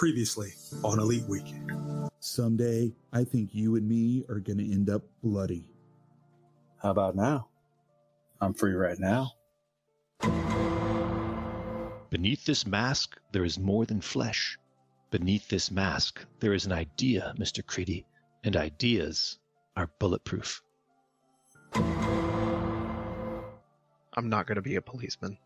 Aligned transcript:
Previously 0.00 0.54
on 0.82 0.98
Elite 0.98 1.28
Weekend. 1.28 2.08
Someday, 2.20 2.90
I 3.12 3.22
think 3.22 3.50
you 3.52 3.76
and 3.76 3.86
me 3.86 4.24
are 4.30 4.40
going 4.40 4.56
to 4.56 4.72
end 4.72 4.88
up 4.88 5.02
bloody. 5.22 5.74
How 6.80 6.92
about 6.92 7.16
now? 7.16 7.48
I'm 8.40 8.54
free 8.54 8.72
right 8.72 8.98
now. 8.98 9.32
Beneath 12.08 12.46
this 12.46 12.66
mask, 12.66 13.18
there 13.32 13.44
is 13.44 13.58
more 13.58 13.84
than 13.84 14.00
flesh. 14.00 14.58
Beneath 15.10 15.46
this 15.48 15.70
mask, 15.70 16.24
there 16.38 16.54
is 16.54 16.64
an 16.64 16.72
idea, 16.72 17.34
Mr. 17.38 17.62
Creedy, 17.62 18.06
and 18.42 18.56
ideas 18.56 19.38
are 19.76 19.90
bulletproof. 19.98 20.62
I'm 24.14 24.30
not 24.30 24.46
going 24.46 24.56
to 24.56 24.62
be 24.62 24.76
a 24.76 24.80
policeman. 24.80 25.36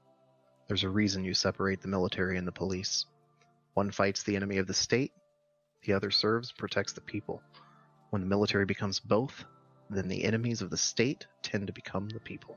There's 0.68 0.84
a 0.84 0.88
reason 0.88 1.24
you 1.24 1.34
separate 1.34 1.82
the 1.82 1.88
military 1.88 2.38
and 2.38 2.46
the 2.46 2.52
police. 2.52 3.06
One 3.74 3.90
fights 3.90 4.22
the 4.22 4.36
enemy 4.36 4.58
of 4.58 4.66
the 4.66 4.74
state, 4.74 5.12
the 5.84 5.92
other 5.92 6.10
serves, 6.10 6.52
protects 6.52 6.92
the 6.92 7.00
people. 7.00 7.42
When 8.10 8.22
the 8.22 8.28
military 8.28 8.64
becomes 8.64 9.00
both, 9.00 9.44
then 9.90 10.08
the 10.08 10.24
enemies 10.24 10.62
of 10.62 10.70
the 10.70 10.76
state 10.76 11.26
tend 11.42 11.66
to 11.66 11.72
become 11.72 12.08
the 12.08 12.20
people. 12.20 12.56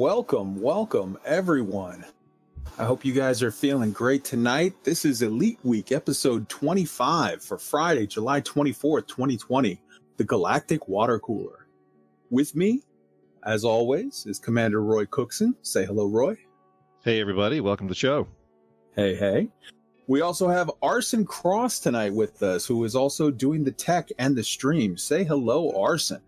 Welcome, 0.00 0.62
welcome, 0.62 1.18
everyone. 1.26 2.06
I 2.78 2.84
hope 2.84 3.04
you 3.04 3.12
guys 3.12 3.42
are 3.42 3.50
feeling 3.50 3.92
great 3.92 4.24
tonight. 4.24 4.72
This 4.82 5.04
is 5.04 5.20
Elite 5.20 5.58
Week, 5.62 5.92
episode 5.92 6.48
25 6.48 7.44
for 7.44 7.58
Friday, 7.58 8.06
July 8.06 8.40
24th, 8.40 9.08
2020, 9.08 9.78
the 10.16 10.24
Galactic 10.24 10.88
Water 10.88 11.18
Cooler. 11.18 11.66
With 12.30 12.56
me, 12.56 12.82
as 13.44 13.62
always, 13.62 14.24
is 14.24 14.38
Commander 14.38 14.82
Roy 14.82 15.04
Cookson. 15.04 15.54
Say 15.60 15.84
hello, 15.84 16.06
Roy. 16.06 16.34
Hey, 17.04 17.20
everybody, 17.20 17.60
welcome 17.60 17.86
to 17.86 17.90
the 17.90 17.94
show. 17.94 18.26
Hey, 18.96 19.14
hey. 19.14 19.48
We 20.06 20.22
also 20.22 20.48
have 20.48 20.70
Arson 20.80 21.26
Cross 21.26 21.80
tonight 21.80 22.14
with 22.14 22.42
us, 22.42 22.64
who 22.64 22.84
is 22.84 22.96
also 22.96 23.30
doing 23.30 23.64
the 23.64 23.70
tech 23.70 24.08
and 24.18 24.34
the 24.34 24.44
stream. 24.44 24.96
Say 24.96 25.24
hello, 25.24 25.78
Arson. 25.78 26.22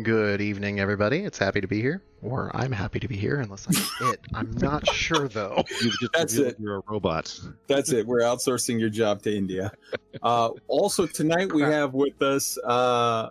Good 0.00 0.40
evening, 0.40 0.80
everybody. 0.80 1.18
It's 1.18 1.36
happy 1.36 1.60
to 1.60 1.66
be 1.66 1.78
here, 1.78 2.02
or 2.22 2.50
I'm 2.54 2.72
happy 2.72 2.98
to 2.98 3.06
be 3.08 3.16
here, 3.16 3.40
unless 3.40 3.66
I'm 3.66 4.08
it. 4.12 4.20
I'm 4.32 4.50
not 4.52 4.88
sure 4.88 5.28
though. 5.28 5.62
You've 5.82 5.92
just 6.00 6.12
That's 6.14 6.34
it. 6.36 6.56
You're 6.58 6.76
a 6.76 6.82
robot. 6.88 7.38
That's 7.66 7.92
it. 7.92 8.06
We're 8.06 8.20
outsourcing 8.20 8.80
your 8.80 8.88
job 8.88 9.22
to 9.22 9.36
India. 9.36 9.72
Uh, 10.22 10.50
also 10.68 11.06
tonight 11.06 11.52
we 11.52 11.62
have 11.62 11.94
with 11.94 12.20
us. 12.22 12.56
Uh, 12.58 13.30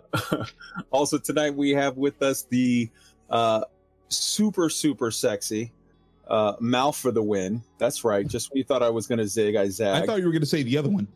also 0.90 1.16
tonight 1.16 1.54
we 1.54 1.70
have 1.70 1.96
with 1.96 2.20
us 2.22 2.42
the 2.50 2.90
uh, 3.30 3.62
super 4.08 4.68
super 4.68 5.10
sexy 5.10 5.72
uh, 6.26 6.54
Mal 6.60 6.92
for 6.92 7.12
the 7.12 7.22
win. 7.22 7.62
That's 7.78 8.04
right. 8.04 8.26
Just 8.26 8.50
when 8.50 8.58
you 8.58 8.64
thought 8.64 8.82
I 8.82 8.90
was 8.90 9.06
going 9.06 9.20
to 9.20 9.26
zig, 9.26 9.56
I 9.56 9.68
zag. 9.68 10.02
I 10.02 10.06
thought 10.06 10.18
you 10.18 10.26
were 10.26 10.32
going 10.32 10.42
to 10.42 10.46
say 10.46 10.64
the 10.64 10.76
other 10.76 10.90
one. 10.90 11.06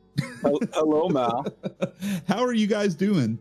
Hello, 0.40 1.08
Mal. 1.08 1.46
How 2.26 2.42
are 2.42 2.54
you 2.54 2.68
guys 2.68 2.94
doing? 2.94 3.38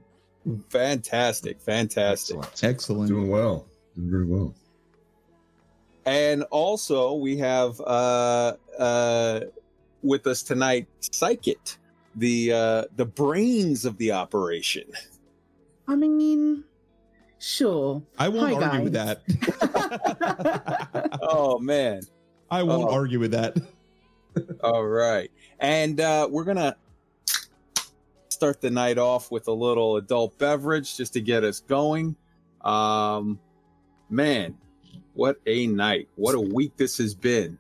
Fantastic, 0.70 1.60
fantastic. 1.62 2.38
Excellent. 2.38 2.64
Excellent. 2.64 3.08
Doing 3.10 3.30
well. 3.30 3.66
Doing 3.96 4.12
very 4.12 4.26
well. 4.26 4.54
And 6.06 6.44
also 6.52 7.14
we 7.14 7.38
have 7.38 7.80
uh 7.82 8.54
uh 8.78 9.40
with 10.04 10.28
us 10.28 10.44
tonight 10.44 10.88
Psykit, 11.02 11.78
the 12.16 12.52
uh 12.54 12.84
the 12.96 13.06
brains 13.06 13.86
of 13.86 13.98
the 13.98 14.12
operation. 14.12 14.86
I 15.88 15.96
mean, 15.96 16.64
sure. 17.40 18.04
I 18.20 18.28
won't 18.30 18.62
Hi, 18.62 18.68
argue 18.70 18.84
with 18.84 18.94
that. 18.94 19.22
Oh 21.22 21.58
man. 21.60 22.02
I 22.52 22.62
won't 22.64 22.90
Oh. 22.90 22.94
argue 22.94 23.20
with 23.20 23.32
that. 23.32 23.58
All 24.64 24.86
right. 24.86 25.32
And 25.60 26.00
uh 26.00 26.28
we're 26.30 26.44
gonna 26.44 26.76
start 28.36 28.62
the 28.62 28.70
night 28.70 28.98
off 28.98 29.32
with 29.32 29.48
a 29.48 29.52
little 29.52 29.98
adult 29.98 30.38
beverage 30.38 30.98
just 30.98 31.14
to 31.14 31.22
get 31.22 31.44
us 31.44 31.62
going. 31.62 32.16
Um 32.62 33.40
man, 34.10 34.58
what 35.14 35.38
a 35.48 35.68
night. 35.68 36.10
What 36.16 36.36
a 36.36 36.40
week 36.40 36.78
this 36.78 36.98
has 36.98 37.16
been. 37.16 37.58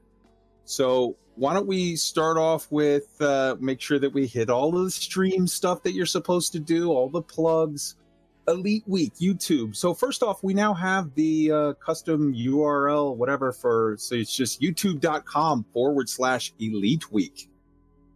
So 0.65 1.15
why 1.35 1.53
don't 1.53 1.67
we 1.67 1.95
start 1.95 2.37
off 2.37 2.71
with 2.71 3.19
uh 3.21 3.55
make 3.59 3.81
sure 3.81 3.99
that 3.99 4.13
we 4.13 4.27
hit 4.27 4.49
all 4.49 4.77
of 4.77 4.83
the 4.83 4.91
stream 4.91 5.47
stuff 5.47 5.81
that 5.83 5.93
you're 5.93 6.05
supposed 6.05 6.51
to 6.53 6.59
do, 6.59 6.91
all 6.91 7.09
the 7.09 7.21
plugs. 7.21 7.95
Elite 8.47 8.83
Week, 8.85 9.13
YouTube. 9.15 9.75
So 9.75 9.93
first 9.93 10.21
off, 10.21 10.43
we 10.43 10.53
now 10.53 10.73
have 10.73 11.13
the 11.15 11.51
uh, 11.51 11.73
custom 11.73 12.33
URL, 12.33 13.15
whatever 13.15 13.51
for 13.51 13.95
so 13.97 14.15
it's 14.15 14.35
just 14.35 14.61
youtube.com 14.61 15.65
forward 15.73 16.09
slash 16.09 16.53
elite 16.59 17.11
week. 17.11 17.49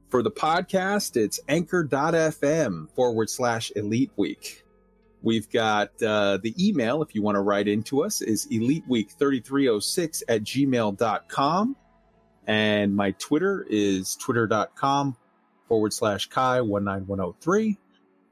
For 0.10 0.24
the 0.24 0.32
podcast, 0.32 1.18
it's 1.18 1.40
anchor.fm 1.48 2.90
forward 2.96 3.30
slash 3.30 3.72
elite 3.76 4.12
week. 4.16 4.66
We've 5.22 5.50
got 5.50 6.02
uh, 6.02 6.40
the 6.42 6.56
email, 6.60 7.04
if 7.04 7.14
you 7.14 7.22
want 7.22 7.36
to 7.36 7.42
write 7.42 7.68
into 7.68 8.04
us, 8.04 8.22
is 8.22 8.48
eliteweek3306 8.48 10.24
at 10.28 10.44
gmail.com. 10.44 11.76
And 12.48 12.96
my 12.96 13.12
Twitter 13.12 13.68
is 13.70 14.16
twitter.com 14.16 15.16
forward 15.68 15.94
slash 15.94 16.28
Kai19103. 16.30 17.78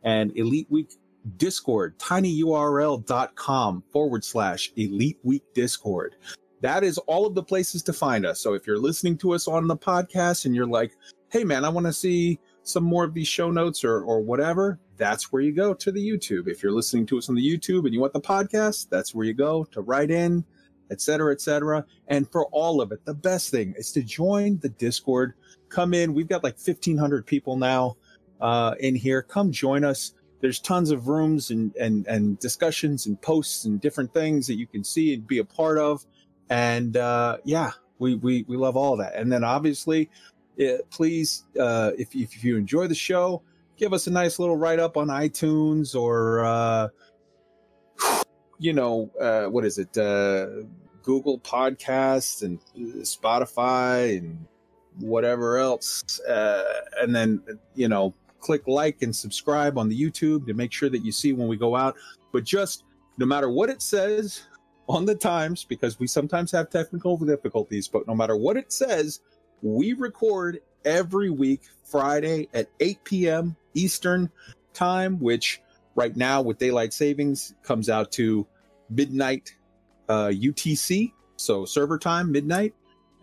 And 0.03 0.35
Elite 0.35 0.67
Week 0.71 0.89
Discord, 1.35 1.99
tinyurl.com 1.99 3.83
forward 3.91 4.23
slash 4.23 4.71
Elite 4.77 5.19
Week 5.23 5.43
Discord. 5.53 6.15
That 6.61 6.83
is 6.83 6.97
all 6.99 7.27
of 7.27 7.35
the 7.35 7.43
places 7.43 7.83
to 7.83 7.93
find 7.93 8.25
us. 8.25 8.39
So 8.39 8.53
if 8.53 8.65
you're 8.65 8.79
listening 8.79 9.17
to 9.19 9.33
us 9.33 9.47
on 9.47 9.67
the 9.67 9.77
podcast 9.77 10.45
and 10.45 10.55
you're 10.55 10.65
like, 10.65 10.95
hey 11.29 11.43
man, 11.43 11.65
I 11.65 11.69
want 11.69 11.85
to 11.87 11.93
see 11.93 12.39
some 12.63 12.83
more 12.83 13.03
of 13.03 13.13
these 13.13 13.27
show 13.27 13.51
notes 13.51 13.83
or, 13.83 14.01
or 14.01 14.21
whatever, 14.21 14.79
that's 14.97 15.31
where 15.31 15.41
you 15.41 15.53
go 15.53 15.73
to 15.73 15.91
the 15.91 16.05
YouTube. 16.05 16.47
If 16.47 16.61
you're 16.61 16.71
listening 16.71 17.05
to 17.07 17.17
us 17.17 17.29
on 17.29 17.35
the 17.35 17.45
YouTube 17.45 17.85
and 17.85 17.93
you 17.93 17.99
want 17.99 18.13
the 18.13 18.21
podcast, 18.21 18.89
that's 18.89 19.15
where 19.15 19.25
you 19.25 19.33
go 19.33 19.63
to 19.65 19.81
write 19.81 20.11
in, 20.11 20.43
etc., 20.91 20.99
cetera, 20.99 21.33
et 21.33 21.41
cetera. 21.41 21.85
And 22.07 22.29
for 22.31 22.45
all 22.47 22.81
of 22.81 22.91
it, 22.91 23.05
the 23.05 23.13
best 23.13 23.51
thing 23.51 23.73
is 23.77 23.91
to 23.93 24.03
join 24.03 24.59
the 24.59 24.69
Discord. 24.69 25.33
Come 25.69 25.93
in. 25.93 26.13
We've 26.13 26.27
got 26.27 26.43
like 26.43 26.57
1,500 26.57 27.25
people 27.25 27.57
now 27.57 27.95
uh, 28.41 28.75
in 28.79 28.95
here. 28.95 29.21
Come 29.21 29.51
join 29.51 29.83
us. 29.83 30.13
There's 30.39 30.59
tons 30.59 30.91
of 30.91 31.07
rooms 31.07 31.49
and, 31.51 31.75
and, 31.77 32.05
and 32.07 32.37
discussions 32.39 33.07
and 33.07 33.19
posts 33.21 33.65
and 33.65 33.81
different 33.81 34.13
things 34.13 34.47
that 34.47 34.55
you 34.55 34.67
can 34.67 34.83
see 34.83 35.13
and 35.13 35.25
be 35.25 35.39
a 35.39 35.45
part 35.45 35.77
of. 35.77 36.05
And 36.49 36.95
uh, 36.95 37.37
yeah, 37.43 37.71
we, 37.99 38.15
we, 38.15 38.45
we 38.47 38.55
love 38.55 38.77
all 38.77 38.97
that. 38.97 39.15
And 39.15 39.31
then 39.31 39.43
obviously, 39.43 40.09
eh, 40.59 40.77
please, 40.89 41.45
uh, 41.59 41.91
if, 41.97 42.15
if 42.15 42.43
you 42.43 42.57
enjoy 42.57 42.87
the 42.87 42.95
show, 42.95 43.41
give 43.77 43.93
us 43.93 44.07
a 44.07 44.11
nice 44.11 44.39
little 44.39 44.57
write 44.57 44.79
up 44.79 44.97
on 44.97 45.07
iTunes 45.07 45.95
or, 45.95 46.43
uh, 46.45 46.87
you 48.59 48.73
know, 48.73 49.11
uh, 49.19 49.45
what 49.45 49.65
is 49.65 49.77
it? 49.77 49.95
Uh, 49.97 50.63
Google 51.03 51.39
Podcasts 51.39 52.43
and 52.43 52.59
Spotify 53.03 54.17
and 54.17 54.45
whatever 54.99 55.57
else. 55.57 56.19
Uh, 56.21 56.63
and 56.99 57.15
then, 57.15 57.41
you 57.75 57.87
know, 57.87 58.13
click 58.39 58.67
like 58.67 59.01
and 59.01 59.15
subscribe 59.15 59.77
on 59.77 59.89
the 59.89 59.99
YouTube 59.99 60.45
to 60.47 60.53
make 60.53 60.71
sure 60.71 60.89
that 60.89 61.05
you 61.05 61.11
see 61.11 61.33
when 61.33 61.47
we 61.47 61.57
go 61.57 61.75
out. 61.75 61.95
But 62.31 62.43
just 62.43 62.83
no 63.17 63.25
matter 63.25 63.49
what 63.49 63.69
it 63.69 63.81
says 63.81 64.43
on 64.89 65.05
the 65.05 65.15
times, 65.15 65.63
because 65.63 65.99
we 65.99 66.07
sometimes 66.07 66.51
have 66.51 66.69
technical 66.69 67.17
difficulties, 67.17 67.87
but 67.87 68.07
no 68.07 68.15
matter 68.15 68.35
what 68.35 68.57
it 68.57 68.71
says, 68.71 69.21
we 69.61 69.93
record 69.93 70.61
every 70.85 71.29
week, 71.29 71.61
Friday 71.83 72.47
at 72.53 72.69
8 72.79 73.03
p.m. 73.03 73.55
Eastern 73.73 74.29
time, 74.73 75.19
which 75.19 75.61
right 75.95 76.15
now 76.15 76.41
with 76.41 76.57
daylight 76.57 76.93
savings 76.93 77.53
comes 77.63 77.89
out 77.89 78.11
to 78.13 78.45
midnight 78.89 79.55
uh, 80.09 80.27
UTC, 80.27 81.11
so 81.35 81.65
server 81.65 81.97
time, 81.97 82.31
midnight. 82.31 82.73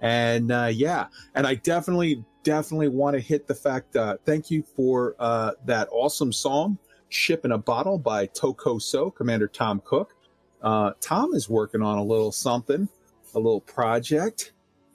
And 0.01 0.51
uh, 0.53 0.71
yeah, 0.73 1.07
and 1.35 1.47
I 1.47 1.55
definitely, 1.55 2.25
definitely 2.43 2.89
want 2.89 3.15
to 3.15 3.21
hit 3.21 3.47
the 3.47 3.55
fact. 3.55 3.97
Uh, 3.97 4.17
thank 4.25 4.51
you 4.51 4.63
for 4.63 5.15
uh, 5.19 5.53
that 5.65 5.89
awesome 5.91 6.33
song, 6.33 6.79
"Ship 7.09 7.45
in 7.45 7.53
a 7.53 7.59
Bottle" 7.59 7.97
by 7.99 8.27
Toko 8.27 8.79
So, 8.79 9.11
Commander 9.11 9.49
Tom 9.49 9.81
Cook. 9.85 10.15
Uh, 10.63 10.93
Tom 11.01 11.35
is 11.35 11.49
working 11.49 11.81
on 11.81 11.99
a 11.99 12.03
little 12.03 12.33
something, 12.33 12.89
a 13.35 13.39
little 13.39 13.61
project, 13.61 14.53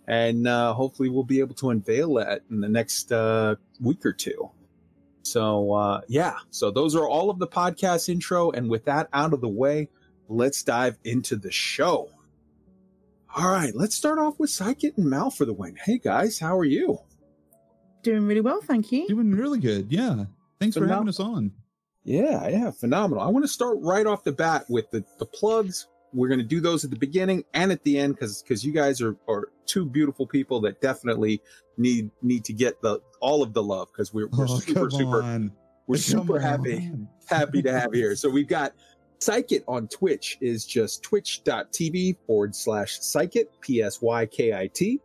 and 0.10 0.48
uh, 0.48 0.74
hopefully 0.74 1.08
we'll 1.08 1.24
be 1.24 1.40
able 1.40 1.54
to 1.54 1.70
unveil 1.70 2.16
that 2.16 2.42
in 2.50 2.60
the 2.60 2.68
next 2.68 3.12
uh, 3.12 3.56
week 3.80 4.04
or 4.04 4.12
two. 4.12 4.50
So 5.22 5.72
uh, 5.74 6.02
yeah, 6.08 6.38
so 6.50 6.72
those 6.72 6.96
are 6.96 7.08
all 7.08 7.30
of 7.30 7.38
the 7.38 7.48
podcast 7.48 8.10
intro, 8.10 8.50
and 8.50 8.70
with 8.70 8.86
that 8.86 9.08
out 9.14 9.34
of 9.34 9.42
the 9.42 9.48
way, 9.48 9.88
let's 10.28 10.64
dive 10.64 10.98
into 11.04 11.36
the 11.36 11.52
show. 11.52 12.10
All 13.36 13.52
right, 13.52 13.76
let's 13.76 13.96
start 13.96 14.18
off 14.18 14.40
with 14.40 14.50
Psykit 14.50 14.98
and 14.98 15.06
Mal 15.06 15.30
for 15.30 15.46
the 15.46 15.54
win. 15.54 15.76
Hey 15.76 16.00
guys, 16.00 16.40
how 16.40 16.58
are 16.58 16.66
you? 16.66 16.98
Doing 18.02 18.26
really 18.26 18.42
well, 18.42 18.62
thank 18.62 18.92
you. 18.92 19.08
Doing 19.08 19.32
really 19.32 19.60
good. 19.60 19.92
Yeah. 19.92 20.26
Thanks 20.60 20.76
for 20.76 20.88
having 20.88 21.08
us 21.08 21.20
on. 21.20 21.52
Yeah, 22.04 22.48
yeah, 22.48 22.72
phenomenal. 22.72 23.24
I 23.24 23.28
want 23.28 23.44
to 23.46 23.50
start 23.50 23.78
right 23.82 24.08
off 24.08 24.24
the 24.24 24.32
bat 24.32 24.66
with 24.70 24.90
the, 24.90 25.06
the 25.20 25.26
plugs. 25.26 25.88
We're 26.14 26.28
going 26.28 26.40
to 26.40 26.46
do 26.46 26.60
those 26.60 26.84
at 26.84 26.92
the 26.92 26.98
beginning 26.98 27.44
and 27.54 27.72
at 27.72 27.84
the 27.84 27.98
end 27.98 28.16
because 28.16 28.42
because 28.42 28.64
you 28.66 28.74
guys 28.74 29.02
are, 29.02 29.16
are 29.28 29.50
two 29.66 29.86
beautiful 29.86 30.26
people 30.26 30.60
that 30.62 30.82
definitely 30.82 31.42
need 31.78 32.10
need 32.22 32.44
to 32.46 32.54
get 32.54 32.82
the 32.82 33.00
all 33.22 33.44
of 33.44 33.54
the 33.54 33.62
love 33.62 33.90
because 33.92 34.14
we're, 34.14 34.28
we're 34.28 34.46
oh, 34.50 34.60
super 34.60 34.90
super 34.90 35.22
on. 35.22 35.52
we're 35.88 35.96
Come 35.96 36.02
super 36.02 36.40
happy 36.40 36.78
on. 36.78 37.08
happy 37.28 37.62
to 37.62 37.72
have 37.72 37.94
here. 37.94 38.16
So 38.16 38.30
we've 38.30 38.48
got 38.48 38.74
Psykit 39.20 39.64
on 39.68 39.88
Twitch 39.88 40.38
is 40.40 40.66
just 40.66 41.04
twitch.tv 41.04 42.16
forward 42.25 42.56
slash 42.56 43.00
Psykit, 43.00 43.46
P 43.62 43.82
S 43.82 44.01
Y 44.01 44.25
K 44.25 44.54
I 44.54 44.68
T. 44.68 45.00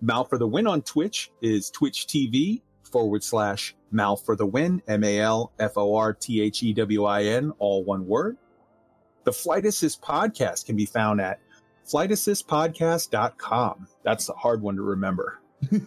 Mal 0.00 0.24
for 0.24 0.36
the 0.36 0.46
win 0.46 0.66
on 0.66 0.82
Twitch 0.82 1.30
is 1.40 1.70
Twitch 1.70 2.06
TV 2.06 2.62
forward 2.82 3.22
slash 3.22 3.74
Mal 3.92 4.16
for 4.16 4.36
the 4.36 4.46
win, 4.46 4.82
M 4.88 5.04
A 5.04 5.20
L 5.20 5.52
F 5.58 5.72
O 5.76 5.94
R 5.94 6.12
T 6.12 6.42
H 6.42 6.62
E 6.62 6.72
W 6.74 7.04
I 7.04 7.22
N, 7.24 7.52
all 7.58 7.84
one 7.84 8.06
word. 8.06 8.36
The 9.26 9.32
Flight 9.32 9.66
Assist 9.66 10.00
podcast 10.00 10.66
can 10.66 10.76
be 10.76 10.86
found 10.86 11.20
at 11.20 11.40
flightassistpodcast.com. 11.84 13.88
That's 14.04 14.28
a 14.28 14.32
hard 14.34 14.62
one 14.62 14.76
to 14.76 14.82
remember. 14.82 15.40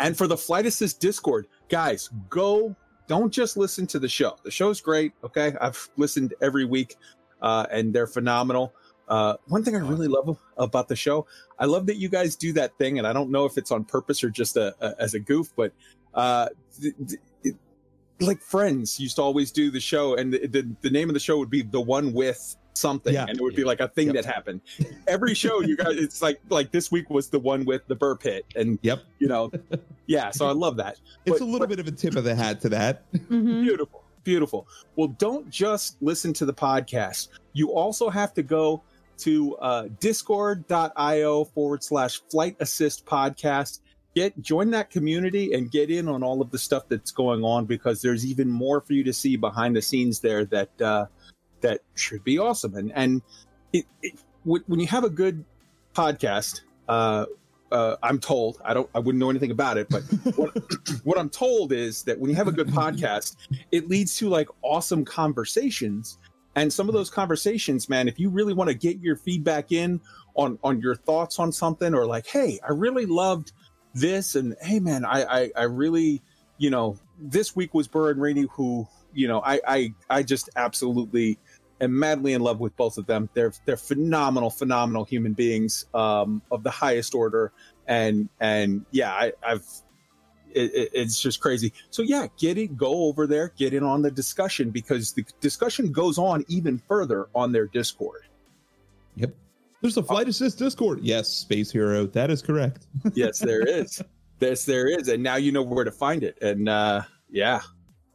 And 0.00 0.16
for 0.16 0.26
the 0.26 0.36
Flight 0.36 0.64
Assist 0.64 1.00
Discord, 1.00 1.46
guys, 1.68 2.08
go. 2.30 2.74
Don't 3.06 3.30
just 3.30 3.58
listen 3.58 3.86
to 3.88 3.98
the 3.98 4.08
show. 4.08 4.38
The 4.42 4.50
show's 4.50 4.80
great. 4.80 5.12
Okay. 5.22 5.52
I've 5.60 5.90
listened 5.98 6.32
every 6.40 6.64
week 6.64 6.96
uh, 7.42 7.66
and 7.70 7.92
they're 7.92 8.06
phenomenal. 8.06 8.72
Uh, 9.06 9.36
one 9.48 9.62
thing 9.62 9.76
I 9.76 9.80
really 9.80 10.08
love 10.08 10.38
about 10.56 10.88
the 10.88 10.96
show, 10.96 11.26
I 11.58 11.66
love 11.66 11.84
that 11.86 11.96
you 11.96 12.08
guys 12.08 12.36
do 12.36 12.54
that 12.54 12.78
thing, 12.78 12.96
and 12.96 13.06
I 13.06 13.12
don't 13.12 13.30
know 13.30 13.44
if 13.44 13.58
it's 13.58 13.70
on 13.70 13.84
purpose 13.84 14.24
or 14.24 14.30
just 14.30 14.56
a, 14.56 14.74
a 14.80 14.94
as 14.98 15.12
a 15.12 15.20
goof, 15.20 15.50
but 15.54 15.72
uh, 16.14 16.48
th- 16.80 16.94
th- 17.06 17.20
like 18.26 18.40
Friends 18.42 18.98
used 19.00 19.16
to 19.16 19.22
always 19.22 19.50
do 19.52 19.70
the 19.70 19.80
show, 19.80 20.14
and 20.16 20.32
the, 20.32 20.46
the, 20.46 20.68
the 20.82 20.90
name 20.90 21.08
of 21.10 21.14
the 21.14 21.20
show 21.20 21.38
would 21.38 21.50
be 21.50 21.62
the 21.62 21.80
one 21.80 22.12
with 22.12 22.56
something, 22.74 23.14
Yeah. 23.14 23.26
and 23.28 23.38
it 23.38 23.42
would 23.42 23.54
be 23.54 23.62
like 23.64 23.80
a 23.80 23.86
thing 23.88 24.06
Yep. 24.08 24.14
that 24.16 24.24
happened. 24.24 24.60
Every 25.06 25.32
show, 25.34 25.60
you 25.60 25.76
guys, 25.76 25.94
it's 25.96 26.20
like 26.20 26.40
like 26.48 26.72
this 26.72 26.90
week 26.90 27.08
was 27.10 27.28
the 27.30 27.38
one 27.38 27.64
with 27.64 27.86
the 27.86 27.94
burr 27.94 28.16
pit, 28.16 28.44
and 28.56 28.78
Yep. 28.82 29.02
you 29.20 29.28
know, 29.28 29.52
yeah. 30.06 30.30
So 30.30 30.46
I 30.48 30.52
love 30.52 30.76
that. 30.78 30.98
It's 31.24 31.38
But- 31.38 31.44
a 31.44 31.48
little 31.48 31.66
bit 31.68 31.78
of 31.78 31.86
a 31.86 31.92
tip 31.92 32.16
of 32.16 32.24
the 32.24 32.34
hat 32.34 32.60
to 32.62 32.68
that. 32.70 33.10
Mhm. 33.12 33.62
Beautiful. 33.62 34.02
Beautiful. 34.24 34.66
Well, 34.96 35.08
don't 35.08 35.50
just 35.50 35.96
listen 36.00 36.32
to 36.34 36.46
the 36.46 36.54
podcast. 36.54 37.28
You 37.52 37.72
also 37.72 38.08
have 38.08 38.32
to 38.34 38.42
go 38.42 38.82
to 39.18 39.54
uh, 39.58 39.88
discord.io 40.00 41.44
forward 41.44 41.84
slash 41.84 42.20
flight 42.30 42.56
assist 42.60 43.04
podcast. 43.06 43.80
Get 44.14 44.40
join 44.40 44.70
that 44.70 44.90
community 44.90 45.54
and 45.54 45.70
get 45.70 45.90
in 45.90 46.08
on 46.08 46.22
all 46.22 46.40
of 46.40 46.50
the 46.50 46.58
stuff 46.58 46.84
that's 46.88 47.10
going 47.10 47.42
on 47.42 47.64
because 47.64 48.00
there's 48.00 48.24
even 48.24 48.48
more 48.48 48.80
for 48.80 48.92
you 48.92 49.02
to 49.04 49.12
see 49.12 49.36
behind 49.36 49.74
the 49.74 49.82
scenes 49.82 50.20
there 50.20 50.44
that 50.46 50.80
uh, 50.80 51.06
that 51.62 51.80
should 51.94 52.22
be 52.22 52.38
awesome. 52.38 52.76
And 52.76 52.92
and 52.94 53.22
it, 53.72 53.86
it, 54.02 54.14
when 54.44 54.62
when 54.66 54.78
you 54.78 54.86
have 54.86 55.02
a 55.02 55.10
good 55.10 55.44
podcast, 55.94 56.60
uh, 56.88 57.26
uh, 57.72 57.96
I'm 58.02 58.20
told 58.20 58.60
I 58.64 58.72
don't 58.72 58.88
I 58.94 59.00
wouldn't 59.00 59.18
know 59.18 59.30
anything 59.30 59.50
about 59.50 59.76
it, 59.78 59.88
but 59.88 60.02
what, 60.36 60.56
what 61.04 61.18
I'm 61.18 61.30
told 61.30 61.72
is 61.72 62.02
that 62.04 62.18
when 62.18 62.30
you 62.30 62.36
have 62.36 62.48
a 62.48 62.52
good 62.52 62.68
podcast, 62.68 63.36
it 63.72 63.88
leads 63.88 64.16
to 64.18 64.28
like 64.28 64.48
awesome 64.62 65.04
conversations. 65.04 66.18
And 66.56 66.72
some 66.72 66.88
of 66.88 66.94
those 66.94 67.10
conversations, 67.10 67.88
man, 67.88 68.06
if 68.06 68.20
you 68.20 68.30
really 68.30 68.54
want 68.54 68.70
to 68.70 68.74
get 68.74 69.00
your 69.00 69.16
feedback 69.16 69.72
in 69.72 70.00
on 70.36 70.58
on 70.62 70.80
your 70.80 70.94
thoughts 70.94 71.40
on 71.40 71.50
something, 71.50 71.94
or 71.94 72.06
like, 72.06 72.26
hey, 72.26 72.60
I 72.66 72.70
really 72.70 73.06
loved 73.06 73.52
this, 73.94 74.34
and 74.34 74.56
hey, 74.60 74.80
man, 74.80 75.04
I 75.04 75.24
I, 75.24 75.50
I 75.56 75.62
really, 75.64 76.22
you 76.58 76.70
know, 76.70 76.98
this 77.18 77.54
week 77.54 77.74
was 77.74 77.88
Burr 77.88 78.10
and 78.10 78.20
Rainey, 78.20 78.46
who, 78.52 78.86
you 79.12 79.28
know, 79.28 79.40
I 79.44 79.60
I 79.66 79.94
I 80.10 80.22
just 80.22 80.50
absolutely 80.56 81.38
am 81.80 81.98
madly 81.98 82.32
in 82.32 82.40
love 82.40 82.60
with 82.60 82.76
both 82.76 82.98
of 82.98 83.06
them. 83.06 83.28
They're 83.34 83.52
they're 83.64 83.76
phenomenal, 83.76 84.50
phenomenal 84.50 85.04
human 85.04 85.32
beings 85.32 85.86
um, 85.94 86.42
of 86.50 86.62
the 86.62 86.70
highest 86.70 87.14
order, 87.14 87.52
and 87.86 88.28
and 88.40 88.84
yeah, 88.90 89.12
I, 89.12 89.32
I've 89.42 89.66
it, 90.54 90.74
it, 90.74 90.90
it's 90.92 91.20
just 91.20 91.40
crazy. 91.40 91.72
So 91.90 92.02
yeah, 92.02 92.26
get 92.38 92.58
it, 92.58 92.76
go 92.76 93.04
over 93.04 93.26
there, 93.26 93.52
get 93.56 93.74
in 93.74 93.82
on 93.82 94.02
the 94.02 94.10
discussion 94.10 94.70
because 94.70 95.12
the 95.12 95.24
discussion 95.40 95.92
goes 95.92 96.18
on 96.18 96.44
even 96.48 96.78
further 96.88 97.28
on 97.34 97.52
their 97.52 97.66
Discord. 97.66 98.22
Yep. 99.16 99.34
There's 99.84 99.98
a 99.98 100.02
flight 100.02 100.28
assist 100.28 100.58
Discord. 100.58 101.00
Yes, 101.02 101.28
Space 101.28 101.70
Hero. 101.70 102.06
That 102.06 102.30
is 102.30 102.40
correct. 102.40 102.86
yes, 103.12 103.38
there 103.38 103.60
is. 103.60 104.00
Yes, 104.40 104.64
there 104.64 104.88
is, 104.88 105.08
and 105.08 105.22
now 105.22 105.36
you 105.36 105.52
know 105.52 105.60
where 105.60 105.84
to 105.84 105.92
find 105.92 106.22
it. 106.22 106.38
And 106.40 106.70
uh, 106.70 107.02
yeah, 107.28 107.60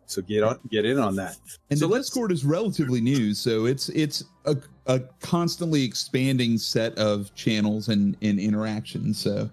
so 0.07 0.23
get 0.23 0.41
on, 0.41 0.59
get 0.71 0.83
in 0.83 0.97
on 0.97 1.15
that. 1.17 1.37
And 1.69 1.77
so 1.77 1.87
the 1.87 1.97
Discord 1.97 2.31
is 2.31 2.43
relatively 2.43 3.01
new, 3.01 3.35
so 3.35 3.67
it's 3.67 3.89
it's 3.89 4.23
a, 4.45 4.57
a 4.87 5.01
constantly 5.19 5.83
expanding 5.83 6.57
set 6.57 6.97
of 6.97 7.35
channels 7.35 7.89
and, 7.89 8.17
and 8.23 8.39
interactions. 8.39 9.19
So 9.19 9.47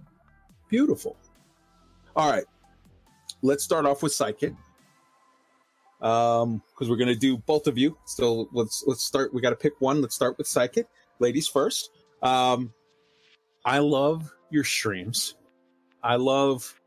Beautiful. 0.70 1.18
All 2.16 2.30
right. 2.30 2.44
Let's 3.42 3.62
start 3.62 3.85
off 3.85 4.02
with 4.02 4.12
Psykit. 4.12 4.56
Um, 6.00 6.62
because 6.70 6.88
we're 6.88 6.96
gonna 6.96 7.14
do 7.14 7.37
both 7.37 7.66
of 7.66 7.76
you. 7.76 7.99
So 8.06 8.49
let's 8.54 8.85
let's 8.87 9.04
start. 9.04 9.35
We 9.35 9.42
gotta 9.42 9.54
pick 9.54 9.75
one. 9.82 10.00
Let's 10.00 10.14
start 10.14 10.38
with 10.38 10.46
Psykit. 10.46 10.87
Ladies 11.18 11.46
first. 11.46 11.90
Um 12.23 12.73
I 13.64 13.78
love 13.78 14.32
your 14.50 14.64
streams. 14.64 15.35
I 16.02 16.16
love 16.16 16.80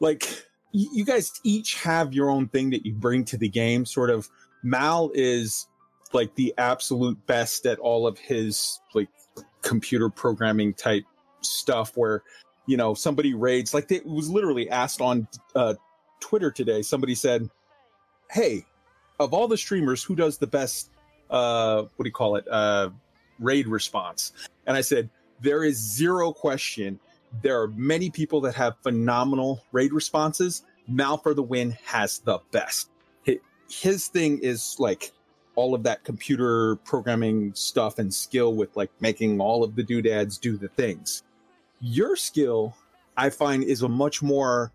like 0.00 0.46
you 0.72 1.04
guys 1.04 1.32
each 1.44 1.74
have 1.76 2.14
your 2.14 2.30
own 2.30 2.48
thing 2.48 2.70
that 2.70 2.86
you 2.86 2.94
bring 2.94 3.24
to 3.26 3.36
the 3.36 3.48
game. 3.48 3.84
Sort 3.84 4.10
of 4.10 4.28
Mal 4.62 5.10
is 5.14 5.66
like 6.12 6.34
the 6.34 6.54
absolute 6.58 7.24
best 7.26 7.66
at 7.66 7.78
all 7.78 8.06
of 8.06 8.18
his 8.18 8.80
like 8.94 9.08
computer 9.62 10.08
programming 10.08 10.74
type 10.74 11.04
stuff 11.42 11.96
where 11.96 12.22
you 12.66 12.76
know 12.76 12.94
somebody 12.94 13.34
raids 13.34 13.72
like 13.72 13.90
it 13.90 14.04
was 14.04 14.28
literally 14.28 14.68
asked 14.70 15.00
on 15.00 15.26
uh 15.54 15.74
twitter 16.20 16.50
today 16.50 16.82
somebody 16.82 17.14
said 17.14 17.48
hey 18.30 18.64
of 19.18 19.32
all 19.32 19.48
the 19.48 19.56
streamers 19.56 20.02
who 20.02 20.14
does 20.14 20.38
the 20.38 20.46
best 20.46 20.90
uh 21.30 21.82
what 21.96 22.04
do 22.04 22.08
you 22.08 22.12
call 22.12 22.36
it 22.36 22.46
uh 22.50 22.90
raid 23.40 23.66
response. 23.66 24.32
And 24.66 24.76
i 24.76 24.80
said 24.80 25.10
there 25.40 25.64
is 25.64 25.76
zero 25.76 26.32
question. 26.32 27.00
There 27.42 27.60
are 27.60 27.68
many 27.68 28.10
people 28.10 28.40
that 28.42 28.54
have 28.54 28.76
phenomenal 28.82 29.64
raid 29.72 29.92
responses. 29.92 30.64
Mal 30.86 31.16
for 31.16 31.34
the 31.34 31.42
win 31.42 31.76
has 31.84 32.18
the 32.18 32.38
best. 32.50 32.90
His 33.70 34.08
thing 34.08 34.40
is 34.42 34.76
like 34.80 35.12
all 35.54 35.74
of 35.74 35.84
that 35.84 36.02
computer 36.02 36.76
programming 36.76 37.54
stuff 37.54 37.98
and 38.00 38.12
skill 38.12 38.54
with 38.54 38.76
like 38.76 38.90
making 39.00 39.40
all 39.40 39.62
of 39.62 39.76
the 39.76 39.82
doodads 39.84 40.38
do 40.38 40.56
the 40.56 40.68
things. 40.68 41.22
Your 41.80 42.16
skill 42.16 42.74
i 43.20 43.28
find 43.30 43.62
is 43.64 43.82
a 43.82 43.88
much 43.88 44.22
more 44.22 44.72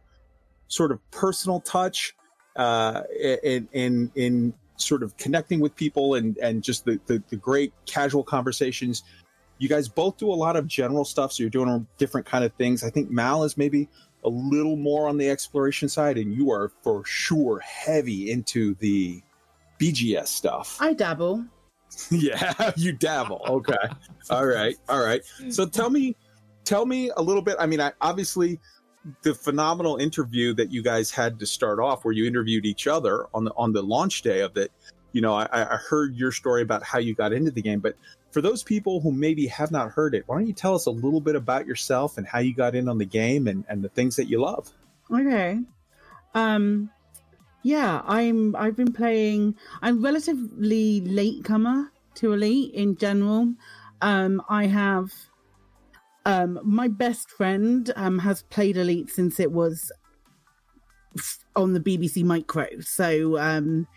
sort 0.68 0.92
of 0.92 1.00
personal 1.12 1.60
touch 1.62 2.16
uh 2.56 3.02
in 3.44 3.68
in 3.74 4.12
in 4.16 4.54
sort 4.78 5.04
of 5.04 5.16
connecting 5.18 5.60
with 5.60 5.76
people 5.76 6.16
and 6.16 6.38
and 6.38 6.64
just 6.64 6.86
the, 6.86 7.00
the 7.06 7.22
the 7.30 7.36
great 7.36 7.74
casual 7.86 8.24
conversations 8.24 9.04
you 9.58 9.70
guys 9.70 9.88
both 9.88 10.18
do 10.18 10.30
a 10.30 10.34
lot 10.34 10.56
of 10.56 10.68
general 10.68 11.06
stuff 11.06 11.32
so 11.32 11.44
you're 11.44 11.50
doing 11.50 11.88
different 11.98 12.26
kind 12.26 12.44
of 12.44 12.54
things 12.54 12.84
i 12.84 12.90
think 12.90 13.10
mal 13.10 13.44
is 13.44 13.58
maybe 13.58 13.88
a 14.24 14.30
little 14.30 14.76
more 14.76 15.08
on 15.08 15.18
the 15.18 15.30
exploration 15.30 15.88
side 15.88 16.18
and 16.18 16.34
you 16.36 16.52
are 16.52 16.72
for 16.82 17.06
sure 17.06 17.60
heavy 17.60 18.32
into 18.32 18.76
the 18.76 19.22
bgs 19.80 20.28
stuff 20.28 20.78
I 20.82 20.94
dabble. 20.94 21.46
yeah, 22.12 22.72
you 22.76 22.92
dabble. 22.92 23.42
Okay. 23.48 23.74
all 24.30 24.46
right. 24.46 24.76
All 24.90 25.04
right. 25.04 25.22
So 25.50 25.66
tell 25.66 25.90
me 25.90 26.16
tell 26.64 26.86
me 26.86 27.12
a 27.16 27.22
little 27.22 27.42
bit. 27.42 27.56
I 27.60 27.66
mean, 27.66 27.80
I 27.80 27.94
obviously 28.02 28.60
the 29.22 29.36
phenomenal 29.36 29.98
interview 29.98 30.54
that 30.54 30.72
you 30.72 30.82
guys 30.82 31.12
had 31.12 31.40
to 31.40 31.46
start 31.46 31.80
off 31.80 32.04
where 32.04 32.14
you 32.14 32.26
interviewed 32.26 32.66
each 32.66 32.88
other 32.88 33.28
on 33.34 33.44
the 33.46 33.52
on 33.56 33.74
the 33.74 33.82
launch 33.82 34.22
day 34.22 34.42
of 34.42 34.58
it. 34.58 34.72
You 35.12 35.22
know, 35.22 35.36
I, 35.36 35.48
I 35.54 35.78
heard 35.78 36.16
your 36.16 36.32
story 36.32 36.62
about 36.62 36.84
how 36.84 37.00
you 37.00 37.14
got 37.14 37.32
into 37.32 37.52
the 37.52 37.62
game, 37.62 37.80
but 37.80 37.96
for 38.32 38.42
those 38.42 38.64
people 38.64 39.00
who 39.00 39.12
maybe 39.14 39.48
have 39.48 39.72
not 39.72 39.92
heard 39.92 40.14
it, 40.14 40.24
why 40.28 40.38
don't 40.38 40.48
you 40.48 40.54
tell 40.54 40.76
us 40.76 40.88
a 40.88 40.92
little 40.92 41.22
bit 41.22 41.36
about 41.36 41.66
yourself 41.66 42.18
and 42.18 42.28
how 42.28 42.40
you 42.40 42.54
got 42.54 42.76
in 42.76 42.90
on 42.90 42.98
the 42.98 43.06
game 43.06 43.48
and, 43.48 43.64
and 43.70 43.82
the 43.82 43.90
things 43.90 44.18
that 44.18 44.26
you 44.26 44.42
love? 44.42 44.70
Okay. 45.10 45.60
Um 46.34 46.90
yeah, 47.64 48.02
I'm 48.06 48.56
I've 48.56 48.76
been 48.76 48.92
playing 48.92 49.56
I'm 49.82 50.04
relatively 50.04 51.02
latecomer 51.02 51.92
to 52.16 52.34
Elite 52.34 52.74
in 52.74 52.98
general. 52.98 53.54
Um 54.02 54.42
I 54.50 54.66
have 54.66 55.14
um 56.26 56.60
my 56.64 56.88
best 56.88 57.30
friend 57.30 57.92
um 57.96 58.20
has 58.20 58.44
played 58.44 58.78
Elite 58.78 59.10
since 59.10 59.40
it 59.40 59.52
was 59.52 59.92
on 61.56 61.74
the 61.74 61.80
BBC 61.80 62.24
Micro. 62.24 62.68
So 62.82 63.38
um 63.38 63.88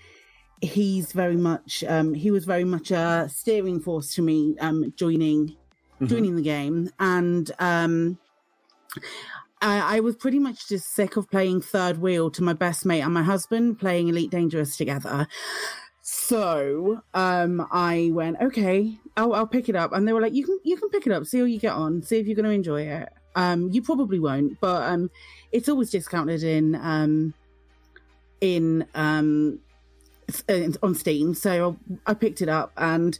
he's 0.60 1.12
very 1.12 1.36
much 1.36 1.84
um 1.86 2.14
he 2.14 2.30
was 2.30 2.44
very 2.44 2.64
much 2.64 2.90
a 2.90 3.28
steering 3.32 3.80
force 3.80 4.14
to 4.14 4.22
me 4.22 4.56
um 4.60 4.92
joining 4.96 5.56
joining 6.04 6.36
the 6.36 6.42
game 6.42 6.90
and 6.98 7.50
um 7.58 8.18
I, 9.60 9.96
I 9.96 10.00
was 10.00 10.16
pretty 10.16 10.38
much 10.38 10.68
just 10.68 10.94
sick 10.94 11.16
of 11.16 11.30
playing 11.30 11.62
third 11.62 11.98
wheel 11.98 12.30
to 12.30 12.42
my 12.42 12.52
best 12.52 12.86
mate 12.86 13.00
and 13.00 13.12
my 13.12 13.22
husband 13.22 13.78
playing 13.78 14.08
Elite 14.08 14.30
Dangerous 14.30 14.76
together. 14.76 15.26
So 16.28 17.00
um, 17.14 17.66
I 17.72 18.10
went, 18.12 18.36
okay, 18.42 18.98
I'll, 19.16 19.32
I'll 19.32 19.46
pick 19.46 19.70
it 19.70 19.74
up, 19.76 19.94
and 19.94 20.06
they 20.06 20.12
were 20.12 20.20
like, 20.20 20.34
you 20.34 20.44
can 20.44 20.58
you 20.62 20.76
can 20.76 20.90
pick 20.90 21.06
it 21.06 21.12
up, 21.12 21.24
see 21.24 21.38
how 21.38 21.46
you 21.46 21.58
get 21.58 21.72
on, 21.72 22.02
see 22.02 22.18
if 22.18 22.26
you're 22.26 22.36
going 22.36 22.44
to 22.44 22.50
enjoy 22.50 22.82
it. 22.82 23.08
Um, 23.34 23.70
you 23.70 23.80
probably 23.80 24.18
won't, 24.20 24.60
but 24.60 24.82
um, 24.82 25.10
it's 25.52 25.70
always 25.70 25.88
discounted 25.88 26.42
in 26.42 26.74
um, 26.74 27.32
in 28.42 28.86
um, 28.94 29.60
uh, 30.50 30.68
on 30.82 30.94
Steam. 30.94 31.32
So 31.32 31.78
I 32.06 32.12
picked 32.12 32.42
it 32.42 32.50
up 32.50 32.72
and 32.76 33.18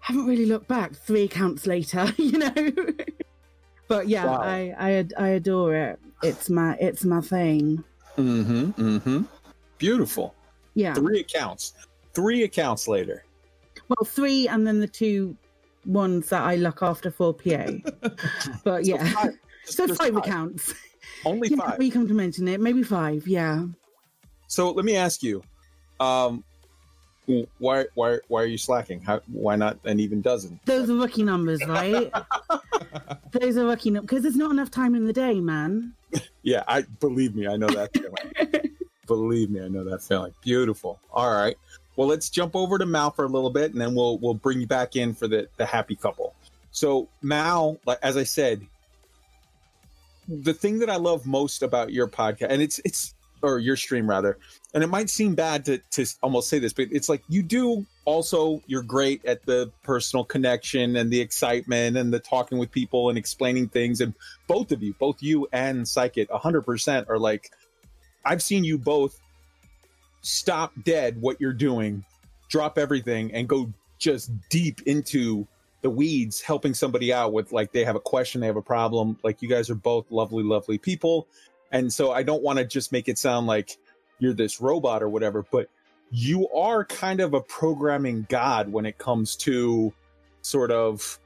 haven't 0.00 0.26
really 0.26 0.44
looked 0.44 0.68
back. 0.68 0.94
Three 0.94 1.24
accounts 1.24 1.66
later, 1.66 2.12
you 2.18 2.36
know. 2.36 2.54
but 3.88 4.06
yeah, 4.06 4.26
Wow. 4.26 4.42
I, 4.42 4.74
I 4.78 4.92
ad- 4.92 5.14
I 5.16 5.28
adore 5.28 5.74
it. 5.76 5.98
It's 6.22 6.50
my 6.50 6.76
it's 6.78 7.06
my 7.06 7.22
thing. 7.22 7.82
Mm-hmm. 8.18 8.72
Mm-hmm. 8.72 9.22
Beautiful. 9.78 10.34
Yeah. 10.74 10.92
Three 10.92 11.20
accounts. 11.20 11.72
Three 12.14 12.42
accounts 12.44 12.86
later. 12.88 13.24
Well, 13.88 14.04
three 14.06 14.48
and 14.48 14.66
then 14.66 14.80
the 14.80 14.86
two 14.88 15.36
ones 15.84 16.28
that 16.30 16.42
I 16.42 16.56
look 16.56 16.82
after 16.82 17.10
for 17.10 17.34
PA. 17.34 17.66
but 18.64 18.84
yeah, 18.84 19.04
so, 19.06 19.14
five. 19.14 19.34
Just 19.66 19.78
five, 19.78 20.14
five. 20.14 20.16
accounts. 20.16 20.74
Only 21.24 21.48
Yeah, 21.48 21.56
five. 21.56 21.78
we 21.78 21.90
come 21.90 22.06
to 22.08 22.14
mention 22.14 22.48
it, 22.48 22.60
maybe 22.60 22.82
five. 22.82 23.26
Yeah. 23.26 23.66
So 24.46 24.70
let 24.70 24.84
me 24.84 24.96
ask 24.96 25.22
you, 25.22 25.42
um, 26.00 26.44
why 27.58 27.86
why 27.94 28.18
why 28.28 28.42
are 28.42 28.46
you 28.46 28.58
slacking? 28.58 29.00
How 29.00 29.20
why 29.32 29.56
not 29.56 29.78
an 29.84 29.98
even 30.00 30.20
dozen? 30.20 30.60
Those 30.66 30.90
are 30.90 30.94
rookie 30.94 31.22
numbers, 31.24 31.64
right? 31.66 32.12
Those 33.32 33.56
are 33.56 33.64
rookie 33.64 33.90
numbers 33.90 34.08
because 34.08 34.22
there's 34.22 34.36
not 34.36 34.50
enough 34.50 34.70
time 34.70 34.94
in 34.94 35.06
the 35.06 35.12
day, 35.12 35.40
man. 35.40 35.94
Yeah, 36.42 36.62
I 36.68 36.82
believe 37.00 37.34
me, 37.34 37.46
I 37.48 37.56
know 37.56 37.66
that 37.68 37.90
feeling. 37.94 38.70
believe 39.06 39.50
me, 39.50 39.62
I 39.64 39.68
know 39.68 39.82
that 39.84 40.02
feeling. 40.02 40.34
Beautiful. 40.42 41.00
All 41.10 41.32
right. 41.32 41.56
Well, 41.96 42.08
let's 42.08 42.28
jump 42.28 42.56
over 42.56 42.78
to 42.78 42.86
Mal 42.86 43.10
for 43.10 43.24
a 43.24 43.28
little 43.28 43.50
bit, 43.50 43.72
and 43.72 43.80
then 43.80 43.94
we'll 43.94 44.18
we'll 44.18 44.34
bring 44.34 44.60
you 44.60 44.66
back 44.66 44.96
in 44.96 45.14
for 45.14 45.28
the 45.28 45.48
the 45.56 45.66
happy 45.66 45.96
couple. 45.96 46.34
So 46.70 47.08
Mal, 47.22 47.78
as 48.02 48.16
I 48.16 48.24
said, 48.24 48.66
the 50.28 50.54
thing 50.54 50.80
that 50.80 50.90
I 50.90 50.96
love 50.96 51.26
most 51.26 51.62
about 51.62 51.92
your 51.92 52.08
podcast, 52.08 52.48
and 52.50 52.60
it's 52.60 52.80
it's 52.84 53.14
or 53.42 53.58
your 53.58 53.76
stream 53.76 54.08
rather, 54.08 54.38
and 54.72 54.82
it 54.82 54.88
might 54.88 55.10
seem 55.10 55.34
bad 55.34 55.64
to 55.66 55.78
to 55.92 56.06
almost 56.22 56.48
say 56.48 56.58
this, 56.58 56.72
but 56.72 56.88
it's 56.90 57.08
like 57.08 57.22
you 57.28 57.42
do 57.42 57.86
also 58.04 58.62
you're 58.66 58.82
great 58.82 59.24
at 59.24 59.44
the 59.46 59.70
personal 59.82 60.24
connection 60.24 60.96
and 60.96 61.10
the 61.10 61.20
excitement 61.20 61.96
and 61.96 62.12
the 62.12 62.18
talking 62.18 62.58
with 62.58 62.70
people 62.70 63.08
and 63.08 63.18
explaining 63.18 63.68
things 63.68 64.00
and 64.00 64.14
both 64.46 64.72
of 64.72 64.82
you 64.82 64.94
both 64.98 65.22
you 65.22 65.48
and 65.52 65.84
psykit 65.84 66.28
100% 66.28 67.08
are 67.08 67.18
like 67.18 67.50
i've 68.24 68.42
seen 68.42 68.64
you 68.64 68.76
both 68.76 69.18
stop 70.24 70.72
dead 70.84 71.20
what 71.20 71.40
you're 71.40 71.52
doing 71.52 72.04
drop 72.48 72.78
everything 72.78 73.32
and 73.32 73.48
go 73.48 73.72
just 73.98 74.30
deep 74.48 74.82
into 74.82 75.46
the 75.82 75.90
weeds 75.90 76.40
helping 76.40 76.72
somebody 76.72 77.12
out 77.12 77.32
with 77.32 77.52
like 77.52 77.72
they 77.72 77.84
have 77.84 77.96
a 77.96 78.00
question, 78.00 78.40
they 78.40 78.46
have 78.46 78.56
a 78.56 78.62
problem. 78.62 79.18
Like 79.22 79.42
you 79.42 79.48
guys 79.48 79.68
are 79.70 79.74
both 79.74 80.10
lovely, 80.10 80.42
lovely 80.42 80.78
people. 80.78 81.26
And 81.72 81.92
so 81.92 82.12
I 82.12 82.22
don't 82.22 82.42
want 82.42 82.58
to 82.58 82.64
just 82.64 82.92
make 82.92 83.08
it 83.08 83.18
sound 83.18 83.46
like 83.46 83.76
you're 84.18 84.32
this 84.32 84.60
robot 84.60 85.02
or 85.02 85.08
whatever, 85.08 85.44
but 85.50 85.68
you 86.10 86.48
are 86.50 86.84
kind 86.84 87.20
of 87.20 87.34
a 87.34 87.40
programming 87.40 88.26
god 88.28 88.70
when 88.70 88.86
it 88.86 88.98
comes 88.98 89.36
to 89.36 89.92
sort 90.42 90.70
of 90.70 91.18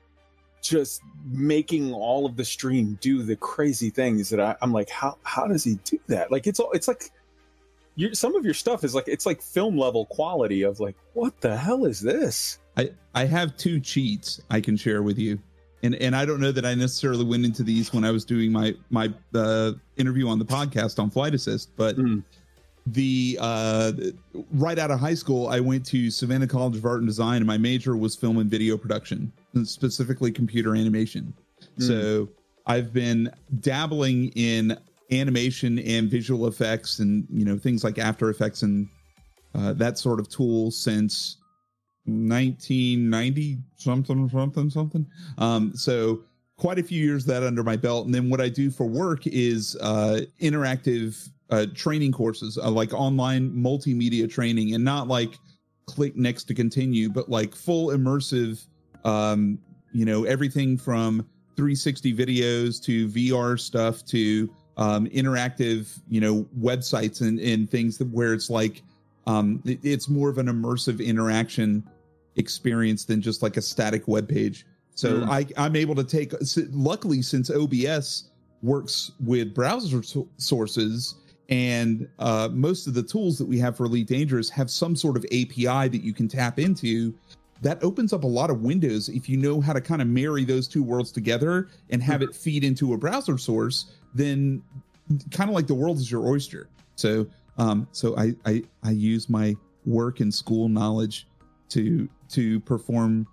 just 0.63 1.03
making 1.27 1.93
all 1.93 2.27
of 2.27 2.37
the 2.37 2.45
stream 2.45 2.99
do 3.01 3.23
the 3.23 3.37
crazy 3.37 3.91
things 3.91 4.31
that 4.31 4.41
I, 4.41 4.57
I'm 4.63 4.73
like, 4.73 4.89
how 4.91 5.19
how 5.23 5.47
does 5.47 5.63
he 5.63 5.75
do 5.85 5.99
that? 6.09 6.33
Like 6.33 6.47
it's 6.47 6.59
all 6.59 6.73
it's 6.73 6.89
like 6.89 7.13
you 7.99 8.15
some 8.15 8.37
of 8.37 8.45
your 8.45 8.55
stuff 8.55 8.85
is 8.85 8.95
like 8.95 9.09
it's 9.09 9.27
like 9.27 9.43
film 9.43 9.77
level 9.77 10.07
quality 10.07 10.63
of 10.63 10.79
like 10.79 10.95
what 11.15 11.41
the 11.41 11.57
hell 11.57 11.85
is 11.85 12.01
this? 12.01 12.61
I 12.77 12.91
I 13.15 13.25
have 13.25 13.57
two 13.57 13.81
cheats 13.81 14.41
I 14.51 14.61
can 14.61 14.77
share 14.77 15.03
with 15.03 15.19
you, 15.19 15.39
and 15.83 15.97
and 15.97 16.15
I 16.15 16.25
don't 16.25 16.41
know 16.41 16.53
that 16.53 16.65
I 16.65 16.75
necessarily 16.75 17.25
went 17.25 17.45
into 17.45 17.65
these 17.65 17.93
when 17.93 18.05
I 18.05 18.13
was 18.13 18.25
doing 18.25 18.53
my 18.53 18.75
my 18.91 19.13
uh, 19.35 19.73
interview 19.97 20.29
on 20.29 20.39
the 20.39 20.45
podcast 20.45 20.99
on 20.99 21.11
Flight 21.11 21.35
Assist, 21.35 21.77
but. 21.77 21.97
Mm. 21.97 22.23
The 22.91 23.37
uh, 23.39 23.93
right 24.53 24.79
out 24.79 24.91
of 24.91 24.99
high 24.99 25.13
school, 25.13 25.49
I 25.49 25.61
went 25.61 25.85
to 25.87 26.11
Savannah 26.11 26.47
College 26.47 26.79
of 26.79 26.87
Art 26.87 27.01
and 27.01 27.07
Design, 27.07 27.37
and 27.37 27.47
my 27.47 27.59
major 27.59 27.99
was 27.99 28.17
film 28.17 28.39
and 28.39 28.51
video 28.51 28.79
production, 28.79 29.31
and 29.53 29.69
specifically 29.69 30.33
computer 30.33 30.75
animation. 30.75 31.35
Mm. 31.79 31.87
So 31.87 32.29
I've 32.67 32.95
been 32.95 33.31
dabbling 33.61 34.29
in 34.37 34.79
animation 35.11 35.79
and 35.81 36.11
visual 36.11 36.47
effects, 36.47 36.99
and 36.99 37.27
you 37.31 37.45
know 37.45 37.59
things 37.59 37.85
like 37.85 37.99
After 37.99 38.31
Effects 38.31 38.63
and 38.63 38.89
uh, 39.55 39.73
that 39.75 39.99
sort 39.99 40.21
of 40.21 40.29
tool 40.29 40.71
since 40.71 41.39
1990 42.09 43.59
something 43.77 44.29
something 44.29 44.71
something. 44.71 45.07
Um 45.37 45.75
so 45.75 46.23
quite 46.57 46.79
a 46.79 46.83
few 46.83 47.03
years 47.03 47.25
that 47.27 47.43
under 47.43 47.63
my 47.63 47.77
belt. 47.77 48.07
And 48.07 48.15
then 48.15 48.31
what 48.31 48.41
i 48.41 48.49
do 48.49 48.71
for 48.71 48.87
work 48.87 49.27
is 49.27 49.77
uh 49.81 50.21
interactive 50.41 51.29
uh 51.51 51.67
training 51.75 52.13
courses 52.13 52.59
uh, 52.59 52.71
like 52.71 52.93
online 52.95 53.51
multimedia 53.51 54.31
training 54.31 54.75
and 54.75 54.85
not 54.85 55.09
like 55.09 55.39
click 55.87 56.17
next 56.17 56.45
to 56.45 56.55
continue 56.55 57.09
but 57.09 57.31
like 57.31 57.55
full 57.55 57.89
immersive 57.89 58.67
um 59.05 59.59
you 59.93 60.05
know 60.05 60.25
everything 60.25 60.77
from 60.77 61.27
360 61.57 62.15
videos 62.15 62.83
to 62.83 63.09
vr 63.09 63.59
stuff 63.59 64.05
to 64.05 64.51
um 64.79 65.07
interactive 65.09 65.99
you 66.09 66.21
know 66.21 66.47
websites 66.59 67.21
and 67.21 67.39
and 67.41 67.69
things 67.71 67.99
that 67.99 68.09
where 68.09 68.33
it's 68.33 68.49
like 68.49 68.83
um, 69.27 69.61
it- 69.67 69.81
it's 69.83 70.09
more 70.09 70.31
of 70.31 70.39
an 70.39 70.47
immersive 70.47 71.05
interaction 71.05 71.85
experience 72.37 73.05
than 73.05 73.21
just 73.21 73.43
like 73.43 73.57
a 73.59 73.63
static 73.63 74.09
web 74.09 74.27
page. 74.29 74.65
So 74.95 75.21
Mm. 75.21 75.29
I, 75.29 75.47
I'm 75.63 75.77
able 75.77 75.95
to 75.97 76.05
take. 76.05 76.33
Luckily, 76.73 77.21
since 77.21 77.51
OBS 77.51 78.31
works 78.63 79.13
with 79.21 79.53
browser 79.55 80.03
so- 80.03 80.29
sources, 80.39 81.17
and 81.51 82.09
uh, 82.19 82.49
most 82.53 82.87
of 82.87 82.95
the 82.95 83.03
tools 83.03 83.37
that 83.39 83.47
we 83.47 83.59
have 83.59 83.77
for 83.77 83.85
Elite 83.85 84.07
Dangerous 84.09 84.49
have 84.51 84.71
some 84.71 84.97
sort 84.97 85.17
of 85.17 85.25
API 85.27 85.89
that 85.89 86.03
you 86.03 86.15
can 86.15 86.27
tap 86.27 86.59
into. 86.59 87.13
That 87.63 87.83
opens 87.83 88.13
up 88.13 88.25
a 88.25 88.29
lot 88.29 88.51
of 88.51 88.63
windows 88.63 89.09
if 89.09 89.29
you 89.29 89.37
know 89.37 89.61
how 89.61 89.73
to 89.73 89.81
kind 89.81 90.01
of 90.01 90.09
marry 90.09 90.45
those 90.45 90.69
two 90.69 90.83
worlds 90.83 91.11
together 91.11 91.69
and 91.91 92.03
have 92.03 92.23
it 92.23 92.35
feed 92.35 92.63
into 92.65 92.95
a 92.95 92.99
browser 92.99 93.37
source. 93.37 93.93
Then, 94.15 94.63
kind 95.31 95.51
of 95.51 95.55
like 95.55 95.67
the 95.67 95.75
world 95.75 95.99
is 95.99 96.11
your 96.11 96.27
oyster. 96.27 96.69
So 96.95 97.27
um, 97.59 97.89
so 97.93 98.17
I, 98.17 98.35
I 98.47 98.63
I 98.83 98.91
use 98.91 99.29
my 99.29 99.57
work 99.85 100.21
and 100.21 100.33
school 100.33 100.69
knowledge 100.69 101.27
to 101.71 102.09
to 102.31 102.61
perform 102.61 103.27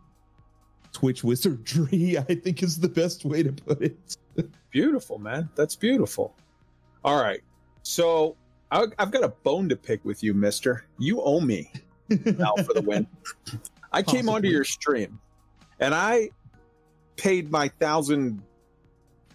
Twitch 0.91 1.23
wizardry. 1.23 2.17
I 2.29 2.35
think 2.35 2.63
is 2.63 2.79
the 2.79 2.89
best 2.89 3.25
way 3.25 3.43
to 3.43 3.51
put 3.51 3.81
it. 3.81 4.17
Beautiful, 4.71 5.19
man. 5.19 5.49
That's 5.55 5.75
beautiful. 5.75 6.35
All 7.03 7.21
right. 7.21 7.41
So 7.83 8.35
I, 8.71 8.87
I've 8.99 9.11
got 9.11 9.23
a 9.23 9.29
bone 9.29 9.69
to 9.69 9.75
pick 9.77 10.03
with 10.03 10.21
you, 10.21 10.33
mister. 10.33 10.85
You 10.97 11.21
owe 11.21 11.39
me 11.39 11.71
Mal 12.09 12.57
for 12.57 12.73
the 12.73 12.81
win. 12.81 13.07
I 13.95 14.03
came 14.03 14.29
onto 14.29 14.47
your 14.47 14.63
stream 14.63 15.19
and 15.79 15.95
I 15.95 16.29
paid 17.17 17.51
my 17.51 17.69
thousand 17.79 18.41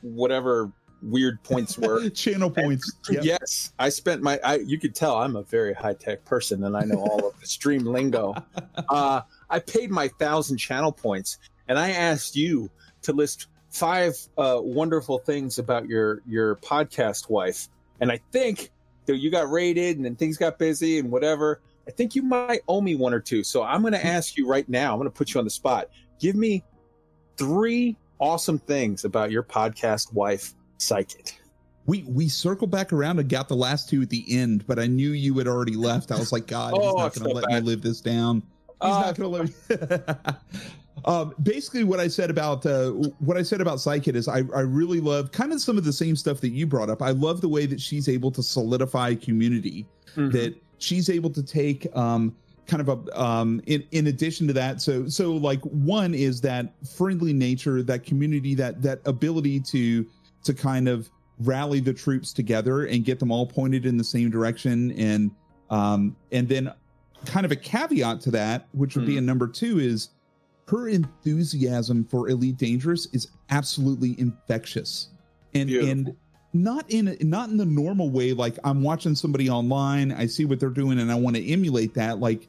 whatever 0.02 0.70
weird 1.02 1.42
points 1.42 1.78
were. 1.78 2.08
Channel 2.10 2.50
points. 2.50 2.92
Yep. 3.10 3.24
Yes, 3.24 3.72
I 3.78 3.88
spent 3.88 4.22
my. 4.22 4.38
I, 4.44 4.56
you 4.56 4.78
could 4.78 4.94
tell 4.94 5.16
I'm 5.16 5.34
a 5.34 5.42
very 5.42 5.72
high 5.74 5.94
tech 5.94 6.24
person, 6.24 6.62
and 6.64 6.76
I 6.76 6.82
know 6.82 6.98
all 6.98 7.26
of 7.26 7.40
the 7.40 7.46
stream 7.46 7.84
lingo. 7.84 8.34
Uh, 8.88 9.20
I 9.48 9.58
paid 9.60 9.90
my 9.90 10.08
thousand 10.18 10.56
channel 10.56 10.90
points, 10.90 11.38
and 11.68 11.78
I 11.78 11.90
asked 11.90 12.34
you 12.34 12.70
to 13.02 13.12
list 13.12 13.46
five 13.70 14.16
uh, 14.36 14.58
wonderful 14.60 15.18
things 15.18 15.58
about 15.58 15.86
your 15.86 16.22
your 16.26 16.56
podcast 16.56 17.30
wife. 17.30 17.68
And 18.00 18.10
I 18.10 18.20
think 18.32 18.70
that 19.06 19.18
you 19.18 19.30
got 19.30 19.50
rated, 19.50 19.96
and 19.96 20.04
then 20.04 20.16
things 20.16 20.36
got 20.36 20.58
busy, 20.58 20.98
and 20.98 21.10
whatever. 21.10 21.60
I 21.90 21.92
think 21.92 22.14
you 22.14 22.22
might 22.22 22.60
owe 22.68 22.80
me 22.80 22.94
one 22.94 23.12
or 23.12 23.18
two. 23.18 23.42
So 23.42 23.64
I'm 23.64 23.80
going 23.80 23.94
to 23.94 24.06
ask 24.06 24.36
you 24.36 24.46
right 24.46 24.68
now. 24.68 24.92
I'm 24.92 24.98
going 25.00 25.10
to 25.10 25.16
put 25.16 25.34
you 25.34 25.40
on 25.40 25.44
the 25.44 25.50
spot. 25.50 25.88
Give 26.20 26.36
me 26.36 26.62
three 27.36 27.96
awesome 28.20 28.60
things 28.60 29.04
about 29.04 29.32
your 29.32 29.42
podcast 29.42 30.12
wife, 30.12 30.54
Psykit. 30.78 31.32
We 31.86 32.04
we 32.06 32.28
circled 32.28 32.70
back 32.70 32.92
around 32.92 33.18
and 33.18 33.28
got 33.28 33.48
the 33.48 33.56
last 33.56 33.88
two 33.88 34.02
at 34.02 34.08
the 34.10 34.24
end, 34.28 34.64
but 34.68 34.78
I 34.78 34.86
knew 34.86 35.10
you 35.10 35.36
had 35.38 35.48
already 35.48 35.74
left. 35.74 36.12
I 36.12 36.16
was 36.18 36.30
like, 36.30 36.46
God, 36.46 36.74
he's 36.74 36.80
Oh, 36.84 36.96
not 36.98 37.12
going 37.14 37.24
to 37.24 37.30
so 37.30 37.34
let 37.34 37.48
bad. 37.48 37.64
me 37.64 37.68
live 37.70 37.82
this 37.82 38.00
down. 38.00 38.36
He's 38.36 38.92
Uh, 38.92 39.00
not 39.00 39.16
going 39.16 39.48
to 39.48 39.74
let 39.74 40.20
me. 40.20 40.34
um, 41.06 41.34
basically, 41.42 41.82
what 41.82 41.98
I 41.98 42.06
said 42.06 42.30
about 42.30 42.64
uh, 42.66 42.90
what 43.18 43.36
I 43.36 43.42
said 43.42 43.60
about 43.60 43.78
Psykit 43.78 44.14
is 44.14 44.28
I 44.28 44.42
I 44.54 44.60
really 44.60 45.00
love 45.00 45.32
kind 45.32 45.52
of 45.52 45.60
some 45.60 45.76
of 45.76 45.82
the 45.84 45.92
same 45.92 46.14
stuff 46.14 46.40
that 46.42 46.50
you 46.50 46.68
brought 46.68 46.88
up. 46.88 47.02
I 47.02 47.10
love 47.10 47.40
the 47.40 47.48
way 47.48 47.66
that 47.66 47.80
she's 47.80 48.08
able 48.08 48.30
to 48.30 48.42
solidify 48.44 49.16
community. 49.16 49.86
Mhm. 50.14 50.30
That 50.32 50.54
she's 50.80 51.08
able 51.08 51.30
to 51.30 51.42
take 51.42 51.86
um 51.96 52.34
kind 52.66 52.80
of 52.80 52.88
a 52.88 53.20
um 53.20 53.60
in 53.66 53.84
in 53.92 54.08
addition 54.08 54.46
to 54.46 54.52
that 54.52 54.80
so 54.80 55.08
so 55.08 55.32
like 55.32 55.60
one 55.62 56.14
is 56.14 56.40
that 56.40 56.72
friendly 56.86 57.32
nature 57.32 57.82
that 57.82 58.04
community 58.04 58.54
that 58.54 58.80
that 58.82 59.00
ability 59.06 59.60
to 59.60 60.06
to 60.42 60.54
kind 60.54 60.88
of 60.88 61.08
rally 61.40 61.80
the 61.80 61.92
troops 61.92 62.32
together 62.32 62.86
and 62.86 63.04
get 63.04 63.18
them 63.18 63.30
all 63.30 63.46
pointed 63.46 63.86
in 63.86 63.96
the 63.96 64.04
same 64.04 64.30
direction 64.30 64.92
and 64.92 65.30
um 65.70 66.16
and 66.32 66.48
then 66.48 66.72
kind 67.26 67.44
of 67.44 67.52
a 67.52 67.56
caveat 67.56 68.20
to 68.20 68.30
that 68.30 68.66
which 68.72 68.96
would 68.96 69.06
be 69.06 69.18
a 69.18 69.20
number 69.20 69.46
2 69.46 69.78
is 69.78 70.10
her 70.68 70.88
enthusiasm 70.88 72.04
for 72.04 72.28
elite 72.28 72.56
dangerous 72.56 73.06
is 73.12 73.28
absolutely 73.50 74.18
infectious 74.18 75.08
and 75.54 75.66
Beautiful. 75.66 75.90
and 75.90 76.16
not 76.52 76.84
in 76.90 77.16
not 77.20 77.48
in 77.48 77.56
the 77.56 77.64
normal 77.64 78.10
way 78.10 78.32
like 78.32 78.58
i'm 78.64 78.82
watching 78.82 79.14
somebody 79.14 79.48
online 79.48 80.10
i 80.12 80.26
see 80.26 80.44
what 80.44 80.58
they're 80.58 80.68
doing 80.68 80.98
and 80.98 81.10
i 81.10 81.14
want 81.14 81.36
to 81.36 81.46
emulate 81.48 81.94
that 81.94 82.18
like 82.18 82.48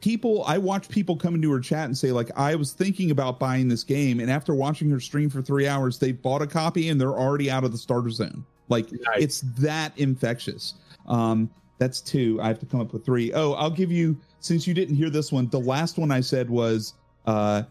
people 0.00 0.44
i 0.46 0.56
watch 0.56 0.88
people 0.88 1.16
come 1.16 1.34
into 1.34 1.50
her 1.50 1.58
chat 1.58 1.86
and 1.86 1.96
say 1.96 2.12
like 2.12 2.30
i 2.36 2.54
was 2.54 2.72
thinking 2.72 3.10
about 3.10 3.40
buying 3.40 3.66
this 3.66 3.82
game 3.82 4.20
and 4.20 4.30
after 4.30 4.54
watching 4.54 4.88
her 4.90 5.00
stream 5.00 5.28
for 5.28 5.42
three 5.42 5.66
hours 5.66 5.98
they 5.98 6.12
bought 6.12 6.40
a 6.40 6.46
copy 6.46 6.88
and 6.88 7.00
they're 7.00 7.18
already 7.18 7.50
out 7.50 7.64
of 7.64 7.72
the 7.72 7.78
starter 7.78 8.10
zone 8.10 8.44
like 8.68 8.90
Nice. 8.92 9.00
it's 9.18 9.40
that 9.58 9.92
infectious 9.98 10.74
um 11.08 11.50
that's 11.78 12.00
two 12.00 12.38
i 12.40 12.46
have 12.46 12.60
to 12.60 12.66
come 12.66 12.80
up 12.80 12.92
with 12.92 13.04
three. 13.04 13.32
Oh, 13.32 13.52
i'll 13.54 13.70
give 13.70 13.90
you 13.90 14.16
since 14.38 14.66
you 14.66 14.74
didn't 14.74 14.94
hear 14.94 15.10
this 15.10 15.32
one 15.32 15.48
the 15.48 15.60
last 15.60 15.98
one 15.98 16.12
i 16.12 16.20
said 16.20 16.48
was 16.48 16.94
uh 17.26 17.62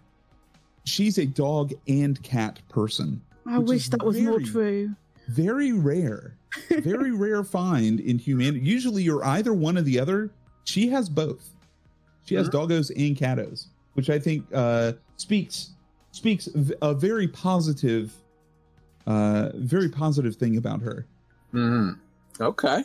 she's 0.84 1.18
a 1.18 1.26
dog 1.26 1.72
and 1.88 2.22
cat 2.24 2.60
person 2.68 3.22
I 3.48 3.60
wish 3.60 3.90
that 3.90 4.04
was 4.04 4.20
more 4.20 4.40
true. 4.40 4.96
Very 5.28 5.74
rare. 5.74 6.38
Very 6.70 7.12
rare 7.16 7.44
find 7.44 8.00
in 8.00 8.18
humanity 8.18 8.66
usually 8.66 9.04
you're 9.04 9.24
either 9.26 9.54
one 9.54 9.78
or 9.78 9.82
the 9.82 10.00
other. 10.00 10.32
She 10.64 10.88
has 10.90 11.10
both. 11.10 11.50
She 12.26 12.36
has 12.36 12.50
doggos 12.50 12.92
and 12.96 13.16
catos 13.16 13.68
which 13.96 14.10
i 14.10 14.20
think 14.20 14.46
uh 14.54 14.94
speaks 15.18 15.72
speaks 16.12 16.48
a 16.82 16.94
very 16.94 17.28
positive 17.28 18.14
uh 19.08 19.50
very 19.56 19.90
positive 19.90 20.36
thing 20.36 20.58
about 20.58 20.82
her. 20.82 21.06
Mm-hmm. 21.54 22.02
Okay. 22.42 22.84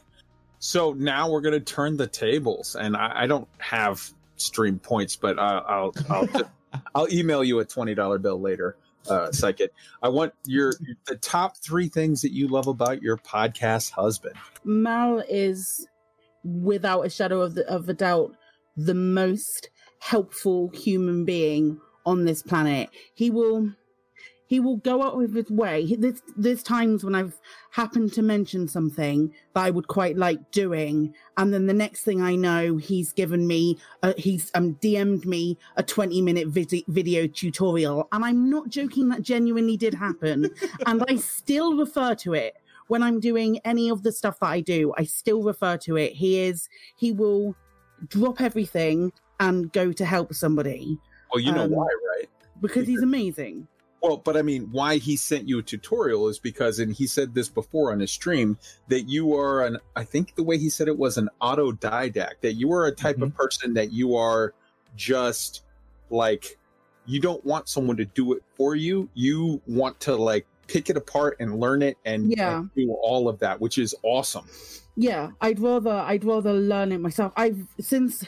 So 0.59 0.92
now 0.92 1.31
we're 1.31 1.40
going 1.40 1.55
to 1.55 1.61
turn 1.61 1.96
the 1.96 2.07
tables, 2.07 2.76
and 2.76 2.96
I, 2.96 3.22
I 3.22 3.26
don't 3.26 3.48
have 3.59 4.12
stream 4.37 4.79
points, 4.79 5.16
but 5.16 5.38
I, 5.38 5.59
I'll 5.59 5.94
I'll 6.11 6.29
I'll 6.94 7.12
email 7.12 7.42
you 7.42 7.61
a 7.61 7.64
twenty 7.64 7.94
dollar 7.94 8.18
bill 8.18 8.40
later, 8.40 8.76
uh, 9.08 9.28
Psykit. 9.28 9.68
I 10.02 10.08
want 10.08 10.32
your 10.44 10.72
the 11.06 11.16
top 11.16 11.56
three 11.56 11.88
things 11.88 12.22
that 12.22 12.32
you 12.32 12.48
love 12.48 12.66
about 12.66 13.02
your 13.02 13.16
podcast 13.16 13.90
husband. 13.90 14.36
Mal 14.64 15.22
is, 15.28 15.86
without 16.44 17.02
a 17.02 17.10
shadow 17.10 17.40
of, 17.40 17.54
the, 17.54 17.68
of 17.68 17.88
a 17.88 17.94
doubt, 17.94 18.34
the 18.76 18.94
most 18.94 19.70
helpful 20.00 20.70
human 20.70 21.24
being 21.24 21.80
on 22.06 22.24
this 22.24 22.42
planet. 22.42 22.88
He 23.14 23.30
will, 23.30 23.72
he 24.50 24.58
will 24.58 24.78
go 24.78 25.00
out 25.00 25.14
of 25.22 25.32
his 25.32 25.48
way. 25.48 25.84
He- 25.86 25.94
There's 25.94 26.20
there's 26.36 26.62
times 26.64 27.04
when 27.04 27.14
I've 27.14 27.40
happened 27.70 28.12
to 28.14 28.22
mention 28.22 28.66
something 28.66 29.32
that 29.54 29.60
I 29.64 29.70
would 29.70 29.86
quite 29.86 30.16
like 30.16 30.50
doing, 30.50 31.14
and 31.36 31.54
then 31.54 31.66
the 31.68 31.72
next 31.84 32.02
thing 32.02 32.20
I 32.20 32.34
know, 32.34 32.76
he's 32.76 33.12
given 33.12 33.46
me, 33.46 33.78
uh, 34.02 34.12
he's 34.18 34.50
um 34.56 34.74
DM'd 34.82 35.24
me 35.24 35.56
a 35.76 35.84
20 35.84 36.20
minute 36.20 36.48
vid- 36.48 36.84
video 36.88 37.28
tutorial, 37.28 38.08
and 38.10 38.24
I'm 38.24 38.50
not 38.50 38.68
joking. 38.70 39.08
That 39.10 39.22
genuinely 39.22 39.76
did 39.76 39.94
happen, 39.94 40.50
and 40.86 41.04
I 41.08 41.14
still 41.14 41.76
refer 41.76 42.16
to 42.16 42.34
it 42.34 42.56
when 42.88 43.04
I'm 43.04 43.20
doing 43.20 43.60
any 43.64 43.88
of 43.88 44.02
the 44.02 44.10
stuff 44.10 44.40
that 44.40 44.48
I 44.48 44.60
do. 44.62 44.92
I 44.98 45.04
still 45.04 45.44
refer 45.44 45.76
to 45.86 45.94
it. 45.96 46.12
He 46.14 46.40
is 46.40 46.68
he 46.96 47.12
will 47.12 47.54
drop 48.08 48.40
everything 48.40 49.12
and 49.38 49.72
go 49.72 49.92
to 49.92 50.04
help 50.04 50.34
somebody 50.34 50.98
Well, 51.32 51.38
you 51.40 51.52
know 51.52 51.62
Um, 51.66 51.70
why, 51.70 51.86
right? 52.16 52.28
because 52.60 52.88
he's 52.88 53.02
amazing. 53.02 53.68
Well, 54.02 54.16
but 54.16 54.36
I 54.36 54.42
mean, 54.42 54.68
why 54.72 54.96
he 54.96 55.16
sent 55.16 55.48
you 55.48 55.58
a 55.58 55.62
tutorial 55.62 56.28
is 56.28 56.38
because, 56.38 56.78
and 56.78 56.94
he 56.94 57.06
said 57.06 57.34
this 57.34 57.48
before 57.48 57.92
on 57.92 58.00
his 58.00 58.10
stream, 58.10 58.56
that 58.88 59.02
you 59.02 59.36
are 59.36 59.66
an, 59.66 59.78
I 59.94 60.04
think 60.04 60.34
the 60.34 60.42
way 60.42 60.56
he 60.56 60.70
said 60.70 60.88
it 60.88 60.98
was 60.98 61.18
an 61.18 61.28
autodidact, 61.42 62.40
that 62.40 62.54
you 62.54 62.72
are 62.72 62.86
a 62.86 62.92
type 62.92 63.16
of 63.16 63.28
mm-hmm. 63.28 63.36
person 63.36 63.74
that 63.74 63.92
you 63.92 64.16
are 64.16 64.54
just 64.96 65.64
like, 66.08 66.58
you 67.04 67.20
don't 67.20 67.44
want 67.44 67.68
someone 67.68 67.96
to 67.98 68.06
do 68.06 68.32
it 68.32 68.42
for 68.56 68.74
you. 68.74 69.08
You 69.14 69.60
want 69.66 70.00
to 70.00 70.16
like 70.16 70.46
pick 70.70 70.90
it 70.90 70.96
apart 70.96 71.37
and 71.40 71.59
learn 71.59 71.83
it 71.83 71.96
and, 72.04 72.30
Yeah. 72.37 72.59
and 72.59 72.70
do 72.74 72.92
all 73.02 73.28
of 73.28 73.38
that, 73.40 73.61
which 73.61 73.78
is 73.78 73.94
awesome. 74.02 74.46
Yeah, 74.96 75.30
I'd 75.40 75.61
rather 75.61 75.90
I'd 75.90 76.24
rather 76.24 76.52
learn 76.52 76.92
it 76.92 77.00
myself. 77.00 77.33
I've 77.37 77.64
since 77.80 78.24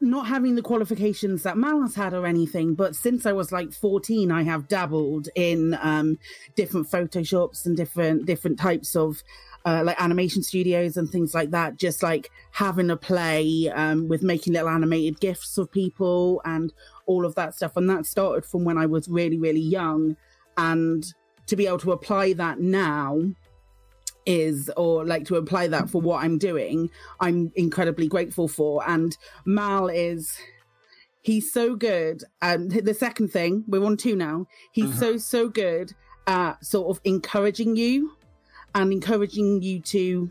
not 0.00 0.26
having 0.26 0.54
the 0.54 0.60
qualifications 0.62 1.44
that 1.44 1.56
Mal 1.56 1.80
has 1.82 1.94
had 1.94 2.12
or 2.12 2.26
anything, 2.26 2.74
but 2.74 2.94
since 2.96 3.26
I 3.26 3.32
was 3.32 3.52
like 3.52 3.72
14, 3.72 4.30
I 4.30 4.42
have 4.42 4.68
dabbled 4.68 5.28
in 5.34 5.78
um 5.80 6.18
different 6.56 6.90
photoshops 6.90 7.64
and 7.64 7.76
different 7.76 8.26
different 8.26 8.58
types 8.58 8.96
of 8.96 9.22
uh, 9.64 9.82
like 9.84 10.00
animation 10.02 10.42
studios 10.42 10.96
and 10.96 11.10
things 11.10 11.32
like 11.34 11.50
that. 11.52 11.76
Just 11.76 12.02
like 12.02 12.30
having 12.50 12.90
a 12.90 12.96
play 12.96 13.70
um, 13.74 14.08
with 14.08 14.22
making 14.22 14.54
little 14.54 14.68
animated 14.70 15.20
gifs 15.20 15.58
of 15.58 15.70
people 15.70 16.40
and 16.44 16.72
all 17.06 17.24
of 17.26 17.34
that 17.34 17.54
stuff. 17.54 17.76
And 17.76 17.88
that 17.90 18.04
started 18.06 18.44
from 18.44 18.64
when 18.64 18.78
I 18.78 18.86
was 18.86 19.08
really 19.08 19.38
really 19.38 19.60
young, 19.60 20.16
and 20.56 21.04
to 21.50 21.56
be 21.56 21.66
able 21.66 21.78
to 21.78 21.92
apply 21.92 22.32
that 22.34 22.60
now 22.60 23.20
is 24.26 24.70
or 24.76 25.04
like 25.04 25.24
to 25.26 25.36
apply 25.36 25.66
that 25.68 25.90
for 25.90 26.00
what 26.00 26.22
I'm 26.22 26.38
doing, 26.38 26.90
I'm 27.20 27.52
incredibly 27.56 28.08
grateful 28.08 28.48
for. 28.48 28.88
And 28.88 29.16
Mal 29.44 29.88
is 29.88 30.38
he's 31.22 31.52
so 31.52 31.74
good. 31.74 32.22
And 32.40 32.70
the 32.70 32.94
second 32.94 33.32
thing, 33.32 33.64
we're 33.66 33.84
on 33.84 33.96
two 33.96 34.16
now. 34.16 34.46
He's 34.72 34.98
so 34.98 35.16
so 35.16 35.48
good 35.48 35.92
at 36.26 36.64
sort 36.64 36.96
of 36.96 37.00
encouraging 37.04 37.76
you 37.76 38.12
and 38.74 38.92
encouraging 38.92 39.62
you 39.62 39.80
to 39.80 40.30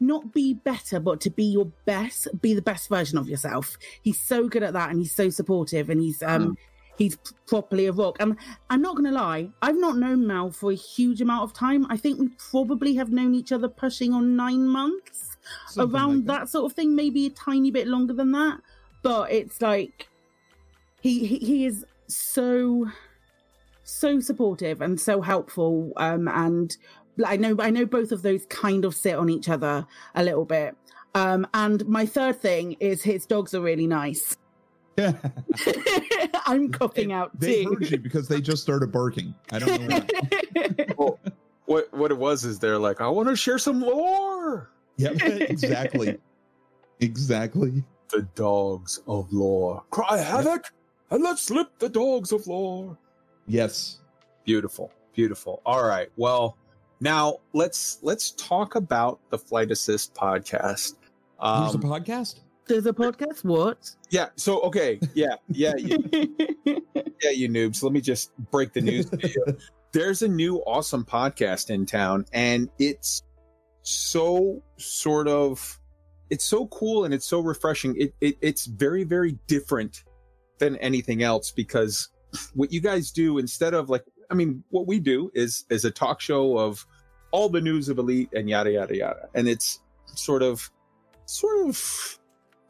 not 0.00 0.32
be 0.34 0.54
better, 0.54 1.00
but 1.00 1.20
to 1.22 1.30
be 1.30 1.44
your 1.44 1.66
best, 1.86 2.28
be 2.42 2.54
the 2.54 2.62
best 2.62 2.88
version 2.88 3.16
of 3.16 3.28
yourself. 3.28 3.78
He's 4.02 4.20
so 4.20 4.48
good 4.48 4.62
at 4.62 4.72
that, 4.72 4.90
and 4.90 4.98
he's 4.98 5.14
so 5.14 5.30
supportive, 5.30 5.88
and 5.88 6.00
he's 6.00 6.22
um 6.22 6.56
he's 6.98 7.16
properly 7.46 7.86
a 7.86 7.92
rock. 7.92 8.16
And 8.20 8.36
I'm 8.70 8.82
not 8.82 8.96
gonna 8.96 9.12
lie, 9.12 9.48
I've 9.62 9.78
not 9.78 9.96
known 9.96 10.26
Mal 10.26 10.50
for 10.50 10.72
a 10.72 10.74
huge 10.74 11.20
amount 11.20 11.44
of 11.44 11.52
time. 11.52 11.86
I 11.90 11.96
think 11.96 12.18
we 12.18 12.28
probably 12.50 12.94
have 12.96 13.10
known 13.10 13.34
each 13.34 13.52
other 13.52 13.68
pushing 13.68 14.12
on 14.12 14.36
nine 14.36 14.66
months, 14.66 15.36
Something 15.68 15.94
around 15.94 16.26
like 16.26 16.40
that. 16.40 16.48
sort 16.48 16.70
of 16.70 16.76
thing, 16.76 16.94
maybe 16.94 17.26
a 17.26 17.30
tiny 17.30 17.70
bit 17.70 17.86
longer 17.86 18.12
than 18.14 18.32
that. 18.32 18.60
But 19.02 19.30
it's 19.30 19.60
like 19.60 20.08
he 21.00 21.24
he, 21.26 21.38
he 21.38 21.66
is 21.66 21.84
so 22.08 22.90
so 23.84 24.18
supportive 24.18 24.80
and 24.80 25.00
so 25.00 25.20
helpful 25.20 25.92
um 25.96 26.26
and 26.28 26.76
i 27.24 27.36
know 27.36 27.54
i 27.60 27.70
know 27.70 27.86
both 27.86 28.10
of 28.10 28.22
those 28.22 28.44
kind 28.46 28.84
of 28.84 28.94
sit 28.94 29.14
on 29.14 29.30
each 29.30 29.48
other 29.48 29.86
a 30.16 30.24
little 30.24 30.44
bit 30.44 30.74
um 31.14 31.46
and 31.54 31.86
my 31.86 32.04
third 32.04 32.40
thing 32.40 32.72
is 32.80 33.02
his 33.02 33.26
dogs 33.26 33.54
are 33.54 33.60
really 33.60 33.86
nice 33.86 34.36
i'm 36.46 36.70
copying 36.72 37.12
out 37.12 37.38
They 37.38 37.64
too 37.64 37.74
heard 37.74 37.90
you 37.90 37.98
because 37.98 38.28
they 38.28 38.40
just 38.40 38.62
started 38.62 38.90
barking. 38.92 39.34
I 39.52 39.58
don't 39.58 39.88
know 39.88 39.98
why. 39.98 40.86
Well, 40.96 41.18
what, 41.66 41.92
what 41.92 42.10
it 42.10 42.16
was 42.16 42.44
is 42.44 42.58
they're 42.58 42.78
like, 42.78 43.00
I 43.00 43.08
want 43.08 43.28
to 43.28 43.36
share 43.36 43.58
some 43.58 43.80
lore. 43.80 44.70
Yep, 44.98 45.16
exactly. 45.22 46.16
Exactly. 47.00 47.84
The 48.10 48.22
dogs 48.34 49.00
of 49.06 49.30
lore. 49.32 49.82
Cry 49.90 50.16
havoc 50.18 50.72
and 51.10 51.22
let's 51.22 51.42
slip 51.42 51.78
the 51.78 51.88
dogs 51.88 52.32
of 52.32 52.46
lore. 52.46 52.96
Yes. 53.46 54.00
Beautiful, 54.44 54.92
beautiful. 55.12 55.60
All 55.66 55.84
right. 55.84 56.08
Well, 56.16 56.56
now 57.00 57.38
let's 57.52 57.98
let's 58.02 58.30
talk 58.32 58.76
about 58.76 59.18
the 59.30 59.36
Flight 59.38 59.70
Assist 59.70 60.14
podcast. 60.14 60.94
There's 61.38 61.74
a 61.74 61.78
Um, 61.78 61.82
podcast? 61.82 62.40
There's 62.66 62.86
a 62.86 62.92
podcast 62.92 63.44
what 63.44 63.90
yeah. 64.10 64.28
So 64.36 64.60
okay. 64.62 64.98
Yeah. 65.14 65.36
Yeah. 65.48 65.76
You, 65.76 65.98
yeah. 67.22 67.30
You 67.30 67.48
noobs. 67.48 67.82
Let 67.82 67.92
me 67.92 68.00
just 68.00 68.36
break 68.50 68.72
the 68.72 68.80
news 68.80 69.08
to 69.10 69.28
you. 69.28 69.44
There's 69.92 70.22
a 70.22 70.28
new 70.28 70.58
awesome 70.58 71.04
podcast 71.04 71.70
in 71.70 71.86
town, 71.86 72.26
and 72.32 72.68
it's 72.78 73.22
so 73.82 74.62
sort 74.76 75.28
of 75.28 75.78
it's 76.28 76.44
so 76.44 76.66
cool 76.66 77.04
and 77.04 77.14
it's 77.14 77.26
so 77.26 77.40
refreshing. 77.40 77.94
It, 77.96 78.14
it 78.20 78.36
it's 78.40 78.66
very 78.66 79.04
very 79.04 79.38
different 79.46 80.04
than 80.58 80.76
anything 80.76 81.22
else 81.22 81.50
because 81.50 82.08
what 82.54 82.72
you 82.72 82.80
guys 82.80 83.10
do 83.10 83.38
instead 83.38 83.74
of 83.74 83.88
like 83.88 84.04
I 84.30 84.34
mean 84.34 84.64
what 84.70 84.86
we 84.86 84.98
do 84.98 85.30
is 85.34 85.64
is 85.70 85.84
a 85.84 85.90
talk 85.90 86.20
show 86.20 86.58
of 86.58 86.84
all 87.30 87.48
the 87.48 87.60
news 87.60 87.88
of 87.88 87.98
elite 87.98 88.30
and 88.32 88.48
yada 88.48 88.72
yada 88.72 88.96
yada 88.96 89.28
and 89.34 89.48
it's 89.48 89.80
sort 90.14 90.42
of 90.42 90.70
sort 91.26 91.68
of 91.68 92.18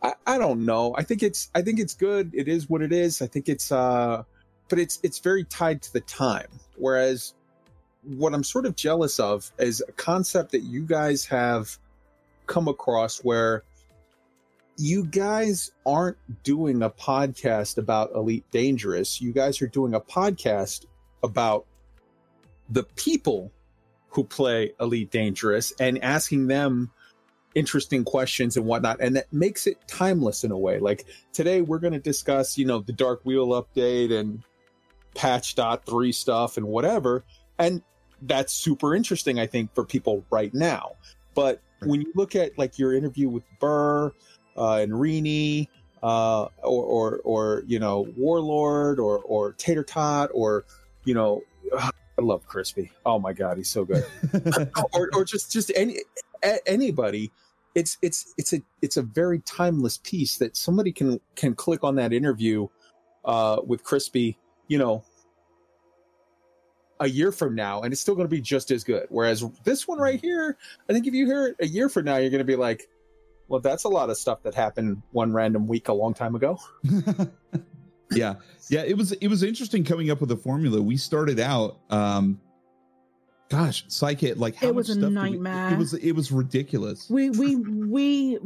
I, 0.02 0.14
I 0.26 0.38
don't 0.38 0.64
know. 0.64 0.94
I 0.96 1.02
think 1.02 1.22
it's 1.22 1.50
I 1.54 1.62
think 1.62 1.78
it's 1.78 1.94
good. 1.94 2.32
It 2.34 2.48
is 2.48 2.68
what 2.68 2.82
it 2.82 2.92
is. 2.92 3.22
I 3.22 3.26
think 3.26 3.48
it's 3.48 3.72
uh 3.72 4.22
but 4.68 4.78
it's 4.78 4.98
it's 5.02 5.18
very 5.18 5.44
tied 5.44 5.82
to 5.82 5.92
the 5.92 6.00
time. 6.00 6.48
Whereas 6.76 7.34
what 8.02 8.34
I'm 8.34 8.44
sort 8.44 8.66
of 8.66 8.76
jealous 8.76 9.18
of 9.18 9.50
is 9.58 9.82
a 9.86 9.92
concept 9.92 10.52
that 10.52 10.60
you 10.60 10.82
guys 10.82 11.24
have 11.26 11.76
come 12.46 12.68
across 12.68 13.18
where 13.18 13.64
you 14.76 15.04
guys 15.04 15.72
aren't 15.84 16.18
doing 16.42 16.82
a 16.82 16.90
podcast 16.90 17.78
about 17.78 18.14
Elite 18.14 18.44
Dangerous. 18.50 19.20
You 19.20 19.32
guys 19.32 19.62
are 19.62 19.66
doing 19.66 19.94
a 19.94 20.00
podcast 20.00 20.84
about 21.22 21.66
the 22.68 22.84
people 22.84 23.50
who 24.08 24.24
play 24.24 24.72
Elite 24.80 25.10
Dangerous 25.10 25.72
and 25.80 26.02
asking 26.02 26.46
them 26.46 26.90
interesting 27.56 28.04
questions 28.04 28.56
and 28.56 28.66
whatnot. 28.66 29.00
And 29.00 29.16
that 29.16 29.32
makes 29.32 29.66
it 29.66 29.78
timeless 29.88 30.44
in 30.44 30.52
a 30.52 30.58
way. 30.58 30.78
Like 30.78 31.06
today, 31.32 31.62
we're 31.62 31.78
going 31.78 31.94
to 31.94 31.98
discuss, 31.98 32.56
you 32.56 32.66
know, 32.66 32.80
the 32.80 32.92
Dark 32.92 33.22
Wheel 33.24 33.48
update 33.48 34.12
and 34.12 34.44
patch 35.14 35.56
dot 35.56 35.86
three 35.86 36.12
stuff 36.12 36.58
and 36.58 36.66
whatever. 36.66 37.24
And 37.58 37.82
that's 38.22 38.52
super 38.52 38.94
interesting, 38.94 39.40
I 39.40 39.46
think, 39.46 39.74
for 39.74 39.84
people 39.84 40.24
right 40.30 40.52
now. 40.54 40.92
But 41.34 41.62
when 41.80 42.02
you 42.02 42.12
look 42.14 42.36
at 42.36 42.56
like 42.58 42.78
your 42.78 42.94
interview 42.94 43.28
with 43.28 43.44
Burr 43.58 44.12
uh, 44.56 44.74
and 44.76 44.92
Rini, 44.92 45.68
uh, 46.02 46.48
or, 46.62 46.84
or 46.84 47.20
or 47.24 47.62
you 47.66 47.78
know 47.78 48.06
Warlord 48.16 49.00
or 49.00 49.18
or 49.20 49.52
Tater 49.54 49.82
Tot 49.82 50.30
or 50.34 50.64
you 51.04 51.14
know 51.14 51.42
I 51.78 52.22
love 52.22 52.46
Crispy. 52.46 52.90
Oh 53.04 53.18
my 53.18 53.32
god, 53.32 53.56
he's 53.56 53.70
so 53.70 53.84
good. 53.84 54.04
or 54.92 55.10
or 55.14 55.24
just 55.24 55.50
just 55.52 55.72
any 55.74 56.00
anybody. 56.66 57.32
It's 57.76 57.96
it's 58.02 58.34
it's 58.36 58.52
a 58.52 58.60
it's 58.82 58.96
a 58.96 59.02
very 59.02 59.38
timeless 59.40 59.98
piece 59.98 60.38
that 60.38 60.56
somebody 60.56 60.90
can 60.90 61.20
can 61.36 61.54
click 61.54 61.84
on 61.84 61.94
that 61.96 62.12
interview 62.12 62.66
uh, 63.24 63.58
with 63.64 63.84
Crispy. 63.84 64.38
You 64.66 64.78
know, 64.78 65.04
a 66.98 67.08
year 67.08 67.30
from 67.30 67.54
now 67.54 67.82
and 67.82 67.92
it's 67.92 68.00
still 68.00 68.16
going 68.16 68.26
to 68.26 68.34
be 68.34 68.40
just 68.40 68.72
as 68.72 68.82
good. 68.82 69.06
Whereas 69.10 69.44
this 69.62 69.86
one 69.86 70.00
right 70.00 70.20
here, 70.20 70.56
I 70.90 70.92
think 70.92 71.06
if 71.06 71.14
you 71.14 71.24
hear 71.26 71.48
it 71.48 71.56
a 71.60 71.66
year 71.68 71.88
from 71.88 72.06
now, 72.06 72.16
you're 72.16 72.30
going 72.30 72.38
to 72.38 72.44
be 72.44 72.56
like, 72.56 72.88
well, 73.46 73.60
that's 73.60 73.84
a 73.84 73.88
lot 73.88 74.10
of 74.10 74.16
stuff 74.16 74.42
that 74.42 74.56
happened 74.56 75.02
one 75.12 75.32
random 75.32 75.68
week 75.68 75.86
a 75.86 75.92
long 75.92 76.14
time 76.14 76.34
ago. 76.34 76.58
yeah 78.12 78.34
yeah 78.70 78.82
it 78.82 78.96
was 78.96 79.12
it 79.12 79.28
was 79.28 79.42
interesting 79.42 79.84
coming 79.84 80.10
up 80.10 80.20
with 80.20 80.30
a 80.30 80.36
formula 80.36 80.80
we 80.80 80.96
started 80.96 81.40
out 81.40 81.80
um 81.90 82.40
gosh 83.48 83.86
psykit 83.86 84.36
like 84.38 84.54
how 84.56 84.68
It 84.68 84.74
was 84.74 84.90
a 84.90 84.94
did 84.94 85.04
we- 85.04 85.10
nightmare. 85.10 85.72
it 85.72 85.78
was 85.78 85.94
it 85.94 86.12
was 86.12 86.32
ridiculous. 86.32 87.08
We 87.10 87.30
we 87.30 87.56
we 87.56 88.38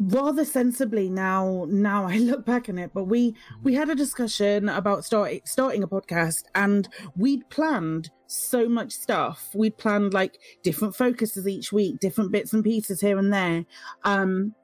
rather 0.00 0.44
sensibly 0.44 1.08
now 1.08 1.64
now 1.68 2.04
i 2.04 2.18
look 2.18 2.44
back 2.44 2.68
on 2.68 2.78
it 2.78 2.90
but 2.92 3.04
we 3.04 3.32
we 3.62 3.74
had 3.74 3.88
a 3.88 3.94
discussion 3.94 4.68
about 4.68 5.04
starting 5.04 5.40
starting 5.44 5.84
a 5.84 5.86
podcast 5.88 6.42
and 6.56 6.88
we'd 7.16 7.48
planned 7.48 8.10
so 8.26 8.66
much 8.66 8.92
stuff. 8.92 9.50
We'd 9.54 9.76
planned 9.76 10.14
like 10.14 10.38
different 10.62 10.96
focuses 10.96 11.46
each 11.46 11.70
week 11.70 12.00
different 12.00 12.32
bits 12.32 12.52
and 12.54 12.64
pieces 12.64 13.00
here 13.02 13.18
and 13.18 13.30
there. 13.32 13.64
Um 14.04 14.54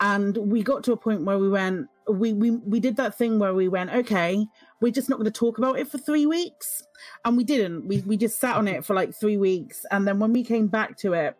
and 0.00 0.36
we 0.36 0.62
got 0.64 0.82
to 0.84 0.92
a 0.92 0.96
point 0.96 1.24
where 1.24 1.38
we 1.38 1.48
went 1.48 1.86
we 2.10 2.32
we 2.32 2.50
we 2.50 2.80
did 2.80 2.96
that 2.96 3.16
thing 3.16 3.38
where 3.38 3.54
we 3.54 3.68
went, 3.68 3.90
okay, 3.94 4.44
we're 4.82 4.92
just 4.92 5.10
not 5.10 5.16
going 5.18 5.26
to 5.26 5.32
talk 5.32 5.58
about 5.58 5.78
it 5.80 5.88
for 5.88 5.98
three 5.98 6.26
weeks, 6.26 6.84
and 7.24 7.38
we 7.38 7.44
didn't. 7.44 7.88
We 7.88 8.02
we 8.02 8.18
just 8.18 8.40
sat 8.40 8.56
on 8.56 8.68
it 8.68 8.84
for 8.84 8.94
like 8.94 9.14
three 9.14 9.38
weeks, 9.38 9.86
and 9.92 10.08
then 10.08 10.20
when 10.20 10.34
we 10.34 10.44
came 10.44 10.68
back 10.68 10.98
to 10.98 11.14
it, 11.14 11.36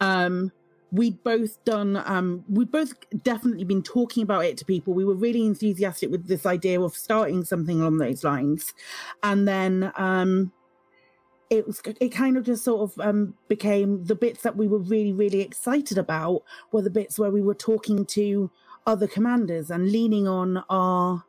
um, 0.00 0.52
we'd 0.92 1.22
both 1.22 1.62
done 1.64 2.02
um 2.06 2.44
we'd 2.48 2.70
both 2.70 2.94
definitely 3.22 3.64
been 3.64 3.82
talking 3.82 4.22
about 4.22 4.44
it 4.44 4.56
to 4.58 4.64
people. 4.64 4.94
We 4.94 5.04
were 5.04 5.14
really 5.14 5.46
enthusiastic 5.46 6.10
with 6.10 6.26
this 6.28 6.46
idea 6.46 6.80
of 6.80 6.96
starting 6.96 7.44
something 7.44 7.80
along 7.80 7.98
those 7.98 8.24
lines. 8.24 8.74
And 9.22 9.46
then 9.46 9.92
um 9.96 10.52
it 11.50 11.66
was 11.66 11.82
it 12.00 12.10
kind 12.10 12.36
of 12.36 12.44
just 12.44 12.64
sort 12.64 12.90
of 12.90 13.00
um 13.06 13.34
became 13.48 14.04
the 14.04 14.14
bits 14.16 14.42
that 14.42 14.56
we 14.56 14.68
were 14.68 14.78
really 14.78 15.12
really 15.12 15.40
excited 15.40 15.98
about 15.98 16.42
were 16.72 16.82
the 16.82 16.90
bits 16.90 17.18
where 17.18 17.30
we 17.30 17.42
were 17.42 17.54
talking 17.54 18.06
to 18.06 18.50
other 18.86 19.06
commanders 19.06 19.70
and 19.70 19.92
leaning 19.92 20.26
on 20.28 20.64
our 20.70 21.24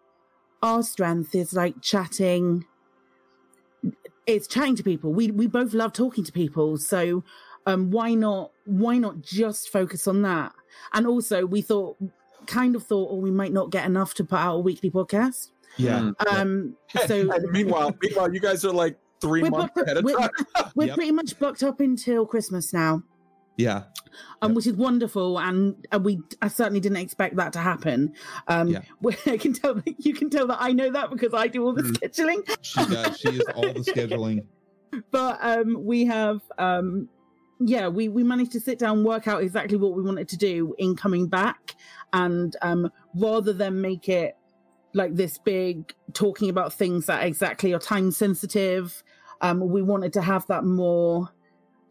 our 0.62 0.84
strength 0.84 1.34
is 1.36 1.54
like 1.54 1.82
chatting. 1.82 2.66
It's 4.28 4.48
chatting 4.48 4.76
to 4.76 4.84
people. 4.84 5.14
We 5.14 5.32
we 5.32 5.48
both 5.48 5.74
love 5.74 5.94
talking 5.94 6.24
to 6.24 6.32
people 6.32 6.78
so 6.78 7.24
um 7.66 7.92
why 7.92 8.14
not 8.14 8.52
why 8.66 8.98
not 8.98 9.22
just 9.22 9.70
focus 9.70 10.08
on 10.08 10.22
that? 10.24 10.54
And 10.94 11.06
also 11.08 11.46
we 11.46 11.62
thought 11.62 11.98
kind 12.48 12.76
of 12.76 12.84
thought 12.84 13.10
oh 13.12 13.16
we 13.18 13.32
might 13.32 13.54
not 13.54 13.72
get 13.72 13.86
enough 13.86 14.14
to 14.16 14.24
put 14.24 14.40
out 14.40 14.56
a 14.56 14.60
weekly 14.60 14.90
podcast. 14.92 15.50
Yeah. 15.78 16.12
um 16.30 16.76
so 17.08 17.32
And 17.32 17.52
meanwhile, 17.52 17.96
meanwhile, 18.02 18.34
you 18.34 18.40
guys 18.40 18.64
are 18.66 18.74
like 18.74 18.98
3 19.22 19.44
we're, 19.44 19.50
months 19.52 19.74
booked- 19.76 19.88
ahead 19.88 19.98
of 19.98 20.04
we're- 20.04 20.18
time. 20.20 20.30
we're 20.76 20.88
Yep. 20.88 20.96
pretty 20.96 21.12
much 21.12 21.38
booked 21.40 21.62
up 21.64 21.80
until 21.80 22.26
christmas 22.26 22.74
now 22.74 23.04
Yeah. 23.62 23.84
um, 24.42 24.54
which 24.56 24.68
is 24.68 24.74
wonderful, 24.74 25.40
and 25.40 25.88
uh, 25.94 26.00
we 26.00 26.20
I 26.42 26.48
certainly 26.50 26.80
didn't 26.80 26.98
expect 26.98 27.36
that 27.38 27.54
to 27.54 27.60
happen. 27.60 28.14
Um, 28.48 28.70
Yeah. 28.70 28.82
I 29.26 29.38
can 29.38 29.54
tell 29.54 29.76
that 29.76 29.96
you 30.06 30.14
can 30.14 30.30
tell 30.30 30.48
that 30.48 30.58
I 30.60 30.72
know 30.74 30.92
that 30.92 31.10
because 31.12 31.34
I 31.34 31.48
do 31.48 31.64
all 31.66 31.74
the 31.74 31.84
Mhm. 31.84 31.98
scheduling. 31.98 32.58
She 32.62 32.86
does. 32.86 33.18
She 33.20 33.30
is 33.30 33.44
all 33.56 33.62
the 33.74 33.80
scheduling. 33.92 34.46
But 35.12 35.38
um, 35.42 35.86
we 35.86 36.04
have, 36.06 36.42
um, 36.58 37.08
yeah, 37.62 37.88
we 37.88 38.10
we 38.10 38.24
managed 38.24 38.52
to 38.54 38.60
sit 38.60 38.78
down, 38.80 39.04
work 39.06 39.28
out 39.28 39.42
exactly 39.42 39.78
what 39.78 39.94
we 39.96 40.02
wanted 40.04 40.28
to 40.30 40.38
do 40.38 40.76
in 40.78 40.96
coming 40.96 41.28
back, 41.28 41.76
and 42.12 42.56
um, 42.62 42.92
rather 43.16 43.54
than 43.54 43.80
make 43.82 44.10
it 44.10 44.36
like 44.94 45.16
this 45.16 45.38
big 45.38 45.94
talking 46.12 46.50
about 46.50 46.74
things 46.74 47.06
that 47.06 47.24
exactly 47.24 47.74
are 47.74 47.80
time 47.80 48.12
sensitive, 48.12 49.02
um, 49.40 49.62
we 49.70 49.82
wanted 49.82 50.12
to 50.14 50.22
have 50.22 50.46
that 50.48 50.66
more. 50.66 51.30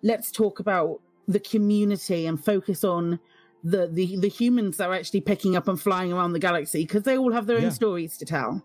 Let's 0.03 0.31
talk 0.31 0.61
about 0.61 1.01
the 1.33 1.41
community 1.41 2.27
and 2.27 2.43
focus 2.43 2.85
on 2.85 3.19
the 3.65 3.89
the, 3.89 4.17
the 4.19 4.29
humans 4.29 4.77
that 4.79 4.89
are 4.89 4.95
actually 4.95 5.21
picking 5.21 5.57
up 5.57 5.69
and 5.69 5.81
flying 5.81 6.13
around 6.13 6.33
the 6.33 6.39
galaxy 6.39 6.83
because 6.85 7.03
they 7.03 7.17
all 7.19 7.33
have 7.33 7.47
their 7.47 7.59
Yeah. 7.59 7.67
own 7.67 7.71
stories 7.73 8.17
to 8.19 8.25
tell. 8.25 8.65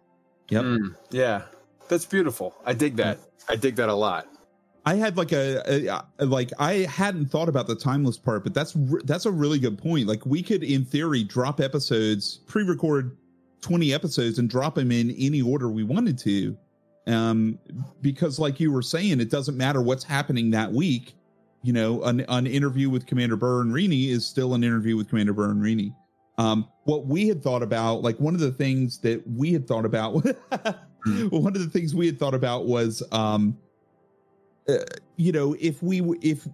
Yep. 0.50 0.64
Mm, 0.64 0.96
yeah, 1.12 1.42
that's 1.88 2.06
beautiful. 2.06 2.56
I 2.66 2.74
dig 2.74 2.96
that. 2.98 3.20
I 3.50 3.56
dig 3.56 3.76
that 3.76 3.90
a 3.90 3.94
lot. 3.94 4.28
I 4.88 4.94
had 4.96 5.18
like 5.18 5.32
a, 5.32 5.64
a, 5.66 6.04
a 6.20 6.26
like 6.26 6.52
I 6.60 6.74
hadn't 7.02 7.26
thought 7.28 7.50
about 7.50 7.66
the 7.68 7.76
timeless 7.76 8.18
part, 8.18 8.44
but 8.44 8.54
that's 8.54 8.76
re- 8.76 9.02
that's 9.06 9.26
a 9.26 9.32
really 9.32 9.58
good 9.60 9.78
point. 9.78 10.08
Like 10.08 10.26
we 10.26 10.44
could, 10.44 10.64
in 10.64 10.86
theory, 10.86 11.24
drop 11.24 11.60
episodes, 11.60 12.38
pre-record 12.46 13.18
twenty 13.62 13.94
episodes, 13.94 14.38
and 14.38 14.48
drop 14.48 14.76
them 14.76 14.92
in 14.92 15.10
any 15.18 15.42
order 15.42 15.70
we 15.70 15.84
wanted 15.84 16.20
to, 16.20 16.56
um, 17.08 17.58
because 18.02 18.38
like 18.38 18.60
you 18.60 18.72
were 18.72 18.84
saying, 18.84 19.20
it 19.20 19.32
doesn't 19.32 19.58
matter 19.58 19.82
what's 19.82 20.04
happening 20.04 20.52
that 20.52 20.72
week. 20.72 21.16
You 21.66 21.74
know, 21.74 22.04
an, 22.04 22.24
an 22.30 22.46
interview 22.46 22.92
with 22.92 23.08
Commander 23.08 23.36
Burr 23.36 23.62
and 23.62 23.74
Rini 23.74 24.10
is 24.10 24.24
still 24.24 24.54
an 24.54 24.64
interview 24.64 24.96
with 24.96 25.10
Commander 25.10 25.34
Burr 25.34 25.50
and 25.50 25.64
Rini. 25.64 25.96
Um, 26.38 26.68
what 26.84 27.08
we 27.08 27.28
had 27.28 27.42
thought 27.42 27.64
about, 27.64 28.04
like 28.04 28.20
one 28.20 28.36
of 28.36 28.40
the 28.40 28.52
things 28.52 29.00
that 29.00 29.28
we 29.28 29.52
had 29.52 29.68
thought 29.68 29.84
about, 29.84 30.12
one 31.32 31.56
of 31.56 31.60
the 31.64 31.70
things 31.72 31.96
we 31.96 32.06
had 32.06 32.20
thought 32.20 32.36
about 32.36 32.68
was, 32.68 33.02
um, 33.12 33.58
uh, 34.70 34.76
you 35.16 35.32
know, 35.32 35.56
if 35.60 35.82
we 35.82 36.02
if 36.22 36.48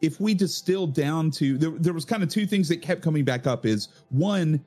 if 0.00 0.20
we 0.20 0.32
distilled 0.32 0.94
down 0.94 1.32
to 1.32 1.58
there, 1.58 1.70
there 1.70 1.92
was 1.92 2.04
kind 2.04 2.22
of 2.22 2.28
two 2.28 2.46
things 2.46 2.68
that 2.68 2.82
kept 2.82 3.02
coming 3.02 3.24
back 3.24 3.48
up. 3.48 3.66
Is 3.66 3.88
one, 4.10 4.64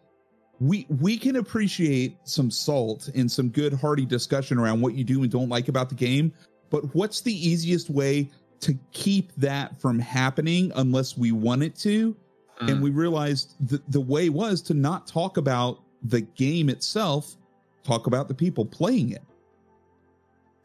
we 0.59 0.87
we 0.89 1.17
can 1.17 1.37
appreciate 1.37 2.17
some 2.25 2.51
salt 2.51 3.09
and 3.15 3.31
some 3.31 3.47
good 3.47 3.71
hearty 3.71 4.05
discussion 4.05 4.57
around 4.57 4.81
what 4.81 4.93
you 4.93 5.05
do 5.05 5.23
and 5.23 5.31
don't 5.31 5.47
like 5.47 5.69
about 5.69 5.87
the 5.87 5.95
game, 5.95 6.33
but 6.69 6.93
what's 6.93 7.21
the 7.21 7.33
easiest 7.33 7.89
way 7.89 8.29
to 8.65 8.77
keep 8.91 9.31
that 9.35 9.79
from 9.79 9.99
happening 9.99 10.71
unless 10.75 11.17
we 11.17 11.31
want 11.31 11.63
it 11.63 11.75
to? 11.77 12.15
and 12.61 12.69
mm. 12.69 12.81
we 12.81 12.89
realized 12.89 13.55
the, 13.67 13.81
the 13.89 13.99
way 13.99 14.29
was 14.29 14.61
to 14.61 14.73
not 14.73 15.07
talk 15.07 15.37
about 15.37 15.79
the 16.03 16.21
game 16.21 16.69
itself 16.69 17.35
talk 17.83 18.07
about 18.07 18.27
the 18.27 18.33
people 18.33 18.65
playing 18.65 19.11
it 19.11 19.23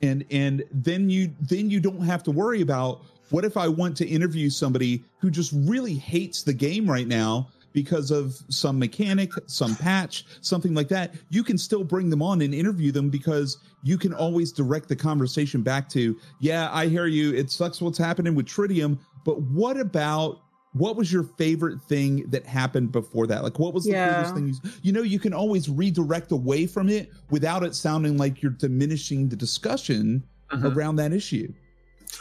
and 0.03 0.25
and 0.31 0.65
then 0.73 1.11
you 1.11 1.35
then 1.41 1.71
you 1.71 1.81
don't 1.81 2.01
have 2.01 2.23
to 2.23 2.31
worry 2.31 2.61
about 2.61 3.03
what 3.31 3.45
if 3.45 3.57
i 3.57 3.67
want 3.67 3.97
to 3.97 4.07
interview 4.07 4.51
somebody 4.51 5.03
who 5.19 5.31
just 5.31 5.53
really 5.55 5.95
hates 5.95 6.43
the 6.43 6.53
game 6.53 6.89
right 6.89 7.07
now 7.07 7.49
because 7.73 8.11
of 8.11 8.37
some 8.49 8.79
mechanic 8.79 9.31
some 9.47 9.77
patch 9.77 10.25
something 10.41 10.75
like 10.75 10.89
that 10.89 11.15
you 11.29 11.43
can 11.45 11.57
still 11.59 11.85
bring 11.85 12.11
them 12.11 12.23
on 12.23 12.41
and 12.43 12.55
interview 12.55 12.91
them 12.93 13.11
because 13.11 13.59
you 13.83 13.97
can 13.97 14.13
always 14.13 14.53
direct 14.53 14.89
the 14.89 14.97
conversation 14.97 15.63
back 15.63 15.89
to 15.89 16.17
yeah 16.41 16.69
i 16.73 16.87
hear 16.87 17.07
you 17.07 17.33
it 17.35 17.51
sucks 17.51 17.81
what's 17.81 17.99
happening 17.99 18.35
with 18.35 18.47
tritium 18.47 18.99
but 19.25 19.41
what 19.43 19.77
about 19.77 20.41
what 20.73 20.95
was 20.97 21.13
your 21.13 21.25
favorite 21.25 21.81
thing 21.83 22.25
that 22.31 22.47
happened 22.47 22.93
before 22.93 23.27
that? 23.27 23.43
Like, 23.43 23.59
what 23.59 23.75
was 23.75 23.83
the 23.83 23.91
Yeah. 23.91 24.13
coolest 24.15 24.35
thing? 24.37 24.47
You, 24.47 24.55
you 24.83 24.93
know, 24.93 25.03
you 25.03 25.19
can 25.19 25.33
always 25.35 25.69
redirect 25.69 26.31
away 26.31 26.65
from 26.69 26.89
it 26.89 27.11
without 27.29 27.65
it 27.65 27.75
sounding 27.75 28.17
like 28.17 28.41
you're 28.41 28.53
diminishing 28.53 29.29
the 29.29 29.35
discussion 29.35 30.23
Mhm. 30.53 30.73
around 30.77 30.95
that 30.97 31.13
issue. 31.13 31.53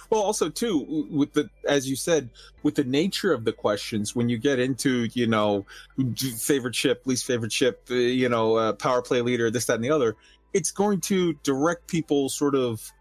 Well, 0.10 0.22
also 0.22 0.50
too 0.50 1.08
with 1.12 1.34
the 1.34 1.50
as 1.68 1.88
you 1.88 1.96
said 1.96 2.30
with 2.64 2.76
the 2.76 2.84
nature 2.84 3.32
of 3.32 3.46
the 3.46 3.54
questions 3.54 4.16
when 4.16 4.28
you 4.28 4.38
get 4.38 4.60
into 4.60 5.08
you 5.14 5.28
know 5.28 5.66
favorite 6.38 6.76
ship, 6.76 7.04
least 7.06 7.26
favorite 7.26 7.52
ship, 7.52 7.88
uh, 7.92 7.94
you 7.94 8.28
know 8.28 8.56
uh, 8.56 8.74
power 8.74 9.02
play 9.02 9.22
leader, 9.22 9.52
this 9.52 9.66
that 9.66 9.76
and 9.76 9.84
the 9.84 9.92
other, 9.92 10.16
it's 10.54 10.72
going 10.72 11.02
to 11.02 11.34
direct 11.44 11.88
people 11.88 12.30
sort 12.30 12.56
of 12.56 12.92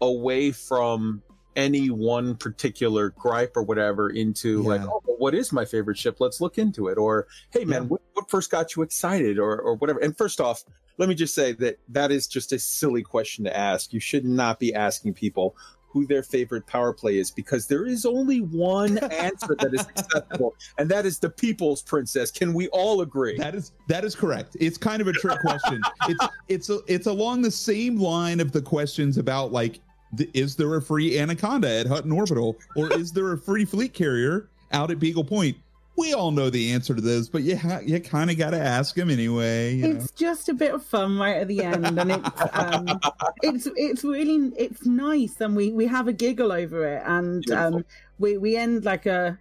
away 0.00 0.52
from 0.52 1.22
any 1.54 1.90
one 1.90 2.34
particular 2.36 3.10
gripe 3.10 3.52
or 3.56 3.62
whatever 3.62 4.08
into 4.08 4.62
like 4.62 4.80
oh 4.82 5.02
well, 5.04 5.16
what 5.18 5.34
is 5.34 5.52
my 5.52 5.64
favorite 5.64 5.98
ship? 5.98 6.16
Let's 6.20 6.40
look 6.40 6.58
into 6.58 6.88
it. 6.88 6.96
Or 6.96 7.26
hey 7.50 7.64
man 7.64 7.82
Yeah. 7.82 7.88
what, 7.88 8.02
what 8.14 8.30
first 8.30 8.50
got 8.50 8.76
you 8.76 8.82
excited? 8.82 9.38
Or 9.38 9.60
or 9.60 9.74
whatever. 9.74 9.98
And 9.98 10.16
first 10.16 10.40
off 10.40 10.64
let 10.98 11.08
me 11.08 11.14
just 11.14 11.34
say 11.34 11.52
that 11.52 11.78
that 11.88 12.12
is 12.12 12.26
just 12.26 12.52
a 12.52 12.58
silly 12.58 13.02
question 13.02 13.44
to 13.44 13.56
ask. 13.56 13.92
You 13.92 14.00
should 14.00 14.24
not 14.24 14.58
be 14.58 14.74
asking 14.74 15.14
people 15.14 15.56
who 15.92 16.06
their 16.06 16.22
favorite 16.22 16.66
power 16.66 16.92
play 16.92 17.18
is 17.18 17.30
because 17.30 17.66
there 17.66 17.86
is 17.86 18.06
only 18.06 18.38
one 18.38 18.98
answer 18.98 19.54
that 19.58 19.74
is 19.74 19.82
acceptable 19.96 20.54
and 20.78 20.88
that 20.88 21.04
is 21.04 21.18
the 21.18 21.28
people's 21.28 21.82
princess 21.82 22.30
can 22.30 22.54
we 22.54 22.68
all 22.68 23.02
agree 23.02 23.36
That 23.36 23.54
is 23.54 23.72
that 23.88 24.04
is 24.04 24.14
correct. 24.14 24.56
It's 24.60 24.78
kind 24.78 25.02
of 25.02 25.08
a 25.08 25.12
trick 25.12 25.38
question. 25.40 25.80
it's 26.08 26.26
it's 26.48 26.70
a, 26.70 26.78
it's 26.86 27.06
along 27.06 27.42
the 27.42 27.50
same 27.50 27.96
line 27.96 28.40
of 28.40 28.52
the 28.52 28.62
questions 28.62 29.18
about 29.18 29.52
like, 29.52 29.80
th- 30.16 30.30
is 30.34 30.56
there 30.56 30.74
a 30.76 30.82
free 30.82 31.18
Anaconda 31.18 31.68
at 31.68 31.86
Hutton 31.86 32.12
Orbital, 32.12 32.56
or 32.76 32.92
is 32.92 33.12
there 33.12 33.32
a 33.32 33.38
free 33.38 33.64
fleet 33.64 33.92
carrier 33.92 34.48
out 34.72 34.90
at 34.90 34.98
Beagle 34.98 35.24
Point? 35.24 35.56
We 35.96 36.14
all 36.14 36.30
know 36.30 36.48
the 36.48 36.72
answer 36.72 36.94
to 36.94 37.00
this, 37.00 37.28
but 37.28 37.42
you 37.42 37.56
ha- 37.56 37.80
you 37.84 38.00
kind 38.00 38.30
of 38.30 38.38
got 38.38 38.50
to 38.50 38.58
ask 38.58 38.94
them 38.94 39.10
anyway. 39.10 39.74
You 39.74 39.88
know? 39.88 39.96
It's 39.96 40.10
just 40.12 40.48
a 40.48 40.54
bit 40.54 40.72
of 40.74 40.82
fun 40.84 41.18
right 41.18 41.36
at 41.36 41.48
the 41.48 41.62
end, 41.62 41.98
and 41.98 42.12
it's 42.12 42.30
um, 42.54 43.00
it's 43.42 43.68
it's 43.76 44.02
really 44.02 44.52
it's 44.56 44.86
nice, 44.86 45.40
and 45.40 45.54
we 45.54 45.70
we 45.70 45.86
have 45.86 46.08
a 46.08 46.12
giggle 46.12 46.50
over 46.50 46.86
it, 46.96 47.02
and 47.04 47.48
um, 47.50 47.84
we 48.18 48.38
we 48.38 48.56
end 48.56 48.84
like 48.84 49.06
a. 49.06 49.38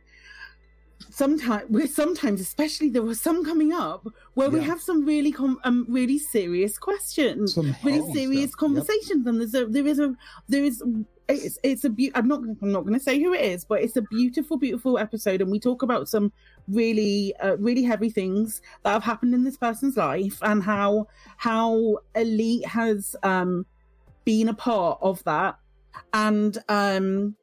Sometimes 1.09 1.69
we 1.69 1.87
sometimes, 1.87 2.39
especially 2.39 2.89
there 2.89 3.01
was 3.01 3.19
some 3.19 3.43
coming 3.43 3.73
up 3.73 4.05
where 4.35 4.49
we 4.49 4.61
have 4.61 4.81
some 4.81 5.05
really 5.05 5.31
com- 5.31 5.59
um 5.63 5.85
really 5.89 6.19
serious 6.19 6.77
questions, 6.77 7.55
Some 7.55 7.75
really 7.83 8.13
serious 8.13 8.51
stuff. 8.51 8.61
Yep. 8.61 8.85
conversations, 8.85 9.27
and 9.27 9.39
there's 9.39 9.55
a 9.55 9.65
there 9.65 9.87
is 9.87 9.99
a 9.99 10.15
there 10.47 10.63
is 10.63 10.83
it's 11.31 11.59
it's 11.63 11.83
a 11.83 11.89
be- 11.89 12.11
I'm 12.15 12.27
not 12.27 12.41
I'm 12.61 12.71
not 12.71 12.81
going 12.81 12.93
to 12.93 12.99
say 12.99 13.19
who 13.19 13.33
it 13.33 13.41
is, 13.41 13.65
but 13.65 13.81
it's 13.81 13.95
a 13.95 14.01
beautiful 14.03 14.57
beautiful 14.57 14.97
episode, 14.97 15.41
and 15.41 15.51
we 15.51 15.59
talk 15.59 15.81
about 15.81 16.07
some 16.07 16.31
really 16.67 17.35
uh, 17.37 17.57
really 17.57 17.83
heavy 17.83 18.09
things 18.09 18.61
that 18.83 18.91
have 18.91 19.03
happened 19.03 19.33
in 19.33 19.43
this 19.43 19.57
person's 19.57 19.97
life 19.97 20.39
and 20.41 20.63
how 20.63 21.07
how 21.37 21.97
elite 22.15 22.65
has 22.65 23.15
um 23.23 23.65
been 24.25 24.49
a 24.49 24.53
part 24.53 24.99
of 25.01 25.23
that. 25.23 25.57
And 26.13 26.57
um 26.69 27.35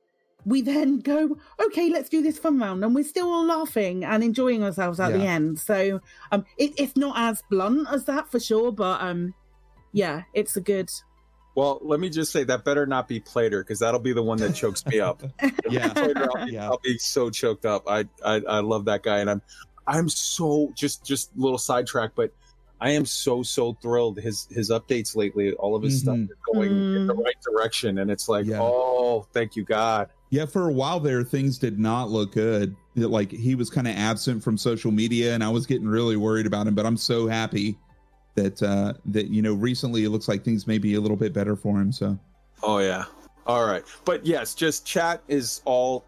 we 0.44 0.62
then 0.62 1.01
go 1.01 1.37
okay 1.62 1.90
let's 1.90 2.09
do 2.09 2.22
this 2.22 2.38
fun 2.38 2.59
round 2.59 2.83
and 2.83 2.94
we're 2.94 3.05
still 3.05 3.29
all 3.29 3.44
laughing 3.44 4.05
and 4.05 4.24
enjoying 4.24 4.62
ourselves 4.62 4.98
at 5.01 5.12
the 5.12 5.27
end. 5.27 5.59
So 5.59 6.01
um 6.33 6.44
it, 6.57 6.72
it's 6.79 6.96
not 6.96 7.18
as 7.18 7.42
blunt 7.51 7.88
as 7.90 8.05
that 8.05 8.31
for 8.31 8.40
sure 8.40 8.72
but 8.72 9.01
um 9.03 9.35
yeah 9.92 10.22
it's 10.35 10.57
a 10.57 10.61
good 10.61 10.90
well 11.59 11.79
let 11.83 11.99
me 11.99 12.09
just 12.09 12.31
say 12.31 12.44
that 12.44 12.64
better 12.64 12.87
not 12.87 13.09
be 13.09 13.18
plater 13.18 13.62
because 13.64 13.81
that'll 13.81 13.99
be 14.01 14.12
the 14.12 14.23
one 14.23 14.38
that 14.38 14.55
chokes 14.55 14.87
me 14.87 15.01
up 15.01 15.23
Yeah. 15.71 15.92
Plater, 15.92 16.29
I'll, 16.37 16.47
be, 16.47 16.53
Yeah. 16.53 16.66
I'll 16.66 16.81
be 16.83 16.97
so 16.99 17.31
choked 17.31 17.66
up 17.66 17.83
I, 17.88 18.07
I 18.25 18.35
i 18.49 18.61
love 18.61 18.85
that 18.87 19.03
guy 19.03 19.18
and 19.18 19.29
i'm 19.31 19.42
i'm 19.87 20.09
so 20.09 20.73
just 20.75 21.05
just 21.05 21.31
little 21.37 21.59
sidetrack 21.59 22.12
but 22.14 22.33
I 22.81 22.90
am 22.90 23.07
so 23.07 23.42
so 23.42 23.77
thrilled. 23.83 24.21
His 24.21 24.47
his 24.53 24.71
updates 24.71 25.16
lately, 25.16 25.53
all 25.55 25.75
of 25.75 25.83
his 25.83 25.99
stuff 25.99 26.14
Mhm. 26.16 26.31
is 26.31 26.37
going 26.55 26.71
in 26.71 27.07
the 27.09 27.12
Mm. 27.16 27.25
right 27.25 27.35
direction, 27.42 27.99
and 27.99 28.09
it's 28.09 28.29
like, 28.29 28.47
Yeah. 28.47 28.61
oh, 28.62 29.27
thank 29.33 29.57
you 29.57 29.64
God. 29.64 30.11
Yeah, 30.31 30.47
for 30.47 30.68
a 30.68 30.73
while 30.73 31.01
there, 31.01 31.25
things 31.25 31.59
did 31.59 31.81
not 31.81 32.09
look 32.09 32.31
good. 32.35 32.77
Like 32.94 33.33
he 33.33 33.57
was 33.57 33.68
kind 33.68 33.88
of 33.88 33.97
absent 33.97 34.44
from 34.44 34.57
social 34.57 34.92
media, 34.92 35.35
and 35.35 35.42
I 35.42 35.49
was 35.49 35.66
getting 35.66 35.88
really 35.88 36.16
worried 36.16 36.47
about 36.47 36.68
him. 36.68 36.77
But 36.77 36.87
I'm 36.87 36.97
so 36.97 37.27
happy 37.27 37.77
that 38.35 38.62
uh 38.62 38.95
that 39.07 39.29
you 39.29 39.43
know 39.43 39.55
recently 39.55 40.05
it 40.05 40.11
looks 40.11 40.29
like 40.29 40.45
things 40.45 40.67
may 40.67 40.79
be 40.79 40.95
a 40.95 41.01
little 41.01 41.17
bit 41.17 41.33
better 41.33 41.57
for 41.57 41.81
him. 41.81 41.93
So 41.93 42.19
Oh 42.62 42.79
yeah. 42.79 43.05
All 43.47 43.67
right. 43.67 43.85
But 44.05 44.27
yes, 44.27 44.55
just 44.55 44.87
chat 44.87 45.23
is 45.29 45.62
all 45.64 46.05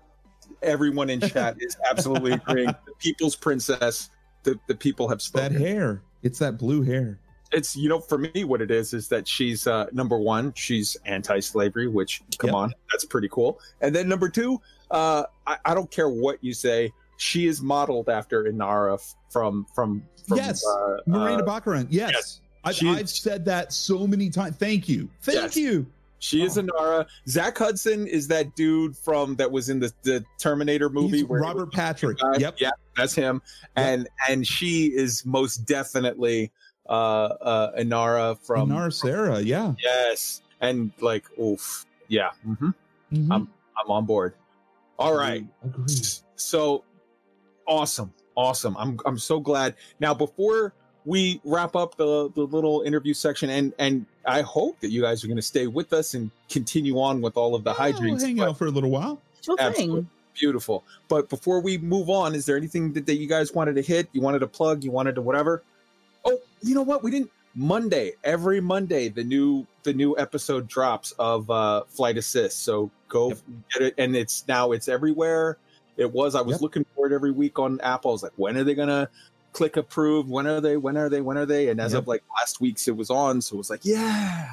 everyone 0.62 1.08
in 1.10 1.20
chat 1.20 1.56
is 1.60 1.76
absolutely 1.90 2.32
agreeing. 2.32 2.74
The 2.86 2.92
people's 2.98 3.36
princess. 3.36 4.10
The, 4.42 4.58
the 4.68 4.74
people 4.74 5.08
have 5.08 5.20
that 5.34 5.52
hair, 5.52 6.02
it's 6.22 6.38
that 6.38 6.56
blue 6.58 6.82
hair. 6.82 7.18
It's 7.52 7.76
you 7.76 7.88
know, 7.88 7.98
for 8.00 8.16
me 8.18 8.44
what 8.44 8.62
it 8.62 8.70
is 8.70 8.92
is 8.94 9.08
that 9.08 9.26
she's 9.28 9.66
uh 9.66 9.86
number 9.92 10.18
one, 10.18 10.52
she's 10.54 10.96
anti-slavery, 11.04 11.88
which 11.88 12.22
come 12.38 12.48
Yep. 12.48 12.54
on, 12.56 12.74
that's 12.90 13.04
pretty 13.04 13.28
cool. 13.28 13.60
And 13.80 13.94
then 13.94 14.08
number 14.08 14.28
two, 14.28 14.60
uh 14.90 15.24
I, 15.46 15.56
I 15.64 15.74
don't 15.74 15.90
care 15.90 16.08
what 16.08 16.42
you 16.42 16.54
say, 16.54 16.92
she 17.20 17.46
is 17.46 17.60
modeled 17.60 18.08
after 18.08 18.44
Inara 18.44 18.98
from 19.30 19.66
from, 19.74 20.02
from 20.26 20.38
Yes, 20.38 20.64
uh, 20.66 20.96
Morena 21.06 21.42
uh, 21.44 21.46
Baccarin. 21.46 21.86
Yes, 21.90 22.12
yes. 22.14 22.40
I've, 22.64 22.98
I've 22.98 23.10
said 23.10 23.44
that 23.44 23.72
so 23.72 24.06
many 24.06 24.30
times. 24.30 24.56
Thank 24.56 24.88
you, 24.88 25.08
thank 25.20 25.36
Yes. 25.36 25.56
you. 25.56 25.86
She 26.22 26.42
is 26.42 26.58
Oh. 26.58 26.62
Inara. 26.62 27.06
Zach 27.28 27.56
Hudson 27.56 28.06
is 28.06 28.28
that 28.28 28.54
dude 28.54 28.94
from 28.96 29.36
that 29.36 29.50
was 29.50 29.68
in 29.70 29.80
the, 29.80 29.90
the 30.02 30.22
Terminator 30.38 30.90
movie. 30.90 31.18
He's 31.18 31.26
where 31.26 31.40
Robert 31.40 31.72
Patrick. 31.72 32.18
Yep. 32.38 32.56
Yeah, 32.58 32.70
that's 32.96 33.14
him. 33.14 33.40
And 33.76 34.06
and 34.28 34.46
she 34.46 34.86
is 34.86 35.24
most 35.24 35.64
definitely 35.66 36.52
uh 36.88 36.92
uh 36.92 37.78
Inara 37.78 38.38
from 38.46 38.68
Inara 38.70 38.92
Sarah. 38.92 39.40
Yeah. 39.40 39.72
Yes. 39.82 40.42
And 40.60 40.92
like 41.00 41.24
oof. 41.38 41.86
Yeah. 42.08 42.30
hmm 42.44 42.70
Mhm. 43.12 43.28
I'm 43.30 43.48
I'm 43.82 43.90
on 43.90 44.04
board. 44.04 44.34
All 44.98 45.14
right. 45.16 45.46
Agreed. 45.64 46.06
So 46.36 46.84
awesome. 47.70 48.12
Awesome. 48.36 48.76
I'm 48.78 48.98
I'm 49.06 49.18
so 49.18 49.40
glad. 49.40 49.74
Now 50.00 50.12
before 50.14 50.72
we 51.06 51.40
wrap 51.44 51.74
up 51.76 51.96
the 51.96 52.30
the 52.34 52.42
little 52.42 52.82
interview 52.82 53.14
section 53.14 53.48
and 53.50 53.72
and 53.78 54.04
I 54.26 54.42
hope 54.42 54.78
that 54.80 54.90
you 54.90 55.00
guys 55.00 55.24
are 55.24 55.26
going 55.26 55.36
to 55.36 55.42
stay 55.42 55.66
with 55.66 55.92
us 55.94 56.12
and 56.14 56.30
continue 56.50 56.98
on 57.00 57.20
with 57.22 57.36
all 57.36 57.54
of 57.54 57.64
the 57.64 57.72
Yeah, 57.72 57.86
we'll 57.90 57.92
hijinks. 57.94 58.22
hang 58.22 58.40
out 58.40 58.58
for 58.58 58.66
a 58.66 58.70
little 58.70 58.90
while. 58.90 59.20
Sure 59.42 59.56
Absolutely. 59.58 60.02
thing. 60.02 60.10
Beautiful. 60.38 60.84
But 61.08 61.28
before 61.28 61.60
we 61.60 61.76
move 61.78 62.08
on, 62.08 62.34
is 62.34 62.46
there 62.46 62.56
anything 62.56 62.92
that, 62.92 63.06
that 63.06 63.14
you 63.16 63.26
guys 63.26 63.52
wanted 63.52 63.74
to 63.76 63.82
hit? 63.82 64.08
You 64.12 64.20
wanted 64.20 64.38
to 64.40 64.46
plug? 64.46 64.84
You 64.84 64.90
wanted 64.90 65.14
to 65.16 65.22
whatever? 65.22 65.62
Oh, 66.24 66.38
you 66.62 66.74
know 66.74 66.82
what? 66.82 67.02
We 67.02 67.10
didn't. 67.10 67.30
Monday, 67.56 68.12
every 68.22 68.60
Monday, 68.60 69.08
the 69.08 69.24
new 69.24 69.66
the 69.82 69.92
new 69.92 70.16
episode 70.16 70.68
drops 70.68 71.12
of 71.18 71.50
uh, 71.50 71.82
Flight 71.88 72.16
Assist. 72.16 72.62
So 72.62 72.90
go 73.08 73.28
Yep. 73.30 73.38
get 73.72 73.82
it, 73.82 73.94
and 73.98 74.14
it's 74.14 74.46
now 74.46 74.70
it's 74.70 74.86
everywhere. 74.88 75.58
It 76.00 76.12
was. 76.12 76.34
I 76.34 76.40
was 76.40 76.54
Yep. 76.54 76.60
looking 76.62 76.86
for 76.96 77.06
it 77.06 77.12
every 77.12 77.30
week 77.30 77.58
on 77.58 77.78
Apple. 77.82 78.10
I 78.10 78.12
was 78.12 78.22
like, 78.22 78.32
when 78.36 78.56
are 78.56 78.64
they 78.64 78.74
gonna 78.74 79.08
click 79.52 79.76
approve? 79.76 80.30
When 80.30 80.46
are 80.46 80.60
they? 80.60 80.78
When 80.78 80.96
are 80.96 81.10
they? 81.10 81.20
When 81.20 81.36
are 81.36 81.44
they? 81.46 81.68
And 81.68 81.78
as 81.78 81.92
Yep. 81.92 82.02
of 82.02 82.08
like 82.08 82.24
last 82.38 82.60
week's, 82.60 82.88
it 82.88 82.96
was 82.96 83.10
on. 83.10 83.42
So 83.42 83.56
it 83.56 83.58
was 83.58 83.70
like, 83.70 83.84
yeah, 83.84 84.48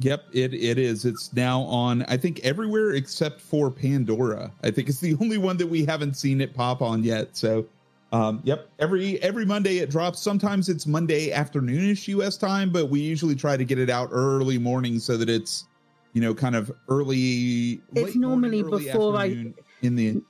Yep, 0.00 0.24
it 0.32 0.54
it 0.54 0.78
is. 0.78 1.04
It's 1.04 1.32
now 1.34 1.62
on. 1.62 2.04
I 2.08 2.16
think 2.16 2.40
everywhere 2.44 2.92
except 2.92 3.40
for 3.40 3.70
Pandora. 3.72 4.52
I 4.62 4.70
think 4.70 4.88
it's 4.88 5.00
the 5.00 5.14
only 5.20 5.36
one 5.38 5.56
that 5.56 5.66
we 5.66 5.84
haven't 5.84 6.14
seen 6.14 6.40
it 6.40 6.54
pop 6.54 6.80
on 6.80 7.02
yet. 7.02 7.36
So, 7.36 7.66
um, 8.12 8.40
yep, 8.44 8.68
every 8.78 9.20
every 9.22 9.44
Monday 9.44 9.78
it 9.78 9.90
drops. 9.90 10.20
Sometimes 10.20 10.68
it's 10.68 10.86
Monday 10.86 11.30
afternoonish 11.30 12.06
U.S. 12.08 12.36
time, 12.36 12.70
but 12.70 12.88
we 12.88 13.00
usually 13.00 13.34
try 13.34 13.56
to 13.56 13.64
get 13.64 13.78
it 13.80 13.90
out 13.90 14.08
early 14.12 14.58
morning 14.58 15.00
so 15.00 15.16
that 15.16 15.28
it's 15.28 15.64
you 16.12 16.20
know 16.20 16.34
kind 16.34 16.54
of 16.54 16.70
early. 16.88 17.80
It's 17.94 17.94
late 17.94 18.16
morning, 18.16 18.20
normally 18.20 18.62
early 18.62 18.84
before 18.84 19.16
I- 19.16 19.52
in 19.82 19.96
the 19.96 20.22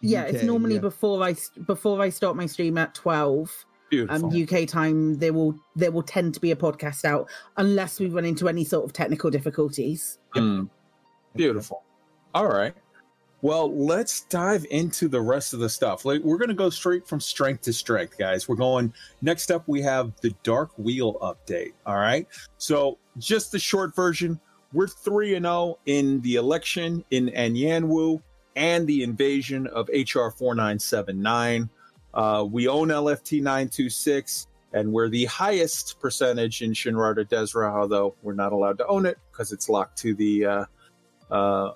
Yeah, 0.00 0.24
it's 0.24 0.42
normally 0.42 0.74
yeah. 0.74 0.80
before 0.80 1.22
I 1.22 1.36
before 1.66 2.00
I 2.02 2.10
start 2.10 2.36
my 2.36 2.46
stream 2.46 2.78
at 2.78 2.94
twelve 2.94 3.64
beautiful. 3.90 4.26
um, 4.26 4.42
UK 4.42 4.66
time. 4.66 5.18
There 5.18 5.32
will 5.32 5.58
there 5.76 5.90
will 5.90 6.02
tend 6.02 6.34
to 6.34 6.40
be 6.40 6.50
a 6.50 6.56
podcast 6.56 7.04
out 7.04 7.28
unless 7.56 8.00
we 8.00 8.06
run 8.06 8.24
into 8.24 8.48
any 8.48 8.64
sort 8.64 8.84
of 8.84 8.92
technical 8.92 9.30
difficulties. 9.30 10.18
Mm. 10.34 10.68
Beautiful. 11.34 11.82
All 12.34 12.48
right. 12.48 12.74
Well, 13.40 13.72
let's 13.72 14.22
dive 14.22 14.66
into 14.70 15.06
the 15.06 15.20
rest 15.20 15.54
of 15.54 15.60
the 15.60 15.68
stuff. 15.68 16.04
Like 16.04 16.22
we're 16.22 16.38
going 16.38 16.48
to 16.48 16.54
go 16.54 16.70
straight 16.70 17.06
from 17.06 17.20
strength 17.20 17.62
to 17.62 17.72
strength, 17.72 18.18
guys. 18.18 18.48
We're 18.48 18.56
going 18.56 18.92
next 19.22 19.50
up 19.50 19.62
we 19.68 19.80
have 19.82 20.12
the 20.20 20.34
Dark 20.42 20.70
Wheel 20.76 21.14
update, 21.20 21.72
all 21.86 21.96
right? 21.96 22.26
So, 22.58 22.98
just 23.16 23.52
the 23.52 23.58
short 23.58 23.94
version, 23.94 24.40
we're 24.72 24.88
3 24.88 25.36
and 25.36 25.44
0 25.44 25.78
in 25.86 26.20
the 26.22 26.34
election 26.34 27.04
in 27.10 27.28
Anyanwu 27.28 28.20
and 28.58 28.86
the 28.86 29.04
invasion 29.04 29.68
of 29.68 29.88
HR 29.88 30.30
4979. 30.30 31.70
Uh, 32.12 32.46
we 32.50 32.66
own 32.66 32.88
LFT 32.88 33.40
926 33.40 34.48
and 34.72 34.92
we're 34.92 35.08
the 35.08 35.24
highest 35.26 35.98
percentage 36.00 36.60
in 36.60 36.72
Shinrarta 36.72 37.26
Dezhra, 37.26 37.72
although 37.72 38.14
we're 38.22 38.34
not 38.34 38.52
allowed 38.52 38.76
to 38.78 38.86
own 38.86 39.06
it 39.06 39.16
because 39.30 39.52
it's 39.52 39.68
locked 39.68 39.96
to 39.98 40.14
the 40.14 40.44
uh, 40.44 40.64
uh, 41.30 41.72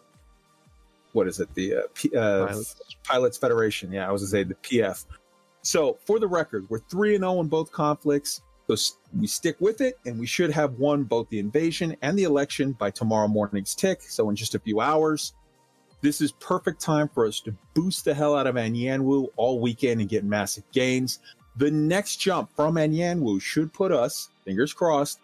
what 1.13 1.29
is 1.29 1.41
it? 1.41 1.53
The 1.55 1.77
uh, 1.77 1.81
P- 1.95 2.15
uh, 2.15 2.47
Pilots. 2.47 2.77
Pilots 3.05 3.39
Federation. 3.39 3.93
Yeah, 3.93 4.09
I 4.09 4.13
was 4.13 4.23
gonna 4.23 4.31
say 4.31 4.43
the 4.45 4.55
PF. 4.57 5.07
So 5.63 5.99
for 6.05 6.19
the 6.19 6.27
record, 6.27 6.67
we're 6.69 6.81
three 6.81 7.15
and 7.15 7.23
zero 7.23 7.41
in 7.41 7.49
both 7.49 7.71
conflicts. 7.71 8.43
So 8.69 8.97
we 9.19 9.27
stick 9.27 9.57
with 9.61 9.81
it, 9.81 9.99
and 10.07 10.19
we 10.19 10.27
should 10.27 10.51
have 10.51 10.75
won 10.75 11.05
both 11.05 11.29
the 11.29 11.39
invasion 11.39 11.97
and 12.03 12.19
the 12.19 12.25
election 12.25 12.73
by 12.73 12.91
tomorrow 12.91 13.29
morning's 13.29 13.75
tick. 13.75 14.03
So 14.03 14.29
in 14.31 14.37
just 14.37 14.55
a 14.55 14.59
few 14.59 14.81
hours, 14.81 15.35
this 16.03 16.21
is 16.21 16.33
perfect 16.33 16.81
time 16.81 17.09
for 17.09 17.27
us 17.27 17.41
to 17.41 17.55
boost 17.75 18.05
the 18.05 18.13
hell 18.13 18.37
out 18.37 18.47
of 18.47 18.57
Anyanwu 18.57 19.29
all 19.37 19.61
weekend 19.61 20.01
and 20.01 20.11
get 20.11 20.25
massive 20.25 20.65
gains. 20.73 21.21
The 21.57 21.71
next 21.71 22.17
jump 22.17 22.51
from 22.55 22.75
Anyanwu 22.75 23.41
should 23.41 23.73
put 23.73 23.93
us, 23.93 24.31
fingers 24.45 24.75
crossed, 24.75 25.21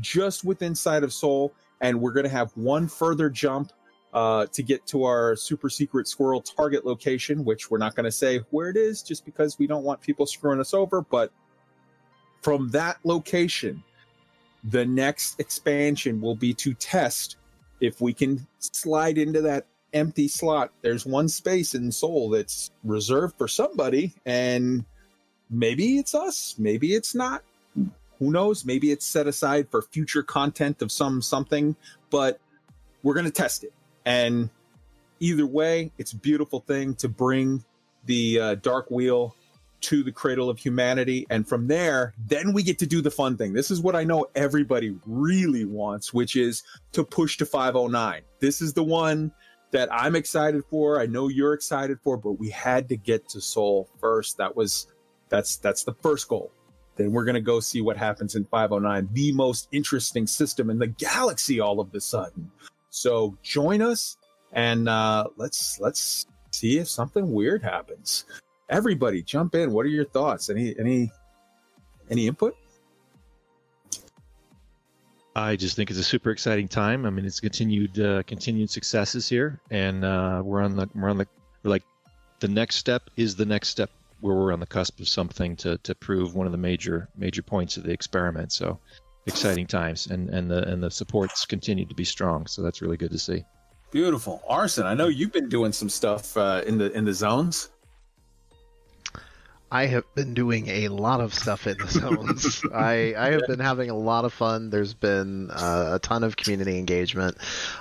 just 0.00 0.44
within 0.44 0.74
sight 0.74 1.02
of 1.02 1.12
Sol, 1.12 1.52
and 1.80 1.98
we're 1.98 2.12
going 2.12 2.24
to 2.24 2.30
have 2.30 2.52
one 2.56 2.88
further 2.88 3.30
jump 3.30 3.72
uh, 4.12 4.46
to 4.46 4.62
get 4.62 4.86
to 4.86 5.04
our 5.04 5.34
super 5.34 5.70
secret 5.70 6.06
squirrel 6.06 6.42
target 6.42 6.84
location, 6.84 7.44
which 7.44 7.70
we're 7.70 7.78
not 7.78 7.94
going 7.94 8.04
to 8.04 8.12
say 8.12 8.40
where 8.50 8.68
it 8.68 8.76
is 8.76 9.02
just 9.02 9.24
because 9.24 9.58
we 9.58 9.66
don't 9.66 9.84
want 9.84 10.00
people 10.00 10.26
screwing 10.26 10.60
us 10.60 10.74
over. 10.74 11.00
But 11.00 11.32
from 12.42 12.68
that 12.70 12.98
location, 13.04 13.82
the 14.64 14.84
next 14.84 15.40
expansion 15.40 16.20
will 16.20 16.34
be 16.34 16.52
to 16.54 16.74
test 16.74 17.36
if 17.80 18.00
we 18.00 18.12
can 18.12 18.46
slide 18.58 19.16
into 19.16 19.40
that 19.42 19.66
empty 19.92 20.28
slot. 20.28 20.70
There's 20.82 21.06
one 21.06 21.28
space 21.28 21.74
in 21.74 21.92
Sol 21.92 22.30
that's 22.30 22.70
reserved 22.84 23.36
for 23.38 23.48
somebody, 23.48 24.14
and 24.26 24.84
maybe 25.50 25.98
it's 25.98 26.14
us, 26.14 26.54
maybe 26.58 26.94
it's 26.94 27.14
not. 27.14 27.42
Who 28.18 28.32
knows? 28.32 28.64
Maybe 28.64 28.90
it's 28.90 29.06
set 29.06 29.26
aside 29.28 29.68
for 29.70 29.80
future 29.80 30.22
content 30.22 30.82
of 30.82 30.90
some 30.90 31.22
something, 31.22 31.76
but 32.10 32.40
we're 33.02 33.14
going 33.14 33.26
to 33.26 33.32
test 33.32 33.62
it. 33.62 33.72
And 34.04 34.50
either 35.20 35.46
way, 35.46 35.92
it's 35.98 36.12
a 36.12 36.16
beautiful 36.16 36.60
thing 36.60 36.94
to 36.96 37.08
bring 37.08 37.64
the 38.06 38.40
uh, 38.40 38.54
Dark 38.56 38.90
Wheel 38.90 39.36
to 39.80 40.02
the 40.02 40.12
cradle 40.12 40.50
of 40.50 40.58
humanity. 40.58 41.26
And 41.30 41.48
from 41.48 41.68
there, 41.68 42.12
then 42.26 42.52
we 42.52 42.62
get 42.62 42.78
to 42.80 42.86
do 42.86 43.00
the 43.00 43.10
fun 43.10 43.36
thing. 43.36 43.52
This 43.52 43.70
is 43.70 43.80
what 43.80 43.94
I 43.94 44.04
know 44.04 44.26
everybody 44.34 44.96
really 45.06 45.64
wants, 45.64 46.12
which 46.12 46.36
is 46.36 46.64
to 46.92 47.04
push 47.04 47.36
to 47.38 47.46
509. 47.46 48.22
This 48.40 48.60
is 48.60 48.72
the 48.72 48.82
one 48.82 49.32
that 49.70 49.92
I'm 49.92 50.16
excited 50.16 50.62
for. 50.70 51.00
I 51.00 51.06
know 51.06 51.28
you're 51.28 51.52
excited 51.52 51.98
for, 52.02 52.16
but 52.16 52.32
we 52.32 52.50
had 52.50 52.88
to 52.88 52.96
get 52.96 53.28
to 53.30 53.40
Sol 53.40 53.88
first. 54.00 54.36
That 54.38 54.54
was 54.54 54.88
that's 55.28 55.56
that's 55.56 55.84
the 55.84 55.94
first 55.94 56.28
goal. 56.28 56.50
Then 56.96 57.12
we're 57.12 57.24
gonna 57.24 57.40
go 57.40 57.60
see 57.60 57.80
what 57.80 57.96
happens 57.96 58.34
in 58.34 58.44
509, 58.46 59.08
the 59.12 59.32
most 59.32 59.68
interesting 59.72 60.26
system 60.26 60.70
in 60.70 60.78
the 60.78 60.86
galaxy 60.86 61.60
all 61.60 61.80
of 61.80 61.94
a 61.94 62.00
sudden. 62.00 62.50
So 62.90 63.36
join 63.42 63.82
us 63.82 64.16
and 64.52 64.88
uh, 64.88 65.28
let's 65.36 65.78
let's 65.80 66.26
see 66.50 66.78
if 66.78 66.88
something 66.88 67.32
weird 67.32 67.62
happens. 67.62 68.24
Everybody, 68.70 69.22
jump 69.22 69.54
in. 69.54 69.72
What 69.72 69.86
are 69.86 69.90
your 69.90 70.06
thoughts? 70.06 70.50
Any 70.50 70.74
any 70.78 71.10
any 72.10 72.26
input? 72.26 72.56
I 75.38 75.54
just 75.54 75.76
think 75.76 75.88
it's 75.88 76.00
a 76.00 76.04
super 76.04 76.30
exciting 76.30 76.66
time. 76.66 77.06
I 77.06 77.10
mean, 77.10 77.24
it's 77.24 77.38
continued 77.38 77.98
uh, 78.00 78.24
continued 78.24 78.70
successes 78.70 79.28
here, 79.28 79.60
and 79.70 80.04
uh, 80.04 80.42
we're 80.44 80.62
on 80.62 80.74
the 80.74 80.88
we're 80.96 81.08
on 81.08 81.18
the 81.18 81.28
like 81.62 81.84
the 82.40 82.48
next 82.48 82.76
step 82.76 83.08
is 83.16 83.36
the 83.36 83.46
next 83.46 83.68
step 83.68 83.90
where 84.20 84.34
we're 84.34 84.52
on 84.52 84.58
the 84.58 84.66
cusp 84.66 84.98
of 84.98 85.08
something 85.08 85.54
to 85.56 85.78
to 85.78 85.94
prove 85.94 86.34
one 86.34 86.46
of 86.46 86.52
the 86.52 86.58
major 86.58 87.08
major 87.16 87.42
points 87.42 87.76
of 87.76 87.84
the 87.84 87.92
experiment. 87.92 88.52
So 88.52 88.80
exciting 89.26 89.68
times, 89.68 90.08
and 90.08 90.28
and 90.30 90.50
the 90.50 90.68
and 90.68 90.82
the 90.82 90.90
supports 90.90 91.46
continue 91.46 91.84
to 91.86 91.94
be 91.94 92.04
strong. 92.04 92.46
So 92.46 92.60
that's 92.60 92.82
really 92.82 92.96
good 92.96 93.12
to 93.12 93.18
see. 93.18 93.44
Beautiful, 93.92 94.42
Arson. 94.48 94.86
I 94.86 94.94
know 94.94 95.06
you've 95.06 95.32
been 95.32 95.48
doing 95.48 95.70
some 95.72 95.88
stuff 95.88 96.36
uh, 96.36 96.62
in 96.66 96.78
the 96.78 96.90
in 96.92 97.04
the 97.04 97.14
zones. 97.14 97.70
I 99.70 99.86
have 99.86 100.04
been 100.14 100.32
doing 100.32 100.68
a 100.68 100.88
lot 100.88 101.20
of 101.20 101.34
stuff 101.34 101.66
in 101.66 101.76
the 101.76 101.86
zones. 101.88 102.62
I, 102.72 103.14
I 103.16 103.32
have 103.32 103.42
been 103.46 103.58
having 103.60 103.90
a 103.90 103.96
lot 103.96 104.24
of 104.24 104.32
fun. 104.32 104.70
There's 104.70 104.94
been 104.94 105.50
uh, 105.50 105.90
a 105.94 105.98
ton 105.98 106.24
of 106.24 106.36
community 106.36 106.78
engagement. 106.78 107.36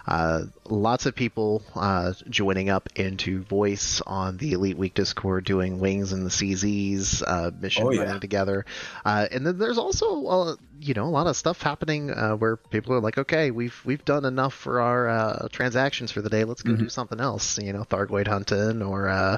Uh, 0.06 0.44
lots 0.66 1.06
of 1.06 1.16
people 1.16 1.64
uh, 1.76 2.12
joining 2.30 2.70
up 2.70 2.90
into 2.96 3.42
voice 3.44 4.02
on 4.06 4.36
the 4.38 4.52
Elite 4.52 4.78
Week 4.78 4.94
Discord, 4.94 5.46
doing 5.46 5.80
wings 5.80 6.12
and 6.12 6.26
the 6.26 6.30
CZs 6.30 7.24
uh, 7.26 7.52
mission 7.58 7.84
Oh, 7.86 7.92
yeah. 7.92 8.04
running 8.04 8.20
together. 8.20 8.66
Uh, 9.06 9.28
and 9.32 9.46
then 9.48 9.58
there's 9.58 9.78
also 9.78 10.26
uh, 10.26 10.56
you 10.80 10.94
know 10.94 11.06
a 11.06 11.10
lot 11.10 11.28
of 11.28 11.36
stuff 11.36 11.62
happening 11.62 12.12
uh, 12.12 12.34
where 12.36 12.58
people 12.58 12.94
are 12.94 13.00
like, 13.00 13.18
okay, 13.18 13.52
we've 13.52 13.80
we've 13.86 14.04
done 14.06 14.26
enough 14.26 14.54
for 14.54 14.82
our 14.82 15.08
uh, 15.10 15.48
transactions 15.52 16.12
for 16.12 16.22
the 16.22 16.30
day. 16.30 16.44
Let's 16.44 16.62
go 16.62 16.72
Mm-hmm. 16.74 16.84
do 16.84 16.90
something 16.90 17.20
else. 17.20 17.58
You 17.58 17.74
know, 17.74 17.84
Thargoid 17.84 18.28
hunting 18.28 18.82
or 18.82 19.08
uh, 19.08 19.38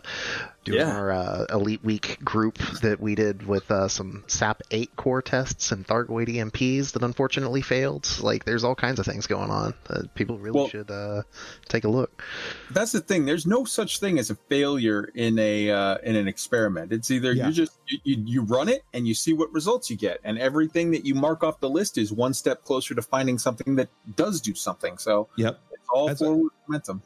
doing 0.65 0.79
Yeah. 0.79 0.95
our 0.97 1.11
uh, 1.11 1.45
Elite 1.51 1.83
Week 1.83 2.17
group 2.23 2.57
that 2.81 2.99
we 2.99 3.15
did 3.15 3.45
with 3.45 3.69
uh, 3.71 3.87
some 3.87 4.23
SAP 4.27 4.61
8 4.71 4.95
core 4.95 5.21
tests 5.21 5.71
and 5.71 5.85
Thargoid 5.87 6.27
EMPs 6.27 6.93
that 6.93 7.03
unfortunately 7.03 7.61
failed. 7.61 8.07
Like, 8.21 8.45
there's 8.45 8.63
all 8.63 8.75
kinds 8.75 8.99
of 8.99 9.05
things 9.05 9.27
going 9.27 9.51
on. 9.51 9.73
People 10.15 10.37
really 10.39 10.55
Well- 10.59 10.67
should 10.69 10.89
uh, 10.91 11.21
take 11.67 11.83
a 11.83 11.89
look. 11.89 12.23
That's 12.71 12.91
the 12.91 12.99
thing. 13.01 13.25
There's 13.25 13.45
no 13.45 13.63
such 13.63 13.99
thing 13.99 14.17
as 14.19 14.29
a 14.29 14.35
failure 14.35 15.09
in 15.15 15.37
a 15.39 15.69
uh, 15.71 15.97
in 16.03 16.15
an 16.15 16.27
experiment. 16.27 16.91
It's 16.91 17.11
either 17.11 17.31
Yeah. 17.33 17.47
you 17.47 17.53
just 17.53 17.77
you, 17.87 17.99
you 18.03 18.23
you 18.25 18.41
run 18.41 18.67
it 18.69 18.83
and 18.93 19.07
you 19.07 19.13
see 19.13 19.33
what 19.33 19.53
results 19.53 19.89
you 19.89 19.95
get, 19.97 20.19
and 20.23 20.37
everything 20.39 20.91
that 20.91 21.05
you 21.05 21.15
mark 21.15 21.28
off 21.43 21.59
the 21.59 21.69
list 21.69 21.97
is 21.97 22.11
one 22.11 22.33
step 22.33 22.63
closer 22.63 22.93
to 22.95 23.01
finding 23.01 23.37
something 23.37 23.75
that 23.75 23.89
does 24.15 24.41
do 24.41 24.53
something. 24.55 24.97
So 24.97 25.27
Yep. 25.37 25.59
it's 25.71 25.87
all 25.93 26.07
That's 26.07 26.21
a- 26.21 26.25
forward 26.25 26.51
momentum. 26.67 27.01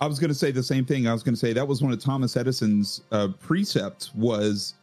I 0.00 0.06
was 0.06 0.18
going 0.18 0.28
to 0.30 0.34
say 0.34 0.50
the 0.50 0.62
same 0.64 0.84
thing. 0.84 1.06
I 1.06 1.12
was 1.12 1.22
going 1.22 1.34
to 1.34 1.38
say 1.38 1.52
that 1.52 1.66
was 1.66 1.80
one 1.80 1.92
of 1.92 2.00
Thomas 2.00 2.36
Edison's 2.36 3.02
uh, 3.12 3.28
precepts 3.40 4.12
was 4.14 4.74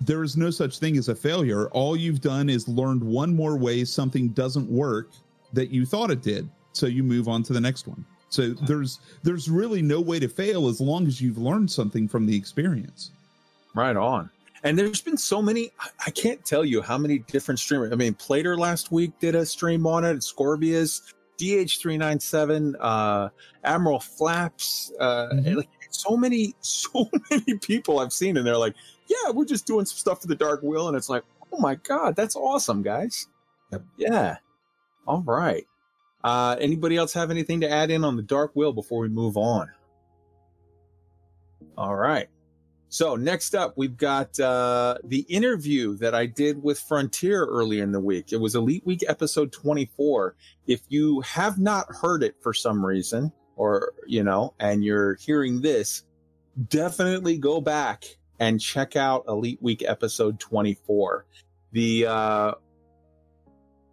there 0.00 0.22
is 0.22 0.36
no 0.36 0.50
such 0.50 0.78
thing 0.78 0.96
as 0.98 1.08
a 1.08 1.14
failure. 1.14 1.68
All 1.68 1.96
you've 1.96 2.20
done 2.20 2.50
is 2.50 2.68
learned 2.68 3.02
one 3.02 3.34
more 3.34 3.56
way 3.56 3.84
something 3.84 4.28
doesn't 4.28 4.68
work 4.68 5.08
that 5.54 5.70
you 5.70 5.86
thought 5.86 6.10
it 6.10 6.22
did. 6.22 6.48
So 6.72 6.86
you 6.86 7.02
move 7.02 7.28
on 7.28 7.42
to 7.44 7.52
the 7.52 7.60
next 7.60 7.86
one. 7.86 8.04
So 8.28 8.50
there's 8.50 8.98
there's 9.22 9.48
really 9.50 9.82
no 9.82 10.00
way 10.00 10.18
to 10.18 10.28
fail 10.28 10.68
as 10.68 10.80
long 10.80 11.06
as 11.06 11.20
you've 11.20 11.36
learned 11.38 11.70
something 11.70 12.08
from 12.08 12.24
the 12.26 12.34
experience. 12.36 13.10
Right 13.74 13.96
on. 13.96 14.28
And 14.64 14.78
there's 14.78 15.00
been 15.02 15.16
so 15.16 15.42
many. 15.42 15.72
I- 16.06 16.10
can't 16.10 16.44
tell 16.44 16.64
you 16.64 16.82
how 16.82 16.96
many 16.98 17.18
different 17.18 17.58
streamers. 17.58 17.92
I 17.92 17.96
mean, 17.96 18.14
Plater 18.14 18.56
last 18.56 18.92
week 18.92 19.12
did 19.18 19.34
a 19.34 19.44
stream 19.44 19.86
on 19.86 20.04
it. 20.04 20.18
Scorbius, 20.18 21.12
DH397, 21.38 22.76
uh, 22.78 23.28
Admiral 23.64 23.98
Flaps. 23.98 24.92
Uh, 25.00 25.30
Mhm. 25.32 25.56
like 25.56 25.68
so 25.90 26.16
many, 26.16 26.54
so 26.60 27.10
many 27.30 27.58
people 27.58 27.98
I've 27.98 28.12
seen, 28.12 28.36
and 28.36 28.46
they're 28.46 28.56
like, 28.56 28.74
"Yeah, 29.08 29.30
we're 29.32 29.44
just 29.46 29.66
doing 29.66 29.84
some 29.84 29.96
stuff 29.98 30.20
for 30.20 30.28
the 30.28 30.36
Dark 30.36 30.62
Wheel," 30.62 30.86
and 30.88 30.96
it's 30.96 31.08
like, 31.08 31.24
"Oh 31.52 31.58
my 31.58 31.74
god, 31.74 32.14
that's 32.14 32.36
awesome, 32.36 32.82
guys!" 32.82 33.26
Yep. 33.72 33.82
Yeah. 33.96 34.36
All 35.08 35.22
right. 35.22 35.66
Uh, 36.22 36.54
anybody 36.60 36.96
else 36.96 37.12
have 37.14 37.32
anything 37.32 37.60
to 37.62 37.68
add 37.70 37.90
in 37.90 38.04
on 38.04 38.14
the 38.16 38.22
Dark 38.22 38.52
Wheel 38.54 38.72
before 38.72 39.00
we 39.00 39.08
move 39.08 39.36
on? 39.36 39.68
All 41.76 41.96
right. 41.96 42.28
So 42.92 43.16
next 43.16 43.54
up, 43.54 43.72
we've 43.78 43.96
got 43.96 44.38
uh, 44.38 44.98
the 45.02 45.20
interview 45.20 45.96
that 45.96 46.14
I 46.14 46.26
did 46.26 46.62
with 46.62 46.78
Frontier 46.78 47.46
earlier 47.46 47.82
in 47.82 47.90
the 47.90 48.00
week. 48.00 48.34
It 48.34 48.36
was 48.36 48.54
Elite 48.54 48.84
Week 48.84 49.02
episode 49.08 49.50
24. 49.50 50.36
If 50.66 50.82
you 50.90 51.22
have 51.22 51.58
not 51.58 51.86
heard 51.88 52.22
it 52.22 52.36
for 52.42 52.52
some 52.52 52.84
reason, 52.84 53.32
or 53.56 53.94
you 54.06 54.22
know, 54.22 54.52
and 54.60 54.84
you're 54.84 55.14
hearing 55.14 55.62
this, 55.62 56.02
definitely 56.68 57.38
go 57.38 57.62
back 57.62 58.04
and 58.38 58.60
check 58.60 58.94
out 58.94 59.24
Elite 59.26 59.62
Week 59.62 59.82
episode 59.82 60.38
24. 60.38 61.24
The 61.72 62.04
uh, 62.04 62.52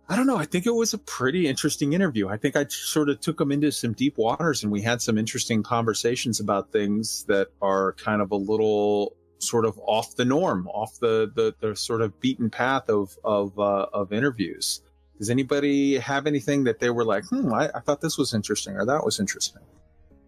I 0.10 0.16
don't 0.16 0.26
know. 0.26 0.38
I 0.38 0.46
think 0.46 0.66
it 0.66 0.74
was 0.74 0.94
a 0.96 0.98
pretty 0.98 1.48
interesting 1.48 1.94
interview. 1.94 2.30
I 2.30 2.38
think 2.38 2.56
I 2.56 2.66
sort 2.68 3.10
of 3.10 3.22
took 3.22 3.40
him 3.40 3.52
into 3.52 3.72
some 3.72 3.94
deep 3.94 4.18
waters 4.18 4.64
and 4.64 4.72
we 4.72 4.82
had 4.82 5.04
some 5.04 5.20
interesting 5.20 5.62
conversations 5.62 6.40
about 6.40 6.72
things 6.72 7.26
that 7.26 7.50
are 7.62 7.94
kind 7.94 8.20
of 8.20 8.32
a 8.32 8.36
little 8.36 9.16
sort 9.38 9.66
of 9.66 9.80
off 9.86 10.16
the 10.16 10.26
norm, 10.26 10.68
off 10.68 11.00
the, 11.00 11.32
the, 11.36 11.54
the 11.60 11.76
sort 11.76 12.02
of 12.02 12.20
beaten 12.20 12.50
path 12.50 12.90
of, 12.90 13.16
of, 13.24 13.58
uh, 13.60 13.86
of 13.94 14.12
interviews. 14.12 14.82
Does 15.20 15.30
anybody 15.30 15.98
have 16.00 16.26
anything 16.26 16.64
that 16.64 16.80
they 16.80 16.90
were 16.90 17.06
like, 17.06 17.26
hmm, 17.26 17.54
I, 17.54 17.70
I 17.76 17.80
thought 17.80 18.02
this 18.02 18.18
was 18.18 18.34
interesting 18.34 18.76
or 18.76 18.86
that 18.86 19.06
was 19.06 19.20
interesting? 19.20 19.62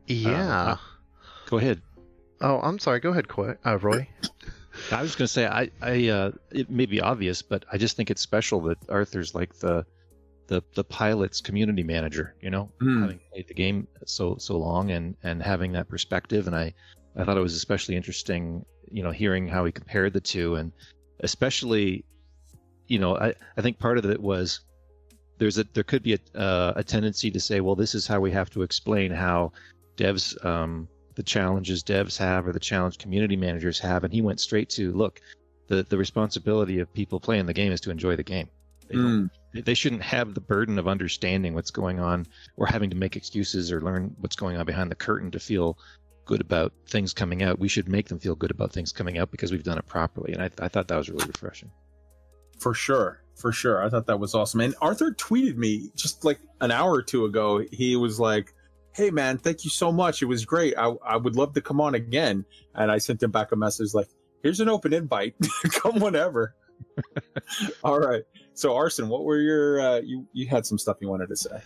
Yeah. 0.06 0.78
Go 1.50 1.58
ahead. 1.58 1.82
oh, 2.42 2.60
I'm 2.62 2.78
sorry. 2.78 3.00
Go 3.00 3.10
ahead, 3.10 3.28
Coy- 3.28 3.56
uh, 3.66 3.80
Roy. 3.80 4.08
I 4.92 5.02
was 5.02 5.16
going 5.16 5.26
to 5.26 5.34
say 5.34 5.48
I, 5.48 5.70
I, 5.82 6.08
uh, 6.10 6.32
it 6.52 6.70
may 6.70 6.86
be 6.86 7.00
obvious, 7.02 7.42
but 7.42 7.66
I 7.72 7.78
just 7.78 7.96
think 7.96 8.12
it's 8.12 8.22
special 8.22 8.62
that 8.62 8.78
Arthur's 8.90 9.34
like 9.34 9.54
the, 9.60 9.86
the, 10.48 10.62
the 10.76 10.84
pilot's 10.84 11.40
community 11.42 11.84
manager. 11.84 12.36
You 12.42 12.50
know, 12.50 12.72
Hmm. 12.80 13.02
having 13.02 13.20
played 13.32 13.48
the 13.48 13.54
game 13.54 13.88
so 14.06 14.36
so 14.38 14.58
long 14.58 14.92
and 14.92 15.16
and 15.24 15.42
having 15.42 15.72
that 15.74 15.88
perspective, 15.88 16.48
and 16.48 16.56
I, 16.56 16.74
I 17.16 17.24
thought 17.24 17.38
it 17.38 17.42
was 17.42 17.56
especially 17.56 17.96
interesting. 17.96 18.66
You 18.92 19.04
know, 19.04 19.12
hearing 19.12 19.48
how 19.48 19.64
he 19.66 19.72
compared 19.72 20.12
the 20.14 20.20
two, 20.20 20.56
and 20.56 20.74
especially, 21.22 22.04
you 22.88 23.00
know, 23.00 23.18
I 23.18 23.34
I 23.56 23.62
think 23.62 23.80
part 23.80 23.98
of 23.98 24.06
it 24.06 24.22
was 24.22 24.60
there's 25.38 25.58
a 25.58 25.64
there 25.74 25.84
could 25.84 26.04
be 26.04 26.16
a 26.16 26.38
uh, 26.38 26.74
a 26.76 26.84
tendency 26.84 27.32
to 27.32 27.40
say, 27.40 27.62
well, 27.62 27.76
this 27.76 27.96
is 27.96 28.06
how 28.06 28.20
we 28.20 28.32
have 28.32 28.50
to 28.50 28.62
explain 28.64 29.12
how 29.12 29.54
devs 29.96 30.44
um, 30.46 30.88
the 31.22 31.26
challenges 31.26 31.84
devs 31.84 32.18
have 32.18 32.48
or 32.48 32.52
the 32.52 32.60
challenge 32.60 32.98
community 32.98 33.36
managers 33.36 33.78
have, 33.78 34.04
and 34.04 34.12
he 34.12 34.24
went 34.24 34.40
straight 34.40 34.72
to 34.72 34.92
look, 34.94 35.22
the 35.68 35.84
the 35.84 35.96
responsibility 35.96 36.80
of 36.80 36.92
people 36.96 37.20
playing 37.20 37.46
the 37.46 37.54
game 37.54 37.72
is 37.72 37.80
to 37.82 37.92
enjoy 37.92 38.16
the 38.16 38.24
game. 38.24 38.50
They, 38.88 38.96
don't, 38.96 39.30
hmm. 39.54 39.60
they 39.60 39.76
shouldn't 39.76 40.02
have 40.02 40.34
the 40.34 40.42
burden 40.42 40.80
of 40.80 40.88
understanding 40.88 41.54
what's 41.54 41.70
going 41.70 42.00
on 42.00 42.26
or 42.58 42.66
having 42.66 42.90
to 42.90 42.96
make 42.96 43.16
excuses 43.16 43.72
or 43.72 43.82
learn 43.82 44.16
what's 44.20 44.36
going 44.36 44.58
on 44.58 44.66
behind 44.66 44.90
the 44.90 44.96
curtain 44.96 45.30
to 45.30 45.40
feel 45.40 45.78
good 46.26 46.42
about 46.42 46.74
things 46.88 47.14
coming 47.14 47.44
out. 47.44 47.60
We 47.60 47.68
should 47.68 47.88
make 47.88 48.08
them 48.08 48.18
feel 48.18 48.34
good 48.34 48.50
about 48.50 48.74
things 48.74 48.92
coming 48.92 49.20
out 49.20 49.30
because 49.30 49.52
we've 49.52 49.64
done 49.64 49.78
it 49.78 49.86
properly, 49.86 50.34
and 50.34 50.42
I, 50.42 50.50
I 50.60 50.70
thought 50.70 50.88
that 50.88 50.98
was 50.98 51.12
really 51.12 51.28
refreshing. 51.28 51.70
For 52.58 52.74
sure. 52.74 53.22
For 53.36 53.52
sure. 53.52 53.84
I 53.84 53.90
thought 53.90 54.08
that 54.08 54.20
was 54.20 54.34
awesome. 54.34 54.62
And 54.62 54.74
Arthur 54.82 55.12
tweeted 55.12 55.58
me 55.58 55.92
just 55.96 56.26
like 56.26 56.40
an 56.62 56.72
hour 56.72 56.92
or 56.92 57.04
two 57.04 57.26
ago. 57.26 57.64
He 57.72 57.96
was 57.96 58.20
like, 58.20 58.56
Hey 58.94 59.10
man, 59.10 59.38
thank 59.38 59.64
you 59.64 59.70
so 59.70 59.92
much. 59.92 60.22
It 60.22 60.26
was 60.26 60.46
great. 60.46 60.76
I, 60.78 60.94
I 61.06 61.18
would 61.18 61.36
love 61.36 61.54
to 61.54 61.62
come 61.62 61.80
on 61.80 61.96
again. 61.96 62.46
And 62.76 62.92
I 62.92 62.98
sent 62.98 63.24
him 63.24 63.32
back 63.32 63.52
a 63.52 63.56
message 63.56 63.94
like, 63.94 64.08
here's 64.44 64.60
an 64.60 64.70
open 64.70 64.94
invite. 64.94 65.36
come 65.72 66.00
whenever. 66.00 66.56
All 67.84 68.00
right. 68.00 68.24
So 68.54 68.76
Arson, 68.76 69.08
what 69.08 69.24
were 69.24 69.40
your 69.40 69.80
uh 69.80 70.02
you 70.02 70.28
you 70.34 70.48
had 70.48 70.66
some 70.66 70.78
stuff 70.78 70.98
you 71.00 71.10
wanted 71.10 71.30
to 71.30 71.36
say. 71.36 71.62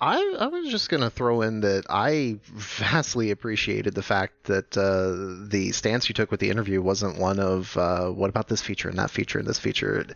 I, 0.00 0.36
I 0.38 0.46
was 0.46 0.68
just 0.68 0.90
going 0.90 1.02
to 1.02 1.10
throw 1.10 1.42
in 1.42 1.60
that 1.62 1.84
I 1.90 2.38
vastly 2.44 3.32
appreciated 3.32 3.94
the 3.94 4.02
fact 4.02 4.44
that 4.44 4.76
uh, 4.78 5.48
the 5.48 5.72
stance 5.72 6.08
you 6.08 6.14
took 6.14 6.30
with 6.30 6.38
the 6.38 6.50
interview 6.50 6.80
wasn't 6.80 7.18
one 7.18 7.40
of 7.40 7.76
uh, 7.76 8.06
what 8.06 8.30
about 8.30 8.46
this 8.46 8.62
feature 8.62 8.88
and 8.88 8.98
that 8.98 9.10
feature 9.10 9.40
and 9.40 9.48
this 9.48 9.58
feature. 9.58 10.06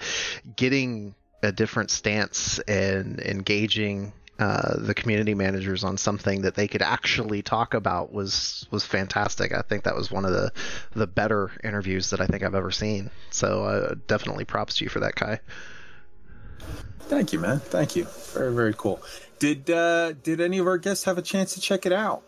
Getting 0.55 1.17
a 1.43 1.51
different 1.51 1.91
stance 1.91 2.61
and 2.61 3.19
engaging 3.19 4.13
uh, 4.43 4.75
the 4.77 4.93
community 4.93 5.35
managers 5.35 5.85
on 5.85 5.97
something 5.97 6.43
that 6.43 6.57
they 6.57 6.67
could 6.67 6.83
actually 6.83 7.43
talk 7.43 7.75
about 7.75 8.13
was 8.13 8.67
was 8.73 8.85
fantastic. 8.85 9.53
I 9.53 9.63
think 9.63 9.85
that 9.85 9.95
was 9.95 10.11
one 10.11 10.25
of 10.25 10.33
the 10.33 10.53
the 10.95 11.07
better 11.07 11.53
interviews 11.63 12.11
that 12.11 12.21
I 12.21 12.27
think 12.27 12.43
I've 12.43 12.57
ever 12.57 12.73
seen. 12.73 13.09
So 13.31 13.65
uh, 13.65 13.95
definitely 14.09 14.45
props 14.45 14.79
to 14.79 14.85
you 14.85 14.91
for 14.91 14.99
that, 14.99 15.15
Kai. 15.15 15.39
Thank 17.03 17.33
you, 17.33 17.39
man. 17.39 17.61
Thank 17.61 17.95
you. 17.95 18.05
Very, 18.35 18.53
very 18.53 18.75
cool. 18.75 19.01
Did 19.39 19.71
uh 19.71 20.15
did 20.25 20.41
any 20.41 20.59
of 20.59 20.67
our 20.67 20.79
guests 20.79 21.05
have 21.05 21.19
a 21.19 21.23
chance 21.23 21.55
to 21.55 21.61
check 21.61 21.87
it 21.87 21.93
out? 21.93 22.25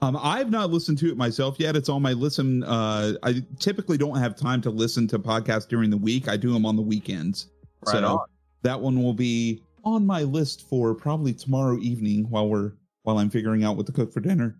Um, 0.00 0.18
I've 0.22 0.50
not 0.50 0.70
listened 0.70 0.96
to 0.98 1.10
it 1.10 1.18
myself 1.18 1.56
yet. 1.60 1.76
It's 1.76 1.90
on 1.90 2.00
my 2.00 2.14
listen. 2.14 2.64
Uh, 2.64 3.12
I 3.22 3.44
typically 3.58 3.98
don't 3.98 4.16
have 4.16 4.36
time 4.36 4.62
to 4.62 4.70
listen 4.70 5.06
to 5.08 5.18
podcasts 5.18 5.68
during 5.68 5.90
the 5.90 5.98
week. 5.98 6.28
I 6.28 6.38
do 6.38 6.50
them 6.50 6.64
on 6.64 6.76
the 6.76 6.82
weekends. 6.82 7.48
Right 7.86 8.00
so 8.00 8.06
on. 8.06 8.26
that 8.62 8.80
one 8.80 9.02
will 9.02 9.12
be 9.12 9.62
on 9.84 10.06
my 10.06 10.22
list 10.22 10.68
for 10.68 10.94
probably 10.94 11.32
tomorrow 11.32 11.78
evening 11.78 12.26
while 12.28 12.48
we're 12.48 12.72
while 13.02 13.18
I'm 13.18 13.30
figuring 13.30 13.64
out 13.64 13.76
what 13.76 13.86
to 13.86 13.92
cook 13.92 14.12
for 14.12 14.20
dinner. 14.20 14.58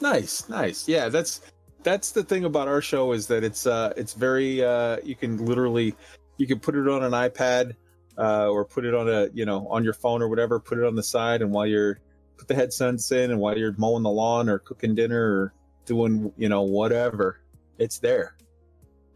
Nice, 0.00 0.48
nice. 0.48 0.86
Yeah, 0.88 1.08
that's 1.08 1.40
that's 1.82 2.12
the 2.12 2.22
thing 2.22 2.44
about 2.44 2.68
our 2.68 2.80
show 2.80 3.12
is 3.12 3.26
that 3.28 3.44
it's 3.44 3.66
uh 3.66 3.92
it's 3.96 4.14
very 4.14 4.64
uh 4.64 4.98
you 5.04 5.14
can 5.14 5.44
literally 5.44 5.94
you 6.38 6.46
can 6.46 6.58
put 6.58 6.74
it 6.74 6.88
on 6.88 7.02
an 7.02 7.12
iPad 7.12 7.74
uh 8.18 8.48
or 8.48 8.64
put 8.64 8.84
it 8.84 8.94
on 8.94 9.08
a 9.08 9.28
you 9.32 9.44
know 9.44 9.66
on 9.68 9.84
your 9.84 9.94
phone 9.94 10.22
or 10.22 10.28
whatever, 10.28 10.60
put 10.60 10.78
it 10.78 10.84
on 10.84 10.94
the 10.94 11.02
side 11.02 11.42
and 11.42 11.50
while 11.50 11.66
you're 11.66 11.98
put 12.36 12.48
the 12.48 12.54
headsets 12.54 13.12
in 13.12 13.30
and 13.30 13.40
while 13.40 13.56
you're 13.56 13.74
mowing 13.78 14.02
the 14.02 14.10
lawn 14.10 14.48
or 14.48 14.58
cooking 14.58 14.94
dinner 14.94 15.22
or 15.22 15.54
doing 15.86 16.32
you 16.36 16.48
know 16.48 16.62
whatever, 16.62 17.40
it's 17.78 17.98
there. 17.98 18.36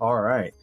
All 0.01 0.21
right. 0.21 0.55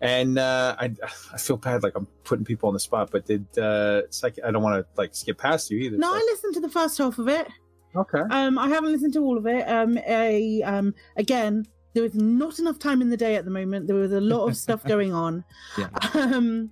And 0.00 0.38
uh 0.38 0.76
I 0.78 0.94
I 1.32 1.38
feel 1.38 1.56
bad 1.56 1.82
like 1.82 1.94
I'm 1.96 2.06
putting 2.24 2.44
people 2.44 2.68
on 2.68 2.74
the 2.74 2.80
spot, 2.80 3.10
but 3.10 3.26
did 3.26 3.46
uh 3.58 4.02
psych- 4.10 4.38
I 4.44 4.50
don't 4.50 4.62
want 4.62 4.76
to 4.84 4.86
like 5.00 5.14
skip 5.14 5.38
past 5.38 5.70
you 5.70 5.78
either. 5.78 5.96
No, 5.96 6.10
so- 6.12 6.16
I 6.16 6.20
listened 6.30 6.54
to 6.54 6.60
the 6.60 6.68
first 6.68 6.98
half 6.98 7.18
of 7.18 7.28
it. 7.28 7.48
Okay. 7.96 8.20
Um, 8.30 8.58
I 8.58 8.68
haven't 8.68 8.92
listened 8.92 9.14
to 9.14 9.24
all 9.24 9.38
of 9.38 9.46
it. 9.46 9.62
Um, 9.68 9.98
I 10.08 10.60
um 10.64 10.94
again 11.16 11.66
there 11.94 12.04
is 12.04 12.14
not 12.14 12.58
enough 12.58 12.78
time 12.78 13.00
in 13.02 13.10
the 13.10 13.16
day 13.16 13.34
at 13.36 13.44
the 13.44 13.50
moment. 13.50 13.86
There 13.86 13.96
was 13.96 14.12
a 14.12 14.20
lot 14.20 14.46
of 14.46 14.56
stuff 14.56 14.84
going 14.94 15.12
on. 15.12 15.42
Yeah. 15.76 15.88
Um, 16.14 16.70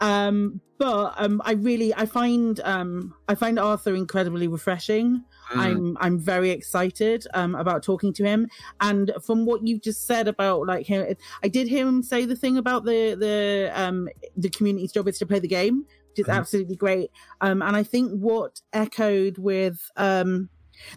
um, 0.00 0.60
but 0.78 1.14
um, 1.16 1.42
I 1.44 1.52
really 1.52 1.92
I 1.94 2.06
find 2.06 2.60
um, 2.60 3.14
I 3.28 3.34
find 3.34 3.58
Arthur 3.58 3.94
incredibly 3.96 4.46
refreshing. 4.46 5.24
Mm. 5.52 5.58
I'm 5.58 5.96
I'm 6.00 6.18
very 6.18 6.50
excited 6.50 7.26
um, 7.34 7.54
about 7.54 7.82
talking 7.82 8.12
to 8.14 8.24
him. 8.24 8.48
And 8.80 9.12
from 9.24 9.46
what 9.46 9.66
you 9.66 9.78
just 9.78 10.06
said 10.06 10.28
about 10.28 10.66
like 10.66 10.86
him, 10.86 11.06
I 11.42 11.48
did 11.48 11.68
hear 11.68 11.86
him 11.86 12.02
say 12.02 12.24
the 12.26 12.36
thing 12.36 12.56
about 12.58 12.84
the 12.84 13.14
the 13.14 13.70
um, 13.74 14.08
the 14.36 14.50
community's 14.50 14.92
job 14.92 15.08
is 15.08 15.18
to 15.18 15.26
play 15.26 15.38
the 15.38 15.48
game, 15.48 15.84
which 16.10 16.18
is 16.18 16.26
Mhm. 16.26 16.34
absolutely 16.36 16.76
great. 16.76 17.10
Um, 17.40 17.62
and 17.62 17.74
I 17.76 17.82
think 17.82 18.12
what 18.12 18.60
echoed 18.72 19.38
with 19.38 19.90
um, 19.96 20.48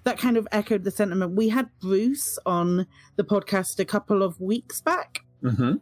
that 0.04 0.18
kind 0.20 0.38
of 0.38 0.47
echoed 0.52 0.84
the 0.84 0.91
sentiment. 0.91 1.36
We 1.36 1.49
had 1.49 1.68
Bruce 1.80 2.38
on 2.45 2.86
the 3.16 3.24
podcast 3.24 3.80
a 3.80 3.86
couple 3.86 4.22
of 4.22 4.39
weeks 4.41 4.82
back, 4.82 5.24
Mm-hmm. 5.43 5.76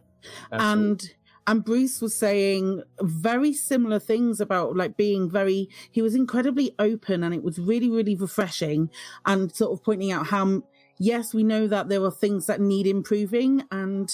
and 0.51 1.11
and 1.49 1.65
Bruce 1.65 1.99
was 1.99 2.15
saying 2.15 2.83
very 3.01 3.53
similar 3.53 3.97
things 3.97 4.39
about 4.39 4.75
like 4.75 4.95
being 4.95 5.31
very 5.31 5.67
he 5.91 5.99
was 5.99 6.13
incredibly 6.13 6.75
open 6.77 7.23
and 7.23 7.33
it 7.33 7.41
was 7.41 7.57
really 7.57 7.89
really 7.89 8.15
refreshing 8.15 8.91
and 9.25 9.51
sort 9.51 9.71
of 9.73 9.83
pointing 9.83 10.11
out 10.11 10.27
how 10.27 10.61
yes 10.99 11.33
we 11.33 11.43
know 11.43 11.65
that 11.65 11.89
there 11.89 12.03
are 12.03 12.11
things 12.11 12.45
that 12.45 12.61
need 12.61 12.85
improving. 12.85 13.63
And 13.71 14.11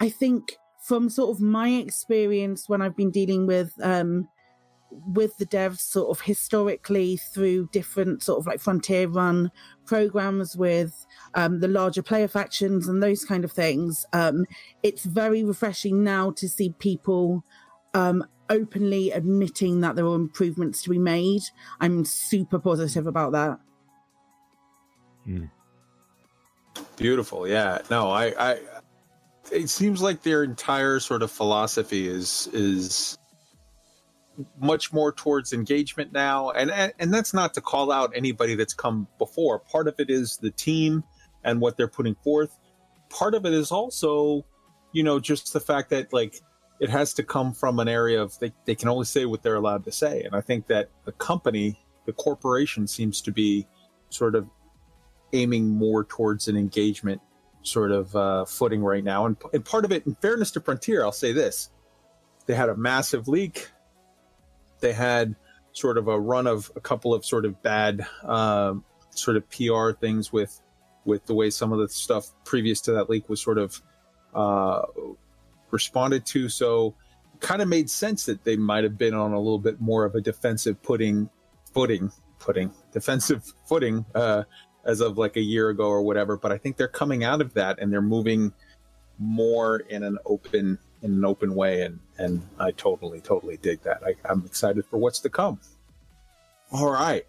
I 0.00 0.08
think 0.08 0.56
from 0.86 1.08
sort 1.08 1.30
of 1.34 1.40
my 1.40 1.70
experience 1.70 2.68
when 2.68 2.80
I've 2.80 2.96
been 2.96 3.10
dealing 3.10 3.46
with 3.46 3.72
um 3.82 4.28
with 4.90 5.36
the 5.36 5.46
devs 5.46 5.80
sort 5.80 6.08
of 6.08 6.22
historically 6.22 7.16
through 7.16 7.68
different 7.72 8.22
sort 8.22 8.38
of 8.38 8.46
like 8.46 8.60
frontier 8.60 9.06
run 9.06 9.50
programs 9.84 10.56
with 10.56 11.06
um, 11.34 11.60
the 11.60 11.68
larger 11.68 12.02
player 12.02 12.28
factions 12.28 12.88
and 12.88 13.02
those 13.02 13.24
kind 13.24 13.44
of 13.44 13.52
things. 13.52 14.06
Um, 14.12 14.46
it's 14.82 15.04
very 15.04 15.44
refreshing 15.44 16.02
now 16.04 16.30
to 16.32 16.48
see 16.48 16.74
people 16.78 17.44
um, 17.94 18.24
openly 18.50 19.10
admitting 19.10 19.80
that 19.80 19.96
there 19.96 20.06
are 20.06 20.14
improvements 20.14 20.82
to 20.82 20.90
be 20.90 20.98
made. 20.98 21.42
I'm 21.80 22.04
super 22.04 22.58
positive 22.58 23.06
about 23.06 23.32
that. 23.32 23.58
Beautiful. 26.96 27.46
Yeah. 27.46 27.78
No, 27.90 28.10
I, 28.10 28.52
I, 28.52 28.58
it 29.52 29.68
seems 29.68 30.00
like 30.00 30.22
their 30.22 30.42
entire 30.42 31.00
sort 31.00 31.22
of 31.22 31.30
philosophy 31.30 32.08
is, 32.08 32.48
is 32.52 33.18
much 34.60 34.92
more 34.92 35.12
towards 35.12 35.52
engagement 35.52 36.12
now. 36.12 36.50
And, 36.50 36.70
and, 36.98 37.12
that's 37.12 37.34
not 37.34 37.54
to 37.54 37.60
call 37.60 37.90
out 37.90 38.12
anybody 38.14 38.54
that's 38.54 38.74
come 38.74 39.08
before. 39.18 39.58
Part 39.58 39.88
of 39.88 39.94
it 39.98 40.10
is 40.10 40.36
the 40.36 40.50
team 40.50 41.04
and 41.44 41.60
what 41.60 41.76
they're 41.76 41.88
putting 41.88 42.14
forth. 42.16 42.56
Part 43.10 43.34
of 43.34 43.46
it 43.46 43.52
is 43.52 43.72
also, 43.72 44.44
you 44.92 45.02
know, 45.02 45.18
just 45.18 45.52
the 45.52 45.60
fact 45.60 45.90
that 45.90 46.12
like 46.12 46.40
it 46.80 46.90
has 46.90 47.14
to 47.14 47.22
come 47.22 47.52
from 47.52 47.78
an 47.80 47.88
area 47.88 48.22
of 48.22 48.38
they, 48.38 48.52
they 48.64 48.74
can 48.74 48.88
only 48.88 49.04
say 49.04 49.24
what 49.24 49.42
they're 49.42 49.56
allowed 49.56 49.84
to 49.84 49.92
say. 49.92 50.22
And 50.22 50.34
I 50.34 50.40
think 50.40 50.66
that 50.68 50.90
the 51.04 51.12
company, 51.12 51.80
the 52.06 52.12
corporation 52.12 52.86
seems 52.86 53.20
to 53.22 53.32
be 53.32 53.66
sort 54.10 54.34
of 54.34 54.48
aiming 55.32 55.68
more 55.68 56.04
towards 56.04 56.48
an 56.48 56.56
engagement 56.56 57.20
sort 57.62 57.90
of 57.90 58.14
uh, 58.14 58.44
footing 58.44 58.82
right 58.82 59.04
now. 59.04 59.26
And, 59.26 59.36
and 59.52 59.64
part 59.64 59.84
of 59.84 59.92
it, 59.92 60.06
in 60.06 60.14
fairness 60.16 60.50
to 60.52 60.60
Frontier, 60.60 61.02
I'll 61.02 61.12
say 61.12 61.32
this 61.32 61.70
they 62.46 62.54
had 62.54 62.70
a 62.70 62.76
massive 62.76 63.28
leak. 63.28 63.70
They 64.80 64.92
had 64.92 65.34
sort 65.72 65.98
of 65.98 66.08
a 66.08 66.18
run 66.18 66.46
of 66.46 66.70
a 66.76 66.80
couple 66.80 67.14
of 67.14 67.24
sort 67.24 67.44
of 67.44 67.62
bad 67.62 68.06
um, 68.24 68.84
sort 69.10 69.36
of 69.36 69.48
PR 69.50 69.92
things 69.92 70.32
with 70.32 70.60
with 71.04 71.24
the 71.26 71.34
way 71.34 71.50
some 71.50 71.72
of 71.72 71.78
the 71.78 71.88
stuff 71.88 72.30
previous 72.44 72.80
to 72.82 72.92
that 72.92 73.08
leak 73.08 73.28
was 73.28 73.40
sort 73.40 73.58
of 73.58 73.80
uh, 74.34 74.82
responded 75.70 76.26
to. 76.26 76.48
So 76.48 76.94
kind 77.40 77.62
of 77.62 77.68
made 77.68 77.88
sense 77.88 78.26
that 78.26 78.44
they 78.44 78.56
might 78.56 78.84
have 78.84 78.98
been 78.98 79.14
on 79.14 79.32
a 79.32 79.38
little 79.38 79.58
bit 79.58 79.80
more 79.80 80.04
of 80.04 80.14
a 80.14 80.20
defensive 80.20 80.82
pudding 80.82 81.30
footing 81.72 82.10
footing 82.38 82.70
defensive 82.92 83.44
footing 83.68 84.04
uh, 84.14 84.42
as 84.84 85.00
of 85.00 85.18
like 85.18 85.36
a 85.36 85.40
year 85.40 85.70
ago 85.70 85.88
or 85.88 86.02
whatever. 86.02 86.36
But 86.36 86.52
I 86.52 86.58
think 86.58 86.76
they're 86.76 86.88
coming 86.88 87.24
out 87.24 87.40
of 87.40 87.54
that 87.54 87.78
and 87.78 87.92
they're 87.92 88.02
moving 88.02 88.52
more 89.18 89.78
in 89.78 90.02
an 90.02 90.18
open 90.24 90.78
in 91.02 91.12
an 91.12 91.24
open 91.24 91.54
way 91.54 91.82
and 91.82 91.98
and 92.18 92.42
I 92.58 92.72
totally 92.72 93.20
totally 93.20 93.56
dig 93.58 93.82
that. 93.82 94.02
I, 94.04 94.14
I'm 94.28 94.44
excited 94.44 94.84
for 94.86 94.98
what's 94.98 95.20
to 95.20 95.28
come. 95.28 95.60
All 96.72 96.90
right. 96.90 97.26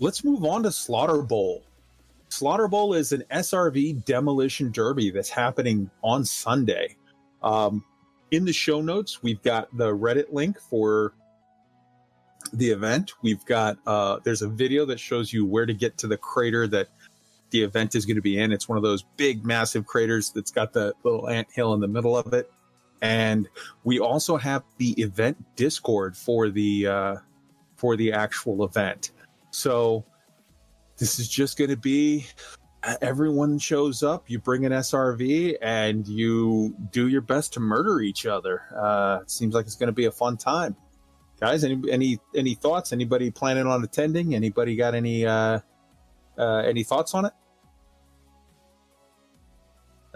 Let's 0.00 0.24
move 0.24 0.44
on 0.44 0.64
to 0.64 0.72
Slaughter 0.72 1.22
Bowl. 1.22 1.62
Slaughter 2.28 2.66
Bowl 2.66 2.94
is 2.94 3.12
an 3.12 3.22
SRV 3.30 4.04
demolition 4.04 4.72
derby 4.72 5.10
that's 5.10 5.30
happening 5.30 5.88
on 6.02 6.24
Sunday. 6.24 6.96
Um, 7.42 7.84
in 8.32 8.44
the 8.44 8.52
show 8.52 8.80
notes, 8.80 9.22
we've 9.22 9.42
got 9.42 9.74
the 9.76 9.94
Reddit 9.94 10.32
link 10.32 10.58
for 10.58 11.14
the 12.52 12.70
event. 12.70 13.12
We've 13.22 13.44
got 13.44 13.78
uh, 13.86 14.18
there's 14.24 14.42
a 14.42 14.48
video 14.48 14.84
that 14.86 14.98
shows 14.98 15.32
you 15.32 15.46
where 15.46 15.66
to 15.66 15.74
get 15.74 15.96
to 15.98 16.06
the 16.06 16.16
crater 16.16 16.66
that 16.68 16.88
the 17.54 17.62
event 17.62 17.94
is 17.94 18.04
going 18.04 18.16
to 18.16 18.22
be 18.22 18.36
in. 18.36 18.50
It's 18.50 18.68
one 18.68 18.76
of 18.76 18.82
those 18.82 19.04
big, 19.16 19.46
massive 19.46 19.86
craters 19.86 20.30
that's 20.30 20.50
got 20.50 20.72
the 20.72 20.92
little 21.04 21.28
ant 21.28 21.46
hill 21.52 21.72
in 21.72 21.78
the 21.78 21.86
middle 21.86 22.16
of 22.16 22.32
it. 22.34 22.50
And 23.00 23.48
we 23.84 24.00
also 24.00 24.36
have 24.36 24.64
the 24.78 24.90
event 25.00 25.36
Discord 25.54 26.16
for 26.16 26.50
the 26.50 26.88
uh, 26.88 27.16
for 27.76 27.96
the 27.96 28.12
actual 28.12 28.64
event. 28.64 29.12
So 29.52 30.04
this 30.96 31.20
is 31.20 31.28
just 31.28 31.56
going 31.56 31.70
to 31.70 31.76
be 31.76 32.26
uh, 32.82 32.96
everyone 33.00 33.60
shows 33.60 34.02
up. 34.02 34.28
You 34.28 34.40
bring 34.40 34.66
an 34.66 34.72
SRV 34.72 35.56
and 35.62 36.08
you 36.08 36.74
do 36.90 37.06
your 37.06 37.20
best 37.20 37.52
to 37.52 37.60
murder 37.60 38.00
each 38.00 38.26
other. 38.26 38.62
Uh, 38.76 39.20
it 39.22 39.30
seems 39.30 39.54
like 39.54 39.66
it's 39.66 39.76
going 39.76 39.86
to 39.86 39.92
be 39.92 40.06
a 40.06 40.12
fun 40.12 40.36
time, 40.36 40.74
guys. 41.38 41.62
Any 41.62 41.80
any 41.88 42.18
any 42.34 42.54
thoughts? 42.56 42.92
Anybody 42.92 43.30
planning 43.30 43.68
on 43.68 43.84
attending? 43.84 44.34
Anybody 44.34 44.74
got 44.74 44.96
any 44.96 45.24
uh, 45.24 45.60
uh, 46.36 46.56
any 46.66 46.82
thoughts 46.82 47.14
on 47.14 47.26
it? 47.26 47.32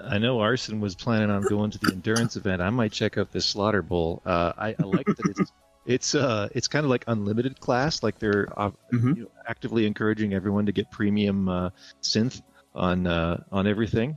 I 0.02 0.18
know 0.18 0.40
Arson 0.40 0.80
was 0.80 0.94
planning 0.94 1.30
on 1.30 1.42
going 1.44 1.70
to 1.72 1.78
the 1.78 1.92
endurance 1.92 2.36
event. 2.36 2.62
I 2.62 2.70
might 2.70 2.92
check 2.92 3.18
out 3.18 3.32
this 3.32 3.46
Slaughter 3.46 3.82
Bowl. 3.82 4.22
Uh, 4.24 4.52
I, 4.56 4.76
I 4.78 4.82
like 4.84 5.06
that 5.06 5.26
it's 5.26 5.52
it's 5.86 6.14
uh 6.14 6.48
it's 6.54 6.68
kind 6.68 6.84
of 6.84 6.90
like 6.90 7.04
unlimited 7.06 7.58
class. 7.60 8.02
Like 8.02 8.18
they're 8.18 8.46
uh, 8.56 8.70
Mhm. 8.92 9.16
you 9.16 9.22
know, 9.24 9.30
actively 9.46 9.86
encouraging 9.86 10.34
everyone 10.34 10.66
to 10.66 10.72
get 10.72 10.90
premium 10.90 11.48
uh, 11.48 11.70
synth 12.02 12.42
on 12.74 13.06
uh, 13.06 13.42
on 13.50 13.66
everything. 13.66 14.16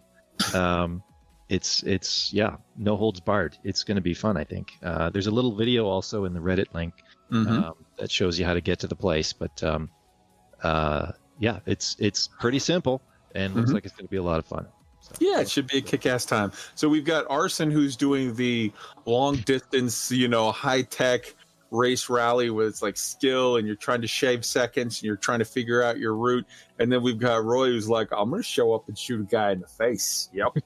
Um, 0.54 1.04
it's 1.50 1.84
it's 1.84 2.32
yeah, 2.34 2.58
no 2.78 2.96
holds 2.96 3.20
barred. 3.20 3.58
It's 3.64 3.84
going 3.84 3.96
to 3.96 4.02
be 4.02 4.14
fun. 4.14 4.38
I 4.38 4.44
think. 4.44 4.72
Uh, 4.84 5.10
there's 5.10 5.28
a 5.28 5.32
little 5.32 5.56
video 5.56 5.86
also 5.88 6.26
in 6.26 6.34
the 6.34 6.40
Reddit 6.42 6.74
link 6.74 6.94
Mm-hmm. 7.32 7.64
um, 7.64 7.74
that 7.98 8.12
shows 8.12 8.38
you 8.38 8.44
how 8.46 8.54
to 8.54 8.62
get 8.62 8.80
to 8.80 8.88
the 8.88 8.96
place. 8.96 9.32
But 9.32 9.64
um, 9.64 9.90
uh, 10.62 11.14
yeah, 11.40 11.60
it's 11.66 11.96
it's 12.00 12.28
pretty 12.40 12.60
simple 12.60 13.02
and 13.34 13.56
looks 13.56 13.72
Mhm. 13.72 13.76
like 13.76 13.86
it's 13.86 13.96
going 13.96 14.06
to 14.08 14.12
be 14.12 14.18
a 14.18 14.24
lot 14.24 14.40
of 14.40 14.46
fun. 14.46 14.68
So, 15.02 15.14
Yeah, 15.20 15.42
it 15.42 15.50
should 15.50 15.68
be 15.68 15.80
a 15.80 15.82
kick-ass 15.82 16.26
time. 16.26 16.52
So 16.76 16.88
we've 16.88 17.06
got 17.06 17.26
Arson 17.30 17.72
who's 17.72 17.96
doing 17.96 18.36
the 18.36 18.72
long 19.06 19.38
distance, 19.38 20.12
you 20.12 20.28
know, 20.28 20.52
high 20.52 20.84
tech 20.84 21.36
race 21.72 22.10
rally 22.10 22.50
with 22.50 22.82
like 22.82 22.98
skill, 22.98 23.58
and 23.58 23.66
you're 23.66 23.76
trying 23.76 24.02
to 24.02 24.08
shave 24.08 24.46
seconds, 24.46 25.00
and 25.00 25.04
you're 25.04 25.16
trying 25.16 25.40
to 25.40 25.46
figure 25.46 25.82
out 25.82 25.98
your 25.98 26.16
route. 26.16 26.46
And 26.80 26.92
then 26.92 27.02
we've 27.02 27.20
got 27.20 27.44
Roy 27.44 27.68
who's 27.68 27.90
like, 27.90 28.10
I'm 28.12 28.30
going 28.30 28.42
to 28.42 28.48
show 28.48 28.74
up 28.74 28.88
and 28.88 28.98
shoot 28.98 29.22
a 29.22 29.24
guy 29.24 29.52
in 29.52 29.60
the 29.60 29.68
face. 29.68 30.30
Yep. 30.34 30.58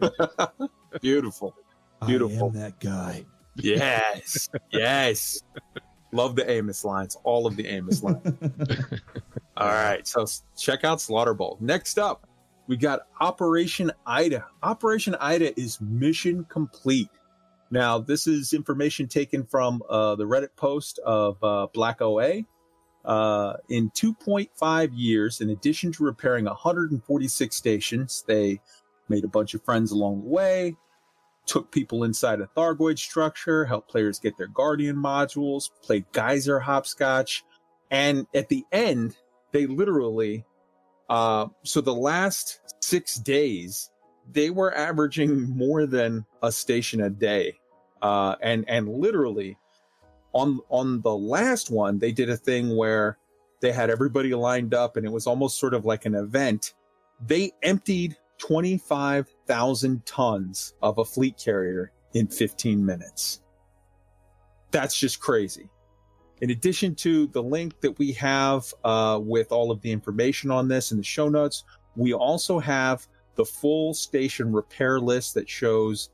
Beautiful. 1.00 1.54
Beautiful. 2.06 2.50
That 2.50 2.78
guy. 2.80 3.24
Yes. 3.56 4.48
yes. 4.70 5.42
Love 6.12 6.36
the 6.36 6.48
Amos 6.50 6.84
lines. 6.84 7.16
All 7.24 7.46
of 7.46 7.56
the 7.56 7.66
Amos 7.66 8.02
lines. 8.02 8.22
All 9.56 9.66
right, 9.66 10.06
so 10.06 10.24
check 10.56 10.84
out 10.84 11.00
Slaughter 11.00 11.34
Bowl. 11.34 11.58
Next 11.60 11.98
up, 11.98 12.27
we 12.68 12.76
got 12.76 13.00
Operation 13.20 13.90
Ida. 14.06 14.46
Operation 14.62 15.16
Ida 15.20 15.58
is 15.58 15.80
mission 15.80 16.44
complete. 16.44 17.08
Now, 17.70 17.98
this 17.98 18.26
is 18.26 18.52
information 18.52 19.08
taken 19.08 19.44
from 19.44 19.82
uh, 19.88 20.14
the 20.14 20.24
Reddit 20.24 20.54
post 20.56 20.98
of 21.04 21.42
uh, 21.42 21.66
Black 21.72 22.00
OA. 22.00 22.42
Uh, 23.04 23.54
in 23.70 23.90
2.5 23.90 24.90
years, 24.92 25.40
in 25.40 25.50
addition 25.50 25.90
to 25.92 26.04
repairing 26.04 26.44
146 26.44 27.56
stations, 27.56 28.22
they 28.26 28.60
made 29.08 29.24
a 29.24 29.28
bunch 29.28 29.54
of 29.54 29.64
friends 29.64 29.92
along 29.92 30.20
the 30.20 30.28
way, 30.28 30.76
took 31.46 31.70
people 31.70 32.04
inside 32.04 32.40
a 32.40 32.48
Thargoid 32.54 32.98
structure, 32.98 33.64
helped 33.64 33.90
players 33.90 34.18
get 34.18 34.36
their 34.36 34.48
Guardian 34.48 34.96
modules, 34.96 35.70
played 35.82 36.04
Geyser 36.12 36.60
hopscotch, 36.60 37.44
and 37.90 38.26
at 38.34 38.50
the 38.50 38.66
end, 38.72 39.16
they 39.52 39.64
literally 39.64 40.44
uh 41.08 41.46
so 41.62 41.80
the 41.80 41.94
last 41.94 42.60
six 42.80 43.16
days 43.16 43.90
they 44.30 44.50
were 44.50 44.74
averaging 44.76 45.48
more 45.50 45.86
than 45.86 46.24
a 46.42 46.52
station 46.52 47.02
a 47.02 47.10
day 47.10 47.52
uh 48.02 48.34
and 48.42 48.64
and 48.68 48.88
literally 48.88 49.56
on 50.32 50.60
on 50.68 51.00
the 51.02 51.14
last 51.14 51.70
one 51.70 51.98
they 51.98 52.12
did 52.12 52.28
a 52.28 52.36
thing 52.36 52.76
where 52.76 53.18
they 53.60 53.72
had 53.72 53.90
everybody 53.90 54.34
lined 54.34 54.74
up 54.74 54.96
and 54.96 55.04
it 55.04 55.10
was 55.10 55.26
almost 55.26 55.58
sort 55.58 55.74
of 55.74 55.84
like 55.84 56.04
an 56.04 56.14
event 56.14 56.74
they 57.26 57.52
emptied 57.62 58.16
25,000 58.38 60.06
tons 60.06 60.74
of 60.82 60.98
a 60.98 61.04
fleet 61.04 61.36
carrier 61.36 61.92
in 62.14 62.28
15 62.28 62.84
minutes. 62.84 63.42
That's 64.70 64.98
just 64.98 65.20
crazy. 65.20 65.68
In 66.40 66.50
addition 66.50 66.94
to 66.96 67.26
the 67.28 67.42
link 67.42 67.80
that 67.80 67.98
we 67.98 68.12
have 68.12 68.72
uh, 68.84 69.18
with 69.20 69.50
all 69.50 69.70
of 69.70 69.80
the 69.80 69.90
information 69.90 70.50
on 70.50 70.68
this 70.68 70.92
in 70.92 70.98
the 70.98 71.04
show 71.04 71.28
notes, 71.28 71.64
we 71.96 72.12
also 72.12 72.58
have 72.58 73.06
the 73.34 73.44
full 73.44 73.92
station 73.92 74.52
repair 74.52 75.00
list 75.00 75.34
that 75.34 75.48
shows 75.48 76.10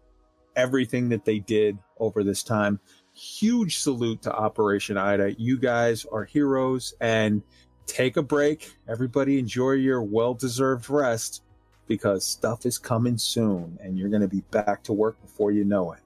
everything 0.56 1.08
that 1.10 1.24
they 1.24 1.40
did 1.40 1.78
over 1.98 2.24
this 2.24 2.42
time. 2.42 2.80
Huge 3.12 3.78
salute 3.78 4.22
to 4.22 4.32
Operation 4.34 4.96
Ida. 4.96 5.34
You 5.38 5.58
guys 5.58 6.06
are 6.10 6.24
heroes 6.24 6.94
and 7.00 7.42
take 7.86 8.16
a 8.16 8.22
break. 8.22 8.72
Everybody 8.88 9.38
enjoy 9.38 9.72
your 9.72 10.02
well 10.02 10.34
deserved 10.34 10.88
rest 10.88 11.42
because 11.86 12.26
stuff 12.26 12.64
is 12.64 12.78
coming 12.78 13.18
soon 13.18 13.78
and 13.82 13.98
you're 13.98 14.08
going 14.08 14.22
to 14.22 14.28
be 14.28 14.42
back 14.50 14.82
to 14.84 14.92
work 14.92 15.20
before 15.20 15.52
you 15.52 15.64
know 15.64 15.92
it. 15.92 16.00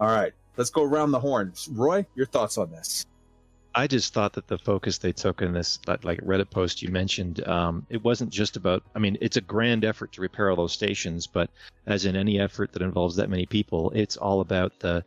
All 0.00 0.08
right, 0.08 0.32
let's 0.56 0.70
go 0.70 0.82
around 0.82 1.12
the 1.12 1.20
horns. 1.20 1.68
Roy, 1.70 2.06
your 2.14 2.26
thoughts 2.26 2.58
on 2.58 2.70
this? 2.70 3.06
I 3.74 3.86
just 3.86 4.12
thought 4.12 4.34
that 4.34 4.48
the 4.48 4.58
focus 4.58 4.98
they 4.98 5.12
took 5.12 5.40
in 5.40 5.52
this, 5.52 5.78
like 6.02 6.20
Reddit 6.20 6.50
post 6.50 6.82
you 6.82 6.90
mentioned, 6.90 7.46
um, 7.46 7.86
it 7.88 8.04
wasn't 8.04 8.30
just 8.30 8.56
about. 8.56 8.82
I 8.94 8.98
mean, 8.98 9.16
it's 9.20 9.36
a 9.36 9.40
grand 9.40 9.84
effort 9.84 10.12
to 10.12 10.20
repair 10.20 10.50
all 10.50 10.56
those 10.56 10.72
stations, 10.72 11.26
but 11.26 11.50
as 11.86 12.04
in 12.04 12.16
any 12.16 12.38
effort 12.40 12.72
that 12.72 12.82
involves 12.82 13.16
that 13.16 13.30
many 13.30 13.46
people, 13.46 13.90
it's 13.94 14.16
all 14.16 14.40
about 14.40 14.78
the 14.80 15.04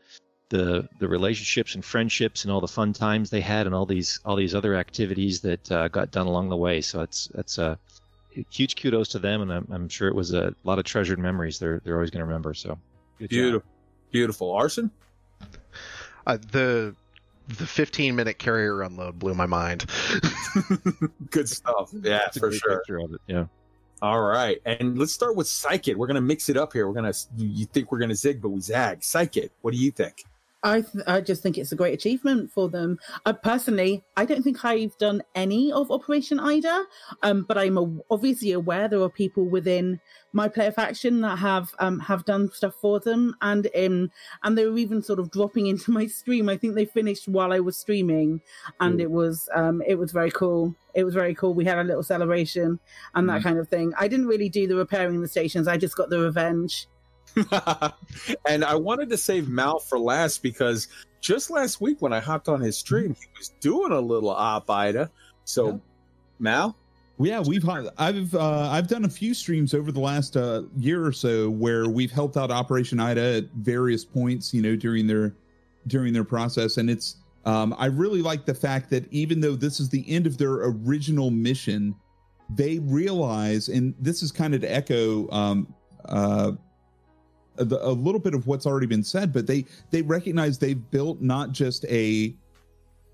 the 0.50 0.88
the 1.00 1.08
relationships 1.08 1.76
and 1.76 1.84
friendships 1.84 2.44
and 2.44 2.52
all 2.52 2.62
the 2.62 2.68
fun 2.68 2.94
times 2.94 3.30
they 3.30 3.42
had 3.42 3.66
and 3.66 3.76
all 3.76 3.86
these 3.86 4.20
all 4.26 4.36
these 4.36 4.56
other 4.56 4.76
activities 4.76 5.42
that 5.42 5.72
uh, 5.72 5.88
got 5.88 6.12
done 6.12 6.28
along 6.28 6.50
the 6.50 6.58
way. 6.58 6.82
So 6.82 7.02
it's 7.02 7.30
it's 7.36 7.58
a 7.58 7.78
huge 8.50 8.76
kudos 8.76 9.10
to 9.10 9.20
them, 9.20 9.42
and 9.42 9.52
I'm, 9.52 9.68
I'm 9.72 9.90
sure 9.90 10.08
it 10.08 10.16
was 10.16 10.34
a 10.34 10.54
lot 10.64 10.80
of 10.80 10.86
treasured 10.86 11.20
memories. 11.20 11.60
They're 11.60 11.82
they're 11.84 11.96
always 11.96 12.10
going 12.10 12.22
to 12.22 12.26
remember. 12.26 12.54
So 12.54 12.78
good 13.20 13.30
job. 13.30 13.30
Beautiful, 13.30 13.72
beautiful. 14.12 14.52
Arson. 14.54 14.92
Uh, 16.26 16.38
the 16.52 16.96
the 17.48 17.66
15 17.68 18.16
minute 18.16 18.40
carrier 18.40 18.82
unload 18.82 19.20
blew 19.20 19.34
my 19.34 19.46
mind. 19.46 19.86
Good 21.32 21.50
stuff. 21.50 21.92
Yeah, 21.94 22.20
That's 22.20 22.38
for 22.38 22.52
sure. 22.52 22.82
of 23.04 23.14
it. 23.14 23.22
Yeah. 23.28 23.46
All 24.02 24.22
right, 24.22 24.60
and 24.66 25.00
let's 25.00 25.14
start 25.14 25.36
with 25.36 25.48
Psykit. 25.48 25.96
We're 25.96 26.08
gonna 26.08 26.22
mix 26.22 26.50
it 26.50 26.58
up 26.58 26.74
here. 26.74 26.88
We're 26.88 26.94
gonna. 26.94 27.14
You 27.38 27.66
think 27.66 27.92
we're 27.92 28.00
gonna 28.00 28.16
zig, 28.16 28.42
but 28.42 28.50
we 28.50 28.60
zag. 28.60 29.00
Psykit. 29.00 29.50
What 29.62 29.72
do 29.74 29.78
you 29.80 29.90
think? 29.90 30.26
I 30.66 30.82
th- 30.82 31.04
I 31.06 31.22
just 31.22 31.44
think 31.44 31.58
it's 31.58 31.72
a 31.72 31.76
great 31.76 31.94
achievement 31.94 32.52
for 32.52 32.68
them. 32.70 32.98
Personally, 33.44 34.04
I 34.18 34.26
don't 34.26 34.42
think 34.42 34.66
I've 34.66 34.98
done 34.98 35.22
any 35.36 35.72
of 35.72 35.92
Operation 35.92 36.40
Ida, 36.40 36.86
um, 37.22 37.44
but 37.48 37.58
I'm 37.58 37.78
a- 37.78 38.00
obviously 38.10 38.52
aware 38.52 38.88
there 38.88 39.02
are 39.02 39.10
people 39.10 39.46
within 39.46 40.00
my 40.34 40.50
player 40.50 40.72
faction 40.72 41.22
that 41.22 41.38
have 41.38 41.74
um, 41.80 42.00
have 42.00 42.26
done 42.26 42.52
stuff 42.52 42.74
for 42.82 43.00
them, 43.00 43.36
and 43.42 43.68
um, 43.78 44.12
and 44.44 44.58
they 44.58 44.66
were 44.66 44.78
even 44.78 45.04
sort 45.04 45.20
of 45.20 45.30
dropping 45.30 45.68
into 45.74 45.92
my 45.92 46.08
stream. 46.08 46.50
I 46.50 46.58
think 46.58 46.74
they 46.74 46.86
finished 46.86 47.28
while 47.28 47.54
I 47.54 47.60
was 47.60 47.78
streaming, 47.78 48.42
and 48.80 49.00
it 49.00 49.12
was 49.12 49.48
um, 49.54 49.84
it 49.88 49.96
was 49.96 50.12
very 50.12 50.32
cool. 50.32 50.76
It 50.96 51.04
was 51.04 51.14
very 51.14 51.36
cool. 51.36 51.54
We 51.54 51.66
had 51.66 51.78
a 51.78 51.84
little 51.84 52.04
celebration 52.04 52.80
and 53.14 53.30
that 53.30 53.42
Mhm. 53.42 53.44
kind 53.44 53.60
of 53.60 53.68
thing. 53.70 53.94
I 54.00 54.08
didn't 54.08 54.28
really 54.28 54.50
do 54.50 54.66
the 54.66 54.78
repairing 54.78 55.22
the 55.22 55.28
stations. 55.28 55.68
I 55.68 55.78
just 55.78 55.96
got 55.96 56.10
the 56.10 56.20
revenge. 56.20 56.88
and 58.48 58.64
I 58.64 58.76
wanted 58.76 59.10
to 59.10 59.18
save 59.18 59.50
Mal 59.50 59.80
for 59.80 60.00
last 60.00 60.42
because 60.42 60.88
just 61.22 61.50
last 61.50 61.82
week 61.82 62.02
when 62.02 62.14
I 62.14 62.20
hopped 62.20 62.48
on 62.48 62.62
his 62.62 62.78
stream, 62.78 63.16
he 63.20 63.26
was 63.38 63.50
doing 63.60 63.92
a 63.92 64.00
little 64.00 64.30
op 64.30 64.70
Ida. 64.70 65.10
So, 65.44 65.68
Yeah. 65.68 65.78
Mal, 66.40 66.76
Yeah, 67.18 67.40
we've 67.40 67.68
I've 67.98 68.36
uh, 68.36 68.70
I've 68.70 68.88
done 68.88 69.06
a 69.06 69.10
few 69.10 69.34
streams 69.34 69.74
over 69.74 69.92
the 69.92 70.02
last 70.02 70.36
uh, 70.36 70.64
year 70.78 71.06
or 71.06 71.14
so 71.14 71.50
where 71.50 71.88
we've 71.88 72.12
helped 72.12 72.36
out 72.36 72.52
Operation 72.52 73.00
Ida 73.00 73.38
at 73.38 73.46
various 73.56 74.04
points, 74.04 74.54
you 74.54 74.62
know, 74.62 74.76
during 74.76 75.08
their 75.08 75.34
during 75.88 76.14
their 76.14 76.24
process, 76.24 76.78
and 76.78 76.90
it's 76.90 77.18
um, 77.46 77.76
I 77.78 77.86
really 77.86 78.22
like 78.22 78.46
the 78.46 78.54
fact 78.54 78.90
that 78.90 79.12
even 79.14 79.40
though 79.40 79.56
this 79.56 79.80
is 79.80 79.88
the 79.90 80.04
end 80.10 80.28
of 80.28 80.38
their 80.38 80.54
original 80.54 81.32
mission, 81.32 81.96
they 82.50 82.80
realize, 82.80 83.70
and 83.70 83.94
this 84.00 84.24
is 84.24 84.32
kind 84.32 84.54
of 84.54 84.62
to 84.62 84.68
echo 84.68 85.30
um, 85.32 85.74
uh, 86.06 86.54
a, 87.58 87.64
a 87.64 87.92
little 87.92 88.20
bit 88.20 88.34
of 88.34 88.48
what's 88.48 88.66
already 88.66 88.88
been 88.88 89.04
said, 89.04 89.34
but 89.34 89.48
they 89.48 89.66
they 89.92 90.02
recognize 90.02 90.58
they've 90.58 90.90
built 90.92 91.22
not 91.22 91.52
just 91.52 91.86
a 91.86 92.36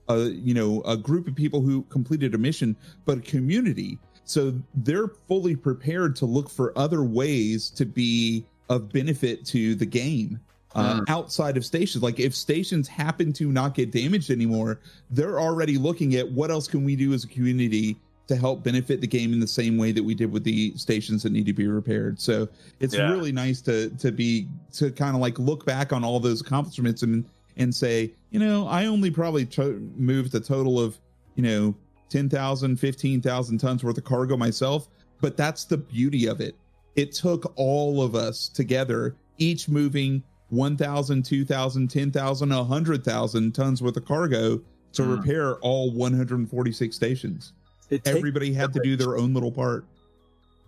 a 0.09 0.29
you 0.29 0.53
know 0.53 0.81
a 0.83 0.97
group 0.97 1.27
of 1.27 1.35
people 1.35 1.61
who 1.61 1.83
completed 1.83 2.33
a 2.35 2.37
mission 2.37 2.75
but 3.05 3.19
a 3.19 3.21
community. 3.21 3.99
So 4.23 4.53
they're 4.75 5.07
fully 5.07 5.55
prepared 5.55 6.15
to 6.17 6.25
look 6.25 6.49
for 6.49 6.77
other 6.77 7.03
ways 7.03 7.69
to 7.71 7.85
be 7.85 8.45
of 8.69 8.89
benefit 8.91 9.45
to 9.47 9.75
the 9.75 9.85
game 9.85 10.39
uh, 10.75 11.01
outside 11.09 11.57
of 11.57 11.65
stations. 11.65 12.01
Like 12.01 12.19
if 12.19 12.33
stations 12.33 12.87
happen 12.87 13.33
to 13.33 13.51
not 13.51 13.73
get 13.73 13.91
damaged 13.91 14.29
anymore 14.29 14.79
they're 15.09 15.39
already 15.39 15.77
looking 15.77 16.15
at 16.15 16.31
what 16.31 16.51
else 16.51 16.67
can 16.67 16.83
we 16.83 16.95
do 16.95 17.13
as 17.13 17.23
a 17.23 17.27
community 17.27 17.97
to 18.32 18.38
help 18.38 18.63
benefit 18.63 19.01
the 19.01 19.07
game 19.07 19.34
in 19.34 19.39
the 19.41 19.47
same 19.47 19.77
way 19.77 19.91
that 19.91 20.01
we 20.03 20.15
did 20.15 20.32
with 20.32 20.43
the 20.45 20.73
stations 20.77 21.21
that 21.23 21.32
need 21.34 21.45
to 21.45 21.51
be 21.53 21.67
repaired 21.67 22.17
so 22.19 22.47
it's 22.79 22.95
Yeah. 22.95 23.11
really 23.11 23.32
nice 23.34 23.59
to 23.61 23.89
to 23.99 24.11
be 24.11 24.47
to 24.73 24.89
kind 24.91 25.15
of 25.15 25.21
like 25.21 25.38
look 25.38 25.65
back 25.65 25.91
on 25.91 26.03
all 26.05 26.19
those 26.19 26.39
accomplishments 26.41 27.03
and 27.03 27.25
and 27.57 27.75
say, 27.75 28.13
you 28.32 28.39
know, 28.39 28.65
I 28.65 28.86
only 28.86 29.11
probably 29.11 29.45
to- 29.47 29.91
moved 29.97 30.34
a 30.36 30.39
total 30.39 30.79
of, 30.79 30.97
you 31.36 31.43
know, 31.43 31.75
10,000, 32.09 32.77
15,000 32.79 33.57
tons 33.57 33.84
worth 33.84 33.97
of 33.97 34.05
cargo 34.05 34.38
myself. 34.38 34.88
But 35.19 35.36
that's 35.36 35.65
the 35.65 35.75
beauty 35.77 36.27
of 36.27 36.39
it. 36.39 36.55
It 36.95 37.11
took 37.11 37.51
all 37.57 38.01
of 38.01 38.15
us 38.15 38.47
together, 38.47 39.15
each 39.38 39.67
moving 39.67 40.23
1,000, 40.49 41.23
2,000, 41.23 41.89
10,000, 41.89 42.51
100,000 42.53 43.51
tons 43.53 43.82
worth 43.82 43.97
of 43.97 44.05
cargo 44.05 44.61
to 44.93 45.01
Mm. 45.01 45.17
repair 45.17 45.55
all 45.57 45.91
146 45.91 46.95
stations. 46.95 47.51
It 47.91 48.07
Everybody 48.07 48.53
had 48.53 48.73
to 48.73 48.79
do 48.83 48.95
their 48.95 49.17
own 49.17 49.33
little 49.33 49.51
part. 49.51 49.85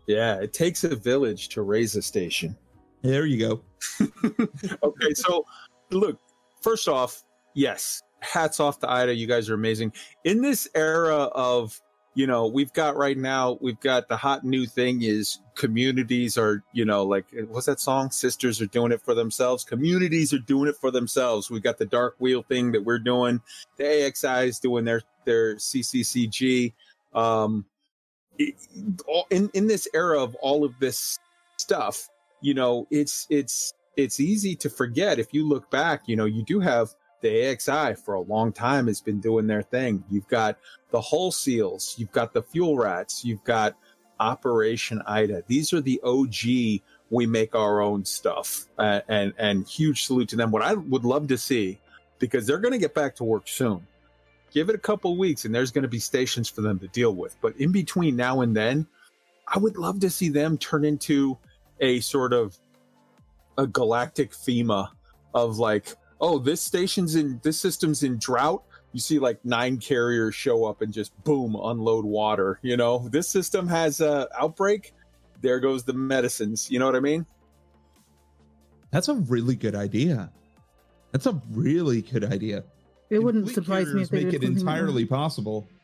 yeah, 0.07 0.35
it 0.35 0.53
takes 0.53 0.83
a 0.83 0.95
village 0.95 1.49
to 1.49 1.61
raise 1.61 1.95
a 1.95 2.01
station. 2.01 2.55
There 3.01 3.25
you 3.25 3.37
go. 3.37 3.61
okay, 4.83 5.13
so 5.13 5.45
look, 5.89 6.19
first 6.61 6.87
off, 6.87 7.23
yes, 7.53 8.03
hats 8.19 8.59
off 8.59 8.79
to 8.79 8.89
Ida. 8.89 9.13
You 9.13 9.27
guys 9.27 9.49
are 9.49 9.53
amazing. 9.53 9.93
In 10.23 10.41
this 10.41 10.67
era 10.75 11.23
of, 11.33 11.81
you 12.15 12.27
know, 12.27 12.47
we've 12.47 12.71
got 12.73 12.95
right 12.95 13.17
now, 13.17 13.57
we've 13.59 13.79
got 13.79 14.07
the 14.07 14.15
hot 14.15 14.43
new 14.43 14.65
thing 14.65 15.01
is 15.01 15.39
communities 15.55 16.37
are, 16.37 16.63
you 16.71 16.85
know, 16.85 17.03
like 17.03 17.25
what's 17.49 17.65
that 17.65 17.79
song? 17.79 18.11
Sisters 18.11 18.61
are 18.61 18.67
doing 18.67 18.91
it 18.91 19.01
for 19.01 19.13
themselves. 19.15 19.63
Communities 19.63 20.33
are 20.33 20.39
doing 20.39 20.69
it 20.69 20.75
for 20.75 20.91
themselves. 20.91 21.49
We've 21.49 21.63
got 21.63 21.77
the 21.77 21.85
dark 21.85 22.15
wheel 22.19 22.43
thing 22.43 22.71
that 22.73 22.83
we're 22.83 22.99
doing. 22.99 23.41
The 23.77 23.83
AXI 23.83 24.47
is 24.47 24.59
doing 24.59 24.85
their 24.85 25.01
their 25.25 25.55
CCCG. 25.55 26.73
Um, 27.15 27.65
it- 28.37 28.55
all- 29.07 29.27
in 29.29 29.49
in 29.53 29.67
this 29.67 29.87
era 29.93 30.21
of 30.21 30.35
all 30.35 30.63
of 30.63 30.73
this 30.79 31.19
stuff, 31.57 32.09
you 32.41 32.53
know, 32.53 32.87
it's 32.91 33.27
it's 33.29 33.73
it's 33.95 34.19
easy 34.19 34.55
to 34.55 34.69
forget 34.69 35.19
if 35.19 35.33
you 35.33 35.47
look 35.47 35.69
back. 35.69 36.03
You 36.07 36.15
know, 36.15 36.25
you 36.25 36.43
do 36.43 36.59
have 36.59 36.89
the 37.21 37.29
AXI 37.29 37.95
for 38.03 38.15
a 38.15 38.21
long 38.21 38.51
time 38.51 38.87
has 38.87 38.99
been 39.01 39.19
doing 39.21 39.47
their 39.47 39.61
thing. 39.61 40.03
You've 40.09 40.27
got 40.27 40.57
the 40.91 40.99
Hull 40.99 41.31
Seals, 41.31 41.95
you've 41.97 42.11
got 42.11 42.33
the 42.33 42.41
Fuel 42.43 42.77
Rats, 42.77 43.23
you've 43.23 43.43
got 43.45 43.75
Operation 44.19 45.01
Ida. 45.07 45.43
These 45.47 45.73
are 45.73 45.81
the 45.81 45.99
OG. 46.03 46.81
We 47.09 47.25
make 47.27 47.53
our 47.55 47.81
own 47.81 48.03
stuff, 48.05 48.65
uh, 48.79 49.01
and 49.07 49.33
and 49.37 49.67
huge 49.67 50.05
salute 50.05 50.29
to 50.29 50.35
them. 50.35 50.49
What 50.51 50.63
I 50.63 50.73
would 50.73 51.05
love 51.05 51.27
to 51.27 51.37
see, 51.37 51.79
because 52.19 52.47
they're 52.47 52.57
going 52.57 52.71
to 52.71 52.77
get 52.79 52.93
back 52.95 53.15
to 53.17 53.23
work 53.23 53.47
soon. 53.47 53.85
Give 54.53 54.69
it 54.69 54.75
a 54.75 54.79
couple 54.79 55.17
weeks, 55.17 55.45
and 55.45 55.53
there's 55.53 55.71
going 55.71 55.81
to 55.81 55.89
be 55.89 55.99
stations 55.99 56.47
for 56.47 56.61
them 56.61 56.77
to 56.79 56.87
deal 56.87 57.15
with. 57.15 57.35
But 57.41 57.57
in 57.57 57.71
between 57.71 58.15
now 58.15 58.41
and 58.41 58.55
then, 58.55 58.85
I 59.47 59.57
would 59.57 59.77
love 59.77 59.99
to 60.01 60.09
see 60.09 60.29
them 60.29 60.57
turn 60.57 60.85
into 60.85 61.37
a 61.79 61.99
sort 62.01 62.33
of 62.33 62.55
a 63.57 63.65
galactic 63.65 64.31
FEMA 64.31 64.89
of 65.33 65.57
like, 65.57 65.95
oh, 66.21 66.37
this 66.37 66.61
station's 66.61 67.15
in 67.15 67.39
this 67.43 67.59
system's 67.59 68.03
in 68.03 68.17
drought. 68.19 68.63
You 68.93 68.99
see 68.99 69.17
like 69.17 69.43
nine 69.43 69.77
carriers 69.77 70.35
show 70.35 70.65
up 70.65 70.81
and 70.81 70.93
just 70.93 71.11
boom, 71.23 71.55
unload 71.55 72.05
water. 72.05 72.59
You 72.61 72.77
know, 72.77 73.07
this 73.09 73.27
system 73.27 73.67
has 73.67 74.01
a 74.01 74.27
outbreak. 74.39 74.93
There 75.41 75.59
goes 75.59 75.83
the 75.83 75.93
medicines. 75.93 76.69
You 76.69 76.77
know 76.77 76.85
what 76.85 76.95
I 76.95 76.99
mean? 76.99 77.25
That's 78.91 79.07
a 79.07 79.15
really 79.15 79.55
good 79.55 79.73
idea. 79.73 80.31
That's 81.11 81.25
a 81.25 81.41
really 81.51 82.03
good 82.03 82.23
idea. 82.23 82.63
It 83.13 83.17
And 83.17 83.25
wouldn't 83.25 83.49
surprise 83.49 83.93
me 83.93 84.01
if 84.01 84.09
they 84.09 84.23
make 84.23 84.31
did 84.31 84.43
it 84.43 84.47
something 84.47 84.65
like 84.65 84.75
that. 84.75 84.79
entirely 84.81 85.05
possible. 85.05 85.67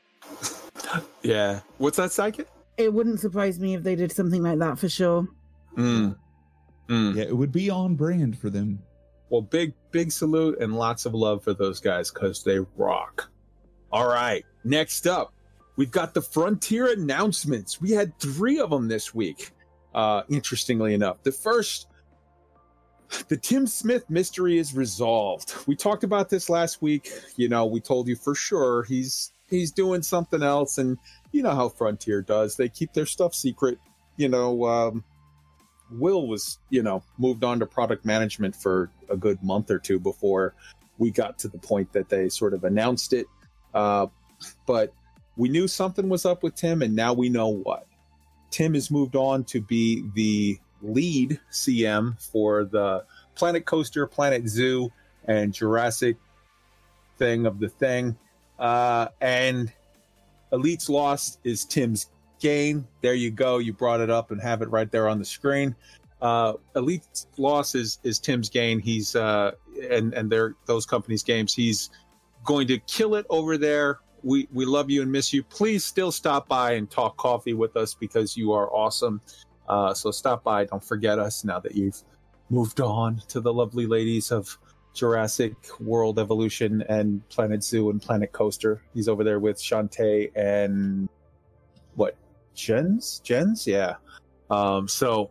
Yeah. 1.21 1.59
What's 1.77 1.97
that 1.97 2.09
Psykit? 2.09 2.45
It 2.77 2.91
wouldn't 2.93 3.19
surprise 3.19 3.59
me 3.59 3.75
if 3.75 3.83
they 3.83 3.95
did 3.95 4.11
something 4.11 4.41
like 4.41 4.57
that 4.59 4.79
for 4.79 4.89
sure. 4.89 5.27
Mm. 5.77 6.15
Mm. 6.87 7.15
Yeah, 7.15 7.23
it 7.23 7.35
would 7.37 7.51
be 7.51 7.69
on 7.69 7.95
brand 7.95 8.37
for 8.39 8.49
them. 8.49 8.79
Well, 9.29 9.41
big, 9.41 9.73
big 9.91 10.11
salute 10.11 10.59
and 10.59 10.75
lots 10.75 11.05
of 11.05 11.13
love 11.13 11.43
for 11.43 11.53
those 11.53 11.79
guys 11.79 12.09
because 12.09 12.43
they 12.43 12.59
rock. 12.77 13.29
All 13.91 14.07
right. 14.07 14.43
Next 14.63 15.05
up, 15.05 15.33
we've 15.75 15.91
got 15.91 16.13
the 16.15 16.21
Frontier 16.21 16.91
announcements. 16.93 17.79
We 17.79 17.91
had 17.91 18.17
three 18.19 18.59
of 18.59 18.71
them 18.71 18.87
this 18.87 19.13
week. 19.13 19.51
Uh, 19.93 20.23
interestingly 20.29 20.93
enough, 20.95 21.21
the 21.23 21.31
first, 21.31 21.87
the 23.27 23.37
Tim 23.37 23.67
Smith 23.67 24.09
mystery 24.09 24.57
is 24.57 24.75
resolved. 24.75 25.53
We 25.67 25.75
talked 25.75 26.03
about 26.03 26.29
this 26.29 26.49
last 26.49 26.81
week. 26.81 27.11
You 27.35 27.49
know, 27.49 27.65
we 27.65 27.79
told 27.79 28.07
you 28.07 28.15
for 28.15 28.35
sure 28.35 28.83
he's 28.83 29.31
he's 29.49 29.71
doing 29.71 30.01
something 30.01 30.43
else, 30.43 30.77
and 30.77 30.97
you 31.31 31.43
know 31.43 31.55
how 31.55 31.69
Frontier 31.69 32.21
does. 32.21 32.55
They 32.55 32.69
keep 32.69 32.93
their 32.93 33.05
stuff 33.05 33.33
secret. 33.33 33.79
You 34.17 34.29
know, 34.29 34.65
um, 34.65 35.03
Will 35.91 36.27
was 36.27 36.59
you 36.69 36.83
know 36.83 37.03
moved 37.17 37.43
on 37.43 37.59
to 37.59 37.65
product 37.65 38.05
management 38.05 38.55
for 38.55 38.91
a 39.09 39.17
good 39.17 39.41
month 39.43 39.71
or 39.71 39.79
two 39.79 39.99
before 39.99 40.53
we 40.97 41.11
got 41.11 41.39
to 41.39 41.47
the 41.47 41.57
point 41.57 41.91
that 41.93 42.09
they 42.09 42.29
sort 42.29 42.53
of 42.53 42.63
announced 42.63 43.13
it. 43.13 43.25
Uh, 43.73 44.07
but 44.65 44.93
we 45.37 45.49
knew 45.49 45.67
something 45.67 46.09
was 46.09 46.25
up 46.25 46.43
with 46.43 46.55
Tim, 46.55 46.81
and 46.81 46.95
now 46.95 47.13
we 47.13 47.29
know 47.29 47.47
what. 47.47 47.87
Tim 48.51 48.73
has 48.73 48.91
moved 48.91 49.15
on 49.15 49.43
to 49.45 49.61
be 49.61 50.03
the 50.13 50.59
lead 50.81 51.39
CM 51.51 52.21
for 52.31 52.65
the 52.65 53.05
Planet 53.35 53.65
Coaster, 53.65 54.05
Planet 54.07 54.47
Zoo, 54.47 54.91
and 55.25 55.53
Jurassic 55.53 56.17
thing 57.17 57.45
of 57.45 57.59
the 57.59 57.69
thing. 57.69 58.17
Uh, 58.57 59.07
and 59.21 59.71
Elite's 60.51 60.89
loss 60.89 61.37
is 61.43 61.65
Tim's 61.65 62.09
gain. 62.39 62.87
There 63.01 63.13
you 63.13 63.31
go. 63.31 63.57
You 63.57 63.73
brought 63.73 64.01
it 64.01 64.09
up 64.09 64.31
and 64.31 64.41
have 64.41 64.61
it 64.61 64.69
right 64.69 64.91
there 64.91 65.07
on 65.07 65.19
the 65.19 65.25
screen. 65.25 65.75
Uh, 66.21 66.53
Elite's 66.75 67.27
loss 67.37 67.75
is 67.75 67.99
is 68.03 68.19
Tim's 68.19 68.49
gain. 68.49 68.79
He's 68.79 69.15
uh, 69.15 69.51
and 69.89 70.13
and 70.13 70.29
their 70.29 70.55
those 70.65 70.85
companies' 70.85 71.23
games. 71.23 71.53
He's 71.53 71.89
going 72.43 72.67
to 72.67 72.79
kill 72.79 73.15
it 73.15 73.25
over 73.29 73.57
there. 73.57 73.99
We 74.23 74.47
we 74.51 74.65
love 74.65 74.89
you 74.89 75.01
and 75.01 75.11
miss 75.11 75.31
you. 75.31 75.43
Please 75.43 75.85
still 75.85 76.11
stop 76.11 76.49
by 76.49 76.73
and 76.73 76.89
talk 76.89 77.15
coffee 77.15 77.53
with 77.53 77.77
us 77.77 77.93
because 77.93 78.35
you 78.35 78.51
are 78.51 78.69
awesome. 78.73 79.21
Uh, 79.69 79.93
so 79.93 80.11
stop 80.11 80.43
by. 80.43 80.65
Don't 80.65 80.83
forget 80.83 81.19
us 81.19 81.43
now 81.43 81.59
that 81.59 81.75
you've 81.75 82.01
moved 82.49 82.81
on 82.81 83.21
to 83.27 83.39
the 83.39 83.53
lovely 83.53 83.85
ladies 83.85 84.31
of 84.31 84.57
Jurassic 84.93 85.53
World 85.79 86.17
Evolution 86.17 86.83
and 86.89 87.27
Planet 87.29 87.63
Zoo 87.63 87.91
and 87.91 88.01
Planet 88.01 88.31
Coaster. 88.31 88.81
He's 88.93 89.07
over 89.07 89.23
there 89.23 89.39
with 89.39 89.57
Shantae 89.57 90.31
and 90.35 91.07
what 91.95 92.17
Jens? 92.55 93.21
Jens? 93.23 93.67
Yeah. 93.67 93.95
Um, 94.49 94.87
so 94.87 95.29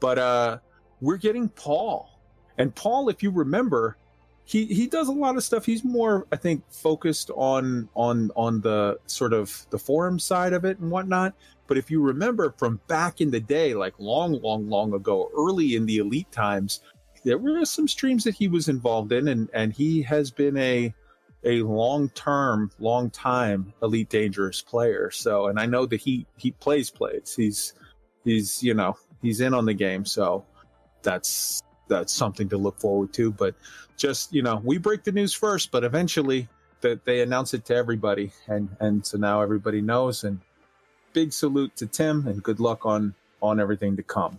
but 0.00 0.18
uh 0.18 0.58
we're 1.00 1.18
getting 1.18 1.48
Paul. 1.48 2.10
And 2.58 2.74
Paul, 2.74 3.08
if 3.08 3.22
you 3.22 3.30
remember, 3.30 3.96
he 4.44 4.66
he 4.66 4.86
does 4.86 5.08
a 5.08 5.12
lot 5.12 5.36
of 5.36 5.44
stuff. 5.44 5.64
He's 5.64 5.84
more, 5.84 6.26
I 6.32 6.36
think, 6.36 6.64
focused 6.70 7.30
on 7.36 7.88
on 7.94 8.30
on 8.36 8.60
the 8.60 8.98
sort 9.06 9.32
of 9.32 9.66
the 9.70 9.78
forum 9.78 10.18
side 10.18 10.52
of 10.52 10.64
it 10.64 10.78
and 10.78 10.90
whatnot. 10.90 11.34
But 11.70 11.78
if 11.78 11.88
you 11.88 12.02
remember 12.02 12.52
from 12.58 12.80
back 12.88 13.20
in 13.20 13.30
the 13.30 13.38
day, 13.38 13.74
like 13.74 13.94
long, 14.00 14.32
long, 14.42 14.68
long 14.68 14.92
ago, 14.92 15.30
early 15.38 15.76
in 15.76 15.86
the 15.86 15.98
elite 15.98 16.32
times, 16.32 16.80
there 17.22 17.38
were 17.38 17.64
some 17.64 17.86
streams 17.86 18.24
that 18.24 18.34
he 18.34 18.48
was 18.48 18.68
involved 18.68 19.12
in, 19.12 19.28
and 19.28 19.48
and 19.54 19.72
he 19.72 20.02
has 20.02 20.32
been 20.32 20.56
a 20.56 20.92
a 21.44 21.62
long 21.62 22.08
term, 22.08 22.72
long 22.80 23.08
time 23.10 23.72
elite 23.84 24.08
dangerous 24.08 24.60
player. 24.60 25.12
So, 25.12 25.46
and 25.46 25.60
I 25.60 25.66
know 25.66 25.86
that 25.86 26.00
he 26.00 26.26
he 26.38 26.50
plays 26.50 26.90
plays. 26.90 27.34
He's 27.36 27.74
he's 28.24 28.60
you 28.64 28.74
know 28.74 28.96
he's 29.22 29.40
in 29.40 29.54
on 29.54 29.64
the 29.64 29.74
game. 29.74 30.04
So 30.04 30.44
that's 31.02 31.62
that's 31.86 32.12
something 32.12 32.48
to 32.48 32.56
look 32.56 32.80
forward 32.80 33.12
to. 33.12 33.30
But 33.30 33.54
just 33.96 34.34
you 34.34 34.42
know, 34.42 34.60
we 34.64 34.78
break 34.78 35.04
the 35.04 35.12
news 35.12 35.34
first, 35.34 35.70
but 35.70 35.84
eventually 35.84 36.48
that 36.80 37.04
they 37.04 37.20
announce 37.20 37.54
it 37.54 37.64
to 37.66 37.76
everybody, 37.76 38.32
and 38.48 38.68
and 38.80 39.06
so 39.06 39.18
now 39.18 39.40
everybody 39.40 39.80
knows. 39.80 40.24
And 40.24 40.40
big 41.12 41.32
salute 41.32 41.74
to 41.76 41.86
Tim, 41.86 42.26
and 42.26 42.42
good 42.42 42.60
luck 42.60 42.86
on 42.86 43.14
on 43.42 43.60
everything 43.60 43.96
to 43.96 44.02
come. 44.02 44.38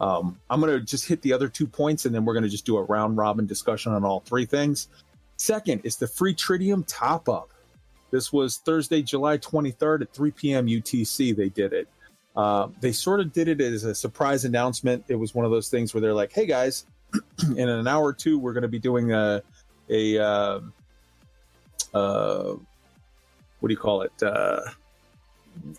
Um, 0.00 0.38
I'm 0.50 0.60
gonna 0.60 0.80
just 0.80 1.06
hit 1.06 1.22
the 1.22 1.32
other 1.32 1.48
two 1.48 1.66
points, 1.66 2.06
and 2.06 2.14
then 2.14 2.24
we're 2.24 2.34
gonna 2.34 2.48
just 2.48 2.66
do 2.66 2.76
a 2.76 2.82
round 2.82 3.16
robin 3.16 3.46
discussion 3.46 3.92
on 3.92 4.04
all 4.04 4.20
three 4.20 4.46
things. 4.46 4.88
Second 5.36 5.80
is 5.84 5.96
the 5.96 6.06
free 6.06 6.34
Tritium 6.34 6.84
top 6.86 7.28
up. 7.28 7.50
This 8.10 8.32
was 8.32 8.58
Thursday, 8.58 9.02
July 9.02 9.38
23rd 9.38 10.02
at 10.02 10.12
3 10.12 10.30
p.m. 10.32 10.66
UTC. 10.66 11.34
They 11.34 11.48
did 11.48 11.72
it. 11.72 11.88
Uh, 12.36 12.68
they 12.80 12.92
sort 12.92 13.20
of 13.20 13.32
did 13.32 13.48
it 13.48 13.60
as 13.60 13.84
a 13.84 13.94
surprise 13.94 14.44
announcement. 14.44 15.04
It 15.08 15.14
was 15.14 15.34
one 15.34 15.44
of 15.44 15.50
those 15.50 15.68
things 15.68 15.94
where 15.94 16.00
they're 16.00 16.14
like, 16.14 16.32
"Hey 16.32 16.46
guys, 16.46 16.84
in 17.56 17.68
an 17.68 17.86
hour 17.86 18.04
or 18.04 18.12
two, 18.12 18.38
we're 18.38 18.52
going 18.52 18.62
to 18.62 18.68
be 18.68 18.78
doing 18.78 19.12
a 19.12 19.42
a 19.90 20.18
uh, 20.18 20.60
uh, 21.94 22.54
what 23.60 23.68
do 23.68 23.72
you 23.72 23.78
call 23.78 24.02
it? 24.02 24.12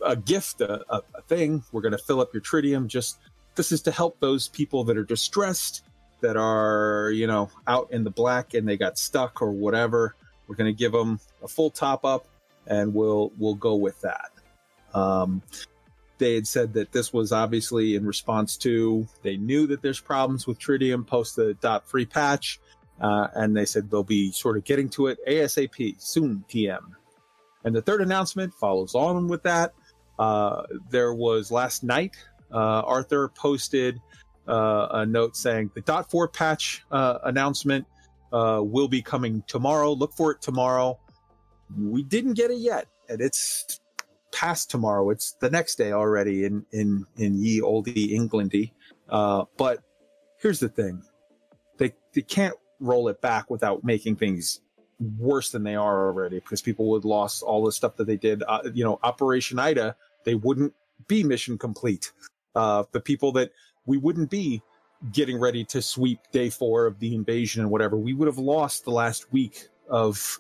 A 0.06 0.16
gift, 0.16 0.62
a, 0.62 0.84
a, 0.94 1.02
a 1.16 1.22
thing. 1.24 1.64
We're 1.72 1.82
going 1.82 1.94
to 1.94 1.98
fill 1.98 2.22
up 2.22 2.34
your 2.34 2.42
tritium. 2.42 2.88
Just 2.88 3.20
this 3.56 3.72
is 3.72 3.82
to 3.84 3.92
help 3.92 4.20
those 4.20 4.48
people 4.48 4.84
that 4.86 4.98
are 4.98 5.04
distressed, 5.04 5.84
that 6.22 6.38
are 6.38 7.12
you 7.14 7.28
know 7.28 7.50
out 7.68 7.92
in 7.92 8.04
the 8.04 8.12
black 8.12 8.54
and 8.54 8.68
they 8.68 8.78
got 8.78 8.98
stuck 8.98 9.42
or 9.42 9.52
whatever. 9.52 10.16
We're 10.48 10.56
going 10.56 10.74
to 10.74 10.78
give 10.78 10.92
them 10.92 11.20
a 11.42 11.48
full 11.48 11.70
top 11.70 12.06
up, 12.06 12.28
and 12.68 12.94
we'll 12.94 13.32
we'll 13.38 13.56
go 13.56 13.76
with 13.76 14.00
that." 14.02 14.32
Um, 14.94 15.42
they 16.18 16.36
had 16.36 16.48
said 16.48 16.74
that 16.74 16.92
this 16.92 17.12
was 17.12 17.32
obviously 17.32 17.96
in 17.96 18.06
response 18.06 18.58
to 18.58 19.08
they 19.24 19.38
knew 19.38 19.68
that 19.68 19.82
there's 19.82 20.00
problems 20.00 20.48
with 20.48 20.60
Tritium 20.60 21.06
post 21.06 21.36
the 21.36 21.54
dot 21.56 21.88
free 21.88 22.06
patch, 22.06 22.60
uh, 23.02 23.28
and 23.34 23.56
they 23.56 23.66
said 23.66 23.90
they'll 23.90 24.04
be 24.04 24.32
sort 24.32 24.58
of 24.58 24.64
getting 24.64 24.90
to 24.90 25.08
it 25.08 25.20
ASAP 25.28 26.00
soon. 26.00 26.44
TM. 26.50 26.82
And 27.64 27.76
the 27.76 27.82
third 27.82 28.02
announcement 28.02 28.54
follows 28.54 28.96
on 28.96 29.28
with 29.28 29.44
that. 29.44 29.74
Uh, 30.20 30.64
there 30.90 31.14
was 31.14 31.52
last 31.52 31.84
night. 31.84 32.16
Uh, 32.52 32.82
Arthur 32.86 33.30
posted 33.30 34.00
uh, 34.48 34.88
a 34.92 35.06
note 35.06 35.36
saying 35.36 35.72
the 35.74 35.82
dot 35.82 36.10
four 36.12 36.28
patch 36.28 36.84
uh, 36.92 37.20
announcement 37.24 37.86
uh, 38.32 38.62
will 38.64 38.88
be 38.88 39.02
coming 39.02 39.44
tomorrow. 39.48 39.94
Look 39.94 40.14
for 40.14 40.32
it 40.32 40.42
tomorrow. 40.42 41.00
We 41.78 42.04
didn't 42.04 42.34
get 42.34 42.52
it 42.52 42.60
yet, 42.60 42.88
and 43.10 43.22
it's 43.22 43.80
past 44.32 44.70
tomorrow. 44.70 45.10
It's 45.10 45.34
the 45.40 45.50
next 45.50 45.76
day 45.76 45.92
already 45.94 46.46
in 46.46 46.66
in 46.72 47.06
in 47.18 47.42
ye 47.42 47.62
olde 47.62 47.88
Englandy. 47.88 48.72
Uh, 49.10 49.46
but 49.58 49.80
here's 50.40 50.60
the 50.60 50.70
thing: 50.70 51.02
they 51.78 51.94
they 52.14 52.22
can't 52.22 52.56
roll 52.80 53.08
it 53.08 53.22
back 53.22 53.50
without 53.50 53.84
making 53.84 54.18
things 54.18 54.60
worse 55.18 55.52
than 55.52 55.64
they 55.64 55.76
are 55.76 56.08
already 56.08 56.40
because 56.40 56.62
people 56.62 56.90
would 56.90 57.06
lost 57.06 57.44
all 57.44 57.64
the 57.66 57.72
stuff 57.72 57.96
that 57.98 58.08
they 58.08 58.18
did. 58.18 58.44
Uh, 58.48 58.62
you 58.74 58.84
know, 58.84 59.00
Operation 59.04 59.60
Ida, 59.60 59.96
they 60.24 60.36
wouldn't 60.36 60.74
be 61.08 61.24
mission 61.24 61.58
complete. 61.58 62.12
Uh, 62.56 62.84
the 62.92 63.00
people 63.00 63.32
that 63.34 63.52
we 63.86 63.98
wouldn't 63.98 64.30
be 64.30 64.62
getting 65.12 65.38
ready 65.40 65.66
to 65.66 65.82
sweep 65.82 66.20
day 66.32 66.50
four 66.50 66.86
of 66.86 67.00
the 67.00 67.14
invasion 67.14 67.62
and 67.62 67.70
whatever, 67.70 67.98
we 67.98 68.14
would 68.14 68.28
have 68.28 68.38
lost 68.38 68.86
the 68.86 68.92
last 68.92 69.32
week 69.34 69.68
of 69.90 70.40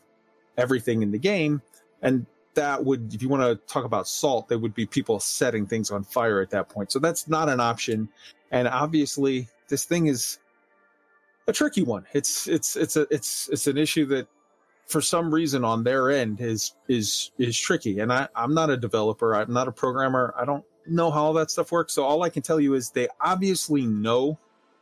everything 0.57 1.01
in 1.01 1.11
the 1.11 1.17
game. 1.17 1.61
And 2.01 2.25
that 2.53 2.83
would, 2.85 3.13
if 3.13 3.21
you 3.21 3.29
want 3.29 3.43
to 3.43 3.55
talk 3.71 3.83
about 3.83 4.07
salt, 4.07 4.47
there 4.47 4.59
would 4.59 4.73
be 4.73 4.85
people 4.85 5.19
setting 5.19 5.65
things 5.65 5.91
on 5.91 6.03
fire 6.03 6.39
at 6.39 6.49
that 6.51 6.69
point. 6.69 6.91
So 6.91 6.99
that's 6.99 7.27
not 7.27 7.49
an 7.49 7.59
option. 7.59 8.07
And 8.51 8.67
obviously, 8.67 9.47
this 9.67 9.85
thing 9.85 10.07
is 10.07 10.37
a 11.47 11.53
tricky 11.53 11.83
one. 11.83 12.05
It's 12.13 12.47
it's 12.47 12.75
it's 12.75 12.95
a 12.95 13.07
it's 13.09 13.49
it's 13.49 13.67
an 13.67 13.77
issue 13.77 14.05
that 14.07 14.27
for 14.87 15.01
some 15.01 15.33
reason 15.33 15.63
on 15.63 15.83
their 15.83 16.11
end 16.11 16.41
is 16.41 16.75
is 16.87 17.31
is 17.37 17.57
tricky. 17.57 17.99
And 17.99 18.11
I 18.11 18.27
I'm 18.35 18.53
not 18.53 18.69
a 18.69 18.77
developer. 18.77 19.35
I'm 19.35 19.53
not 19.53 19.67
a 19.67 19.71
programmer. 19.71 20.33
I 20.37 20.45
don't 20.45 20.63
know 20.87 21.11
how 21.11 21.25
all 21.25 21.33
that 21.33 21.51
stuff 21.51 21.71
works. 21.71 21.93
So 21.93 22.03
all 22.03 22.23
I 22.23 22.29
can 22.29 22.41
tell 22.41 22.59
you 22.59 22.73
is 22.73 22.89
they 22.89 23.07
obviously 23.21 23.85
know 23.85 24.37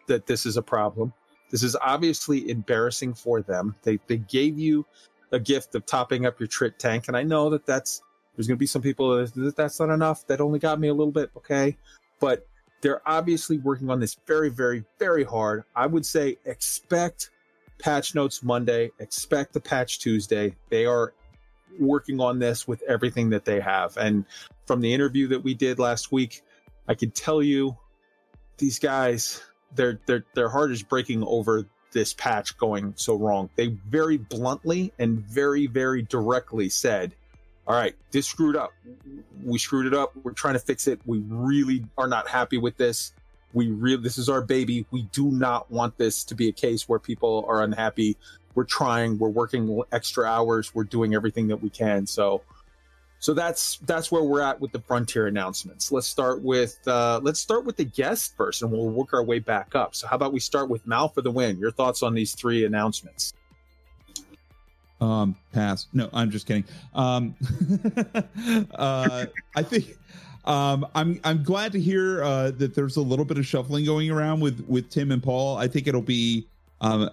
that 0.07 0.25
this 0.25 0.45
is 0.45 0.57
a 0.57 0.61
problem. 0.61 1.13
This 1.51 1.63
is 1.63 1.75
obviously 1.75 2.49
embarrassing 2.49 3.13
for 3.13 3.41
them. 3.41 3.75
They 3.83 3.99
they 4.07 4.17
gave 4.17 4.57
you 4.57 4.85
a 5.31 5.39
gift 5.39 5.75
of 5.75 5.85
topping 5.85 6.25
up 6.25 6.39
your 6.39 6.47
trit 6.47 6.77
tank. 6.77 7.07
And 7.07 7.15
I 7.15 7.23
know 7.23 7.49
that 7.49 7.65
that's, 7.65 8.01
there's 8.35 8.47
going 8.47 8.57
to 8.57 8.59
be 8.59 8.65
some 8.65 8.81
people 8.81 9.15
that 9.15 9.55
that's 9.55 9.79
not 9.79 9.89
enough. 9.89 10.27
That 10.27 10.41
only 10.41 10.59
got 10.59 10.79
me 10.79 10.89
a 10.89 10.93
little 10.93 11.11
bit. 11.11 11.31
Okay. 11.37 11.77
But 12.19 12.47
they're 12.81 13.01
obviously 13.07 13.57
working 13.57 13.89
on 13.89 13.99
this 13.99 14.17
very, 14.27 14.49
very, 14.49 14.83
very 14.99 15.23
hard. 15.23 15.63
I 15.75 15.87
would 15.87 16.05
say 16.05 16.37
expect 16.45 17.29
patch 17.81 18.15
notes 18.15 18.43
Monday, 18.43 18.91
expect 18.99 19.53
the 19.53 19.59
patch 19.59 19.99
Tuesday. 19.99 20.55
They 20.69 20.85
are 20.85 21.13
working 21.79 22.19
on 22.21 22.39
this 22.39 22.67
with 22.67 22.81
everything 22.83 23.29
that 23.31 23.45
they 23.45 23.59
have. 23.59 23.97
And 23.97 24.25
from 24.65 24.81
the 24.81 24.93
interview 24.93 25.27
that 25.29 25.43
we 25.43 25.53
did 25.53 25.79
last 25.79 26.11
week, 26.11 26.43
I 26.87 26.93
can 26.93 27.11
tell 27.11 27.41
you 27.41 27.77
these 28.57 28.79
guys, 28.79 29.41
their 29.75 29.99
their 30.05 30.25
their 30.35 30.49
heart 30.49 30.71
is 30.71 30.83
breaking 30.83 31.23
over 31.23 31.65
this 31.91 32.13
patch 32.13 32.57
going 32.57 32.93
so 32.95 33.15
wrong. 33.15 33.49
They 33.55 33.67
very 33.67 34.17
bluntly 34.17 34.93
and 34.99 35.19
very, 35.19 35.67
very 35.67 36.03
directly 36.03 36.69
said, 36.69 37.13
all 37.67 37.75
right, 37.75 37.95
this 38.11 38.27
screwed 38.27 38.55
up. 38.55 38.71
We 39.43 39.57
screwed 39.59 39.87
it 39.87 39.93
up. 39.93 40.13
We're 40.23 40.31
trying 40.31 40.53
to 40.53 40.59
fix 40.59 40.87
it. 40.87 41.01
We 41.05 41.19
really 41.27 41.85
are 41.97 42.07
not 42.07 42.27
happy 42.27 42.57
with 42.57 42.77
this. 42.77 43.13
We 43.53 43.67
really, 43.67 44.01
this 44.01 44.17
is 44.17 44.29
our 44.29 44.41
baby. 44.41 44.85
We 44.91 45.03
do 45.03 45.31
not 45.31 45.69
want 45.71 45.97
this 45.97 46.23
to 46.25 46.35
be 46.35 46.47
a 46.47 46.51
case 46.51 46.87
where 46.87 46.99
people 46.99 47.45
are 47.47 47.63
unhappy. 47.63 48.17
We're 48.55 48.65
trying, 48.65 49.17
we're 49.17 49.29
working 49.29 49.81
extra 49.91 50.25
hours, 50.25 50.75
we're 50.75 50.83
doing 50.83 51.15
everything 51.15 51.47
that 51.47 51.57
we 51.57 51.69
can. 51.69 52.05
So 52.05 52.41
So 53.19 53.35
that's 53.35 53.77
that's 53.85 54.11
where 54.11 54.23
we're 54.23 54.41
at 54.41 54.59
with 54.59 54.71
the 54.71 54.79
Frontier 54.79 55.27
announcements. 55.27 55.91
Let's 55.91 56.07
start 56.07 56.41
with 56.41 56.79
uh, 56.87 57.19
let's 57.21 57.39
start 57.39 57.65
with 57.65 57.77
the 57.77 57.85
guest 57.85 58.35
first, 58.35 58.63
and 58.63 58.71
we'll 58.71 58.89
work 58.89 59.13
our 59.13 59.23
way 59.23 59.37
back 59.37 59.75
up. 59.75 59.93
So 59.93 60.07
how 60.07 60.15
about 60.15 60.33
we 60.33 60.39
start 60.39 60.69
with 60.69 60.87
Mal 60.87 61.07
for 61.07 61.21
the 61.21 61.29
win? 61.29 61.59
Your 61.59 61.69
thoughts 61.71 62.01
on 62.01 62.15
these 62.15 62.33
three 62.33 62.65
announcements? 62.65 63.33
Um, 64.99 65.35
pass. 65.53 65.85
No, 65.93 66.09
I'm 66.13 66.31
just 66.31 66.47
kidding. 66.47 66.65
Um, 66.95 67.35
uh, 68.75 69.27
I 69.55 69.63
think 69.63 69.99
um, 70.45 70.87
I'm 70.95 71.19
I'm 71.23 71.43
glad 71.43 71.71
to 71.73 71.79
hear 71.79 72.23
uh, 72.23 72.51
that 72.51 72.73
there's 72.73 72.97
a 72.97 73.01
little 73.01 73.25
bit 73.25 73.37
of 73.37 73.45
shuffling 73.45 73.85
going 73.85 74.09
around 74.09 74.39
with 74.39 74.65
with 74.67 74.89
Tim 74.89 75.11
and 75.11 75.21
Paul. 75.21 75.57
I 75.57 75.67
think 75.67 75.87
it'll 75.87 76.01
be 76.01 76.47
um, 76.81 77.09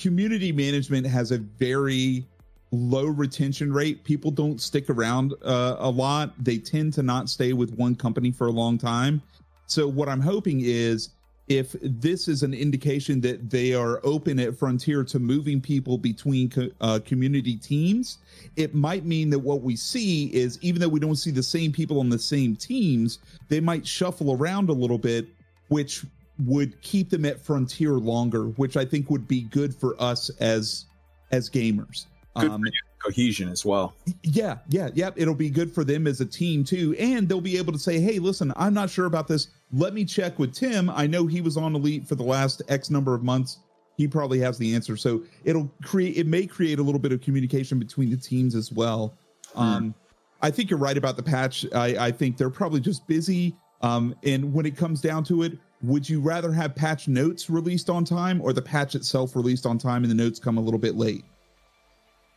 community 0.00 0.52
management 0.52 1.06
has 1.06 1.32
a 1.32 1.38
very 1.38 2.24
low 2.72 3.06
retention 3.06 3.72
rate. 3.72 4.04
People 4.04 4.30
don't 4.30 4.60
stick 4.60 4.88
around 4.88 5.34
uh, 5.44 5.76
a 5.78 5.90
lot. 5.90 6.32
They 6.42 6.58
tend 6.58 6.92
to 6.94 7.02
not 7.02 7.28
stay 7.28 7.52
with 7.52 7.74
one 7.74 7.96
company 7.96 8.30
for 8.30 8.46
a 8.46 8.52
long 8.52 8.78
time. 8.78 9.20
So 9.66 9.88
what 9.88 10.08
I'm 10.08 10.20
hoping 10.20 10.60
is 10.62 11.10
if 11.50 11.74
this 11.82 12.28
is 12.28 12.44
an 12.44 12.54
indication 12.54 13.20
that 13.20 13.50
they 13.50 13.74
are 13.74 14.00
open 14.04 14.38
at 14.38 14.56
Frontier 14.56 15.02
to 15.02 15.18
moving 15.18 15.60
people 15.60 15.98
between 15.98 16.48
co- 16.48 16.70
uh, 16.80 17.00
community 17.04 17.56
teams, 17.56 18.18
it 18.54 18.72
might 18.72 19.04
mean 19.04 19.30
that 19.30 19.40
what 19.40 19.60
we 19.60 19.74
see 19.74 20.26
is 20.26 20.60
even 20.62 20.80
though 20.80 20.88
we 20.88 21.00
don't 21.00 21.16
see 21.16 21.32
the 21.32 21.42
same 21.42 21.72
people 21.72 21.98
on 21.98 22.08
the 22.08 22.20
same 22.20 22.54
teams, 22.54 23.18
they 23.48 23.58
might 23.58 23.84
shuffle 23.84 24.32
around 24.32 24.68
a 24.68 24.72
little 24.72 24.96
bit, 24.96 25.26
which 25.68 26.04
would 26.46 26.80
keep 26.82 27.10
them 27.10 27.24
at 27.24 27.40
Frontier 27.40 27.94
longer, 27.94 28.44
which 28.50 28.76
I 28.76 28.84
think 28.84 29.10
would 29.10 29.26
be 29.26 29.42
good 29.42 29.74
for 29.74 30.00
us 30.00 30.30
as 30.38 30.86
as 31.32 31.50
gamers. 31.50 32.06
Good 32.36 32.50
um, 32.50 32.62
cohesion 33.04 33.48
as 33.48 33.64
well. 33.64 33.94
Yeah, 34.22 34.58
yeah, 34.68 34.90
yeah. 34.94 35.10
It'll 35.16 35.34
be 35.34 35.50
good 35.50 35.72
for 35.72 35.84
them 35.84 36.06
as 36.06 36.20
a 36.20 36.26
team 36.26 36.64
too, 36.64 36.94
and 36.98 37.28
they'll 37.28 37.40
be 37.40 37.58
able 37.58 37.72
to 37.72 37.78
say, 37.78 37.98
"Hey, 37.98 38.18
listen, 38.18 38.52
I'm 38.56 38.74
not 38.74 38.88
sure 38.88 39.06
about 39.06 39.26
this. 39.26 39.48
Let 39.72 39.94
me 39.94 40.04
check 40.04 40.38
with 40.38 40.54
Tim. 40.54 40.90
I 40.90 41.06
know 41.06 41.26
he 41.26 41.40
was 41.40 41.56
on 41.56 41.74
Elite 41.74 42.06
for 42.06 42.14
the 42.14 42.22
last 42.22 42.62
X 42.68 42.90
number 42.90 43.14
of 43.14 43.24
months. 43.24 43.58
He 43.96 44.06
probably 44.06 44.38
has 44.40 44.58
the 44.58 44.74
answer." 44.74 44.96
So 44.96 45.22
it'll 45.44 45.70
create. 45.82 46.16
It 46.16 46.26
may 46.26 46.46
create 46.46 46.78
a 46.78 46.82
little 46.82 47.00
bit 47.00 47.12
of 47.12 47.20
communication 47.20 47.78
between 47.78 48.10
the 48.10 48.16
teams 48.16 48.54
as 48.54 48.70
well. 48.70 49.14
Hmm. 49.54 49.60
Um, 49.60 49.94
I 50.42 50.50
think 50.50 50.70
you're 50.70 50.78
right 50.78 50.96
about 50.96 51.16
the 51.16 51.22
patch. 51.22 51.66
I, 51.74 52.06
I 52.06 52.12
think 52.12 52.36
they're 52.36 52.50
probably 52.50 52.80
just 52.80 53.06
busy. 53.06 53.56
Um, 53.82 54.14
and 54.22 54.52
when 54.52 54.66
it 54.66 54.76
comes 54.76 55.00
down 55.00 55.24
to 55.24 55.42
it, 55.42 55.58
would 55.82 56.08
you 56.08 56.20
rather 56.20 56.52
have 56.52 56.74
patch 56.74 57.08
notes 57.08 57.48
released 57.48 57.88
on 57.90 58.04
time 58.04 58.40
or 58.40 58.52
the 58.52 58.62
patch 58.62 58.94
itself 58.94 59.34
released 59.34 59.66
on 59.66 59.78
time 59.78 60.04
and 60.04 60.10
the 60.10 60.14
notes 60.14 60.38
come 60.38 60.58
a 60.58 60.60
little 60.60 60.78
bit 60.78 60.96
late? 60.96 61.24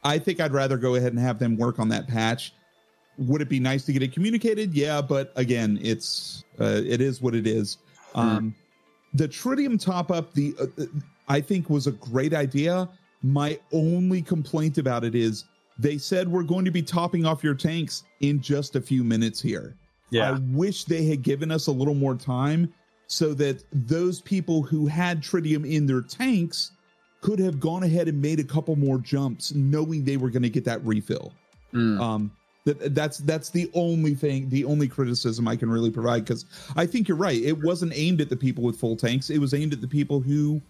I 0.03 0.19
think 0.19 0.39
I'd 0.39 0.53
rather 0.53 0.77
go 0.77 0.95
ahead 0.95 1.13
and 1.13 1.21
have 1.21 1.39
them 1.39 1.57
work 1.57 1.79
on 1.79 1.89
that 1.89 2.07
patch. 2.07 2.53
Would 3.17 3.41
it 3.41 3.49
be 3.49 3.59
nice 3.59 3.85
to 3.85 3.93
get 3.93 4.01
it 4.01 4.11
communicated? 4.11 4.73
Yeah, 4.73 5.01
but 5.01 5.31
again, 5.35 5.79
it's 5.81 6.43
uh, 6.59 6.81
it 6.85 6.99
is 6.99 7.21
what 7.21 7.35
it 7.35 7.45
is. 7.45 7.77
Um, 8.15 8.55
the 9.13 9.27
tritium 9.27 9.79
top 9.79 10.11
up, 10.11 10.33
the 10.33 10.55
uh, 10.59 10.85
I 11.27 11.39
think 11.39 11.69
was 11.69 11.87
a 11.87 11.91
great 11.91 12.33
idea. 12.33 12.89
My 13.21 13.59
only 13.71 14.21
complaint 14.21 14.77
about 14.77 15.03
it 15.03 15.15
is 15.15 15.45
they 15.77 15.97
said 15.97 16.27
we're 16.27 16.43
going 16.43 16.65
to 16.65 16.71
be 16.71 16.81
topping 16.81 17.25
off 17.25 17.43
your 17.43 17.55
tanks 17.55 18.03
in 18.19 18.41
just 18.41 18.75
a 18.75 18.81
few 18.81 19.03
minutes 19.03 19.41
here. 19.41 19.75
Yeah. 20.09 20.31
I 20.31 20.39
wish 20.51 20.85
they 20.85 21.05
had 21.05 21.21
given 21.21 21.51
us 21.51 21.67
a 21.67 21.71
little 21.71 21.95
more 21.95 22.15
time 22.15 22.71
so 23.07 23.33
that 23.35 23.63
those 23.71 24.21
people 24.21 24.61
who 24.61 24.87
had 24.87 25.21
tritium 25.21 25.69
in 25.69 25.85
their 25.85 26.01
tanks 26.01 26.71
could 27.23 27.39
have 27.39 27.57
gone 27.57 27.83
ahead 27.83 28.09
and 28.09 28.21
made 28.21 28.41
a 28.41 28.43
couple 28.43 28.75
more 28.75 28.97
jumps 28.97 29.53
knowing 29.53 30.03
they 30.03 30.17
were 30.17 30.29
going 30.29 30.43
to 30.43 30.49
get 30.49 30.65
that 30.65 30.83
refill. 30.85 31.31
Mm. 31.73 31.97
Um, 31.99 32.31
that, 32.65 32.93
that's 32.93 33.19
that's 33.19 33.49
the 33.49 33.71
only 33.73 34.13
thing, 34.13 34.49
the 34.49 34.65
only 34.65 34.89
criticism 34.89 35.47
I 35.47 35.55
can 35.55 35.69
really 35.69 35.89
provide 35.89 36.25
because 36.25 36.45
I 36.75 36.85
think 36.85 37.07
you're 37.07 37.17
right. 37.17 37.41
It 37.41 37.63
wasn't 37.63 37.93
aimed 37.95 38.19
at 38.19 38.29
the 38.29 38.35
people 38.35 38.63
with 38.63 38.77
full 38.77 38.97
tanks. 38.97 39.29
It 39.29 39.39
was 39.39 39.53
aimed 39.53 39.71
at 39.71 39.79
the 39.79 39.87
people 39.87 40.19
who 40.19 40.61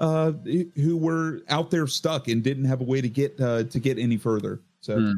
uh 0.00 0.32
who 0.74 0.96
were 0.96 1.42
out 1.48 1.70
there 1.70 1.86
stuck 1.86 2.26
and 2.26 2.42
didn't 2.42 2.64
have 2.64 2.80
a 2.80 2.84
way 2.84 3.00
to 3.00 3.08
get 3.08 3.40
uh 3.40 3.62
to 3.64 3.78
get 3.78 3.96
any 3.96 4.16
further. 4.16 4.60
So 4.80 4.96
mm. 4.96 5.14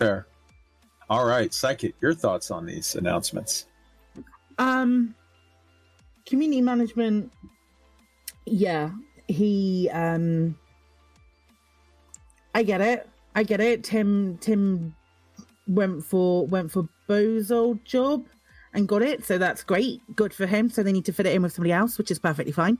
fair. 0.00 0.26
All 1.08 1.26
right, 1.26 1.50
Psykit, 1.50 1.92
your 2.00 2.12
thoughts 2.12 2.50
on 2.50 2.66
these 2.66 2.96
announcements? 2.96 3.66
Um, 4.58 5.14
community 6.24 6.60
management. 6.60 7.32
Yeah, 8.46 8.90
he 9.28 9.90
um 9.92 10.56
I 12.54 12.62
get 12.62 12.80
it. 12.80 13.08
I 13.34 13.42
get 13.42 13.60
it. 13.60 13.84
Tim 13.84 14.38
Tim 14.38 14.94
went 15.68 16.04
for 16.04 16.46
went 16.46 16.70
for 16.70 16.88
Bo's 17.06 17.52
old 17.52 17.84
job 17.84 18.24
and 18.72 18.88
got 18.88 19.02
it, 19.02 19.24
so 19.24 19.38
that's 19.38 19.62
great. 19.62 20.00
Good 20.14 20.32
for 20.32 20.46
him. 20.46 20.70
So 20.70 20.82
they 20.82 20.92
need 20.92 21.04
to 21.06 21.12
fit 21.12 21.26
it 21.26 21.34
in 21.34 21.42
with 21.42 21.52
somebody 21.52 21.72
else, 21.72 21.98
which 21.98 22.10
is 22.10 22.18
perfectly 22.18 22.52
fine. 22.52 22.78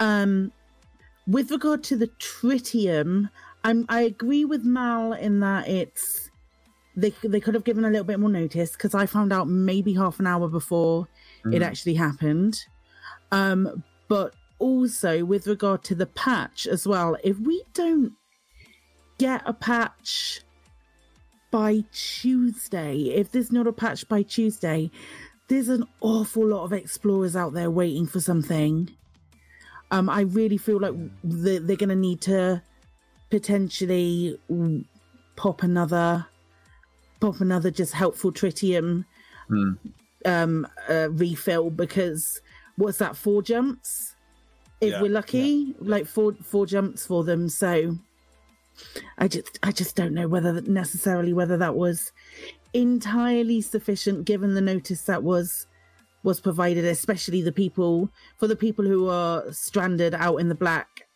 Um 0.00 0.52
with 1.26 1.50
regard 1.50 1.82
to 1.84 1.96
the 1.96 2.08
tritium, 2.18 3.30
I'm 3.64 3.86
I 3.88 4.02
agree 4.02 4.44
with 4.44 4.64
Mal 4.64 5.12
in 5.12 5.40
that 5.40 5.68
it's 5.68 6.30
they 6.96 7.10
they 7.22 7.40
could 7.40 7.54
have 7.54 7.64
given 7.64 7.84
a 7.84 7.90
little 7.90 8.04
bit 8.04 8.18
more 8.18 8.30
notice 8.30 8.72
because 8.72 8.94
I 8.94 9.06
found 9.06 9.32
out 9.32 9.48
maybe 9.48 9.92
half 9.92 10.18
an 10.18 10.26
hour 10.26 10.48
before 10.48 11.06
mm. 11.44 11.54
it 11.54 11.62
actually 11.62 11.94
happened. 11.94 12.64
Um, 13.32 13.82
but 14.08 14.34
also 14.58 15.24
with 15.24 15.46
regard 15.46 15.82
to 15.84 15.94
the 15.94 16.06
patch 16.06 16.66
as 16.66 16.86
well, 16.86 17.16
if 17.22 17.38
we 17.38 17.62
don't 17.74 18.12
get 19.18 19.42
a 19.46 19.52
patch 19.52 20.40
by 21.50 21.84
Tuesday, 21.92 23.14
if 23.14 23.30
there's 23.30 23.52
not 23.52 23.66
a 23.66 23.72
patch 23.72 24.08
by 24.08 24.22
Tuesday, 24.22 24.90
there's 25.48 25.68
an 25.68 25.84
awful 26.00 26.46
lot 26.46 26.64
of 26.64 26.72
explorers 26.72 27.36
out 27.36 27.52
there 27.52 27.70
waiting 27.70 28.06
for 28.06 28.20
something. 28.20 28.90
Um, 29.90 30.10
I 30.10 30.22
really 30.22 30.58
feel 30.58 30.80
like 30.80 30.94
they're, 31.22 31.60
they're 31.60 31.76
going 31.76 31.90
to 31.90 31.96
need 31.96 32.20
to 32.22 32.62
potentially 33.30 34.38
pop 35.36 35.62
another, 35.62 36.26
pop 37.20 37.40
another 37.40 37.70
just 37.70 37.92
helpful 37.92 38.32
tritium 38.32 39.04
mm. 39.48 39.78
um, 40.24 40.66
uh, 40.88 41.10
refill 41.10 41.70
because 41.70 42.40
what's 42.76 42.98
that? 42.98 43.16
Four 43.16 43.42
jumps 43.42 44.15
if 44.80 44.92
yeah, 44.92 45.02
we're 45.02 45.10
lucky, 45.10 45.38
yeah. 45.38 45.74
like 45.80 46.06
four 46.06 46.34
four 46.42 46.66
jumps 46.66 47.06
for 47.06 47.24
them. 47.24 47.48
So 47.48 47.96
I 49.18 49.28
just 49.28 49.58
I 49.62 49.72
just 49.72 49.96
don't 49.96 50.14
know 50.14 50.28
whether 50.28 50.60
necessarily 50.62 51.32
whether 51.32 51.56
that 51.56 51.74
was 51.74 52.12
entirely 52.72 53.62
sufficient 53.62 54.26
given 54.26 54.54
the 54.54 54.60
notice 54.60 55.02
that 55.02 55.22
was 55.22 55.66
was 56.22 56.40
provided, 56.40 56.84
especially 56.84 57.40
the 57.40 57.52
people 57.52 58.10
for 58.36 58.46
the 58.46 58.56
people 58.56 58.84
who 58.84 59.08
are 59.08 59.50
stranded 59.52 60.14
out 60.14 60.36
in 60.36 60.48
the 60.48 60.54
black. 60.54 61.06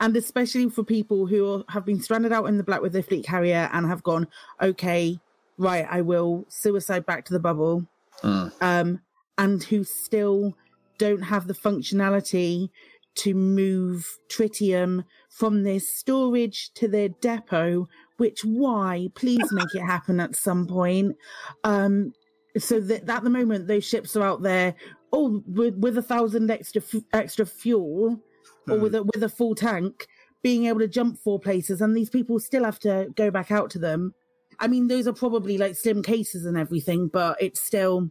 And 0.00 0.16
especially 0.16 0.70
for 0.70 0.84
people 0.84 1.26
who 1.26 1.64
have 1.68 1.84
been 1.84 2.00
stranded 2.00 2.32
out 2.32 2.46
in 2.46 2.56
the 2.56 2.62
black 2.62 2.82
with 2.82 2.92
their 2.92 3.02
fleet 3.02 3.26
carrier 3.26 3.68
and 3.72 3.86
have 3.86 4.02
gone, 4.02 4.28
okay, 4.60 5.18
right, 5.58 5.86
I 5.90 6.02
will 6.02 6.46
suicide 6.48 7.04
back 7.04 7.24
to 7.26 7.32
the 7.32 7.40
bubble. 7.40 7.84
Mm. 8.22 8.52
Um, 8.60 9.00
and 9.38 9.62
who 9.64 9.82
still 9.82 10.56
don't 11.02 11.22
have 11.22 11.48
the 11.48 11.54
functionality 11.54 12.68
to 13.14 13.34
move 13.34 14.06
tritium 14.28 15.04
from 15.28 15.64
their 15.64 15.80
storage 15.80 16.70
to 16.74 16.88
their 16.88 17.08
depot 17.08 17.88
which 18.22 18.44
why? 18.44 19.08
Please 19.16 19.50
make 19.50 19.74
it 19.74 19.82
happen 19.82 20.20
at 20.20 20.36
some 20.36 20.64
point. 20.68 21.16
Um 21.64 22.12
so 22.56 22.78
that 22.80 23.08
at 23.08 23.24
the 23.24 23.30
moment 23.30 23.66
those 23.66 23.84
ships 23.84 24.14
are 24.14 24.22
out 24.22 24.42
there 24.42 24.76
oh 25.12 25.42
with, 25.46 25.74
with 25.76 25.98
a 25.98 26.02
thousand 26.02 26.50
extra 26.50 26.82
extra 27.12 27.44
fuel 27.44 28.20
or 28.68 28.78
with 28.78 28.94
a 28.94 29.02
with 29.02 29.24
a 29.24 29.28
full 29.28 29.56
tank 29.56 30.06
being 30.42 30.66
able 30.66 30.78
to 30.78 30.86
jump 30.86 31.18
four 31.18 31.40
places 31.40 31.80
and 31.80 31.96
these 31.96 32.10
people 32.10 32.38
still 32.38 32.62
have 32.62 32.78
to 32.78 33.08
go 33.16 33.28
back 33.30 33.50
out 33.50 33.70
to 33.70 33.78
them. 33.80 34.14
I 34.60 34.68
mean 34.68 34.86
those 34.86 35.08
are 35.08 35.12
probably 35.12 35.58
like 35.58 35.74
slim 35.74 36.00
cases 36.02 36.46
and 36.46 36.56
everything 36.56 37.08
but 37.08 37.42
it's 37.42 37.60
still 37.60 38.08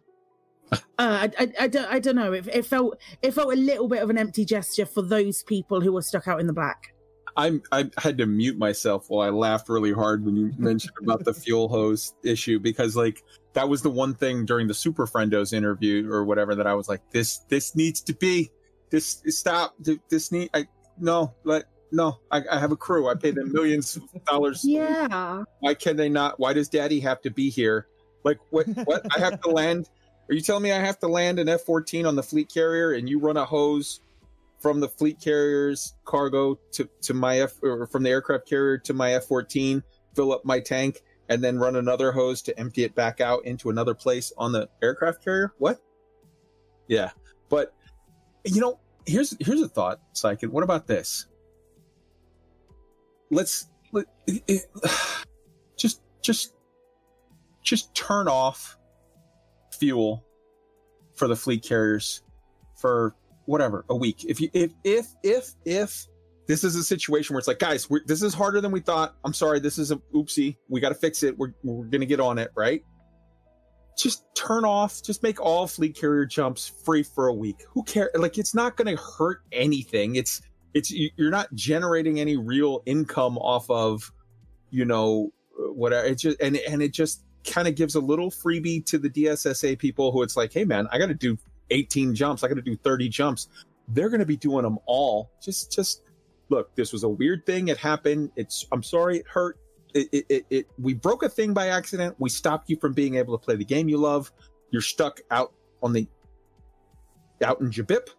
uh, 0.72 0.78
I, 0.98 1.30
I, 1.38 1.54
I, 1.62 1.68
don't, 1.68 1.94
I 1.94 2.00
don't 2.00 2.16
know. 2.16 2.34
It, 2.34 2.48
it 2.48 2.66
felt 2.66 3.00
it 3.22 3.34
felt 3.34 3.54
a 3.54 3.58
little 3.58 3.88
bit 3.88 4.02
of 4.02 4.10
an 4.10 4.18
empty 4.18 4.46
gesture 4.46 4.86
for 4.86 5.02
those 5.02 5.44
people 5.44 5.82
who 5.82 5.94
were 5.94 6.02
stuck 6.02 6.28
out 6.28 6.40
in 6.40 6.48
the 6.48 6.54
black. 6.54 6.94
I 7.38 7.60
I 7.72 7.90
had 7.98 8.18
to 8.18 8.26
mute 8.26 8.58
myself 8.58 9.10
while 9.10 9.26
I 9.26 9.30
laughed 9.30 9.70
really 9.70 9.94
hard 9.94 10.26
when 10.26 10.36
you 10.36 10.52
mentioned 10.58 10.94
about 11.02 11.24
the 11.24 11.34
fuel 11.34 11.68
hose 11.68 12.14
issue 12.24 12.60
because 12.60 12.96
like 12.96 13.24
that 13.54 13.68
was 13.68 13.82
the 13.82 13.90
one 13.90 14.14
thing 14.14 14.46
during 14.46 14.68
the 14.68 14.74
Super 14.74 15.06
Friendos 15.06 15.54
interview 15.54 16.12
or 16.12 16.26
whatever 16.26 16.56
that 16.56 16.68
I 16.68 16.74
was 16.74 16.90
like 16.90 17.02
this 17.12 17.40
this 17.50 17.76
needs 17.76 18.02
to 18.02 18.14
be 18.14 18.52
this 18.90 19.22
stop 19.28 19.76
this 20.10 20.32
need 20.32 20.50
I 20.54 20.68
no 21.00 21.34
let 21.44 21.66
no 21.92 22.20
I, 22.32 22.44
I 22.52 22.60
have 22.60 22.72
a 22.72 22.78
crew. 22.78 23.10
I 23.10 23.16
pay 23.16 23.32
them 23.32 23.52
millions 23.52 23.98
of 23.98 24.26
dollars. 24.26 24.62
Yeah. 24.64 25.44
Why 25.60 25.74
can 25.74 25.96
they 25.96 26.10
not 26.10 26.40
why 26.40 26.54
does 26.54 26.70
Daddy 26.70 27.00
have 27.00 27.22
to 27.22 27.32
be 27.32 27.50
here? 27.50 27.88
Like 28.24 28.40
what 28.50 28.68
what? 28.86 29.06
I 29.16 29.20
have 29.20 29.42
to 29.42 29.50
land 29.50 29.90
are 30.30 30.36
you 30.36 30.42
telling 30.42 30.64
me 30.64 30.72
I 30.72 30.80
have 30.80 31.00
to 31.00 31.08
land 31.08 31.40
an 31.40 31.50
F 31.50 31.62
14 31.62 32.06
on 32.06 32.16
the 32.16 32.24
fleet 32.24 32.52
carrier 32.54 32.94
and 32.94 33.10
you 33.10 33.20
run 33.20 33.38
a 33.38 33.46
hose 33.46 34.02
from 34.62 34.80
the 34.80 34.88
fleet 34.88 35.20
carrier's 35.20 35.96
cargo 36.06 36.58
to, 36.72 36.88
to 37.02 37.14
my 37.14 37.40
F 37.40 37.54
or 37.64 37.88
from 37.88 38.04
the 38.04 38.10
aircraft 38.10 38.48
carrier 38.48 38.78
to 38.78 38.94
my 38.94 39.14
F 39.14 39.26
14, 39.26 39.84
fill 40.16 40.32
up 40.32 40.46
my 40.46 40.60
tank, 40.60 41.02
and 41.30 41.44
then 41.44 41.58
run 41.58 41.76
another 41.76 42.12
hose 42.12 42.42
to 42.44 42.60
empty 42.60 42.84
it 42.84 42.94
back 42.94 43.22
out 43.22 43.46
into 43.46 43.70
another 43.70 43.96
place 43.96 44.32
on 44.38 44.52
the 44.52 44.70
aircraft 44.82 45.24
carrier. 45.24 45.54
What? 45.58 45.82
Yeah, 46.88 47.12
but 47.50 47.74
you 48.44 48.62
know, 48.62 48.80
here's 49.06 49.36
here's 49.40 49.62
a 49.62 49.70
thought, 49.70 50.00
Psykit. 50.14 50.50
What 50.50 50.64
about 50.64 50.88
this? 50.88 51.26
Let's 53.30 53.70
let, 53.92 54.06
it, 54.28 54.44
it, 54.48 54.66
just 55.78 56.02
just 56.22 56.54
just 57.64 57.94
turn 57.96 58.28
off 58.28 58.78
fuel 59.82 60.24
for 61.16 61.28
the 61.28 61.36
fleet 61.36 61.64
carriers 61.64 62.22
for 62.80 63.16
whatever 63.46 63.84
a 63.90 63.96
week. 63.96 64.24
If 64.26 64.40
you 64.40 64.50
if 64.54 64.72
if 64.84 65.08
if 65.24 65.54
if 65.66 66.08
this 66.48 66.64
is 66.64 66.76
a 66.76 66.84
situation 66.84 67.34
where 67.34 67.40
it's 67.40 67.48
like, 67.48 67.60
guys, 67.60 67.88
this 68.06 68.22
is 68.22 68.34
harder 68.34 68.62
than 68.62 68.72
we 68.72 68.80
thought. 68.80 69.16
I'm 69.26 69.34
sorry, 69.34 69.60
this 69.60 69.80
is 69.80 69.92
a 69.92 69.98
oopsie. 70.14 70.58
We 70.70 70.80
got 70.80 70.90
to 70.90 70.96
fix 70.96 71.24
it. 71.24 71.36
We're 71.38 71.54
we're 71.64 71.86
gonna 71.86 72.06
get 72.06 72.20
on 72.20 72.38
it, 72.38 72.52
right? 72.56 72.84
Just 73.98 74.24
turn 74.36 74.66
off. 74.66 75.02
Just 75.04 75.24
make 75.24 75.42
all 75.42 75.66
fleet 75.66 75.96
carrier 75.96 76.26
jumps 76.26 76.72
free 76.86 77.04
for 77.04 77.28
a 77.28 77.34
week. 77.34 77.64
Who 77.70 77.84
cares? 77.84 78.12
Like, 78.14 78.38
it's 78.38 78.54
not 78.54 78.78
gonna 78.78 78.96
hurt 78.96 79.42
anything. 79.52 80.16
It's 80.16 80.42
it's 80.76 80.92
you're 80.92 81.32
not 81.32 81.52
generating 81.56 82.20
any 82.20 82.38
real 82.38 82.84
income 82.86 83.38
off 83.40 83.70
of, 83.70 84.12
you 84.70 84.86
know, 84.86 85.32
whatever. 85.58 86.06
It 86.06 86.20
just 86.20 86.40
and 86.40 86.56
and 86.58 86.84
it 86.84 86.94
just 86.94 87.24
kind 87.46 87.68
of 87.68 87.76
gives 87.76 87.96
a 87.96 88.00
little 88.00 88.30
freebie 88.30 88.86
to 88.86 88.98
the 88.98 89.10
DSSA 89.10 89.78
people 89.80 90.12
who 90.12 90.24
it's 90.24 90.38
like, 90.38 90.54
hey 90.54 90.66
man, 90.66 90.88
I 90.92 90.98
got 90.98 91.08
to 91.08 91.14
do 91.14 91.38
18 91.70 92.14
jumps. 92.14 92.44
I 92.44 92.48
got 92.48 92.56
to 92.56 92.62
do 92.62 92.76
30 92.76 93.10
jumps. 93.10 93.48
They're 93.88 94.10
going 94.10 94.20
to 94.20 94.26
be 94.26 94.38
doing 94.38 94.64
them 94.64 94.78
all. 94.86 95.32
Just, 95.42 95.72
just 95.72 96.04
look, 96.50 96.74
this 96.76 96.94
was 96.94 97.04
a 97.04 97.10
weird 97.10 97.46
thing. 97.46 97.70
It 97.70 97.78
happened. 97.78 98.32
It's, 98.36 98.66
I'm 98.72 98.84
sorry 98.84 99.20
it 99.20 99.28
hurt. 99.28 99.58
It, 99.94 100.08
it, 100.12 100.26
it, 100.30 100.46
it, 100.50 100.68
we 100.78 100.94
broke 100.94 101.24
a 101.24 101.30
thing 101.30 101.54
by 101.54 101.68
accident. 101.68 102.16
We 102.20 102.30
stopped 102.30 102.70
you 102.70 102.78
from 102.78 102.94
being 102.94 103.16
able 103.16 103.38
to 103.38 103.44
play 103.44 103.56
the 103.56 103.66
game 103.66 103.90
you 103.90 103.98
love. 103.98 104.32
You're 104.70 104.82
stuck 104.82 105.20
out 105.32 105.54
on 105.82 105.94
the, 105.94 106.08
out 107.44 107.60
in 107.62 107.72
Jabip. 107.72 108.10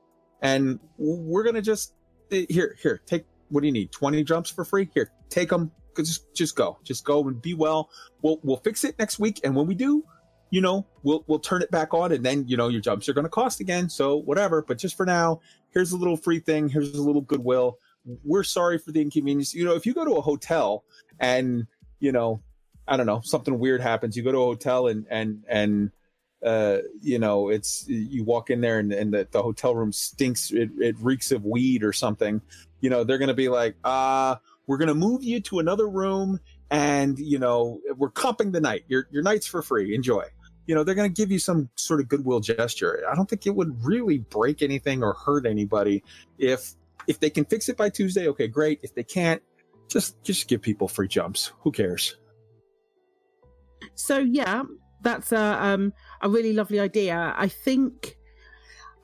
And 0.43 0.81
we're 0.99 1.45
to 1.45 1.63
just, 1.63 1.95
eh, 2.31 2.47
here, 2.49 2.77
here, 2.83 3.01
take, 3.07 3.25
what 3.49 3.61
do 3.61 3.67
you 3.67 3.73
need? 3.73 3.93
20 3.93 4.25
jumps 4.25 4.51
for 4.51 4.65
free? 4.65 4.91
Here, 4.93 5.13
take 5.29 5.49
them. 5.49 5.71
Just, 5.97 6.35
just 6.35 6.57
go, 6.57 6.79
just 6.85 7.05
go 7.05 7.27
and 7.29 7.41
be 7.41 7.55
well. 7.55 7.91
We'll, 8.23 8.41
we'll 8.43 8.59
fix 8.59 8.85
it 8.85 8.99
next 8.99 9.19
week. 9.19 9.41
And 9.45 9.55
when 9.55 9.67
we 9.67 9.75
do, 9.75 10.05
you 10.53 10.61
know, 10.61 10.87
we'll 11.03 11.25
we'll 11.27 11.39
turn 11.39 11.63
it 11.63 11.71
back 11.71 11.95
on, 11.95 12.13
and 12.13 12.23
then 12.23 12.47
you 12.47 12.59
know 12.59 12.69
your 12.69 12.83
jumps 12.83 13.09
are 13.09 13.15
going 13.15 13.25
to 13.25 13.31
cost 13.31 13.61
again. 13.61 13.89
So 13.89 14.17
whatever. 14.17 14.61
But 14.61 14.77
just 14.77 14.99
for 14.99 15.07
now, 15.07 15.41
here's 15.71 15.93
a 15.93 15.97
little 15.97 16.17
free 16.17 16.41
thing. 16.41 16.69
Here's 16.69 16.95
a 16.95 17.03
little 17.03 17.23
goodwill. 17.23 17.79
We're 18.23 18.45
sorry 18.45 18.77
for 18.77 18.93
the 18.93 19.01
inconvenience. 19.01 19.55
You 19.55 19.65
know, 19.65 19.75
if 19.75 19.87
you 19.87 19.95
go 19.95 20.05
to 20.05 20.17
a 20.17 20.21
hotel 20.21 20.85
and 21.19 21.67
you 22.01 22.13
know, 22.13 22.43
I 22.87 22.99
don't 22.99 23.07
know, 23.07 23.23
something 23.25 23.59
weird 23.59 23.81
happens. 23.81 24.15
You 24.15 24.23
go 24.23 24.33
to 24.33 24.43
a 24.43 24.45
hotel 24.45 24.89
and 24.89 25.07
and 25.09 25.43
and 25.49 25.91
uh, 26.45 26.79
you 27.01 27.19
know, 27.19 27.49
it's 27.49 27.89
you 27.89 28.25
walk 28.25 28.51
in 28.51 28.61
there 28.61 28.79
and, 28.79 28.93
and 28.93 29.15
the, 29.15 29.27
the 29.31 29.43
hotel 29.43 29.75
room 29.75 29.93
stinks. 29.93 30.51
It, 30.51 30.71
it 30.79 30.97
reeks 30.99 31.33
of 31.33 31.47
weed 31.47 31.83
or 31.83 31.95
something. 31.95 32.43
You 32.81 32.91
know, 32.91 33.05
they're 33.05 33.19
going 33.19 33.29
to 33.29 33.35
be 33.35 33.49
like, 33.49 33.77
uh, 33.85 34.37
we're 34.67 34.79
going 34.79 34.89
to 34.89 34.95
move 34.95 35.25
you 35.25 35.41
to 35.41 35.59
another 35.59 35.89
room 35.89 36.39
and, 36.71 37.19
you 37.19 37.39
know, 37.39 37.81
we're 37.97 38.11
comping 38.11 38.53
the 38.53 38.61
night. 38.61 38.85
Your, 38.89 39.09
your 39.11 39.23
night's 39.23 39.47
for 39.47 39.63
free. 39.63 39.95
Enjoy. 39.95 40.25
You 40.67 40.77
know 40.77 40.85
they're 40.85 40.95
going 40.95 41.13
to 41.13 41.15
give 41.15 41.31
you 41.31 41.39
some 41.39 41.69
sort 41.75 42.01
of 42.01 42.09
goodwill 42.09 42.41
gesture. 42.41 43.05
I 43.11 43.15
don't 43.15 43.29
think 43.29 43.47
it 43.47 43.55
would 43.55 43.85
really 43.85 44.19
break 44.19 44.63
anything 44.63 45.03
or 45.03 45.15
hurt 45.15 45.45
anybody 45.45 46.05
if 46.39 46.75
if 47.09 47.19
they 47.19 47.31
can 47.31 47.45
fix 47.45 47.69
it 47.69 47.77
by 47.77 47.91
tuesday 47.91 48.29
okay 48.29 48.47
great. 48.47 48.81
If 48.83 48.95
they 48.95 49.03
can't 49.03 49.43
just 49.89 50.23
just 50.23 50.47
give 50.47 50.63
people 50.63 50.87
free 50.87 51.09
jumps. 51.09 51.53
Who 51.63 51.73
cares? 51.73 52.17
So 53.97 54.19
yeah 54.19 54.63
that's 55.03 55.33
a 55.33 55.65
um 55.65 55.93
a 56.21 56.29
really 56.29 56.53
lovely 56.53 56.79
idea. 56.79 57.35
I 57.37 57.49
think 57.49 58.17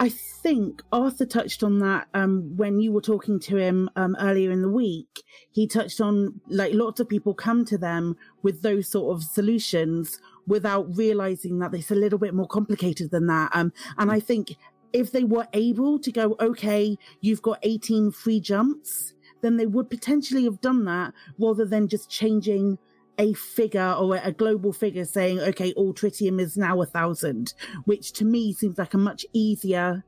I 0.00 0.08
think 0.10 0.82
Arthur 0.92 1.26
touched 1.26 1.64
on 1.64 1.80
that 1.80 2.06
um, 2.14 2.56
when 2.56 2.78
you 2.78 2.92
were 2.92 3.00
talking 3.00 3.40
to 3.40 3.56
him 3.56 3.90
um, 3.96 4.16
earlier 4.20 4.52
in 4.52 4.62
the 4.62 4.68
week. 4.68 5.24
He 5.50 5.66
touched 5.66 6.00
on 6.00 6.40
like 6.48 6.72
lots 6.72 7.00
of 7.00 7.08
people 7.08 7.34
come 7.34 7.64
to 7.64 7.76
them 7.76 8.16
with 8.42 8.62
those 8.62 8.88
sort 8.88 9.16
of 9.16 9.24
solutions 9.24 10.20
without 10.46 10.96
realizing 10.96 11.58
that 11.58 11.74
it's 11.74 11.90
a 11.90 11.96
little 11.96 12.18
bit 12.18 12.32
more 12.32 12.46
complicated 12.46 13.10
than 13.10 13.26
that. 13.26 13.50
Um, 13.52 13.72
and 13.96 14.12
I 14.12 14.20
think 14.20 14.56
if 14.92 15.10
they 15.10 15.24
were 15.24 15.48
able 15.52 15.98
to 15.98 16.12
go, 16.12 16.36
okay, 16.40 16.96
you've 17.20 17.42
got 17.42 17.58
18 17.62 18.12
free 18.12 18.40
jumps, 18.40 19.14
then 19.42 19.56
they 19.56 19.66
would 19.66 19.90
potentially 19.90 20.44
have 20.44 20.60
done 20.60 20.84
that 20.84 21.12
rather 21.38 21.64
than 21.64 21.88
just 21.88 22.08
changing 22.08 22.78
a 23.18 23.32
figure 23.34 23.92
or 23.92 24.16
a 24.22 24.32
global 24.32 24.72
figure 24.72 25.04
saying, 25.04 25.40
okay, 25.40 25.72
all 25.72 25.92
tritium 25.92 26.40
is 26.40 26.56
now 26.56 26.80
a 26.80 26.86
thousand, 26.86 27.52
which 27.84 28.12
to 28.12 28.24
me 28.24 28.52
seems 28.52 28.78
like 28.78 28.94
a 28.94 28.98
much 28.98 29.26
easier 29.32 30.04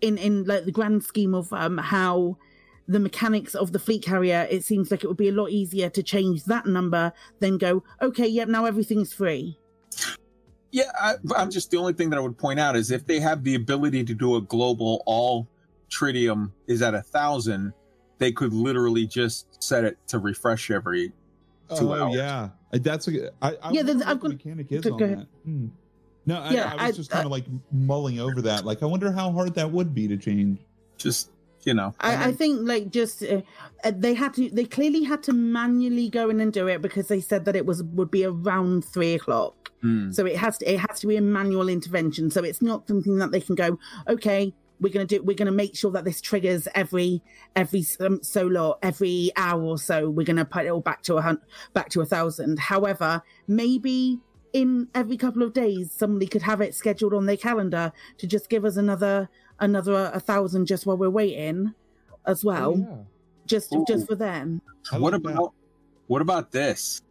in, 0.00 0.16
in 0.16 0.44
like 0.44 0.64
the 0.64 0.72
grand 0.72 1.04
scheme 1.04 1.34
of 1.34 1.52
um, 1.52 1.78
how 1.78 2.38
the 2.88 2.98
mechanics 2.98 3.54
of 3.54 3.72
the 3.72 3.78
fleet 3.78 4.02
carrier, 4.02 4.48
it 4.50 4.64
seems 4.64 4.90
like 4.90 5.04
it 5.04 5.06
would 5.06 5.16
be 5.16 5.28
a 5.28 5.32
lot 5.32 5.50
easier 5.50 5.88
to 5.90 6.02
change 6.02 6.44
that 6.44 6.66
number 6.66 7.12
than 7.38 7.58
go, 7.58 7.84
okay, 8.02 8.26
yep, 8.26 8.48
now 8.48 8.64
everything's 8.64 9.12
free. 9.12 9.56
Yeah, 10.72 10.90
I, 11.00 11.14
I'm 11.36 11.50
just 11.50 11.70
the 11.70 11.76
only 11.76 11.92
thing 11.92 12.10
that 12.10 12.16
I 12.16 12.20
would 12.20 12.38
point 12.38 12.58
out 12.58 12.76
is 12.76 12.90
if 12.90 13.06
they 13.06 13.20
have 13.20 13.44
the 13.44 13.54
ability 13.54 14.04
to 14.04 14.14
do 14.14 14.36
a 14.36 14.40
global 14.40 15.02
all 15.06 15.48
tritium 15.90 16.52
is 16.68 16.80
at 16.80 16.94
a 16.94 17.02
thousand, 17.02 17.72
they 18.18 18.32
could 18.32 18.52
literally 18.52 19.06
just 19.06 19.62
set 19.62 19.84
it 19.84 19.98
to 20.08 20.18
refresh 20.18 20.70
every 20.70 21.12
two 21.78 21.92
oh, 21.92 22.04
hours. 22.04 22.14
yeah, 22.16 22.48
Uh, 22.72 22.78
that's 22.80 23.08
a. 23.08 23.30
I, 23.42 23.48
I 23.48 23.50
Yeah, 23.52 23.58
wonder 23.62 23.82
then 23.84 23.98
what 23.98 24.06
I've 24.08 24.20
the 24.20 24.28
got- 24.28 24.30
mechanic 24.30 24.72
is 24.72 24.84
go 24.84 24.94
on 24.94 25.02
ahead. 25.02 25.18
that. 25.20 25.26
Hmm. 25.44 25.66
No, 26.26 26.40
I, 26.40 26.50
Yeah, 26.52 26.70
I 26.78 26.86
was 26.88 26.94
I- 26.94 26.96
just 26.96 27.10
kind 27.10 27.24
of 27.24 27.30
like 27.32 27.44
mulling 27.72 28.20
over 28.20 28.42
that. 28.42 28.64
Like, 28.64 28.82
I 28.82 28.86
wonder 28.86 29.10
how 29.10 29.32
hard 29.32 29.54
that 29.54 29.70
would 29.70 29.94
be 29.94 30.06
to 30.08 30.16
change. 30.16 30.60
Just 30.98 31.30
you 31.62 31.74
know, 31.74 31.94
I, 32.00 32.28
I 32.28 32.32
think 32.32 32.60
like 32.66 32.90
just 32.90 33.22
uh, 33.22 33.42
uh, 33.84 33.92
they 33.94 34.14
had 34.14 34.32
to 34.34 34.48
they 34.50 34.64
clearly 34.64 35.02
had 35.04 35.22
to 35.24 35.32
manually 35.34 36.08
go 36.08 36.30
in 36.30 36.40
and 36.40 36.50
do 36.52 36.66
it 36.68 36.80
because 36.80 37.08
they 37.08 37.20
said 37.20 37.44
that 37.44 37.54
it 37.54 37.66
was 37.66 37.82
would 37.82 38.10
be 38.10 38.24
around 38.24 38.82
three 38.84 39.12
o'clock 39.14 39.54
Hmm. 39.82 40.10
so 40.10 40.24
it 40.26 40.36
has 40.36 40.56
to 40.58 40.70
it 40.72 40.78
has 40.80 41.00
to 41.00 41.06
be 41.06 41.16
a 41.16 41.20
manual 41.22 41.68
intervention 41.68 42.30
so 42.30 42.42
it's 42.44 42.60
not 42.62 42.86
something 42.88 43.16
that 43.18 43.30
they 43.30 43.40
can 43.42 43.54
go 43.56 43.78
okay 44.08 44.54
we're 44.80 44.92
gonna 44.92 45.04
do 45.04 45.22
we're 45.22 45.36
gonna 45.36 45.52
make 45.52 45.76
sure 45.76 45.90
that 45.90 46.04
this 46.04 46.20
triggers 46.20 46.66
every 46.74 47.22
every 47.54 47.84
um, 48.00 48.22
so 48.22 48.46
long 48.46 48.74
every 48.82 49.30
hour 49.36 49.62
or 49.62 49.78
so 49.78 50.08
we're 50.08 50.26
gonna 50.26 50.44
put 50.44 50.64
it 50.64 50.68
all 50.68 50.80
back 50.80 51.02
to 51.02 51.16
a 51.16 51.22
hun- 51.22 51.40
back 51.72 51.88
to 51.90 52.00
a 52.00 52.06
thousand. 52.06 52.58
However 52.58 53.22
maybe 53.46 54.18
in 54.52 54.88
every 54.94 55.16
couple 55.16 55.42
of 55.42 55.52
days 55.52 55.92
somebody 55.92 56.26
could 56.26 56.42
have 56.42 56.60
it 56.60 56.74
scheduled 56.74 57.14
on 57.14 57.26
their 57.26 57.36
calendar 57.36 57.92
to 58.18 58.26
just 58.26 58.48
give 58.48 58.64
us 58.64 58.76
another 58.76 59.28
another 59.60 60.10
a 60.12 60.20
thousand 60.20 60.66
just 60.66 60.86
while 60.86 60.96
we're 60.96 61.10
waiting 61.10 61.72
as 62.26 62.44
well. 62.44 62.74
Oh, 62.76 63.06
just 63.46 63.74
Ooh. 63.74 63.84
just 63.86 64.06
for 64.06 64.14
them. 64.14 64.62
What 64.96 65.14
about 65.14 65.52
what 66.06 66.22
about 66.22 66.50
this? 66.50 67.02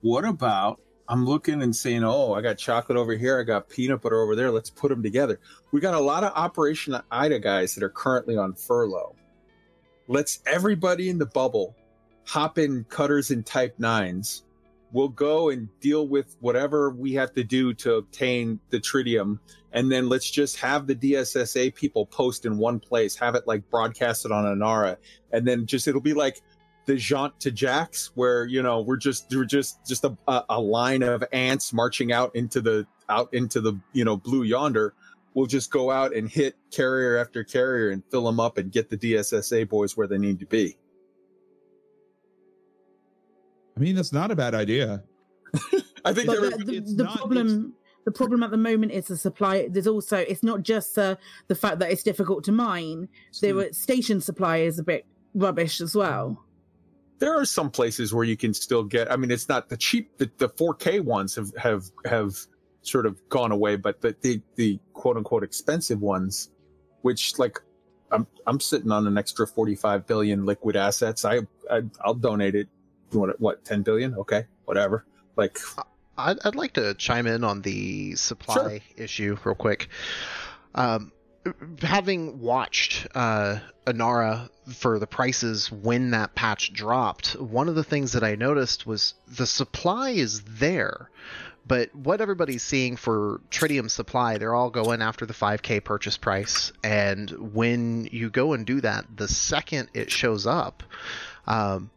What 0.00 0.24
about 0.24 0.80
I'm 1.08 1.26
looking 1.26 1.62
and 1.62 1.74
saying, 1.74 2.02
"Oh, 2.04 2.32
I 2.32 2.40
got 2.40 2.56
chocolate 2.56 2.96
over 2.96 3.14
here, 3.14 3.38
I 3.38 3.42
got 3.42 3.68
peanut 3.68 4.00
butter 4.00 4.20
over 4.20 4.34
there. 4.34 4.50
Let's 4.50 4.70
put 4.70 4.88
them 4.88 5.02
together." 5.02 5.38
We 5.72 5.80
got 5.80 5.94
a 5.94 6.00
lot 6.00 6.24
of 6.24 6.32
Operation 6.34 6.96
Ida 7.10 7.38
guys 7.40 7.74
that 7.74 7.84
are 7.84 7.90
currently 7.90 8.36
on 8.36 8.54
furlough. 8.54 9.14
Let's 10.08 10.40
everybody 10.46 11.08
in 11.08 11.18
the 11.18 11.26
bubble 11.26 11.74
hop 12.26 12.58
in 12.58 12.84
cutters 12.84 13.30
and 13.30 13.44
type 13.44 13.74
nines. 13.78 14.44
We'll 14.92 15.08
go 15.08 15.50
and 15.50 15.68
deal 15.80 16.06
with 16.06 16.36
whatever 16.40 16.90
we 16.90 17.12
have 17.14 17.32
to 17.34 17.42
do 17.42 17.74
to 17.74 17.94
obtain 17.94 18.60
the 18.70 18.78
tritium, 18.78 19.40
and 19.72 19.90
then 19.90 20.08
let's 20.08 20.30
just 20.30 20.56
have 20.58 20.86
the 20.86 20.94
DSSA 20.94 21.74
people 21.74 22.06
post 22.06 22.46
in 22.46 22.58
one 22.58 22.78
place, 22.78 23.16
have 23.16 23.34
it 23.34 23.46
like 23.46 23.68
broadcasted 23.70 24.30
on 24.30 24.44
Inara, 24.44 24.96
and 25.32 25.46
then 25.46 25.66
just 25.66 25.88
it'll 25.88 26.00
be 26.00 26.14
like 26.14 26.42
the 26.86 26.96
jaunt 26.96 27.38
to 27.40 27.50
jacks 27.50 28.10
where 28.14 28.46
you 28.46 28.62
know 28.62 28.80
we're 28.80 28.96
just 28.96 29.34
we're 29.34 29.44
just 29.44 29.86
just 29.86 30.04
a, 30.04 30.16
a, 30.28 30.44
a 30.50 30.60
line 30.60 31.02
of 31.02 31.24
ants 31.32 31.72
marching 31.72 32.12
out 32.12 32.34
into 32.34 32.60
the 32.60 32.86
out 33.08 33.32
into 33.32 33.60
the 33.60 33.78
you 33.92 34.04
know 34.04 34.16
blue 34.16 34.42
yonder. 34.42 34.94
We'll 35.34 35.46
just 35.46 35.70
go 35.70 35.90
out 35.90 36.14
and 36.14 36.30
hit 36.30 36.56
carrier 36.70 37.18
after 37.18 37.42
carrier 37.42 37.90
and 37.90 38.04
fill 38.08 38.24
them 38.24 38.38
up 38.38 38.56
and 38.56 38.70
get 38.70 38.88
the 38.88 38.96
DSSA 38.96 39.68
boys 39.68 39.96
where 39.96 40.06
they 40.06 40.18
need 40.18 40.38
to 40.38 40.46
be. 40.46 40.76
I 43.76 43.80
mean, 43.80 43.96
that's 43.96 44.12
not 44.12 44.30
a 44.30 44.36
bad 44.36 44.54
idea. 44.54 45.02
I 46.04 46.12
think 46.12 46.28
but 46.28 46.40
the, 46.40 46.64
the, 46.64 46.76
it's 46.76 46.94
the 46.94 47.04
not- 47.04 47.16
problem 47.16 47.74
the 48.04 48.12
problem 48.12 48.42
at 48.42 48.50
the 48.50 48.56
moment 48.58 48.92
is 48.92 49.06
the 49.06 49.16
supply 49.16 49.66
there's 49.68 49.86
also 49.86 50.18
it's 50.18 50.42
not 50.42 50.62
just 50.62 50.98
uh, 50.98 51.16
the 51.48 51.54
fact 51.54 51.78
that 51.78 51.90
it's 51.90 52.02
difficult 52.02 52.44
to 52.44 52.52
mine 52.52 53.08
there 53.40 53.54
were 53.54 53.72
station 53.72 54.20
supply 54.20 54.58
is 54.58 54.78
a 54.78 54.82
bit 54.82 55.06
rubbish 55.34 55.80
as 55.80 55.94
well 55.94 56.43
there 57.18 57.38
are 57.38 57.44
some 57.44 57.70
places 57.70 58.12
where 58.12 58.24
you 58.24 58.36
can 58.36 58.54
still 58.54 58.82
get. 58.82 59.10
I 59.10 59.16
mean, 59.16 59.30
it's 59.30 59.48
not 59.48 59.68
the 59.68 59.76
cheap. 59.76 60.18
The, 60.18 60.30
the 60.38 60.48
4K 60.48 61.00
ones 61.00 61.34
have 61.36 61.52
have 61.56 61.84
have 62.06 62.36
sort 62.82 63.06
of 63.06 63.20
gone 63.28 63.52
away, 63.52 63.76
but 63.76 64.00
the 64.00 64.16
the, 64.20 64.40
the 64.56 64.78
quote 64.92 65.16
unquote 65.16 65.44
expensive 65.44 66.00
ones, 66.00 66.50
which 67.02 67.38
like 67.38 67.60
I'm 68.10 68.26
I'm 68.46 68.60
sitting 68.60 68.90
on 68.90 69.06
an 69.06 69.18
extra 69.18 69.46
45 69.46 70.06
billion 70.06 70.44
liquid 70.44 70.76
assets. 70.76 71.24
I, 71.24 71.40
I 71.70 71.82
I'll 72.04 72.14
donate 72.14 72.54
it. 72.54 72.68
It, 73.12 73.40
what 73.40 73.64
10 73.64 73.82
billion? 73.82 74.14
Okay, 74.14 74.44
whatever. 74.64 75.04
Like, 75.36 75.58
I'd, 76.18 76.38
I'd 76.44 76.56
like 76.56 76.72
to 76.74 76.94
chime 76.94 77.26
in 77.26 77.44
on 77.44 77.62
the 77.62 78.16
supply 78.16 78.80
issue 78.96 79.36
real 79.44 79.54
quick. 79.54 79.88
Um, 80.74 81.12
having 81.82 82.40
watched 82.40 83.06
uh, 83.14 83.58
Inara 83.86 84.48
for 84.68 84.98
the 84.98 85.06
prices 85.06 85.70
when 85.70 86.10
that 86.12 86.34
patch 86.34 86.72
dropped, 86.72 87.38
one 87.40 87.68
of 87.68 87.74
the 87.74 87.84
things 87.84 88.12
that 88.12 88.24
I 88.24 88.34
noticed 88.34 88.86
was 88.86 89.14
the 89.26 89.46
supply 89.46 90.10
is 90.10 90.42
there. 90.42 91.10
But 91.66 91.94
what 91.94 92.20
everybody's 92.20 92.62
seeing 92.62 92.96
for 92.96 93.40
tritium 93.50 93.90
supply, 93.90 94.36
they're 94.36 94.54
all 94.54 94.70
going 94.70 95.00
after 95.00 95.24
the 95.24 95.32
5k 95.32 95.82
purchase 95.82 96.18
price. 96.18 96.72
And 96.82 97.30
when 97.54 98.06
you 98.12 98.28
go 98.28 98.52
and 98.52 98.66
do 98.66 98.82
that, 98.82 99.06
the 99.16 99.28
second 99.28 99.88
it 99.94 100.10
shows 100.10 100.46
up, 100.46 100.82
um, 101.46 101.90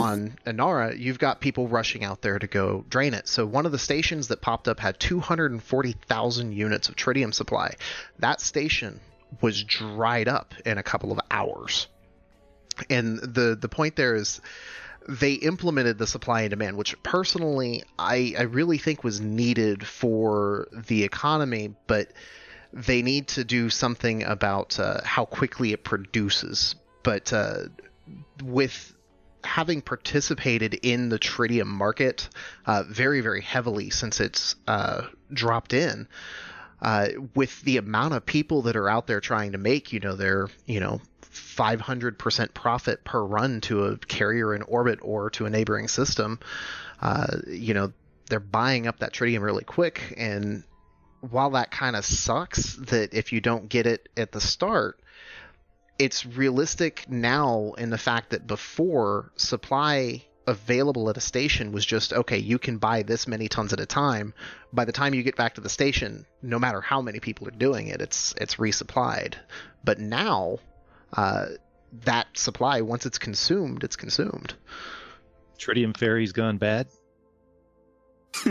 on 0.00 0.38
Inara, 0.46 0.98
you've 0.98 1.18
got 1.18 1.40
people 1.40 1.68
rushing 1.68 2.04
out 2.04 2.22
there 2.22 2.38
to 2.38 2.46
go 2.46 2.84
drain 2.88 3.14
it. 3.14 3.28
So 3.28 3.46
one 3.46 3.66
of 3.66 3.72
the 3.72 3.78
stations 3.78 4.28
that 4.28 4.40
popped 4.40 4.68
up 4.68 4.80
had 4.80 4.98
240,000 4.98 6.52
units 6.52 6.88
of 6.88 6.96
tritium 6.96 7.34
supply. 7.34 7.74
That 8.18 8.40
station 8.40 9.00
was 9.40 9.62
dried 9.62 10.28
up 10.28 10.54
in 10.64 10.78
a 10.78 10.82
couple 10.82 11.12
of 11.12 11.20
hours. 11.30 11.86
And 12.88 13.18
the 13.18 13.58
the 13.60 13.68
point 13.68 13.96
there 13.96 14.14
is 14.14 14.40
they 15.08 15.32
implemented 15.32 15.98
the 15.98 16.06
supply 16.06 16.42
and 16.42 16.50
demand, 16.50 16.76
which 16.76 17.00
personally 17.02 17.82
I, 17.98 18.34
I 18.38 18.42
really 18.42 18.78
think 18.78 19.02
was 19.02 19.20
needed 19.20 19.86
for 19.86 20.68
the 20.72 21.02
economy, 21.04 21.74
but 21.86 22.12
they 22.72 23.00
need 23.02 23.28
to 23.28 23.44
do 23.44 23.70
something 23.70 24.22
about 24.22 24.78
uh, 24.78 25.00
how 25.02 25.24
quickly 25.24 25.72
it 25.72 25.82
produces. 25.82 26.74
But 27.02 27.32
uh, 27.32 27.64
with 28.44 28.94
having 29.48 29.80
participated 29.80 30.74
in 30.74 31.08
the 31.08 31.18
tritium 31.18 31.66
market 31.66 32.28
uh, 32.66 32.84
very, 32.86 33.22
very 33.22 33.40
heavily 33.40 33.88
since 33.88 34.20
it's 34.20 34.54
uh, 34.66 35.02
dropped 35.32 35.72
in, 35.72 36.06
uh, 36.82 37.08
with 37.34 37.62
the 37.62 37.78
amount 37.78 38.12
of 38.12 38.26
people 38.26 38.62
that 38.62 38.76
are 38.76 38.90
out 38.90 39.06
there 39.06 39.20
trying 39.20 39.52
to 39.52 39.58
make, 39.58 39.90
you 39.90 40.00
know, 40.00 40.14
their, 40.14 40.48
you 40.66 40.78
know, 40.78 41.00
500% 41.32 42.52
profit 42.52 43.04
per 43.04 43.24
run 43.24 43.62
to 43.62 43.86
a 43.86 43.96
carrier 43.96 44.54
in 44.54 44.62
orbit 44.62 44.98
or 45.02 45.30
to 45.30 45.46
a 45.46 45.50
neighboring 45.50 45.88
system, 45.88 46.38
uh, 47.00 47.38
you 47.46 47.72
know, 47.72 47.90
they're 48.28 48.40
buying 48.40 48.86
up 48.86 48.98
that 48.98 49.14
tritium 49.14 49.40
really 49.40 49.64
quick. 49.64 50.14
And 50.18 50.62
while 51.20 51.50
that 51.50 51.70
kind 51.70 51.96
of 51.96 52.04
sucks 52.04 52.74
that 52.76 53.14
if 53.14 53.32
you 53.32 53.40
don't 53.40 53.68
get 53.68 53.86
it 53.86 54.10
at 54.14 54.30
the 54.32 54.42
start, 54.42 55.00
it's 55.98 56.24
realistic 56.24 57.06
now 57.08 57.72
in 57.78 57.90
the 57.90 57.98
fact 57.98 58.30
that 58.30 58.46
before 58.46 59.32
supply 59.36 60.22
available 60.46 61.10
at 61.10 61.16
a 61.16 61.20
station 61.20 61.72
was 61.72 61.84
just 61.84 62.12
okay 62.12 62.38
you 62.38 62.58
can 62.58 62.78
buy 62.78 63.02
this 63.02 63.28
many 63.28 63.48
tons 63.48 63.72
at 63.72 63.80
a 63.80 63.86
time 63.86 64.32
by 64.72 64.86
the 64.86 64.92
time 64.92 65.12
you 65.12 65.22
get 65.22 65.36
back 65.36 65.54
to 65.54 65.60
the 65.60 65.68
station 65.68 66.24
no 66.40 66.58
matter 66.58 66.80
how 66.80 67.02
many 67.02 67.20
people 67.20 67.46
are 67.46 67.52
doing 67.52 67.88
it 67.88 68.00
it's 68.00 68.34
it's 68.40 68.54
resupplied 68.54 69.34
but 69.84 69.98
now 69.98 70.58
uh, 71.12 71.46
that 72.04 72.26
supply 72.32 72.80
once 72.80 73.04
it's 73.04 73.18
consumed 73.18 73.84
it's 73.84 73.96
consumed 73.96 74.54
Tritium 75.58 75.96
Fairy's 75.96 76.32
gone 76.32 76.58
bad. 76.58 76.86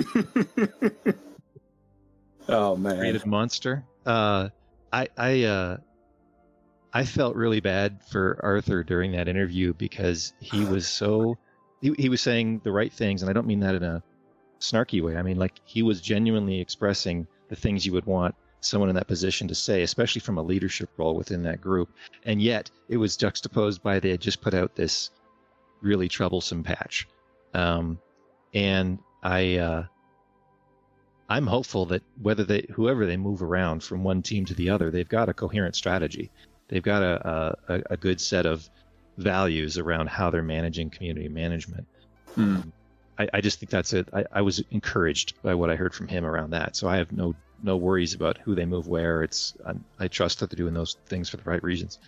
oh 2.49 2.75
man, 2.75 2.97
Creative 2.97 3.25
monster. 3.25 3.85
Uh, 4.05 4.49
I 4.91 5.07
I 5.17 5.43
uh, 5.43 5.77
I 6.97 7.05
felt 7.05 7.35
really 7.35 7.59
bad 7.59 8.03
for 8.03 8.39
Arthur 8.41 8.83
during 8.83 9.11
that 9.11 9.27
interview 9.27 9.71
because 9.75 10.33
he 10.39 10.65
was 10.65 10.87
so 11.01 11.37
he, 11.79 11.93
he 11.95 12.09
was 12.09 12.21
saying 12.21 12.61
the 12.63 12.71
right 12.71 12.91
things, 12.91 13.21
and 13.21 13.29
I 13.29 13.33
don't 13.33 13.45
mean 13.45 13.59
that 13.59 13.75
in 13.75 13.83
a 13.83 14.01
snarky 14.59 15.03
way. 15.03 15.15
I 15.15 15.21
mean 15.21 15.37
like 15.37 15.53
he 15.63 15.83
was 15.83 16.01
genuinely 16.01 16.59
expressing 16.59 17.27
the 17.49 17.55
things 17.55 17.85
you 17.85 17.93
would 17.93 18.07
want 18.07 18.33
someone 18.61 18.89
in 18.89 18.95
that 18.95 19.07
position 19.07 19.47
to 19.47 19.53
say, 19.53 19.83
especially 19.83 20.21
from 20.21 20.39
a 20.39 20.41
leadership 20.41 20.89
role 20.97 21.13
within 21.13 21.43
that 21.43 21.61
group. 21.61 21.89
And 22.23 22.41
yet 22.41 22.71
it 22.89 22.97
was 22.97 23.15
juxtaposed 23.15 23.83
by 23.83 23.99
they 23.99 24.09
had 24.09 24.19
just 24.19 24.41
put 24.41 24.55
out 24.55 24.75
this 24.75 25.11
really 25.81 26.07
troublesome 26.07 26.63
patch. 26.63 27.07
Um, 27.53 27.99
and 28.55 28.97
I 29.21 29.57
uh, 29.57 29.83
I'm 31.29 31.45
hopeful 31.45 31.85
that 31.85 32.01
whether 32.19 32.43
they 32.43 32.65
whoever 32.71 33.05
they 33.05 33.17
move 33.17 33.43
around 33.43 33.83
from 33.83 34.03
one 34.03 34.23
team 34.23 34.45
to 34.45 34.55
the 34.55 34.71
other, 34.71 34.89
they've 34.89 35.07
got 35.07 35.29
a 35.29 35.33
coherent 35.35 35.75
strategy. 35.75 36.31
They've 36.67 36.83
got 36.83 37.01
a 37.03 37.57
a, 37.67 37.81
a 37.91 37.97
good 37.97 38.19
set 38.19 38.45
of 38.45 38.69
values 39.17 39.77
around 39.77 40.09
how 40.09 40.29
they're 40.29 40.43
managing 40.43 40.89
community 40.89 41.29
management. 41.29 41.87
Hmm. 42.35 42.41
Um, 42.41 42.73
I, 43.19 43.27
I 43.33 43.41
just 43.41 43.59
think 43.59 43.71
that's 43.71 43.93
it. 43.93 44.07
I, 44.13 44.25
I 44.31 44.41
was 44.41 44.63
encouraged 44.69 45.41
by 45.41 45.55
what 45.55 45.71
I 45.71 45.75
heard 45.75 45.95
from 45.95 46.07
him 46.07 46.23
around 46.23 46.51
that, 46.51 46.75
so 46.75 46.87
I 46.87 46.97
have 46.97 47.11
no 47.11 47.35
no 47.63 47.75
worries 47.77 48.13
about 48.13 48.37
who 48.37 48.53
they 48.53 48.65
move 48.65 48.87
where. 48.87 49.23
It's 49.23 49.55
I, 49.65 49.73
I 49.99 50.07
trust 50.07 50.39
that 50.39 50.49
they're 50.49 50.57
doing 50.57 50.75
those 50.75 50.97
things 51.07 51.29
for 51.29 51.37
the 51.37 51.43
right 51.49 51.63
reasons. 51.63 51.99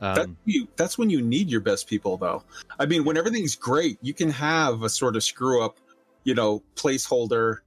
That, 0.00 0.18
Um, 0.20 0.36
you, 0.44 0.68
that's 0.76 0.96
when 0.96 1.10
you 1.10 1.20
need 1.20 1.50
your 1.50 1.60
best 1.60 1.88
people, 1.88 2.16
though. 2.16 2.44
I 2.78 2.86
mean, 2.86 3.04
when 3.04 3.16
everything's 3.16 3.56
great, 3.56 3.98
you 4.00 4.14
can 4.14 4.30
have 4.30 4.82
a 4.84 4.88
sort 4.88 5.16
of 5.16 5.24
screw 5.24 5.62
up, 5.62 5.76
you 6.22 6.34
know, 6.34 6.62
placeholder 6.76 7.58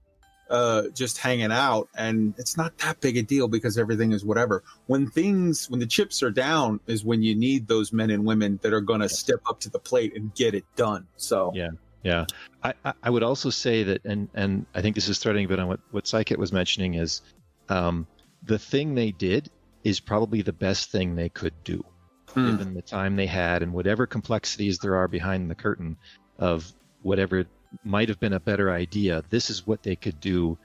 uh, 0.51 0.89
just 0.93 1.17
hanging 1.17 1.51
out, 1.51 1.89
and 1.95 2.35
it's 2.37 2.57
not 2.57 2.77
that 2.79 2.99
big 2.99 3.17
a 3.17 3.23
deal 3.23 3.47
because 3.47 3.77
everything 3.77 4.11
is 4.11 4.23
whatever. 4.23 4.63
When 4.85 5.09
things, 5.09 5.69
when 5.69 5.79
the 5.79 5.87
chips 5.87 6.21
are 6.21 6.29
down, 6.29 6.79
is 6.87 7.03
when 7.03 7.23
you 7.23 7.33
need 7.35 7.67
those 7.67 7.91
men 7.93 8.09
and 8.11 8.25
women 8.25 8.59
that 8.61 8.73
are 8.73 8.81
going 8.81 8.99
to 9.01 9.09
step 9.09 9.39
up 9.49 9.59
to 9.61 9.69
the 9.69 9.79
plate 9.79 10.15
and 10.15 10.35
get 10.35 10.53
it 10.53 10.65
done. 10.75 11.07
So, 11.15 11.51
Yeah. 11.55 11.69
Yeah, 12.03 12.25
I, 12.63 12.73
I- 13.03 13.09
would 13.11 13.21
also 13.21 13.51
say 13.51 13.83
that, 13.83 14.03
and 14.05 14.27
and 14.33 14.65
I 14.73 14.81
think 14.81 14.95
this 14.95 15.07
is 15.07 15.19
threading 15.19 15.45
a 15.45 15.47
bit 15.47 15.59
on 15.59 15.67
what 15.67 15.79
what 15.91 16.05
Psykit 16.05 16.37
was 16.37 16.51
mentioning 16.51 16.95
is, 16.95 17.21
um, 17.69 18.07
the 18.41 18.57
thing 18.57 18.95
they 18.95 19.11
did 19.11 19.51
is 19.83 19.99
probably 19.99 20.41
the 20.41 20.51
best 20.51 20.89
thing 20.91 21.15
they 21.15 21.29
could 21.29 21.53
do, 21.63 21.85
Hmm. 22.33 22.47
given 22.57 22.73
the 22.73 22.81
time 22.81 23.17
they 23.17 23.27
had 23.27 23.61
and 23.61 23.71
whatever 23.71 24.07
complexities 24.07 24.79
there 24.79 24.95
are 24.95 25.07
behind 25.07 25.51
the 25.51 25.53
curtain 25.53 25.95
of 26.39 26.73
whatever 27.03 27.45
might 27.83 28.09
have 28.09 28.19
been 28.19 28.33
a 28.33 28.39
better 28.39 28.71
idea. 28.71 29.23
This 29.29 29.49
is 29.49 29.65
what 29.65 29.83
they 29.83 29.95
could 29.95 30.19
do 30.19 30.57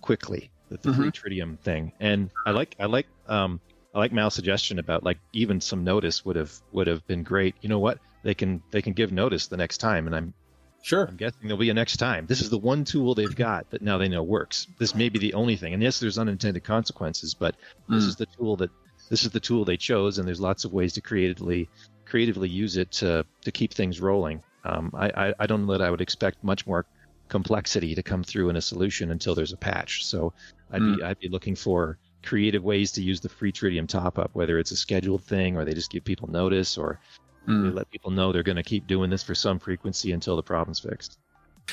quickly, 0.00 0.50
the, 0.70 0.78
the 0.78 0.92
free 0.92 1.10
tritium 1.10 1.58
thing. 1.60 1.92
And 2.00 2.30
I 2.46 2.50
like 2.50 2.74
I 2.78 2.86
like 2.86 3.06
um 3.26 3.60
I 3.94 3.98
like 3.98 4.12
Mal's 4.12 4.34
suggestion 4.34 4.78
about 4.78 5.04
like 5.04 5.18
even 5.32 5.60
some 5.60 5.84
notice 5.84 6.24
would 6.24 6.36
have 6.36 6.52
would 6.72 6.86
have 6.86 7.06
been 7.06 7.22
great. 7.22 7.54
You 7.60 7.68
know 7.68 7.78
what? 7.78 7.98
They 8.24 8.34
can 8.34 8.62
they 8.72 8.82
can 8.82 8.92
give 8.92 9.12
notice 9.12 9.46
the 9.48 9.56
next 9.56 9.78
time, 9.78 10.06
and 10.06 10.14
I'm 10.14 10.34
sure. 10.82 11.04
I'm 11.04 11.16
guessing 11.16 11.40
there'll 11.42 11.58
be 11.58 11.70
a 11.70 11.74
next 11.74 11.96
time. 11.96 12.26
This 12.26 12.40
is 12.40 12.50
the 12.50 12.58
one 12.58 12.84
tool 12.84 13.14
they've 13.14 13.36
got 13.36 13.70
that 13.70 13.82
now 13.82 13.98
they 13.98 14.08
know 14.08 14.22
works. 14.22 14.66
This 14.78 14.94
may 14.94 15.08
be 15.08 15.18
the 15.18 15.34
only 15.34 15.56
thing. 15.56 15.74
And 15.74 15.82
yes, 15.82 15.98
there's 16.00 16.18
unintended 16.18 16.64
consequences, 16.64 17.34
but 17.34 17.54
this 17.88 18.04
Mm. 18.04 18.08
is 18.08 18.16
the 18.16 18.26
tool 18.38 18.56
that 18.56 18.70
this 19.10 19.24
is 19.24 19.30
the 19.30 19.40
tool 19.40 19.64
they 19.64 19.76
chose, 19.76 20.18
and 20.18 20.26
there's 20.26 20.40
lots 20.40 20.64
of 20.64 20.72
ways 20.72 20.92
to 20.94 21.00
creatively 21.00 21.68
creatively 22.06 22.48
use 22.48 22.76
it 22.76 22.90
to 22.92 23.24
to 23.44 23.50
keep 23.52 23.72
things 23.74 24.00
rolling. 24.00 24.42
Um, 24.64 24.90
I, 24.94 25.28
I 25.28 25.34
I 25.40 25.46
don't 25.46 25.66
know 25.66 25.72
that 25.72 25.82
I 25.82 25.90
would 25.90 26.00
expect 26.00 26.42
much 26.44 26.66
more 26.66 26.86
complexity 27.28 27.94
to 27.94 28.02
come 28.02 28.22
through 28.22 28.50
in 28.50 28.56
a 28.56 28.60
solution 28.60 29.10
until 29.10 29.34
there's 29.34 29.52
a 29.52 29.56
patch. 29.56 30.04
So 30.04 30.32
I'd 30.70 30.80
be 30.80 31.02
I'd 31.02 31.18
be 31.18 31.28
looking 31.28 31.56
for 31.56 31.98
creative 32.22 32.62
ways 32.62 32.92
to 32.92 33.02
use 33.02 33.20
the 33.20 33.28
free 33.28 33.52
tritium 33.52 33.88
top 33.88 34.18
up, 34.18 34.30
whether 34.34 34.58
it's 34.58 34.70
a 34.70 34.76
scheduled 34.76 35.24
thing 35.24 35.56
or 35.56 35.64
they 35.64 35.74
just 35.74 35.90
give 35.90 36.04
people 36.04 36.28
notice 36.28 36.78
or 36.78 37.00
they 37.46 37.52
Mm. 37.52 37.74
let 37.74 37.90
people 37.90 38.12
know 38.12 38.30
they're 38.30 38.44
going 38.44 38.54
to 38.54 38.62
keep 38.62 38.86
doing 38.86 39.10
this 39.10 39.24
for 39.24 39.34
some 39.34 39.58
frequency 39.58 40.12
until 40.12 40.36
the 40.36 40.44
problem's 40.44 40.78
fixed. 40.78 41.18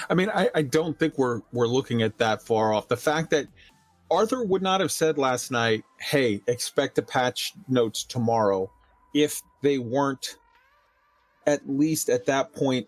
I 0.09 0.15
mean, 0.15 0.31
I, 0.33 0.49
I 0.55 0.63
don't 0.63 0.97
think 0.97 1.17
we're 1.19 1.41
we're 1.51 1.67
looking 1.67 2.01
at 2.01 2.17
that 2.17 2.41
far 2.41 2.73
off. 2.73 2.87
The 2.87 2.97
fact 2.97 3.29
that 3.31 3.47
Arthur 4.09 4.43
would 4.43 4.63
not 4.63 4.81
have 4.81 4.91
said 4.91 5.19
last 5.19 5.51
night, 5.51 5.83
"Hey, 5.99 6.41
expect 6.47 6.97
a 6.97 7.03
patch 7.03 7.53
notes 7.67 8.03
tomorrow," 8.03 8.71
if 9.13 9.41
they 9.61 9.77
weren't 9.77 10.37
at 11.49 11.67
least 11.67 12.09
at 12.09 12.25
that 12.27 12.53
point 12.53 12.87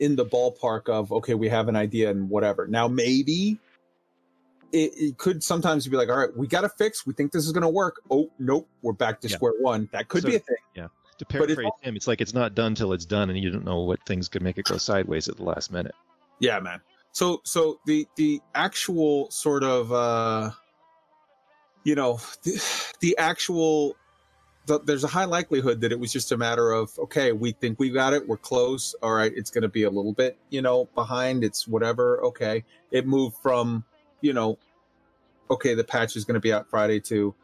in 0.00 0.16
the 0.16 0.24
ballpark 0.24 0.88
of 0.88 1.12
okay, 1.12 1.34
we 1.34 1.48
have 1.48 1.68
an 1.68 1.76
idea 1.76 2.10
and 2.10 2.28
whatever. 2.30 2.66
Now 2.66 2.88
maybe 2.88 3.58
it, 4.72 4.90
it 4.96 5.18
could 5.18 5.44
sometimes 5.44 5.86
be 5.86 5.96
like, 5.96 6.08
all 6.08 6.16
right, 6.18 6.36
we 6.36 6.46
got 6.48 6.62
to 6.62 6.68
fix. 6.68 7.06
We 7.06 7.12
think 7.12 7.30
this 7.30 7.46
is 7.46 7.52
going 7.52 7.62
to 7.62 7.68
work. 7.68 8.00
Oh 8.10 8.30
nope, 8.38 8.68
we're 8.82 8.92
back 8.92 9.20
to 9.20 9.28
Yeah. 9.28 9.36
square 9.36 9.52
one. 9.60 9.88
That 9.92 10.08
could 10.08 10.22
So- 10.22 10.28
be 10.30 10.36
a 10.36 10.40
thing. 10.40 10.56
Yeah. 10.74 10.88
To 11.18 11.26
But 11.26 11.42
it's 11.42 11.54
paraphrase 11.54 11.70
him, 11.82 11.94
it's 11.94 12.08
like 12.08 12.20
it's 12.20 12.34
not 12.34 12.56
done 12.56 12.74
till 12.74 12.92
it's 12.92 13.04
done, 13.04 13.30
and 13.30 13.38
you 13.38 13.48
don't 13.50 13.64
know 13.64 13.82
what 13.82 14.04
things 14.04 14.28
could 14.28 14.42
make 14.42 14.58
it 14.58 14.64
go 14.64 14.78
sideways 14.78 15.28
at 15.28 15.36
the 15.36 15.44
last 15.44 15.70
minute. 15.70 15.94
Yeah, 16.40 16.58
man. 16.58 16.80
So 17.12 17.40
so 17.44 17.78
the 17.86 18.08
the 18.16 18.40
actual 18.56 19.30
sort 19.30 19.62
of 19.62 19.92
uh 19.92 20.50
you 21.84 21.94
know 21.94 22.18
the, 22.42 22.60
the 22.98 23.16
actual 23.16 23.94
the, 24.66 24.80
there's 24.80 25.04
a 25.04 25.08
high 25.08 25.24
likelihood 25.24 25.80
that 25.82 25.92
it 25.92 25.98
was 25.98 26.12
just 26.12 26.32
a 26.32 26.36
matter 26.36 26.72
of 26.72 26.98
okay, 26.98 27.32
we 27.32 27.52
think 27.52 27.78
we 27.78 27.90
got 27.90 28.12
it, 28.14 28.26
we're 28.26 28.36
close. 28.36 28.94
All 29.02 29.12
right, 29.12 29.32
it's 29.34 29.50
going 29.50 29.62
to 29.62 29.68
be 29.68 29.82
a 29.82 29.90
little 29.90 30.12
bit, 30.12 30.38
you 30.50 30.62
know, 30.62 30.86
behind. 30.94 31.44
It's 31.44 31.68
whatever. 31.68 32.22
Okay. 32.24 32.64
It 32.90 33.06
moved 33.06 33.36
from, 33.42 33.84
you 34.20 34.32
know, 34.32 34.58
okay, 35.50 35.74
the 35.74 35.84
patch 35.84 36.16
is 36.16 36.24
going 36.24 36.34
to 36.34 36.40
be 36.40 36.52
out 36.52 36.68
Friday 36.70 37.00
to 37.00 37.34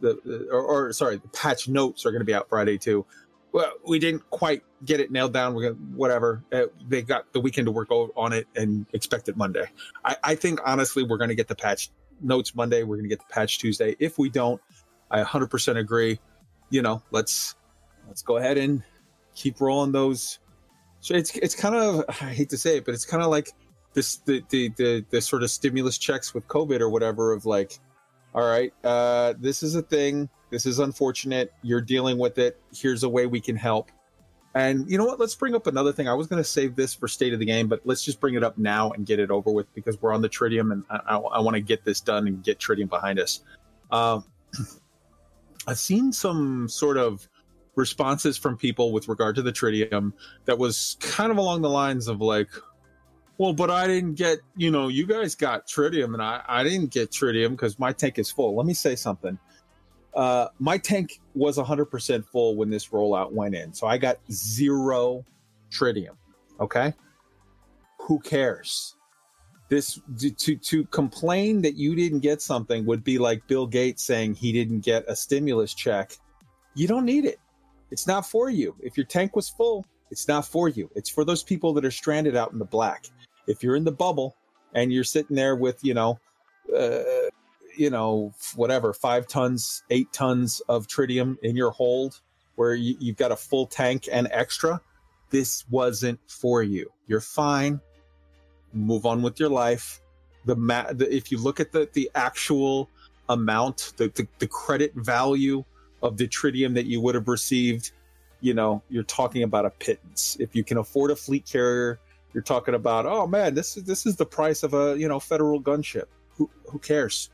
the, 0.00 0.48
or, 0.50 0.62
or 0.62 0.92
sorry, 0.92 1.16
the 1.16 1.28
patch 1.28 1.68
notes 1.68 2.06
are 2.06 2.10
going 2.10 2.20
to 2.20 2.26
be 2.26 2.34
out 2.34 2.48
Friday 2.48 2.78
too. 2.78 3.04
well, 3.52 3.70
we 3.86 3.98
didn't 3.98 4.28
quite 4.30 4.62
get 4.84 4.98
it 4.98 5.10
nailed 5.10 5.32
down. 5.32 5.54
We 5.54 5.64
got 5.64 5.78
whatever. 5.78 6.42
Uh, 6.50 6.64
they 6.88 7.02
got 7.02 7.32
the 7.32 7.40
weekend 7.40 7.66
to 7.66 7.72
work 7.72 7.90
on 7.90 8.32
it 8.32 8.46
and 8.56 8.86
expect 8.92 9.28
it 9.28 9.36
Monday. 9.36 9.66
I, 10.04 10.16
I 10.24 10.34
think 10.34 10.60
honestly, 10.64 11.02
we're 11.02 11.18
going 11.18 11.28
to 11.28 11.36
get 11.36 11.48
the 11.48 11.54
patch 11.54 11.90
notes 12.20 12.54
Monday. 12.54 12.82
We're 12.82 12.96
going 12.96 13.08
to 13.08 13.14
get 13.14 13.20
the 13.20 13.32
patch 13.32 13.58
Tuesday. 13.58 13.94
If 13.98 14.18
we 14.18 14.30
don't, 14.30 14.60
I 15.10 15.22
100% 15.22 15.76
agree. 15.76 16.18
You 16.72 16.80
know, 16.80 17.02
let's 17.10 17.54
let's 18.08 18.22
go 18.22 18.38
ahead 18.38 18.56
and 18.56 18.82
keep 19.34 19.60
rolling 19.60 19.92
those. 19.92 20.38
So 21.00 21.14
it's 21.14 21.36
it's 21.36 21.54
kind 21.54 21.74
of 21.74 22.04
I 22.08 22.32
hate 22.32 22.48
to 22.50 22.58
say 22.58 22.78
it, 22.78 22.84
but 22.84 22.94
it's 22.94 23.04
kind 23.04 23.22
of 23.22 23.30
like 23.30 23.50
this 23.94 24.16
the, 24.16 24.42
the 24.48 24.70
the 24.76 25.04
the 25.10 25.20
sort 25.20 25.42
of 25.42 25.50
stimulus 25.50 25.98
checks 25.98 26.32
with 26.32 26.48
COVID 26.48 26.80
or 26.80 26.88
whatever 26.88 27.32
of 27.32 27.44
like, 27.44 27.78
all 28.34 28.48
right, 28.48 28.72
uh, 28.84 29.34
this 29.38 29.62
is 29.62 29.74
a 29.74 29.82
thing. 29.82 30.28
This 30.50 30.64
is 30.64 30.78
unfortunate. 30.78 31.52
You're 31.62 31.82
dealing 31.82 32.18
with 32.18 32.38
it. 32.38 32.58
Here's 32.74 33.02
a 33.02 33.08
way 33.08 33.26
we 33.26 33.40
can 33.40 33.56
help. 33.56 33.90
And 34.54 34.90
you 34.90 34.98
know 34.98 35.04
what? 35.04 35.18
Let's 35.18 35.34
bring 35.34 35.54
up 35.54 35.66
another 35.66 35.92
thing. 35.92 36.08
I 36.08 36.14
was 36.14 36.26
going 36.26 36.42
to 36.42 36.48
save 36.48 36.76
this 36.76 36.92
for 36.92 37.08
state 37.08 37.32
of 37.32 37.38
the 37.38 37.46
game, 37.46 37.68
but 37.68 37.80
let's 37.84 38.04
just 38.04 38.20
bring 38.20 38.34
it 38.34 38.44
up 38.44 38.58
now 38.58 38.90
and 38.90 39.06
get 39.06 39.18
it 39.18 39.30
over 39.30 39.50
with 39.50 39.72
because 39.74 40.00
we're 40.02 40.12
on 40.12 40.20
the 40.20 40.28
Tritium 40.28 40.72
and 40.72 40.84
I, 40.90 41.00
I, 41.06 41.16
I 41.16 41.40
want 41.40 41.54
to 41.54 41.62
get 41.62 41.84
this 41.84 42.00
done 42.00 42.26
and 42.26 42.44
get 42.44 42.58
Tritium 42.58 42.90
behind 42.90 43.18
us. 43.18 43.40
Uh, 43.90 44.20
I've 45.66 45.78
seen 45.78 46.12
some 46.12 46.68
sort 46.68 46.96
of 46.96 47.28
responses 47.76 48.36
from 48.36 48.56
people 48.56 48.92
with 48.92 49.08
regard 49.08 49.36
to 49.36 49.42
the 49.42 49.52
Tritium 49.52 50.12
that 50.44 50.58
was 50.58 50.96
kind 51.00 51.30
of 51.30 51.38
along 51.38 51.62
the 51.62 51.70
lines 51.70 52.08
of 52.08 52.20
like, 52.20 52.50
well, 53.38 53.52
but 53.52 53.70
I 53.70 53.86
didn't 53.86 54.14
get, 54.14 54.40
you 54.56 54.70
know, 54.70 54.88
you 54.88 55.06
guys 55.06 55.34
got 55.34 55.66
Tritium 55.66 56.14
and 56.14 56.22
I, 56.22 56.42
I 56.46 56.64
didn't 56.64 56.90
get 56.90 57.10
Tritium 57.10 57.50
because 57.50 57.78
my 57.78 57.92
tank 57.92 58.18
is 58.18 58.30
full. 58.30 58.56
Let 58.56 58.66
me 58.66 58.74
say 58.74 58.94
something. 58.94 59.38
Uh, 60.14 60.48
my 60.58 60.76
tank 60.76 61.20
was 61.34 61.56
100% 61.56 62.26
full 62.26 62.56
when 62.56 62.68
this 62.68 62.88
rollout 62.88 63.32
went 63.32 63.54
in. 63.54 63.72
So 63.72 63.86
I 63.86 63.96
got 63.96 64.18
zero 64.30 65.24
Tritium. 65.70 66.16
Okay. 66.60 66.92
Who 68.00 68.20
cares? 68.20 68.96
This 69.72 69.98
to 70.18 70.56
to 70.56 70.84
complain 70.84 71.62
that 71.62 71.76
you 71.76 71.94
didn't 71.96 72.20
get 72.20 72.42
something 72.42 72.84
would 72.84 73.02
be 73.02 73.16
like 73.16 73.46
Bill 73.46 73.66
Gates 73.66 74.04
saying 74.04 74.34
he 74.34 74.52
didn't 74.52 74.80
get 74.80 75.02
a 75.08 75.16
stimulus 75.16 75.72
check. 75.72 76.12
You 76.74 76.86
don't 76.86 77.06
need 77.06 77.24
it. 77.24 77.40
It's 77.90 78.06
not 78.06 78.26
for 78.26 78.50
you. 78.50 78.76
If 78.80 78.98
your 78.98 79.06
tank 79.06 79.34
was 79.34 79.48
full, 79.48 79.86
it's 80.10 80.28
not 80.28 80.44
for 80.44 80.68
you. 80.68 80.90
It's 80.94 81.08
for 81.08 81.24
those 81.24 81.42
people 81.42 81.72
that 81.72 81.86
are 81.86 81.90
stranded 81.90 82.36
out 82.36 82.52
in 82.52 82.58
the 82.58 82.66
black. 82.66 83.06
If 83.46 83.62
you're 83.62 83.76
in 83.76 83.84
the 83.84 83.92
bubble 83.92 84.36
and 84.74 84.92
you're 84.92 85.04
sitting 85.04 85.34
there 85.34 85.56
with, 85.56 85.82
you 85.82 85.94
know, 85.94 86.20
uh, 86.76 87.30
you 87.74 87.88
know, 87.88 88.34
whatever, 88.56 88.92
five 88.92 89.26
tons, 89.26 89.84
eight 89.88 90.12
tons 90.12 90.60
of 90.68 90.86
tritium 90.86 91.38
in 91.42 91.56
your 91.56 91.70
hold, 91.70 92.20
where 92.56 92.74
you, 92.74 92.94
you've 93.00 93.16
got 93.16 93.32
a 93.32 93.36
full 93.36 93.66
tank 93.66 94.06
and 94.12 94.28
extra, 94.32 94.82
this 95.30 95.64
wasn't 95.70 96.20
for 96.28 96.62
you. 96.62 96.92
You're 97.06 97.22
fine. 97.22 97.80
Move 98.72 99.06
on 99.06 99.22
with 99.22 99.38
your 99.38 99.48
life. 99.48 100.00
The, 100.44 100.56
ma- 100.56 100.92
the 100.92 101.14
if 101.14 101.30
you 101.30 101.38
look 101.38 101.60
at 101.60 101.72
the 101.72 101.88
the 101.92 102.10
actual 102.14 102.88
amount, 103.28 103.92
the, 103.96 104.08
the 104.08 104.26
the 104.38 104.46
credit 104.46 104.92
value 104.94 105.64
of 106.02 106.16
the 106.16 106.26
tritium 106.26 106.74
that 106.74 106.86
you 106.86 107.00
would 107.00 107.14
have 107.14 107.28
received, 107.28 107.92
you 108.40 108.54
know, 108.54 108.82
you're 108.88 109.04
talking 109.04 109.44
about 109.44 109.64
a 109.64 109.70
pittance. 109.70 110.36
If 110.40 110.56
you 110.56 110.64
can 110.64 110.78
afford 110.78 111.12
a 111.12 111.16
fleet 111.16 111.46
carrier, 111.46 112.00
you're 112.34 112.42
talking 112.42 112.74
about, 112.74 113.06
oh 113.06 113.26
man, 113.26 113.54
this 113.54 113.76
is 113.76 113.84
this 113.84 114.04
is 114.06 114.16
the 114.16 114.26
price 114.26 114.62
of 114.62 114.74
a 114.74 114.96
you 114.98 115.08
know 115.08 115.20
federal 115.20 115.62
gunship. 115.62 116.06
Who 116.36 116.50
who 116.68 116.78
cares? 116.78 117.30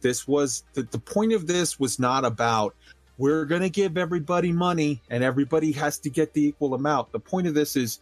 This 0.00 0.26
was 0.26 0.64
the, 0.74 0.82
the 0.82 0.98
point 0.98 1.32
of 1.32 1.46
this 1.46 1.78
was 1.78 1.98
not 1.98 2.24
about 2.24 2.74
we're 3.18 3.44
going 3.44 3.62
to 3.62 3.70
give 3.70 3.98
everybody 3.98 4.52
money 4.52 5.02
and 5.10 5.24
everybody 5.24 5.72
has 5.72 5.98
to 5.98 6.10
get 6.10 6.32
the 6.32 6.46
equal 6.46 6.74
amount. 6.74 7.10
The 7.10 7.18
point 7.18 7.48
of 7.48 7.54
this 7.54 7.74
is, 7.74 7.98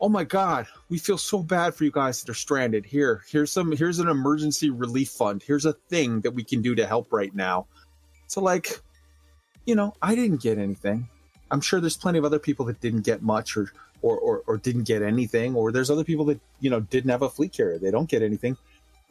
oh 0.00 0.08
my 0.08 0.24
God, 0.24 0.66
we 0.88 0.98
feel 0.98 1.18
so 1.18 1.42
bad 1.42 1.74
for 1.74 1.84
you 1.84 1.90
guys 1.90 2.22
that 2.22 2.30
are 2.30 2.34
stranded. 2.34 2.84
Here, 2.84 3.24
here's 3.28 3.52
some, 3.52 3.72
here's 3.72 3.98
an 3.98 4.08
emergency 4.08 4.70
relief 4.70 5.10
fund. 5.10 5.42
Here's 5.42 5.64
a 5.64 5.72
thing 5.72 6.20
that 6.22 6.32
we 6.32 6.44
can 6.44 6.62
do 6.62 6.74
to 6.74 6.86
help 6.86 7.12
right 7.12 7.34
now. 7.34 7.66
So, 8.26 8.40
like, 8.40 8.80
you 9.64 9.74
know, 9.74 9.94
I 10.02 10.14
didn't 10.14 10.42
get 10.42 10.58
anything. 10.58 11.08
I'm 11.50 11.60
sure 11.60 11.80
there's 11.80 11.96
plenty 11.96 12.18
of 12.18 12.24
other 12.24 12.38
people 12.38 12.66
that 12.66 12.80
didn't 12.80 13.02
get 13.02 13.22
much 13.22 13.56
or, 13.56 13.72
or, 14.02 14.18
or, 14.18 14.42
or 14.46 14.56
didn't 14.56 14.84
get 14.84 15.02
anything, 15.02 15.54
or 15.54 15.72
there's 15.72 15.90
other 15.90 16.04
people 16.04 16.24
that, 16.26 16.40
you 16.60 16.70
know, 16.70 16.80
didn't 16.80 17.10
have 17.10 17.22
a 17.22 17.28
fleet 17.28 17.52
carrier. 17.52 17.78
They 17.78 17.90
don't 17.90 18.08
get 18.08 18.22
anything. 18.22 18.56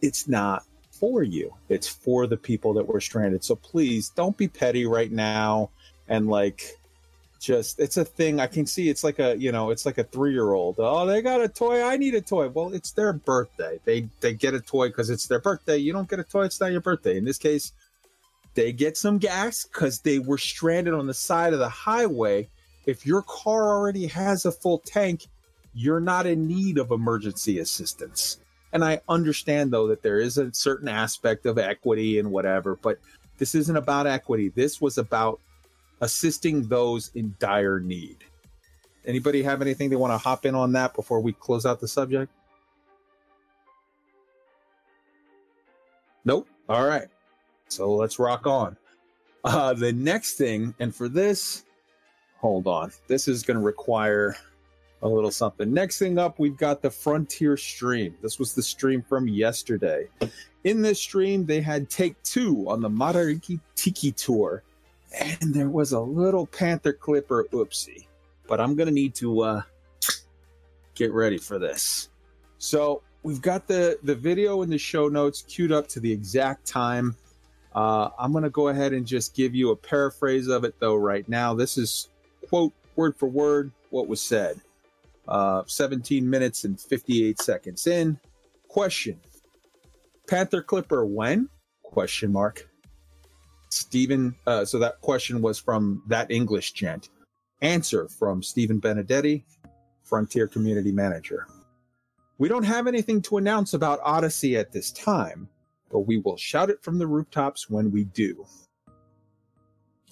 It's 0.02 0.28
not 0.28 0.64
for 0.92 1.24
you. 1.24 1.54
It's 1.70 1.88
for 1.88 2.28
the 2.28 2.38
people 2.38 2.74
that 2.74 2.88
were 2.88 3.02
stranded. 3.02 3.44
So 3.44 3.56
please 3.56 4.10
don't 4.10 4.38
be 4.38 4.48
petty 4.48 4.86
right 4.86 5.12
now 5.12 5.70
and 6.08 6.28
like 6.28 6.78
just 7.40 7.80
it's 7.80 7.98
a 7.98 8.06
thing 8.06 8.40
I 8.40 8.48
can 8.48 8.66
see 8.66 8.90
it's 8.90 9.04
like 9.04 9.20
a 9.20 9.38
you 9.38 9.52
know 9.52 9.70
it's 9.70 9.86
like 9.86 9.98
a 9.98 10.04
3-year-old. 10.04 10.76
Oh, 10.80 11.06
they 11.06 11.22
got 11.22 11.42
a 11.42 11.48
toy. 11.48 11.84
I 11.84 11.98
need 11.98 12.16
a 12.16 12.22
toy. 12.22 12.50
Well, 12.50 12.74
it's 12.74 12.92
their 12.92 13.14
birthday. 13.14 13.80
They 13.86 14.10
they 14.22 14.34
get 14.34 14.54
a 14.54 14.62
toy 14.62 14.90
cuz 14.92 15.10
it's 15.10 15.28
their 15.28 15.40
birthday. 15.40 15.78
You 15.78 15.94
don't 15.94 16.10
get 16.10 16.20
a 16.20 16.24
toy, 16.24 16.46
it's 16.46 16.60
not 16.60 16.72
your 16.72 16.82
birthday. 16.82 17.18
In 17.18 17.26
this 17.26 17.38
case, 17.38 17.74
they 18.54 18.72
get 18.72 18.98
some 18.98 19.18
gas 19.18 19.64
cuz 19.64 20.00
they 20.00 20.20
were 20.20 20.38
stranded 20.38 20.94
on 20.94 21.08
the 21.08 21.14
side 21.14 21.54
of 21.54 21.60
the 21.60 21.70
highway. 21.70 22.50
If 22.86 23.06
your 23.06 23.24
car 23.24 23.70
already 23.70 24.08
has 24.08 24.46
a 24.46 24.52
full 24.52 24.80
tank, 24.86 25.28
you're 25.74 26.00
not 26.00 26.26
in 26.26 26.48
need 26.48 26.78
of 26.78 26.92
emergency 26.92 27.60
assistance. 27.60 28.38
And 28.72 28.84
I 28.84 29.02
understand 29.08 29.72
though 29.72 29.88
that 29.88 30.04
there 30.04 30.20
is 30.20 30.38
a 30.38 30.54
certain 30.54 30.88
aspect 30.88 31.46
of 31.46 31.58
equity 31.58 32.20
and 32.20 32.32
whatever, 32.32 32.76
but 32.76 33.00
this 33.38 33.56
isn't 33.56 33.76
about 33.76 34.08
equity. 34.08 34.50
This 34.50 34.80
was 34.80 34.98
about 34.98 35.40
assisting 36.06 36.68
those 36.68 37.10
in 37.16 37.36
dire 37.40 37.80
need. 37.80 38.24
Anybody 39.06 39.42
have 39.44 39.62
anything 39.62 39.90
they 39.90 39.96
want 39.96 40.14
to 40.14 40.18
hop 40.18 40.46
in 40.46 40.56
on 40.56 40.72
that 40.74 40.94
before 40.94 41.20
we 41.20 41.34
close 41.34 41.66
out 41.66 41.80
the 41.80 41.88
subject? 41.88 42.32
Nope. 46.24 46.48
All 46.70 46.88
right. 46.88 47.08
So 47.68 47.92
let's 47.94 48.20
rock 48.20 48.46
on. 48.46 48.78
Uh, 49.44 49.74
the 49.74 49.92
next 49.92 50.34
thing, 50.34 50.74
and 50.80 50.96
for 50.96 51.08
this, 51.08 51.66
hold 52.38 52.68
on. 52.68 52.92
This 53.08 53.28
is 53.28 53.44
going 53.44 53.58
to 53.58 53.64
require 53.64 54.36
a 55.02 55.08
little 55.08 55.32
something. 55.32 55.72
Next 55.72 56.00
thing 56.00 56.18
up, 56.18 56.40
we've 56.40 56.58
got 56.58 56.82
the 56.82 56.90
Frontier 56.90 57.58
stream. 57.58 58.16
This 58.22 58.40
was 58.40 58.54
the 58.54 58.64
stream 58.64 59.04
from 59.04 59.28
yesterday. 59.28 60.08
In 60.64 60.82
this 60.82 61.00
stream, 61.00 61.46
they 61.46 61.62
had 61.62 61.90
take 61.90 62.22
two 62.24 62.66
on 62.68 62.82
the 62.82 62.90
Matariki 62.90 63.60
Tiki 63.76 64.12
tour, 64.12 64.64
and 65.20 65.54
there 65.54 65.70
was 65.70 65.92
a 65.92 66.00
little 66.00 66.46
Panther 66.46 66.94
Clipper 66.94 67.46
oopsie. 67.52 68.08
But 68.48 68.60
I'm 68.60 68.76
gonna 68.76 68.92
need 68.92 69.16
to 69.16 69.42
uh, 69.42 69.62
get 70.94 71.12
ready 71.12 71.38
for 71.38 71.58
this. 71.60 72.10
So 72.58 73.02
we've 73.24 73.42
got 73.42 73.68
the 73.68 73.98
the 74.04 74.16
video 74.16 74.62
in 74.62 74.70
the 74.70 74.78
show 74.78 75.08
notes 75.08 75.44
queued 75.48 75.72
up 75.72 75.88
to 75.90 76.00
the 76.00 76.12
exact 76.12 76.68
time. 76.68 77.16
Uh, 77.74 78.10
I'm 78.20 78.32
gonna 78.34 78.50
go 78.50 78.70
ahead 78.70 78.94
and 78.94 79.06
just 79.06 79.36
give 79.36 79.56
you 79.56 79.72
a 79.72 79.76
paraphrase 79.76 80.48
of 80.48 80.64
it 80.64 80.76
though 80.80 80.96
right 80.96 81.28
now. 81.28 81.54
This 81.54 81.78
is 81.78 82.10
quote 82.48 82.74
word 82.96 83.16
for 83.18 83.28
word 83.28 83.72
what 83.90 84.08
was 84.08 84.22
said 84.22 84.62
uh, 85.28 85.64
17 85.66 86.30
minutes 86.30 86.64
and 86.64 86.80
58 86.80 87.42
seconds 87.42 87.88
in. 87.88 88.20
Question: 88.68 89.20
Panther 90.28 90.62
Clipper 90.62 91.06
when? 91.06 91.50
Question 91.84 92.32
mark. 92.32 92.68
Stephen. 93.76 94.36
Uh, 94.48 94.66
so 94.66 94.80
that 94.80 95.02
question 95.02 95.42
was 95.42 95.60
from 95.60 96.02
that 96.08 96.32
English 96.32 96.74
gent. 96.74 97.10
Answer 97.62 98.08
from 98.08 98.42
Stephen 98.42 98.80
Benedetti, 98.80 99.46
Frontier 100.04 100.48
Community 100.48 100.92
Manager. 100.92 101.48
We 102.38 102.50
don't 102.50 102.64
have 102.64 102.88
anything 102.88 103.22
to 103.24 103.38
announce 103.38 103.74
about 103.74 104.00
Odyssey 104.04 104.58
at 104.58 104.72
this 104.72 104.92
time, 104.92 105.48
but 105.90 106.02
we 106.02 106.18
will 106.18 106.38
shout 106.38 106.70
it 106.70 106.84
from 106.84 106.98
the 106.98 107.08
rooftops 107.08 107.70
when 107.70 107.92
we 107.92 108.04
do. 108.06 108.46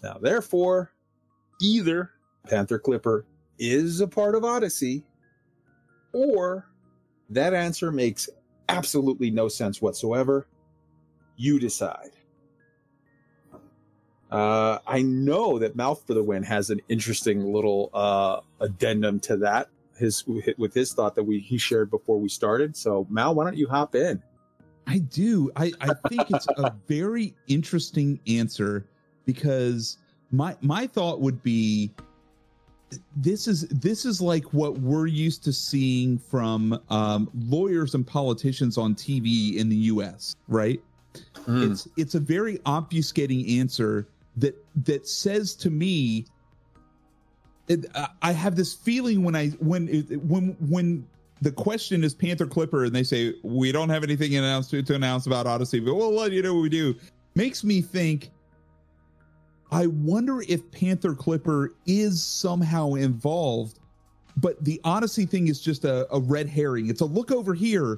Now, 0.01 0.17
therefore, 0.21 0.91
either 1.61 2.11
Panther 2.47 2.79
Clipper 2.79 3.25
is 3.59 4.01
a 4.01 4.07
part 4.07 4.35
of 4.35 4.43
Odyssey, 4.43 5.03
or 6.13 6.69
that 7.29 7.53
answer 7.53 7.91
makes 7.91 8.29
absolutely 8.69 9.29
no 9.31 9.47
sense 9.47 9.81
whatsoever. 9.81 10.47
You 11.35 11.59
decide. 11.59 12.11
Uh, 14.33 14.79
I 14.87 15.03
know 15.03 15.59
that 15.59 15.75
Mal 15.75 15.93
for 15.93 16.15
the 16.15 16.23
Win 16.23 16.41
has 16.41 16.71
an 16.71 16.81
interesting 16.89 17.53
little 17.53 17.91
uh, 17.93 18.39
addendum 18.59 19.19
to 19.21 19.37
that. 19.37 19.69
His 19.95 20.25
with 20.25 20.73
his 20.73 20.91
thought 20.91 21.13
that 21.13 21.23
we 21.23 21.39
he 21.39 21.59
shared 21.59 21.91
before 21.91 22.19
we 22.19 22.27
started. 22.27 22.75
So 22.75 23.05
Mal, 23.11 23.35
why 23.35 23.43
don't 23.43 23.55
you 23.55 23.67
hop 23.67 23.93
in? 23.93 24.23
I 24.87 24.97
do. 24.97 25.51
I, 25.55 25.71
I 25.79 25.93
think 26.09 26.31
it's 26.31 26.47
a 26.57 26.73
very 26.87 27.35
interesting 27.47 28.19
answer 28.25 28.87
because 29.25 29.99
my 30.31 30.57
my 30.61 30.87
thought 30.87 31.21
would 31.21 31.43
be 31.43 31.91
this 33.15 33.47
is 33.47 33.67
this 33.67 34.03
is 34.03 34.19
like 34.19 34.45
what 34.51 34.79
we're 34.79 35.05
used 35.05 35.43
to 35.43 35.53
seeing 35.53 36.17
from 36.17 36.81
um, 36.89 37.29
lawyers 37.35 37.93
and 37.93 38.05
politicians 38.05 38.79
on 38.79 38.95
TV 38.95 39.57
in 39.57 39.69
the 39.69 39.75
U.S. 39.75 40.35
Right? 40.47 40.81
Mm. 41.45 41.71
It's 41.71 41.87
it's 41.97 42.15
a 42.15 42.19
very 42.19 42.57
obfuscating 42.59 43.59
answer 43.59 44.07
that 44.37 44.55
that 44.83 45.07
says 45.07 45.55
to 45.55 45.69
me 45.69 46.25
it, 47.67 47.85
I- 48.21 48.31
have 48.31 48.55
this 48.55 48.73
feeling 48.73 49.23
when 49.23 49.35
I 49.35 49.49
when 49.59 49.87
when 50.27 50.55
when 50.59 51.07
the 51.41 51.51
question 51.51 52.03
is 52.03 52.13
Panther 52.13 52.45
Clipper 52.45 52.85
and 52.85 52.95
they 52.95 53.03
say 53.03 53.35
we 53.43 53.71
don't 53.71 53.89
have 53.89 54.03
anything 54.03 54.35
announced 54.35 54.71
to, 54.71 54.81
to 54.83 54.95
announce 54.95 55.27
about 55.27 55.45
Odyssey, 55.45 55.79
but 55.79 55.95
we'll 55.95 56.13
let 56.13 56.31
you 56.31 56.41
know 56.41 56.53
what 56.53 56.61
we 56.61 56.69
do. 56.69 56.95
Makes 57.35 57.63
me 57.63 57.81
think. 57.81 58.31
I 59.71 59.87
wonder 59.87 60.41
if 60.47 60.69
Panther 60.71 61.15
Clipper 61.15 61.73
is 61.87 62.21
somehow 62.21 62.93
involved, 62.93 63.79
but 64.37 64.63
the 64.63 64.79
Odyssey 64.83 65.25
thing 65.25 65.47
is 65.47 65.59
just 65.59 65.83
a, 65.83 66.07
a 66.13 66.19
red 66.19 66.47
herring. 66.47 66.89
It's 66.89 67.01
a 67.01 67.05
look 67.05 67.31
over 67.31 67.53
here 67.53 67.97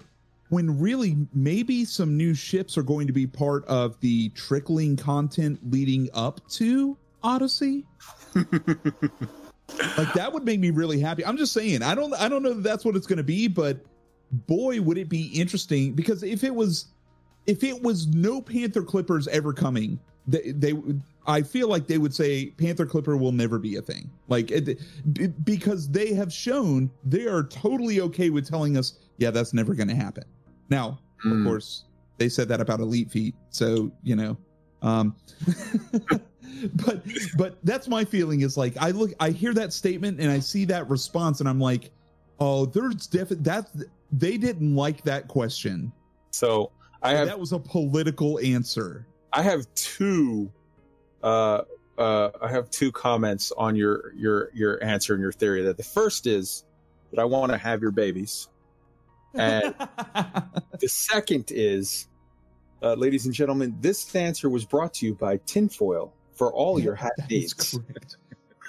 when 0.49 0.79
really 0.79 1.17
maybe 1.33 1.85
some 1.85 2.15
new 2.15 2.33
ships 2.33 2.77
are 2.77 2.83
going 2.83 3.07
to 3.07 3.13
be 3.13 3.25
part 3.25 3.65
of 3.65 3.99
the 3.99 4.29
trickling 4.29 4.95
content 4.95 5.59
leading 5.71 6.09
up 6.13 6.47
to 6.49 6.97
Odyssey. 7.23 7.85
like 8.35 10.13
that 10.13 10.29
would 10.31 10.45
make 10.45 10.59
me 10.59 10.69
really 10.69 10.99
happy. 10.99 11.25
I'm 11.25 11.37
just 11.37 11.53
saying. 11.53 11.81
I 11.81 11.95
don't. 11.95 12.13
I 12.15 12.29
don't 12.29 12.43
know 12.43 12.53
that 12.53 12.63
that's 12.63 12.85
what 12.85 12.95
it's 12.95 13.07
going 13.07 13.17
to 13.17 13.23
be, 13.23 13.47
but 13.47 13.77
boy, 14.31 14.81
would 14.81 14.97
it 14.97 15.09
be 15.09 15.27
interesting 15.27 15.93
because 15.93 16.23
if 16.23 16.43
it 16.43 16.53
was, 16.53 16.87
if 17.47 17.63
it 17.63 17.81
was 17.81 18.07
no 18.07 18.41
Panther 18.41 18.83
Clippers 18.83 19.27
ever 19.29 19.53
coming, 19.53 19.99
they, 20.27 20.51
they 20.51 20.73
I 21.27 21.41
feel 21.41 21.67
like 21.67 21.87
they 21.87 21.97
would 21.97 22.13
say 22.13 22.47
Panther 22.51 22.85
Clipper 22.85 23.17
will 23.17 23.31
never 23.31 23.57
be 23.57 23.75
a 23.75 23.81
thing. 23.81 24.09
Like 24.27 24.51
it, 24.51 24.79
because 25.45 25.89
they 25.89 26.13
have 26.13 26.31
shown 26.31 26.89
they 27.03 27.27
are 27.27 27.43
totally 27.43 28.01
okay 28.01 28.29
with 28.29 28.47
telling 28.47 28.77
us, 28.77 28.99
yeah, 29.17 29.31
that's 29.31 29.53
never 29.53 29.73
going 29.73 29.87
to 29.89 29.95
happen. 29.95 30.23
Now, 30.69 30.99
of 31.23 31.31
Hmm. 31.31 31.43
course, 31.43 31.85
they 32.17 32.29
said 32.29 32.47
that 32.49 32.61
about 32.61 32.79
Elite 32.79 33.09
Feet, 33.11 33.35
so 33.49 33.91
you 34.03 34.15
know. 34.15 34.37
Um, 34.81 35.15
but 36.85 37.03
but 37.37 37.57
that's 37.63 37.87
my 37.87 38.05
feeling 38.05 38.41
is 38.41 38.57
like 38.57 38.75
I 38.77 38.91
look 38.91 39.11
I 39.19 39.31
hear 39.31 39.53
that 39.53 39.73
statement 39.73 40.19
and 40.19 40.31
I 40.31 40.39
see 40.39 40.65
that 40.65 40.89
response 40.89 41.39
and 41.39 41.49
I'm 41.49 41.59
like, 41.59 41.91
oh, 42.39 42.65
there's 42.65 43.07
definitely 43.07 43.43
that 43.43 43.67
they 44.11 44.37
didn't 44.37 44.75
like 44.75 45.03
that 45.03 45.27
question. 45.27 45.91
So 46.31 46.71
I 47.01 47.11
have 47.15 47.27
that 47.27 47.39
was 47.39 47.51
a 47.51 47.59
political 47.59 48.39
answer. 48.39 49.07
I 49.33 49.41
have 49.41 49.65
two 49.75 50.51
uh 51.23 51.61
uh 51.97 52.29
I 52.41 52.49
have 52.49 52.69
two 52.69 52.91
comments 52.91 53.51
on 53.57 53.75
your 53.75 54.13
your 54.15 54.51
your 54.53 54.83
answer 54.83 55.13
and 55.13 55.21
your 55.21 55.31
theory 55.31 55.63
that 55.63 55.77
the 55.77 55.83
first 55.83 56.27
is 56.27 56.63
that 57.11 57.19
I 57.19 57.25
want 57.25 57.51
to 57.51 57.57
have 57.57 57.81
your 57.81 57.91
babies. 57.91 58.49
And 59.35 59.75
the 60.79 60.87
second 60.87 61.51
is 61.51 62.07
uh, 62.81 62.93
ladies 62.93 63.25
and 63.25 63.33
gentlemen, 63.33 63.75
this 63.81 64.15
answer 64.15 64.49
was 64.49 64.65
brought 64.65 64.93
to 64.95 65.05
you 65.05 65.15
by 65.15 65.37
Tinfoil 65.45 66.13
for 66.33 66.53
all 66.53 66.79
your 66.79 66.95
hat 66.95 67.13
needs. 67.29 67.53
correct. 67.53 68.17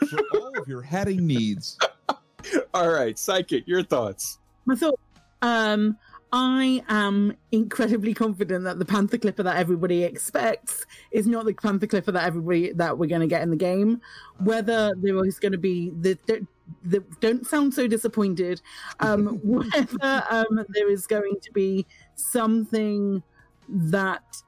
For 0.08 0.20
all 0.34 0.52
of 0.58 0.68
your 0.68 0.82
hatting 0.82 1.26
needs. 1.26 1.78
All 2.74 2.90
right, 2.90 3.16
Psykit, 3.16 3.64
your 3.66 3.82
thoughts. 3.82 4.38
My 4.66 4.76
thought, 4.76 5.00
um, 5.42 5.96
I 6.32 6.82
am 6.88 7.36
incredibly 7.50 8.14
confident 8.14 8.64
that 8.64 8.78
the 8.78 8.84
Panther 8.84 9.18
Clipper 9.18 9.42
that 9.42 9.56
everybody 9.56 10.04
expects 10.04 10.84
is 11.10 11.26
not 11.26 11.46
the 11.46 11.54
Panther 11.54 11.86
Clipper 11.86 12.12
that 12.12 12.24
everybody 12.24 12.72
that 12.74 12.98
we're 12.98 13.06
going 13.06 13.22
to 13.22 13.26
get 13.26 13.42
in 13.42 13.50
the 13.50 13.56
game. 13.56 14.00
Whether 14.38 14.94
there 15.00 15.24
is 15.24 15.38
going 15.38 15.52
to 15.52 15.58
be 15.58 15.90
the, 15.98 16.18
the, 16.26 16.46
the 16.82 17.04
don't 17.20 17.46
sound 17.46 17.74
so 17.74 17.86
disappointed. 17.86 18.60
Um, 19.00 19.26
whether 19.42 20.24
um, 20.30 20.64
there 20.68 20.90
is 20.90 21.06
going 21.06 21.36
to 21.42 21.52
be 21.52 21.86
something 22.14 23.22
that 23.68 24.42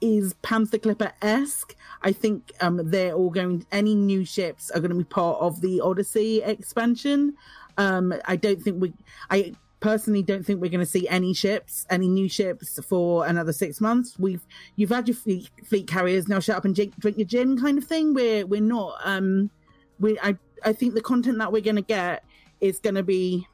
is 0.00 0.34
Panther 0.42 0.78
Clipper 0.78 1.12
esque. 1.22 1.76
I 2.02 2.12
think 2.12 2.52
um, 2.60 2.80
they're 2.84 3.12
all 3.12 3.30
going. 3.30 3.66
Any 3.72 3.94
new 3.94 4.24
ships 4.24 4.70
are 4.70 4.80
going 4.80 4.90
to 4.90 4.96
be 4.96 5.04
part 5.04 5.40
of 5.40 5.60
the 5.60 5.80
Odyssey 5.80 6.42
expansion. 6.42 7.34
Um, 7.76 8.14
I 8.26 8.36
don't 8.36 8.60
think 8.60 8.80
we. 8.80 8.92
I 9.30 9.54
personally 9.80 10.22
don't 10.22 10.44
think 10.44 10.60
we're 10.60 10.70
going 10.70 10.80
to 10.80 10.86
see 10.86 11.08
any 11.08 11.32
ships, 11.32 11.86
any 11.88 12.06
new 12.06 12.28
ships 12.28 12.78
for 12.86 13.26
another 13.26 13.52
six 13.52 13.80
months. 13.80 14.18
We've 14.18 14.46
you've 14.76 14.90
had 14.90 15.08
your 15.08 15.16
fleet, 15.16 15.50
fleet 15.64 15.86
carriers 15.86 16.28
now. 16.28 16.40
Shut 16.40 16.56
up 16.56 16.64
and 16.64 16.74
drink, 16.74 16.98
drink 16.98 17.18
your 17.18 17.26
gin, 17.26 17.58
kind 17.58 17.78
of 17.78 17.84
thing. 17.84 18.14
We're 18.14 18.46
we're 18.46 18.60
not. 18.60 18.96
Um, 19.04 19.50
we 19.98 20.18
I 20.20 20.36
I 20.64 20.72
think 20.72 20.94
the 20.94 21.00
content 21.00 21.38
that 21.38 21.52
we're 21.52 21.62
going 21.62 21.76
to 21.76 21.82
get 21.82 22.24
is 22.60 22.78
going 22.78 22.94
to 22.96 23.02
be 23.02 23.46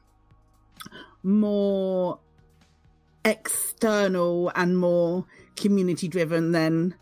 more 1.23 2.19
external 3.24 4.53
and 4.55 4.78
more 4.78 5.27
community 5.57 6.09
driven 6.09 6.53
than 6.53 6.95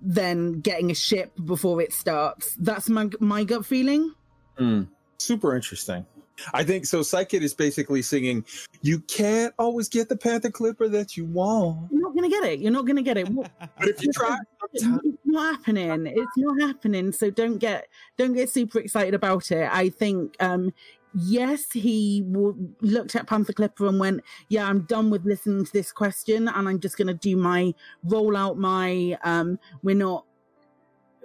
than 0.00 0.60
getting 0.60 0.90
a 0.90 0.94
ship 0.94 1.32
before 1.44 1.80
it 1.80 1.92
starts. 1.92 2.54
That's 2.56 2.88
my 2.88 3.08
my 3.18 3.44
gut 3.44 3.66
feeling. 3.66 4.14
Hmm. 4.56 4.82
Super 5.18 5.54
interesting. 5.56 6.06
I 6.52 6.64
think 6.64 6.84
so. 6.84 7.00
Psykit 7.00 7.40
is 7.40 7.54
basically 7.54 8.02
singing, 8.02 8.44
"You 8.82 9.00
can't 9.00 9.54
always 9.58 9.88
get 9.88 10.08
the 10.08 10.16
Panther 10.16 10.50
Clipper 10.50 10.88
that 10.88 11.16
you 11.16 11.24
want, 11.24 11.90
You're 11.90 12.05
not 12.16 12.22
gonna 12.22 12.28
get 12.42 12.52
it. 12.52 12.60
You're 12.60 12.72
not 12.72 12.86
gonna 12.86 13.02
get 13.02 13.16
it. 13.18 13.28
What- 13.28 13.50
but 13.78 13.88
if 13.88 14.02
you 14.02 14.10
try, 14.12 14.36
it's 14.72 14.84
not 15.24 15.56
happening. 15.56 16.06
It's 16.06 16.36
not 16.36 16.60
happening. 16.60 17.12
So 17.12 17.30
don't 17.30 17.58
get 17.58 17.88
don't 18.16 18.32
get 18.32 18.50
super 18.50 18.78
excited 18.78 19.14
about 19.14 19.50
it. 19.50 19.68
I 19.72 19.88
think 19.90 20.36
um 20.40 20.72
yes, 21.14 21.72
he 21.72 22.22
w- 22.22 22.74
looked 22.80 23.16
at 23.16 23.26
Panther 23.26 23.52
Clipper 23.52 23.86
and 23.86 23.98
went, 23.98 24.20
"Yeah, 24.48 24.66
I'm 24.68 24.80
done 24.82 25.10
with 25.10 25.24
listening 25.24 25.64
to 25.64 25.72
this 25.72 25.92
question, 25.92 26.48
and 26.48 26.68
I'm 26.68 26.80
just 26.80 26.96
gonna 26.98 27.14
do 27.14 27.36
my 27.36 27.74
roll 28.04 28.36
out 28.36 28.58
my 28.58 29.18
um. 29.24 29.58
We're 29.82 29.96
not 29.96 30.24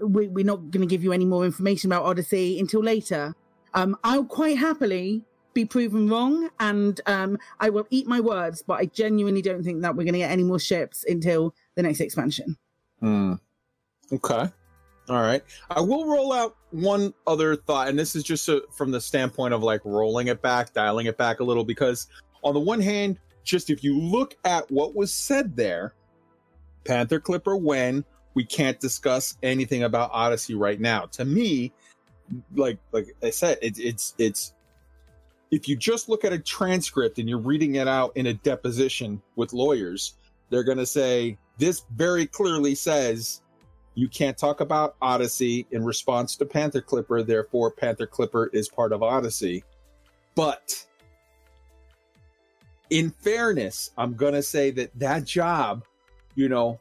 we, 0.01 0.27
we're 0.27 0.45
not 0.45 0.71
gonna 0.71 0.85
give 0.87 1.03
you 1.03 1.13
any 1.13 1.25
more 1.25 1.45
information 1.45 1.91
about 1.91 2.03
Odyssey 2.05 2.59
until 2.59 2.81
later. 2.83 3.35
Um, 3.73 3.97
I'll 4.03 4.25
quite 4.25 4.57
happily." 4.57 5.23
Be 5.53 5.65
proven 5.65 6.07
wrong, 6.07 6.49
and 6.59 6.99
um, 7.05 7.37
I 7.59 7.69
will 7.69 7.85
eat 7.89 8.07
my 8.07 8.19
words. 8.19 8.63
But 8.65 8.79
I 8.79 8.85
genuinely 8.85 9.41
don't 9.41 9.63
think 9.63 9.81
that 9.81 9.95
we're 9.95 10.03
going 10.03 10.13
to 10.13 10.19
get 10.19 10.31
any 10.31 10.43
more 10.43 10.59
ships 10.59 11.03
until 11.07 11.53
the 11.75 11.83
next 11.83 11.99
expansion. 11.99 12.57
Hmm. 12.99 13.33
Okay. 14.11 14.49
All 15.09 15.21
right. 15.21 15.43
I 15.69 15.81
will 15.81 16.05
roll 16.05 16.31
out 16.31 16.55
one 16.69 17.13
other 17.27 17.55
thought, 17.55 17.89
and 17.89 17.99
this 17.99 18.15
is 18.15 18.23
just 18.23 18.47
uh 18.47 18.61
from 18.71 18.91
the 18.91 19.01
standpoint 19.01 19.53
of 19.53 19.63
like 19.63 19.81
rolling 19.83 20.27
it 20.27 20.41
back, 20.41 20.73
dialing 20.73 21.07
it 21.07 21.17
back 21.17 21.39
a 21.39 21.43
little, 21.43 21.65
because 21.65 22.07
on 22.43 22.53
the 22.53 22.59
one 22.59 22.79
hand, 22.79 23.19
just 23.43 23.69
if 23.69 23.83
you 23.83 23.99
look 23.99 24.37
at 24.45 24.69
what 24.71 24.95
was 24.95 25.11
said 25.11 25.55
there, 25.55 25.93
Panther 26.85 27.19
Clipper 27.19 27.57
when 27.57 28.05
we 28.33 28.45
can't 28.45 28.79
discuss 28.79 29.37
anything 29.43 29.83
about 29.83 30.09
Odyssey 30.13 30.55
right 30.55 30.79
now. 30.79 31.07
To 31.07 31.25
me, 31.25 31.73
like 32.55 32.77
like 32.91 33.07
I 33.21 33.31
said, 33.31 33.57
it's 33.61 33.79
it's 33.79 34.13
it's 34.17 34.53
if 35.51 35.67
you 35.67 35.75
just 35.75 36.07
look 36.07 36.23
at 36.23 36.31
a 36.31 36.39
transcript 36.39 37.19
and 37.19 37.27
you're 37.27 37.37
reading 37.37 37.75
it 37.75 37.87
out 37.87 38.15
in 38.15 38.27
a 38.27 38.33
deposition 38.33 39.21
with 39.35 39.51
lawyers, 39.51 40.13
they're 40.49 40.63
going 40.63 40.77
to 40.77 40.85
say 40.85 41.37
this 41.57 41.83
very 41.91 42.25
clearly 42.25 42.73
says 42.73 43.41
you 43.93 44.07
can't 44.07 44.37
talk 44.37 44.61
about 44.61 44.95
Odyssey 45.01 45.67
in 45.71 45.83
response 45.83 46.37
to 46.37 46.45
Panther 46.45 46.81
Clipper, 46.81 47.21
therefore 47.21 47.71
Panther 47.71 48.07
Clipper 48.07 48.49
is 48.53 48.69
part 48.69 48.93
of 48.93 49.03
Odyssey. 49.03 49.65
But 50.35 50.85
in 52.89 53.11
fairness, 53.11 53.91
I'm 53.97 54.13
going 54.13 54.33
to 54.33 54.43
say 54.43 54.71
that 54.71 54.97
that 54.99 55.25
job, 55.25 55.83
you 56.35 56.47
know, 56.47 56.79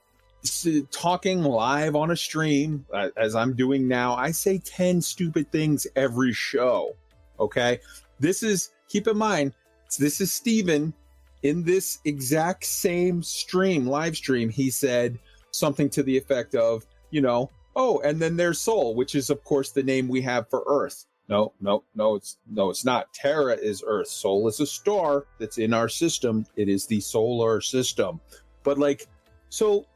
talking 0.92 1.42
live 1.42 1.96
on 1.96 2.12
a 2.12 2.16
stream 2.16 2.86
uh, 2.94 3.08
as 3.16 3.34
I'm 3.34 3.54
doing 3.54 3.88
now, 3.88 4.14
I 4.14 4.30
say 4.30 4.58
10 4.58 5.02
stupid 5.02 5.50
things 5.50 5.88
every 5.96 6.32
show. 6.32 6.94
Okay. 7.40 7.80
This 8.20 8.42
is, 8.42 8.70
keep 8.88 9.08
in 9.08 9.16
mind, 9.16 9.54
this 9.98 10.20
is 10.20 10.32
Stephen 10.32 10.94
in 11.42 11.64
this 11.64 11.98
exact 12.04 12.64
same 12.64 13.22
stream, 13.22 13.86
live 13.86 14.16
stream. 14.16 14.48
He 14.48 14.70
said 14.70 15.18
something 15.50 15.88
to 15.90 16.02
the 16.02 16.16
effect 16.16 16.54
of, 16.54 16.86
you 17.10 17.22
know, 17.22 17.50
oh, 17.76 18.00
and 18.04 18.20
then 18.20 18.36
there's 18.36 18.60
Sol, 18.60 18.94
which 18.94 19.14
is, 19.14 19.30
of 19.30 19.42
course, 19.42 19.72
the 19.72 19.82
name 19.82 20.06
we 20.06 20.20
have 20.20 20.48
for 20.50 20.62
Earth. 20.66 21.06
No, 21.28 21.52
no, 21.60 21.84
no, 21.94 22.16
it's 22.16 22.38
no, 22.50 22.70
it's 22.70 22.84
not. 22.84 23.12
Terra 23.14 23.54
is 23.54 23.84
Earth. 23.86 24.08
Sol 24.08 24.48
is 24.48 24.58
a 24.58 24.66
star 24.66 25.26
that's 25.38 25.58
in 25.58 25.72
our 25.72 25.88
system. 25.88 26.44
It 26.56 26.68
is 26.68 26.86
the 26.86 26.98
solar 27.00 27.60
system. 27.60 28.20
But 28.64 28.78
like, 28.78 29.06
so 29.48 29.86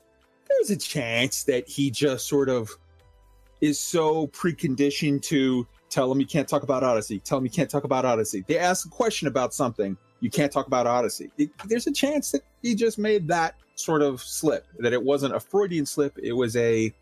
there's 0.49 0.71
a 0.71 0.77
chance 0.77 1.43
that 1.43 1.69
he 1.69 1.91
just 1.91 2.29
sort 2.29 2.49
of 2.49 2.71
is 3.61 3.81
so 3.81 4.29
preconditioned 4.29 5.23
to 5.23 5.67
tell 5.95 6.11
him 6.11 6.19
you 6.19 6.27
can't 6.27 6.49
talk 6.49 6.65
about 6.65 6.83
Odyssey. 6.83 7.21
Tell 7.21 7.39
him 7.39 7.45
you 7.45 7.51
can't 7.51 7.71
talk 7.71 7.85
about 7.85 8.05
Odyssey. 8.05 8.45
They 8.49 8.59
ask 8.59 8.85
a 8.85 8.91
question 8.91 9.29
about 9.29 9.55
something, 9.55 9.97
you 10.21 10.29
can't 10.29 10.51
talk 10.51 10.67
about 10.67 10.89
Odyssey. 10.89 11.31
It- 11.39 11.51
there's 11.67 11.87
a 11.87 11.93
chance 11.93 12.33
that 12.33 12.43
he 12.63 12.75
just 12.75 12.99
made 12.99 13.29
that 13.29 13.55
sort 13.77 14.03
of 14.03 14.21
slip. 14.21 14.67
That 14.81 14.93
it 14.93 15.03
wasn't 15.03 15.37
a 15.37 15.41
Freudian 15.41 15.87
slip. 15.87 16.19
It 16.19 16.33
was 16.33 16.57
a 16.57 16.93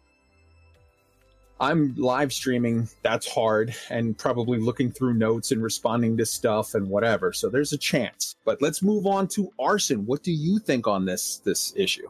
I'm 1.61 1.95
live 1.95 2.33
streaming. 2.33 2.89
That's 3.03 3.27
hard, 3.33 3.73
and 3.89 4.19
probably 4.19 4.59
looking 4.59 4.91
through 4.91 5.15
notes 5.15 5.53
and 5.53 5.63
responding 5.63 6.17
to 6.17 6.27
stuff 6.27 6.75
and 6.75 6.89
whatever. 6.89 7.33
So 7.33 7.49
there's 7.49 7.73
a 7.73 7.79
chance. 7.79 8.35
But 8.45 8.61
let's 8.61 8.83
move 8.83 9.07
on 9.07 9.29
to 9.29 9.53
Arson. 9.61 10.05
What 10.05 10.25
do 10.25 10.33
you 10.33 10.59
think 10.59 10.89
on 10.89 11.05
this 11.05 11.39
this 11.45 11.73
issue? 11.77 12.09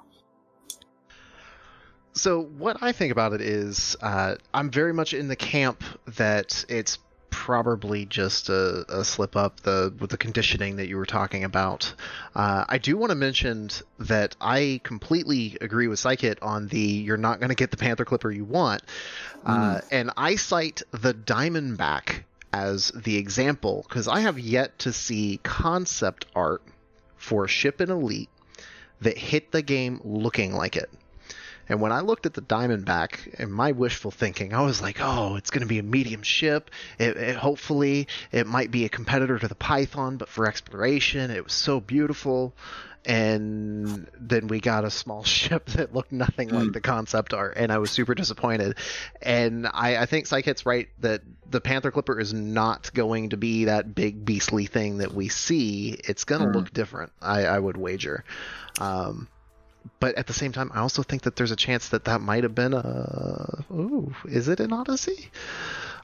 So 2.15 2.43
what 2.43 2.83
I 2.83 2.93
think 2.93 3.13
about 3.13 3.33
it 3.33 3.41
is, 3.41 3.97
uh, 4.03 4.37
I'm 4.53 4.71
very 4.71 4.93
much 4.93 5.15
in 5.15 5.29
the 5.29 5.37
camp 5.37 5.83
that 6.17 6.65
it's 6.69 6.99
probably 7.31 8.05
just 8.05 8.51
a, 8.51 8.85
a 8.89 9.05
slip 9.05 9.35
up 9.35 9.61
the 9.61 9.93
with 9.99 10.11
the 10.11 10.19
conditioning 10.19 10.77
that 10.77 10.87
you 10.87 10.97
were 10.99 11.07
talking 11.07 11.43
about. 11.43 11.93
Uh, 12.35 12.65
I 12.69 12.79
do 12.79 12.97
want 12.97 13.11
to 13.11 13.17
mention 13.17 13.71
that 13.99 14.37
I 14.41 14.81
completely 14.85 15.57
agree 15.61 15.89
with 15.89 15.99
Psykit 15.99 16.39
on 16.43 16.69
the 16.69 16.79
you're 16.79 17.17
not 17.17 17.41
going 17.41 17.49
to 17.49 17.55
get 17.55 17.71
the 17.71 17.79
Panther 17.79 18.05
Clipper 18.05 18.31
you 18.31 18.45
want, 18.45 18.83
uh, 19.47 19.81
and 19.91 20.11
I 20.17 20.37
cite 20.37 20.83
the 20.91 21.15
Diamondback 21.15 22.25
as 22.53 22.89
the 22.91 23.17
example 23.17 23.87
because 23.89 24.07
I 24.07 24.21
have 24.21 24.39
yet 24.39 24.79
to 24.81 24.93
see 24.93 25.41
concept 25.43 26.27
art 26.37 26.63
for 27.17 27.49
Ship 27.49 27.81
and 27.81 27.91
Elite 27.91 28.29
that 29.01 29.17
hit 29.17 29.51
the 29.51 29.63
game 29.63 30.01
looking 30.05 30.55
like 30.55 30.77
it. 30.77 30.91
And 31.73 31.81
when 31.81 31.91
I 31.91 32.01
looked 32.01 32.27
at 32.27 32.35
the 32.35 32.43
Diamondback 32.43 33.41
and 33.41 33.51
my 33.51 33.73
wishful 33.73 34.11
thinking, 34.11 34.53
I 34.53 34.61
was 34.61 34.83
like, 34.83 34.99
oh, 35.01 35.37
it's 35.37 35.51
going 35.51 35.63
to 35.63 35.67
be 35.67 35.79
a 35.79 35.83
medium 35.83 36.23
ship. 36.23 36.71
It, 36.99 37.17
it, 37.17 37.37
hopefully, 37.37 38.09
it 38.31 38.47
might 38.47 38.71
be 38.71 38.85
a 38.85 38.91
competitor 38.91 39.39
to 39.39 39.49
the 39.49 39.55
Python, 39.55 40.19
but 40.19 40.29
for 40.29 40.47
exploration, 40.47 41.31
it 41.31 41.43
was 41.43 41.55
so 41.55 41.81
beautiful. 41.81 42.55
And 43.07 44.07
then 44.21 44.49
we 44.49 44.61
got 44.61 44.85
a 44.85 44.91
small 44.91 45.25
ship 45.39 45.65
that 45.71 45.95
looked 45.95 46.13
nothing 46.13 46.51
like 46.51 46.75
the 46.75 46.83
concept 46.83 47.33
art, 47.33 47.55
and 47.57 47.73
I 47.73 47.79
was 47.79 47.91
super 47.91 48.15
disappointed. 48.15 48.77
And 49.23 49.67
I, 49.67 49.97
I 49.97 50.05
think 50.05 50.27
Psykit's 50.27 50.67
right 50.67 50.91
that 51.01 51.23
the 51.49 51.63
Panther 51.63 51.91
Clipper 51.91 52.21
is 52.21 52.35
not 52.35 52.93
going 52.93 53.31
to 53.31 53.39
be 53.39 53.65
that 53.65 53.95
big 53.95 54.27
beastly 54.27 54.67
thing 54.67 54.99
that 54.99 55.15
we 55.15 55.31
see. 55.31 55.99
It's 56.07 56.25
going 56.25 56.43
to 56.43 56.49
Mm. 56.49 56.55
look 56.55 56.73
different, 56.75 57.13
I, 57.23 57.47
I 57.47 57.59
would 57.59 57.79
wager. 57.79 58.25
Um, 58.79 59.29
but 60.01 60.15
at 60.17 60.27
the 60.27 60.33
same 60.33 60.53
time, 60.53 60.71
I 60.75 60.81
also 60.81 61.03
think 61.03 61.23
that 61.23 61.37
there's 61.37 61.51
a 61.51 61.57
chance 61.57 61.89
that 61.91 62.05
that 62.05 62.21
might 62.21 62.43
have 62.43 62.55
been 62.55 62.73
a. 62.75 63.65
Ooh, 63.73 64.13
is 64.27 64.49
it 64.49 64.61
an 64.61 64.73
Odyssey? 64.73 65.31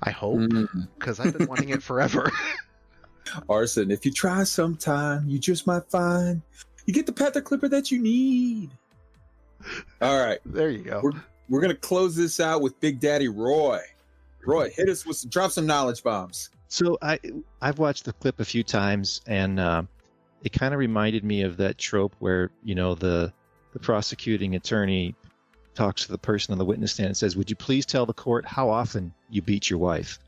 I 0.02 0.10
hope, 0.10 0.38
Mm. 0.38 0.88
because 0.98 1.18
I've 1.20 1.36
been 1.36 1.48
wanting 1.48 1.70
it 1.70 1.82
forever. 1.82 2.30
Arson, 3.48 3.90
if 3.90 4.06
you 4.06 4.12
try 4.12 4.44
sometime, 4.44 5.28
you 5.28 5.38
just 5.38 5.66
might 5.66 5.84
find 5.90 6.40
you 6.86 6.94
get 6.94 7.04
the 7.06 7.12
Panther 7.12 7.42
Clipper 7.42 7.68
that 7.68 7.90
you 7.90 7.98
need. 8.00 8.70
All 10.00 10.18
right, 10.24 10.38
there 10.46 10.70
you 10.70 10.82
go. 10.84 11.00
We're, 11.02 11.12
we're 11.48 11.60
gonna 11.60 11.74
close 11.74 12.16
this 12.16 12.40
out 12.40 12.62
with 12.62 12.78
Big 12.80 13.00
Daddy 13.00 13.28
Roy. 13.28 13.80
Roy, 14.46 14.70
hit 14.70 14.88
us 14.88 15.04
with 15.04 15.16
some, 15.18 15.28
drop 15.30 15.50
some 15.50 15.66
knowledge 15.66 16.02
bombs. 16.02 16.50
So 16.68 16.96
I 17.02 17.18
I've 17.60 17.78
watched 17.78 18.04
the 18.04 18.12
clip 18.12 18.40
a 18.40 18.44
few 18.44 18.62
times, 18.62 19.20
and 19.26 19.58
uh, 19.60 19.82
it 20.42 20.52
kind 20.52 20.72
of 20.72 20.80
reminded 20.80 21.24
me 21.24 21.42
of 21.42 21.56
that 21.58 21.76
trope 21.76 22.14
where 22.20 22.50
you 22.62 22.74
know 22.74 22.94
the 22.94 23.32
the 23.72 23.78
prosecuting 23.78 24.54
attorney 24.54 25.14
talks 25.74 26.04
to 26.04 26.12
the 26.12 26.18
person 26.18 26.52
on 26.52 26.58
the 26.58 26.64
witness 26.64 26.92
stand 26.92 27.08
and 27.08 27.16
says, 27.16 27.36
"Would 27.36 27.50
you 27.50 27.56
please 27.56 27.86
tell 27.86 28.06
the 28.06 28.12
court 28.12 28.44
how 28.44 28.68
often 28.70 29.12
you 29.30 29.42
beat 29.42 29.70
your 29.70 29.78
wife?" 29.78 30.18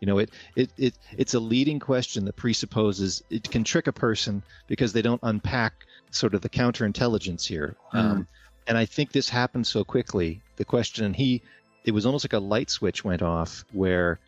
You 0.00 0.06
know, 0.06 0.18
it 0.18 0.30
it 0.56 0.70
it 0.76 0.98
it's 1.16 1.34
a 1.34 1.40
leading 1.40 1.78
question 1.78 2.24
that 2.24 2.36
presupposes 2.36 3.22
it 3.30 3.50
can 3.50 3.64
trick 3.64 3.86
a 3.86 3.92
person 3.92 4.42
because 4.66 4.92
they 4.92 5.02
don't 5.02 5.20
unpack 5.22 5.86
sort 6.10 6.34
of 6.34 6.40
the 6.40 6.48
counterintelligence 6.48 7.46
here. 7.46 7.76
Um, 7.92 8.26
and 8.66 8.78
I 8.78 8.84
think 8.84 9.12
this 9.12 9.28
happened 9.28 9.66
so 9.66 9.84
quickly. 9.84 10.42
The 10.56 10.64
question, 10.64 11.04
and 11.04 11.16
he, 11.16 11.42
it 11.84 11.92
was 11.92 12.06
almost 12.06 12.24
like 12.24 12.32
a 12.32 12.38
light 12.38 12.70
switch 12.70 13.04
went 13.04 13.22
off 13.22 13.64
where 13.72 14.20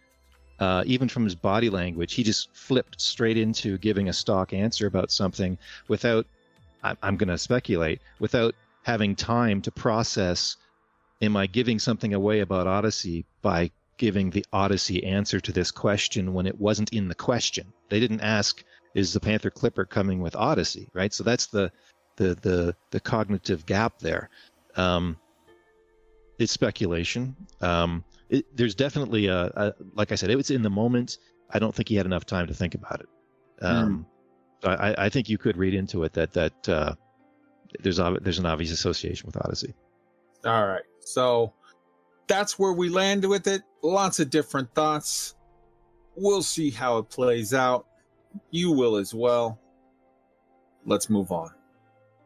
uh, 0.58 0.82
even 0.86 1.08
from 1.08 1.24
his 1.24 1.34
body 1.34 1.70
language, 1.70 2.14
he 2.14 2.22
just 2.22 2.54
flipped 2.54 3.00
straight 3.00 3.36
into 3.36 3.78
giving 3.78 4.08
a 4.08 4.12
stock 4.12 4.52
answer 4.52 4.86
about 4.86 5.10
something 5.10 5.58
without, 5.88 6.26
I'm 7.02 7.16
going 7.16 7.28
to 7.28 7.38
speculate, 7.38 8.00
without 8.18 8.54
having 8.82 9.16
time 9.16 9.62
to 9.62 9.70
process, 9.70 10.56
am 11.22 11.36
I 11.36 11.46
giving 11.46 11.78
something 11.78 12.12
away 12.12 12.40
about 12.40 12.66
Odyssey 12.66 13.24
by 13.40 13.70
giving 13.96 14.30
the 14.30 14.44
Odyssey 14.52 15.04
answer 15.04 15.40
to 15.40 15.52
this 15.52 15.70
question 15.70 16.34
when 16.34 16.46
it 16.46 16.60
wasn't 16.60 16.92
in 16.92 17.08
the 17.08 17.14
question? 17.14 17.72
They 17.88 18.00
didn't 18.00 18.20
ask, 18.20 18.62
is 18.94 19.12
the 19.12 19.20
Panther 19.20 19.50
Clipper 19.50 19.84
coming 19.84 20.20
with 20.20 20.36
Odyssey, 20.36 20.88
right? 20.92 21.12
So 21.12 21.24
that's 21.24 21.46
the, 21.46 21.72
the, 22.16 22.36
the, 22.42 22.76
the 22.90 23.00
cognitive 23.00 23.64
gap 23.64 23.98
there. 23.98 24.28
Um, 24.76 25.16
it's 26.38 26.52
speculation. 26.52 27.36
Um, 27.60 28.04
it, 28.28 28.44
there's 28.56 28.74
definitely 28.74 29.28
a, 29.28 29.44
a, 29.46 29.74
like 29.94 30.12
I 30.12 30.16
said, 30.16 30.30
it 30.30 30.36
was 30.36 30.50
in 30.50 30.62
the 30.62 30.70
moment. 30.70 31.18
I 31.50 31.58
don't 31.58 31.74
think 31.74 31.88
he 31.88 31.94
had 31.94 32.06
enough 32.06 32.26
time 32.26 32.48
to 32.48 32.54
think 32.54 32.74
about 32.74 33.00
it. 33.00 33.08
Um, 33.62 34.06
I, 34.64 34.94
I 34.98 35.08
think 35.08 35.28
you 35.28 35.38
could 35.38 35.56
read 35.56 35.74
into 35.74 36.04
it 36.04 36.12
that 36.14 36.32
that 36.32 36.68
uh, 36.68 36.94
there's 37.80 38.00
there's 38.22 38.38
an 38.38 38.46
obvious 38.46 38.72
association 38.72 39.26
with 39.26 39.36
Odyssey. 39.36 39.74
All 40.44 40.66
right, 40.66 40.82
so 41.00 41.52
that's 42.26 42.58
where 42.58 42.72
we 42.72 42.88
land 42.88 43.24
with 43.24 43.46
it. 43.46 43.62
Lots 43.82 44.20
of 44.20 44.30
different 44.30 44.74
thoughts. 44.74 45.34
We'll 46.16 46.42
see 46.42 46.70
how 46.70 46.98
it 46.98 47.10
plays 47.10 47.52
out. 47.54 47.86
You 48.50 48.72
will 48.72 48.96
as 48.96 49.14
well. 49.14 49.58
Let's 50.86 51.08
move 51.08 51.32
on. 51.32 51.50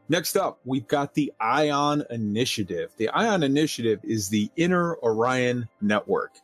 Next 0.09 0.36
up, 0.36 0.60
we've 0.65 0.89
got 0.89 1.15
the 1.15 1.32
ION 1.39 2.02
Initiative. 2.10 2.93
The 2.97 3.10
ION 3.10 3.43
Initiative 3.43 4.01
is 4.02 4.28
the 4.28 4.51
Inner 4.56 4.97
Orion 5.02 5.69
Network. 5.82 6.39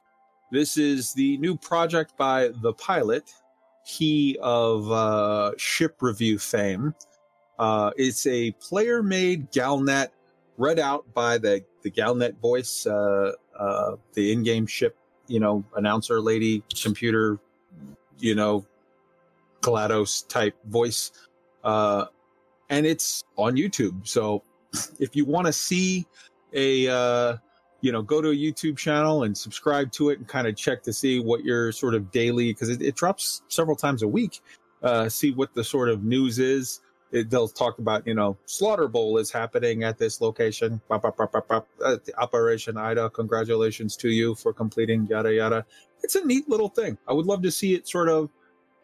This 0.51 0.77
is 0.77 1.15
the 1.15 1.39
new 1.39 1.57
project 1.57 2.17
by 2.17 2.51
the 2.61 2.75
pilot, 2.75 3.33
he 3.85 4.39
of 4.41 4.91
uh, 4.91 5.53
ship 5.57 5.97
review 6.01 6.39
fame. 6.39 6.95
Uh, 7.59 7.91
it's 7.97 8.27
a 8.27 8.51
player 8.53 9.03
made 9.03 9.53
Galnet 9.53 10.09
read 10.57 10.79
out 10.79 11.05
by 11.15 11.39
the, 11.39 11.65
the 11.83 11.91
Galnet 11.91 12.39
voice, 12.41 12.87
uh, 12.87 13.33
uh, 13.59 13.97
the 14.15 14.33
in 14.33 14.43
game 14.43 14.67
ship, 14.67 14.97
you 15.29 15.41
know, 15.41 15.65
announcer 15.77 16.21
lady, 16.21 16.63
computer, 16.83 17.39
you 18.19 18.35
know, 18.35 18.67
GLaDOS 19.61 20.29
type 20.29 20.57
voice. 20.65 21.13
Uh, 21.63 22.07
and 22.71 22.87
it's 22.87 23.23
on 23.37 23.57
YouTube. 23.57 24.07
So 24.07 24.43
if 24.99 25.15
you 25.15 25.25
want 25.25 25.47
to 25.47 25.53
see 25.53 26.07
a, 26.53 26.89
uh, 26.89 27.37
you 27.85 27.93
know, 27.93 28.01
go 28.01 28.23
to 28.23 28.31
a 28.31 28.35
YouTube 28.35 28.79
channel 28.79 29.25
and 29.25 29.37
subscribe 29.37 29.93
to 29.93 30.09
it 30.09 30.19
and 30.19 30.27
kind 30.27 30.47
of 30.47 30.57
check 30.57 30.83
to 30.85 30.91
see 30.91 31.21
what 31.21 31.45
your 31.45 31.71
sort 31.71 31.95
of 31.95 32.11
daily, 32.11 32.51
because 32.51 32.71
it, 32.71 32.81
it 32.81 32.97
drops 32.97 33.43
several 33.49 33.77
times 33.77 34.03
a 34.03 34.09
week, 34.09 34.41
uh, 34.83 35.07
see 35.07 35.33
what 35.33 35.53
the 35.53 35.63
sort 35.63 35.91
of 35.91 36.03
news 36.03 36.39
is. 36.39 36.81
It, 37.13 37.29
they'll 37.29 37.47
talk 37.47 37.79
about, 37.79 38.07
you 38.07 38.15
know, 38.15 38.39
Slaughter 38.47 38.89
Bowl 38.89 39.19
is 39.19 39.31
happening 39.31 39.85
at 39.85 39.99
this 39.99 40.23
location. 40.23 40.81
Bop, 40.89 41.03
bop, 41.03 41.31
bop. 41.31 41.69
Uh, 41.85 41.97
Operation 42.17 42.79
Ida, 42.79 43.11
congratulations 43.11 43.97
to 43.99 44.09
you 44.09 44.35
for 44.35 44.55
completing 44.55 45.07
yada 45.07 45.35
yada. 45.35 45.67
It's 46.03 46.15
a 46.15 46.25
neat 46.25 46.49
little 46.49 46.71
thing. 46.71 46.97
I 47.07 47.13
would 47.13 47.27
love 47.27 47.43
to 47.43 47.51
see 47.51 47.75
it 47.75 47.87
sort 47.87 48.09
of. 48.09 48.31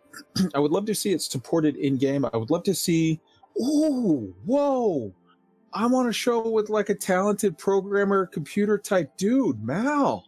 I 0.55 0.59
would 0.59 0.73
love 0.73 0.85
to 0.85 0.95
see 0.95 1.13
it 1.13 1.23
supported 1.23 1.77
in 1.77 1.97
game. 1.97 2.27
I 2.27 2.37
would 2.37 2.51
love 2.51 2.65
to 2.65 2.75
see. 2.75 3.19
Ooh, 3.59 4.35
whoa! 4.45 5.15
I'm 5.73 5.95
on 5.95 6.09
a 6.09 6.13
show 6.13 6.49
with 6.49 6.69
like 6.69 6.89
a 6.89 6.95
talented 6.95 7.57
programmer, 7.57 8.27
computer 8.27 8.77
type 8.77 9.17
dude, 9.17 9.63
Mal. 9.63 10.25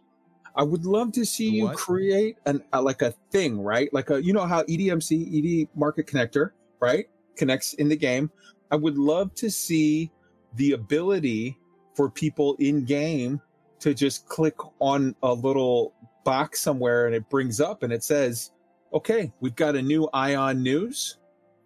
I 0.55 0.63
would 0.63 0.85
love 0.85 1.11
to 1.13 1.25
see 1.25 1.49
you 1.49 1.69
create 1.69 2.37
an 2.45 2.63
uh, 2.71 2.81
like 2.81 3.01
a 3.01 3.11
thing, 3.31 3.59
right? 3.59 3.91
Like 3.93 4.09
a 4.09 4.23
you 4.23 4.33
know 4.33 4.45
how 4.45 4.63
EDMC, 4.63 5.65
ED 5.65 5.69
Market 5.75 6.07
Connector, 6.07 6.51
right? 6.79 7.07
Connects 7.35 7.73
in 7.73 7.89
the 7.89 7.95
game. 7.95 8.31
I 8.71 8.75
would 8.75 8.97
love 8.97 9.33
to 9.35 9.49
see 9.49 10.11
the 10.55 10.73
ability 10.73 11.57
for 11.95 12.09
people 12.09 12.55
in 12.59 12.85
game 12.85 13.41
to 13.79 13.93
just 13.93 14.27
click 14.27 14.55
on 14.79 15.15
a 15.23 15.33
little 15.33 15.93
box 16.23 16.61
somewhere 16.61 17.07
and 17.07 17.15
it 17.15 17.27
brings 17.29 17.59
up 17.59 17.83
and 17.83 17.91
it 17.91 18.03
says, 18.03 18.51
"Okay, 18.93 19.33
we've 19.41 19.55
got 19.55 19.75
a 19.75 19.81
new 19.81 20.07
Ion 20.13 20.63
News." 20.63 21.17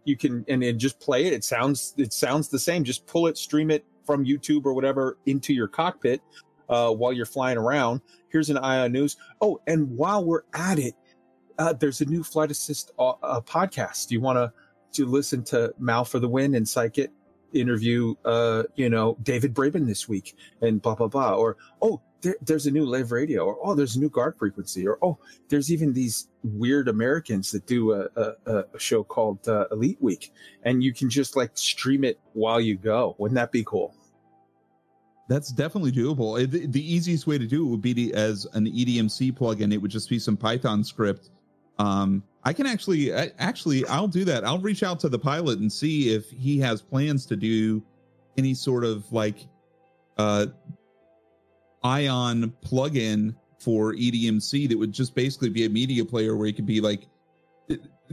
You 0.07 0.15
can 0.15 0.45
and, 0.47 0.79
just 0.79 0.99
play 1.01 1.25
it. 1.25 1.33
It 1.33 1.43
sounds 1.43 1.93
it 1.97 2.13
sounds 2.13 2.47
the 2.47 2.57
same. 2.57 2.85
Just 2.85 3.05
pull 3.05 3.27
it, 3.27 3.37
stream 3.37 3.69
it 3.69 3.85
from 4.05 4.25
YouTube 4.25 4.65
or 4.65 4.73
whatever 4.73 5.17
into 5.25 5.53
your 5.53 5.67
cockpit 5.67 6.21
uh, 6.69 6.91
while 6.91 7.11
you're 7.11 7.25
flying 7.25 7.57
around. 7.57 7.99
Here's 8.29 8.49
an 8.49 8.57
Ion 8.57 8.93
News. 8.93 9.17
Oh, 9.41 9.59
and 9.67 9.89
while 9.97 10.23
we're 10.23 10.43
at 10.53 10.79
it, 10.79 10.95
uh, 11.59 11.73
there's 11.73 11.99
a 11.99 12.05
new 12.05 12.23
Flight 12.23 12.51
Assist 12.51 12.91
uh, 12.97 13.15
uh, 13.21 13.41
podcast. 13.41 14.07
Do 14.07 14.15
you 14.15 14.21
want 14.21 14.37
to 14.37 14.53
to 14.93 15.05
listen 15.05 15.43
to 15.43 15.73
Mal 15.77 16.05
for 16.05 16.19
the 16.19 16.29
Win 16.29 16.55
and 16.55 16.65
Psykit 16.65 17.09
interview, 17.53 18.15
uh, 18.23 18.63
you 18.75 18.89
know, 18.89 19.17
David 19.23 19.53
Braben 19.53 19.85
this 19.85 20.07
week 20.07 20.37
and 20.61 20.81
blah 20.81 20.95
blah 20.95 21.07
blah. 21.07 21.33
Or 21.33 21.57
oh, 21.81 22.01
there, 22.21 22.35
there's 22.41 22.65
a 22.65 22.71
new 22.71 22.85
live 22.85 23.11
radio. 23.11 23.45
Or 23.45 23.57
oh, 23.63 23.75
there's 23.75 23.95
a 23.95 23.99
new 23.99 24.09
guard 24.09 24.35
frequency. 24.37 24.87
Or 24.87 24.97
oh, 25.01 25.17
there's 25.49 25.71
even 25.71 25.93
these 25.93 26.27
weird 26.43 26.87
Americans 26.87 27.51
that 27.51 27.65
do 27.65 27.93
a 27.93 28.07
a, 28.15 28.63
a 28.73 28.79
show 28.79 29.03
called 29.03 29.47
uh, 29.47 29.65
Elite 29.71 30.01
Week, 30.01 30.31
and 30.63 30.83
you 30.83 30.93
can 30.93 31.09
just 31.09 31.35
like 31.35 31.51
stream 31.55 32.03
it 32.03 32.19
while 32.33 32.59
you 32.59 32.75
go. 32.77 33.15
Wouldn't 33.17 33.35
that 33.35 33.51
be 33.51 33.63
cool? 33.63 33.93
That's 35.29 35.49
definitely 35.51 35.91
doable. 35.91 36.41
It- 36.41 36.71
The, 36.71 36.93
easiest 36.93 37.27
way 37.27 37.37
to 37.37 37.45
do 37.45 37.65
it 37.65 37.69
would 37.69 37.81
be 37.81 37.93
to, 37.93 38.13
as 38.13 38.47
an 38.53 38.65
EDMC 38.65 39.33
plugin. 39.33 39.73
It 39.73 39.77
would 39.77 39.91
just 39.91 40.09
be 40.09 40.19
some 40.19 40.37
Python 40.37 40.83
script. 40.83 41.31
Um, 41.79 42.23
I 42.43 42.53
can 42.53 42.65
actually, 42.65 43.13
I, 43.13 43.31
actually, 43.37 43.85
I'll 43.87 44.07
do 44.07 44.23
that. 44.23 44.45
I'll 44.45 44.59
reach 44.59 44.83
out 44.83 44.99
to 45.01 45.09
the 45.09 45.19
pilot 45.19 45.59
and 45.59 45.71
see 45.71 46.13
if 46.15 46.29
he 46.31 46.57
has 46.59 46.81
plans 46.81 47.25
to 47.25 47.35
do 47.35 47.83
any 48.37 48.53
sort 48.53 48.85
of 48.85 49.11
like, 49.11 49.47
uh, 50.17 50.47
Ion 51.83 52.53
plugin 52.63 53.35
for 53.59 53.93
EDMC 53.93 54.69
that 54.69 54.77
would 54.77 54.91
just 54.91 55.15
basically 55.15 55.49
be 55.49 55.65
a 55.65 55.69
media 55.69 56.05
player 56.05 56.35
where 56.35 56.47
you 56.47 56.53
could 56.53 56.65
be 56.65 56.81
like, 56.81 57.07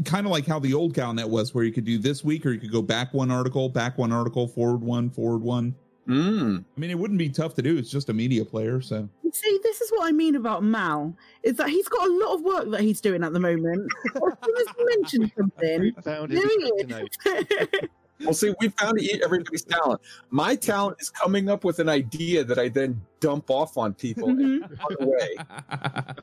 kind 0.05 0.27
of 0.27 0.33
like 0.33 0.47
how 0.47 0.59
the 0.59 0.75
old 0.75 0.95
Galnet 0.95 1.29
was, 1.29 1.55
where 1.55 1.65
you 1.65 1.73
could 1.73 1.85
do 1.85 1.99
this 1.99 2.25
week 2.25 2.45
or 2.47 2.53
you 2.53 2.61
could 2.61 2.73
go 2.73 2.83
back 2.83 3.15
one 3.15 3.31
article, 3.31 3.69
back 3.69 3.99
one 3.99 4.13
article, 4.13 4.49
forward 4.49 4.83
one, 4.83 5.11
forward 5.11 5.43
one. 5.43 5.75
Mm. 6.09 6.65
I 6.77 6.81
mean, 6.81 6.91
it 6.91 6.99
wouldn't 6.99 7.19
be 7.19 7.31
tough 7.31 7.55
to 7.55 7.63
do. 7.63 7.79
It's 7.79 7.91
just 7.91 8.09
a 8.09 8.13
media 8.13 8.45
player. 8.45 8.81
So 8.81 9.09
See, 9.33 9.59
this 9.65 9.81
is 9.81 9.91
what 9.91 10.07
I 10.07 10.13
mean 10.13 10.37
about 10.37 10.63
Mal, 10.63 11.17
is 11.43 11.57
that 11.57 11.69
he's 11.69 11.89
got 11.89 12.07
a 12.07 12.13
lot 12.13 12.35
of 12.35 12.43
work 12.43 12.71
that 12.71 12.83
he's 12.83 13.01
doing 13.01 13.25
at 13.25 13.33
the 13.33 13.41
moment. 13.41 13.91
as 14.07 14.13
soon 14.21 14.57
as 14.57 14.67
you 14.79 14.87
mention 14.87 15.33
something, 15.37 15.93
Found 16.03 16.31
there 16.31 16.43
it 16.45 16.87
he 16.87 17.75
is. 17.75 17.89
Well, 18.21 18.33
see, 18.33 18.55
we 18.61 18.69
found 18.69 19.01
e- 19.01 19.21
everybody's 19.25 19.65
talent. 19.65 20.01
My 20.31 20.55
talent 20.55 20.99
is 21.01 21.11
coming 21.11 21.49
up 21.49 21.65
with 21.65 21.79
an 21.81 21.89
idea 21.89 22.45
that 22.45 22.59
I 22.59 22.69
then 22.69 23.01
dump 23.21 23.51
off 23.51 23.77
on 23.77 23.93
people 23.95 24.29
and 24.29 24.63
Mhm. 24.63 24.79
run 24.79 24.97
away. 25.09 25.37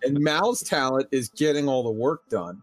And 0.03 0.19
Mal's 0.19 0.61
talent 0.61 1.07
is 1.11 1.29
getting 1.29 1.67
all 1.67 1.83
the 1.83 1.91
work 1.91 2.27
done. 2.29 2.61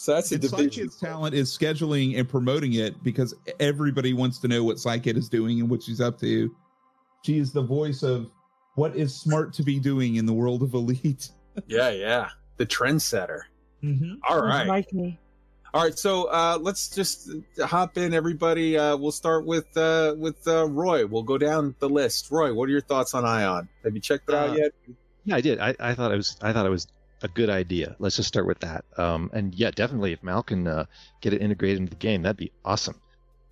So 0.00 0.14
that's 0.14 0.30
a 0.30 0.36
And 0.36 0.42
division. 0.42 0.86
Psykit's 0.88 1.00
talent 1.00 1.34
is 1.34 1.50
scheduling 1.56 2.16
and 2.18 2.28
promoting 2.28 2.74
it 2.74 3.02
because 3.02 3.34
everybody 3.58 4.12
wants 4.14 4.38
to 4.38 4.48
know 4.48 4.62
what 4.62 4.76
Psyched 4.76 5.16
is 5.16 5.28
doing 5.28 5.58
and 5.60 5.68
what 5.68 5.82
she's 5.82 6.00
up 6.00 6.20
to. 6.20 6.54
She 7.26 7.38
is 7.38 7.52
the 7.52 7.62
voice 7.62 8.04
of 8.04 8.30
what 8.76 8.94
is 8.96 9.12
smart 9.20 9.52
to 9.54 9.64
be 9.64 9.80
doing 9.80 10.14
in 10.16 10.24
the 10.24 10.32
world 10.32 10.62
of 10.62 10.72
Elite. 10.74 11.30
Yeah, 11.66 11.90
yeah. 11.90 12.28
The 12.58 12.66
trendsetter. 12.66 13.40
Mm-hmm. 13.82 14.14
All 14.28 14.40
right. 14.40 14.68
Like 14.68 14.92
me. 14.92 15.18
All 15.74 15.82
right, 15.84 15.98
so 15.98 16.24
uh, 16.24 16.58
let's 16.60 16.88
just 16.88 17.30
hop 17.60 17.98
in, 17.98 18.14
everybody. 18.14 18.78
Uh, 18.78 18.96
we'll 18.96 19.12
start 19.12 19.44
with 19.44 19.76
uh, 19.76 20.14
with 20.16 20.46
uh, 20.48 20.66
Roy. 20.66 21.06
We'll 21.06 21.22
go 21.24 21.36
down 21.36 21.74
the 21.78 21.88
list. 21.90 22.30
Roy, 22.30 22.54
what 22.54 22.68
are 22.68 22.72
your 22.72 22.80
thoughts 22.80 23.12
on 23.14 23.26
Ion? 23.26 23.68
Have 23.84 23.94
you 23.94 24.00
checked 24.00 24.28
it 24.30 24.34
out 24.34 24.50
Uh, 24.50 24.54
yet? 24.54 24.72
Yeah, 25.24 25.36
I 25.36 25.40
did. 25.42 25.58
I, 25.60 25.74
I 25.78 25.94
thought 25.94 26.10
it 26.10 26.16
was. 26.16 26.36
I 26.40 26.54
thought 26.54 26.64
it 26.64 26.70
was 26.70 26.86
a 27.22 27.28
good 27.28 27.50
idea. 27.50 27.96
Let's 27.98 28.16
just 28.16 28.28
start 28.28 28.46
with 28.46 28.60
that. 28.60 28.86
Um, 28.96 29.30
and 29.34 29.54
yeah, 29.54 29.70
definitely, 29.70 30.12
if 30.12 30.22
Mal 30.22 30.42
can 30.42 30.66
uh, 30.66 30.86
get 31.20 31.34
it 31.34 31.42
integrated 31.42 31.78
into 31.78 31.90
the 31.90 31.96
game, 31.96 32.22
that'd 32.22 32.36
be 32.38 32.52
awesome. 32.64 32.98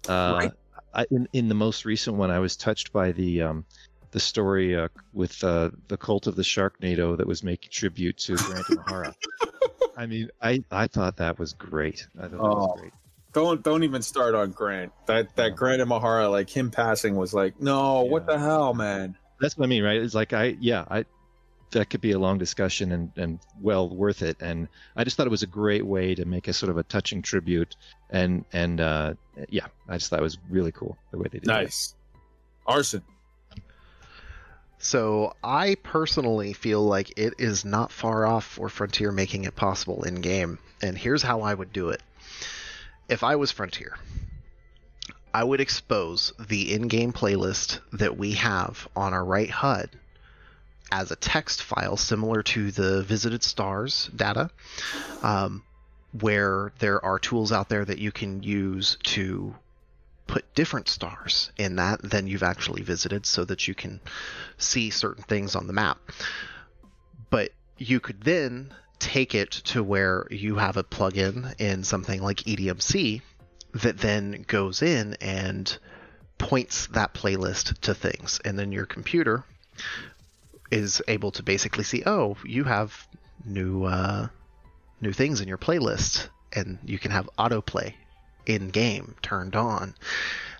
Uh, 0.08 0.38
Right. 0.40 0.52
I, 0.94 1.04
in 1.10 1.28
in 1.34 1.48
the 1.48 1.54
most 1.54 1.84
recent 1.84 2.16
one, 2.16 2.30
I 2.30 2.38
was 2.38 2.56
touched 2.56 2.94
by 2.94 3.12
the 3.12 3.42
um, 3.42 3.66
the 4.12 4.20
story 4.20 4.74
uh, 4.74 4.88
with 5.12 5.44
uh, 5.44 5.68
the 5.88 5.98
cult 5.98 6.26
of 6.26 6.34
the 6.36 6.42
Sharknado 6.42 7.18
that 7.18 7.26
was 7.26 7.42
making 7.42 7.70
tribute 7.70 8.16
to 8.18 8.36
Grant 8.36 8.64
O'Hara. 8.70 9.14
I 9.96 10.06
mean, 10.06 10.30
I 10.42 10.62
I 10.70 10.86
thought 10.86 11.16
that 11.16 11.38
was 11.38 11.52
great. 11.54 12.06
I 12.18 12.22
thought 12.22 12.30
that 12.32 12.40
Oh. 12.40 12.48
was 12.66 12.80
great. 12.80 12.92
Don't 13.32 13.62
don't 13.62 13.82
even 13.82 14.02
start 14.02 14.34
on 14.34 14.52
Grant. 14.52 14.92
That 15.06 15.34
that 15.36 15.48
Yeah. 15.50 15.54
Grant 15.56 15.82
and 15.82 15.90
Mahara, 15.90 16.30
like 16.30 16.48
him 16.50 16.70
passing, 16.70 17.16
was 17.16 17.34
like, 17.34 17.60
no, 17.60 18.02
what 18.02 18.26
the 18.26 18.38
hell, 18.38 18.72
man? 18.74 19.16
That's 19.40 19.56
what 19.58 19.64
I 19.64 19.68
mean, 19.68 19.82
right? 19.84 20.00
It's 20.00 20.14
like 20.14 20.32
I 20.32 20.56
yeah, 20.60 20.84
I 20.90 21.04
that 21.72 21.90
could 21.90 22.00
be 22.00 22.12
a 22.12 22.18
long 22.18 22.38
discussion 22.38 22.92
and, 22.92 23.10
and 23.16 23.40
well 23.60 23.88
worth 23.90 24.22
it. 24.22 24.36
And 24.40 24.68
I 24.94 25.04
just 25.04 25.16
thought 25.16 25.26
it 25.26 25.30
was 25.30 25.42
a 25.42 25.46
great 25.48 25.84
way 25.84 26.14
to 26.14 26.24
make 26.24 26.46
a 26.48 26.52
sort 26.52 26.70
of 26.70 26.78
a 26.78 26.82
touching 26.84 27.20
tribute. 27.22 27.76
And 28.10 28.44
and 28.52 28.80
uh, 28.80 29.14
yeah, 29.48 29.66
I 29.88 29.98
just 29.98 30.08
thought 30.10 30.20
it 30.20 30.22
was 30.22 30.38
really 30.48 30.72
cool 30.72 30.96
the 31.10 31.18
way 31.18 31.24
they 31.24 31.38
did 31.40 31.48
it. 31.48 31.52
Nice. 31.52 31.94
Arson. 32.66 33.02
So 34.86 35.34
I 35.42 35.74
personally 35.82 36.52
feel 36.52 36.80
like 36.80 37.18
it 37.18 37.34
is 37.38 37.64
not 37.64 37.90
far 37.90 38.24
off 38.24 38.44
for 38.44 38.68
Frontier 38.68 39.10
making 39.10 39.42
it 39.42 39.56
possible 39.56 40.04
in 40.04 40.20
game. 40.20 40.60
And 40.80 40.96
here's 40.96 41.24
how 41.24 41.40
I 41.40 41.52
would 41.52 41.72
do 41.72 41.88
it. 41.88 42.00
If 43.08 43.24
I 43.24 43.34
was 43.34 43.50
Frontier, 43.50 43.98
I 45.34 45.42
would 45.42 45.60
expose 45.60 46.32
the 46.38 46.72
in-game 46.72 47.12
playlist 47.12 47.80
that 47.94 48.16
we 48.16 48.34
have 48.34 48.86
on 48.94 49.12
our 49.12 49.24
right 49.24 49.50
HUD 49.50 49.90
as 50.92 51.10
a 51.10 51.16
text 51.16 51.62
file 51.62 51.96
similar 51.96 52.44
to 52.44 52.70
the 52.70 53.02
visited 53.02 53.42
stars 53.42 54.08
data, 54.14 54.50
um, 55.24 55.64
where 56.12 56.72
there 56.78 57.04
are 57.04 57.18
tools 57.18 57.50
out 57.50 57.68
there 57.68 57.84
that 57.84 57.98
you 57.98 58.12
can 58.12 58.44
use 58.44 58.98
to 59.02 59.52
put 60.26 60.54
different 60.54 60.88
stars 60.88 61.50
in 61.56 61.76
that 61.76 62.02
than 62.02 62.26
you've 62.26 62.42
actually 62.42 62.82
visited 62.82 63.26
so 63.26 63.44
that 63.44 63.68
you 63.68 63.74
can 63.74 64.00
see 64.58 64.90
certain 64.90 65.22
things 65.22 65.54
on 65.54 65.66
the 65.66 65.72
map. 65.72 65.98
But 67.30 67.50
you 67.78 68.00
could 68.00 68.22
then 68.22 68.74
take 68.98 69.34
it 69.34 69.50
to 69.50 69.82
where 69.82 70.26
you 70.30 70.56
have 70.56 70.76
a 70.76 70.84
plugin 70.84 71.54
in 71.60 71.84
something 71.84 72.22
like 72.22 72.38
EDMC 72.38 73.20
that 73.74 73.98
then 73.98 74.44
goes 74.46 74.82
in 74.82 75.16
and 75.20 75.78
points 76.38 76.86
that 76.88 77.14
playlist 77.14 77.78
to 77.80 77.94
things. 77.94 78.40
And 78.44 78.58
then 78.58 78.72
your 78.72 78.86
computer 78.86 79.44
is 80.70 81.02
able 81.06 81.30
to 81.32 81.42
basically 81.42 81.84
see, 81.84 82.02
oh, 82.06 82.36
you 82.44 82.64
have 82.64 83.06
new 83.44 83.84
uh, 83.84 84.28
new 85.00 85.12
things 85.12 85.40
in 85.40 85.48
your 85.48 85.58
playlist, 85.58 86.28
and 86.52 86.78
you 86.84 86.98
can 86.98 87.10
have 87.10 87.28
autoplay 87.38 87.94
in 88.46 88.68
game 88.68 89.14
turned 89.22 89.56
on. 89.56 89.94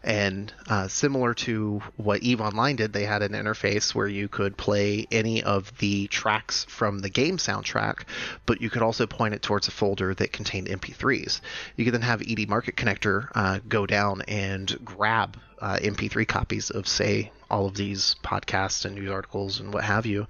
And 0.06 0.52
uh, 0.68 0.86
similar 0.86 1.34
to 1.34 1.82
what 1.96 2.22
Eve 2.22 2.40
Online 2.40 2.76
did, 2.76 2.92
they 2.92 3.04
had 3.04 3.22
an 3.22 3.32
interface 3.32 3.92
where 3.92 4.06
you 4.06 4.28
could 4.28 4.56
play 4.56 5.08
any 5.10 5.42
of 5.42 5.76
the 5.78 6.06
tracks 6.06 6.64
from 6.68 7.00
the 7.00 7.10
game 7.10 7.38
soundtrack, 7.38 8.04
but 8.46 8.60
you 8.60 8.70
could 8.70 8.82
also 8.82 9.08
point 9.08 9.34
it 9.34 9.42
towards 9.42 9.66
a 9.66 9.72
folder 9.72 10.14
that 10.14 10.32
contained 10.32 10.68
MP3s. 10.68 11.40
You 11.74 11.84
could 11.84 11.94
then 11.94 12.02
have 12.02 12.22
ED 12.22 12.48
Market 12.48 12.76
Connector 12.76 13.30
uh, 13.34 13.58
go 13.68 13.84
down 13.84 14.22
and 14.28 14.78
grab 14.84 15.38
uh, 15.60 15.78
MP3 15.82 16.28
copies 16.28 16.70
of, 16.70 16.86
say, 16.86 17.32
all 17.50 17.66
of 17.66 17.74
these 17.74 18.14
podcasts 18.22 18.84
and 18.84 18.94
news 18.94 19.10
articles 19.10 19.58
and 19.58 19.74
what 19.74 19.82
have 19.82 20.06
you, 20.06 20.28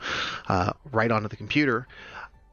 uh, 0.48 0.72
right 0.90 1.10
onto 1.10 1.28
the 1.28 1.36
computer, 1.36 1.86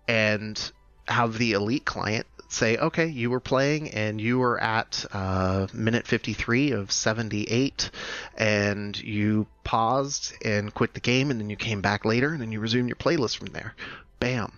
and 0.09 0.73
have 1.07 1.37
the 1.37 1.53
Elite 1.53 1.85
client 1.85 2.25
say, 2.53 2.77
okay, 2.77 3.07
you 3.07 3.29
were 3.29 3.39
playing 3.39 3.89
and 3.89 4.21
you 4.21 4.39
were 4.39 4.59
at 4.61 5.05
uh, 5.11 5.67
minute 5.73 6.07
53 6.07 6.71
of 6.71 6.91
78, 6.91 7.89
and 8.37 8.99
you 9.01 9.47
paused 9.63 10.33
and 10.43 10.73
quit 10.73 10.93
the 10.93 10.99
game, 10.99 11.31
and 11.31 11.39
then 11.39 11.49
you 11.49 11.55
came 11.55 11.81
back 11.81 12.05
later, 12.05 12.31
and 12.31 12.41
then 12.41 12.51
you 12.51 12.59
resumed 12.59 12.89
your 12.89 12.95
playlist 12.95 13.37
from 13.37 13.47
there. 13.47 13.73
Bam. 14.19 14.53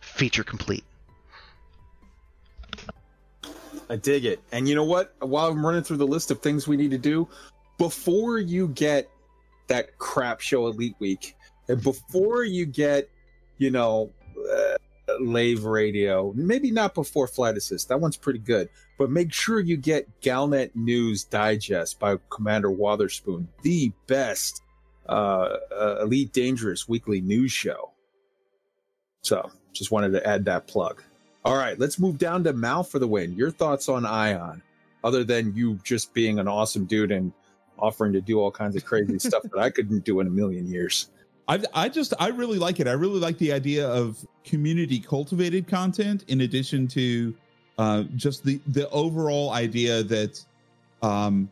Feature 0.00 0.44
complete. 0.44 0.84
I 3.88 3.96
dig 3.96 4.24
it. 4.24 4.40
And 4.52 4.68
you 4.68 4.74
know 4.74 4.84
what? 4.84 5.14
While 5.18 5.48
I'm 5.48 5.64
running 5.64 5.82
through 5.82 5.96
the 5.96 6.06
list 6.06 6.30
of 6.30 6.40
things 6.40 6.68
we 6.68 6.76
need 6.76 6.92
to 6.92 6.98
do, 6.98 7.28
before 7.76 8.38
you 8.38 8.68
get 8.68 9.10
that 9.66 9.98
crap 9.98 10.40
show 10.40 10.66
Elite 10.66 10.94
Week, 10.98 11.36
and 11.68 11.82
before 11.82 12.44
you 12.44 12.66
get, 12.66 13.08
you 13.58 13.70
know, 13.70 14.10
uh, 14.52 14.76
Lave 15.20 15.64
Radio, 15.64 16.32
maybe 16.34 16.70
not 16.70 16.94
before 16.94 17.26
Flight 17.26 17.56
Assist, 17.56 17.88
that 17.88 18.00
one's 18.00 18.16
pretty 18.16 18.38
good, 18.38 18.68
but 18.98 19.10
make 19.10 19.32
sure 19.32 19.60
you 19.60 19.76
get 19.76 20.20
Galnet 20.20 20.70
News 20.74 21.24
Digest 21.24 21.98
by 21.98 22.16
Commander 22.30 22.70
Watherspoon, 22.70 23.46
the 23.62 23.92
best 24.06 24.62
uh, 25.08 25.56
uh, 25.72 25.98
Elite 26.02 26.32
Dangerous 26.32 26.88
weekly 26.88 27.20
news 27.20 27.52
show. 27.52 27.90
So 29.22 29.50
just 29.72 29.90
wanted 29.90 30.12
to 30.12 30.26
add 30.26 30.44
that 30.46 30.66
plug. 30.66 31.02
All 31.44 31.56
right, 31.56 31.78
let's 31.78 31.98
move 31.98 32.18
down 32.18 32.44
to 32.44 32.52
Mal 32.52 32.82
for 32.82 32.98
the 32.98 33.08
win. 33.08 33.34
Your 33.34 33.50
thoughts 33.50 33.88
on 33.88 34.04
Ion, 34.04 34.62
other 35.02 35.24
than 35.24 35.54
you 35.54 35.78
just 35.82 36.12
being 36.12 36.38
an 36.38 36.48
awesome 36.48 36.84
dude 36.84 37.10
and 37.10 37.32
offering 37.78 38.12
to 38.12 38.20
do 38.20 38.38
all 38.38 38.50
kinds 38.50 38.76
of 38.76 38.84
crazy 38.84 39.18
stuff 39.18 39.42
that 39.42 39.58
I 39.58 39.70
couldn't 39.70 40.04
do 40.04 40.20
in 40.20 40.26
a 40.26 40.30
million 40.30 40.66
years. 40.68 41.08
I 41.48 41.62
I 41.74 41.88
just 41.88 42.14
I 42.18 42.28
really 42.28 42.58
like 42.58 42.80
it. 42.80 42.86
I 42.86 42.92
really 42.92 43.20
like 43.20 43.38
the 43.38 43.52
idea 43.52 43.88
of 43.88 44.24
community 44.44 45.00
cultivated 45.00 45.66
content 45.66 46.24
in 46.28 46.42
addition 46.42 46.86
to 46.88 47.34
uh, 47.78 48.04
just 48.16 48.44
the 48.44 48.60
the 48.68 48.88
overall 48.90 49.50
idea 49.50 50.02
that 50.02 50.44
um, 51.02 51.48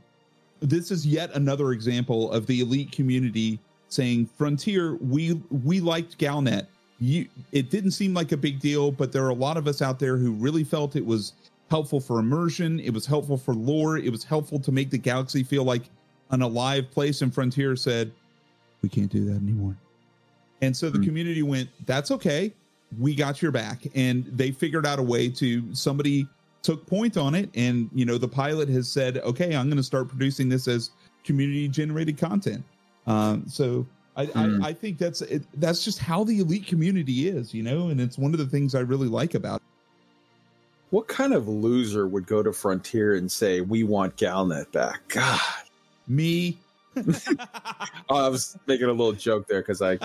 this 0.60 0.90
is 0.90 1.06
yet 1.06 1.34
another 1.34 1.72
example 1.72 2.30
of 2.32 2.46
the 2.46 2.60
elite 2.60 2.92
community 2.92 3.58
saying 3.88 4.28
Frontier 4.36 4.96
we 4.96 5.40
we 5.50 5.80
liked 5.80 6.18
Galnet. 6.18 6.66
You 7.00 7.26
it 7.52 7.70
didn't 7.70 7.92
seem 7.92 8.14
like 8.14 8.32
a 8.32 8.36
big 8.36 8.60
deal, 8.60 8.90
but 8.90 9.12
there 9.12 9.24
are 9.24 9.30
a 9.30 9.34
lot 9.34 9.56
of 9.56 9.66
us 9.66 9.82
out 9.82 9.98
there 9.98 10.16
who 10.16 10.32
really 10.32 10.64
felt 10.64 10.96
it 10.96 11.06
was 11.06 11.32
helpful 11.70 12.00
for 12.00 12.18
immersion. 12.18 12.80
It 12.80 12.92
was 12.92 13.06
helpful 13.06 13.36
for 13.36 13.54
lore. 13.54 13.98
It 13.98 14.10
was 14.10 14.24
helpful 14.24 14.58
to 14.60 14.72
make 14.72 14.90
the 14.90 14.98
galaxy 14.98 15.42
feel 15.42 15.64
like 15.64 15.82
an 16.30 16.42
alive 16.42 16.90
place. 16.90 17.22
And 17.22 17.32
Frontier 17.32 17.76
said, 17.76 18.12
we 18.82 18.88
can't 18.88 19.10
do 19.10 19.24
that 19.26 19.36
anymore. 19.36 19.76
And 20.62 20.76
so 20.76 20.90
the 20.90 20.98
Hmm. 20.98 21.04
community 21.04 21.42
went, 21.42 21.68
that's 21.86 22.10
okay. 22.10 22.52
We 22.98 23.14
got 23.14 23.42
your 23.42 23.52
back. 23.52 23.86
And 23.94 24.24
they 24.26 24.50
figured 24.50 24.86
out 24.86 24.98
a 24.98 25.02
way 25.02 25.28
to, 25.28 25.74
somebody 25.74 26.26
took 26.62 26.86
point 26.86 27.16
on 27.16 27.34
it. 27.34 27.50
And, 27.54 27.88
you 27.94 28.04
know, 28.04 28.18
the 28.18 28.28
pilot 28.28 28.68
has 28.70 28.88
said, 28.90 29.18
okay, 29.18 29.54
I'm 29.54 29.66
going 29.68 29.76
to 29.76 29.82
start 29.82 30.08
producing 30.08 30.48
this 30.48 30.66
as 30.66 30.90
community 31.24 31.68
generated 31.68 32.18
content. 32.18 32.64
Um, 33.06 33.44
so 33.46 33.86
I, 34.16 34.24
Hmm. 34.26 34.62
I, 34.62 34.68
I 34.68 34.72
think 34.72 34.98
that's, 34.98 35.22
it, 35.22 35.44
that's 35.60 35.84
just 35.84 35.98
how 35.98 36.24
the 36.24 36.40
elite 36.40 36.66
community 36.66 37.28
is, 37.28 37.54
you 37.54 37.62
know, 37.62 37.88
and 37.88 38.00
it's 38.00 38.18
one 38.18 38.32
of 38.32 38.38
the 38.38 38.46
things 38.46 38.74
I 38.74 38.80
really 38.80 39.08
like 39.08 39.34
about 39.34 39.56
it. 39.56 39.62
What 40.90 41.06
kind 41.06 41.34
of 41.34 41.46
loser 41.48 42.08
would 42.08 42.26
go 42.26 42.42
to 42.42 42.52
Frontier 42.52 43.14
and 43.14 43.30
say, 43.30 43.60
We 43.60 43.84
want 43.84 44.16
Galnet 44.16 44.72
back? 44.72 45.06
God. 45.08 45.38
me. 46.08 46.56
Oh, 48.10 48.24
I 48.24 48.28
was 48.28 48.56
making 48.66 48.86
a 48.86 48.90
little 48.92 49.12
joke 49.12 49.46
there 49.48 49.60
because 49.60 49.82
I 49.82 49.98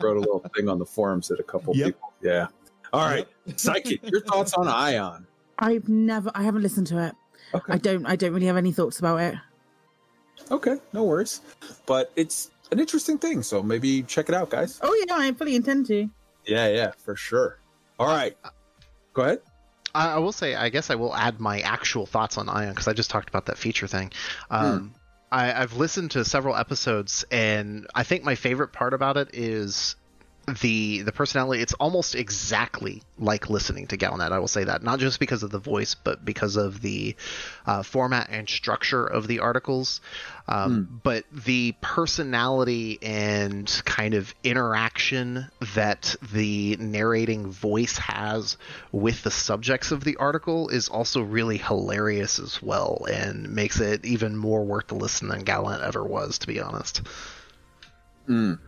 wrote 0.00 0.16
a 0.16 0.20
little 0.20 0.44
thing 0.56 0.68
on 0.68 0.78
the 0.78 0.84
forums 0.86 1.28
that 1.28 1.38
a 1.38 1.44
couple 1.44 1.74
Yep. 1.76 1.86
people. 1.86 2.12
Yeah. 2.22 2.48
All 2.92 3.04
right, 3.08 3.26
Psykit. 3.48 4.10
Your 4.10 4.20
thoughts 4.20 4.52
on 4.54 4.66
Ion? 4.68 5.26
I've 5.58 5.88
never, 5.88 6.30
I 6.34 6.42
haven't 6.42 6.62
listened 6.62 6.86
to 6.88 6.98
it. 7.04 7.14
Okay. 7.54 7.72
I 7.72 7.78
don't, 7.78 8.04
I 8.06 8.16
don't 8.16 8.32
really 8.32 8.46
have 8.46 8.56
any 8.56 8.72
thoughts 8.72 8.98
about 8.98 9.20
it. 9.20 9.34
Okay, 10.50 10.76
no 10.92 11.04
worries. 11.04 11.40
But 11.86 12.10
it's 12.16 12.50
an 12.72 12.78
interesting 12.80 13.18
thing, 13.18 13.42
so 13.42 13.62
maybe 13.62 14.02
check 14.02 14.28
it 14.28 14.34
out, 14.34 14.50
guys. 14.50 14.78
Oh 14.82 15.04
yeah, 15.06 15.14
I 15.16 15.32
fully 15.32 15.54
intend 15.56 15.86
to. 15.86 16.08
Yeah, 16.46 16.68
yeah, 16.68 16.90
for 17.04 17.16
sure. 17.16 17.58
All 17.98 18.08
right. 18.08 18.36
Go 19.14 19.22
ahead. 19.22 19.40
I, 19.94 20.14
I 20.14 20.18
will 20.18 20.32
say, 20.32 20.54
I 20.54 20.68
guess 20.68 20.90
I 20.90 20.94
will 20.94 21.14
add 21.14 21.40
my 21.40 21.60
actual 21.60 22.06
thoughts 22.06 22.36
on 22.38 22.48
Ion 22.48 22.70
because 22.70 22.86
I 22.88 22.92
just 22.92 23.10
talked 23.10 23.28
about 23.28 23.46
that 23.46 23.56
feature 23.58 23.86
thing. 23.86 24.12
Um, 24.50 24.94
I, 25.30 25.52
I've 25.52 25.74
listened 25.74 26.12
to 26.12 26.24
several 26.24 26.56
episodes, 26.56 27.24
and 27.30 27.86
I 27.94 28.04
think 28.04 28.24
my 28.24 28.34
favorite 28.34 28.72
part 28.72 28.94
about 28.94 29.16
it 29.16 29.30
is 29.32 29.96
the 30.46 31.02
the 31.02 31.12
personality. 31.12 31.60
It's 31.60 31.74
almost 31.74 32.14
exactly 32.14 33.02
like 33.18 33.50
listening 33.50 33.88
to 33.88 33.96
Galnet. 33.96 34.30
I 34.30 34.38
will 34.38 34.48
say 34.48 34.64
that 34.64 34.82
not 34.82 35.00
just 35.00 35.18
because 35.18 35.42
of 35.42 35.50
the 35.50 35.58
voice, 35.58 35.94
but 35.94 36.24
because 36.24 36.56
of 36.56 36.80
the 36.80 37.16
uh, 37.66 37.82
format 37.82 38.28
and 38.30 38.48
structure 38.48 39.04
of 39.04 39.26
the 39.26 39.40
articles. 39.40 40.00
Um, 40.46 41.00
But 41.02 41.24
the 41.32 41.74
personality 41.80 42.98
and 43.02 43.66
kind 43.84 44.14
of 44.14 44.32
interaction 44.44 45.50
that 45.74 46.14
the 46.32 46.76
narrating 46.76 47.50
voice 47.50 47.98
has 47.98 48.56
with 48.92 49.22
the 49.24 49.32
subjects 49.32 49.90
of 49.90 50.04
the 50.04 50.16
article 50.16 50.68
is 50.68 50.88
also 50.88 51.22
really 51.22 51.58
hilarious 51.58 52.38
as 52.38 52.62
well, 52.62 53.04
and 53.10 53.48
makes 53.50 53.80
it 53.80 54.04
even 54.04 54.36
more 54.36 54.64
worth 54.64 54.86
the 54.86 54.94
listen 54.94 55.28
than 55.28 55.44
Galnet 55.44 55.82
ever 55.82 56.04
was, 56.04 56.38
to 56.38 56.46
be 56.46 56.60
honest. 56.60 57.02
Mm. 58.28 58.58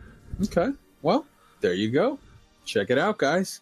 Okay. 0.44 0.70
Well, 1.02 1.26
there 1.60 1.74
you 1.74 1.90
go. 1.90 2.18
Check 2.64 2.90
it 2.90 2.98
out, 2.98 3.18
guys. 3.18 3.60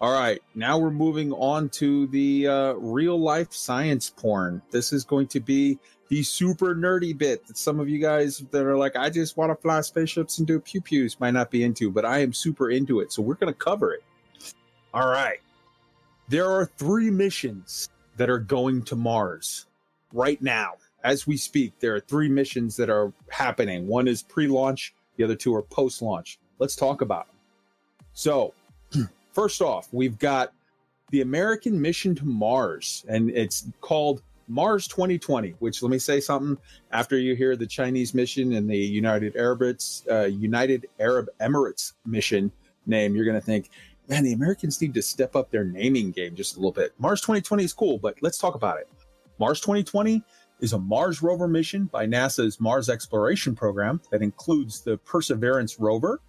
All 0.00 0.12
right. 0.12 0.40
Now 0.54 0.78
we're 0.78 0.90
moving 0.90 1.32
on 1.32 1.68
to 1.70 2.06
the 2.08 2.46
uh, 2.46 2.72
real 2.74 3.18
life 3.18 3.52
science 3.52 4.10
porn. 4.10 4.62
This 4.70 4.92
is 4.92 5.04
going 5.04 5.26
to 5.28 5.40
be 5.40 5.78
the 6.08 6.22
super 6.22 6.74
nerdy 6.74 7.16
bit 7.16 7.46
that 7.46 7.58
some 7.58 7.80
of 7.80 7.88
you 7.88 7.98
guys 7.98 8.38
that 8.50 8.64
are 8.64 8.76
like, 8.76 8.96
I 8.96 9.10
just 9.10 9.36
want 9.36 9.50
to 9.50 9.56
fly 9.56 9.80
spaceships 9.80 10.38
and 10.38 10.46
do 10.46 10.60
pew 10.60 10.80
pews 10.80 11.18
might 11.20 11.32
not 11.32 11.50
be 11.50 11.64
into, 11.64 11.90
but 11.90 12.04
I 12.04 12.18
am 12.18 12.32
super 12.32 12.70
into 12.70 13.00
it. 13.00 13.12
So 13.12 13.22
we're 13.22 13.34
going 13.34 13.52
to 13.52 13.58
cover 13.58 13.92
it. 13.92 14.04
All 14.94 15.08
right. 15.08 15.38
There 16.28 16.48
are 16.48 16.66
three 16.66 17.10
missions 17.10 17.88
that 18.16 18.30
are 18.30 18.38
going 18.38 18.82
to 18.84 18.96
Mars 18.96 19.66
right 20.12 20.40
now. 20.40 20.74
As 21.04 21.26
we 21.26 21.36
speak, 21.36 21.78
there 21.80 21.94
are 21.94 22.00
three 22.00 22.28
missions 22.28 22.76
that 22.76 22.90
are 22.90 23.12
happening. 23.30 23.86
One 23.86 24.08
is 24.08 24.22
pre 24.22 24.46
launch, 24.46 24.94
the 25.16 25.24
other 25.24 25.36
two 25.36 25.54
are 25.54 25.62
post 25.62 26.02
launch. 26.02 26.38
Let's 26.58 26.76
talk 26.76 27.00
about 27.02 27.26
them. 27.26 27.37
So, 28.18 28.52
first 29.32 29.62
off, 29.62 29.86
we've 29.92 30.18
got 30.18 30.52
the 31.12 31.20
American 31.20 31.80
mission 31.80 32.16
to 32.16 32.24
Mars, 32.24 33.04
and 33.08 33.30
it's 33.30 33.68
called 33.80 34.22
Mars 34.48 34.88
2020. 34.88 35.50
Which 35.60 35.84
let 35.84 35.90
me 35.92 36.00
say 36.00 36.18
something. 36.18 36.58
After 36.90 37.16
you 37.16 37.36
hear 37.36 37.54
the 37.54 37.64
Chinese 37.64 38.14
mission 38.14 38.54
and 38.54 38.68
the 38.68 38.76
United 38.76 39.36
Arab 39.36 39.60
Emirates, 39.60 40.02
uh, 40.10 40.26
United 40.26 40.88
Arab 40.98 41.28
Emirates 41.40 41.92
mission 42.06 42.50
name, 42.86 43.14
you're 43.14 43.24
going 43.24 43.38
to 43.38 43.40
think, 43.40 43.70
man, 44.08 44.24
the 44.24 44.32
Americans 44.32 44.82
need 44.82 44.94
to 44.94 45.02
step 45.02 45.36
up 45.36 45.52
their 45.52 45.62
naming 45.62 46.10
game 46.10 46.34
just 46.34 46.56
a 46.56 46.58
little 46.58 46.72
bit. 46.72 46.92
Mars 46.98 47.20
2020 47.20 47.62
is 47.62 47.72
cool, 47.72 47.98
but 47.98 48.16
let's 48.20 48.36
talk 48.36 48.56
about 48.56 48.80
it. 48.80 48.88
Mars 49.38 49.60
2020 49.60 50.24
is 50.58 50.72
a 50.72 50.78
Mars 50.80 51.22
rover 51.22 51.46
mission 51.46 51.84
by 51.84 52.04
NASA's 52.04 52.58
Mars 52.58 52.88
Exploration 52.88 53.54
Program 53.54 54.00
that 54.10 54.22
includes 54.22 54.80
the 54.80 54.98
Perseverance 54.98 55.78
rover 55.78 56.20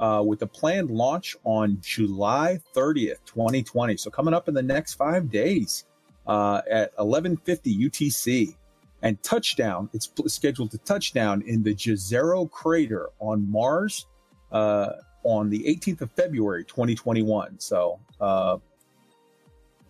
uh, 0.00 0.22
with 0.26 0.42
a 0.42 0.46
planned 0.46 0.90
launch 0.90 1.36
on 1.44 1.78
July 1.80 2.58
30th, 2.74 3.18
2020. 3.26 3.96
So 3.96 4.10
coming 4.10 4.34
up 4.34 4.48
in 4.48 4.54
the 4.54 4.62
next 4.62 4.94
five 4.94 5.30
days 5.30 5.84
uh, 6.26 6.62
at 6.68 6.96
11:50 6.96 7.78
UTC, 7.88 8.56
and 9.02 9.22
touchdown. 9.22 9.88
It's 9.92 10.10
scheduled 10.26 10.70
to 10.72 10.78
touchdown 10.78 11.42
in 11.46 11.62
the 11.62 11.74
Jezero 11.74 12.50
crater 12.50 13.08
on 13.18 13.50
Mars 13.50 14.06
uh, 14.52 14.92
on 15.22 15.50
the 15.50 15.60
18th 15.60 16.02
of 16.02 16.12
February, 16.12 16.64
2021. 16.64 17.58
So 17.58 18.00
uh, 18.20 18.58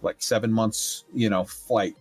like 0.02 0.16
seven 0.22 0.52
months, 0.52 1.04
you 1.12 1.30
know, 1.30 1.44
flight. 1.44 1.96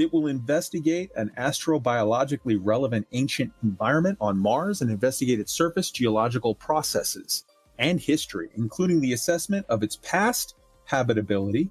It 0.00 0.14
will 0.14 0.28
investigate 0.28 1.10
an 1.14 1.30
astrobiologically 1.36 2.58
relevant 2.58 3.06
ancient 3.12 3.52
environment 3.62 4.16
on 4.18 4.38
Mars 4.38 4.80
and 4.80 4.90
investigate 4.90 5.38
its 5.38 5.52
surface 5.52 5.90
geological 5.90 6.54
processes 6.54 7.44
and 7.78 8.00
history, 8.00 8.48
including 8.54 9.02
the 9.02 9.12
assessment 9.12 9.66
of 9.68 9.82
its 9.82 9.96
past 9.96 10.54
habitability, 10.86 11.68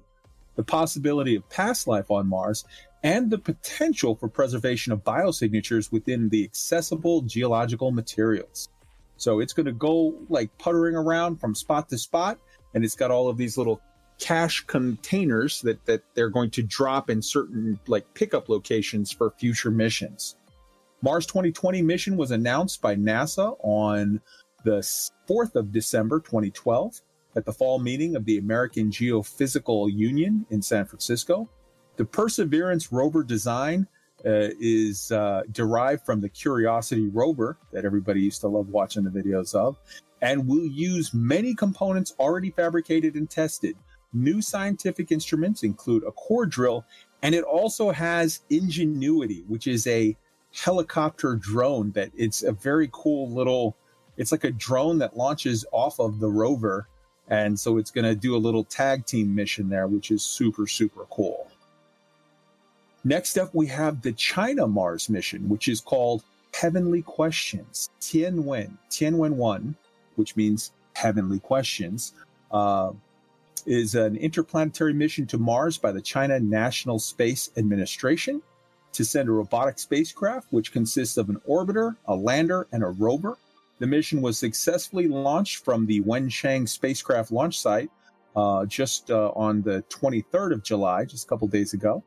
the 0.54 0.62
possibility 0.62 1.34
of 1.34 1.48
past 1.48 1.88
life 1.88 2.08
on 2.08 2.28
Mars, 2.28 2.64
and 3.02 3.32
the 3.32 3.38
potential 3.38 4.14
for 4.14 4.28
preservation 4.28 4.92
of 4.92 5.02
biosignatures 5.02 5.90
within 5.90 6.28
the 6.28 6.44
accessible 6.44 7.22
geological 7.22 7.90
materials. 7.90 8.68
So 9.16 9.40
it's 9.40 9.52
going 9.52 9.66
to 9.66 9.72
go 9.72 10.14
like 10.28 10.56
puttering 10.56 10.94
around 10.94 11.40
from 11.40 11.56
spot 11.56 11.88
to 11.88 11.98
spot, 11.98 12.38
and 12.74 12.84
it's 12.84 12.94
got 12.94 13.10
all 13.10 13.28
of 13.28 13.36
these 13.36 13.58
little 13.58 13.80
cache 14.20 14.64
containers 14.66 15.60
that 15.62 15.84
that 15.86 16.02
they're 16.14 16.30
going 16.30 16.50
to 16.50 16.62
drop 16.62 17.10
in 17.10 17.20
certain 17.22 17.78
like 17.86 18.12
pickup 18.14 18.48
locations 18.48 19.10
for 19.10 19.32
future 19.32 19.70
missions. 19.70 20.36
Mars 21.02 21.26
2020 21.26 21.82
mission 21.82 22.16
was 22.16 22.30
announced 22.30 22.82
by 22.82 22.94
NASA 22.94 23.56
on 23.62 24.20
the 24.64 24.80
4th 25.28 25.54
of 25.54 25.72
December 25.72 26.20
2012 26.20 27.00
at 27.36 27.44
the 27.44 27.52
fall 27.52 27.78
meeting 27.78 28.16
of 28.16 28.24
the 28.24 28.38
American 28.38 28.90
Geophysical 28.90 29.90
Union 29.92 30.44
in 30.50 30.60
San 30.60 30.84
Francisco. 30.84 31.48
The 31.96 32.04
Perseverance 32.04 32.92
rover 32.92 33.22
design 33.22 33.86
uh, 34.24 34.52
is 34.60 35.10
uh, 35.12 35.42
derived 35.52 36.04
from 36.04 36.20
the 36.20 36.28
Curiosity 36.28 37.08
rover 37.08 37.56
that 37.72 37.84
everybody 37.84 38.20
used 38.20 38.42
to 38.42 38.48
love 38.48 38.68
watching 38.68 39.04
the 39.04 39.10
videos 39.10 39.54
of, 39.54 39.78
and 40.20 40.46
will 40.46 40.66
use 40.66 41.14
many 41.14 41.54
components 41.54 42.14
already 42.18 42.50
fabricated 42.50 43.14
and 43.14 43.30
tested. 43.30 43.76
New 44.12 44.42
scientific 44.42 45.12
instruments 45.12 45.62
include 45.62 46.04
a 46.04 46.10
core 46.12 46.46
drill, 46.46 46.84
and 47.22 47.34
it 47.34 47.44
also 47.44 47.90
has 47.90 48.40
Ingenuity, 48.50 49.44
which 49.46 49.66
is 49.66 49.86
a 49.86 50.16
helicopter 50.52 51.36
drone 51.36 51.92
that 51.92 52.10
it's 52.16 52.42
a 52.42 52.52
very 52.52 52.88
cool 52.92 53.30
little. 53.30 53.76
It's 54.16 54.32
like 54.32 54.44
a 54.44 54.50
drone 54.50 54.98
that 54.98 55.16
launches 55.16 55.64
off 55.72 56.00
of 56.00 56.18
the 56.18 56.28
rover, 56.28 56.88
and 57.28 57.58
so 57.58 57.78
it's 57.78 57.90
going 57.90 58.04
to 58.04 58.14
do 58.14 58.34
a 58.34 58.38
little 58.38 58.64
tag 58.64 59.06
team 59.06 59.34
mission 59.34 59.68
there, 59.68 59.86
which 59.86 60.10
is 60.10 60.22
super 60.22 60.66
super 60.66 61.06
cool. 61.10 61.50
Next 63.04 63.38
up, 63.38 63.54
we 63.54 63.66
have 63.68 64.02
the 64.02 64.12
China 64.12 64.66
Mars 64.66 65.08
mission, 65.08 65.48
which 65.48 65.68
is 65.68 65.80
called 65.80 66.22
Heavenly 66.52 67.00
Questions, 67.02 67.88
Tianwen, 68.00 68.76
Tianwen 68.90 69.34
1, 69.34 69.74
which 70.16 70.36
means 70.36 70.72
Heavenly 70.94 71.38
Questions, 71.38 72.12
uh, 72.50 72.90
is 73.66 73.94
an 73.94 74.16
interplanetary 74.16 74.92
mission 74.92 75.26
to 75.28 75.38
Mars 75.38 75.78
by 75.78 75.92
the 75.92 76.00
China 76.00 76.38
National 76.40 76.98
Space 76.98 77.50
Administration 77.56 78.42
to 78.92 79.04
send 79.04 79.28
a 79.28 79.32
robotic 79.32 79.78
spacecraft, 79.78 80.48
which 80.50 80.72
consists 80.72 81.16
of 81.16 81.28
an 81.28 81.40
orbiter, 81.48 81.96
a 82.06 82.14
lander, 82.14 82.66
and 82.72 82.82
a 82.82 82.88
rover. 82.88 83.38
The 83.78 83.86
mission 83.86 84.20
was 84.20 84.38
successfully 84.38 85.08
launched 85.08 85.64
from 85.64 85.86
the 85.86 86.00
Wenchang 86.02 86.68
spacecraft 86.68 87.30
launch 87.30 87.58
site 87.58 87.90
uh, 88.36 88.66
just 88.66 89.10
uh, 89.10 89.32
on 89.34 89.62
the 89.62 89.82
23rd 89.88 90.52
of 90.52 90.62
July, 90.62 91.04
just 91.04 91.24
a 91.24 91.28
couple 91.28 91.48
days 91.48 91.72
ago 91.72 92.02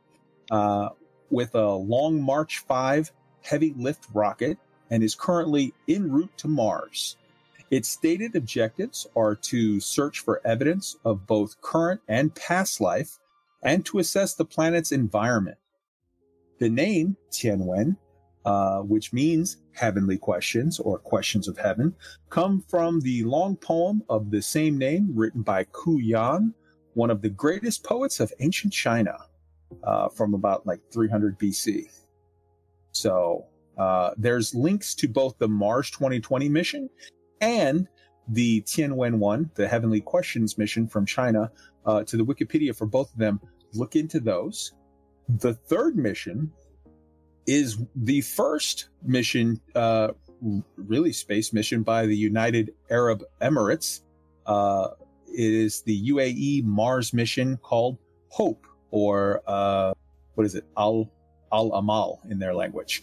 uh, 0.50 0.90
with 1.30 1.54
a 1.54 1.70
Long 1.70 2.20
March 2.20 2.60
5 2.60 3.10
heavy 3.42 3.74
lift 3.76 4.06
rocket 4.12 4.58
and 4.90 5.02
is 5.02 5.14
currently 5.14 5.74
en 5.88 6.10
route 6.10 6.36
to 6.38 6.48
Mars. 6.48 7.16
Its 7.70 7.88
stated 7.88 8.36
objectives 8.36 9.06
are 9.16 9.34
to 9.34 9.80
search 9.80 10.20
for 10.20 10.40
evidence 10.46 10.96
of 11.04 11.26
both 11.26 11.60
current 11.60 12.00
and 12.08 12.34
past 12.34 12.80
life 12.80 13.18
and 13.62 13.84
to 13.86 13.98
assess 13.98 14.34
the 14.34 14.44
planet's 14.44 14.92
environment. 14.92 15.56
The 16.58 16.68
name 16.68 17.16
Tianwen, 17.30 17.96
uh, 18.44 18.80
which 18.80 19.12
means 19.12 19.56
heavenly 19.72 20.18
questions 20.18 20.78
or 20.78 20.98
questions 20.98 21.48
of 21.48 21.58
heaven, 21.58 21.94
come 22.28 22.62
from 22.68 23.00
the 23.00 23.24
long 23.24 23.56
poem 23.56 24.02
of 24.08 24.30
the 24.30 24.42
same 24.42 24.78
name 24.78 25.10
written 25.14 25.42
by 25.42 25.64
Qu 25.72 25.98
Yuan, 25.98 26.54
one 26.92 27.10
of 27.10 27.22
the 27.22 27.30
greatest 27.30 27.82
poets 27.82 28.20
of 28.20 28.32
ancient 28.40 28.72
China 28.72 29.16
uh, 29.82 30.08
from 30.10 30.34
about 30.34 30.66
like 30.66 30.80
300 30.92 31.38
BC. 31.38 31.90
So 32.92 33.46
uh, 33.78 34.10
there's 34.16 34.54
links 34.54 34.94
to 34.96 35.08
both 35.08 35.36
the 35.38 35.48
Mars 35.48 35.90
2020 35.90 36.48
mission 36.48 36.88
and 37.40 37.88
the 38.28 38.62
Tianwen 38.62 39.18
1, 39.18 39.50
the 39.54 39.68
Heavenly 39.68 40.00
Questions 40.00 40.56
mission 40.56 40.86
from 40.86 41.06
China, 41.06 41.50
uh, 41.86 42.04
to 42.04 42.16
the 42.16 42.24
Wikipedia 42.24 42.74
for 42.74 42.86
both 42.86 43.12
of 43.12 43.18
them. 43.18 43.40
Look 43.74 43.96
into 43.96 44.20
those. 44.20 44.72
The 45.28 45.54
third 45.54 45.96
mission 45.96 46.50
is 47.46 47.78
the 47.96 48.20
first 48.22 48.88
mission, 49.02 49.60
uh, 49.74 50.08
really 50.76 51.12
space 51.12 51.52
mission 51.52 51.82
by 51.82 52.06
the 52.06 52.16
United 52.16 52.74
Arab 52.90 53.22
Emirates. 53.40 54.00
Uh, 54.46 54.88
it 55.26 55.52
is 55.52 55.82
the 55.82 56.10
UAE 56.10 56.64
Mars 56.64 57.12
mission 57.12 57.56
called 57.58 57.98
Hope, 58.28 58.66
or 58.90 59.42
uh, 59.46 59.92
what 60.34 60.44
is 60.44 60.54
it? 60.54 60.64
Al 60.76 61.10
Al 61.52 61.72
Amal 61.72 62.20
in 62.28 62.38
their 62.38 62.54
language. 62.54 63.02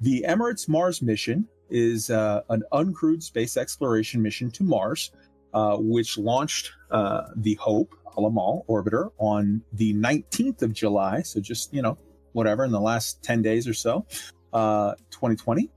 The 0.00 0.24
Emirates 0.28 0.68
Mars 0.68 1.02
mission 1.02 1.48
is 1.70 2.10
uh, 2.10 2.42
an 2.48 2.62
uncrewed 2.72 3.22
space 3.22 3.56
exploration 3.56 4.22
mission 4.22 4.50
to 4.52 4.64
Mars, 4.64 5.12
uh, 5.54 5.76
which 5.78 6.18
launched 6.18 6.72
uh, 6.90 7.22
the 7.36 7.54
Hope 7.54 7.94
Al 8.18 8.26
Amal 8.26 8.64
orbiter 8.68 9.10
on 9.18 9.62
the 9.72 9.94
19th 9.94 10.62
of 10.62 10.72
July. 10.72 11.22
So 11.22 11.40
just 11.40 11.72
you 11.72 11.82
know, 11.82 11.98
whatever 12.32 12.64
in 12.64 12.72
the 12.72 12.80
last 12.80 13.22
10 13.22 13.42
days 13.42 13.66
or 13.68 13.74
so, 13.74 14.06
uh, 14.52 14.94
2020, 15.10 15.70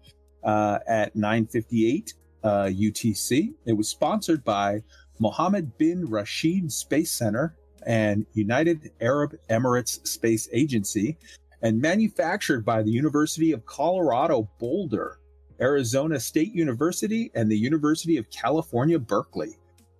uh, 0.43 0.79
at 0.87 1.15
9:58 1.15 2.13
uh, 2.43 2.63
UTC. 2.65 3.53
It 3.65 3.73
was 3.73 3.89
sponsored 3.89 4.43
by 4.43 4.83
Mohammed 5.19 5.77
bin 5.77 6.05
Rashid 6.05 6.71
Space 6.71 7.11
Center 7.11 7.55
and 7.85 8.25
United 8.33 8.91
Arab 9.01 9.35
Emirates 9.49 10.05
Space 10.07 10.49
Agency, 10.51 11.17
and 11.61 11.81
manufactured 11.81 12.65
by 12.65 12.83
the 12.83 12.91
University 12.91 13.51
of 13.51 13.65
Colorado 13.65 14.49
Boulder, 14.59 15.19
Arizona 15.61 16.19
State 16.19 16.53
University, 16.53 17.31
and 17.35 17.49
the 17.49 17.57
University 17.57 18.17
of 18.17 18.29
California, 18.29 18.99
Berkeley. 18.99 19.57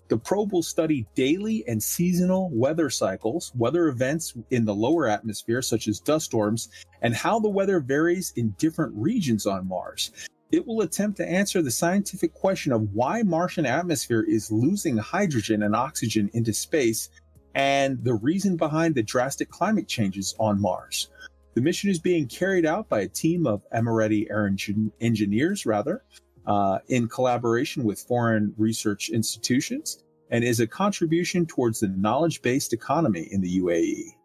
The 0.08 0.18
probe 0.18 0.52
will 0.52 0.64
study 0.64 1.06
daily 1.14 1.64
and 1.68 1.82
seasonal 1.82 2.50
weather 2.52 2.90
cycles, 2.90 3.52
weather 3.56 3.90
events 3.90 4.34
in 4.50 4.66
the 4.66 4.74
lower 4.74 5.08
atmosphere, 5.08 5.62
such 5.62 5.88
as 5.88 6.00
dust 6.00 6.26
storms, 6.26 6.70
and 7.04 7.14
how 7.14 7.40
the 7.40 7.50
weather 7.50 7.80
varies 7.80 8.34
in 8.36 8.56
different 8.58 8.94
regions 8.96 9.46
on 9.46 9.68
Mars. 9.68 10.12
It 10.52 10.66
will 10.66 10.82
attempt 10.82 11.18
to 11.18 11.30
answer 11.30 11.62
the 11.62 11.70
scientific 11.70 12.34
question 12.34 12.72
of 12.72 12.92
why 12.94 13.22
Martian 13.22 13.68
atmosphere 13.68 14.26
is 14.28 14.52
losing 14.52 14.98
hydrogen 14.98 15.62
and 15.62 15.76
oxygen 15.76 16.32
into 16.34 16.54
space 16.54 17.10
and 17.54 18.04
the 18.04 18.16
reason 18.16 18.58
behind 18.58 18.96
the 18.96 19.04
drastic 19.04 19.50
climate 19.50 19.88
changes 19.88 20.36
on 20.40 20.60
Mars. 20.60 21.10
The 21.56 21.62
mission 21.62 21.90
is 21.90 22.00
being 22.00 22.28
carried 22.28 22.66
out 22.66 22.90
by 22.90 23.02
a 23.02 23.08
team 23.08 23.48
of 23.48 23.64
Emirati 23.74 24.30
air 24.30 24.50
engin- 24.50 24.92
engineers, 25.02 25.66
rather, 25.66 26.04
uh, 26.46 26.80
in 26.88 27.08
collaboration 27.08 27.84
with 27.84 28.00
foreign 28.00 28.54
research 28.58 29.10
institutions, 29.10 30.04
and 30.32 30.44
is 30.44 30.60
a 30.60 30.68
contribution 30.68 31.46
towards 31.46 31.80
the 31.80 31.88
knowledge 31.90 32.42
based 32.42 32.74
economy 32.74 33.28
in 33.32 33.42
the 33.42 33.60
UAE. 33.60 34.16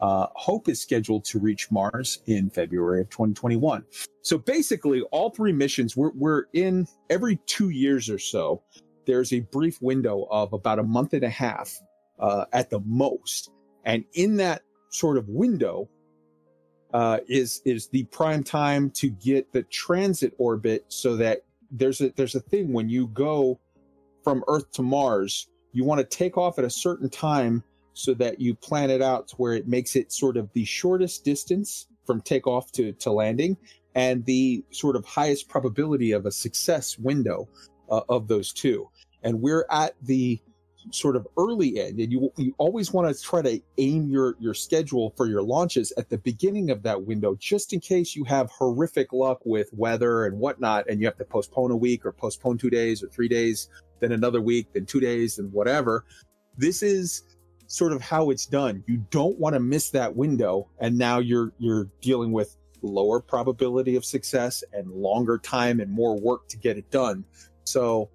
Uh, 0.00 0.26
Hope 0.34 0.68
is 0.68 0.80
scheduled 0.80 1.24
to 1.24 1.38
reach 1.38 1.70
Mars 1.70 2.20
in 2.26 2.50
February 2.50 3.00
of 3.00 3.08
2021. 3.10 3.84
So 4.22 4.36
basically, 4.36 5.02
all 5.12 5.30
three 5.30 5.52
missions, 5.52 5.96
we're, 5.96 6.10
we're 6.14 6.44
in 6.52 6.86
every 7.08 7.36
two 7.46 7.70
years 7.70 8.10
or 8.10 8.18
so, 8.18 8.62
there's 9.06 9.32
a 9.32 9.40
brief 9.40 9.80
window 9.80 10.26
of 10.30 10.52
about 10.52 10.78
a 10.78 10.82
month 10.82 11.12
and 11.12 11.24
a 11.24 11.30
half 11.30 11.74
uh, 12.18 12.44
at 12.52 12.70
the 12.70 12.80
most. 12.80 13.50
And 13.84 14.04
in 14.14 14.36
that 14.36 14.62
sort 14.90 15.16
of 15.16 15.28
window, 15.28 15.88
uh, 16.94 17.18
is 17.28 17.60
is 17.64 17.88
the 17.88 18.04
prime 18.04 18.42
time 18.42 18.88
to 18.88 19.10
get 19.10 19.52
the 19.52 19.64
transit 19.64 20.32
orbit 20.38 20.86
so 20.88 21.16
that 21.16 21.44
there's 21.70 22.00
a 22.00 22.10
there's 22.16 22.36
a 22.36 22.40
thing 22.40 22.72
when 22.72 22.88
you 22.88 23.08
go 23.08 23.58
from 24.22 24.42
Earth 24.48 24.70
to 24.72 24.82
Mars, 24.82 25.48
you 25.72 25.84
want 25.84 26.00
to 26.00 26.06
take 26.06 26.38
off 26.38 26.58
at 26.58 26.64
a 26.64 26.70
certain 26.70 27.10
time 27.10 27.62
so 27.92 28.14
that 28.14 28.40
you 28.40 28.54
plan 28.54 28.90
it 28.90 29.02
out 29.02 29.28
to 29.28 29.36
where 29.36 29.52
it 29.52 29.68
makes 29.68 29.96
it 29.96 30.12
sort 30.12 30.36
of 30.36 30.50
the 30.52 30.64
shortest 30.64 31.24
distance 31.24 31.88
from 32.06 32.20
takeoff 32.20 32.72
to, 32.72 32.92
to 32.92 33.10
landing 33.10 33.56
and 33.94 34.24
the 34.24 34.64
sort 34.70 34.96
of 34.96 35.04
highest 35.04 35.48
probability 35.48 36.12
of 36.12 36.26
a 36.26 36.32
success 36.32 36.98
window 36.98 37.48
uh, 37.90 38.00
of 38.08 38.26
those 38.26 38.52
two. 38.52 38.88
And 39.22 39.40
we're 39.40 39.66
at 39.70 39.94
the 40.02 40.40
sort 40.90 41.16
of 41.16 41.26
early 41.38 41.80
end 41.80 41.98
and 41.98 42.12
you 42.12 42.30
you 42.36 42.54
always 42.58 42.92
want 42.92 43.14
to 43.14 43.22
try 43.22 43.40
to 43.40 43.60
aim 43.78 44.08
your 44.08 44.36
your 44.38 44.54
schedule 44.54 45.12
for 45.16 45.26
your 45.26 45.42
launches 45.42 45.92
at 45.96 46.08
the 46.10 46.18
beginning 46.18 46.70
of 46.70 46.82
that 46.82 47.02
window 47.02 47.34
just 47.36 47.72
in 47.72 47.80
case 47.80 48.14
you 48.14 48.24
have 48.24 48.50
horrific 48.50 49.12
luck 49.12 49.40
with 49.44 49.68
weather 49.72 50.26
and 50.26 50.38
whatnot 50.38 50.88
and 50.88 51.00
you 51.00 51.06
have 51.06 51.16
to 51.16 51.24
postpone 51.24 51.70
a 51.70 51.76
week 51.76 52.04
or 52.04 52.12
postpone 52.12 52.58
two 52.58 52.70
days 52.70 53.02
or 53.02 53.08
three 53.08 53.28
days 53.28 53.68
then 54.00 54.12
another 54.12 54.40
week 54.40 54.68
then 54.74 54.84
two 54.86 55.00
days 55.00 55.38
and 55.38 55.52
whatever. 55.52 56.04
This 56.56 56.82
is 56.82 57.22
sort 57.66 57.92
of 57.92 58.00
how 58.00 58.30
it's 58.30 58.46
done. 58.46 58.84
You 58.86 59.04
don't 59.10 59.38
want 59.38 59.54
to 59.54 59.60
miss 59.60 59.90
that 59.90 60.14
window 60.14 60.68
and 60.78 60.98
now 60.98 61.18
you're 61.18 61.52
you're 61.58 61.88
dealing 62.00 62.32
with 62.32 62.56
lower 62.82 63.20
probability 63.20 63.96
of 63.96 64.04
success 64.04 64.62
and 64.72 64.90
longer 64.90 65.38
time 65.38 65.80
and 65.80 65.90
more 65.90 66.18
work 66.20 66.48
to 66.48 66.58
get 66.58 66.76
it 66.76 66.90
done. 66.90 67.24
So 67.64 68.10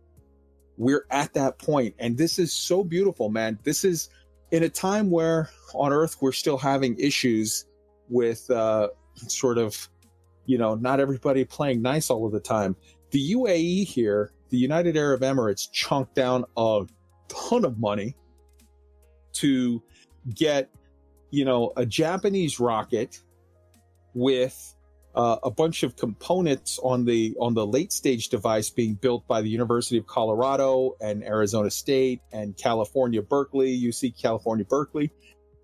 we're 0.79 1.05
at 1.11 1.33
that 1.33 1.59
point. 1.59 1.93
And 1.99 2.17
this 2.17 2.39
is 2.39 2.51
so 2.51 2.83
beautiful 2.83 3.29
man. 3.29 3.59
This 3.63 3.83
is 3.83 4.09
in 4.49 4.63
a 4.63 4.69
time 4.69 5.11
where 5.11 5.49
on 5.75 5.93
earth 5.93 6.17
we're 6.21 6.31
still 6.31 6.57
having 6.57 6.97
issues 6.97 7.65
with 8.09 8.49
uh 8.49 8.87
sort 9.27 9.59
of 9.59 9.87
you 10.45 10.57
know 10.57 10.73
not 10.73 10.99
everybody 10.99 11.45
playing 11.45 11.83
nice 11.83 12.09
all 12.09 12.25
of 12.25 12.31
the 12.31 12.39
time. 12.39 12.75
The 13.11 13.33
uae 13.33 13.85
here 13.85 14.31
the 14.49 14.57
united 14.57 14.97
arab 14.97 15.21
emirates 15.21 15.71
chunked 15.71 16.15
down 16.15 16.43
a 16.57 16.85
ton 17.27 17.65
of 17.65 17.79
money 17.79 18.15
to 19.33 19.81
get 20.33 20.69
you 21.29 21.45
know 21.45 21.71
a 21.77 21.85
japanese 21.85 22.59
rocket 22.59 23.21
with 24.13 24.75
uh, 25.15 25.37
a 25.43 25.51
bunch 25.51 25.83
of 25.83 25.95
components 25.95 26.79
on 26.83 27.05
the 27.05 27.35
on 27.39 27.53
the 27.53 27.65
late 27.65 27.91
stage 27.91 28.29
device 28.29 28.69
being 28.69 28.93
built 28.93 29.27
by 29.27 29.41
the 29.41 29.49
University 29.49 29.97
of 29.97 30.05
Colorado 30.05 30.95
and 31.01 31.23
Arizona 31.23 31.69
State 31.69 32.21
and 32.31 32.55
California 32.57 33.21
Berkeley, 33.21 33.79
UC 33.79 34.19
California 34.21 34.65
Berkeley, 34.65 35.11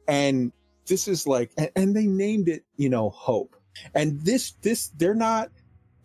and 0.07 0.51
this 0.87 1.07
is 1.07 1.27
like 1.27 1.51
and, 1.57 1.69
and 1.75 1.95
they 1.95 2.05
named 2.05 2.47
it 2.47 2.63
you 2.77 2.89
know 2.89 3.09
Hope, 3.09 3.55
and 3.93 4.19
this 4.21 4.53
this 4.61 4.89
they're 4.97 5.13
not 5.13 5.51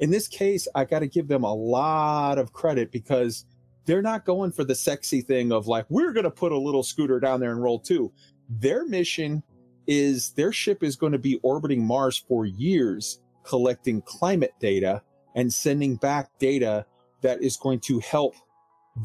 in 0.01 0.11
this 0.11 0.29
case 0.29 0.69
I 0.75 0.85
got 0.85 0.99
to 0.99 1.07
give 1.07 1.29
them 1.29 1.45
a 1.45 1.55
lot 1.55 2.39
of 2.39 2.53
credit 2.53 2.93
because 2.93 3.47
they're 3.87 4.03
not 4.03 4.27
going 4.27 4.53
for 4.53 4.65
the 4.65 4.75
sexy 4.75 5.23
thing 5.23 5.51
of 5.51 5.67
like 5.67 5.87
we're 5.89 6.13
going 6.13 6.25
to 6.25 6.31
put 6.31 6.53
a 6.53 6.59
little 6.59 6.83
scooter 6.83 7.19
down 7.19 7.41
there 7.41 7.53
and 7.53 7.63
roll 7.63 7.79
too. 7.79 8.13
Their 8.51 8.85
mission 8.85 9.43
is 9.87 10.33
their 10.33 10.53
ship 10.53 10.83
is 10.83 10.95
going 10.95 11.13
to 11.13 11.19
be 11.19 11.41
orbiting 11.43 11.85
Mars 11.85 12.19
for 12.29 12.45
years 12.45 13.20
collecting 13.45 14.03
climate 14.03 14.55
data 14.61 15.03
and 15.35 15.53
sending 15.53 15.97
back 15.97 16.31
data 16.39 16.85
that 17.23 17.43
is 17.43 17.57
going 17.57 17.81
to 17.81 17.99
help 18.01 18.35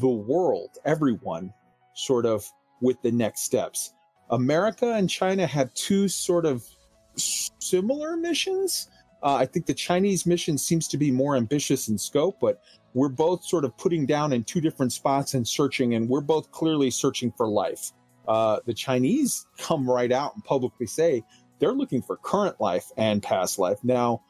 the 0.00 0.08
world, 0.08 0.70
everyone, 0.84 1.52
sort 1.94 2.26
of 2.26 2.44
with 2.80 3.00
the 3.02 3.12
next 3.12 3.42
steps. 3.42 3.92
America 4.30 4.94
and 4.94 5.08
China 5.08 5.46
have 5.46 5.72
two 5.74 6.08
sort 6.08 6.44
of 6.46 6.64
similar 7.16 8.16
missions. 8.16 8.90
Uh, 9.22 9.36
I 9.36 9.46
think 9.46 9.66
the 9.66 9.74
Chinese 9.74 10.26
mission 10.26 10.58
seems 10.58 10.88
to 10.88 10.98
be 10.98 11.10
more 11.10 11.36
ambitious 11.36 11.88
in 11.88 11.96
scope, 11.96 12.38
but 12.40 12.60
we're 12.94 13.08
both 13.08 13.44
sort 13.44 13.64
of 13.64 13.76
putting 13.76 14.06
down 14.06 14.32
in 14.32 14.44
two 14.44 14.60
different 14.60 14.92
spots 14.92 15.34
and 15.34 15.46
searching, 15.46 15.94
and 15.94 16.08
we're 16.08 16.20
both 16.20 16.50
clearly 16.50 16.90
searching 16.90 17.32
for 17.36 17.46
life. 17.46 17.92
Uh, 18.26 18.58
the 18.66 18.74
Chinese 18.74 19.46
come 19.58 19.88
right 19.88 20.10
out 20.10 20.34
and 20.34 20.44
publicly 20.44 20.86
say 20.86 21.22
they're 21.58 21.72
looking 21.72 22.02
for 22.02 22.16
current 22.16 22.60
life 22.60 22.90
and 22.96 23.22
past 23.22 23.58
life. 23.58 23.78
Now, 23.82 24.22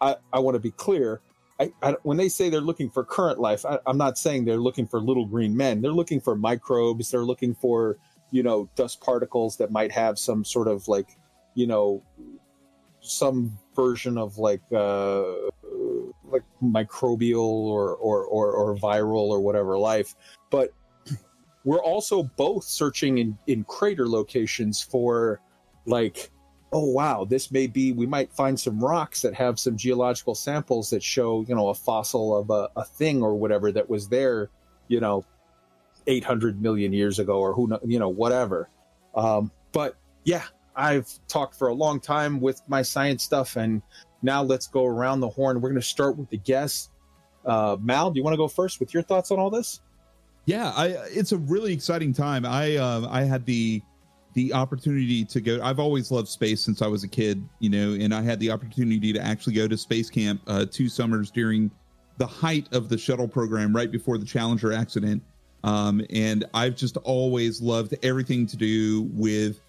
I, 0.00 0.16
I 0.32 0.38
want 0.40 0.54
to 0.54 0.60
be 0.60 0.70
clear. 0.70 1.20
I, 1.60 1.72
I, 1.82 1.96
when 2.02 2.16
they 2.16 2.28
say 2.28 2.50
they're 2.50 2.60
looking 2.60 2.90
for 2.90 3.04
current 3.04 3.38
life, 3.38 3.64
I, 3.64 3.78
I'm 3.86 3.96
not 3.96 4.18
saying 4.18 4.44
they're 4.44 4.56
looking 4.56 4.86
for 4.86 5.00
little 5.00 5.24
green 5.24 5.56
men. 5.56 5.80
They're 5.80 5.92
looking 5.92 6.20
for 6.20 6.34
microbes. 6.34 7.10
They're 7.10 7.24
looking 7.24 7.54
for, 7.54 7.96
you 8.30 8.42
know, 8.42 8.68
dust 8.74 9.00
particles 9.00 9.56
that 9.58 9.70
might 9.70 9.92
have 9.92 10.18
some 10.18 10.44
sort 10.44 10.68
of 10.68 10.88
like, 10.88 11.16
you 11.54 11.66
know, 11.66 12.02
some 13.00 13.56
version 13.76 14.18
of 14.18 14.38
like, 14.38 14.62
uh, 14.72 15.22
like 16.24 16.42
microbial 16.62 17.38
or, 17.38 17.94
or, 17.94 18.24
or, 18.24 18.52
or 18.52 18.76
viral 18.76 19.28
or 19.28 19.40
whatever 19.40 19.78
life. 19.78 20.16
But 20.50 20.70
we're 21.64 21.82
also 21.82 22.24
both 22.24 22.64
searching 22.64 23.18
in, 23.18 23.38
in 23.46 23.64
crater 23.64 24.08
locations 24.08 24.82
for 24.82 25.40
like 25.86 26.30
oh 26.74 26.84
wow 26.84 27.24
this 27.24 27.52
may 27.52 27.66
be 27.68 27.92
we 27.92 28.04
might 28.04 28.32
find 28.32 28.58
some 28.58 28.82
rocks 28.82 29.22
that 29.22 29.32
have 29.32 29.58
some 29.58 29.76
geological 29.76 30.34
samples 30.34 30.90
that 30.90 31.02
show 31.02 31.44
you 31.48 31.54
know 31.54 31.68
a 31.68 31.74
fossil 31.74 32.36
of 32.36 32.50
a, 32.50 32.68
a 32.76 32.84
thing 32.84 33.22
or 33.22 33.34
whatever 33.36 33.70
that 33.70 33.88
was 33.88 34.08
there 34.08 34.50
you 34.88 35.00
know 35.00 35.24
800 36.06 36.60
million 36.60 36.92
years 36.92 37.18
ago 37.18 37.38
or 37.38 37.54
who 37.54 37.78
you 37.86 37.98
know 37.98 38.08
whatever. 38.08 38.68
Um, 39.14 39.50
but 39.72 39.96
yeah 40.24 40.42
i've 40.76 41.08
talked 41.28 41.54
for 41.56 41.68
a 41.68 41.74
long 41.74 42.00
time 42.00 42.40
with 42.40 42.60
my 42.66 42.82
science 42.82 43.22
stuff 43.22 43.56
and 43.56 43.80
now 44.22 44.42
let's 44.42 44.66
go 44.66 44.86
around 44.86 45.20
the 45.20 45.28
horn. 45.28 45.60
We're 45.60 45.68
going 45.68 45.80
to 45.80 45.86
start 45.86 46.16
with 46.16 46.30
the 46.30 46.38
guests 46.38 46.90
uh, 47.44 47.76
mal 47.80 48.10
do 48.10 48.18
you 48.18 48.24
want 48.24 48.34
to 48.34 48.38
go 48.38 48.48
first 48.48 48.80
with 48.80 48.92
your 48.92 49.02
thoughts 49.02 49.30
on 49.30 49.38
all 49.38 49.50
this? 49.50 49.80
Yeah 50.46 50.72
i 50.76 50.88
it's 51.08 51.32
a 51.32 51.38
really 51.38 51.72
exciting 51.72 52.12
time. 52.12 52.44
I 52.44 52.76
uh, 52.76 53.06
i 53.08 53.22
had 53.22 53.46
the 53.46 53.82
the 54.34 54.52
opportunity 54.52 55.24
to 55.24 55.40
go. 55.40 55.60
I've 55.62 55.78
always 55.78 56.10
loved 56.10 56.28
space 56.28 56.60
since 56.60 56.82
I 56.82 56.86
was 56.86 57.04
a 57.04 57.08
kid, 57.08 57.48
you 57.60 57.70
know, 57.70 57.92
and 57.92 58.12
I 58.12 58.20
had 58.20 58.40
the 58.40 58.50
opportunity 58.50 59.12
to 59.12 59.20
actually 59.20 59.54
go 59.54 59.66
to 59.66 59.76
space 59.76 60.10
camp 60.10 60.42
uh, 60.46 60.66
two 60.70 60.88
summers 60.88 61.30
during 61.30 61.70
the 62.18 62.26
height 62.26 62.68
of 62.72 62.88
the 62.88 62.98
shuttle 62.98 63.28
program, 63.28 63.74
right 63.74 63.90
before 63.90 64.18
the 64.18 64.24
Challenger 64.24 64.72
accident. 64.72 65.22
Um, 65.62 66.04
and 66.10 66.44
I've 66.52 66.76
just 66.76 66.96
always 66.98 67.62
loved 67.62 67.94
everything 68.02 68.46
to 68.48 68.56
do 68.56 69.08
with 69.12 69.60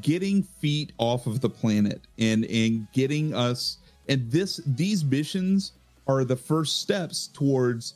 getting 0.00 0.42
feet 0.42 0.92
off 0.96 1.26
of 1.26 1.40
the 1.40 1.50
planet 1.50 2.00
and 2.18 2.46
and 2.46 2.88
getting 2.94 3.34
us 3.34 3.76
and 4.08 4.30
this 4.30 4.60
these 4.64 5.04
missions 5.04 5.72
are 6.06 6.24
the 6.24 6.36
first 6.36 6.80
steps 6.80 7.28
towards 7.28 7.94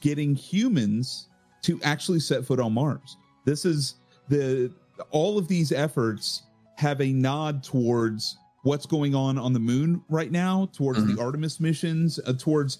getting 0.00 0.34
humans 0.34 1.28
to 1.62 1.80
actually 1.82 2.20
set 2.20 2.44
foot 2.44 2.60
on 2.60 2.72
Mars. 2.72 3.16
This 3.44 3.64
is 3.64 3.94
the 4.28 4.72
all 5.10 5.38
of 5.38 5.48
these 5.48 5.72
efforts 5.72 6.42
have 6.76 7.00
a 7.00 7.12
nod 7.12 7.62
towards 7.62 8.38
what's 8.62 8.86
going 8.86 9.14
on 9.14 9.38
on 9.38 9.52
the 9.52 9.60
moon 9.60 10.02
right 10.08 10.30
now, 10.30 10.68
towards 10.72 11.04
the 11.04 11.20
Artemis 11.20 11.60
missions, 11.60 12.18
uh, 12.26 12.32
towards 12.34 12.78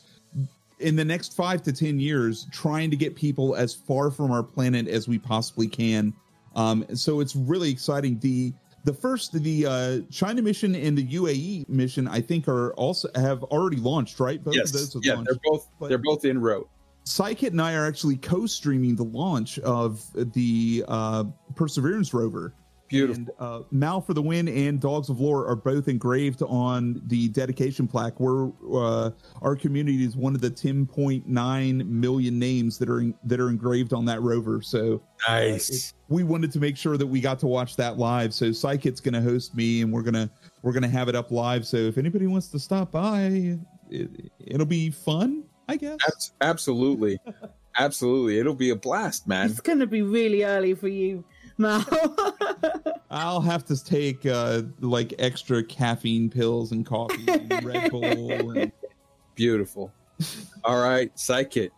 in 0.78 0.96
the 0.96 1.04
next 1.04 1.34
five 1.36 1.62
to 1.62 1.72
ten 1.72 1.98
years, 1.98 2.46
trying 2.52 2.90
to 2.90 2.96
get 2.96 3.14
people 3.14 3.54
as 3.54 3.74
far 3.74 4.10
from 4.10 4.30
our 4.30 4.42
planet 4.42 4.88
as 4.88 5.08
we 5.08 5.18
possibly 5.18 5.66
can. 5.68 6.12
Um, 6.56 6.84
so 6.94 7.20
it's 7.20 7.36
really 7.36 7.70
exciting. 7.70 8.18
The 8.18 8.52
the 8.84 8.94
first 8.94 9.32
the 9.32 9.66
uh, 9.66 10.00
China 10.10 10.40
mission 10.42 10.74
and 10.74 10.96
the 10.96 11.06
UAE 11.06 11.68
mission, 11.68 12.08
I 12.08 12.20
think, 12.20 12.48
are 12.48 12.72
also 12.74 13.08
have 13.14 13.42
already 13.44 13.76
launched, 13.76 14.20
right? 14.20 14.42
Both 14.42 14.54
yes, 14.54 14.68
of 14.68 14.72
those 14.72 14.94
have 14.94 15.04
yeah, 15.04 15.14
launched. 15.14 15.30
they're 15.30 15.40
both 15.52 15.68
But- 15.78 15.88
they're 15.88 15.98
both 15.98 16.24
en 16.24 16.40
route. 16.40 16.68
Psykit 17.10 17.48
and 17.48 17.60
I 17.60 17.74
are 17.74 17.86
actually 17.86 18.16
co-streaming 18.16 18.94
the 18.94 19.04
launch 19.04 19.58
of 19.60 20.04
the 20.14 20.84
uh, 20.86 21.24
Perseverance 21.56 22.14
rover. 22.14 22.54
Beautiful. 22.86 23.22
And, 23.22 23.30
uh, 23.38 23.62
Mal 23.70 24.00
for 24.00 24.14
the 24.14 24.22
Win 24.22 24.48
and 24.48 24.80
Dogs 24.80 25.08
of 25.08 25.20
Lore 25.20 25.46
are 25.46 25.56
both 25.56 25.88
engraved 25.88 26.42
on 26.42 27.00
the 27.06 27.28
dedication 27.28 27.86
plaque. 27.86 28.18
Where 28.18 28.50
uh, 28.72 29.10
our 29.42 29.56
community 29.56 30.04
is 30.04 30.16
one 30.16 30.34
of 30.34 30.40
the 30.40 30.50
10.9 30.50 31.86
million 31.86 32.38
names 32.38 32.78
that 32.78 32.88
are 32.88 33.00
in, 33.00 33.14
that 33.24 33.40
are 33.40 33.48
engraved 33.48 33.92
on 33.92 34.04
that 34.06 34.22
rover. 34.22 34.62
So 34.62 35.02
Nice. 35.28 35.94
we 36.08 36.24
wanted 36.24 36.52
to 36.52 36.58
make 36.60 36.76
sure 36.76 36.96
that 36.96 37.06
we 37.06 37.20
got 37.20 37.38
to 37.40 37.46
watch 37.46 37.76
that 37.76 37.98
live. 37.98 38.34
So 38.34 38.46
Psykit's 38.46 39.00
going 39.00 39.14
to 39.14 39.22
host 39.22 39.54
me, 39.54 39.82
and 39.82 39.92
we're 39.92 40.02
gonna 40.02 40.30
we're 40.62 40.72
gonna 40.72 40.88
have 40.88 41.08
it 41.08 41.14
up 41.16 41.30
live. 41.30 41.66
So 41.66 41.76
if 41.76 41.98
anybody 41.98 42.26
wants 42.26 42.48
to 42.48 42.58
stop 42.58 42.90
by, 42.90 43.58
it, 43.88 44.32
it'll 44.38 44.66
be 44.66 44.90
fun, 44.90 45.44
I 45.70 45.76
guess. 45.76 45.98
Abs- 46.06 46.32
absolutely, 46.40 47.18
absolutely. 47.78 48.38
It'll 48.38 48.54
be 48.54 48.70
a 48.70 48.76
blast, 48.76 49.26
man. 49.28 49.50
It's 49.50 49.60
gonna 49.60 49.86
be 49.86 50.02
really 50.02 50.44
early 50.44 50.74
for 50.74 50.88
you, 50.88 51.24
Mal. 51.58 51.84
I'll 53.10 53.40
have 53.40 53.64
to 53.66 53.82
take 53.82 54.26
uh, 54.26 54.62
like 54.80 55.14
extra 55.18 55.62
caffeine 55.62 56.28
pills 56.30 56.72
and 56.72 56.84
coffee 56.84 57.24
and 57.28 57.64
Red 57.64 57.90
Bull. 57.90 58.50
And, 58.56 58.72
Beautiful. 59.36 59.92
All 60.64 60.82
right, 60.82 61.14
Psykit. 61.16 61.70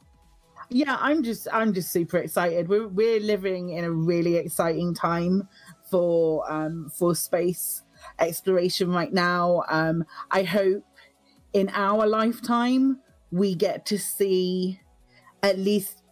yeah, 0.71 0.97
I'm 1.01 1.23
just 1.23 1.47
I'm 1.53 1.73
just 1.75 1.93
super 1.93 2.17
excited. 2.19 2.69
We're 2.69 2.89
we're 2.89 3.21
living 3.21 3.71
in 3.71 3.85
a 3.85 3.91
really 3.91 4.37
exciting 4.37 4.95
time 4.95 5.47
for 5.91 6.51
um 6.51 6.91
for 6.99 7.15
space 7.15 7.83
exploration 8.19 8.91
right 8.91 9.13
now. 9.13 9.63
Um 9.69 10.05
I 10.31 10.43
hope 10.43 10.83
in 11.53 11.69
our 11.75 12.07
lifetime 12.07 12.99
we 13.33 13.55
get 13.55 13.87
to 13.87 13.99
see 13.99 14.81
at 15.43 15.59
least 15.59 16.03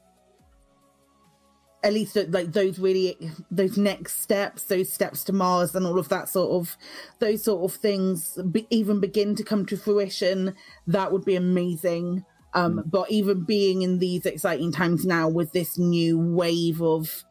at 1.83 1.93
least 1.95 2.17
like 2.29 2.53
those 2.53 2.79
really 2.79 3.17
those 3.51 3.79
next 3.79 4.21
steps 4.21 4.65
those 4.65 4.93
steps 4.93 5.25
to 5.25 5.33
mars 5.33 5.75
and 5.75 5.87
all 5.87 5.99
of 5.99 6.09
that 6.09 6.29
sort 6.29 6.51
of 6.51 6.77
those 7.21 7.45
sort 7.45 7.63
of 7.65 7.75
things 7.79 8.39
be, 8.51 8.67
even 8.71 9.01
begin 9.01 9.35
to 9.35 9.45
come 9.45 9.65
to 9.65 9.77
fruition 9.77 10.55
that 10.87 11.11
would 11.13 11.25
be 11.25 11.37
amazing 11.37 12.25
um 12.55 12.83
but 12.87 13.11
even 13.11 13.45
being 13.45 13.83
in 13.83 13.99
these 13.99 14.27
exciting 14.27 14.73
times 14.73 15.07
now 15.07 15.29
with 15.29 15.53
this 15.53 15.79
new 15.79 16.19
wave 16.19 16.83
of 16.83 17.25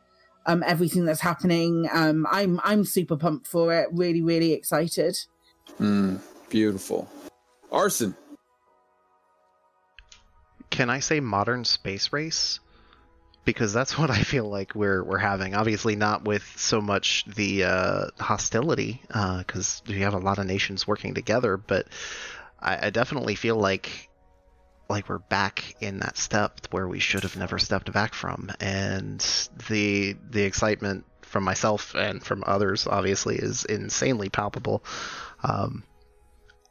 um 0.47 0.63
everything 0.65 1.05
that's 1.05 1.21
happening 1.21 1.87
um 1.93 2.25
i'm 2.31 2.59
i'm 2.63 2.83
super 2.83 3.17
pumped 3.17 3.45
for 3.45 3.73
it 3.73 3.87
really 3.91 4.21
really 4.21 4.53
excited 4.53 5.17
Mm, 5.79 6.19
beautiful. 6.49 7.07
Arson. 7.71 8.15
Can 10.69 10.89
I 10.89 10.99
say 10.99 11.19
modern 11.19 11.65
space 11.65 12.11
race? 12.11 12.59
Because 13.45 13.73
that's 13.73 13.97
what 13.97 14.09
I 14.09 14.21
feel 14.23 14.49
like 14.49 14.75
we're 14.75 15.03
we're 15.03 15.17
having. 15.17 15.55
Obviously, 15.55 15.95
not 15.95 16.23
with 16.23 16.43
so 16.57 16.81
much 16.81 17.25
the 17.25 17.63
uh, 17.63 18.05
hostility, 18.19 19.01
because 19.07 19.81
we 19.87 20.01
have 20.01 20.13
a 20.13 20.19
lot 20.19 20.39
of 20.39 20.45
nations 20.45 20.87
working 20.87 21.13
together. 21.13 21.57
But 21.57 21.87
I, 22.59 22.87
I 22.87 22.89
definitely 22.89 23.35
feel 23.35 23.55
like 23.55 24.09
like 24.89 25.07
we're 25.07 25.19
back 25.19 25.75
in 25.81 25.99
that 25.99 26.17
step 26.17 26.59
where 26.71 26.87
we 26.87 26.99
should 26.99 27.23
have 27.23 27.37
never 27.37 27.59
stepped 27.59 27.91
back 27.93 28.13
from, 28.13 28.51
and 28.59 29.19
the 29.69 30.15
the 30.29 30.43
excitement 30.43 31.05
from 31.21 31.43
myself 31.43 31.93
and 31.95 32.23
from 32.23 32.43
others 32.45 32.87
obviously 32.87 33.35
is 33.35 33.63
insanely 33.65 34.29
palpable. 34.29 34.83
Um, 35.43 35.83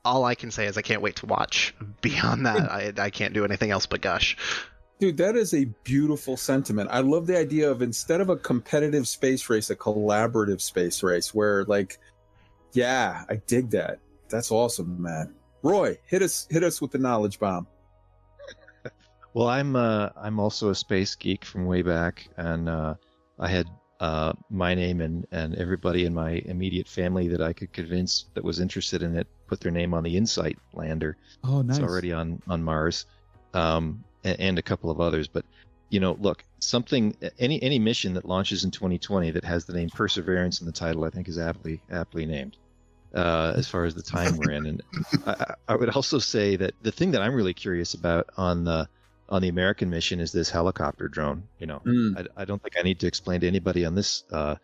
all 0.04 0.24
I 0.24 0.34
can 0.34 0.50
say 0.50 0.66
is 0.66 0.76
I 0.76 0.82
can't 0.82 1.02
wait 1.02 1.16
to 1.16 1.26
watch. 1.26 1.74
Beyond 2.00 2.46
that, 2.46 2.70
I, 2.72 2.92
I 2.96 3.10
can't 3.10 3.34
do 3.34 3.44
anything 3.44 3.70
else 3.70 3.86
but 3.86 4.00
gush. 4.00 4.36
Dude, 4.98 5.16
that 5.18 5.36
is 5.36 5.54
a 5.54 5.64
beautiful 5.84 6.36
sentiment. 6.36 6.90
I 6.90 7.00
love 7.00 7.26
the 7.26 7.38
idea 7.38 7.70
of 7.70 7.82
instead 7.82 8.20
of 8.20 8.30
a 8.30 8.36
competitive 8.36 9.06
space 9.06 9.48
race, 9.48 9.70
a 9.70 9.76
collaborative 9.76 10.60
space 10.60 11.02
race 11.02 11.32
where 11.32 11.64
like 11.64 11.98
yeah, 12.72 13.24
I 13.28 13.36
dig 13.46 13.70
that. 13.70 13.98
That's 14.28 14.50
awesome, 14.50 15.02
man. 15.02 15.34
Roy, 15.62 15.98
hit 16.04 16.22
us 16.22 16.46
hit 16.50 16.64
us 16.64 16.80
with 16.80 16.90
the 16.90 16.98
knowledge 16.98 17.38
bomb. 17.38 17.66
Well, 19.34 19.48
I'm 19.48 19.76
uh, 19.76 20.08
I'm 20.16 20.40
also 20.40 20.70
a 20.70 20.74
space 20.74 21.14
geek 21.14 21.44
from 21.44 21.66
way 21.66 21.82
back, 21.82 22.28
and 22.38 22.68
uh, 22.68 22.94
I 23.38 23.46
had 23.46 23.68
uh, 24.00 24.32
my 24.50 24.74
name 24.74 25.00
and 25.00 25.26
and 25.30 25.54
everybody 25.54 26.06
in 26.06 26.14
my 26.14 26.42
immediate 26.46 26.88
family 26.88 27.28
that 27.28 27.40
I 27.40 27.52
could 27.52 27.72
convince 27.72 28.24
that 28.34 28.42
was 28.42 28.58
interested 28.58 29.02
in 29.02 29.16
it 29.16 29.28
put 29.48 29.60
their 29.60 29.72
name 29.72 29.94
on 29.94 30.02
the 30.04 30.16
Insight 30.16 30.58
lander. 30.74 31.16
oh, 31.44 31.62
nice. 31.62 31.78
It's 31.78 31.84
already 31.86 32.12
on 32.12 32.40
on 32.48 32.62
Mars, 32.62 33.06
um, 33.54 34.04
and, 34.24 34.38
and 34.40 34.58
a 34.58 34.62
couple 34.62 34.90
of 34.90 35.00
others. 35.00 35.26
But 35.28 35.44
you 35.90 36.00
know, 36.00 36.16
look, 36.20 36.44
something 36.60 37.16
any 37.38 37.62
any 37.62 37.78
mission 37.78 38.14
that 38.14 38.24
launches 38.24 38.64
in 38.64 38.70
2020 38.70 39.30
that 39.32 39.44
has 39.44 39.64
the 39.64 39.72
name 39.72 39.88
Perseverance 39.88 40.60
in 40.60 40.66
the 40.66 40.72
title, 40.72 41.04
I 41.04 41.10
think, 41.10 41.28
is 41.28 41.38
aptly 41.38 41.80
aptly 41.90 42.26
named. 42.26 42.56
Uh, 43.14 43.54
as 43.56 43.66
far 43.66 43.86
as 43.86 43.94
the 43.94 44.02
time 44.02 44.36
we're 44.36 44.50
in, 44.50 44.66
and 44.66 44.82
I, 45.26 45.30
I- 45.32 45.54
I 45.68 45.76
would 45.76 45.88
also 45.90 46.18
say 46.18 46.56
that 46.56 46.74
the 46.82 46.92
thing 46.92 47.12
that 47.12 47.22
I'm 47.22 47.34
really 47.34 47.54
curious 47.54 47.94
about 47.94 48.26
on 48.36 48.64
the 48.64 48.86
on 49.30 49.40
the 49.42 49.48
American 49.48 49.88
mission 49.88 50.20
is 50.20 50.30
this 50.30 50.50
helicopter 50.50 51.08
drone. 51.08 51.42
You 51.58 51.68
know, 51.68 51.80
Mm, 51.86 52.18
I, 52.36 52.42
I 52.42 52.44
don't 52.44 52.62
think 52.62 52.74
I 52.78 52.82
need 52.82 53.00
to 53.00 53.06
explain 53.06 53.40
to 53.40 53.46
anybody 53.46 53.86
on 53.86 53.94
this, 53.94 54.24
uh, 54.30 54.56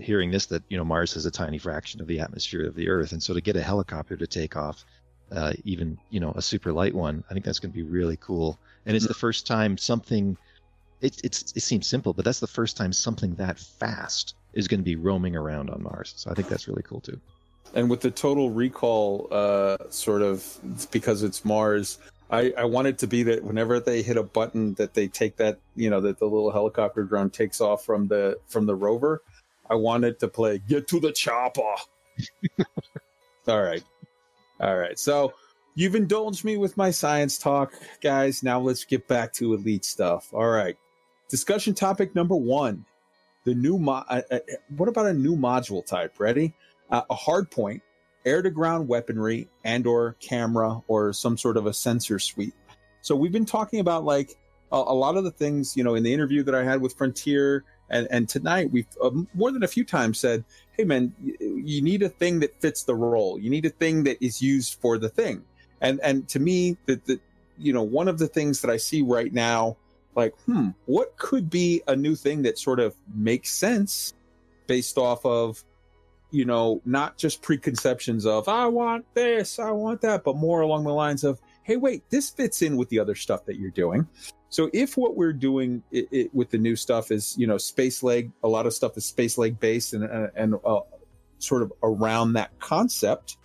hearing 0.00 0.30
this, 0.30 0.46
that 0.46 0.62
you 0.68 0.76
know 0.76 0.84
Mars 0.84 1.14
has 1.14 1.26
a 1.26 1.30
tiny 1.30 1.58
fraction 1.58 2.00
of 2.00 2.06
the 2.06 2.20
atmosphere 2.20 2.66
of 2.66 2.74
the 2.74 2.88
Earth, 2.88 3.12
and 3.12 3.22
so 3.22 3.34
to 3.34 3.40
get 3.40 3.56
a 3.56 3.62
helicopter 3.62 4.16
to 4.16 4.26
take 4.26 4.56
off, 4.56 4.84
uh, 5.32 5.52
even 5.64 5.98
you 6.10 6.20
know 6.20 6.32
a 6.36 6.42
super 6.42 6.72
light 6.72 6.94
one, 6.94 7.24
I 7.30 7.32
think 7.32 7.44
that's 7.44 7.58
going 7.58 7.72
to 7.72 7.76
be 7.76 7.82
really 7.82 8.16
cool. 8.16 8.58
And 8.86 8.96
it's 8.96 9.06
the 9.06 9.14
first 9.14 9.46
time 9.46 9.76
something, 9.78 10.36
it's 11.00 11.20
it's 11.22 11.52
it 11.56 11.62
seems 11.62 11.86
simple, 11.86 12.12
but 12.12 12.24
that's 12.24 12.40
the 12.40 12.46
first 12.46 12.76
time 12.76 12.92
something 12.92 13.34
that 13.36 13.58
fast 13.58 14.34
is 14.54 14.66
going 14.68 14.80
to 14.80 14.84
be 14.84 14.96
roaming 14.96 15.36
around 15.36 15.70
on 15.70 15.82
Mars. 15.82 16.14
So 16.16 16.30
I 16.30 16.34
think 16.34 16.48
that's 16.48 16.68
really 16.68 16.82
cool 16.82 17.00
too. 17.00 17.20
and 17.74 17.90
with 17.90 18.00
the 18.00 18.10
total 18.10 18.50
recall 18.50 19.28
uh 19.30 19.76
sort 19.90 20.22
of 20.22 20.58
because 20.90 21.22
it's 21.22 21.44
Mars, 21.44 21.98
I, 22.30 22.52
I 22.56 22.64
want 22.64 22.88
it 22.88 22.98
to 22.98 23.06
be 23.06 23.22
that 23.24 23.44
whenever 23.44 23.80
they 23.80 24.02
hit 24.02 24.16
a 24.16 24.22
button 24.22 24.74
that 24.74 24.94
they 24.94 25.06
take 25.08 25.36
that 25.36 25.58
you 25.76 25.90
know 25.90 26.00
that 26.00 26.18
the 26.18 26.24
little 26.26 26.50
helicopter 26.50 27.04
drone 27.04 27.30
takes 27.30 27.60
off 27.60 27.84
from 27.84 28.08
the 28.08 28.38
from 28.48 28.66
the 28.66 28.74
rover. 28.74 29.22
I 29.70 29.74
wanted 29.74 30.18
to 30.20 30.28
play 30.28 30.58
"Get 30.58 30.88
to 30.88 31.00
the 31.00 31.12
chopper." 31.12 31.62
All 33.48 33.62
right, 33.62 33.82
all 34.60 34.76
right. 34.76 34.98
So 34.98 35.32
you've 35.74 35.94
indulged 35.94 36.44
me 36.44 36.58
with 36.58 36.76
my 36.76 36.90
science 36.90 37.38
talk, 37.38 37.72
guys. 38.02 38.42
Now 38.42 38.60
let's 38.60 38.84
get 38.84 39.08
back 39.08 39.32
to 39.34 39.54
elite 39.54 39.86
stuff. 39.86 40.28
All 40.34 40.48
right, 40.48 40.76
discussion 41.30 41.72
topic 41.72 42.14
number 42.14 42.36
one: 42.36 42.84
the 43.44 43.54
new 43.54 43.78
mo- 43.78 44.04
uh, 44.10 44.20
uh, 44.30 44.40
What 44.76 44.90
about 44.90 45.06
a 45.06 45.14
new 45.14 45.34
module 45.34 45.86
type? 45.86 46.20
Ready? 46.20 46.52
Uh, 46.90 47.02
a 47.08 47.14
hard 47.14 47.50
point 47.50 47.82
air 48.28 48.42
to 48.42 48.50
ground 48.50 48.86
weaponry 48.88 49.48
and 49.64 49.86
or 49.86 50.16
camera 50.20 50.80
or 50.88 51.12
some 51.12 51.36
sort 51.36 51.56
of 51.56 51.66
a 51.66 51.72
sensor 51.72 52.18
suite 52.18 52.54
so 53.00 53.16
we've 53.16 53.32
been 53.32 53.46
talking 53.46 53.80
about 53.80 54.04
like 54.04 54.36
a, 54.72 54.76
a 54.76 54.94
lot 54.94 55.16
of 55.16 55.24
the 55.24 55.30
things 55.30 55.76
you 55.76 55.84
know 55.84 55.94
in 55.94 56.02
the 56.02 56.12
interview 56.12 56.42
that 56.42 56.54
i 56.54 56.62
had 56.62 56.80
with 56.80 56.94
frontier 56.94 57.64
and 57.90 58.06
and 58.10 58.28
tonight 58.28 58.70
we've 58.70 58.86
uh, 59.02 59.10
more 59.34 59.50
than 59.50 59.62
a 59.62 59.68
few 59.68 59.84
times 59.84 60.18
said 60.18 60.44
hey 60.76 60.84
man 60.84 61.12
you, 61.22 61.36
you 61.64 61.82
need 61.82 62.02
a 62.02 62.08
thing 62.08 62.40
that 62.40 62.60
fits 62.60 62.84
the 62.84 62.94
role. 62.94 63.38
You 63.38 63.50
need 63.50 63.66
a 63.66 63.70
thing 63.70 64.04
that 64.04 64.22
is 64.24 64.40
used 64.42 64.80
for 64.80 64.98
the 64.98 65.08
thing. 65.08 65.42
And 65.80 66.00
and 66.02 66.28
to 66.28 66.40
me 66.40 66.76
that 66.86 67.04
the 67.06 67.20
you 67.58 67.72
know 67.72 67.82
one 67.82 68.08
of 68.08 68.18
the 68.18 68.28
things 68.28 68.60
that 68.60 68.70
i 68.70 68.76
see 68.76 69.02
right 69.02 69.32
now 69.32 69.76
like 70.14 70.34
hmm 70.46 70.68
what 70.86 71.16
could 71.16 71.50
be 71.50 71.82
a 71.88 71.96
new 71.96 72.14
thing 72.14 72.42
that 72.42 72.58
sort 72.58 72.80
of 72.80 72.94
makes 73.14 73.50
sense 73.50 74.14
based 74.66 74.96
off 74.96 75.24
of 75.26 75.64
you 76.30 76.44
know 76.44 76.80
not 76.84 77.16
just 77.18 77.42
preconceptions 77.42 78.26
of 78.26 78.48
i 78.48 78.66
want 78.66 79.04
this 79.14 79.58
i 79.58 79.70
want 79.70 80.00
that 80.00 80.24
but 80.24 80.36
more 80.36 80.60
along 80.60 80.84
the 80.84 80.92
lines 80.92 81.24
of 81.24 81.40
hey 81.68 81.76
wait 81.76 82.02
this 82.08 82.30
fits 82.30 82.62
in 82.62 82.76
with 82.76 82.88
the 82.88 82.98
other 82.98 83.14
stuff 83.14 83.44
that 83.44 83.56
you're 83.56 83.70
doing. 83.70 84.08
So 84.48 84.70
if 84.72 84.96
what 84.96 85.14
we're 85.16 85.34
doing 85.34 85.82
i 85.94 86.06
i 86.12 86.28
with 86.32 86.50
the 86.50 86.58
new 86.58 86.74
stuff 86.74 87.12
is 87.12 87.36
you 87.38 87.46
know 87.46 87.58
space 87.58 88.02
leg 88.02 88.32
a 88.42 88.48
lot 88.48 88.66
of 88.66 88.72
stuff 88.72 88.96
is 88.96 89.04
space 89.04 89.36
leg 89.38 89.60
based 89.60 89.92
and 89.92 90.04
uh, 90.04 90.28
and 90.34 90.54
uh, 90.64 90.80
sort 91.38 91.62
of 91.62 91.72
around 91.82 92.32
that 92.32 92.58
concept 92.58 93.36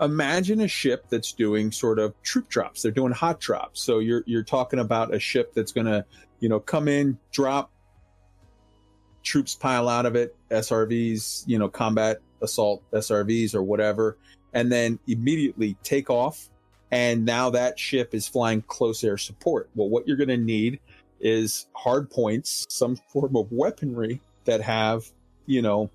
imagine 0.00 0.60
a 0.60 0.68
ship 0.68 1.06
that's 1.08 1.32
doing 1.32 1.72
sort 1.72 1.98
of 1.98 2.12
troop 2.22 2.48
drops. 2.48 2.82
They're 2.82 2.92
doing 2.92 3.12
hot 3.12 3.40
drops. 3.40 3.80
So 3.80 4.00
you're 4.00 4.22
you're 4.26 4.44
talking 4.44 4.78
about 4.78 5.14
a 5.14 5.18
ship 5.18 5.54
that's 5.54 5.72
going 5.72 5.86
to 5.86 6.04
you 6.40 6.50
know 6.50 6.60
come 6.60 6.86
in 6.86 7.18
drop 7.32 7.70
troops 9.22 9.54
pile 9.54 9.88
out 9.88 10.04
of 10.04 10.16
it 10.16 10.34
srvs 10.50 11.44
you 11.46 11.56
know 11.56 11.68
combat 11.68 12.18
assault 12.42 12.82
srvs 12.90 13.54
or 13.54 13.62
whatever 13.62 14.18
and 14.52 14.70
then 14.70 14.98
immediately 15.06 15.76
take 15.82 16.10
off. 16.10 16.48
And 16.90 17.24
now 17.24 17.50
that 17.50 17.78
ship 17.78 18.14
is 18.14 18.28
flying 18.28 18.62
close 18.62 19.02
air 19.02 19.16
support. 19.16 19.70
Well 19.74 19.88
what 19.88 20.06
you're 20.06 20.16
going 20.16 20.28
to 20.28 20.36
need 20.36 20.80
is 21.22 21.66
hard 21.72 22.10
points 22.10 22.66
some 22.68 22.96
form 22.96 23.36
of 23.36 23.50
weaponry 23.52 24.20
that 24.44 24.60
have 24.60 25.04
you 25.46 25.62
know 25.62 25.88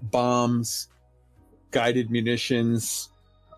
bombs 0.00 0.88
guided 1.70 2.10
munitions 2.10 3.10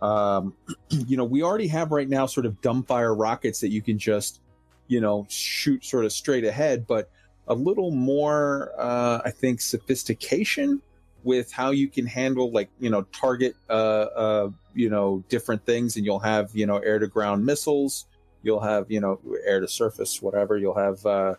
um 0.02 0.52
you 0.90 1.16
know 1.16 1.24
we 1.24 1.42
already 1.42 1.68
have 1.68 1.92
right 1.92 2.08
now 2.08 2.26
sort 2.26 2.44
of 2.44 2.60
dumbfire 2.60 3.18
rockets 3.18 3.60
that 3.60 3.70
you 3.70 3.80
can 3.80 3.98
just 3.98 4.40
you 4.88 5.00
know 5.00 5.24
shoot 5.30 5.84
sort 5.84 6.04
of 6.04 6.12
straight 6.12 6.44
ahead 6.44 6.86
but 6.86 7.08
a 7.46 7.54
little 7.54 7.92
more 7.92 8.72
uh 8.76 9.20
i 9.24 9.30
think 9.30 9.60
sophistication 9.60 10.82
with 11.24 11.50
how 11.50 11.70
you 11.70 11.88
can 11.88 12.06
handle 12.06 12.50
like 12.52 12.70
you 12.78 12.90
know 12.90 13.02
target 13.04 13.54
uh 13.70 13.72
uh 13.72 14.50
you 14.74 14.88
know 14.90 15.24
different 15.28 15.64
things 15.66 15.96
and 15.96 16.04
you'll 16.04 16.18
have 16.18 16.50
you 16.54 16.66
know 16.66 16.78
air 16.78 16.98
to 16.98 17.06
ground 17.06 17.44
missiles 17.44 18.06
you'll 18.42 18.60
have 18.60 18.90
you 18.90 19.00
know 19.00 19.18
air 19.44 19.58
to 19.60 19.66
surface 19.68 20.20
whatever 20.22 20.56
you'll 20.58 20.74
have 20.76 21.04
uh 21.06 21.34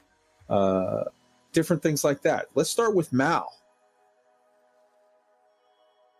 uh 0.49 1.03
different 1.53 1.81
things 1.81 2.03
like 2.03 2.21
that 2.21 2.47
let's 2.55 2.69
start 2.69 2.95
with 2.95 3.13
mal 3.13 3.47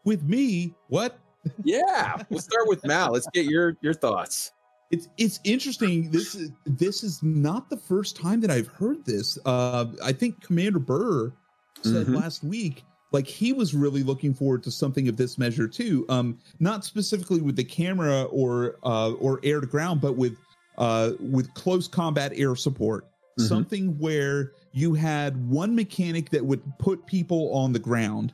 With 0.04 0.24
me, 0.24 0.76
what? 0.88 1.18
yeah 1.64 2.18
we'll 2.30 2.40
start 2.40 2.68
with 2.68 2.84
mal 2.86 3.12
let's 3.12 3.28
get 3.34 3.46
your 3.46 3.76
your 3.82 3.94
thoughts 3.94 4.52
It's 4.92 5.08
it's 5.18 5.40
interesting. 5.44 6.10
This 6.12 6.36
is 6.36 6.52
this 6.66 7.04
is 7.04 7.22
not 7.24 7.70
the 7.70 7.78
first 7.78 8.16
time 8.16 8.40
that 8.42 8.52
I've 8.52 8.68
heard 8.68 9.04
this. 9.06 9.38
Uh, 9.46 9.86
I 10.04 10.12
think 10.12 10.42
Commander 10.42 10.80
Burr 10.80 11.34
said 11.82 12.08
Mhm. 12.08 12.16
last 12.16 12.44
week, 12.44 12.84
like 13.12 13.28
he 13.28 13.54
was 13.54 13.74
really 13.74 14.04
looking 14.04 14.34
forward 14.34 14.64
to 14.64 14.72
something 14.72 15.08
of 15.08 15.18
this 15.18 15.38
measure 15.38 15.68
too. 15.68 16.06
Um, 16.10 16.40
not 16.60 16.84
specifically 16.84 17.42
with 17.42 17.56
the 17.56 17.64
camera 17.64 18.24
or 18.24 18.78
uh, 18.84 19.12
or 19.14 19.40
air 19.44 19.62
to 19.62 19.68
ground, 19.68 20.02
but 20.02 20.18
with 20.18 20.38
uh, 20.78 21.12
with 21.20 21.54
close 21.54 21.88
combat 21.88 22.32
air 22.36 22.56
support. 22.56 23.08
Mhm. 23.40 23.48
Something 23.48 24.00
where 24.00 24.52
you 24.74 24.94
had 24.94 25.50
one 25.50 25.76
mechanic 25.76 26.30
that 26.32 26.46
would 26.46 26.62
put 26.80 27.06
people 27.06 27.54
on 27.54 27.72
the 27.72 27.80
ground, 27.80 28.34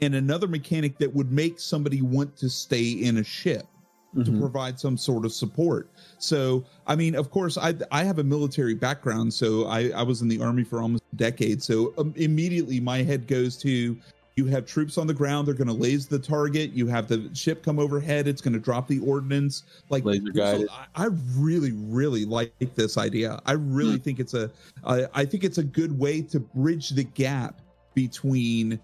and 0.00 0.14
another 0.14 0.46
mechanic 0.46 0.98
that 0.98 1.12
would 1.12 1.32
make 1.32 1.58
somebody 1.58 2.02
want 2.02 2.36
to 2.36 2.48
stay 2.48 2.90
in 2.90 3.18
a 3.18 3.24
ship 3.24 3.66
to 4.14 4.30
Mhm. 4.30 4.38
provide 4.40 4.78
some 4.78 4.96
sort 4.96 5.24
of 5.24 5.32
support. 5.32 5.88
So, 6.18 6.64
I 6.86 6.94
mean, 6.94 7.14
of 7.14 7.30
course, 7.30 7.56
I 7.58 7.74
I 7.90 8.04
have 8.04 8.18
a 8.18 8.24
military 8.24 8.74
background, 8.74 9.32
so 9.34 9.66
I 9.66 9.88
I 9.90 10.02
was 10.02 10.22
in 10.22 10.28
the 10.28 10.40
army 10.40 10.62
for 10.64 10.80
almost 10.80 11.02
a 11.12 11.16
decade. 11.16 11.62
So 11.62 11.92
um, 11.98 12.12
immediately 12.16 12.80
my 12.80 13.02
head 13.02 13.26
goes 13.26 13.56
to 13.58 13.96
you 14.36 14.46
have 14.46 14.66
troops 14.66 14.98
on 14.98 15.06
the 15.06 15.14
ground, 15.14 15.46
they're 15.46 15.54
going 15.54 15.68
to 15.68 15.72
laze 15.72 16.08
the 16.08 16.18
target. 16.18 16.72
You 16.72 16.88
have 16.88 17.06
the 17.06 17.30
ship 17.34 17.62
come 17.62 17.78
overhead, 17.78 18.26
it's 18.26 18.40
going 18.42 18.52
to 18.54 18.58
drop 18.58 18.88
the 18.88 18.98
ordnance. 18.98 19.62
Like 19.90 20.04
Laser 20.04 20.32
guided. 20.32 20.66
so 20.68 20.74
I, 20.96 21.04
I 21.04 21.08
really, 21.36 21.70
really 21.72 22.24
like 22.24 22.52
this 22.74 22.98
idea. 22.98 23.40
I 23.46 23.52
really 23.52 23.98
think 23.98 24.18
it's 24.18 24.34
a 24.34 24.50
I 24.84 25.06
I 25.14 25.24
think 25.24 25.44
it's 25.44 25.58
a 25.58 25.62
good 25.64 25.96
way 25.98 26.20
to 26.22 26.40
bridge 26.40 26.90
the 26.90 27.04
gap 27.04 27.60
between 27.94 28.78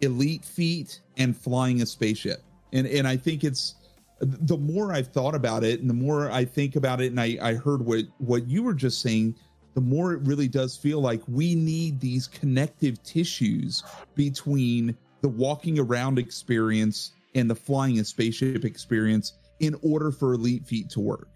elite 0.00 0.44
feet 0.44 1.00
and 1.18 1.36
flying 1.36 1.82
a 1.82 1.86
spaceship. 1.86 2.42
And 2.72 2.86
and 2.86 3.06
I 3.06 3.16
think 3.18 3.44
it's 3.44 3.74
the 4.20 4.56
more 4.56 4.92
I've 4.92 5.08
thought 5.08 5.34
about 5.34 5.62
it 5.62 5.80
and 5.80 5.90
the 5.90 5.94
more 5.94 6.30
I 6.30 6.44
think 6.44 6.76
about 6.76 7.00
it 7.00 7.08
and 7.08 7.20
I, 7.20 7.36
I 7.40 7.54
heard 7.54 7.82
what 7.84 8.04
what 8.18 8.48
you 8.48 8.62
were 8.62 8.74
just 8.74 9.00
saying, 9.00 9.36
the 9.74 9.80
more 9.80 10.14
it 10.14 10.20
really 10.22 10.48
does 10.48 10.76
feel 10.76 11.00
like 11.00 11.20
we 11.28 11.54
need 11.54 12.00
these 12.00 12.26
connective 12.26 13.02
tissues 13.02 13.82
between 14.14 14.96
the 15.20 15.28
walking 15.28 15.78
around 15.78 16.18
experience 16.18 17.12
and 17.34 17.50
the 17.50 17.54
flying 17.54 17.98
a 17.98 18.04
spaceship 18.04 18.64
experience 18.64 19.34
in 19.60 19.76
order 19.82 20.10
for 20.10 20.34
elite 20.34 20.66
Feet 20.66 20.88
to 20.90 21.00
work. 21.00 21.28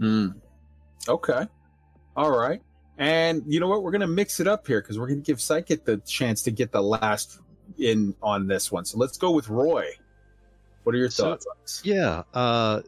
Mm. 0.00 0.34
Okay. 1.08 1.46
All 2.16 2.36
right. 2.36 2.60
And 2.98 3.42
you 3.46 3.60
know 3.60 3.68
what? 3.68 3.82
We're 3.82 3.90
going 3.90 4.00
to 4.00 4.06
mix 4.06 4.40
it 4.40 4.46
up 4.46 4.66
here 4.66 4.80
because 4.80 4.98
we're 4.98 5.08
going 5.08 5.22
to 5.22 5.26
give 5.26 5.38
Psykit 5.38 5.84
the 5.84 5.98
chance 5.98 6.42
to 6.42 6.50
get 6.50 6.72
the 6.72 6.82
last 6.82 7.40
in 7.78 8.14
on 8.22 8.46
this 8.46 8.72
one. 8.72 8.84
So 8.84 8.98
let's 8.98 9.18
go 9.18 9.30
with 9.30 9.48
Roy. 9.48 9.86
What 10.86 10.94
are 10.94 10.98
your 10.98 11.08
thoughts 11.08 11.44
on 11.46 11.56
this? 11.62 11.80
Yeah. 11.82 12.22
Uh, 12.32 12.82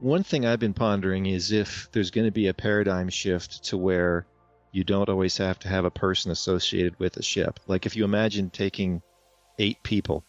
one 0.00 0.24
thing 0.24 0.44
I've 0.44 0.58
been 0.58 0.74
pondering 0.74 1.26
is 1.26 1.52
if 1.52 1.88
there's 1.92 2.10
going 2.10 2.24
to 2.24 2.32
be 2.32 2.48
a 2.48 2.54
paradigm 2.54 3.08
shift 3.08 3.62
to 3.66 3.78
where 3.78 4.26
you 4.72 4.82
don't 4.82 5.08
always 5.08 5.36
have 5.36 5.60
to 5.60 5.68
have 5.68 5.84
a 5.84 5.92
person 5.92 6.32
associated 6.32 6.98
with 6.98 7.18
a 7.18 7.22
ship. 7.22 7.60
Like 7.68 7.86
if 7.86 7.94
you 7.94 8.04
imagine 8.04 8.50
taking 8.50 9.00
eight 9.60 9.80
people 9.84 10.24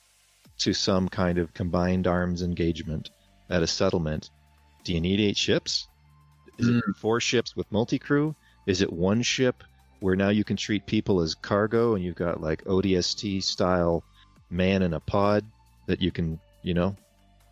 to 0.60 0.74
some 0.74 1.10
kind 1.10 1.40
of 1.40 1.56
combined 1.56 2.06
arms 2.06 2.44
engagement 2.44 3.10
at 3.50 3.64
a 3.64 3.68
settlement, 3.68 4.30
do 4.84 4.94
you 4.94 5.02
need 5.02 5.20
eight 5.20 5.38
ships? 5.38 5.88
Is 6.60 6.68
it 6.70 6.84
four 6.98 7.20
ships 7.20 7.56
with 7.56 7.72
multi 7.72 7.98
crew? 7.98 8.36
Is 8.68 8.84
it 8.84 8.94
one 8.94 9.24
ship 9.24 9.64
where 10.02 10.16
now 10.16 10.30
you 10.30 10.44
can 10.44 10.58
treat 10.58 10.86
people 10.86 11.20
as 11.22 11.34
cargo 11.34 11.96
and 11.96 12.04
you've 12.04 12.14
got 12.14 12.42
like 12.42 12.64
ODST 12.66 13.42
style 13.42 14.04
man 14.52 14.84
in 14.84 14.94
a 14.94 15.00
pod 15.00 15.44
that 15.88 16.02
you 16.02 16.12
can, 16.12 16.40
you 16.62 16.74
know, 16.74 16.96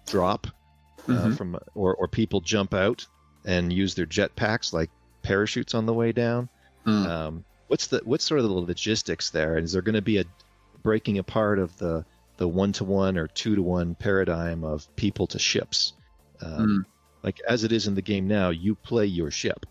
drop 0.08 0.48
uh, 1.08 1.12
Mhm. 1.14 1.38
from, 1.38 1.58
or, 1.74 1.96
or 1.96 2.08
people 2.08 2.42
jump 2.42 2.74
out 2.74 3.06
and 3.46 3.74
use 3.74 3.96
their 3.96 4.06
jetpacks 4.06 4.72
like 4.72 4.90
parachutes 5.24 5.74
on 5.74 5.86
the 5.86 5.94
way 5.94 6.12
down. 6.12 6.48
Mm. 6.86 7.06
Um, 7.08 7.46
what's 7.68 7.88
the 7.88 8.02
what's 8.04 8.24
sort 8.24 8.40
of 8.40 8.46
the 8.48 8.54
logistics 8.54 9.30
there? 9.32 9.58
Is 9.58 9.72
there 9.74 9.82
going 9.82 9.96
to 9.96 10.02
be 10.02 10.18
a 10.20 10.26
breaking 10.84 11.18
apart 11.18 11.60
of 11.60 11.76
the 11.78 12.06
the 12.38 12.48
one 12.48 12.72
to 12.74 12.84
one 12.84 13.18
or 13.18 13.28
two 13.28 13.56
to 13.56 13.62
one 13.62 13.96
paradigm 13.96 14.64
of 14.64 14.88
people 14.96 15.28
to 15.28 15.40
ships? 15.40 15.94
Um, 16.42 16.86
Like 17.24 17.40
as 17.48 17.64
it 17.64 17.72
is 17.72 17.86
in 17.88 17.94
the 17.94 18.02
game 18.02 18.28
now, 18.28 18.50
you 18.50 18.74
play 18.76 19.06
your 19.06 19.30
ship. 19.30 19.66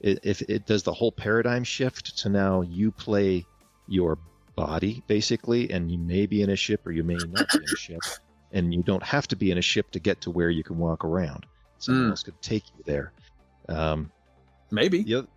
If 0.00 0.42
it 0.42 0.66
does 0.66 0.82
the 0.82 0.92
whole 0.92 1.12
paradigm 1.12 1.64
shift 1.64 2.18
to 2.18 2.28
now 2.28 2.62
you 2.62 2.90
play 2.92 3.44
your 3.88 4.18
body 4.56 5.02
basically, 5.06 5.70
and 5.70 5.90
you 5.90 5.98
may 5.98 6.26
be 6.26 6.42
in 6.42 6.50
a 6.50 6.56
ship 6.56 6.86
or 6.86 6.92
you 6.92 7.04
may 7.04 7.18
not 7.18 7.50
be 7.52 7.62
in 7.64 7.70
a 7.70 7.76
ship, 7.76 8.02
and 8.52 8.72
you 8.72 8.82
don't 8.82 9.02
have 9.02 9.26
to 9.28 9.36
be 9.36 9.50
in 9.50 9.58
a 9.58 9.62
ship 9.62 9.90
to 9.92 10.00
get 10.00 10.20
to 10.22 10.30
where 10.30 10.50
you 10.50 10.62
can 10.62 10.78
walk 10.78 11.04
around. 11.04 11.46
Someone 11.78 12.06
Mm. 12.06 12.10
else 12.10 12.22
could 12.22 12.40
take 12.42 12.64
you 12.76 12.82
there. 12.84 13.12
Um, 13.68 14.10
Maybe. 14.70 15.02
the 15.02 15.14
other, 15.16 15.28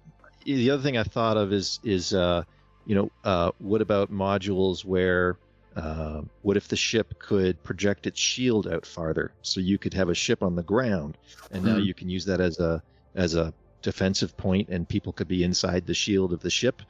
the 0.46 0.70
other 0.72 0.84
thing 0.84 0.98
I 0.98 1.04
thought 1.04 1.38
of 1.38 1.52
is 1.52 1.80
is 1.84 2.14
uh, 2.14 2.44
you 2.86 2.96
know 2.96 3.10
uh, 3.24 3.52
what 3.60 3.82
about 3.82 4.12
modules 4.12 4.86
where 4.86 5.38
uh, 5.76 6.22
what 6.42 6.56
if 6.56 6.68
the 6.68 6.76
ship 6.76 7.20
could 7.20 7.62
project 7.64 8.08
its 8.08 8.20
shield 8.20 8.68
out 8.68 8.86
farther 8.86 9.34
so 9.42 9.60
you 9.60 9.78
could 9.78 9.94
have 9.94 10.08
a 10.10 10.16
ship 10.16 10.42
on 10.42 10.56
the 10.56 10.64
ground 10.64 11.18
and 11.52 11.66
now 11.66 11.76
Hmm. 11.76 11.82
you 11.82 11.94
can 11.94 12.08
use 12.10 12.26
that 12.26 12.40
as 12.40 12.60
a 12.60 12.82
as 13.16 13.36
a 13.36 13.54
defensive 13.82 14.36
point 14.38 14.70
and 14.70 14.88
people 14.88 15.12
could 15.12 15.28
be 15.28 15.44
inside 15.44 15.86
the 15.86 15.94
shield 15.94 16.32
of 16.32 16.40
the 16.42 16.50
ship 16.50 16.82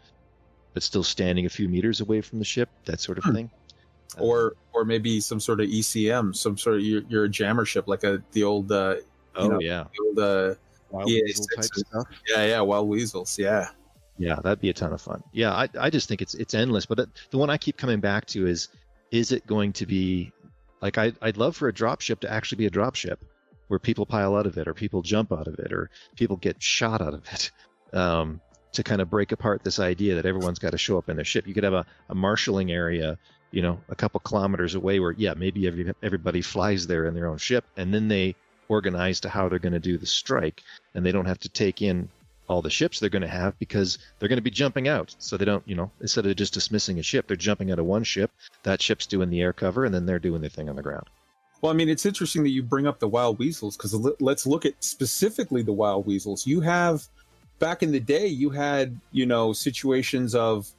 but 0.76 0.84
still 0.84 1.03
standing 1.03 1.47
a 1.47 1.49
few 1.49 1.68
meters 1.68 2.02
away 2.02 2.22
from 2.22 2.38
the 2.38 2.45
ship 2.45 2.69
that 2.85 2.99
sort 2.99 3.18
of 3.18 3.23
Hmm. 3.23 3.34
thing 3.34 3.52
Uh, 4.18 4.22
Or 4.22 4.53
or 4.73 4.85
maybe 4.85 5.19
some 5.19 5.39
sort 5.39 5.60
of 5.60 5.68
ECM, 5.68 6.35
some 6.35 6.57
sort 6.57 6.76
of 6.77 6.84
you're, 6.84 7.02
you're 7.10 7.23
a 7.23 7.30
jammer 7.30 7.65
ship 7.65 7.88
like 7.88 8.03
a 8.03 8.22
the 8.34 8.43
old 8.43 8.72
uh, 8.72 8.97
oh 9.35 9.47
know, 9.47 9.60
yeah 9.60 9.85
the 9.91 10.06
old 10.06 10.19
uh, 10.19 10.56
Wild 10.91 11.10
yeah, 11.10 11.22
Weasel 11.26 11.45
type 11.56 11.65
stuff 11.65 12.07
yeah 12.27 12.45
yeah 12.45 12.61
wild 12.61 12.88
weasels 12.88 13.39
yeah. 13.39 13.69
Yeah, 14.18 14.35
that'd 14.41 14.61
be 14.61 14.69
a 14.69 14.73
ton 14.73 14.93
of 14.93 15.02
fun. 15.02 15.22
Yeah, 15.34 15.52
I, 15.52 15.68
I 15.77 15.89
just 15.89 16.07
think 16.07 16.22
it's 16.22 16.35
it's 16.35 16.53
endless. 16.53 16.85
But 16.85 17.10
the 17.31 17.38
one 17.38 17.49
I 17.49 17.57
keep 17.57 17.76
coming 17.76 17.99
back 17.99 18.26
to 18.27 18.47
is, 18.47 18.69
is 19.11 19.34
it 19.34 19.45
going 19.45 19.73
to 19.73 19.85
be 19.85 20.31
like 20.81 20.97
I 20.97 21.11
I'd 21.22 21.35
love 21.35 21.57
for 21.57 21.68
a 21.68 21.73
drop 21.73 21.99
ship 21.99 22.22
to 22.22 22.31
actually 22.31 22.60
be 22.60 22.65
a 22.65 22.69
drop 22.69 22.95
ship, 22.95 23.19
where 23.68 23.77
people 23.77 24.06
pile 24.06 24.38
out 24.38 24.45
of 24.45 24.57
it, 24.57 24.69
or 24.69 24.73
people 24.73 25.02
jump 25.02 25.34
out 25.34 25.47
of 25.47 25.60
it, 25.60 25.73
or 25.73 25.89
people 26.15 26.38
get 26.38 26.64
shot 26.64 27.02
out 27.02 27.14
of 27.14 27.23
it, 27.34 27.52
um, 27.93 28.39
to 28.76 28.84
kind 28.84 29.02
of 29.02 29.10
break 29.10 29.31
apart 29.31 29.64
this 29.64 29.80
idea 29.80 30.15
that 30.15 30.26
everyone's 30.26 30.60
got 30.60 30.72
to 30.72 30.77
show 30.77 30.97
up 30.97 31.10
in 31.10 31.15
their 31.15 31.26
ship. 31.26 31.47
You 31.47 31.53
could 31.53 31.64
have 31.64 31.73
a, 31.73 31.85
a 32.10 32.15
marshaling 32.15 32.72
area, 32.72 33.18
you 33.52 33.61
know, 33.61 33.80
a 33.89 33.95
couple 33.95 34.19
kilometers 34.22 34.76
away, 34.76 34.99
where 34.99 35.11
yeah, 35.11 35.34
maybe 35.34 35.68
every, 35.68 35.93
everybody 36.03 36.41
flies 36.41 36.88
there 36.88 37.06
in 37.06 37.14
their 37.14 37.27
own 37.27 37.38
ship, 37.38 37.65
and 37.77 37.93
then 37.93 38.07
they 38.07 38.35
organize 38.68 39.19
to 39.22 39.30
how 39.30 39.49
they're 39.49 39.60
going 39.60 39.73
to 39.73 39.80
do 39.80 39.97
the 39.97 40.06
strike, 40.06 40.61
and 40.93 41.06
they 41.06 41.11
don't 41.11 41.26
have 41.26 41.39
to 41.39 41.49
take 41.49 41.81
in 41.81 42.10
all 42.47 42.61
the 42.61 42.69
ships 42.69 42.99
they're 42.99 43.10
going 43.10 43.22
to 43.22 43.27
have 43.27 43.57
because 43.57 43.97
they're 44.19 44.30
going 44.30 44.38
to 44.38 44.43
be 44.43 44.52
jumping 44.52 44.88
out. 44.88 45.15
So 45.18 45.35
they 45.35 45.45
don't, 45.45 45.64
you 45.68 45.76
know, 45.76 45.91
instead 46.02 46.26
of 46.26 46.35
just 46.35 46.53
dismissing 46.53 46.99
a 46.99 47.03
ship, 47.03 47.27
they're 47.27 47.38
jumping 47.38 47.72
out 47.72 47.80
of 47.80 47.85
one 47.85 48.03
ship. 48.03 48.31
That 48.64 48.81
ship's 48.81 49.07
doing 49.07 49.30
the 49.30 49.41
air 49.41 49.53
cover, 49.53 49.85
and 49.85 49.93
then 49.93 50.06
they're 50.06 50.19
doing 50.19 50.41
their 50.41 50.49
thing 50.49 50.69
on 50.69 50.76
the 50.76 50.84
ground. 50.84 51.06
Well, 51.61 51.72
I 51.72 51.76
mean, 51.76 51.89
it's 51.89 52.06
interesting 52.06 52.43
that 52.43 52.49
you 52.49 52.61
bring 52.61 52.85
up 52.85 52.99
the 52.99 53.07
wild 53.07 53.39
weasels 53.39 53.76
because 53.76 53.93
let's 54.19 54.45
look 54.45 54.65
at 54.65 54.84
specifically 54.84 55.64
the 55.64 55.73
wild 55.73 56.06
weasels. 56.06 56.45
You 56.45 56.61
have 56.61 57.07
back 57.60 57.84
in 57.84 57.91
the 57.91 57.99
day, 57.99 58.27
you 58.27 58.49
had 58.49 58.99
you 59.11 59.26
know 59.26 59.53
situations 59.53 60.36
of 60.36 60.69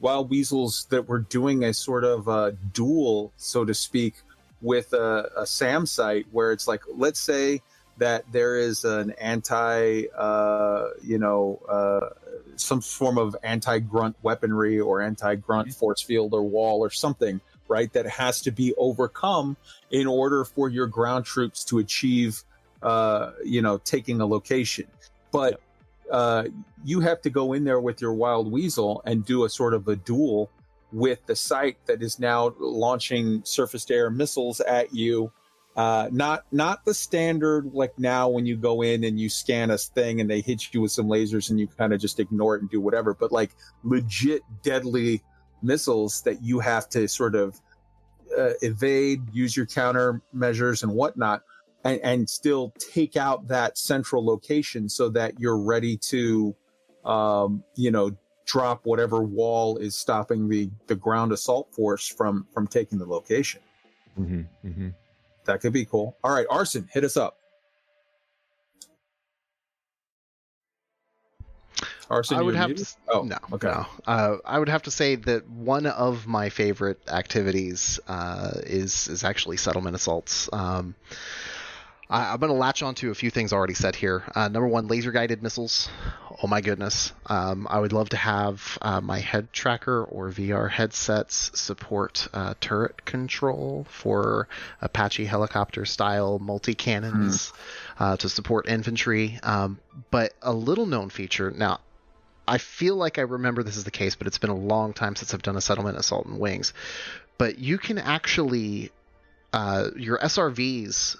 wild 0.00 0.30
weasels 0.30 0.86
that 0.90 1.08
were 1.08 1.20
doing 1.20 1.64
a 1.64 1.72
sort 1.72 2.04
of 2.04 2.28
a 2.28 2.52
duel, 2.72 3.32
so 3.36 3.64
to 3.64 3.74
speak, 3.74 4.14
with 4.60 4.92
a, 4.92 5.30
a 5.36 5.46
SAM 5.46 5.86
site 5.86 6.26
where 6.32 6.52
it's 6.52 6.68
like, 6.68 6.82
let's 6.94 7.20
say 7.20 7.62
that 7.98 8.30
there 8.30 8.56
is 8.56 8.84
an 8.84 9.12
anti, 9.12 10.04
uh, 10.14 10.88
you 11.02 11.18
know, 11.18 11.60
uh, 11.68 12.10
some 12.56 12.82
form 12.82 13.16
of 13.16 13.34
anti 13.42 13.78
grunt 13.78 14.16
weaponry 14.22 14.78
or 14.78 15.00
anti 15.00 15.34
grunt 15.36 15.68
mm-hmm. 15.68 15.78
force 15.78 16.02
field 16.02 16.34
or 16.34 16.42
wall 16.42 16.80
or 16.80 16.90
something 16.90 17.40
right? 17.68 17.92
That 17.92 18.06
has 18.06 18.40
to 18.42 18.50
be 18.50 18.74
overcome 18.76 19.56
in 19.90 20.06
order 20.06 20.44
for 20.44 20.68
your 20.68 20.86
ground 20.86 21.24
troops 21.24 21.64
to 21.64 21.78
achieve, 21.78 22.42
uh, 22.82 23.32
you 23.44 23.62
know, 23.62 23.78
taking 23.78 24.20
a 24.20 24.26
location. 24.26 24.86
But 25.32 25.60
uh, 26.10 26.44
you 26.84 27.00
have 27.00 27.20
to 27.22 27.30
go 27.30 27.52
in 27.52 27.64
there 27.64 27.80
with 27.80 28.00
your 28.00 28.14
wild 28.14 28.50
weasel 28.50 29.02
and 29.04 29.24
do 29.24 29.44
a 29.44 29.48
sort 29.48 29.74
of 29.74 29.88
a 29.88 29.96
duel 29.96 30.50
with 30.92 31.24
the 31.26 31.36
site 31.36 31.84
that 31.86 32.02
is 32.02 32.18
now 32.18 32.54
launching 32.58 33.42
surface 33.44 33.84
to 33.86 33.94
air 33.94 34.10
missiles 34.10 34.60
at 34.60 34.94
you. 34.94 35.32
Uh, 35.76 36.08
not 36.10 36.46
not 36.52 36.82
the 36.86 36.94
standard 36.94 37.70
like 37.74 37.98
now 37.98 38.30
when 38.30 38.46
you 38.46 38.56
go 38.56 38.80
in 38.80 39.04
and 39.04 39.20
you 39.20 39.28
scan 39.28 39.70
a 39.70 39.76
thing 39.76 40.22
and 40.22 40.30
they 40.30 40.40
hit 40.40 40.72
you 40.72 40.80
with 40.80 40.90
some 40.90 41.06
lasers 41.06 41.50
and 41.50 41.60
you 41.60 41.66
kind 41.66 41.92
of 41.92 42.00
just 42.00 42.18
ignore 42.18 42.56
it 42.56 42.62
and 42.62 42.70
do 42.70 42.80
whatever, 42.80 43.12
but 43.12 43.30
like 43.30 43.50
legit 43.84 44.42
deadly 44.62 45.22
missiles 45.62 46.22
that 46.22 46.42
you 46.42 46.60
have 46.60 46.88
to 46.88 47.06
sort 47.06 47.34
of 47.34 47.60
uh, 48.38 48.52
evade, 48.62 49.20
use 49.32 49.56
your 49.56 49.66
countermeasures 49.66 50.82
and 50.82 50.92
whatnot, 50.92 51.42
and, 51.86 52.00
and, 52.02 52.30
still 52.30 52.72
take 52.78 53.16
out 53.16 53.48
that 53.48 53.78
central 53.78 54.24
location 54.24 54.88
so 54.88 55.08
that 55.10 55.38
you're 55.38 55.58
ready 55.58 55.96
to, 55.96 56.54
um, 57.04 57.62
you 57.76 57.90
know, 57.90 58.10
drop 58.46 58.84
whatever 58.84 59.22
wall 59.22 59.76
is 59.76 59.96
stopping 59.96 60.48
the 60.48 60.70
the 60.86 60.94
ground 60.94 61.32
assault 61.32 61.72
force 61.74 62.06
from 62.06 62.46
from 62.52 62.66
taking 62.66 62.98
the 62.98 63.06
location. 63.06 63.60
Mm-hmm, 64.18 64.68
mm-hmm. 64.68 64.88
That 65.44 65.60
could 65.60 65.72
be 65.72 65.84
cool. 65.84 66.16
All 66.24 66.32
right, 66.32 66.46
Arson, 66.50 66.88
hit 66.92 67.04
us 67.04 67.16
up. 67.16 67.38
Arson, 72.08 72.38
I 72.38 72.42
would 72.42 72.54
have 72.54 72.68
muted? 72.68 72.86
to. 72.86 72.94
Oh, 73.08 73.22
no, 73.22 73.36
okay. 73.52 73.68
no. 73.68 73.86
Uh, 74.06 74.36
I 74.44 74.58
would 74.58 74.68
have 74.68 74.82
to 74.82 74.90
say 74.90 75.16
that 75.16 75.48
one 75.48 75.86
of 75.86 76.26
my 76.26 76.50
favorite 76.50 77.00
activities 77.08 77.98
uh, 78.06 78.52
is 78.62 79.08
is 79.08 79.24
actually 79.24 79.56
settlement 79.56 79.96
assaults. 79.96 80.48
Um, 80.52 80.94
I, 82.08 82.32
am 82.32 82.40
going 82.40 82.52
to 82.52 82.58
latch 82.58 82.82
on 82.82 82.94
to 82.96 83.10
a 83.10 83.14
few 83.14 83.30
things 83.30 83.52
already 83.52 83.74
said 83.74 83.96
here. 83.96 84.22
Uh, 84.34 84.48
number 84.48 84.68
one, 84.68 84.86
laser 84.86 85.10
guided 85.10 85.42
missiles. 85.42 85.88
Oh 86.42 86.46
my 86.46 86.60
goodness. 86.60 87.12
Um, 87.26 87.66
I 87.68 87.80
would 87.80 87.92
love 87.92 88.10
to 88.10 88.16
have 88.16 88.78
uh, 88.80 89.00
my 89.00 89.18
head 89.18 89.52
tracker 89.52 90.04
or 90.04 90.30
VR 90.30 90.70
headsets 90.70 91.50
support 91.58 92.28
uh, 92.32 92.54
turret 92.60 93.04
control 93.04 93.86
for 93.90 94.46
Apache 94.80 95.24
helicopter 95.24 95.84
style 95.84 96.38
multi 96.38 96.74
cannons 96.74 97.52
hmm. 97.96 98.14
to 98.14 98.28
support 98.28 98.68
infantry. 98.68 99.40
Um, 99.42 99.80
but 100.10 100.34
a 100.42 100.52
little 100.52 100.86
known 100.86 101.10
feature 101.10 101.50
now, 101.50 101.80
I 102.46 102.58
feel 102.58 102.94
like 102.94 103.18
I 103.18 103.22
remember 103.22 103.62
this 103.62 103.76
is 103.76 103.84
the 103.84 103.90
case, 103.90 104.14
but 104.14 104.26
it's 104.28 104.38
been 104.38 104.50
a 104.50 104.56
long 104.56 104.92
time 104.92 105.16
since 105.16 105.34
I've 105.34 105.42
done 105.42 105.56
a 105.56 105.60
settlement 105.60 105.98
assault 105.98 106.26
in 106.26 106.38
wings. 106.38 106.72
But 107.38 107.58
you 107.58 107.76
can 107.78 107.98
actually, 107.98 108.92
uh, 109.52 109.88
your 109.96 110.18
SRVs 110.18 111.16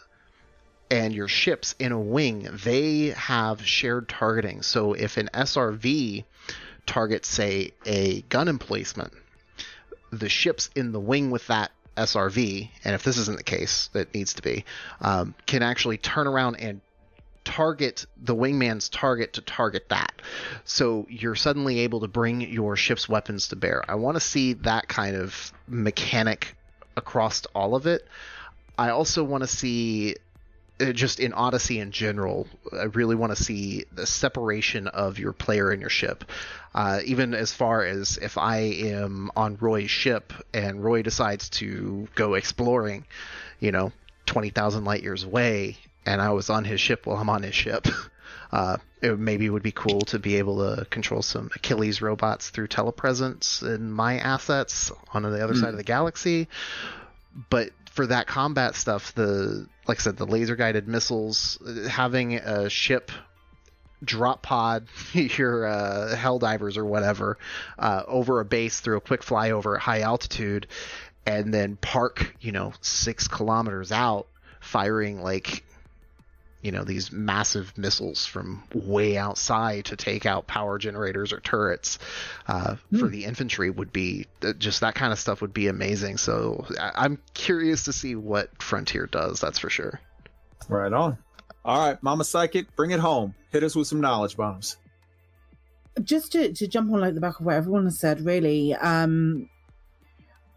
and 0.91 1.15
your 1.15 1.29
ships 1.29 1.75
in 1.79 1.93
a 1.93 2.01
wing, 2.01 2.49
they 2.65 3.09
have 3.17 3.65
shared 3.67 4.09
targeting. 4.09 4.63
So 4.63 4.93
if 4.93 5.17
an 5.17 5.29
SRV 5.35 6.25
targets, 6.87 7.29
say, 7.29 7.73
a 7.85 8.23
gun 8.23 8.49
emplacement, 8.49 9.13
the 10.11 10.29
ships 10.29 10.71
in 10.75 10.93
the 10.93 11.01
wing 11.01 11.31
with 11.31 11.47
that 11.49 11.73
SRV, 11.97 12.71
and 12.85 12.95
if 12.95 13.03
this 13.03 13.19
isn't 13.19 13.39
the 13.39 13.45
case, 13.45 13.89
that 13.93 14.15
needs 14.15 14.35
to 14.35 14.43
be, 14.43 14.65
um, 15.01 15.35
can 15.47 15.63
actually 15.63 15.99
turn 15.99 16.27
around 16.27 16.57
and 16.57 16.81
target 17.45 18.07
the 18.17 18.35
wingman's 18.35 18.89
target 18.89 19.35
to 19.35 19.41
target 19.41 19.89
that. 19.89 20.21
So 20.65 21.07
you're 21.09 21.37
suddenly 21.37 21.81
able 21.81 22.01
to 22.01 22.09
bring 22.09 22.41
your 22.41 22.77
ship's 22.77 23.09
weapons 23.09 23.49
to 23.49 23.57
bear. 23.57 23.89
I 23.89 23.95
want 23.95 24.17
to 24.17 24.21
see 24.21 24.55
that 24.55 24.89
kind 24.89 25.17
of 25.17 25.53
mechanic 25.69 26.57
across 26.97 27.45
all 27.55 27.75
of 27.75 27.87
it. 27.87 28.07
I 28.79 28.91
also 28.91 29.25
want 29.25 29.43
to 29.43 29.47
see 29.47 30.17
just 30.79 31.21
in 31.21 31.33
Odyssey 31.33 31.81
in 31.81 31.91
general, 31.91 32.47
I 32.73 32.85
really 32.85 33.15
want 33.15 33.35
to 33.35 33.43
see 33.43 33.85
the 33.93 34.07
separation 34.07 34.89
of 34.89 35.19
your 35.19 35.33
player 35.33 35.71
and 35.71 35.81
your 35.81 35.91
ship. 35.91 36.25
Uh, 36.75 37.01
even 37.05 37.35
as 37.35 37.53
far 37.53 37.85
as 37.85 38.19
if 38.19 38.37
I 38.37 38.59
am 38.59 39.31
on 39.35 39.57
Roy's 39.59 39.91
ship 39.91 40.33
and 40.53 40.85
Roy 40.85 41.03
decides 41.03 41.49
to 41.51 42.07
go 42.15 42.35
exploring, 42.35 43.07
you 43.61 43.73
know, 43.73 43.93
20,000 44.27 44.85
light 44.85 45.03
years 45.03 45.23
away, 45.23 45.79
and 46.05 46.21
I 46.21 46.31
was 46.31 46.51
on 46.51 46.65
his 46.65 46.81
ship 46.81 47.07
while 47.07 47.17
I'm 47.17 47.31
on 47.31 47.43
his 47.43 47.55
ship. 47.55 47.87
Uh, 48.53 48.77
it 49.03 49.19
maybe 49.19 49.51
would 49.51 49.63
be 49.63 49.73
cool 49.73 50.01
to 50.03 50.21
be 50.21 50.37
able 50.37 50.59
to 50.77 50.85
control 50.87 51.21
some 51.21 51.51
Achilles 51.57 52.01
robots 52.01 52.51
through 52.51 52.69
telepresence 52.69 53.63
in 53.63 53.91
my 53.91 54.19
assets 54.19 54.93
on 55.13 55.25
the 55.25 55.43
other 55.43 55.55
mm. 55.55 55.61
side 55.61 55.71
of 55.71 55.77
the 55.77 55.83
galaxy. 55.83 56.47
But 57.51 57.71
for 57.91 58.07
that 58.07 58.29
combat 58.29 58.77
stuff, 58.77 59.15
the 59.15 59.67
like 59.87 59.99
I 59.99 60.03
said, 60.03 60.17
the 60.17 60.27
laser 60.27 60.57
guided 60.57 60.89
missiles, 60.89 61.59
having 61.89 62.37
a 62.37 62.69
ship 62.69 63.11
drop 64.05 64.43
pod 64.43 64.87
your 65.13 65.67
uh, 65.67 66.15
hell 66.15 66.39
divers 66.39 66.77
or 66.77 66.85
whatever 66.85 67.39
uh, 67.79 68.03
over 68.07 68.41
a 68.41 68.45
base 68.45 68.81
through 68.81 68.99
a 68.99 69.01
quick 69.01 69.23
flyover 69.23 69.77
at 69.77 69.83
high 69.83 70.01
altitude 70.01 70.67
and 71.25 71.53
then 71.53 71.77
park 71.77 72.37
you 72.41 72.53
know 72.53 72.73
six 72.83 73.27
kilometers 73.27 73.93
out 73.93 74.27
firing 74.61 75.23
like 75.23 75.65
you 76.63 76.73
know 76.73 76.85
these 76.85 77.13
massive 77.13 77.77
missiles 77.77 78.27
from 78.27 78.63
way 78.75 79.17
outside 79.17 79.85
to 79.87 79.97
take 79.97 80.27
out 80.27 80.47
power 80.47 80.79
generators 80.79 81.33
or 81.33 81.41
turrets 81.41 81.99
uh, 82.49 82.77
mm. 82.93 82.99
for 82.99 83.09
the 83.09 83.25
infantry 83.25 83.71
would 83.71 83.93
be 83.93 84.27
uh, 84.43 84.53
just 84.55 84.81
that 84.81 84.95
kind 84.95 85.13
of 85.13 85.19
stuff 85.19 85.41
would 85.41 85.53
be 85.53 85.69
amazing. 85.69 86.17
So 86.17 86.67
I- 86.81 87.05
i'm 87.05 87.19
curious 87.35 87.85
to 87.85 87.93
see 87.93 88.15
what 88.15 88.63
frontier 88.63 89.07
does 89.07 89.41
that's 89.41 89.59
for 89.59 89.71
sure. 89.71 90.01
Right 90.69 90.93
on. 90.93 91.19
All 91.65 91.87
right 91.89 92.03
mama 92.03 92.25
psykit 92.25 92.67
bring 92.75 92.91
it 92.91 93.01
home. 93.01 93.35
Hit 93.51 93.63
us 93.63 93.77
with 93.77 93.87
some 93.87 94.01
knowledge 94.01 94.37
bombs. 94.37 94.77
Just 96.03 96.33
to, 96.33 96.53
to 96.53 96.67
jump 96.67 96.93
on 96.93 97.01
like 97.01 97.15
the 97.15 97.21
back 97.21 97.41
of 97.41 97.47
what 97.47 97.55
everyone 97.55 97.85
has 97.85 97.99
said 97.99 98.21
really 98.23 98.75
um 98.75 99.49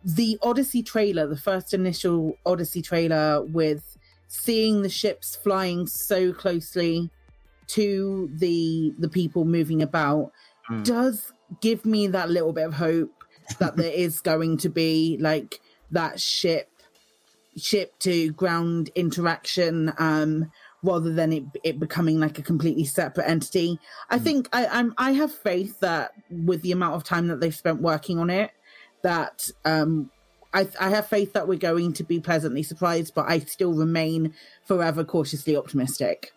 the 0.04 0.40
odyssey 0.42 0.82
trailer 0.82 1.28
the 1.28 1.38
first 1.38 1.74
initial 1.74 2.38
odyssey 2.46 2.82
trailer 2.82 3.44
with 3.44 3.98
seeing 4.30 4.84
the 4.84 4.90
ships 4.90 5.36
flying 5.36 5.88
so 5.88 6.32
closely 6.32 7.10
to 7.68 8.30
the 8.36 8.94
the 9.00 9.10
people 9.10 9.44
moving 9.44 9.82
about 9.82 10.32
mm. 10.70 10.84
does 10.86 11.34
give 11.62 11.84
me 11.84 12.08
that 12.08 12.30
little 12.30 12.54
bit 12.54 12.66
of 12.66 12.74
hope 12.74 13.12
that 13.58 13.76
there 13.76 13.92
is 13.96 14.22
going 14.22 14.56
to 14.58 14.70
be 14.70 15.18
like 15.20 15.60
that 15.92 16.20
ship 16.20 16.70
ship 17.58 17.98
to 18.00 18.32
ground 18.34 18.90
interaction 18.96 19.92
um 19.98 20.50
rather 20.82 21.12
than 21.12 21.34
it, 21.34 21.44
it 21.64 21.80
becoming 21.80 22.20
like 22.20 22.38
a 22.38 22.44
completely 22.44 22.86
separate 22.86 23.28
entity 23.28 23.80
i 24.12 24.20
mm. 24.20 24.24
think 24.24 24.48
I, 24.54 24.68
I'm, 24.68 24.94
I 24.98 25.12
have 25.14 25.34
faith 25.34 25.80
that 25.80 26.12
with 26.30 26.62
the 26.62 26.72
amount 26.72 26.96
of 26.96 27.04
time 27.04 27.28
that 27.28 27.40
they've 27.40 27.54
spent 27.54 27.82
working 27.82 28.20
on 28.20 28.30
it 28.30 28.52
that 29.02 29.50
um 29.66 30.12
I, 30.54 30.68
I 30.80 30.90
have 30.90 31.08
faith 31.08 31.34
that 31.34 31.48
we're 31.48 31.60
going 31.60 31.94
to 31.94 32.04
be 32.04 32.20
pleasantly 32.20 32.64
surprised, 32.64 33.14
but 33.14 33.30
I 33.30 33.40
still 33.40 33.74
remain 33.74 34.34
forever 34.66 35.04
cautiously 35.04 35.56
optimistic. 35.56 36.34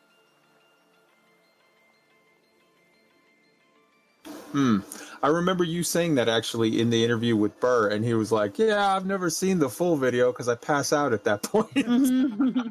Hmm. 4.52 4.80
I 5.22 5.28
remember 5.28 5.64
you 5.64 5.82
saying 5.82 6.16
that 6.16 6.28
actually 6.28 6.80
in 6.80 6.90
the 6.90 7.02
interview 7.02 7.36
with 7.36 7.59
Burr, 7.59 7.89
and 7.89 8.05
he 8.05 8.12
was 8.12 8.32
like, 8.32 8.59
"Yeah, 8.59 8.94
I've 8.94 9.06
never 9.06 9.30
seen 9.30 9.59
the 9.59 9.68
full 9.68 9.97
video 9.97 10.30
because 10.30 10.48
I 10.48 10.56
pass 10.56 10.93
out 10.93 11.12
at 11.12 11.24
that 11.24 11.43
point." 11.44 11.72
Mm-hmm. 11.74 12.68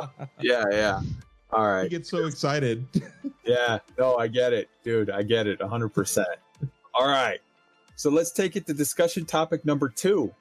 yeah, 0.40 0.64
yeah. 0.70 1.00
All 1.50 1.66
right. 1.66 1.84
You 1.84 1.90
get 1.90 2.06
so 2.06 2.26
excited. 2.26 2.86
yeah. 3.46 3.78
No, 3.98 4.16
I 4.16 4.26
get 4.26 4.52
it, 4.52 4.68
dude. 4.84 5.10
I 5.10 5.22
get 5.22 5.46
it, 5.46 5.62
hundred 5.62 5.90
percent. 5.90 6.28
All 6.92 7.08
right. 7.08 7.40
So 7.96 8.10
let's 8.10 8.32
take 8.32 8.56
it 8.56 8.66
to 8.66 8.74
discussion 8.74 9.24
topic 9.24 9.64
number 9.64 9.88
two 9.88 10.34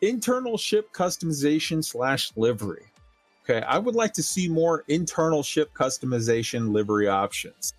internal 0.00 0.56
ship 0.56 0.92
customization 0.92 1.84
slash 1.84 2.32
livery. 2.36 2.86
Okay, 3.44 3.64
I 3.66 3.78
would 3.78 3.94
like 3.94 4.12
to 4.14 4.22
see 4.22 4.48
more 4.48 4.84
internal 4.88 5.42
ship 5.42 5.72
customization 5.74 6.72
livery 6.72 7.08
options. 7.08 7.74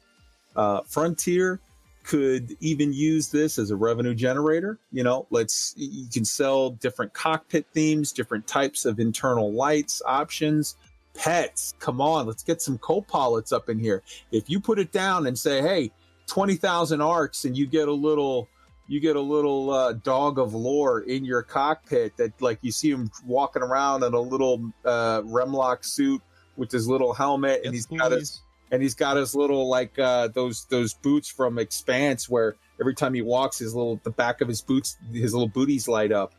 Uh, 0.56 0.82
Frontier 0.82 1.60
could 2.04 2.58
even 2.60 2.92
use 2.92 3.30
this 3.30 3.60
as 3.60 3.72
a 3.72 3.76
revenue 3.76 4.14
generator. 4.14 4.80
You 4.92 5.04
know, 5.04 5.28
let's 5.30 5.74
you 5.78 6.08
can 6.12 6.26
sell 6.26 6.72
different 6.72 7.14
cockpit 7.14 7.68
themes, 7.74 8.12
different 8.12 8.48
types 8.48 8.86
of 8.86 9.00
internal 9.00 9.54
lights 9.54 10.02
options, 10.06 10.76
pets. 11.14 11.76
Come 11.80 12.02
on, 12.02 12.26
let's 12.26 12.44
get 12.44 12.62
some 12.62 12.78
co-pilots 12.80 13.52
up 13.52 13.70
in 13.70 13.80
here. 13.80 14.04
If 14.32 14.50
you 14.50 14.60
put 14.60 14.80
it 14.80 14.92
down 14.92 15.28
and 15.28 15.38
say, 15.38 15.62
"Hey, 15.62 15.92
twenty 16.28 16.56
thousand 16.56 17.02
ARX," 17.02 17.46
and 17.46 17.56
you 17.56 17.68
get 17.68 17.88
a 17.88 17.94
little 17.94 18.50
you 18.88 19.00
get 19.00 19.16
a 19.16 19.22
little 19.22 19.70
uh, 19.72 19.94
dog 19.94 20.38
of 20.38 20.54
lore 20.54 21.02
in 21.02 21.24
your 21.24 21.44
cockpit 21.44 22.18
that 22.18 22.42
like 22.42 22.60
you 22.62 22.72
see 22.72 22.90
him 22.92 23.10
walking 23.26 23.62
around 23.62 24.04
in 24.04 24.14
a 24.14 24.20
little 24.20 24.72
uh, 24.86 25.22
Remlok 25.22 25.86
suit 25.86 26.22
with 26.58 26.72
his 26.72 26.88
little 26.88 27.14
helmet 27.14 27.62
and 27.64 27.74
Yes, 27.74 27.86
he's 27.90 28.00
got 28.00 28.12
his 28.12 28.42
and 28.72 28.82
he's 28.82 28.96
got 28.96 29.18
his 29.18 29.36
little 29.36 29.70
like 29.70 29.98
uh 29.98 30.28
those 30.30 30.66
those 30.66 30.94
boots 30.94 31.30
from 31.30 31.58
expanse 31.58 32.30
where 32.30 32.56
every 32.80 32.94
time 32.94 33.14
he 33.14 33.22
walks 33.22 33.60
his 33.60 33.74
little 33.74 34.00
the 34.04 34.12
back 34.12 34.42
of 34.42 34.48
his 34.48 34.62
boots 34.62 34.98
his 35.12 35.34
little 35.34 35.48
booties 35.48 35.88
light 35.88 36.12
up. 36.12 36.34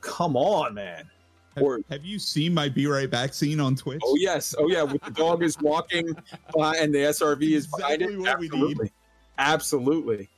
Come 0.00 0.36
on 0.36 0.74
man. 0.74 1.08
Have, 1.54 1.64
or- 1.64 1.80
have 1.90 2.04
you 2.04 2.18
seen 2.18 2.54
my 2.54 2.70
Be 2.70 2.86
Right 2.86 3.10
Back 3.10 3.34
scene 3.34 3.60
on 3.60 3.76
Twitch? 3.76 4.00
oh 4.02 4.16
yes. 4.18 4.54
Oh 4.58 4.68
yeah. 4.68 4.82
With 4.82 5.02
the 5.02 5.10
dog 5.10 5.42
is 5.42 5.58
walking 5.60 6.16
behind, 6.54 6.78
and 6.78 6.94
the 6.94 6.98
srv 6.98 7.42
is 7.42 7.66
behind 7.66 8.00
it. 8.00 8.10
Exactly 8.10 8.48
we 8.50 8.58
need. 8.58 8.62
absolutely. 8.62 8.92
Absolutely 9.38 10.28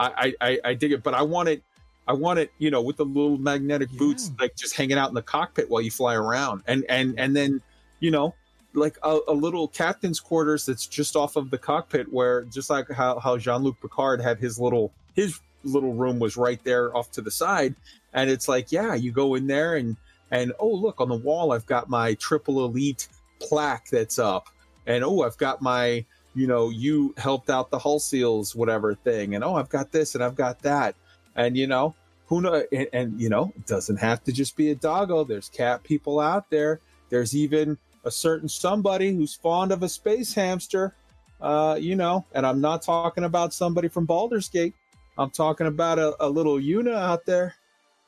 I, 0.00 0.34
I 0.40 0.58
i 0.64 0.74
dig 0.74 0.92
it 0.92 1.02
but 1.02 1.14
i 1.14 1.22
want 1.22 1.48
it 1.48 1.62
i 2.08 2.12
want 2.12 2.38
it 2.38 2.50
you 2.58 2.70
know 2.70 2.80
with 2.82 2.96
the 2.96 3.04
little 3.04 3.38
magnetic 3.38 3.90
boots 3.92 4.28
Yeah. 4.30 4.36
like 4.44 4.56
just 4.56 4.74
hanging 4.74 4.98
out 4.98 5.08
in 5.08 5.14
the 5.14 5.22
cockpit 5.22 5.68
while 5.70 5.82
you 5.82 5.90
fly 5.90 6.14
around. 6.14 6.62
And 6.66 6.84
and 6.88 7.18
and 7.18 7.36
then 7.36 7.60
you 8.00 8.10
know 8.10 8.34
like 8.72 8.96
a, 9.02 9.18
a 9.28 9.32
little 9.34 9.66
captain's 9.68 10.20
quarters 10.20 10.64
that's 10.66 10.86
just 10.86 11.16
off 11.16 11.36
of 11.36 11.50
the 11.50 11.58
cockpit 11.58 12.12
where 12.12 12.42
just 12.44 12.70
like 12.70 12.88
how, 12.90 13.18
how 13.18 13.36
jean-luc 13.36 13.80
picard 13.80 14.20
had 14.20 14.38
his 14.38 14.58
little 14.60 14.92
his 15.14 15.40
little 15.64 15.92
room 15.92 16.18
was 16.18 16.36
right 16.36 16.62
there 16.64 16.96
off 16.96 17.10
to 17.12 17.20
the 17.20 17.30
side. 17.30 17.74
And 18.14 18.30
it's 18.30 18.48
like 18.48 18.72
yeah 18.72 18.94
you 18.94 19.12
go 19.12 19.34
in 19.34 19.46
there 19.46 19.76
and 19.76 19.96
and 20.30 20.52
oh 20.58 20.70
look 20.72 21.00
on 21.00 21.08
the 21.08 21.16
wall 21.16 21.52
i've 21.52 21.66
got 21.66 21.90
my 21.90 22.14
triple 22.14 22.64
elite 22.64 23.08
plaque 23.40 23.88
that's 23.90 24.18
up. 24.18 24.48
And 24.86 25.04
oh 25.04 25.22
i've 25.22 25.36
got 25.36 25.60
my 25.60 26.04
you 26.34 26.46
know 26.46 26.70
you 26.70 27.14
helped 27.16 27.50
out 27.50 27.70
the 27.70 27.78
hull 27.78 27.98
seals 27.98 28.54
whatever 28.54 28.94
thing 28.94 29.34
and 29.34 29.42
oh 29.42 29.56
i've 29.56 29.68
got 29.68 29.90
this 29.90 30.14
and 30.14 30.22
i've 30.22 30.36
got 30.36 30.60
that. 30.60 30.94
And 31.36 31.56
you 31.56 31.66
know 31.66 31.94
who 32.26 32.40
know 32.40 32.64
and, 32.72 32.88
and 32.92 33.20
you 33.20 33.28
know 33.28 33.52
it 33.56 33.66
doesn't 33.66 33.96
have 33.96 34.22
to 34.24 34.32
just 34.32 34.56
be 34.56 34.70
a 34.70 34.74
doggo. 34.74 35.24
There's 35.24 35.48
cat 35.48 35.82
people 35.82 36.20
out 36.20 36.50
there. 36.50 36.80
There's 37.08 37.34
even 37.34 37.78
a 38.04 38.10
certain 38.10 38.48
somebody 38.48 39.14
who's 39.14 39.34
fond 39.34 39.72
of 39.72 39.82
a 39.82 39.88
space 39.88 40.32
hamster 40.32 40.94
uh 41.40 41.76
you 41.80 41.96
know 41.96 42.24
and 42.32 42.46
i'm 42.46 42.60
not 42.60 42.82
talking 42.82 43.24
about 43.24 43.54
somebody 43.54 43.88
from 43.88 44.06
Baldur's 44.06 44.48
Gate. 44.48 44.74
I'm 45.18 45.30
talking 45.30 45.66
about 45.66 45.98
a, 45.98 46.14
a 46.20 46.28
little 46.28 46.58
una 46.58 46.94
out 46.94 47.26
there. 47.26 47.54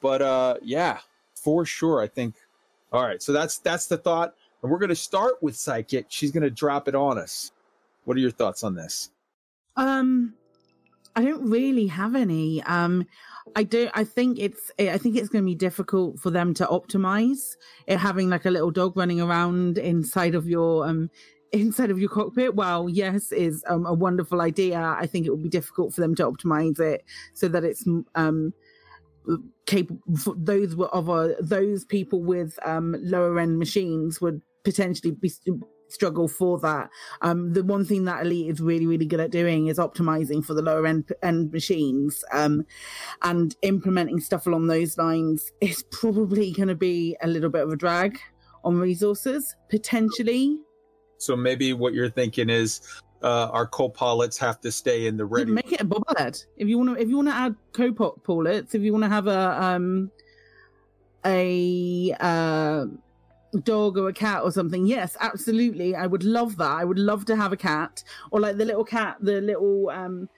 But 0.01 0.23
uh 0.23 0.57
yeah 0.62 0.99
for 1.35 1.65
sure 1.65 2.01
i 2.01 2.07
think 2.07 2.35
all 2.93 3.03
right 3.03 3.23
so 3.23 3.32
that's 3.32 3.59
that's 3.59 3.86
the 3.86 3.97
thought. 3.97 4.35
And 4.62 4.70
we're 4.70 4.78
to 4.90 4.94
start 4.94 5.43
with 5.43 5.55
psykit. 5.55 6.05
She's 6.09 6.31
to 6.43 6.51
drop 6.51 6.86
it 6.86 6.94
on 6.94 7.19
us 7.19 7.52
what 8.05 8.16
are 8.16 8.20
your 8.20 8.31
thoughts 8.31 8.65
on 8.65 8.74
this 8.74 9.11
Um, 9.77 10.35
I 11.15 11.23
don't 11.23 11.49
really 11.49 11.87
have 11.89 12.15
any. 12.15 12.62
Um, 12.62 13.07
I 13.55 13.65
don't. 13.65 13.91
I 13.95 14.05
think 14.05 14.39
it's. 14.39 14.70
I 14.79 14.97
think 14.99 15.16
it's 15.16 15.29
going 15.29 15.45
to 15.45 15.47
be 15.47 15.55
difficult 15.55 16.19
for 16.19 16.31
them 16.31 16.55
to 16.55 16.66
optimize 16.66 17.57
it 17.87 17.99
having 17.99 18.31
like 18.31 18.47
a 18.47 18.51
little 18.51 18.70
dog 18.70 18.97
running 18.97 19.20
around 19.20 19.79
inside 19.79 20.35
of 20.35 20.49
your 20.49 20.87
um 20.87 21.11
inside 21.53 21.91
of 21.91 21.99
your 21.99 22.09
cockpit. 22.09 22.55
Well, 22.55 22.89
yes, 22.89 23.31
is 23.31 23.62
um, 23.66 23.85
a 23.85 23.93
wonderful 23.93 24.41
idea. 24.41 24.79
I 24.99 25.07
think 25.07 25.27
it 25.27 25.31
would 25.31 25.43
be 25.43 25.51
difficult 25.51 25.93
for 25.93 26.01
them 26.01 26.15
to 26.15 26.24
optimize 26.24 26.81
it 26.81 27.05
so 27.35 27.49
that 27.49 27.65
it's 27.65 27.85
um 28.15 28.55
capable. 29.66 30.01
Those 30.37 30.74
were 30.74 30.89
of 30.89 31.37
those 31.41 31.85
people 31.85 32.23
with 32.23 32.59
um 32.65 32.97
lower 33.01 33.39
end 33.39 33.59
machines 33.59 34.20
would 34.20 34.41
potentially 34.65 35.11
be 35.11 35.29
struggle 35.93 36.28
for 36.28 36.59
that. 36.60 36.90
Um, 37.20 37.52
the 37.52 37.62
one 37.62 37.85
thing 37.85 38.05
that 38.06 38.24
Elite 38.24 38.51
is 38.51 38.60
really, 38.60 38.86
really 38.86 39.06
good 39.06 39.20
at 39.20 39.31
doing 39.31 39.66
is 39.69 39.78
optimizing 39.78 40.44
for 40.44 40.55
the 40.55 40.62
lower 40.62 40.86
end 40.86 41.12
end 41.23 41.52
machines. 41.52 42.24
Um, 42.32 42.64
and 43.23 43.55
implementing 43.62 44.20
stuff 44.20 44.47
along 44.47 44.66
those 44.66 44.98
lines 44.98 45.52
is 45.60 45.82
probably 45.90 46.52
going 46.52 46.69
to 46.69 46.74
be 46.74 47.16
a 47.23 47.27
little 47.27 47.51
bit 47.51 47.62
of 47.62 47.73
a 47.73 47.77
drag 47.77 48.19
on 48.64 48.78
resources 48.78 49.55
potentially. 49.69 50.59
so 51.19 51.35
maybe 51.36 51.73
what 51.73 51.94
you're 51.94 52.10
thinking 52.10 52.48
is 52.48 52.81
uh 53.23 53.48
our 53.52 53.66
co-pilots 53.66 54.39
have 54.39 54.60
to 54.60 54.70
stay 54.70 55.06
in 55.06 55.16
the 55.16 55.24
ready 55.24 55.51
Make 55.51 55.73
it 55.73 55.81
a 55.81 55.85
bobblehead 55.85 56.44
if 56.56 56.69
you 56.69 56.78
want 56.78 56.97
to. 56.97 57.02
If 57.02 57.09
you 57.09 57.16
want 57.16 57.28
to 57.28 57.35
add 57.35 57.56
co-pilots, 57.73 58.74
if 58.74 58.82
you 58.82 58.93
want 58.93 59.05
to 59.05 59.09
have 59.09 59.27
a 59.27 59.62
um 59.62 60.10
a 61.24 62.14
uh 62.20 62.86
dog 63.61 63.99
or 63.99 64.09
a 64.09 64.12
cat 64.12 64.43
or 64.43 64.51
something 64.51 64.87
yes 64.87 65.16
absolutely 65.20 65.95
i 65.95 66.07
would 66.07 66.24
love 66.24 66.57
that 66.57 66.70
i 66.70 66.85
would 66.85 66.99
love 66.99 67.24
to 67.24 67.37
have 67.37 67.53
a 67.53 67.57
cat 67.57 68.03
or 68.31 68.41
like 68.41 68.57
the 68.57 68.65
little 68.65 68.85
cat 68.85 69.16
the 69.20 69.41
little 69.41 69.91
um 69.91 70.29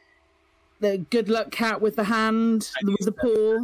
the 0.80 0.98
good 1.10 1.28
luck 1.28 1.50
cat 1.50 1.80
with 1.80 1.96
the 1.96 2.04
hand 2.04 2.70
I 2.76 2.84
with 2.84 3.04
the 3.04 3.12
paw 3.12 3.58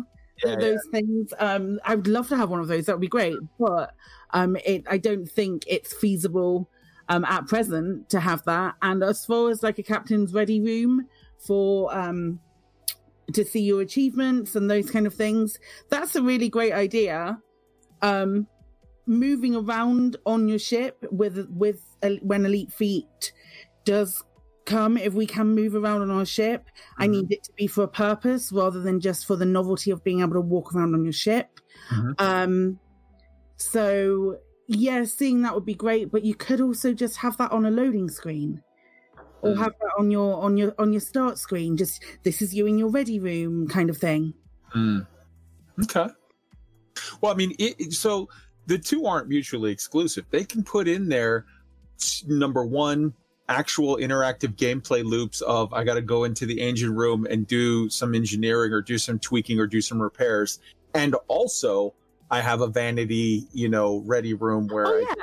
Yeah, 0.44 0.56
th- 0.56 0.60
those 0.60 0.86
things 0.92 1.34
um 1.38 1.80
i 1.84 1.94
would 1.94 2.06
love 2.06 2.28
to 2.28 2.36
have 2.36 2.50
one 2.50 2.60
of 2.60 2.68
those 2.68 2.86
that 2.86 2.94
would 2.94 3.00
be 3.00 3.08
great 3.08 3.36
but 3.58 3.92
um 4.30 4.56
it 4.64 4.84
i 4.88 4.96
don't 4.96 5.26
think 5.26 5.64
it's 5.66 5.92
feasible 5.92 6.68
um 7.08 7.24
at 7.24 7.46
present 7.46 8.08
to 8.08 8.20
have 8.20 8.44
that 8.44 8.76
and 8.82 9.02
as 9.02 9.24
far 9.24 9.50
as 9.50 9.62
like 9.62 9.78
a 9.78 9.82
captain's 9.82 10.32
ready 10.32 10.60
room 10.60 11.06
for 11.38 11.94
um 11.96 12.38
to 13.32 13.44
see 13.44 13.62
your 13.62 13.80
achievements 13.80 14.54
and 14.56 14.70
those 14.70 14.90
kind 14.90 15.06
of 15.06 15.14
things 15.14 15.58
that's 15.88 16.14
a 16.14 16.22
really 16.22 16.48
great 16.48 16.72
idea 16.72 17.38
um 18.02 18.46
moving 19.10 19.54
around 19.56 20.16
on 20.24 20.48
your 20.48 20.58
ship 20.58 21.04
with 21.10 21.48
with 21.50 21.82
when 22.22 22.46
elite 22.46 22.72
feet 22.72 23.32
does 23.84 24.22
come 24.66 24.96
if 24.96 25.12
we 25.14 25.26
can 25.26 25.48
move 25.48 25.74
around 25.74 26.00
on 26.02 26.10
our 26.10 26.24
ship 26.24 26.68
i 26.98 27.06
Mhm. 27.06 27.10
need 27.10 27.32
it 27.32 27.42
to 27.42 27.52
be 27.54 27.66
for 27.66 27.82
a 27.82 27.88
purpose 27.88 28.52
rather 28.52 28.80
than 28.80 29.00
just 29.00 29.26
for 29.26 29.34
the 29.36 29.44
novelty 29.44 29.90
of 29.90 30.04
being 30.04 30.20
able 30.20 30.34
to 30.34 30.40
walk 30.40 30.74
around 30.74 30.94
on 30.94 31.02
your 31.02 31.12
ship 31.12 31.58
Mhm. 31.90 32.14
um 32.20 32.78
so 33.56 34.38
yeah 34.68 35.02
seeing 35.04 35.42
that 35.42 35.54
would 35.54 35.64
be 35.66 35.74
great 35.74 36.10
but 36.12 36.24
you 36.24 36.34
could 36.34 36.60
also 36.60 36.92
just 36.94 37.16
have 37.16 37.36
that 37.38 37.50
on 37.50 37.66
a 37.66 37.70
loading 37.70 38.08
screen 38.08 38.62
or 39.42 39.54
Mm. 39.54 39.58
have 39.58 39.72
that 39.80 39.92
on 39.98 40.10
your 40.10 40.40
on 40.42 40.56
your 40.56 40.72
on 40.78 40.92
your 40.92 41.00
start 41.00 41.36
screen 41.38 41.76
just 41.76 42.02
this 42.22 42.40
is 42.40 42.54
you 42.54 42.66
in 42.66 42.78
your 42.78 42.90
ready 42.90 43.18
room 43.18 43.66
kind 43.66 43.90
of 43.90 43.96
thing 43.98 44.34
Mm. 44.74 45.04
Okay. 45.82 46.06
Well, 47.20 47.32
I 47.32 47.34
mean, 47.34 47.54
it- 47.58 47.92
so 47.92 48.28
the 48.70 48.78
two 48.78 49.04
aren't 49.04 49.28
mutually 49.28 49.72
exclusive. 49.72 50.24
They 50.30 50.44
can 50.44 50.62
put 50.62 50.86
in 50.86 51.08
there 51.08 51.44
number 52.28 52.64
one 52.64 53.12
actual 53.48 53.96
interactive 53.96 54.54
gameplay 54.54 55.04
loops 55.04 55.40
of 55.40 55.74
I 55.74 55.82
got 55.82 55.94
to 55.94 56.00
go 56.00 56.22
into 56.22 56.46
the 56.46 56.60
engine 56.60 56.94
room 56.94 57.26
and 57.28 57.48
do 57.48 57.90
some 57.90 58.14
engineering 58.14 58.72
or 58.72 58.80
do 58.80 58.96
some 58.96 59.18
tweaking 59.18 59.58
or 59.58 59.66
do 59.66 59.80
some 59.80 60.00
repairs, 60.00 60.60
and 60.94 61.16
also 61.26 61.94
I 62.30 62.40
have 62.40 62.60
a 62.60 62.68
vanity, 62.68 63.48
you 63.52 63.68
know, 63.68 64.04
ready 64.06 64.34
room 64.34 64.68
where 64.68 64.86
Oh 64.86 64.96
I 64.96 65.00
yeah, 65.00 65.14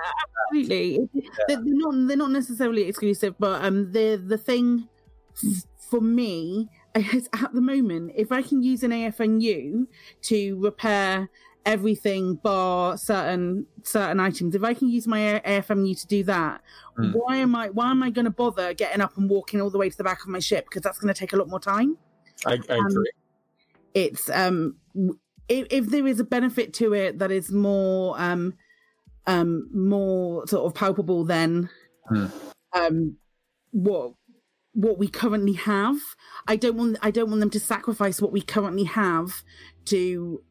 absolutely. 0.49 1.09
They're, 1.47 1.55
they're 1.55 1.63
not 1.65 2.07
they're 2.09 2.17
not 2.17 2.31
necessarily 2.31 2.83
exclusive, 2.83 3.35
but 3.39 3.63
um, 3.63 3.93
the 3.93 4.17
the 4.17 4.37
thing 4.37 4.89
f- 5.41 5.63
for 5.89 6.01
me 6.01 6.67
is 7.13 7.29
at 7.31 7.53
the 7.53 7.61
moment, 7.61 8.11
if 8.13 8.33
I 8.33 8.41
can 8.41 8.61
use 8.61 8.83
an 8.83 8.91
AFMU 8.91 9.87
to 10.23 10.59
repair 10.59 11.29
everything 11.67 12.35
bar 12.35 12.97
certain 12.97 13.65
certain 13.83 14.19
items, 14.19 14.55
if 14.55 14.63
I 14.63 14.73
can 14.73 14.89
use 14.89 15.07
my 15.07 15.41
AFMU 15.45 15.99
to 16.01 16.07
do 16.07 16.23
that, 16.23 16.61
Mm. 16.97 17.13
why 17.13 17.35
am 17.37 17.55
I 17.55 17.69
why 17.69 17.91
am 17.91 18.01
I 18.01 18.09
going 18.09 18.25
to 18.25 18.31
bother 18.31 18.73
getting 18.73 19.01
up 19.01 19.15
and 19.17 19.29
walking 19.29 19.61
all 19.61 19.69
the 19.69 19.77
way 19.77 19.89
to 19.89 19.97
the 19.97 20.03
back 20.03 20.21
of 20.23 20.29
my 20.29 20.39
ship 20.39 20.65
because 20.65 20.81
that's 20.81 20.97
going 20.97 21.13
to 21.13 21.19
take 21.19 21.33
a 21.33 21.37
lot 21.37 21.47
more 21.47 21.59
time 21.59 21.95
I, 22.45 22.53
I 22.69 22.77
agree. 22.77 23.11
it's 23.93 24.29
um 24.31 24.77
if, 25.47 25.67
if 25.69 25.85
there 25.87 26.07
is 26.07 26.19
a 26.19 26.23
benefit 26.23 26.73
to 26.75 26.93
it 26.93 27.19
that 27.19 27.29
is 27.31 27.51
more 27.51 28.15
um 28.19 28.55
um 29.27 29.69
more 29.73 30.47
sort 30.47 30.65
of 30.65 30.73
palpable 30.73 31.23
than 31.23 31.69
Hmm. 32.09 32.25
um 32.73 33.17
what 33.71 34.13
what 34.73 34.97
we 34.97 35.07
currently 35.07 35.53
have 35.53 35.97
i 36.47 36.55
don't 36.55 36.77
want 36.77 36.97
i 37.03 37.11
don't 37.11 37.29
want 37.29 37.41
them 37.41 37.49
to 37.51 37.59
sacrifice 37.59 38.21
what 38.21 38.31
we 38.31 38.41
currently 38.41 38.85
have 38.85 39.43
to 39.85 40.41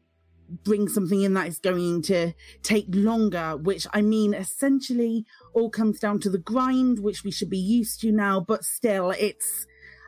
bring 0.63 0.87
something 0.87 1.21
in 1.21 1.33
that 1.33 1.47
is 1.47 1.59
going 1.59 2.01
to 2.01 2.31
take 2.63 2.85
longer 2.89 3.57
which 3.57 3.85
i 3.93 4.01
mean 4.01 4.33
essentially 4.33 5.25
all 5.53 5.69
comes 5.69 5.99
down 5.99 6.19
to 6.19 6.29
the 6.29 6.37
grind 6.37 6.99
which 6.99 7.23
we 7.23 7.31
should 7.31 7.49
be 7.49 7.57
used 7.57 7.99
to 7.99 8.11
now 8.11 8.39
but 8.39 8.63
still 8.63 9.11
it's 9.11 9.65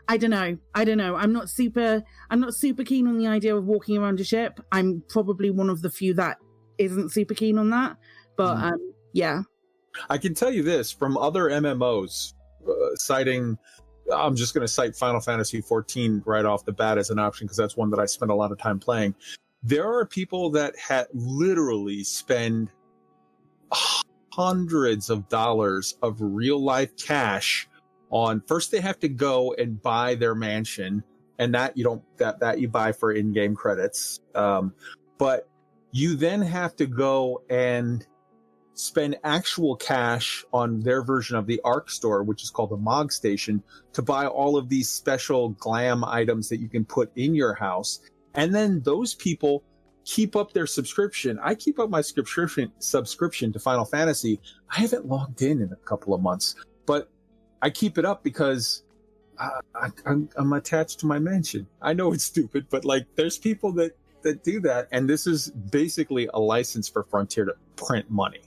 i 0.08 0.18
don't 0.18 0.30
know 0.30 0.58
i 0.76 0.84
don't 0.84 0.98
know 0.98 1.16
i'm 1.16 1.34
not 1.34 1.50
super 1.50 2.04
i'm 2.30 2.40
not 2.40 2.54
super 2.54 2.84
keen 2.84 3.08
on 3.08 3.18
the 3.18 3.28
idea 3.28 3.56
of 3.56 3.66
walking 3.66 3.98
around 3.98 4.20
a 4.20 4.24
ship 4.24 4.60
i'm 4.72 5.04
probably 5.10 5.50
one 5.50 5.70
of 5.70 5.82
the 5.82 5.90
few 5.90 6.14
that 6.14 6.38
isn't 6.78 7.12
super 7.12 7.34
keen 7.34 7.58
on 7.58 7.70
that 7.70 7.98
but 8.38 8.56
Mm. 8.58 8.72
um 8.74 8.94
yeah 9.14 9.42
I 10.10 10.18
can 10.20 10.36
tell 10.36 10.52
you 10.52 10.62
this 10.62 10.92
from 10.92 11.18
other 11.18 11.50
MMOs, 11.50 12.34
uh, 12.66 12.96
citing 12.96 13.58
I'm 14.14 14.36
just 14.36 14.54
going 14.54 14.66
to 14.66 14.68
cite 14.72 14.96
Final 14.96 15.20
Fantasy 15.20 15.62
14 15.62 16.24
right 16.26 16.46
off 16.46 16.66
the 16.66 16.72
bat 16.72 16.98
as 16.98 17.10
an 17.10 17.20
option 17.20 17.46
because 17.46 17.58
that's 17.58 17.78
one 17.78 17.90
that 17.92 18.00
I 18.00 18.06
spent 18.06 18.32
a 18.32 18.36
lot 18.36 18.52
of 18.52 18.58
time 18.58 18.80
playing. 18.80 19.16
There 19.64 19.92
are 19.92 20.06
people 20.06 20.52
that 20.52 20.76
ha- 20.80 21.06
literally 21.14 22.04
spend 22.04 22.70
hundreds 24.34 25.10
of 25.10 25.28
dollars 25.28 25.98
of 26.02 26.18
real 26.20 26.64
life 26.64 26.96
cash 26.96 27.68
on 28.12 28.42
first 28.48 28.72
they 28.72 28.80
have 28.80 29.00
to 29.00 29.10
go 29.10 29.54
and 29.58 29.82
buy 29.82 30.16
their 30.16 30.34
mansion 30.34 31.04
and 31.40 31.54
that 31.54 31.78
you 31.78 31.84
don't 31.84 32.02
that 32.18 32.40
that 32.40 32.60
you 32.60 32.68
buy 32.68 32.92
for 32.92 33.12
in-game 33.12 33.56
credits 33.56 34.22
um, 34.36 34.74
but 35.18 35.48
you 35.92 36.16
then 36.16 36.42
have 36.42 36.76
to 36.76 36.86
go 36.86 37.42
and 37.50 38.08
spend 38.74 39.18
actual 39.24 39.76
cash 39.76 40.46
on 40.54 40.80
their 40.80 41.04
version 41.04 41.36
of 41.36 41.46
the 41.46 41.60
ARX 41.66 41.94
store 41.94 42.24
which 42.24 42.42
is 42.42 42.50
called 42.50 42.70
the 42.70 42.78
mog 42.78 43.12
station 43.12 43.62
to 43.94 44.02
buy 44.02 44.26
all 44.26 44.58
of 44.58 44.70
these 44.70 44.90
special 44.90 45.50
glam 45.50 46.04
items 46.06 46.48
that 46.50 46.60
you 46.60 46.70
can 46.70 46.86
put 46.86 47.12
in 47.16 47.36
your 47.36 47.54
house 47.54 48.00
and 48.36 48.54
then 48.54 48.82
those 48.82 49.16
people 49.16 49.64
keep 50.06 50.36
up 50.36 50.54
their 50.54 50.66
subscription. 50.66 51.40
I 51.42 51.56
keep 51.56 51.80
up 51.80 51.90
my 51.90 52.02
subscription 52.02 52.72
subscription 52.80 53.54
to 53.54 53.60
final 53.60 53.86
fantasy. 53.86 54.40
I 54.70 54.82
haven't 54.82 55.08
logged 55.08 55.42
in 55.42 55.62
in 55.62 55.72
a 55.72 55.76
couple 55.78 56.14
of 56.14 56.22
months 56.22 56.56
but 56.90 57.08
i 57.62 57.70
keep 57.70 58.00
it 58.00 58.06
up 58.06 58.24
because 58.24 58.82
I, 59.38 59.60
I, 59.76 59.90
I'm, 60.08 60.28
I'm 60.36 60.52
attached 60.54 61.00
to 61.02 61.06
my 61.06 61.20
mansion. 61.20 61.68
I 61.82 61.94
know 61.94 62.12
it's 62.12 62.24
stupid 62.34 62.66
but 62.72 62.84
like 62.84 63.06
there's 63.16 63.38
people 63.38 63.72
that 63.74 63.96
that 64.24 64.44
do 64.44 64.60
that 64.62 64.88
and 64.92 65.08
this 65.08 65.28
is 65.28 65.52
basically 65.52 66.28
a 66.34 66.40
license 66.40 66.90
for 66.90 67.04
frontier 67.04 67.46
to 67.46 67.54
print 67.76 68.10
money. 68.10 68.42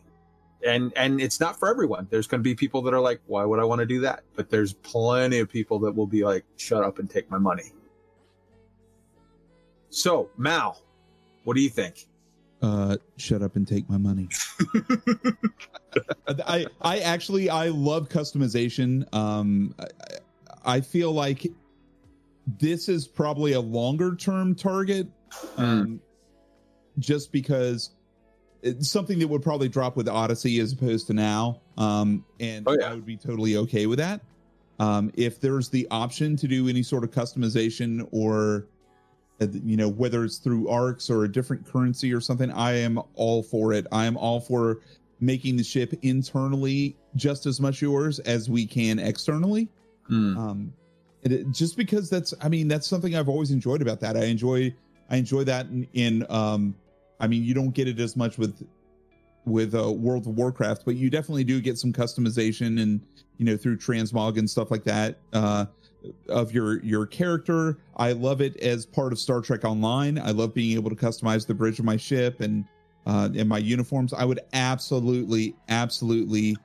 And 0.66 0.92
and 0.96 1.20
it's 1.20 1.38
not 1.38 1.56
for 1.58 1.68
everyone. 1.68 2.08
There's 2.10 2.26
going 2.26 2.40
to 2.40 2.44
be 2.44 2.56
people 2.56 2.82
that 2.82 2.92
are 2.92 3.00
like 3.00 3.20
why 3.26 3.44
would 3.44 3.60
i 3.60 3.64
want 3.64 3.78
to 3.78 3.86
do 3.86 4.00
that? 4.00 4.24
But 4.34 4.50
there's 4.50 4.72
plenty 4.72 5.38
of 5.38 5.48
people 5.48 5.78
that 5.80 5.92
will 5.92 6.08
be 6.08 6.24
like 6.24 6.44
shut 6.56 6.82
up 6.82 6.98
and 6.98 7.08
take 7.08 7.30
my 7.30 7.38
money 7.38 7.72
so 9.92 10.28
mal 10.36 10.80
what 11.44 11.54
do 11.54 11.60
you 11.62 11.68
think? 11.70 12.06
Uh 12.60 12.96
shut 13.16 13.42
up 13.42 13.56
and 13.56 13.66
take 13.66 13.88
my 13.90 13.98
money. 13.98 14.28
I 16.46 16.66
i 16.80 16.98
actually 17.00 17.50
i 17.50 17.68
love 17.68 18.08
customization. 18.08 19.12
Um 19.14 19.74
I, 19.78 19.86
I 20.76 20.80
feel 20.80 21.12
like 21.12 21.46
this 22.58 22.88
is 22.88 23.06
probably 23.06 23.52
a 23.52 23.60
longer 23.60 24.14
term 24.14 24.54
target 24.54 25.08
um 25.56 26.00
just 26.98 27.32
because 27.32 27.90
it's 28.62 28.88
something 28.90 29.18
that 29.18 29.26
would 29.28 29.42
probably 29.42 29.68
drop 29.68 29.96
with 29.96 30.08
odyssey 30.08 30.60
as 30.60 30.72
opposed 30.72 31.08
to 31.08 31.12
now 31.14 31.60
um 31.78 32.24
and 32.38 32.66
Oh, 32.68 32.76
yeah. 32.78 32.90
i 32.90 32.94
would 32.94 33.06
be 33.06 33.16
totally 33.16 33.56
okay 33.56 33.86
with 33.86 33.98
that. 33.98 34.20
Um 34.78 35.10
if 35.14 35.40
there's 35.40 35.68
the 35.68 35.86
option 35.90 36.36
to 36.36 36.46
do 36.48 36.68
any 36.68 36.82
sort 36.84 37.02
of 37.04 37.10
customization 37.10 38.06
or 38.12 38.66
you 39.46 39.76
know 39.76 39.88
whether 39.88 40.24
it's 40.24 40.38
through 40.38 40.68
ARX 40.68 41.10
or 41.10 41.24
a 41.24 41.30
different 41.30 41.66
currency 41.66 42.12
or 42.12 42.20
something 42.20 42.50
i 42.50 42.72
am 42.72 43.00
all 43.14 43.42
for 43.42 43.72
it. 43.72 43.86
I 43.92 44.06
am 44.06 44.16
all 44.16 44.40
for 44.40 44.80
making 45.20 45.56
the 45.56 45.64
ship 45.64 45.94
internally 46.02 46.96
just 47.14 47.46
as 47.46 47.60
much 47.60 47.80
yours 47.80 48.18
as 48.20 48.50
we 48.50 48.66
can 48.66 48.98
externally. 48.98 49.68
Hmm. 50.08 50.38
um 50.38 50.72
and 51.24 51.32
it, 51.32 51.50
just 51.52 51.76
because 51.76 52.10
that's 52.10 52.34
i 52.40 52.48
mean 52.48 52.66
that's 52.66 52.88
something 52.88 53.14
i've 53.14 53.28
always 53.28 53.50
enjoyed 53.50 53.82
about 53.82 54.00
that. 54.00 54.16
I 54.16 54.24
enjoy 54.24 54.74
i 55.10 55.16
enjoy 55.16 55.44
that 55.44 55.66
in, 55.66 55.86
in 55.92 56.26
um 56.30 56.74
i 57.20 57.26
mean 57.26 57.44
you 57.44 57.54
don't 57.54 57.70
get 57.70 57.86
it 57.88 58.00
as 58.00 58.16
much 58.16 58.38
with 58.38 58.66
with 59.44 59.74
uh, 59.74 59.90
world 59.90 60.26
of 60.26 60.36
warcraft 60.36 60.84
but 60.84 60.94
you 60.96 61.10
definitely 61.10 61.44
do 61.44 61.60
get 61.60 61.76
some 61.78 61.92
customization 61.92 62.80
and 62.82 63.00
you 63.38 63.44
know 63.44 63.56
through 63.56 63.76
transmog 63.76 64.38
and 64.38 64.48
stuff 64.48 64.70
like 64.70 64.84
that. 64.84 65.18
Uh 65.32 65.66
of 66.28 66.52
your 66.52 66.82
your 66.82 67.06
character. 67.06 67.78
I 67.96 68.12
love 68.12 68.40
it 68.40 68.56
as 68.58 68.86
part 68.86 69.12
of 69.12 69.18
star 69.18 69.40
trek 69.40 69.64
online. 69.64 70.18
I 70.18 70.30
love 70.30 70.54
being 70.54 70.76
able 70.76 70.90
to 70.90 70.96
customize 70.96 71.46
the 71.46 71.54
bridge 71.54 71.78
of 71.78 71.84
my 71.84 71.96
ship 71.96 72.40
and 72.40 72.64
uh 73.06 73.28
and 73.36 73.48
my 73.48 73.58
uniforms. 73.58 74.12
I 74.12 74.24
would 74.24 74.40
absolutely 74.52 75.54
absolutely 75.68 76.56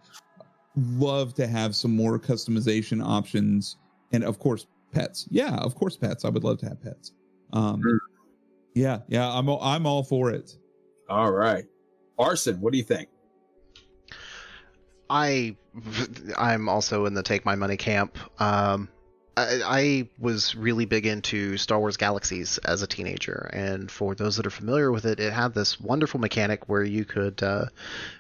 love 0.76 1.34
to 1.36 1.48
have 1.48 1.76
some 1.76 1.96
more 1.96 2.20
customization 2.20 3.04
options 3.04 3.78
and 4.12 4.24
of 4.24 4.40
course 4.40 4.68
pets. 4.92 5.28
Yeah 5.30 5.56
of 5.56 5.76
course 5.76 5.98
pets. 5.98 6.26
I 6.26 6.30
would 6.30 6.44
love 6.44 6.60
to 6.60 6.68
have 6.68 6.82
pets. 6.82 7.14
Um 7.54 7.82
Sure. 7.82 8.00
yeah 8.76 9.00
yeah 9.08 9.30
i'm 9.32 9.50
all, 9.50 9.62
i'm 9.62 9.86
all 9.86 10.04
for 10.04 10.32
it. 10.32 10.58
All 11.10 11.32
right. 11.32 11.66
Arson 12.20 12.60
what 12.62 12.72
do 12.72 12.78
you 12.78 12.84
think? 12.84 13.10
I 15.10 15.56
I'm 16.38 16.70
also 16.70 17.06
in 17.06 17.14
the 17.14 17.24
take 17.24 17.46
my 17.46 17.56
money 17.56 17.78
camp. 17.78 18.18
Um, 18.42 18.90
I, 19.38 19.62
I 19.64 20.10
was 20.18 20.56
really 20.56 20.86
big 20.86 21.06
into 21.06 21.58
Star 21.58 21.80
Wars 21.80 21.96
Galaxies 21.96 22.58
as 22.58 22.82
a 22.82 22.88
teenager, 22.88 23.52
and 23.54 23.90
for 23.92 24.16
those 24.16 24.38
that 24.38 24.48
are 24.48 24.52
familiar 24.52 24.92
with 24.92 25.06
it, 25.06 25.20
it 25.20 25.32
had 25.32 25.54
this 25.54 25.80
wonderful 25.80 26.20
mechanic 26.20 26.68
where 26.68 26.84
you 26.84 27.06
could 27.06 27.44
uh, 27.44 27.66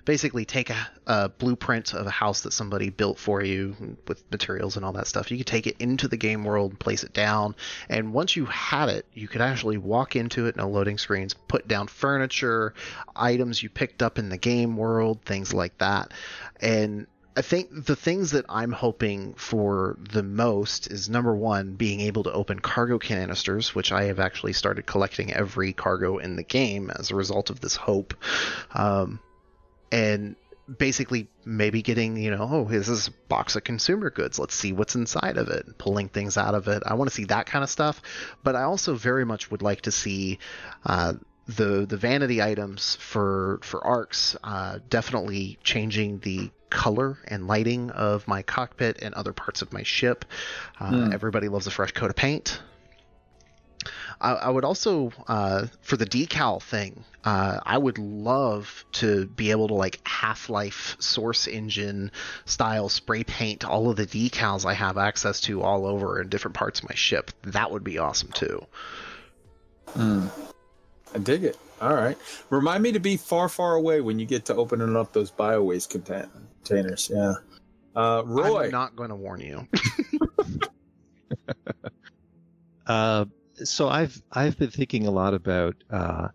basically 0.06 0.45
take 0.45 0.69
a, 0.69 0.88
a 1.07 1.30
blueprint 1.30 1.95
of 1.95 2.06
a 2.06 2.11
house 2.11 2.41
that 2.41 2.53
somebody 2.53 2.91
built 2.91 3.18
for 3.18 3.44
you 3.44 3.98
with 4.07 4.30
materials 4.31 4.76
and 4.76 4.85
all 4.85 4.94
that 4.94 5.07
stuff. 5.07 5.31
You 5.31 5.38
could 5.38 5.48
take 5.48 5.65
it 5.65 5.77
into 5.80 6.07
the 6.07 6.18
game 6.18 6.44
world, 6.44 6.77
place 6.77 7.03
it 7.03 7.14
down, 7.14 7.56
and 7.89 8.14
once 8.14 8.35
you 8.35 8.45
had 8.45 8.89
it, 8.89 9.07
you 9.15 9.27
could 9.27 9.41
actually 9.41 9.80
walk 9.80 10.15
into 10.15 10.45
it, 10.45 10.56
no 10.56 10.69
loading 10.69 10.99
screens, 10.99 11.34
put 11.34 11.68
down 11.68 11.88
furniture, 11.88 12.76
items 13.15 13.64
you 13.64 13.69
picked 13.69 14.03
up 14.03 14.19
in 14.19 14.30
the 14.30 14.38
game 14.38 14.77
world, 14.77 15.23
things 15.26 15.52
like 15.52 15.76
that. 15.80 16.11
And 16.61 17.07
I 17.38 17.43
think 17.43 17.85
the 17.85 17.95
things 17.95 18.31
that 18.31 18.45
I'm 18.49 18.72
hoping 18.72 19.35
for 19.35 19.95
the 20.11 20.23
most 20.23 20.88
is 20.88 21.07
number 21.07 21.35
one, 21.35 21.76
being 21.76 21.99
able 22.01 22.23
to 22.23 22.31
open 22.31 22.59
cargo 22.59 22.97
canisters, 22.97 23.76
which 23.76 23.91
I 23.91 24.05
have 24.05 24.19
actually 24.19 24.53
started 24.53 24.88
collecting 24.88 25.31
every 25.31 25.72
cargo 25.72 26.18
in 26.18 26.35
the 26.35 26.43
game 26.43 26.89
as 26.89 27.11
a 27.11 27.15
result 27.15 27.51
of 27.51 27.59
this 27.59 27.76
hope. 27.76 28.15
Um, 28.73 29.19
and 29.91 30.35
basically 30.80 31.30
maybe 31.45 31.81
getting 31.81 32.18
you 32.18 32.30
know 32.30 32.45
oh 32.51 32.65
this 32.65 32.89
is 32.89 33.07
a 33.07 33.11
box 33.30 33.55
of 33.55 33.64
consumer 33.64 34.09
goods. 34.09 34.39
Let's 34.39 34.55
see 34.55 34.73
what's 34.73 34.95
inside 34.95 35.38
of 35.38 35.47
it 35.49 35.77
pulling 35.77 36.09
things 36.09 36.38
out 36.38 36.55
of 36.55 36.68
it. 36.68 36.81
I 36.88 36.95
want 36.95 37.09
to 37.09 37.15
see 37.15 37.26
that 37.26 37.45
kind 37.45 37.64
of 37.64 37.69
stuff. 37.69 38.01
But 38.43 38.55
i 38.55 38.64
also 38.64 38.95
very 38.95 39.26
much 39.26 39.51
would 39.51 39.61
like 39.61 39.81
to 39.81 39.91
see 39.91 40.39
uh, 40.85 41.14
the 41.47 41.85
the 41.85 41.97
vanity 41.97 42.41
items 42.41 42.95
for 42.95 43.59
for 43.61 43.85
ARX 43.85 44.35
uh, 44.43 44.80
definitely 44.89 45.59
changing 45.64 46.19
the 46.19 46.49
color 46.69 47.18
and 47.27 47.48
lighting 47.48 47.89
of 47.91 48.27
my 48.27 48.41
cockpit 48.41 48.99
and 49.02 49.14
other 49.15 49.34
parts 49.34 49.61
of 49.61 49.72
my 49.73 49.84
ship 49.84 50.26
uh, 50.80 50.89
Hmm. 50.89 51.14
everybody 51.14 51.48
loves 51.48 51.68
a 51.68 51.72
fresh 51.72 51.91
coat 51.91 52.10
of 52.10 52.15
paint 52.15 52.60
I, 54.19 54.31
I 54.34 54.49
would 54.49 54.65
also, 54.65 55.11
uh, 55.27 55.68
for 55.81 55.95
the 55.95 56.06
decal 56.06 56.61
thing, 56.61 57.03
uh, 57.23 57.60
I 57.64 57.77
would 57.77 57.98
love 57.98 58.84
to 58.94 59.27
be 59.27 59.52
able 59.52 59.68
to 59.68 59.76
like 59.76 59.99
Half 60.06 60.49
Life 60.49 60.98
Source 60.99 61.48
Engine 61.48 62.11
style 62.45 62.89
spray 62.89 63.23
paint 63.23 63.64
all 63.64 63.89
of 63.89 63.95
the 63.95 64.07
decals 64.07 64.65
I 64.65 64.73
have 64.73 64.98
access 64.98 65.41
to 65.41 65.61
all 65.61 65.85
over 65.85 66.19
in 66.19 66.30
different 66.30 66.56
parts 66.56 66.80
of 66.80 66.89
my 66.89 66.95
ship. 66.95 67.31
That 67.44 67.72
would 67.72 67.84
be 67.84 67.99
awesome 67.99 68.31
too. 68.31 68.65
Hmm. 69.89 70.27
I 71.14 71.19
dig 71.19 71.44
it. 71.44 71.57
All 71.81 71.93
right. 71.93 72.17
Remind 72.49 72.83
me 72.83 72.91
to 72.91 72.99
be 72.99 73.17
far, 73.17 73.49
far 73.49 73.75
away 73.75 74.01
when 74.01 74.19
you 74.19 74.25
get 74.25 74.45
to 74.45 74.55
opening 74.55 74.95
up 74.95 75.13
those 75.13 75.31
bio 75.31 75.61
waste 75.63 75.89
contain- 75.89 76.29
containers. 76.63 77.11
Yeah. 77.13 77.33
Uh, 77.95 78.23
Roy. 78.25 78.65
I'm 78.65 78.71
not 78.71 78.95
going 78.95 79.09
to 79.09 79.15
warn 79.15 79.41
you. 79.41 79.67
Uh, 82.87 83.25
so 83.63 83.89
I've 83.89 84.21
I've 84.31 84.57
been 84.57 84.71
thinking 84.71 85.07
a 85.07 85.11
lot 85.11 85.33
about 85.33 85.75
uh, 85.91 86.29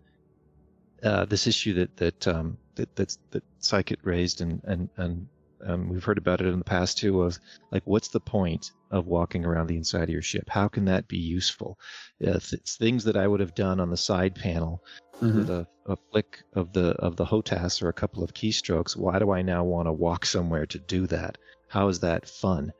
uh, 1.01 1.25
this 1.25 1.47
issue 1.47 1.73
that 1.73 1.97
that 1.97 2.27
um, 2.27 2.57
that 2.75 2.95
that's, 2.95 3.17
that 3.31 3.43
Psykit 3.59 3.97
raised, 4.03 4.41
and 4.41 4.61
and 4.65 4.89
and 4.97 5.27
um, 5.65 5.89
we've 5.89 6.03
heard 6.03 6.17
about 6.17 6.41
it 6.41 6.47
in 6.47 6.57
the 6.57 6.65
past 6.65 6.97
too. 6.97 7.21
Of 7.23 7.39
like, 7.71 7.83
what's 7.85 8.09
the 8.09 8.19
point 8.19 8.71
of 8.91 9.07
walking 9.07 9.45
around 9.45 9.67
the 9.67 9.77
inside 9.77 10.03
of 10.03 10.09
your 10.09 10.21
ship? 10.21 10.49
How 10.49 10.67
can 10.67 10.85
that 10.85 11.07
be 11.07 11.17
useful? 11.17 11.77
Uh, 12.25 12.37
it's 12.37 12.77
things 12.77 13.03
that 13.05 13.17
I 13.17 13.27
would 13.27 13.39
have 13.39 13.55
done 13.55 13.79
on 13.79 13.89
the 13.89 13.97
side 13.97 14.35
panel 14.35 14.81
Mhm. 15.21 15.35
with 15.35 15.49
a, 15.49 15.67
a 15.85 15.95
flick 16.11 16.43
of 16.53 16.73
the 16.73 16.89
of 16.99 17.15
the 17.15 17.25
HOTAS 17.25 17.81
or 17.81 17.89
a 17.89 17.93
couple 17.93 18.23
of 18.23 18.33
keystrokes. 18.33 18.97
Why 18.97 19.19
do 19.19 19.31
I 19.31 19.41
now 19.41 19.63
want 19.63 19.87
to 19.87 19.93
walk 19.93 20.25
somewhere 20.25 20.65
to 20.65 20.79
do 20.79 21.07
that? 21.07 21.37
How 21.69 21.87
is 21.87 21.99
that 22.01 22.27
fun? 22.27 22.71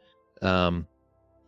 Um, 0.42 0.88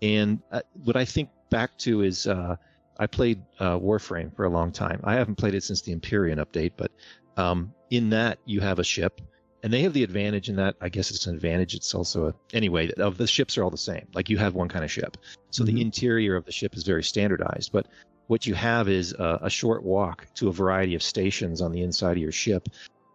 and 0.02 0.40
uh, 0.52 0.62
what 0.84 0.96
I 0.96 1.06
think 1.06 1.30
back 1.50 1.78
to 1.80 2.02
is 2.02 2.28
uh, 2.28 2.56
I 3.00 3.08
played 3.08 3.42
uh, 3.60 3.78
Warframe 3.78 4.36
for 4.36 4.46
a 4.46 4.50
long 4.50 4.72
time. 4.72 5.02
I 5.04 5.16
haven't 5.16 5.36
played 5.36 5.54
it 5.56 5.64
since 5.64 5.82
the 5.82 5.92
Empyrean 5.92 6.40
update, 6.40 6.74
but 6.78 6.92
um, 7.38 7.74
in 7.90 8.10
that 8.12 8.40
you 8.46 8.62
have 8.62 8.80
a 8.80 8.84
ship, 8.84 9.20
and 9.66 9.74
they 9.74 9.82
have 9.82 9.94
the 9.94 10.04
advantage 10.04 10.48
in 10.48 10.58
that. 10.58 10.76
I 10.80 10.90
guess 10.90 11.10
it's 11.10 11.26
an 11.26 11.34
advantage. 11.34 11.74
It's 11.74 11.96
also 11.96 12.28
a 12.28 12.34
anyway. 12.54 12.92
Of 12.92 13.18
the 13.18 13.26
ships 13.26 13.58
are 13.58 13.64
all 13.64 13.72
the 13.72 13.78
same. 13.78 14.08
Like 14.14 14.30
you 14.30 14.38
have 14.38 14.54
one 14.54 14.70
kind 14.70 14.86
of 14.86 14.92
ship, 14.92 15.18
so 15.50 15.64
the 15.64 15.82
interior 15.82 16.36
of 16.36 16.46
the 16.46 16.52
ship 16.52 16.76
is 16.76 16.84
very 16.84 17.04
standardized. 17.04 17.72
But 17.72 17.88
what 18.28 18.46
you 18.46 18.54
have 18.54 18.88
is 18.88 19.14
a, 19.14 19.40
a 19.42 19.50
short 19.50 19.82
walk 19.82 20.28
to 20.36 20.50
a 20.50 20.54
variety 20.54 20.94
of 20.94 21.02
stations 21.02 21.62
on 21.62 21.72
the 21.72 21.82
inside 21.82 22.12
of 22.12 22.20
your 22.20 22.32
ship, 22.32 22.70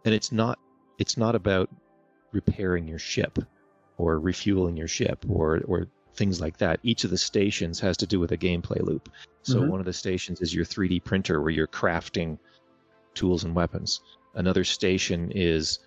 and 0.05 0.13
it's 0.13 0.33
not 0.33 0.59
it's 0.99 1.17
not 1.17 1.37
about 1.37 1.71
repairing 2.33 2.89
your 2.89 2.99
ship 2.99 3.39
or 3.97 4.19
refueling 4.19 4.77
your 4.77 4.89
ship 4.89 5.25
or 5.29 5.61
or 5.69 5.87
things 6.17 6.41
like 6.41 6.57
that. 6.59 6.81
Each 6.83 7.05
of 7.05 7.11
the 7.13 7.19
stations 7.19 7.79
has 7.79 7.97
to 7.99 8.09
do 8.09 8.19
with 8.19 8.33
a 8.33 8.37
gameplay 8.37 8.83
loop. 8.83 9.09
So 9.43 9.61
Mhm. 9.61 9.69
one 9.69 9.79
of 9.79 9.87
the 9.87 9.93
stations 9.93 10.41
is 10.41 10.53
your 10.53 10.65
3D 10.65 10.99
printer 10.99 11.41
where 11.41 11.53
you're 11.53 11.69
crafting 11.69 12.39
tools 13.15 13.45
and 13.45 13.55
weapons. 13.55 14.01
Another 14.35 14.65
station 14.65 15.31
is 15.31 15.79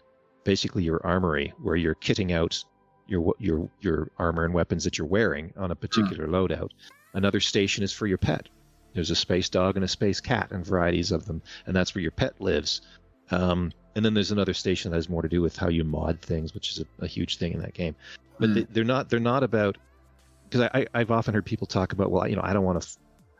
basically 0.44 0.84
your 0.84 1.06
armory 1.06 1.54
where 1.62 1.76
you're 1.76 1.96
kitting 1.96 2.32
out 2.32 2.62
your 3.06 3.34
your 3.40 3.70
your 3.80 4.08
armor 4.18 4.46
and 4.46 4.54
weapons 4.54 4.84
that 4.84 4.98
you're 4.98 5.08
wearing 5.08 5.54
on 5.58 5.72
a 5.72 5.76
particular 5.76 6.28
loadout. 6.28 6.70
Another 7.14 7.40
station 7.40 7.84
is 7.84 7.94
for 7.94 8.08
your 8.08 8.18
pet. 8.18 8.48
There's 8.94 9.12
a 9.12 9.16
space 9.16 9.50
dog 9.50 9.76
and 9.76 9.84
a 9.84 9.88
space 9.88 10.22
cat 10.22 10.52
and 10.52 10.66
varieties 10.66 11.12
of 11.12 11.26
them, 11.26 11.42
and 11.66 11.76
that's 11.76 11.94
where 11.96 12.02
your 12.02 12.12
pet 12.12 12.40
lives. 12.40 12.82
Um, 13.32 13.72
and 13.96 14.04
then 14.04 14.14
there's 14.14 14.32
another 14.32 14.54
station 14.54 14.92
that 14.92 14.98
has 14.98 15.10
more 15.10 15.22
to 15.22 15.30
do 15.30 15.42
with 15.42 15.56
how 15.56 15.70
you 15.70 15.84
mod 15.84 16.22
things, 16.22 16.54
which 16.54 16.72
is 16.72 16.80
a, 16.80 17.04
a 17.04 17.08
huge 17.08 17.38
thing 17.38 17.54
in 17.54 17.60
that 17.62 17.74
game. 17.74 17.96
But 18.40 18.50
Hmm. 18.50 18.54
they, 18.54 18.64
they're 18.70 18.84
not 18.84 19.10
they're 19.10 19.20
not 19.20 19.44
about 19.44 19.78
because 20.46 20.62
I, 20.74 20.80
I 20.80 20.88
I've 20.94 21.12
often 21.12 21.34
heard 21.34 21.46
people 21.46 21.68
talk 21.68 21.94
about 21.94 22.12
well 22.12 22.28
you 22.28 22.36
know 22.36 22.42
I 22.44 22.54
don't 22.54 22.64
want 22.66 22.82
to 22.82 22.88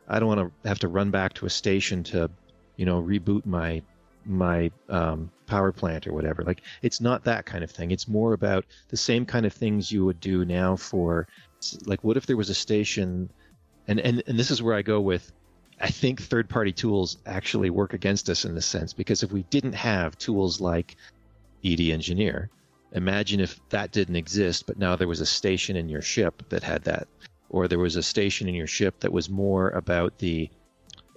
I 0.08 0.18
don't 0.18 0.28
want 0.28 0.40
to 0.62 0.68
have 0.68 0.78
to 0.80 0.88
run 0.88 1.10
back 1.10 1.32
to 1.34 1.46
a 1.46 1.50
station 1.50 2.02
to 2.04 2.30
you 2.76 2.86
know 2.86 3.02
reboot 3.02 3.46
my 3.46 3.82
my 4.26 4.70
um, 4.88 5.30
power 5.46 5.72
plant 5.72 6.06
or 6.06 6.12
whatever. 6.12 6.42
Like 6.42 6.62
it's 6.82 7.00
not 7.00 7.24
that 7.24 7.46
kind 7.46 7.64
of 7.64 7.70
thing. 7.70 7.90
It's 7.90 8.08
more 8.08 8.32
about 8.32 8.64
the 8.88 8.96
same 8.96 9.24
kind 9.24 9.46
of 9.46 9.52
things 9.52 9.92
you 9.92 10.04
would 10.04 10.20
do 10.20 10.44
now 10.44 10.76
for 10.76 11.26
like 11.86 12.04
what 12.04 12.16
if 12.16 12.26
there 12.26 12.36
was 12.36 12.50
a 12.50 12.54
station 12.54 13.30
and 13.88 14.00
and, 14.00 14.22
and 14.26 14.38
this 14.38 14.50
is 14.50 14.62
where 14.62 14.74
I 14.74 14.82
go 14.82 15.00
with 15.00 15.32
I 15.80 15.88
think 15.88 16.20
third 16.20 16.48
party 16.48 16.72
tools 16.72 17.18
actually 17.26 17.70
work 17.70 17.94
against 17.94 18.30
us 18.30 18.44
in 18.44 18.54
this 18.54 18.66
sense 18.66 18.92
because 18.92 19.22
if 19.22 19.32
we 19.32 19.42
didn't 19.44 19.74
have 19.74 20.16
tools 20.18 20.60
like 20.60 20.96
ED 21.64 21.80
Engineer, 21.80 22.50
imagine 22.92 23.40
if 23.40 23.58
that 23.70 23.90
didn't 23.90 24.16
exist, 24.16 24.66
but 24.66 24.78
now 24.78 24.94
there 24.94 25.08
was 25.08 25.20
a 25.20 25.26
station 25.26 25.76
in 25.76 25.88
your 25.88 26.02
ship 26.02 26.48
that 26.48 26.62
had 26.62 26.84
that, 26.84 27.08
or 27.48 27.66
there 27.66 27.78
was 27.78 27.96
a 27.96 28.02
station 28.02 28.48
in 28.48 28.54
your 28.54 28.68
ship 28.68 29.00
that 29.00 29.12
was 29.12 29.28
more 29.28 29.70
about 29.70 30.16
the 30.18 30.48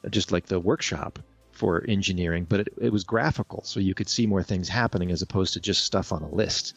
just 0.09 0.31
like 0.31 0.45
the 0.45 0.59
workshop 0.59 1.19
for 1.57 1.83
engineering, 1.87 2.45
but 2.47 2.61
it, 2.61 2.67
it 2.79 2.91
was 2.91 3.03
graphical, 3.03 3.63
so 3.63 3.79
you 3.79 3.93
could 3.93 4.07
see 4.07 4.27
more 4.27 4.43
things 4.43 4.69
happening 4.69 5.11
as 5.11 5.21
opposed 5.21 5.53
to 5.53 5.59
just 5.59 5.83
stuff 5.83 6.11
on 6.11 6.21
a 6.21 6.29
list. 6.29 6.75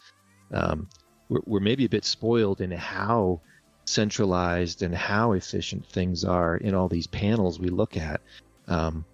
Um, 0.53 0.89
we're, 1.29 1.41
we're 1.47 1.61
maybe 1.61 1.85
a 1.85 1.89
bit 1.89 2.05
spoiled 2.05 2.61
in 2.61 2.71
how 2.71 3.41
centralized 3.85 4.83
and 4.83 4.95
how 4.95 5.33
efficient 5.33 5.85
things 5.87 6.25
are 6.25 6.57
in 6.57 6.75
all 6.75 6.89
these 6.89 7.07
panels 7.07 7.59
we 7.59 7.69
look 7.69 7.97
at. 7.97 8.21
Um, 8.69 9.05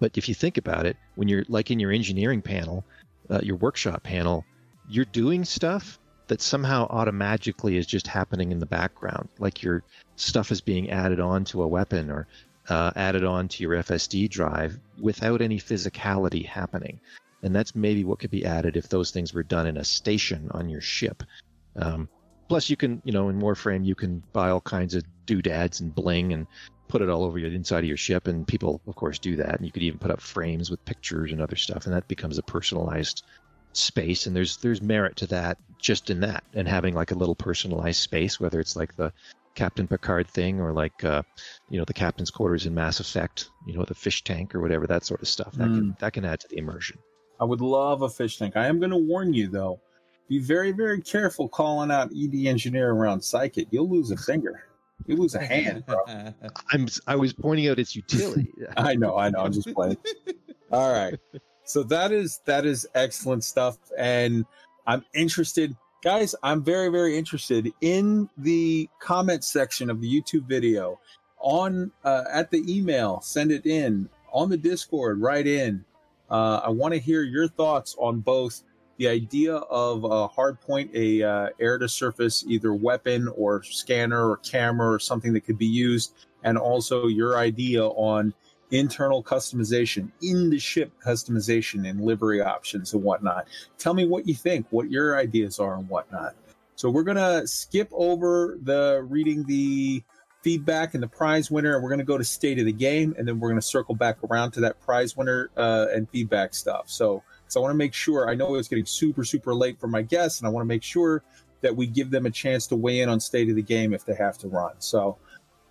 but 0.00 0.16
if 0.16 0.28
you 0.28 0.34
think 0.34 0.58
about 0.58 0.86
it, 0.86 0.96
when 1.14 1.28
you're 1.28 1.44
like 1.48 1.70
in 1.70 1.80
your 1.80 1.92
engineering 1.92 2.42
panel, 2.42 2.84
uh, 3.30 3.40
your 3.42 3.56
workshop 3.56 4.02
panel, 4.02 4.44
you're 4.88 5.06
doing 5.06 5.44
stuff 5.44 5.98
that 6.28 6.40
somehow 6.40 6.86
automatically 6.90 7.76
is 7.76 7.86
just 7.86 8.06
happening 8.06 8.52
in 8.52 8.58
the 8.58 8.66
background, 8.66 9.28
like 9.38 9.62
your 9.62 9.82
stuff 10.16 10.50
is 10.50 10.60
being 10.60 10.90
added 10.90 11.20
on 11.20 11.44
to 11.44 11.62
a 11.62 11.68
weapon 11.68 12.10
or 12.10 12.26
uh, 12.68 12.90
added 12.96 13.24
on 13.24 13.48
to 13.48 13.62
your 13.62 13.74
FSD 13.74 14.28
drive 14.28 14.78
without 15.00 15.40
any 15.40 15.58
physicality 15.58 16.44
happening. 16.44 17.00
And 17.42 17.54
that's 17.54 17.74
maybe 17.74 18.04
what 18.04 18.18
could 18.18 18.30
be 18.30 18.44
added 18.44 18.76
if 18.76 18.88
those 18.88 19.10
things 19.10 19.32
were 19.32 19.42
done 19.42 19.66
in 19.66 19.76
a 19.76 19.84
station 19.84 20.48
on 20.52 20.68
your 20.68 20.80
ship. 20.80 21.22
Um, 21.76 22.08
plus, 22.48 22.68
you 22.70 22.76
can, 22.76 23.00
you 23.04 23.12
know, 23.12 23.28
in 23.28 23.40
Warframe, 23.40 23.84
you 23.84 23.94
can 23.94 24.22
buy 24.32 24.50
all 24.50 24.60
kinds 24.60 24.94
of 24.94 25.04
doodads 25.26 25.80
and 25.80 25.94
bling 25.94 26.32
and 26.32 26.46
put 26.88 27.02
it 27.02 27.10
all 27.10 27.24
over 27.24 27.38
your 27.38 27.52
inside 27.52 27.80
of 27.80 27.88
your 27.88 27.96
ship. 27.96 28.26
And 28.26 28.46
people, 28.46 28.80
of 28.86 28.96
course, 28.96 29.18
do 29.18 29.36
that. 29.36 29.56
And 29.56 29.66
you 29.66 29.72
could 29.72 29.82
even 29.82 29.98
put 29.98 30.10
up 30.10 30.20
frames 30.20 30.70
with 30.70 30.84
pictures 30.84 31.32
and 31.32 31.40
other 31.40 31.56
stuff, 31.56 31.84
and 31.84 31.94
that 31.94 32.08
becomes 32.08 32.38
a 32.38 32.42
personalized 32.42 33.22
space. 33.72 34.26
And 34.26 34.34
there's 34.34 34.56
there's 34.56 34.82
merit 34.82 35.16
to 35.16 35.26
that 35.28 35.58
just 35.78 36.10
in 36.10 36.20
that, 36.20 36.44
and 36.54 36.66
having 36.66 36.94
like 36.94 37.10
a 37.10 37.16
little 37.16 37.34
personalized 37.34 38.00
space, 38.00 38.40
whether 38.40 38.58
it's 38.58 38.76
like 38.76 38.96
the 38.96 39.12
Captain 39.56 39.88
Picard 39.88 40.28
thing 40.28 40.60
or 40.60 40.72
like 40.72 41.02
uh, 41.02 41.22
you 41.68 41.78
know 41.78 41.84
the 41.84 41.94
captain's 41.94 42.30
quarters 42.30 42.66
in 42.66 42.74
Mass 42.74 43.00
Effect, 43.00 43.50
you 43.66 43.76
know 43.76 43.84
the 43.84 43.94
fish 43.94 44.22
tank 44.22 44.54
or 44.54 44.60
whatever 44.60 44.86
that 44.86 45.04
sort 45.04 45.22
of 45.22 45.28
stuff. 45.28 45.52
That 45.54 45.64
can 45.64 45.96
that 45.98 46.12
can 46.12 46.24
add 46.24 46.40
to 46.40 46.48
the 46.48 46.58
immersion. 46.58 46.98
I 47.40 47.44
would 47.44 47.60
love 47.60 48.02
a 48.02 48.08
fish 48.08 48.38
tank. 48.38 48.56
I 48.56 48.66
am 48.66 48.78
going 48.78 48.90
to 48.90 48.96
warn 48.96 49.32
you 49.32 49.48
though. 49.48 49.80
Be 50.28 50.38
very, 50.38 50.72
very 50.72 51.00
careful 51.00 51.48
calling 51.48 51.90
out 51.90 52.10
ED 52.16 52.46
engineer 52.46 52.90
around 52.90 53.20
Psykit. 53.20 53.68
You'll 53.70 53.88
lose 53.88 54.10
a 54.10 54.16
finger. 54.16 54.64
You 55.06 55.16
lose 55.16 55.34
a 55.34 55.44
hand, 55.44 55.84
bro. 55.86 55.98
I'm 56.72 56.88
I 57.06 57.16
was 57.16 57.32
pointing 57.32 57.68
out 57.68 57.78
its 57.78 57.94
utility. 57.94 58.52
I 58.76 58.94
know, 58.94 59.16
I 59.16 59.30
know. 59.30 59.40
I'm 59.40 59.52
just 59.52 59.72
playing. 59.72 59.96
All 60.72 60.92
right. 60.92 61.18
So 61.64 61.82
that 61.84 62.12
is 62.12 62.40
that 62.46 62.64
is 62.64 62.86
excellent 62.94 63.44
stuff, 63.44 63.76
and 63.96 64.44
I'm 64.86 65.04
interested, 65.14 65.76
guys. 66.02 66.34
I'm 66.42 66.62
very 66.62 66.88
very 66.88 67.16
interested 67.16 67.72
in 67.80 68.28
the 68.38 68.88
comment 68.98 69.44
section 69.44 69.90
of 69.90 70.00
the 70.00 70.08
YouTube 70.08 70.46
video, 70.46 71.00
on 71.38 71.90
uh, 72.04 72.24
at 72.32 72.50
the 72.50 72.62
email. 72.68 73.20
Send 73.20 73.52
it 73.52 73.66
in 73.66 74.08
on 74.32 74.50
the 74.50 74.56
Discord. 74.56 75.20
Write 75.20 75.46
in. 75.46 75.84
Uh, 76.30 76.60
I 76.64 76.70
want 76.70 76.92
to 76.92 77.00
hear 77.00 77.22
your 77.22 77.48
thoughts 77.48 77.94
on 77.98 78.20
both 78.20 78.62
the 78.98 79.08
idea 79.08 79.54
of 79.56 80.04
a 80.04 80.26
hard 80.26 80.60
point, 80.60 80.90
a 80.94 81.22
uh, 81.22 81.48
air 81.60 81.78
to 81.78 81.88
surface 81.88 82.44
either 82.48 82.74
weapon 82.74 83.28
or 83.36 83.62
scanner 83.62 84.30
or 84.30 84.38
camera 84.38 84.90
or 84.90 84.98
something 84.98 85.32
that 85.34 85.42
could 85.42 85.58
be 85.58 85.66
used, 85.66 86.14
and 86.42 86.56
also 86.58 87.06
your 87.06 87.36
idea 87.38 87.84
on 87.84 88.32
internal 88.70 89.22
customization, 89.22 90.10
in 90.22 90.50
the 90.50 90.58
ship 90.58 90.92
customization, 91.04 91.88
and 91.88 92.00
livery 92.00 92.40
options 92.40 92.92
and 92.94 93.02
whatnot. 93.02 93.46
Tell 93.78 93.94
me 93.94 94.06
what 94.06 94.26
you 94.26 94.34
think, 94.34 94.66
what 94.70 94.90
your 94.90 95.18
ideas 95.18 95.58
are, 95.58 95.76
and 95.76 95.88
whatnot. 95.88 96.34
So 96.74 96.90
we're 96.90 97.04
gonna 97.04 97.46
skip 97.46 97.88
over 97.92 98.58
the 98.62 99.06
reading 99.08 99.44
the 99.44 100.02
feedback 100.42 100.94
and 100.94 101.02
the 101.02 101.08
prize 101.08 101.50
winner, 101.50 101.74
and 101.74 101.82
we're 101.82 101.90
gonna 101.90 102.04
go 102.04 102.18
to 102.18 102.24
state 102.24 102.58
of 102.58 102.66
the 102.66 102.72
game, 102.72 103.14
and 103.18 103.26
then 103.26 103.40
we're 103.40 103.48
gonna 103.48 103.62
circle 103.62 103.94
back 103.94 104.18
around 104.30 104.52
to 104.52 104.60
that 104.60 104.80
prize 104.80 105.16
winner 105.16 105.50
uh, 105.56 105.86
and 105.92 106.08
feedback 106.10 106.54
stuff. 106.54 106.90
So, 106.90 107.22
so 107.48 107.60
I 107.60 107.62
want 107.62 107.72
to 107.72 107.78
make 107.78 107.94
sure. 107.94 108.28
I 108.28 108.34
know 108.34 108.54
it's 108.56 108.68
getting 108.68 108.86
super 108.86 109.24
super 109.24 109.54
late 109.54 109.80
for 109.80 109.88
my 109.88 110.02
guests, 110.02 110.40
and 110.40 110.46
I 110.46 110.50
want 110.50 110.64
to 110.64 110.68
make 110.68 110.82
sure 110.82 111.22
that 111.62 111.74
we 111.74 111.86
give 111.86 112.10
them 112.10 112.26
a 112.26 112.30
chance 112.30 112.66
to 112.66 112.76
weigh 112.76 113.00
in 113.00 113.08
on 113.08 113.20
state 113.20 113.48
of 113.48 113.56
the 113.56 113.62
game 113.62 113.94
if 113.94 114.04
they 114.04 114.14
have 114.14 114.36
to 114.38 114.48
run. 114.48 114.74
So, 114.78 115.16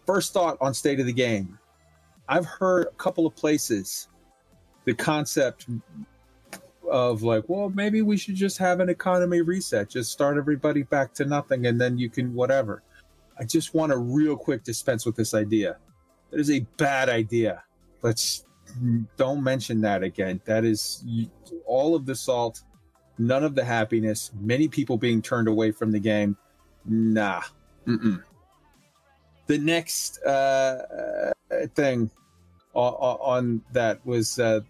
first 0.06 0.34
thought 0.34 0.58
on 0.60 0.74
state 0.74 1.00
of 1.00 1.06
the 1.06 1.14
game. 1.14 1.60
I've 2.28 2.46
heard 2.46 2.88
a 2.88 2.96
couple 2.96 3.26
of 3.26 3.36
places 3.36 4.08
the 4.86 4.94
concept 4.94 5.68
of 6.90 7.24
like, 7.24 7.44
well, 7.48 7.70
maybe 7.70 8.02
we 8.02 8.18
should 8.18 8.36
just 8.36 8.58
have 8.60 8.80
an 8.80 8.90
economy 8.90 9.42
reset, 9.42 9.90
just 9.90 10.12
start 10.12 10.38
everybody 10.38 10.84
back 10.84 11.14
to 11.16 11.26
nothing, 11.26 11.66
and 11.66 11.82
then 11.82 11.98
you 11.98 12.10
can 12.10 12.34
whatever. 12.34 12.84
I 13.40 13.44
just 13.44 13.74
want 13.74 13.92
to 13.92 13.98
real 13.98 14.38
quick 14.38 14.64
dispense 14.64 15.06
with 15.06 15.16
this 15.16 15.34
idea. 15.34 15.78
That 16.32 16.40
is 16.40 16.52
a 16.52 16.62
bad 16.78 17.10
idea. 17.10 17.64
Let's 18.02 18.46
don't 19.18 19.44
mention 19.44 19.82
that 19.82 20.04
again. 20.04 20.42
That 20.46 20.66
is 20.66 21.04
all 21.66 21.96
of 21.96 22.06
the 22.06 22.16
salt, 22.16 22.64
none 23.18 23.44
of 23.44 23.56
the 23.56 23.64
happiness, 23.64 24.32
many 24.40 24.68
people 24.68 24.98
being 24.98 25.22
turned 25.22 25.48
away 25.48 25.72
from 25.72 25.92
the 25.92 26.00
game. 26.00 26.38
Nah. 26.86 27.42
Mm-mm. 27.88 28.22
The 29.48 29.58
next 29.58 30.24
uh, 30.24 31.32
thing 31.76 32.10
on, 32.74 32.94
on 32.94 33.62
that 33.72 34.06
was 34.06 34.40
uh, 34.40 34.62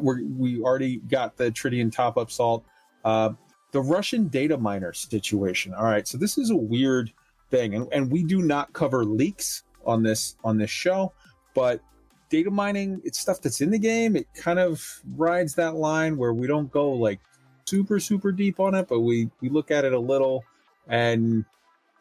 we 0.00 0.24
we 0.24 0.60
already 0.60 0.98
got 0.98 1.36
the 1.36 1.50
Tritium 1.50 1.92
top 1.92 2.16
up 2.16 2.30
salt. 2.30 2.64
Uh, 3.04 3.30
the 3.72 3.80
Russian 3.80 4.28
data 4.28 4.56
miner 4.56 4.92
situation. 4.92 5.74
All 5.74 5.84
right, 5.84 6.06
so 6.06 6.18
this 6.18 6.38
is 6.38 6.50
a 6.50 6.56
weird 6.56 7.12
thing, 7.50 7.74
and, 7.74 7.88
and 7.92 8.10
we 8.10 8.22
do 8.22 8.42
not 8.42 8.72
cover 8.72 9.04
leaks 9.04 9.64
on 9.84 10.02
this 10.02 10.36
on 10.44 10.58
this 10.58 10.70
show, 10.70 11.12
but 11.54 11.80
data 12.28 12.50
mining 12.50 13.00
it's 13.04 13.18
stuff 13.18 13.40
that's 13.40 13.60
in 13.60 13.70
the 13.70 13.78
game. 13.78 14.16
It 14.16 14.26
kind 14.34 14.58
of 14.58 15.00
rides 15.16 15.54
that 15.54 15.74
line 15.74 16.16
where 16.16 16.32
we 16.32 16.46
don't 16.46 16.70
go 16.70 16.90
like 16.92 17.20
super 17.66 18.00
super 18.00 18.32
deep 18.32 18.60
on 18.60 18.74
it, 18.74 18.88
but 18.88 19.00
we 19.00 19.30
we 19.40 19.48
look 19.48 19.70
at 19.70 19.84
it 19.84 19.92
a 19.92 19.98
little, 19.98 20.44
and 20.88 21.44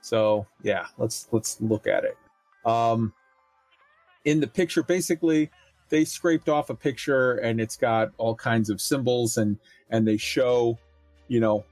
so 0.05 0.45
yeah, 0.61 0.85
let's 0.99 1.27
let's 1.31 1.59
look 1.59 1.87
at 1.87 2.03
it. 2.03 2.15
Um, 2.63 3.11
in 4.23 4.39
the 4.39 4.45
picture, 4.45 4.83
basically, 4.83 5.49
they 5.89 6.05
scraped 6.05 6.47
off 6.47 6.69
a 6.69 6.75
picture 6.75 7.37
and 7.37 7.59
it's 7.59 7.75
got 7.75 8.11
all 8.19 8.35
kinds 8.35 8.69
of 8.69 8.79
symbols 8.79 9.39
and 9.39 9.57
and 9.89 10.07
they 10.07 10.17
show, 10.17 10.77
you 11.27 11.39
know, 11.39 11.65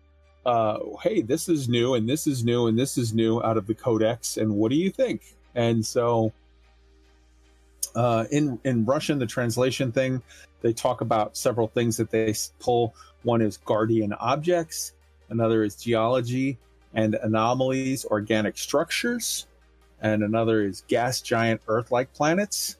uh, 0.47 0.79
hey, 1.03 1.21
this 1.21 1.47
is 1.47 1.69
new 1.69 1.93
and 1.93 2.09
this 2.09 2.25
is 2.25 2.43
new 2.43 2.65
and 2.65 2.77
this 2.77 2.97
is 2.97 3.13
new 3.13 3.39
out 3.43 3.55
of 3.55 3.67
the 3.67 3.75
codex, 3.75 4.37
and 4.37 4.51
what 4.51 4.71
do 4.71 4.77
you 4.77 4.89
think? 4.89 5.21
And 5.53 5.85
so, 5.85 6.33
uh, 7.93 8.25
in 8.31 8.59
in 8.63 8.83
Russian, 8.83 9.19
the 9.19 9.27
translation 9.27 9.91
thing, 9.91 10.23
they 10.61 10.73
talk 10.73 11.01
about 11.01 11.37
several 11.37 11.67
things 11.67 11.97
that 11.97 12.09
they 12.09 12.33
pull. 12.59 12.95
One 13.21 13.43
is 13.43 13.57
guardian 13.57 14.11
objects, 14.13 14.93
another 15.29 15.63
is 15.63 15.75
geology 15.75 16.57
and 16.93 17.15
anomalies, 17.15 18.05
organic 18.05 18.57
structures, 18.57 19.47
and 20.01 20.23
another 20.23 20.63
is 20.63 20.83
gas 20.87 21.21
giant 21.21 21.61
Earth-like 21.67 22.13
planets. 22.13 22.77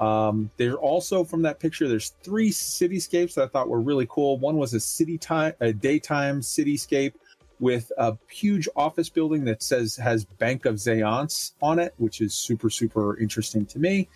Um, 0.00 0.50
there's 0.56 0.74
also 0.74 1.22
from 1.22 1.42
that 1.42 1.60
picture, 1.60 1.86
there's 1.86 2.10
three 2.22 2.50
cityscapes 2.50 3.34
that 3.34 3.44
I 3.44 3.46
thought 3.46 3.68
were 3.68 3.80
really 3.80 4.06
cool. 4.08 4.38
One 4.38 4.56
was 4.56 4.74
a 4.74 4.80
city 4.80 5.18
time, 5.18 5.52
a 5.60 5.72
daytime 5.72 6.40
cityscape 6.40 7.12
with 7.60 7.92
a 7.98 8.16
huge 8.28 8.68
office 8.74 9.08
building 9.08 9.44
that 9.44 9.62
says 9.62 9.94
has 9.94 10.24
Bank 10.24 10.64
of 10.64 10.76
Zaonce 10.76 11.52
on 11.62 11.78
it, 11.78 11.94
which 11.98 12.20
is 12.20 12.34
super 12.34 12.68
super 12.68 13.16
interesting 13.18 13.64
to 13.66 13.78
me. 13.78 14.08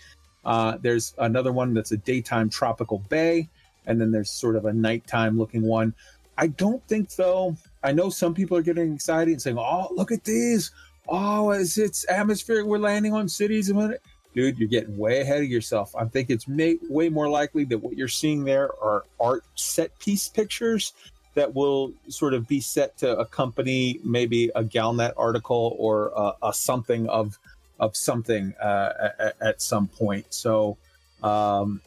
Uh, 0.45 0.79
there's 0.81 1.15
another 1.19 1.53
one 1.53 1.73
that's 1.73 1.93
a 1.93 1.97
daytime 1.97 2.49
tropical 2.49 2.99
bay, 3.09 3.49
and 3.87 4.01
then 4.01 4.11
there's 4.11 4.31
sort 4.31 4.57
of 4.57 4.65
a 4.65 4.73
nighttime 4.73 5.39
looking 5.39 5.63
one. 5.63 5.95
I 6.37 6.49
don't 6.49 6.85
think 6.89 7.15
though. 7.15 7.57
I 7.87 7.93
know 7.93 8.11
some 8.11 8.35
people 8.35 8.57
are 8.57 8.63
getting 8.63 8.95
excited 8.95 9.31
and 9.31 9.41
saying, 9.41 9.59
"Oh, 9.59 9.87
look 9.93 10.11
at 10.11 10.25
these! 10.25 10.73
Oh, 11.09 11.51
it's 11.51 11.79
it's 11.79 12.05
atmospheric. 12.09 12.67
We're 12.67 12.79
landing 12.79 13.15
on 13.15 13.29
cities 13.29 13.69
and 13.69 13.79
what." 13.79 14.01
Dude, 14.35 14.59
you're 14.59 14.69
getting 14.69 14.99
way 14.99 15.21
ahead 15.21 15.43
of 15.43 15.49
yourself. 15.49 15.95
I 15.97 16.05
think 16.05 16.29
it's 16.29 16.47
may, 16.49 16.79
way 16.91 17.09
more 17.09 17.29
likely 17.29 17.65
that 17.67 17.79
what 17.79 17.97
you're 17.97 18.09
seeing 18.09 18.45
there 18.45 18.71
are 18.83 19.05
art 19.21 19.45
set 19.55 19.97
piece 20.01 20.29
pictures 20.29 20.93
that 21.35 21.55
will 21.55 21.93
sort 22.09 22.35
of 22.35 22.49
be 22.49 22.61
set 22.61 22.99
to 22.99 23.17
accompany 23.19 24.01
maybe 24.03 24.51
a 24.57 24.65
Galnet 24.65 25.13
article 25.17 25.77
or 25.79 26.13
a, 26.17 26.49
a 26.49 26.53
something 26.53 27.09
of 27.09 27.39
of 27.79 27.97
something 27.97 28.53
uh, 28.61 29.11
at, 29.21 29.37
at 29.41 29.63
some 29.63 29.87
point. 29.87 30.27
So, 30.35 30.77
um, 31.23 31.81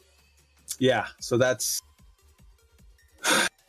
yeah, 0.78 1.08
so 1.20 1.36
that's 1.36 1.82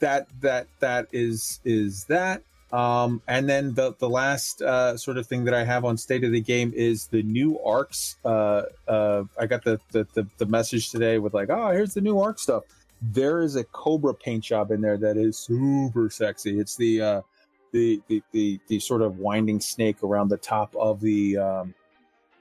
that 0.01 0.27
that 0.41 0.67
that 0.79 1.07
is 1.11 1.59
is 1.63 2.03
that. 2.05 2.43
Um, 2.73 3.21
and 3.27 3.49
then 3.49 3.73
the 3.73 3.95
the 3.99 4.09
last 4.09 4.61
uh, 4.61 4.95
sort 4.97 5.17
of 5.17 5.27
thing 5.27 5.45
that 5.45 5.53
I 5.53 5.63
have 5.63 5.83
on 5.83 5.97
state 5.97 6.23
of 6.23 6.31
the 6.31 6.41
game 6.41 6.71
is 6.75 7.07
the 7.07 7.21
new 7.23 7.59
ARX. 7.59 8.15
Uh, 8.23 8.63
uh, 8.87 9.23
I 9.39 9.45
got 9.45 9.63
the, 9.63 9.79
the 9.91 10.05
the 10.13 10.27
the 10.37 10.45
message 10.45 10.89
today 10.89 11.17
with 11.17 11.33
like, 11.33 11.49
oh, 11.49 11.71
here's 11.71 11.93
the 11.93 12.01
new 12.01 12.19
arc 12.19 12.39
stuff. 12.39 12.63
There 13.01 13.41
is 13.41 13.55
a 13.55 13.63
Cobra 13.63 14.13
paint 14.13 14.43
job 14.43 14.71
in 14.71 14.81
there 14.81 14.97
that 14.97 15.17
is 15.17 15.37
super 15.37 16.09
sexy. 16.09 16.59
It's 16.59 16.75
the 16.75 17.01
uh, 17.01 17.21
the, 17.71 18.01
the 18.07 18.23
the 18.31 18.59
the 18.67 18.79
sort 18.79 19.01
of 19.01 19.17
winding 19.17 19.59
snake 19.59 20.01
around 20.03 20.29
the 20.29 20.37
top 20.37 20.73
of 20.75 21.01
the 21.01 21.37
um, 21.37 21.73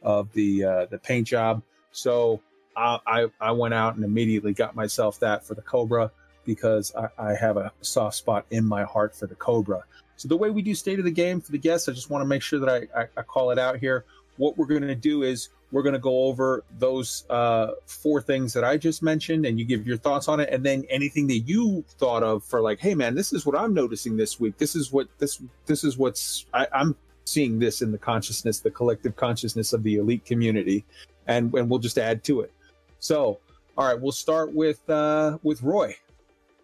of 0.03 0.33
the 0.33 0.65
uh, 0.65 0.87
the 0.87 0.99
paint 0.99 1.27
job. 1.27 1.63
So 1.93 2.41
I, 2.77 3.01
I 3.07 3.27
I 3.41 3.51
went 3.51 3.75
out 3.75 3.97
and 3.97 4.05
immediately 4.05 4.53
got 4.53 4.77
myself 4.77 5.19
that 5.21 5.45
for 5.45 5.55
the 5.55 5.63
Cobra 5.63 6.13
because 6.45 6.95
I, 6.95 7.31
I 7.31 7.35
have 7.35 7.57
a 7.57 7.73
soft 7.81 8.17
spot 8.17 8.47
in 8.51 8.65
my 8.65 8.85
heart 8.85 9.15
for 9.15 9.27
the 9.27 9.35
Cobra. 9.35 9.85
So 10.17 10.29
the 10.29 10.37
way 10.37 10.51
we 10.51 10.63
do 10.63 10.75
state 10.75 10.99
of 10.99 11.05
the 11.05 11.11
game 11.11 11.41
for 11.41 11.53
the 11.53 11.59
guests, 11.59 11.89
I 11.89 11.93
just 11.93 12.11
want 12.11 12.23
to 12.23 12.27
make 12.27 12.43
sure 12.43 12.59
that 12.61 12.69
I, 12.69 13.01
I, 13.01 13.07
I 13.17 13.23
call 13.23 13.51
it 13.51 13.59
out 13.59 13.79
here. 13.79 14.05
What 14.37 14.59
we're 14.59 14.67
going 14.67 14.83
to 14.83 14.95
do 14.95 15.23
is 15.23 15.49
we're 15.73 15.83
going 15.83 15.95
to 15.95 16.01
go 16.01 16.25
over 16.25 16.65
those 16.79 17.25
uh, 17.31 17.73
four 17.87 18.21
things 18.21 18.53
that 18.55 18.65
I 18.65 18.77
just 18.77 19.03
mentioned, 19.03 19.47
and 19.47 19.59
you 19.59 19.65
give 19.65 19.87
your 19.87 19.97
thoughts 19.97 20.29
on 20.29 20.41
it, 20.41 20.49
and 20.51 20.65
then 20.65 20.85
anything 20.91 21.27
that 21.29 21.39
you 21.39 21.85
thought 21.99 22.23
of 22.23 22.45
for 22.45 22.61
like, 22.61 22.81
hey 22.81 22.95
man, 22.95 23.15
this 23.15 23.33
is 23.33 23.47
what 23.47 23.57
I'm 23.57 23.73
noticing 23.73 24.17
this 24.17 24.41
week. 24.41 24.59
This 24.59 24.75
is 24.75 24.93
what 24.93 25.09
this 25.19 25.41
this 25.67 25.85
is 25.85 25.97
what's 25.97 26.47
I, 26.53 26.67
I'm 26.73 26.97
seeing 27.25 27.59
this 27.59 27.83
in 27.83 27.93
the 27.93 27.99
consciousness, 27.99 28.61
the 28.61 28.71
collective 28.71 29.17
consciousness 29.17 29.73
of 29.73 29.83
the 29.83 29.97
elite 29.97 30.25
community, 30.25 30.85
and 31.27 31.55
and 31.55 31.71
we'll 31.71 31.79
just 31.79 31.99
add 31.99 32.25
to 32.25 32.41
it. 32.41 32.53
So, 32.99 33.39
all 33.79 33.87
right, 33.87 34.01
we'll 34.01 34.13
start 34.13 34.53
with 34.53 34.89
uh, 34.91 35.39
with 35.43 35.63
Roy. 35.63 35.97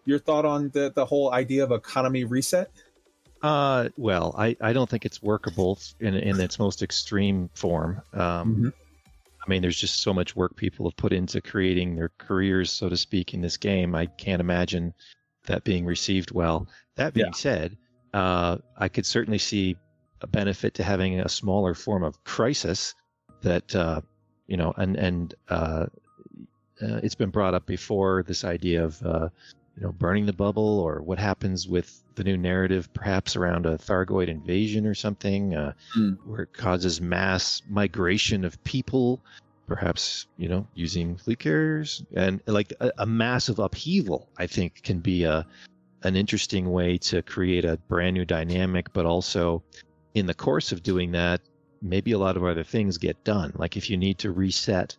Your 0.07 0.19
thought 0.19 0.45
on 0.45 0.69
the 0.69 0.89
the 0.95 1.05
whole 1.05 1.33
idea 1.33 1.65
of 1.65 1.71
economy 1.71 2.23
reset? 2.23 2.71
Uh, 3.41 3.89
well, 3.97 4.33
I, 4.37 4.55
I 4.61 4.71
don't 4.71 4.89
think 4.89 5.05
it's 5.05 5.21
workable 5.21 5.77
in 5.99 6.15
in 6.15 6.39
its 6.39 6.57
most 6.57 6.81
extreme 6.81 7.49
form. 7.53 8.01
Um, 8.13 8.55
Mhm. 8.55 8.73
I 9.45 9.49
mean, 9.49 9.61
there's 9.61 9.79
just 9.79 10.01
so 10.01 10.13
much 10.13 10.33
work 10.35 10.55
people 10.55 10.89
have 10.89 10.95
put 10.95 11.11
into 11.11 11.41
creating 11.41 11.95
their 11.95 12.09
careers, 12.17 12.71
so 12.71 12.87
to 12.89 12.95
speak, 12.97 13.33
in 13.33 13.41
this 13.41 13.57
game. 13.57 13.95
I 13.95 14.05
can't 14.05 14.39
imagine 14.39 14.93
that 15.45 15.65
being 15.65 15.85
received 15.85 16.31
well. 16.31 16.67
That 16.95 17.13
being 17.13 17.27
Yeah. 17.27 17.31
said, 17.33 17.77
uh, 18.13 18.57
I 18.77 18.87
could 18.87 19.05
certainly 19.05 19.37
see 19.37 19.75
a 20.21 20.27
benefit 20.27 20.73
to 20.75 20.83
having 20.83 21.19
a 21.19 21.27
smaller 21.29 21.73
form 21.73 22.03
of 22.03 22.23
crisis 22.23 22.95
that 23.41 23.75
uh, 23.75 24.01
you 24.47 24.55
know, 24.55 24.73
and 24.77 24.95
and 24.95 25.35
uh, 25.49 25.87
uh, 26.81 26.99
it's 27.03 27.15
been 27.15 27.29
brought 27.29 27.53
up 27.53 27.65
before. 27.65 28.23
This 28.23 28.45
idea 28.45 28.85
of 28.85 29.01
uh, 29.03 29.29
you 29.77 29.83
know 29.83 29.91
burning 29.91 30.25
the 30.25 30.33
bubble, 30.33 30.79
or 30.79 31.01
what 31.01 31.19
happens 31.19 31.67
with 31.67 32.03
the 32.15 32.23
new 32.23 32.37
narrative, 32.37 32.91
perhaps 32.93 33.35
around 33.35 33.65
a 33.65 33.77
Thargoid 33.77 34.27
invasion 34.27 34.85
or 34.85 34.95
something, 34.95 35.55
uh, 35.55 35.73
Hmm. 35.93 36.13
where 36.25 36.41
it 36.41 36.53
causes 36.53 36.99
mass 36.99 37.61
migration 37.69 38.43
of 38.43 38.61
people, 38.63 39.21
perhaps 39.67 40.25
you 40.37 40.49
know 40.49 40.67
using 40.73 41.15
fleet 41.17 41.39
carriers, 41.39 42.03
and 42.15 42.41
like 42.47 42.73
a, 42.79 42.91
a 42.97 43.05
massive 43.05 43.59
upheaval. 43.59 44.29
I 44.37 44.47
think 44.47 44.81
can 44.83 44.99
be 44.99 45.23
a 45.23 45.45
an 46.03 46.15
interesting 46.15 46.71
way 46.71 46.97
to 46.97 47.21
create 47.23 47.65
a 47.65 47.77
brand 47.87 48.13
new 48.13 48.25
dynamic, 48.25 48.91
but 48.93 49.05
also 49.05 49.63
in 50.13 50.25
the 50.25 50.33
course 50.33 50.71
of 50.71 50.83
doing 50.83 51.11
that, 51.11 51.41
maybe 51.81 52.11
a 52.11 52.17
lot 52.19 52.37
of 52.37 52.43
other 52.43 52.63
things 52.63 52.97
get 52.97 53.23
done. 53.23 53.51
Like 53.55 53.77
if 53.77 53.89
you 53.89 53.97
need 53.97 54.17
to 54.19 54.31
reset 54.31 54.95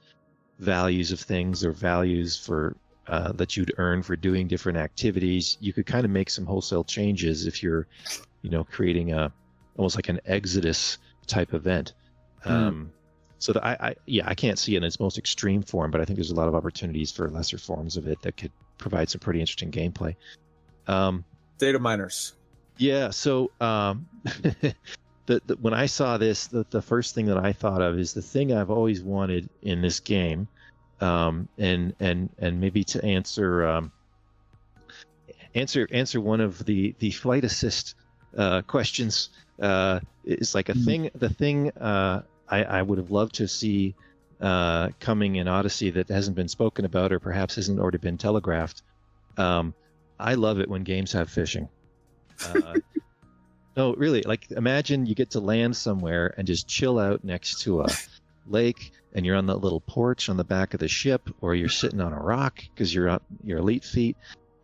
values 0.58 1.12
of 1.12 1.20
things 1.20 1.64
or 1.64 1.72
values 1.72 2.36
for 2.36 2.76
uh, 3.08 3.32
that 3.32 3.56
you'd 3.56 3.72
earn 3.78 4.02
for 4.02 4.16
doing 4.16 4.46
different 4.46 4.78
activities, 4.78 5.56
you 5.60 5.72
could 5.72 5.86
kind 5.86 6.04
of 6.04 6.10
make 6.10 6.30
some 6.30 6.46
wholesale 6.46 6.84
changes 6.84 7.46
if 7.46 7.62
you're, 7.62 7.86
you 8.42 8.50
know, 8.50 8.64
creating 8.64 9.12
a 9.12 9.32
almost 9.76 9.96
like 9.96 10.08
an 10.08 10.20
exodus 10.26 10.98
type 11.26 11.54
event. 11.54 11.94
Um, 12.44 12.92
so 13.38 13.52
that 13.52 13.64
I, 13.64 13.76
I, 13.80 13.94
yeah, 14.06 14.24
I 14.26 14.34
can't 14.34 14.58
see 14.58 14.74
it 14.74 14.78
in 14.78 14.84
its 14.84 14.98
most 14.98 15.16
extreme 15.16 15.62
form, 15.62 15.90
but 15.90 16.00
I 16.00 16.04
think 16.04 16.16
there's 16.16 16.30
a 16.30 16.34
lot 16.34 16.48
of 16.48 16.54
opportunities 16.54 17.12
for 17.12 17.28
lesser 17.30 17.58
forms 17.58 17.96
of 17.96 18.06
it 18.08 18.20
that 18.22 18.36
could 18.36 18.52
provide 18.78 19.08
some 19.08 19.20
pretty 19.20 19.40
interesting 19.40 19.70
gameplay. 19.70 20.16
Um, 20.86 21.24
Data 21.58 21.78
miners. 21.78 22.34
yeah. 22.76 23.10
So 23.10 23.50
um, 23.60 24.06
the, 24.24 24.74
the 25.46 25.56
when 25.60 25.74
I 25.74 25.86
saw 25.86 26.18
this, 26.18 26.48
the, 26.48 26.66
the 26.70 26.82
first 26.82 27.14
thing 27.14 27.26
that 27.26 27.38
I 27.38 27.52
thought 27.52 27.82
of 27.82 27.98
is 27.98 28.12
the 28.12 28.22
thing 28.22 28.52
I've 28.52 28.70
always 28.70 29.02
wanted 29.02 29.48
in 29.62 29.82
this 29.82 30.00
game, 30.00 30.48
um, 31.00 31.48
and 31.58 31.94
and 32.00 32.30
and 32.38 32.60
maybe 32.60 32.84
to 32.84 33.04
answer 33.04 33.66
um, 33.66 33.92
answer 35.54 35.88
answer 35.92 36.20
one 36.20 36.40
of 36.40 36.64
the 36.64 36.94
the 36.98 37.10
flight 37.10 37.44
assist 37.44 37.94
uh, 38.36 38.62
questions 38.62 39.30
uh, 39.62 40.00
is 40.24 40.54
like 40.54 40.68
a 40.68 40.74
Mhm. 40.74 40.84
thing. 40.84 41.10
The 41.14 41.28
thing 41.28 41.70
uh, 41.72 42.22
I, 42.48 42.64
I 42.64 42.82
would 42.82 42.98
have 42.98 43.10
loved 43.10 43.34
to 43.36 43.48
see 43.48 43.94
uh, 44.40 44.90
coming 45.00 45.36
in 45.36 45.48
Odyssey 45.48 45.90
that 45.90 46.08
hasn't 46.08 46.36
been 46.36 46.48
spoken 46.48 46.84
about 46.84 47.12
or 47.12 47.20
perhaps 47.20 47.56
hasn't 47.56 47.80
already 47.80 47.98
been 47.98 48.18
telegraphed. 48.18 48.82
Um, 49.36 49.74
I 50.18 50.34
love 50.34 50.60
it 50.60 50.68
when 50.68 50.82
games 50.84 51.12
have 51.12 51.30
fishing. 51.30 51.68
Uh, 52.42 52.78
no, 53.76 53.94
really, 53.94 54.22
like 54.22 54.50
imagine 54.50 55.06
you 55.06 55.14
get 55.14 55.30
to 55.30 55.40
land 55.40 55.76
somewhere 55.76 56.34
and 56.36 56.46
just 56.46 56.68
chill 56.68 56.98
out 56.98 57.24
next 57.24 57.62
to 57.62 57.82
a 57.82 57.96
lake 58.46 58.92
and 59.14 59.24
you're 59.24 59.36
on 59.36 59.46
that 59.46 59.56
little 59.56 59.80
porch 59.80 60.28
on 60.28 60.36
the 60.36 60.44
back 60.44 60.74
of 60.74 60.80
the 60.80 60.88
ship 60.88 61.28
or 61.40 61.54
you're 61.54 61.68
sitting 61.68 62.00
on 62.00 62.12
a 62.12 62.18
rock 62.18 62.62
because 62.74 62.94
you're 62.94 63.08
on 63.08 63.20
your 63.44 63.58
elite 63.58 63.84
feet 63.84 64.16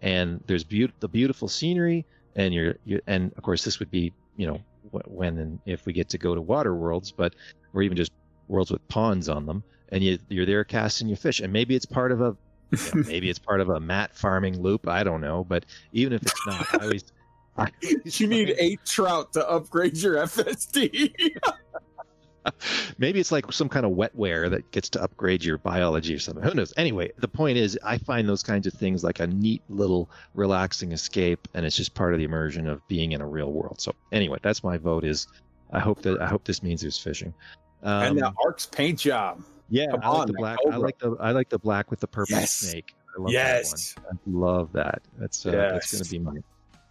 and 0.02 0.42
there's 0.46 0.64
beau- 0.64 0.88
the 1.00 1.08
beautiful 1.08 1.48
scenery 1.48 2.04
and 2.36 2.52
you're, 2.52 2.76
you 2.84 3.00
and 3.06 3.32
of 3.36 3.42
course 3.42 3.64
this 3.64 3.78
would 3.78 3.90
be 3.90 4.12
you 4.36 4.46
know 4.46 4.60
when 5.06 5.38
and 5.38 5.58
if 5.66 5.86
we 5.86 5.92
get 5.92 6.08
to 6.08 6.18
go 6.18 6.34
to 6.34 6.40
water 6.40 6.74
worlds 6.74 7.10
but 7.10 7.34
or 7.72 7.82
even 7.82 7.96
just 7.96 8.12
worlds 8.48 8.70
with 8.70 8.86
ponds 8.88 9.28
on 9.28 9.46
them 9.46 9.62
and 9.90 10.04
you 10.04 10.18
you're 10.28 10.46
there 10.46 10.64
casting 10.64 11.08
your 11.08 11.16
fish 11.16 11.40
and 11.40 11.52
maybe 11.52 11.74
it's 11.74 11.86
part 11.86 12.12
of 12.12 12.20
a 12.20 12.36
you 12.70 12.78
know, 12.94 13.02
maybe 13.06 13.30
it's 13.30 13.38
part 13.38 13.60
of 13.60 13.70
a 13.70 13.80
mat 13.80 14.14
farming 14.14 14.60
loop 14.60 14.86
i 14.86 15.02
don't 15.02 15.20
know 15.20 15.44
but 15.44 15.64
even 15.92 16.12
if 16.12 16.22
it's 16.22 16.46
not 16.46 16.74
i 16.74 16.84
always 16.84 17.04
I, 17.56 17.70
You 18.04 18.26
need 18.26 18.54
eight 18.58 18.80
trout 18.84 19.32
to 19.34 19.48
upgrade 19.48 19.96
your 19.96 20.16
FSD. 20.16 21.14
Maybe 22.98 23.20
it's 23.20 23.32
like 23.32 23.50
some 23.52 23.68
kind 23.68 23.86
of 23.86 23.92
wetware 23.92 24.50
that 24.50 24.70
gets 24.70 24.88
to 24.90 25.02
upgrade 25.02 25.44
your 25.44 25.58
biology 25.58 26.14
or 26.14 26.18
something. 26.18 26.42
Who 26.42 26.54
knows? 26.54 26.72
Anyway, 26.76 27.10
the 27.18 27.28
point 27.28 27.56
is, 27.58 27.78
I 27.84 27.98
find 27.98 28.28
those 28.28 28.42
kinds 28.42 28.66
of 28.66 28.72
things 28.74 29.02
like 29.02 29.20
a 29.20 29.26
neat 29.26 29.62
little 29.68 30.10
relaxing 30.34 30.92
escape, 30.92 31.48
and 31.54 31.64
it's 31.64 31.76
just 31.76 31.94
part 31.94 32.12
of 32.12 32.18
the 32.18 32.24
immersion 32.24 32.66
of 32.68 32.86
being 32.88 33.12
in 33.12 33.20
a 33.20 33.26
real 33.26 33.52
world. 33.52 33.80
So, 33.80 33.94
anyway, 34.12 34.38
that's 34.42 34.62
my 34.62 34.76
vote. 34.76 35.04
Is 35.04 35.26
I 35.72 35.80
hope 35.80 36.02
that 36.02 36.20
I 36.20 36.26
hope 36.26 36.44
this 36.44 36.62
means 36.62 36.82
there's 36.82 36.98
fishing. 36.98 37.32
Um, 37.82 38.02
and 38.02 38.18
the 38.18 38.32
ARX 38.44 38.66
paint 38.66 38.98
job. 38.98 39.42
yeah, 39.68 39.86
come 39.90 40.00
I 40.02 40.08
like 40.08 40.20
on, 40.20 40.26
the 40.28 40.32
black. 40.34 40.58
I 40.70 40.76
like 40.76 40.98
the 40.98 41.16
I 41.20 41.30
like 41.32 41.48
the 41.48 41.58
black 41.58 41.90
with 41.90 42.00
the 42.00 42.08
purple 42.08 42.36
Yes. 42.36 42.52
snake. 42.52 42.94
I 43.16 43.20
love 43.20 43.32
Yes. 43.32 43.94
that 43.94 44.02
one. 44.04 44.18
I 44.18 44.38
love 44.46 44.72
that. 44.72 45.02
That's 45.18 45.46
uh, 45.46 45.50
that's 45.72 45.92
going 45.92 46.04
to 46.04 46.10
be 46.10 46.18
mine. 46.18 46.44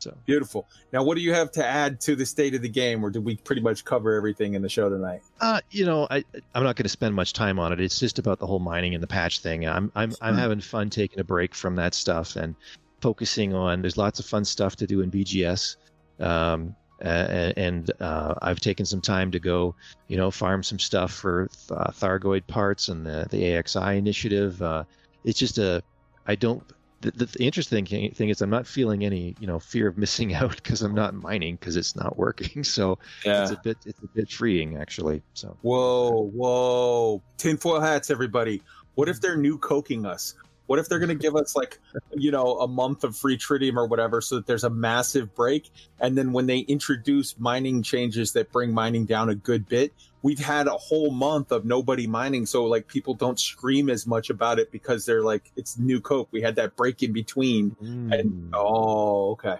So. 0.04 0.18
Beautiful. 0.26 0.68
Now, 0.92 1.04
what 1.04 1.16
do 1.16 1.22
you 1.22 1.34
have 1.34 1.52
to 1.54 1.66
add 1.66 2.02
to 2.02 2.16
the 2.16 2.26
state 2.26 2.56
of 2.56 2.62
the 2.62 2.70
game, 2.70 3.04
or 3.04 3.10
did 3.10 3.24
we 3.24 3.38
pretty 3.38 3.62
much 3.62 3.86
cover 3.86 4.14
everything 4.14 4.54
in 4.54 4.62
the 4.62 4.68
show 4.68 4.90
tonight? 4.90 5.22
Uh, 5.40 5.62
you 5.72 5.86
know, 5.86 6.08
I 6.12 6.26
I'm 6.54 6.64
not 6.64 6.76
going 6.76 6.84
to 6.84 6.90
spend 6.90 7.16
much 7.16 7.32
time 7.32 7.58
on 7.58 7.72
it. 7.72 7.80
It's 7.80 8.00
just 8.00 8.20
about 8.20 8.40
the 8.40 8.46
whole 8.46 8.60
mining 8.60 8.94
and 8.94 9.02
the 9.02 9.08
patch 9.08 9.40
thing. 9.40 9.66
I'm 9.66 9.92
I'm 9.96 10.14
I'm 10.22 10.36
having 10.36 10.60
fun 10.60 10.90
taking 10.90 11.20
a 11.20 11.24
break 11.24 11.56
from 11.56 11.78
that 11.78 11.94
stuff 11.94 12.36
and 12.36 12.56
focusing 13.02 13.54
on. 13.54 13.82
There's 13.82 13.98
lots 13.98 14.20
of 14.20 14.26
fun 14.26 14.44
stuff 14.44 14.76
to 14.78 14.88
do 14.88 15.00
in 15.02 15.10
BGS, 15.10 15.78
um, 16.20 16.76
uh, 17.02 17.54
and 17.56 17.90
uh, 18.02 18.36
I've 18.42 18.60
taken 18.60 18.86
some 18.86 19.00
time 19.00 19.32
to 19.32 19.40
go, 19.40 19.76
you 20.10 20.18
know, 20.18 20.32
farm 20.32 20.64
some 20.64 20.80
stuff 20.80 21.14
for 21.14 21.48
th- 21.48 21.80
uh, 21.80 21.92
Thargoid 21.92 22.46
parts 22.46 22.90
and 22.90 23.06
the 23.06 23.26
the 23.30 23.42
AXI 23.42 23.98
initiative. 23.98 24.62
Uh, 24.62 24.84
it's 25.24 25.40
just 25.40 25.58
a 25.60 25.82
I 26.28 26.36
don't 26.36 26.62
the, 27.04 27.12
the, 27.12 27.26
the 27.26 27.44
interesting 27.44 27.86
thing 27.86 28.12
thing 28.14 28.30
is 28.30 28.42
I'm 28.42 28.50
not 28.50 28.66
feeling 28.66 29.04
any 29.06 29.36
you 29.40 29.46
know 29.48 29.60
fear 29.60 29.88
of 29.88 29.98
missing 29.98 30.34
out 30.40 30.56
because 30.56 30.82
I'm 30.82 30.96
not 30.96 31.14
mining 31.14 31.56
because 31.56 31.76
it's 31.76 31.96
not 31.96 32.18
working. 32.18 32.64
So 32.74 32.98
Yeah. 33.26 33.44
it's 33.44 33.52
a 33.52 33.60
bit 33.64 33.78
it's 33.86 34.00
a 34.02 34.08
bit 34.08 34.32
freeing 34.32 34.78
actually. 34.78 35.22
So 35.34 35.56
Whoa, 35.62 36.30
whoa. 36.34 37.22
Tinfoil 37.38 37.82
hats, 37.82 38.10
everybody. 38.10 38.64
What 38.96 39.10
if 39.10 39.22
they're 39.22 39.38
new 39.38 39.58
coking 39.58 40.06
us? 40.06 40.36
What 40.74 40.80
if 40.80 40.90
they're 40.90 40.98
going 40.98 41.10
to 41.10 41.14
give 41.14 41.36
us 41.36 41.56
like, 41.56 41.78
you 42.16 42.32
know, 42.32 42.58
a 42.58 42.68
month 42.68 43.04
of 43.04 43.16
free 43.16 43.38
tritium 43.38 43.76
or 43.76 43.86
whatever 43.86 44.22
so 44.22 44.38
that 44.38 44.48
there's 44.48 44.64
a 44.64 44.72
massive 44.72 45.36
break? 45.36 45.70
And 46.00 46.18
then 46.18 46.34
when 46.34 46.48
they 46.48 46.62
introduce 46.62 47.38
mining 47.38 47.84
changes 47.84 48.32
that 48.32 48.52
bring 48.52 48.74
mining 48.74 49.06
down 49.06 49.30
a 49.30 49.36
good 49.36 49.70
bit, 49.70 49.94
we've 50.24 50.40
had 50.40 50.66
a 50.66 50.72
whole 50.72 51.12
month 51.12 51.52
of 51.52 51.64
nobody 51.64 52.08
mining. 52.08 52.48
So 52.48 52.66
like 52.66 52.88
people 52.88 53.14
don't 53.14 53.40
scream 53.40 53.88
as 53.88 54.08
much 54.08 54.32
about 54.32 54.58
it 54.58 54.72
because 54.72 55.06
they're 55.06 55.22
like, 55.22 55.52
it's 55.56 55.78
new 55.78 56.02
coke. 56.02 56.30
We 56.32 56.42
had 56.42 56.56
that 56.56 56.76
break 56.76 57.04
in 57.04 57.14
between. 57.14 57.76
And 58.12 58.50
oh, 58.56 59.34
okay. 59.34 59.58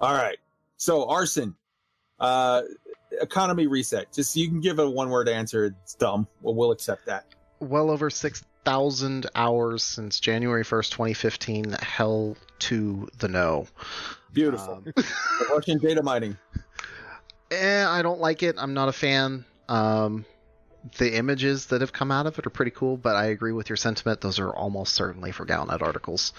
All 0.00 0.14
right. 0.14 0.38
So 0.78 1.08
arson, 1.08 1.54
uh, 2.18 2.62
economy 3.20 3.68
reset. 3.68 4.12
Just 4.12 4.34
you 4.34 4.48
can 4.48 4.60
give 4.60 4.80
a 4.80 4.90
one 4.90 5.10
word 5.10 5.28
answer. 5.28 5.76
It's 5.84 5.94
dumb. 5.94 6.26
Well, 6.42 6.56
we'll 6.56 6.72
accept 6.72 7.06
that. 7.06 7.24
Well 7.60 7.88
over 7.88 8.10
6,000 8.66 9.26
hours 9.36 9.84
since 9.84 10.18
January 10.18 10.64
1st, 10.64 10.90
2015. 10.90 11.76
Hell 11.80 12.36
to 12.58 13.08
the 13.16 13.28
no. 13.28 13.68
Beautiful. 14.32 14.82
Um, 14.84 15.04
Russian 15.52 15.78
data 15.78 16.02
mining. 16.02 16.36
eh, 17.52 17.86
I 17.86 18.02
don't 18.02 18.18
like 18.18 18.42
it. 18.42 18.56
I'm 18.58 18.74
not 18.74 18.88
a 18.88 18.92
fan. 18.92 19.44
Um, 19.68 20.24
the 20.98 21.14
images 21.14 21.66
that 21.66 21.80
have 21.80 21.92
come 21.92 22.10
out 22.10 22.26
of 22.26 22.40
it 22.40 22.46
are 22.48 22.50
pretty 22.50 22.72
cool, 22.72 22.96
but 22.96 23.14
I 23.14 23.26
agree 23.26 23.52
with 23.52 23.68
your 23.70 23.76
sentiment. 23.76 24.20
Those 24.20 24.40
are 24.40 24.50
almost 24.50 24.94
certainly 24.96 25.30
for 25.30 25.46
Galnet 25.46 25.80
articles. 25.80 26.32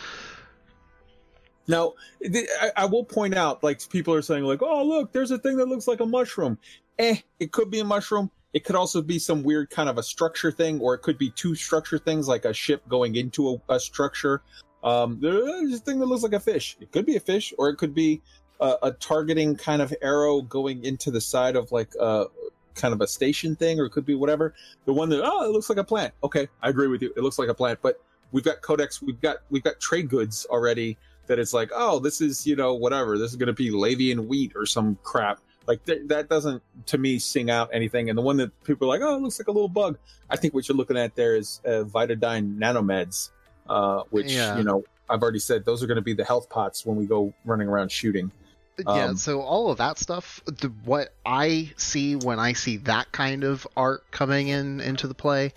Now, 1.65 1.93
th- 2.21 2.49
I, 2.61 2.71
I 2.75 2.85
will 2.87 3.05
point 3.05 3.35
out, 3.35 3.63
like 3.63 3.87
people 3.89 4.13
are 4.13 4.21
saying, 4.21 4.43
like, 4.43 4.61
"Oh, 4.61 4.83
look, 4.83 5.13
there's 5.13 5.31
a 5.31 5.37
thing 5.37 5.55
that 5.57 5.69
looks 5.69 5.87
like 5.87 6.01
a 6.01 6.05
mushroom." 6.05 6.57
Eh, 6.99 7.19
it 7.39 7.53
could 7.53 7.71
be 7.71 7.79
a 7.79 7.85
mushroom. 7.85 8.31
It 8.57 8.63
could 8.63 8.75
also 8.75 9.03
be 9.03 9.19
some 9.19 9.43
weird 9.43 9.69
kind 9.69 9.87
of 9.87 9.99
a 9.99 10.03
structure 10.03 10.51
thing, 10.51 10.81
or 10.81 10.95
it 10.95 11.03
could 11.03 11.19
be 11.19 11.29
two 11.29 11.53
structure 11.53 11.99
things, 11.99 12.27
like 12.27 12.43
a 12.43 12.51
ship 12.51 12.81
going 12.89 13.15
into 13.15 13.61
a, 13.69 13.75
a 13.75 13.79
structure. 13.79 14.41
Um, 14.83 15.19
there's 15.21 15.75
a 15.75 15.77
thing 15.77 15.99
that 15.99 16.07
looks 16.07 16.23
like 16.23 16.33
a 16.33 16.39
fish. 16.39 16.75
It 16.81 16.91
could 16.91 17.05
be 17.05 17.17
a 17.17 17.19
fish, 17.19 17.53
or 17.59 17.69
it 17.69 17.75
could 17.75 17.93
be 17.93 18.19
a, 18.59 18.73
a 18.81 18.91
targeting 18.93 19.55
kind 19.55 19.79
of 19.79 19.93
arrow 20.01 20.41
going 20.41 20.83
into 20.83 21.11
the 21.11 21.21
side 21.21 21.55
of 21.55 21.71
like 21.71 21.93
a 22.01 22.25
kind 22.73 22.95
of 22.95 23.01
a 23.01 23.05
station 23.05 23.55
thing, 23.55 23.79
or 23.79 23.85
it 23.85 23.91
could 23.91 24.07
be 24.07 24.15
whatever. 24.15 24.55
The 24.85 24.93
one 24.93 25.09
that 25.09 25.21
oh, 25.23 25.45
it 25.45 25.51
looks 25.51 25.69
like 25.69 25.77
a 25.77 25.83
plant. 25.83 26.15
Okay, 26.23 26.47
I 26.63 26.69
agree 26.69 26.87
with 26.87 27.03
you. 27.03 27.13
It 27.15 27.21
looks 27.21 27.37
like 27.37 27.49
a 27.49 27.53
plant, 27.53 27.77
but 27.83 28.01
we've 28.31 28.43
got 28.43 28.63
codex. 28.63 29.03
We've 29.03 29.21
got 29.21 29.37
we've 29.51 29.61
got 29.61 29.79
trade 29.79 30.09
goods 30.09 30.47
already 30.49 30.97
that 31.27 31.37
it's 31.37 31.53
like, 31.53 31.69
oh, 31.75 31.99
this 31.99 32.21
is 32.21 32.47
you 32.47 32.55
know 32.55 32.73
whatever. 32.73 33.19
This 33.19 33.29
is 33.29 33.35
going 33.35 33.47
to 33.47 33.53
be 33.53 33.69
Lavian 33.69 34.25
wheat 34.25 34.53
or 34.55 34.65
some 34.65 34.97
crap. 35.03 35.41
Like 35.67 35.85
th- 35.85 36.03
that 36.07 36.29
doesn't 36.29 36.63
to 36.87 36.97
me 36.97 37.19
sing 37.19 37.49
out 37.49 37.69
anything. 37.73 38.09
And 38.09 38.17
the 38.17 38.21
one 38.21 38.37
that 38.37 38.51
people 38.63 38.87
are 38.91 38.97
like, 38.97 39.01
oh, 39.07 39.15
it 39.17 39.21
looks 39.21 39.39
like 39.39 39.47
a 39.47 39.51
little 39.51 39.67
bug. 39.69 39.97
I 40.29 40.37
think 40.37 40.53
what 40.53 40.67
you're 40.67 40.77
looking 40.77 40.97
at 40.97 41.15
there 41.15 41.35
is 41.35 41.61
uh, 41.65 41.83
Vitadine 41.83 42.57
nanomeds, 42.57 43.29
uh, 43.69 44.03
which 44.09 44.31
Yeah. 44.31 44.57
you 44.57 44.63
know 44.63 44.83
I've 45.09 45.21
already 45.21 45.39
said 45.39 45.65
those 45.65 45.83
are 45.83 45.87
going 45.87 45.97
to 45.97 46.01
be 46.01 46.13
the 46.13 46.25
health 46.25 46.49
pots 46.49 46.85
when 46.85 46.95
we 46.97 47.05
go 47.05 47.33
running 47.45 47.67
around 47.67 47.91
shooting. 47.91 48.31
yeah, 48.79 49.05
Um, 49.05 49.17
so 49.17 49.41
all 49.41 49.71
of 49.71 49.77
that 49.79 49.97
stuff, 49.97 50.41
the, 50.45 50.67
what 50.85 51.13
I 51.25 51.71
see 51.77 52.15
when 52.15 52.39
I 52.39 52.53
see 52.53 52.77
that 52.77 53.11
kind 53.11 53.43
of 53.43 53.65
art 53.75 54.03
coming 54.11 54.49
in 54.49 54.79
into 54.81 55.07
the 55.07 55.13
play, 55.15 55.53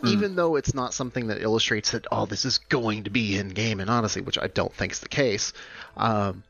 Hmm. 0.00 0.06
even 0.08 0.36
though 0.36 0.56
it's 0.56 0.72
not 0.74 0.94
something 0.94 1.26
that 1.28 1.42
illustrates 1.42 1.90
that 1.92 2.06
oh 2.10 2.26
this 2.26 2.44
is 2.44 2.58
going 2.58 3.04
to 3.04 3.10
be 3.10 3.36
in 3.38 3.48
game 3.48 3.78
in 3.80 3.88
Odyssey, 3.88 4.20
which 4.22 4.38
I 4.38 4.46
don't 4.48 4.72
think 4.72 4.92
is 4.92 5.00
the 5.00 5.08
case, 5.08 5.52
um, 5.96 6.42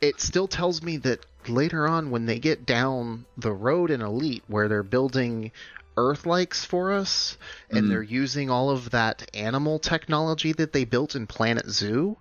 it 0.00 0.20
still 0.20 0.48
tells 0.48 0.82
me 0.82 0.96
that 0.98 1.24
later 1.48 1.86
on 1.86 2.10
when 2.10 2.26
they 2.26 2.38
get 2.38 2.66
down 2.66 3.24
the 3.36 3.52
road 3.52 3.90
in 3.90 4.00
Elite 4.02 4.44
where 4.46 4.68
they're 4.68 4.82
building 4.82 5.52
Earth 5.96 6.24
likes 6.26 6.64
for 6.64 6.92
us 6.92 7.36
and 7.70 7.86
Mhm. 7.86 7.88
they're 7.88 8.02
using 8.02 8.50
all 8.50 8.70
of 8.70 8.90
that 8.90 9.28
animal 9.34 9.78
technology 9.78 10.52
that 10.52 10.72
they 10.72 10.84
built 10.84 11.14
in 11.14 11.26
Planet 11.26 11.68
Zoo. 11.68 12.16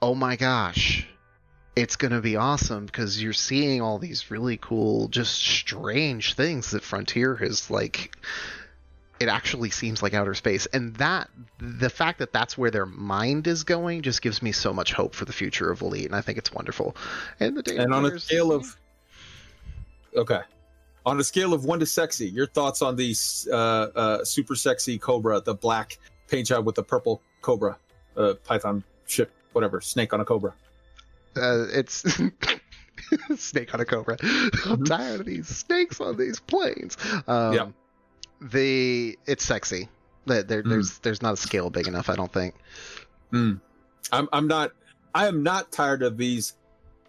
Oh 0.00 0.14
my 0.14 0.36
gosh 0.36 1.06
it's 1.78 1.96
going 1.96 2.12
to 2.12 2.20
be 2.20 2.34
awesome 2.34 2.86
because 2.86 3.22
you're 3.22 3.32
seeing 3.32 3.80
all 3.80 4.00
these 4.00 4.32
really 4.32 4.56
cool, 4.56 5.06
just 5.08 5.34
strange 5.40 6.34
things 6.34 6.72
that 6.72 6.82
Frontier 6.82 7.36
has 7.36 7.70
like. 7.70 8.16
It 9.20 9.28
actually 9.28 9.70
seems 9.70 10.02
like 10.02 10.14
outer 10.14 10.34
space, 10.34 10.66
and 10.66 10.94
that 10.96 11.28
the 11.58 11.90
fact 11.90 12.18
that 12.20 12.32
that's 12.32 12.56
where 12.56 12.70
their 12.70 12.86
mind 12.86 13.46
is 13.46 13.64
going 13.64 14.02
just 14.02 14.22
gives 14.22 14.42
me 14.42 14.52
so 14.52 14.72
much 14.72 14.92
hope 14.92 15.14
for 15.14 15.24
the 15.24 15.32
future 15.32 15.70
of 15.70 15.82
Elite, 15.82 16.06
and 16.06 16.14
I 16.14 16.20
think 16.20 16.38
it's 16.38 16.52
wonderful. 16.52 16.96
And 17.40 17.56
the 17.56 17.62
data 17.62 17.82
and 17.82 17.94
on 17.94 18.06
a 18.06 18.18
scale 18.18 18.52
of 18.52 18.76
okay 20.16 20.40
on 21.04 21.18
a 21.20 21.24
scale 21.24 21.52
of 21.52 21.64
one 21.64 21.80
to 21.80 21.86
sexy 21.86 22.28
your 22.28 22.46
thoughts 22.46 22.82
on 22.82 22.96
the 22.96 23.14
uh, 23.50 23.54
uh, 23.54 24.24
super 24.24 24.54
sexy 24.54 24.98
cobra 24.98 25.40
the 25.40 25.54
black 25.54 25.98
paint 26.28 26.46
job 26.46 26.66
with 26.66 26.74
the 26.74 26.82
purple 26.82 27.22
cobra 27.40 27.76
uh, 28.16 28.34
python 28.44 28.82
ship 29.06 29.30
whatever 29.52 29.80
snake 29.80 30.12
on 30.12 30.20
a 30.20 30.24
cobra 30.24 30.52
uh, 31.36 31.66
it's 31.72 32.04
snake 33.36 33.74
on 33.74 33.80
a 33.80 33.84
cobra. 33.84 34.16
I'm 34.66 34.84
tired 34.84 35.20
of 35.20 35.26
these 35.26 35.48
snakes 35.48 36.00
on 36.00 36.16
these 36.16 36.40
planes. 36.40 36.96
Um, 37.26 37.52
Yeah. 37.52 37.68
The 38.40 39.18
it's 39.26 39.44
sexy. 39.44 39.88
There, 40.26 40.42
there- 40.42 40.62
Mm. 40.62 40.68
There's 40.70 40.98
there's 40.98 41.22
not 41.22 41.34
a 41.34 41.36
scale 41.36 41.70
big 41.70 41.88
enough. 41.88 42.08
I 42.08 42.14
don't 42.16 42.32
think. 42.32 42.54
I'm, 43.32 44.28
I'm 44.32 44.46
not 44.48 44.72
i 45.14 45.26
am 45.26 45.42
not 45.42 45.70
tired 45.70 46.02
of 46.02 46.16
these 46.16 46.54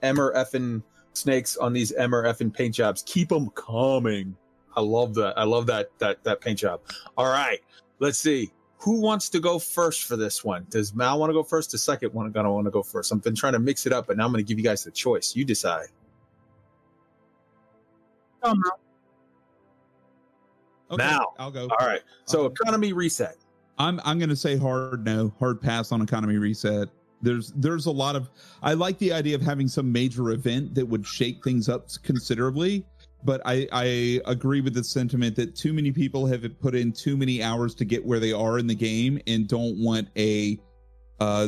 emmer 0.01 0.33
effing 0.35 0.83
snakes 1.14 1.56
on 1.58 1.72
these 1.72 1.91
emmer 1.93 2.24
effing 2.25 2.53
paint 2.53 2.75
jobs 2.75 3.03
keep 3.06 3.30
them 3.30 3.49
coming 3.51 4.35
i 4.75 4.82
love 4.82 5.14
that 5.16 5.38
i 5.38 5.43
love 5.45 5.66
that 5.67 5.91
that 5.99 6.22
that 6.25 6.41
paint 6.41 6.59
job 6.59 6.82
all 7.17 7.27
right 7.27 7.59
let's 7.99 8.17
see 8.17 8.51
who 8.80 8.99
wants 8.99 9.30
to 9.30 9.40
go 9.40 9.59
first 9.59 10.03
for 10.03 10.17
this 10.17 10.43
one 10.43 10.66
does 10.69 10.93
mal 10.93 11.19
want 11.19 11.30
to 11.30 11.33
go 11.33 11.43
first 11.43 11.72
the 11.72 11.77
second 11.77 12.14
one 12.14 12.30
gonna 12.32 12.51
want 12.51 12.66
to 12.66 12.72
go 12.72 12.83
first 12.83 13.14
i've 13.14 13.22
been 13.24 13.35
trying 13.35 13.53
to 13.53 13.59
mix 13.59 13.85
it 13.85 13.93
up 13.93 14.08
but 14.08 14.17
now 14.17 14.25
i'm 14.25 14.32
gonna 14.32 14.43
give 14.43 14.58
you 14.58 14.64
guys 14.66 14.83
the 14.83 14.91
choice 14.91 15.35
you 15.35 15.45
decide 15.45 15.88
Oh, 18.41 18.53
no. 18.53 18.72
Okay, 20.91 21.03
Now. 21.03 21.33
I'll 21.37 21.51
go. 21.51 21.67
all 21.79 21.87
right 21.87 22.01
so 22.25 22.45
Um, 22.45 22.51
economy 22.51 22.93
reset 22.93 23.37
I'm 23.79 23.99
I'm 24.03 24.19
gonna 24.19 24.35
say 24.35 24.57
hard 24.57 25.05
no, 25.05 25.33
hard 25.39 25.61
pass 25.61 25.91
on 25.91 26.01
economy 26.01 26.37
reset. 26.37 26.89
There's 27.21 27.51
there's 27.55 27.85
a 27.85 27.91
lot 27.91 28.15
of 28.15 28.29
I 28.61 28.73
like 28.73 28.97
the 28.97 29.13
idea 29.13 29.35
of 29.35 29.41
having 29.41 29.67
some 29.67 29.91
major 29.91 30.31
event 30.31 30.75
that 30.75 30.85
would 30.85 31.05
shake 31.07 31.43
things 31.43 31.69
up 31.69 31.87
considerably, 32.03 32.85
but 33.23 33.41
I 33.45 33.67
I 33.71 34.19
agree 34.25 34.59
with 34.61 34.73
the 34.73 34.83
sentiment 34.83 35.35
that 35.37 35.55
too 35.55 35.71
many 35.73 35.91
people 35.91 36.25
have 36.27 36.45
put 36.59 36.75
in 36.75 36.91
too 36.91 37.15
many 37.15 37.41
hours 37.41 37.73
to 37.75 37.85
get 37.85 38.05
where 38.05 38.19
they 38.19 38.33
are 38.33 38.59
in 38.59 38.67
the 38.67 38.75
game 38.75 39.19
and 39.27 39.47
don't 39.47 39.81
want 39.81 40.09
a 40.17 40.59
uh 41.21 41.47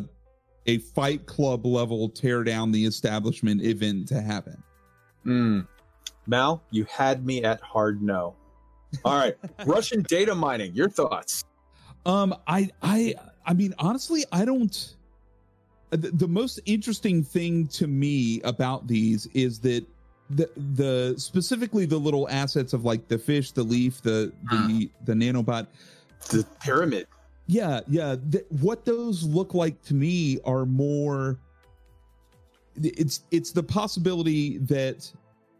a 0.67 0.77
fight 0.77 1.25
club 1.25 1.65
level 1.65 2.07
tear 2.07 2.43
down 2.45 2.71
the 2.71 2.85
establishment 2.85 3.61
event 3.61 4.07
to 4.07 4.21
happen. 4.21 4.63
Mm. 5.25 5.67
mal 6.27 6.63
you 6.71 6.85
had 6.85 7.25
me 7.25 7.43
at 7.43 7.59
hard 7.61 8.01
no 8.01 8.35
all 9.05 9.17
right 9.17 9.37
russian 9.65 10.01
data 10.03 10.33
mining 10.35 10.73
your 10.73 10.89
thoughts 10.89 11.45
Um, 12.05 12.35
I, 12.47 12.69
I, 12.81 13.13
I 13.45 13.53
mean, 13.53 13.75
honestly, 13.77 14.25
I 14.31 14.43
don't. 14.43 14.95
The, 15.91 15.97
the 15.97 16.27
most 16.27 16.59
interesting 16.65 17.23
thing 17.23 17.67
to 17.67 17.85
me 17.85 18.41
about 18.41 18.87
these 18.87 19.27
is 19.33 19.59
that 19.59 19.85
the 20.31 20.49
the 20.75 21.13
specifically 21.17 21.85
the 21.85 21.97
little 21.97 22.27
assets 22.29 22.73
of 22.73 22.85
like 22.85 23.07
the 23.07 23.17
fish, 23.17 23.51
the 23.51 23.63
leaf, 23.63 24.01
the 24.01 24.31
the 24.49 24.89
the 25.05 25.13
nanobot. 25.13 25.67
the 26.29 26.43
pyramid 26.59 27.05
Yeah, 27.45 27.81
yeah. 27.87 28.15
Th- 28.31 28.45
what 28.61 28.85
those 28.85 29.23
look 29.23 29.53
like 29.53 29.81
to 29.83 29.93
me 29.93 30.39
are 30.45 30.65
more. 30.65 31.37
It's 32.81 33.23
it's 33.29 33.51
the 33.51 33.63
possibility 33.63 34.57
that 34.59 35.11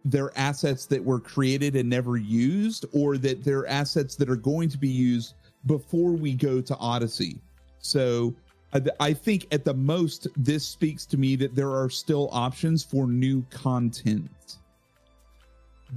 they're 0.06 0.38
assets 0.38 0.86
that 0.88 1.04
were 1.04 1.20
created 1.20 1.76
and 1.76 1.90
never 1.90 2.18
used, 2.18 2.86
or 2.94 3.18
that 3.18 3.44
they're 3.44 3.68
assets 3.68 4.16
that 4.16 4.30
are 4.30 4.36
going 4.36 4.70
to 4.70 4.78
be 4.78 4.90
used 4.90 5.36
before 5.68 6.12
we 6.12 6.34
go 6.34 6.60
to 6.62 6.76
Odyssey. 6.78 7.40
So 7.80 8.34
I 9.00 9.14
think 9.14 9.48
at 9.52 9.66
the 9.66 9.74
most, 9.74 10.28
this 10.38 10.66
speaks 10.66 11.06
to 11.08 11.18
me 11.18 11.36
that 11.36 11.56
there 11.56 11.72
are 11.72 11.90
still 11.90 12.30
options 12.32 12.84
for 12.84 13.06
new 13.06 13.44
content, 13.50 14.58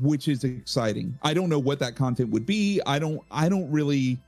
which 0.00 0.26
is 0.28 0.42
exciting. 0.44 1.16
I 1.23 1.34
don't 1.34 1.49
know 1.49 1.60
what 1.60 1.78
that 1.78 1.94
content 1.94 2.31
would 2.31 2.47
be. 2.47 2.81
I 2.84 2.99
don't. 2.99 3.23
I 3.31 3.49
don't 3.49 3.70
really, 3.70 4.18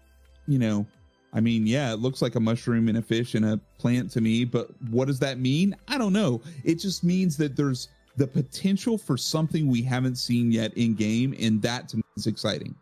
you 0.47 0.59
know. 0.59 0.87
I 1.35 1.41
mean, 1.41 1.67
yeah, 1.67 1.93
it 1.93 1.99
looks 1.99 2.23
like 2.23 2.37
a 2.37 2.41
mushroom 2.41 2.89
and 2.89 2.97
a 2.97 3.03
fish 3.03 3.35
and 3.35 3.45
a 3.45 3.61
plant 3.79 4.11
to 4.13 4.21
me, 4.21 4.45
but 4.45 4.71
what 4.91 5.07
does 5.07 5.19
that 5.19 5.39
mean? 5.39 5.77
I 5.89 5.99
don't 5.99 6.13
know. 6.13 6.41
It 6.65 6.77
just 6.77 7.05
means 7.05 7.37
that 7.39 7.57
there's 7.57 7.89
the 8.17 8.27
potential 8.27 8.97
for 8.99 9.17
something 9.17 9.69
we 9.69 9.83
haven't 9.83 10.17
seen 10.17 10.51
yet 10.51 10.77
in 10.77 10.95
game, 10.95 11.35
and 11.39 11.61
that 11.63 11.89
to 11.91 11.99
me 11.99 12.03
is 12.17 12.27
exciting. 12.27 12.75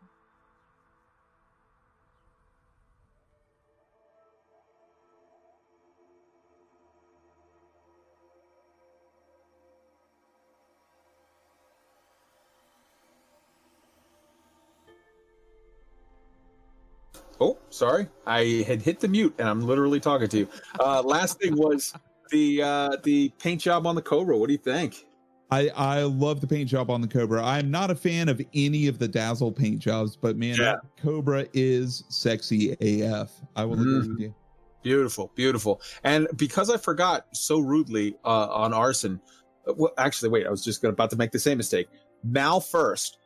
Oh, 17.40 17.58
sorry. 17.68 18.06
I 18.26 18.64
had 18.66 18.80
hit 18.80 19.00
the 19.00 19.08
mute 19.08 19.34
and 19.38 19.48
I'm 19.48 19.60
literally 19.60 19.98
talking 19.98 20.28
to 20.28 20.38
you. 20.38 20.48
Uh, 20.78 21.02
last 21.02 21.40
thing 21.40 21.56
was 21.56 21.92
the 22.30 22.62
uh, 22.62 22.96
the 23.02 23.30
paint 23.38 23.60
job 23.60 23.86
on 23.86 23.96
the 23.96 24.02
Cobra. 24.02 24.38
What 24.38 24.46
do 24.46 24.52
you 24.52 24.58
think? 24.58 25.04
I 25.50 25.68
I 25.68 26.02
love 26.02 26.40
the 26.40 26.46
paint 26.46 26.68
job 26.68 26.90
on 26.90 27.00
the 27.00 27.08
Cobra. 27.08 27.44
I'm 27.44 27.70
not 27.70 27.90
a 27.90 27.94
fan 27.94 28.28
of 28.28 28.40
any 28.54 28.86
of 28.88 28.98
the 28.98 29.06
Dazzle 29.08 29.52
paint 29.52 29.78
jobs, 29.78 30.16
but 30.16 30.36
man, 30.36 30.56
Yeah. 30.56 30.64
that 30.64 30.80
Cobra 31.00 31.46
is 31.52 32.04
sexy 32.08 32.72
AF. 32.80 33.30
I 33.56 33.64
will 33.64 33.74
agree 33.74 33.98
with 34.08 34.18
you. 34.20 34.34
Beautiful, 34.82 35.30
beautiful. 35.34 35.80
And 36.02 36.28
because 36.36 36.68
I 36.70 36.76
forgot 36.76 37.26
so 37.32 37.58
rudely 37.58 38.16
uh, 38.24 38.48
on 38.48 38.74
arson, 38.74 39.20
uh, 39.66 39.72
well, 39.74 39.92
actually, 39.96 40.28
wait, 40.28 40.46
I 40.46 40.50
was 40.50 40.62
just 40.64 40.84
about 40.84 41.10
to 41.10 41.16
make 41.16 41.30
the 41.30 41.38
same 41.38 41.56
mistake. 41.58 41.88
Mal 42.22 42.60
first. 42.60 43.18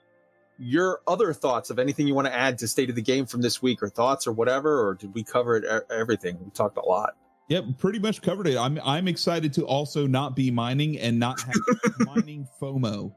Your 0.61 1.01
other 1.07 1.33
thoughts 1.33 1.71
of 1.71 1.79
anything 1.79 2.09
you 2.09 2.15
want 2.15 2.27
to 2.27 2.35
add 2.35 2.59
to 2.59 2.67
state 2.69 2.91
of 2.91 2.97
the 2.97 3.03
game 3.03 3.27
from 3.27 3.43
this 3.43 3.63
week, 3.63 3.81
or 3.81 3.89
thoughts, 3.89 4.27
or 4.27 4.33
whatever, 4.33 4.85
or 4.89 4.95
did 4.95 5.15
we 5.15 5.23
cover 5.23 5.57
it? 5.57 5.85
Everything 5.91 6.37
we 6.45 6.51
talked 6.51 6.77
a 6.79 6.85
lot. 6.85 7.15
Yep, 7.49 7.65
pretty 7.79 7.99
much 7.99 8.21
covered 8.21 8.47
it. 8.47 8.59
I'm 8.59 8.79
I'm 8.85 9.09
excited 9.09 9.53
to 9.55 9.65
also 9.65 10.07
not 10.07 10.37
be 10.37 10.51
mining 10.51 10.99
and 10.99 11.19
not 11.19 11.41
have 11.41 11.55
mining 12.01 12.47
FOMO. 12.61 13.13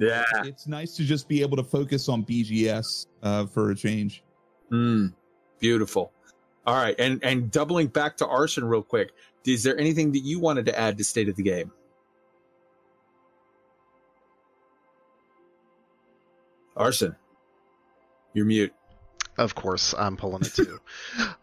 Yeah. 0.00 0.24
It's 0.44 0.66
nice 0.66 0.96
to 0.96 1.04
just 1.04 1.28
be 1.28 1.42
able 1.42 1.56
to 1.56 1.64
focus 1.64 2.08
on 2.08 2.24
BGS 2.24 3.06
uh, 3.22 3.46
for 3.46 3.70
a 3.70 3.74
change. 3.74 4.22
Mm, 4.70 5.12
beautiful. 5.58 6.12
All 6.64 6.76
right, 6.76 6.94
and 6.98 7.22
and 7.24 7.50
doubling 7.50 7.88
back 7.88 8.16
to 8.18 8.26
arson 8.26 8.64
real 8.64 8.82
quick. 8.82 9.10
Is 9.44 9.64
there 9.64 9.76
anything 9.76 10.12
that 10.12 10.20
you 10.20 10.38
wanted 10.38 10.66
to 10.66 10.78
add 10.78 10.96
to 10.98 11.04
state 11.04 11.28
of 11.28 11.34
the 11.34 11.42
game? 11.42 11.72
Arson, 16.76 17.16
you're 18.32 18.46
mute. 18.46 18.72
Of 19.38 19.54
course, 19.56 19.92
I'm 19.98 20.16
pulling 20.16 20.42
it 20.42 20.54
too. 20.54 20.78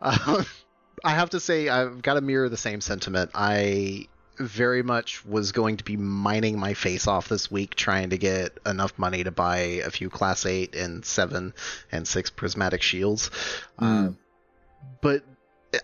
uh, 0.01 0.43
I 1.03 1.11
have 1.11 1.31
to 1.31 1.39
say, 1.39 1.69
I've 1.69 2.01
got 2.01 2.15
to 2.15 2.21
mirror 2.21 2.49
the 2.49 2.57
same 2.57 2.81
sentiment. 2.81 3.31
I 3.33 4.07
very 4.37 4.83
much 4.83 5.25
was 5.25 5.51
going 5.51 5.77
to 5.77 5.83
be 5.83 5.97
mining 5.97 6.57
my 6.57 6.73
face 6.73 7.07
off 7.07 7.27
this 7.27 7.51
week 7.51 7.75
trying 7.75 8.11
to 8.11 8.17
get 8.17 8.57
enough 8.65 8.97
money 8.97 9.23
to 9.23 9.31
buy 9.31 9.57
a 9.57 9.89
few 9.89 10.09
class 10.09 10.45
8 10.45 10.75
and 10.75 11.03
7 11.03 11.53
and 11.91 12.07
6 12.07 12.29
prismatic 12.31 12.81
shields. 12.81 13.31
Uh, 13.77 14.09
but 15.01 15.23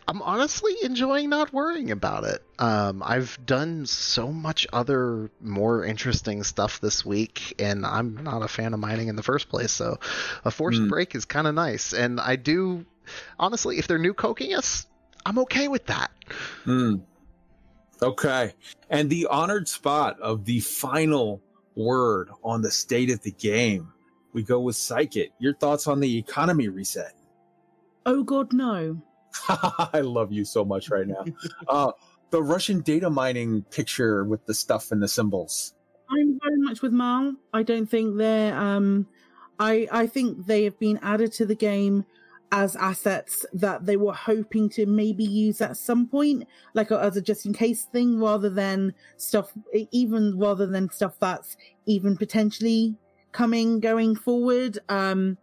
I'm 0.08 0.22
honestly 0.22 0.74
enjoying 0.84 1.30
not 1.30 1.52
worrying 1.52 1.92
about 1.92 2.24
it. 2.24 2.42
Um, 2.58 3.03
I've 3.06 3.38
done 3.45 3.85
so 3.85 4.32
much 4.32 4.66
other 4.72 5.30
more 5.42 5.84
interesting 5.84 6.44
stuff 6.44 6.80
this 6.80 7.06
week, 7.06 7.56
and 7.60 7.85
I'm 7.85 8.24
not 8.24 8.42
a 8.42 8.48
fan 8.48 8.74
of 8.74 8.80
mining 8.80 9.10
in 9.10 9.16
the 9.18 9.24
first 9.24 9.50
place. 9.50 9.74
So 9.74 10.00
a 10.45 10.50
forced 10.50 10.80
Hmm. 10.82 10.88
break 10.90 11.14
is 11.14 11.26
kind 11.26 11.45
of 11.45 11.56
nice. 11.56 11.94
And 11.94 12.22
I 12.22 12.38
do, 12.38 12.85
honestly, 13.38 13.80
if 13.80 13.88
they're 13.88 13.98
new 13.98 14.14
coking 14.14 14.56
us, 14.56 14.88
I'm 15.26 15.40
okay 15.40 15.68
with 15.68 15.86
that. 15.88 16.12
Hmm. 16.64 16.98
Okay. 18.02 18.54
And 18.90 19.10
the 19.10 19.28
honored 19.28 19.68
spot 19.68 20.20
of 20.20 20.45
the 20.45 20.60
final 20.60 21.42
word 21.76 22.30
on 22.44 22.62
the 22.62 22.72
state 22.72 23.10
of 23.10 23.22
the 23.22 23.32
game. 23.32 23.92
We 24.34 24.44
go 24.44 24.60
with 24.60 24.76
Psykit. 24.76 25.30
Your 25.40 25.54
thoughts 25.56 25.88
on 25.88 26.00
the 26.00 26.18
economy 26.18 26.68
reset? 26.68 27.14
Oh 28.06 28.24
God, 28.24 28.54
no. 28.54 29.02
I 29.50 30.02
love 30.02 30.32
you 30.32 30.45
so 30.45 30.64
much 30.66 30.90
right 30.90 31.08
now. 31.08 31.26
uh, 31.68 31.92
the 32.30 32.44
Russian 32.44 32.82
data 32.82 33.10
mining 33.10 33.64
picture 33.64 34.26
with 34.26 34.45
the 34.45 34.54
stuff 34.54 34.92
and 34.92 35.02
the 35.02 35.08
symbols. 35.08 35.74
I'm 36.10 36.40
very 36.44 36.58
much 36.58 36.82
with 36.82 36.92
Mal. 36.92 37.34
I 37.54 37.64
don't 37.64 37.88
think 37.88 38.18
they're. 38.18 38.56
Um, 38.56 39.08
I 39.60 39.88
I 39.92 40.08
think 40.08 40.45
they 40.45 40.66
have 40.66 40.78
been 40.78 41.00
added 41.02 41.32
to 41.34 41.45
the 41.45 41.56
game 41.56 42.06
as 42.52 42.76
assets 42.76 43.46
that 43.54 43.86
they 43.86 43.98
were 43.98 44.14
hoping 44.14 44.70
to 44.70 44.86
maybe 44.86 45.24
use 45.24 45.62
at 45.62 45.78
some 45.78 46.08
point, 46.08 46.48
like 46.74 46.92
as 46.92 47.18
a 47.18 47.22
just 47.22 47.46
in 47.46 47.54
case 47.54 47.86
thing, 47.86 48.20
rather 48.20 48.50
than 48.50 48.94
stuff. 49.18 49.52
Even 49.92 50.38
rather 50.38 50.66
than 50.66 50.90
stuff 50.90 51.20
that's 51.20 51.58
even 51.86 52.16
potentially 52.18 52.96
coming 53.32 53.80
going 53.80 54.16
forward. 54.16 54.80
Um, 54.90 55.38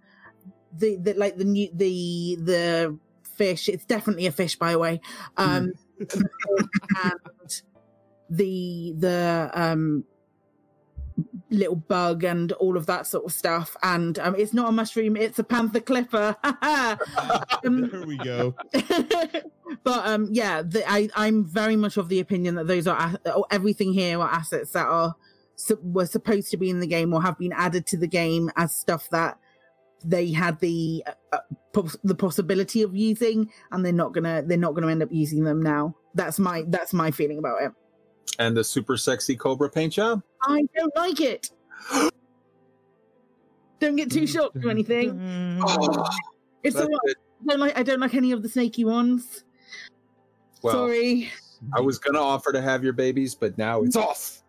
the, 0.79 0.97
the 0.97 1.15
like 1.15 1.37
the 1.37 1.45
new 1.45 1.69
the 1.75 2.37
the 2.41 2.99
fish. 3.37 3.69
It's 3.69 3.85
definitely 3.85 4.27
a 4.27 4.33
fish, 4.33 4.57
by 4.57 4.73
the 4.73 4.79
way. 4.79 5.01
Um, 5.37 5.73
and 7.05 7.63
the 8.31 8.95
the 8.97 9.51
um 9.53 10.05
little 11.51 11.77
bug 11.77 12.25
and 12.25 12.53
all 12.53 12.77
of 12.77 12.87
that 12.87 13.07
sort 13.07 13.25
of 13.25 13.33
stuff. 13.33 13.77
And 13.83 14.19
um, 14.19 14.35
it's 14.37 14.53
not 14.53 14.69
a 14.69 14.73
mushroom; 14.73 15.17
it's 15.17 15.39
a 15.39 15.45
panther 15.45 15.81
clipper. 15.81 16.37
um, 16.45 16.99
there 17.91 18.07
we 18.07 18.17
go. 18.19 18.55
but 19.85 20.07
um, 20.07 20.29
yeah, 20.31 20.63
the, 20.63 20.83
I 20.89 21.09
I'm 21.15 21.45
very 21.45 21.77
much 21.77 21.97
of 21.97 22.09
the 22.09 22.21
opinion 22.21 22.57
that 22.57 22.67
those 22.67 22.87
are 22.87 23.19
everything 23.51 23.93
here 23.93 24.19
are 24.21 24.29
assets 24.29 24.73
that 24.73 24.87
are 24.87 25.15
su- 25.57 25.81
were 25.83 26.07
supposed 26.07 26.51
to 26.51 26.57
be 26.57 26.71
in 26.71 26.81
the 26.81 26.87
game 26.87 27.13
or 27.13 27.23
have 27.23 27.39
been 27.39 27.53
added 27.53 27.87
to 27.87 27.97
the 27.97 28.09
game 28.09 28.51
as 28.57 28.75
stuff 28.75 29.09
that 29.11 29.39
they 30.05 30.33
had 30.33 30.59
the 30.61 31.05
uh, 31.33 31.39
pos- 31.73 31.97
the 32.03 32.15
possibility 32.15 32.83
of 32.83 32.95
using, 32.97 33.51
and 33.71 33.85
they're 33.85 33.93
not 33.93 34.13
gonna 34.13 34.43
they're 34.45 34.59
not 34.59 34.75
gonna 34.75 34.91
end 34.91 35.03
up 35.03 35.13
using 35.13 35.45
them 35.45 35.63
now. 35.63 35.95
That's 36.15 36.39
my 36.39 36.65
that's 36.69 36.93
my 36.93 37.11
feeling 37.11 37.39
about 37.39 37.63
it. 37.63 37.73
And 38.39 38.57
the 38.57 38.65
super 38.65 38.97
sexy 38.97 39.37
Cobra 39.37 39.69
paint 39.69 39.93
job? 39.93 40.23
I 40.45 40.63
don't 40.77 40.97
like 40.97 41.21
it. 41.21 41.51
don't 43.81 43.97
get 43.97 44.11
too 44.11 44.27
shocked 44.27 44.65
or 44.65 44.71
anything. 44.71 45.61
Oh, 45.65 46.05
It's 46.63 46.77
that's 46.77 46.87
all 46.87 46.93
right. 47.07 47.17
I 47.43 47.51
don't 47.51 47.61
like 47.61 47.79
I 47.79 47.83
don't 47.83 48.01
like 48.01 48.15
any 48.15 48.33
of 48.33 48.43
the 48.43 48.49
snaky 48.49 48.85
ones. 48.85 49.45
Well, 50.63 50.75
Sorry. 50.75 51.31
I 51.77 51.81
was 51.81 51.99
going 51.99 52.15
to 52.15 52.21
offer 52.21 52.53
to 52.53 52.61
have 52.61 52.85
your 52.85 52.93
babies, 52.93 53.35
but 53.35 53.57
now 53.59 53.83
it's 53.83 53.97
off. 53.97 54.43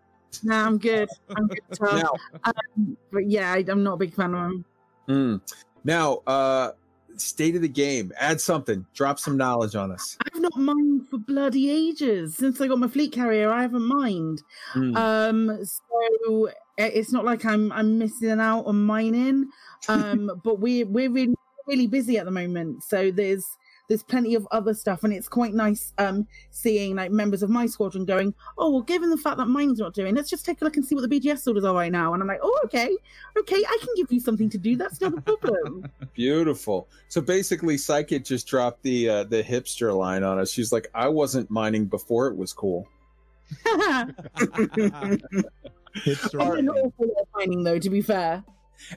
Nah, 0.43 0.65
I'm 0.65 0.77
good. 0.77 1.09
I'm 1.35 1.47
good. 1.47 1.59
Tom. 1.73 1.99
Now, 1.99 2.11
Um, 2.43 2.97
but 3.11 3.29
yeah, 3.29 3.51
I, 3.53 3.63
I'm 3.67 3.83
not 3.83 3.93
a 3.93 3.97
big 3.97 4.13
fan 4.13 4.33
of 4.33 4.41
them. 4.49 4.65
mm. 5.07 5.41
now, 5.83 6.21
uh, 6.27 6.71
state 7.17 7.55
of 7.55 7.61
the 7.61 7.67
game. 7.67 8.11
Add 8.17 8.39
something. 8.39 8.85
Drop 8.93 9.19
some 9.19 9.37
knowledge 9.37 9.75
on 9.75 9.91
us. 9.91 10.17
I've 10.25 10.41
not 10.41 10.55
mined 10.57 11.07
for 11.09 11.17
bloody 11.17 11.69
ages 11.69 12.35
since 12.35 12.59
I 12.61 12.67
got 12.67 12.79
my 12.79 12.87
fleet 12.87 13.11
carrier. 13.11 13.51
I 13.51 13.61
haven't 13.61 13.85
mined. 13.85 14.41
Mm. 14.73 14.95
Um, 14.95 15.65
so 15.65 16.49
it's 16.77 17.11
not 17.11 17.25
like 17.25 17.45
I'm 17.45 17.71
I'm 17.71 17.97
missing 17.97 18.39
out 18.39 18.65
on 18.65 18.83
mining. 18.83 19.49
Um, 19.87 20.31
but 20.43 20.59
we're 20.59 20.85
we're 20.85 21.11
really 21.11 21.35
really 21.67 21.87
busy 21.87 22.17
at 22.17 22.25
the 22.25 22.31
moment. 22.31 22.83
So 22.83 23.11
there's 23.11 23.57
there's 23.89 24.03
plenty 24.03 24.35
of 24.35 24.47
other 24.51 24.73
stuff, 24.73 25.03
and 25.03 25.13
it's 25.13 25.27
quite 25.27 25.53
nice 25.53 25.93
um 25.97 26.27
seeing 26.51 26.95
like 26.95 27.11
members 27.11 27.43
of 27.43 27.49
my 27.49 27.65
squadron 27.65 28.05
going, 28.05 28.33
oh 28.57 28.69
well, 28.71 28.81
given 28.81 29.09
the 29.09 29.17
fact 29.17 29.37
that 29.37 29.47
mining's 29.47 29.79
not 29.79 29.93
doing, 29.93 30.15
let's 30.15 30.29
just 30.29 30.45
take 30.45 30.61
a 30.61 30.65
look 30.65 30.77
and 30.77 30.85
see 30.85 30.95
what 30.95 31.07
the 31.07 31.19
BGS 31.19 31.47
orders 31.47 31.63
are 31.63 31.75
right 31.75 31.91
now. 31.91 32.13
And 32.13 32.21
I'm 32.21 32.27
like, 32.27 32.39
oh 32.41 32.59
okay, 32.65 32.95
okay, 33.37 33.55
I 33.55 33.77
can 33.79 33.89
give 33.95 34.11
you 34.11 34.19
something 34.19 34.49
to 34.49 34.57
do. 34.57 34.75
That's 34.75 35.01
not 35.01 35.17
a 35.17 35.21
problem. 35.21 35.89
Beautiful. 36.13 36.87
So 37.09 37.21
basically, 37.21 37.75
Psykit 37.75 38.25
just 38.25 38.47
dropped 38.47 38.83
the 38.83 39.09
uh, 39.09 39.23
the 39.25 39.43
hipster 39.43 39.95
line 39.95 40.23
on 40.23 40.39
us. 40.39 40.51
She's 40.51 40.71
like, 40.71 40.89
I 40.93 41.09
wasn't 41.09 41.49
mining 41.51 41.85
before 41.85 42.27
it 42.27 42.37
was 42.37 42.53
cool. 42.53 42.87
Hipster. 45.95 46.41
I'm 46.41 46.57
an 46.57 46.69
awful 46.69 47.05
at 47.19 47.27
mining 47.35 47.63
though, 47.63 47.79
to 47.79 47.89
be 47.89 48.01
fair. 48.01 48.43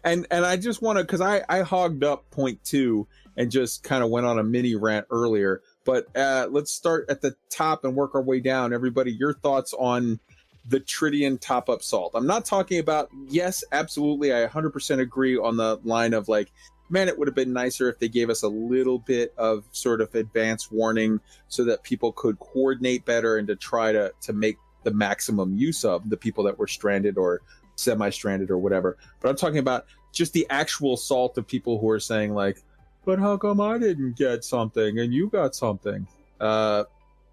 and 0.05 0.26
and 0.31 0.47
I 0.47 0.56
just 0.56 0.81
want 0.81 0.98
to 0.98 1.05
because 1.05 1.20
I 1.20 1.42
I 1.48 1.62
hogged 1.62 2.05
up 2.05 2.31
point 2.31 2.62
two 2.65 3.06
and 3.36 3.50
just 3.50 3.82
kind 3.82 4.02
of 4.02 4.10
went 4.10 4.26
on 4.26 4.39
a 4.39 4.42
mini 4.42 4.74
rant 4.74 5.06
earlier. 5.10 5.62
But 5.84 6.15
uh, 6.16 6.48
let's 6.50 6.70
start 6.73 7.06
at 7.08 7.20
the 7.20 7.36
top 7.50 7.84
and 7.84 7.94
work 7.94 8.15
our 8.15 8.23
way 8.23 8.40
down. 8.40 8.73
Everybody, 8.73 9.12
your 9.12 9.34
thoughts 9.34 9.74
on 9.78 10.20
the 10.68 10.81
Tritium 10.81 11.40
top 11.40 11.68
up 11.68 11.82
salt? 11.82 12.12
I'm 12.15 12.26
not 12.26 12.44
talking 12.44 12.78
about. 12.78 13.10
Yes, 13.28 13.62
absolutely, 13.73 14.32
I 14.32 14.47
100% 14.47 15.00
agree 15.00 15.36
on 15.36 15.56
the 15.56 15.78
line 15.84 16.15
of 16.15 16.28
like. 16.28 16.50
Man, 16.89 17.08
it 17.08 17.18
would 17.18 17.26
have 17.26 17.34
been 17.34 17.52
nicer 17.52 17.89
if 17.89 17.98
they 17.98 18.08
gave 18.08 18.31
us 18.31 18.44
a 18.44 18.48
little 18.48 19.00
bit 19.00 19.34
of 19.36 19.65
sort 19.73 20.00
of 20.00 20.15
advance 20.15 20.70
warning 20.70 21.18
so 21.48 21.65
that 21.65 21.82
people 21.82 22.12
could 22.12 22.39
coordinate 22.39 23.05
better 23.05 23.39
and 23.39 23.48
to 23.48 23.56
try 23.56 23.90
to 23.90 24.12
to 24.20 24.32
make 24.32 24.56
the 24.84 24.92
maximum 24.92 25.58
use 25.58 25.84
of 25.84 26.08
the 26.08 26.16
people 26.16 26.44
that 26.44 26.60
were 26.60 26.68
stranded 26.68 27.18
or 27.18 27.42
semi-stranded 27.74 28.52
or 28.52 28.58
whatever. 28.58 28.97
But 29.20 29.28
I'm 29.28 29.36
talking 29.36 29.58
about 29.58 29.86
just 30.12 30.32
the 30.32 30.47
actual 30.48 30.97
salt 30.97 31.36
of 31.39 31.47
people 31.47 31.78
who 31.78 31.90
are 31.90 32.00
saying 32.00 32.34
like, 32.34 32.62
"But 33.07 33.18
how 33.18 33.39
come 33.39 33.60
I 33.62 33.78
didn't 33.78 34.18
get 34.18 34.44
something 34.44 34.99
and 34.99 35.15
you 35.15 35.31
got 35.31 35.55
something?" 35.55 36.07
Uh, 36.39 36.85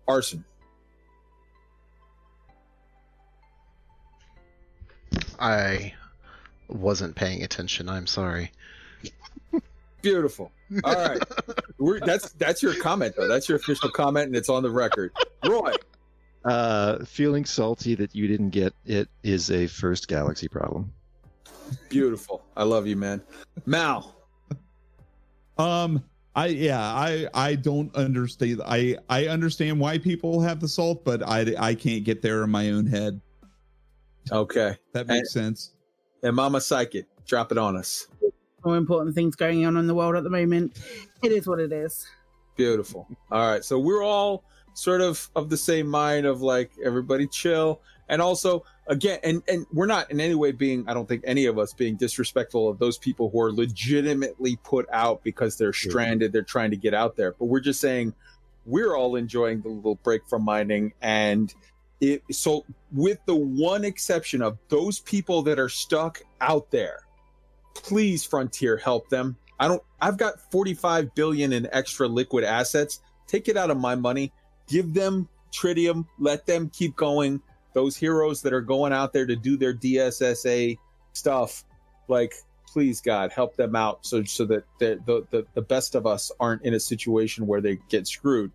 arson. 0.08 0.46
I 5.40 5.94
wasn't 6.70 7.16
paying 7.16 7.44
attention. 7.44 7.90
I'm 7.90 8.08
sorry. 8.08 8.52
Beautiful. 10.02 10.52
All 10.84 10.94
right, 10.94 11.22
We're, 11.78 12.00
that's 12.00 12.32
that's 12.34 12.62
your 12.62 12.76
comment 12.76 13.16
though. 13.16 13.28
That's 13.28 13.48
your 13.48 13.58
official 13.58 13.90
comment, 13.90 14.28
and 14.28 14.36
it's 14.36 14.50
on 14.50 14.64
the 14.64 14.72
record. 14.72 15.12
Roy. 15.46 15.74
Uh, 16.44 17.06
feeling 17.06 17.46
salty 17.46 17.96
that 17.96 18.14
you 18.14 18.28
didn't 18.28 18.50
get 18.50 18.74
it 18.86 19.08
is 19.24 19.50
a 19.50 19.66
first 19.68 20.10
galaxy 20.10 20.50
problem. 20.50 20.92
Beautiful. 21.88 22.44
I 22.58 22.64
love 22.64 22.86
you, 22.86 22.98
man. 22.98 23.22
Mal. 23.66 24.14
Um, 25.58 26.04
I 26.36 26.48
yeah, 26.48 26.82
I 26.82 27.28
I 27.34 27.56
don't 27.56 27.96
understand. 27.96 28.62
I 28.66 28.98
I 29.10 29.28
understand 29.28 29.80
why 29.80 30.00
people 30.00 30.42
have 30.42 30.60
the 30.60 30.68
salt, 30.68 31.06
but 31.06 31.22
I 31.28 31.54
I 31.60 31.76
can't 31.76 32.04
get 32.04 32.22
there 32.22 32.44
in 32.44 32.50
my 32.50 32.72
own 32.72 32.88
head. 32.88 33.22
Okay. 34.32 34.78
That 34.94 35.08
makes 35.08 35.32
sense. 35.32 35.72
And 36.24 36.36
Mama 36.36 36.60
Psykit, 36.60 37.06
drop 37.26 37.52
it 37.52 37.58
on 37.58 37.76
us. 37.76 38.08
More 38.66 38.78
important 38.78 39.14
things 39.14 39.36
going 39.36 39.66
on 39.66 39.76
in 39.78 39.88
the 39.88 39.96
world 39.96 40.16
at 40.16 40.24
the 40.24 40.30
moment. 40.30 40.80
It 41.22 41.32
is 41.32 41.46
what 41.48 41.60
it 41.60 41.74
is. 41.74 42.08
Beautiful. 42.56 43.08
All 43.32 43.52
right. 43.52 43.64
So 43.64 43.78
we're 43.78 44.04
all 44.04 44.46
sort 44.74 45.02
of 45.02 45.30
of 45.36 45.50
the 45.50 45.58
same 45.58 45.88
mind 45.88 46.26
of 46.26 46.42
like 46.42 46.72
everybody 46.84 47.28
chill. 47.28 47.82
And 48.10 48.22
also 48.22 48.64
again, 48.88 49.20
and 49.24 49.44
and 49.48 49.66
we're 49.72 49.86
not 49.86 50.12
in 50.12 50.20
any 50.20 50.36
way 50.36 50.52
being, 50.52 50.88
I 50.88 50.94
don't 50.94 51.08
think 51.08 51.24
any 51.26 51.46
of 51.46 51.58
us 51.58 51.74
being 51.74 51.96
disrespectful 51.96 52.70
of 52.70 52.80
those 52.80 52.98
people 52.98 53.30
who 53.30 53.42
are 53.42 53.52
legitimately 53.52 54.58
put 54.64 54.88
out 54.92 55.24
because 55.24 55.58
they're 55.58 55.74
stranded, 55.74 56.34
they're 56.34 56.44
trying 56.44 56.72
to 56.72 56.78
get 56.78 56.94
out 56.94 57.16
there. 57.16 57.34
But 57.38 57.46
we're 57.46 57.60
just 57.60 57.80
saying 57.80 58.14
we're 58.66 58.96
all 58.96 59.16
enjoying 59.16 59.62
the 59.62 59.70
little 59.70 59.96
break 59.96 60.28
from 60.28 60.44
mining. 60.44 60.94
And 61.02 61.54
it 62.02 62.24
so 62.32 62.66
with 62.92 63.20
the 63.26 63.36
one 63.36 63.84
exception 63.84 64.42
of 64.42 64.58
those 64.70 65.00
people 65.00 65.44
that 65.44 65.60
are 65.60 65.70
stuck 65.70 66.22
out 66.42 66.72
there 66.72 67.00
please 67.74 68.24
frontier 68.24 68.78
help 68.78 69.10
them. 69.10 69.36
I 69.60 69.68
don't 69.68 69.82
i've 70.02 70.18
got 70.18 70.40
45 70.52 71.16
billion 71.16 71.54
in 71.54 71.68
extra 71.72 72.08
liquid 72.08 72.44
assets. 72.44 73.02
Take 73.28 73.48
it 73.48 73.58
out 73.58 73.72
of 73.72 73.80
my 73.80 73.96
money. 73.96 74.32
Give 74.68 74.94
them 74.94 75.28
tritium. 75.52 76.06
Let 76.20 76.46
them 76.46 76.70
keep 76.70 76.96
going 76.96 77.42
those 77.74 77.98
heroes 77.98 78.42
that 78.42 78.54
are 78.54 78.62
going 78.62 78.94
out 78.94 79.14
there 79.14 79.26
to 79.26 79.36
do 79.36 79.58
their 79.58 79.74
dssa 79.74 80.78
stuff 81.14 81.64
like 82.08 82.34
please 82.74 83.02
god 83.02 83.32
help 83.32 83.56
them 83.56 83.76
out 83.76 84.04
so 84.04 84.24
so 84.24 84.46
that 84.46 84.64
the 84.80 85.00
the, 85.06 85.46
the, 85.54 85.62
best 85.62 85.94
of 85.94 86.08
us 86.08 86.32
aren't 86.40 86.64
in 86.64 86.74
a 86.74 86.80
situation 86.80 87.46
where 87.46 87.62
they 87.62 87.78
get 87.88 88.08
screwed. 88.08 88.52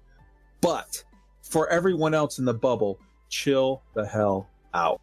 But 0.61 1.05
for 1.43 1.69
everyone 1.69 2.15
else 2.15 2.41
in 2.41 2.45
the 2.45 2.53
bubble 2.53 2.99
chill 3.29 3.81
the 3.95 4.05
hell 4.05 4.49
out. 4.75 5.01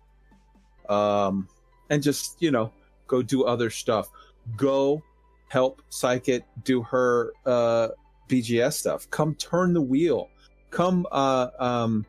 Um 0.90 1.48
and 1.90 2.04
just 2.04 2.42
you 2.42 2.52
know 2.52 2.74
go 3.08 3.22
do 3.22 3.46
other 3.46 3.70
stuff. 3.70 4.10
Go 4.58 5.02
help 5.48 5.82
psykit 5.90 6.44
do 6.66 6.82
her 6.82 7.32
uh 7.46 7.90
bgs 8.28 8.74
stuff. 8.74 9.10
Come 9.12 9.34
turn 9.36 9.74
the 9.74 9.82
wheel. 9.82 10.30
Come 10.72 11.08
uh 11.10 11.48
um 11.58 12.06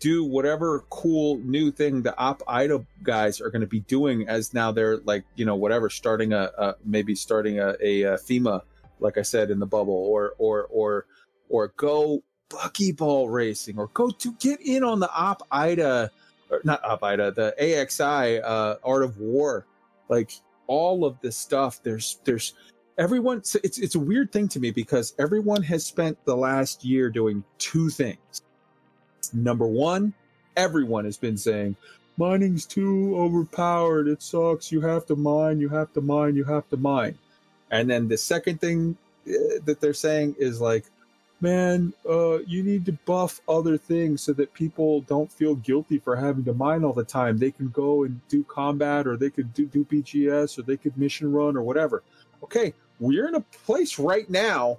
do 0.00 0.24
whatever 0.24 0.84
cool 0.90 1.38
new 1.38 1.70
thing 1.70 2.02
the 2.02 2.16
op 2.18 2.42
ida 2.46 2.84
guys 3.02 3.40
are 3.40 3.50
going 3.50 3.60
to 3.60 3.66
be 3.66 3.80
doing 3.80 4.28
as 4.28 4.54
now 4.54 4.70
they're 4.70 4.98
like 4.98 5.24
you 5.34 5.44
know 5.44 5.56
whatever 5.56 5.90
starting 5.90 6.32
a, 6.32 6.50
a 6.58 6.74
maybe 6.84 7.14
starting 7.14 7.58
a, 7.58 7.74
a, 7.82 8.02
a 8.02 8.14
fema 8.16 8.60
like 9.00 9.18
i 9.18 9.22
said 9.22 9.50
in 9.50 9.58
the 9.58 9.66
bubble 9.66 9.94
or 9.94 10.34
or 10.38 10.66
or 10.70 11.06
or 11.48 11.72
go 11.76 12.22
buckyball 12.48 13.30
racing 13.30 13.78
or 13.78 13.88
go 13.88 14.10
to 14.10 14.32
get 14.34 14.60
in 14.60 14.82
on 14.82 15.00
the 15.00 15.10
op 15.12 15.42
ida 15.50 16.10
or 16.50 16.60
not 16.64 16.82
op 16.84 17.02
ida 17.02 17.30
the 17.30 17.54
axi 17.58 18.40
uh 18.42 18.76
art 18.84 19.02
of 19.02 19.18
war. 19.18 19.66
Like 20.08 20.32
all 20.66 21.04
of 21.04 21.20
this 21.20 21.36
stuff 21.36 21.82
there's 21.82 22.20
there's 22.24 22.54
everyone 22.96 23.38
it's 23.38 23.78
it's 23.78 23.94
a 23.94 23.98
weird 23.98 24.32
thing 24.32 24.48
to 24.48 24.60
me 24.60 24.70
because 24.70 25.14
everyone 25.18 25.62
has 25.62 25.84
spent 25.84 26.22
the 26.24 26.36
last 26.36 26.84
year 26.84 27.10
doing 27.10 27.44
two 27.58 27.90
things 27.90 28.42
number 29.34 29.66
one. 29.66 30.12
Everyone 30.56 31.04
has 31.04 31.16
been 31.16 31.36
saying 31.36 31.76
mining's 32.16 32.66
too 32.66 33.14
overpowered. 33.16 34.08
It 34.08 34.22
sucks. 34.22 34.72
You 34.72 34.80
have 34.80 35.06
to 35.06 35.16
mine. 35.16 35.60
You 35.60 35.68
have 35.68 35.92
to 35.94 36.00
mine. 36.00 36.34
You 36.34 36.44
have 36.44 36.68
to 36.70 36.76
mine. 36.76 37.16
And 37.70 37.88
then 37.88 38.08
the 38.08 38.16
second 38.16 38.60
thing 38.60 38.96
uh, 39.28 39.60
that 39.64 39.80
they're 39.80 39.94
saying 39.94 40.36
is 40.38 40.60
like 40.60 40.84
man, 41.40 41.92
uh, 42.08 42.38
you 42.40 42.62
need 42.62 42.84
to 42.86 42.92
buff 43.04 43.40
other 43.48 43.76
things 43.76 44.22
so 44.22 44.32
that 44.32 44.52
people 44.54 45.02
don't 45.02 45.30
feel 45.30 45.54
guilty 45.56 45.98
for 45.98 46.16
having 46.16 46.44
to 46.44 46.52
mine 46.52 46.84
all 46.84 46.92
the 46.92 47.04
time. 47.04 47.38
They 47.38 47.50
can 47.50 47.68
go 47.68 48.04
and 48.04 48.20
do 48.28 48.44
combat, 48.44 49.06
or 49.06 49.16
they 49.16 49.30
could 49.30 49.52
do, 49.54 49.66
do 49.66 49.84
BGS, 49.84 50.58
or 50.58 50.62
they 50.62 50.76
could 50.76 50.96
mission 50.98 51.32
run, 51.32 51.56
or 51.56 51.62
whatever. 51.62 52.02
Okay, 52.42 52.74
we're 52.98 53.28
in 53.28 53.34
a 53.34 53.40
place 53.40 53.98
right 53.98 54.28
now 54.28 54.78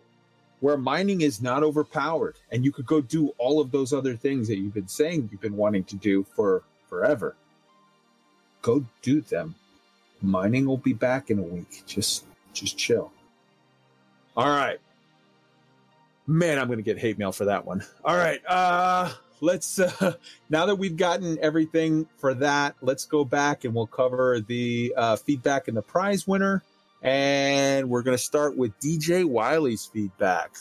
where 0.60 0.78
mining 0.78 1.22
is 1.22 1.42
not 1.42 1.64
overpowered, 1.64 2.36
and 2.52 2.66
you 2.66 2.72
could 2.72 2.86
go 2.86 3.02
do 3.02 3.30
all 3.38 3.62
of 3.62 3.72
those 3.72 3.94
other 3.94 4.16
things 4.16 4.48
that 4.48 4.58
you've 4.58 4.74
been 4.74 4.88
saying 4.88 5.30
you've 5.32 5.42
been 5.42 5.58
wanting 5.58 5.84
to 5.86 5.96
do 5.96 6.26
for 6.36 6.64
forever. 6.88 7.36
Go 8.62 8.86
do 9.02 9.22
them. 9.22 9.56
Mining 10.22 10.66
will 10.66 10.78
be 10.78 10.94
back 10.94 11.30
in 11.30 11.40
a 11.40 11.44
week. 11.44 11.84
Just, 11.88 12.26
just 12.54 12.78
chill. 12.78 13.12
All 14.36 14.50
right 14.50 14.80
man 16.30 16.60
i'm 16.60 16.70
gonna 16.70 16.84
get 16.84 17.00
hate 17.00 17.18
mail 17.18 17.32
for 17.32 17.46
that 17.46 17.66
one 17.66 17.84
all 18.06 18.16
right 18.16 18.40
uh 18.48 19.12
let's 19.42 19.80
uh 19.80 20.14
now 20.50 20.68
that 20.68 20.76
we've 20.76 20.96
gotten 20.96 21.40
everything 21.42 22.08
for 22.18 22.36
that 22.36 22.76
let's 22.82 23.06
go 23.06 23.26
back 23.26 23.66
and 23.66 23.74
we'll 23.74 23.88
cover 23.88 24.40
the 24.40 24.94
uh 24.96 25.16
feedback 25.16 25.68
and 25.68 25.76
the 25.76 25.82
prize 25.82 26.28
winner 26.28 26.64
and 27.02 27.90
we're 27.90 28.02
gonna 28.02 28.18
start 28.18 28.58
with 28.58 28.78
dj 28.80 29.26
wiley's 29.26 29.86
feedback 29.86 30.56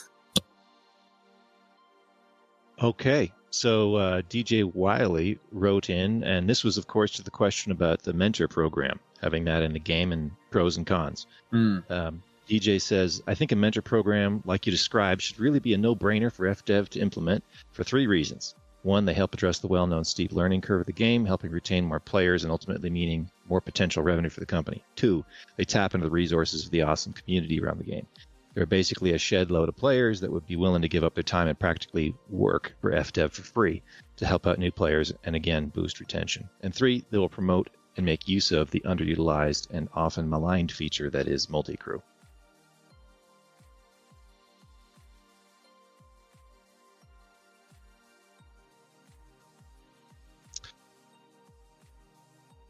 Okay, 2.81 3.33
so 3.49 3.95
uh, 3.95 4.21
DJ 4.21 4.63
Wiley 4.63 5.37
wrote 5.51 5.89
in, 5.89 6.23
and 6.23 6.49
this 6.49 6.63
was, 6.63 6.77
of 6.77 6.87
course, 6.87 7.11
to 7.13 7.23
the 7.23 7.31
question 7.31 7.73
about 7.73 8.03
the 8.03 8.13
mentor 8.13 8.47
program, 8.47 8.99
having 9.21 9.43
that 9.45 9.63
in 9.63 9.73
the 9.73 9.79
game 9.79 10.13
and 10.13 10.31
pros 10.49 10.77
and 10.77 10.87
cons. 10.87 11.27
Hmm. 11.51 11.79
Um, 11.89 12.23
DJ 12.47 12.81
says, 12.81 13.21
I 13.27 13.35
think 13.35 13.51
a 13.51 13.55
mentor 13.55 13.81
program 13.81 14.41
like 14.45 14.65
you 14.65 14.71
described 14.71 15.21
should 15.21 15.39
really 15.39 15.59
be 15.59 15.73
a 15.73 15.77
no 15.77 15.93
brainer 15.93 16.31
for 16.31 16.47
FDev 16.47 16.87
to 16.89 16.99
implement 16.99 17.43
for 17.73 17.83
three 17.83 18.07
reasons. 18.07 18.55
One, 18.83 19.03
they 19.03 19.13
help 19.13 19.33
address 19.33 19.59
the 19.59 19.67
well 19.67 19.85
known 19.85 20.05
steep 20.05 20.31
learning 20.31 20.61
curve 20.61 20.79
of 20.79 20.87
the 20.87 20.93
game, 20.93 21.25
helping 21.25 21.51
retain 21.51 21.85
more 21.85 21.99
players 21.99 22.43
and 22.43 22.51
ultimately 22.51 22.89
meaning 22.89 23.29
more 23.49 23.61
potential 23.61 24.03
revenue 24.03 24.29
for 24.29 24.39
the 24.39 24.45
company. 24.45 24.83
Two, 24.95 25.25
they 25.57 25.65
tap 25.65 25.95
into 25.95 26.05
the 26.05 26.11
resources 26.11 26.65
of 26.65 26.71
the 26.71 26.83
awesome 26.83 27.13
community 27.13 27.59
around 27.59 27.79
the 27.79 27.91
game. 27.91 28.07
They're 28.53 28.65
basically 28.65 29.13
a 29.13 29.17
shed 29.17 29.51
load 29.51 29.69
of 29.69 29.75
players 29.75 30.21
that 30.21 30.31
would 30.31 30.45
be 30.45 30.55
willing 30.55 30.81
to 30.81 30.89
give 30.89 31.03
up 31.03 31.13
their 31.13 31.23
time 31.23 31.47
and 31.47 31.59
practically 31.59 32.15
work 32.29 32.75
for 32.81 32.91
FDev 32.91 33.31
for 33.31 33.43
free 33.43 33.81
to 34.17 34.25
help 34.25 34.47
out 34.47 34.59
new 34.59 34.71
players 34.71 35.13
and 35.23 35.35
again 35.35 35.67
boost 35.67 35.99
retention. 35.99 36.49
And 36.61 36.73
three, 36.73 37.05
they 37.09 37.17
will 37.17 37.29
promote 37.29 37.69
and 37.95 38.05
make 38.05 38.27
use 38.27 38.51
of 38.51 38.71
the 38.71 38.81
underutilized 38.81 39.69
and 39.71 39.89
often 39.93 40.29
maligned 40.29 40.71
feature 40.71 41.09
that 41.09 41.27
is 41.27 41.49
multi 41.49 41.77
crew. 41.77 42.01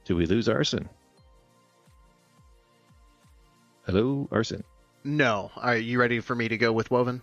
Do 0.10 0.16
we 0.16 0.26
lose 0.26 0.50
Arson? 0.50 0.90
Hello, 3.86 4.28
Arson. 4.32 4.64
No. 5.04 5.52
Are 5.56 5.78
you 5.78 6.00
ready 6.00 6.20
for 6.20 6.34
me 6.34 6.48
to 6.48 6.58
go 6.58 6.74
with 6.74 6.90
Woven? 6.90 7.22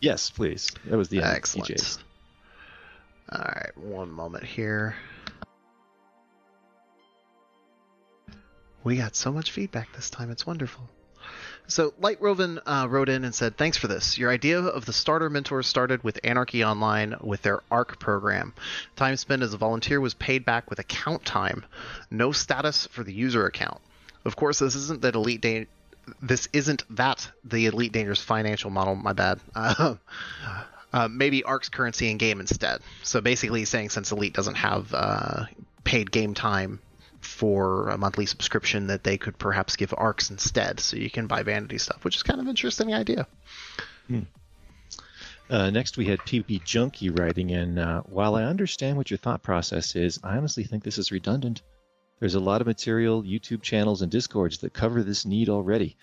Yes, 0.00 0.28
please. 0.28 0.72
That 0.86 0.96
was 0.96 1.10
the 1.10 1.18
end. 1.18 1.26
Excellent. 1.26 1.98
All 3.30 3.38
right, 3.38 3.70
one 3.76 4.10
moment 4.10 4.42
here. 4.42 4.96
We 8.82 8.96
got 8.96 9.14
so 9.14 9.30
much 9.30 9.52
feedback 9.52 9.92
this 9.94 10.10
time. 10.10 10.32
It's 10.32 10.44
wonderful. 10.44 10.90
So, 11.68 11.92
Light 12.00 12.20
Roven 12.22 12.58
uh, 12.64 12.86
wrote 12.88 13.10
in 13.10 13.24
and 13.24 13.34
said, 13.34 13.58
Thanks 13.58 13.76
for 13.76 13.88
this. 13.88 14.16
Your 14.16 14.30
idea 14.30 14.58
of 14.58 14.86
the 14.86 14.92
starter 14.92 15.28
mentor 15.28 15.62
started 15.62 16.02
with 16.02 16.18
Anarchy 16.24 16.64
Online 16.64 17.14
with 17.20 17.42
their 17.42 17.60
ARC 17.70 18.00
program. 18.00 18.54
Time 18.96 19.16
spent 19.16 19.42
as 19.42 19.52
a 19.52 19.58
volunteer 19.58 20.00
was 20.00 20.14
paid 20.14 20.46
back 20.46 20.70
with 20.70 20.78
account 20.78 21.26
time, 21.26 21.66
no 22.10 22.32
status 22.32 22.86
for 22.86 23.04
the 23.04 23.12
user 23.12 23.44
account. 23.44 23.80
Of 24.24 24.34
course, 24.34 24.60
this 24.60 24.74
isn't 24.74 25.02
that 25.02 25.14
Elite 25.14 25.42
da- 25.42 25.66
This 26.22 26.48
isn't 26.54 26.84
that 26.96 27.30
the 27.44 27.66
Elite 27.66 27.92
Dangerous 27.92 28.22
financial 28.22 28.70
model. 28.70 28.94
My 28.94 29.12
bad. 29.12 29.40
Uh, 29.54 29.96
uh, 30.90 31.06
maybe 31.06 31.42
ARX 31.42 31.68
currency 31.68 32.10
in 32.10 32.16
game 32.16 32.40
instead. 32.40 32.80
So 33.02 33.20
basically, 33.20 33.66
saying 33.66 33.90
since 33.90 34.10
Elite 34.10 34.32
doesn't 34.32 34.54
have 34.54 34.94
uh, 34.94 35.44
paid 35.84 36.10
game 36.10 36.32
time 36.32 36.80
for 37.28 37.88
a 37.90 37.98
monthly 37.98 38.26
subscription, 38.26 38.88
that 38.88 39.04
they 39.04 39.18
could 39.18 39.38
perhaps 39.38 39.76
give 39.76 39.94
ARX 39.96 40.30
instead, 40.30 40.80
so 40.80 40.96
you 40.96 41.10
can 41.10 41.26
buy 41.26 41.42
vanity 41.42 41.78
stuff, 41.78 42.04
which 42.04 42.16
is 42.16 42.22
kind 42.22 42.40
of 42.40 42.46
an 42.46 42.50
interesting 42.50 42.94
idea. 42.94 43.26
Uh, 45.50 45.70
next, 45.70 45.96
we 45.96 46.04
had 46.04 46.18
PP 46.20 46.62
Junkie 46.64 47.10
writing 47.10 47.50
in. 47.50 47.78
Uh, 47.78 48.00
While 48.02 48.34
I 48.34 48.44
understand 48.44 48.96
what 48.96 49.10
your 49.10 49.18
thought 49.18 49.42
process 49.42 49.96
is, 49.96 50.18
I 50.22 50.36
honestly 50.36 50.64
think 50.64 50.84
this 50.84 50.98
is 50.98 51.12
redundant. 51.12 51.62
There's 52.20 52.34
a 52.34 52.40
lot 52.40 52.60
of 52.60 52.66
material, 52.66 53.22
YouTube 53.22 53.62
channels, 53.62 54.02
and 54.02 54.10
Discords 54.10 54.58
that 54.58 54.74
cover 54.74 55.02
this 55.02 55.24
need 55.24 55.48
already. 55.48 55.96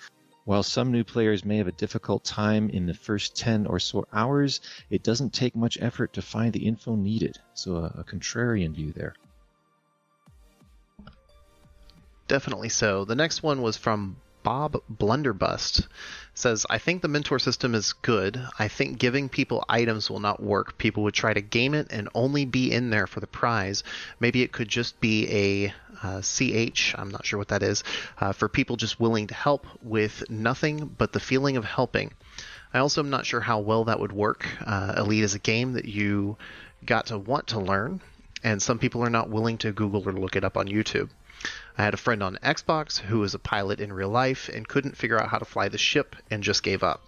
While 0.46 0.64
some 0.64 0.92
new 0.92 1.04
players 1.04 1.44
may 1.44 1.58
have 1.58 1.68
a 1.68 1.74
difficult 1.74 2.24
time 2.24 2.70
in 2.70 2.86
the 2.86 2.94
first 2.94 3.36
10 3.36 3.66
or 3.66 3.80
so 3.80 4.06
hours, 4.14 4.62
it 4.90 5.04
doesn't 5.04 5.34
take 5.34 5.56
much 5.56 5.78
effort 5.82 6.14
to 6.14 6.22
find 6.22 6.54
the 6.54 6.66
info 6.66 6.96
needed. 6.96 7.38
So, 7.54 7.78
a, 7.78 7.86
a 8.00 8.04
contrarian 8.04 8.74
view 8.74 8.94
there. 8.94 9.16
Definitely 12.28 12.70
so. 12.70 13.06
The 13.06 13.16
next 13.16 13.44
one 13.44 13.62
was 13.62 13.78
from 13.78 14.18
Bob 14.46 14.80
Blunderbust 14.92 15.88
says, 16.36 16.68
I 16.70 16.78
think 16.78 17.02
the 17.02 17.08
mentor 17.08 17.40
system 17.40 17.74
is 17.74 17.94
good. 17.94 18.40
I 18.60 18.68
think 18.68 19.00
giving 19.00 19.28
people 19.28 19.66
items 19.68 20.08
will 20.08 20.20
not 20.20 20.42
work. 20.42 20.78
People 20.78 21.02
would 21.04 21.16
try 21.16 21.34
to 21.34 21.42
game 21.42 21.74
it 21.74 21.88
and 21.90 22.10
only 22.14 22.46
be 22.46 22.72
in 22.72 22.92
there 22.92 23.08
for 23.08 23.20
the 23.20 23.28
prize. 23.28 23.84
Maybe 24.20 24.44
it 24.44 24.52
could 24.52 24.68
just 24.68 25.00
be 25.02 25.28
a 25.32 25.74
uh, 26.04 26.22
CH, 26.22 26.94
I'm 26.96 27.10
not 27.10 27.26
sure 27.26 27.40
what 27.40 27.48
that 27.48 27.64
is, 27.64 27.84
uh, 28.20 28.34
for 28.34 28.48
people 28.48 28.76
just 28.76 29.00
willing 29.00 29.26
to 29.28 29.34
help 29.34 29.66
with 29.82 30.30
nothing 30.30 30.94
but 30.96 31.12
the 31.12 31.20
feeling 31.20 31.58
of 31.58 31.66
helping. 31.66 32.14
I 32.72 32.80
also 32.80 33.02
am 33.02 33.10
not 33.10 33.26
sure 33.26 33.42
how 33.42 33.60
well 33.60 33.86
that 33.86 34.00
would 34.00 34.12
work. 34.12 34.46
Uh, 34.64 34.94
Elite 34.98 35.24
is 35.24 35.34
a 35.34 35.40
game 35.40 35.74
that 35.74 35.86
you 35.86 36.38
got 36.86 37.08
to 37.08 37.18
want 37.18 37.48
to 37.48 37.60
learn, 37.60 38.02
and 38.44 38.62
some 38.62 38.78
people 38.78 39.02
are 39.02 39.10
not 39.10 39.30
willing 39.30 39.58
to 39.60 39.72
Google 39.72 40.08
or 40.08 40.12
look 40.12 40.36
it 40.36 40.44
up 40.44 40.56
on 40.56 40.68
YouTube. 40.68 41.10
I 41.78 41.84
had 41.84 41.94
a 41.94 41.98
friend 41.98 42.24
on 42.24 42.40
Xbox 42.42 43.00
who 43.00 43.20
was 43.20 43.34
a 43.34 43.40
pilot 43.40 43.80
in 43.80 43.92
real 43.92 44.10
life 44.10 44.50
and 44.50 44.68
couldn't 44.68 44.98
figure 44.98 45.20
out 45.20 45.30
how 45.30 45.40
to 45.40 45.46
fly 45.46 45.68
the 45.70 45.78
ship 45.78 46.16
and 46.32 46.44
just 46.44 46.64
gave 46.64 46.84
up. 46.84 47.02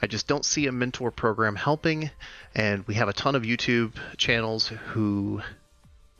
I 0.00 0.06
just 0.06 0.28
don't 0.28 0.44
see 0.44 0.66
a 0.66 0.72
mentor 0.72 1.10
program 1.10 1.56
helping, 1.56 2.10
and 2.54 2.86
we 2.86 2.94
have 2.94 3.08
a 3.08 3.12
ton 3.12 3.34
of 3.34 3.42
YouTube 3.42 3.94
channels 4.16 4.68
who 4.68 5.42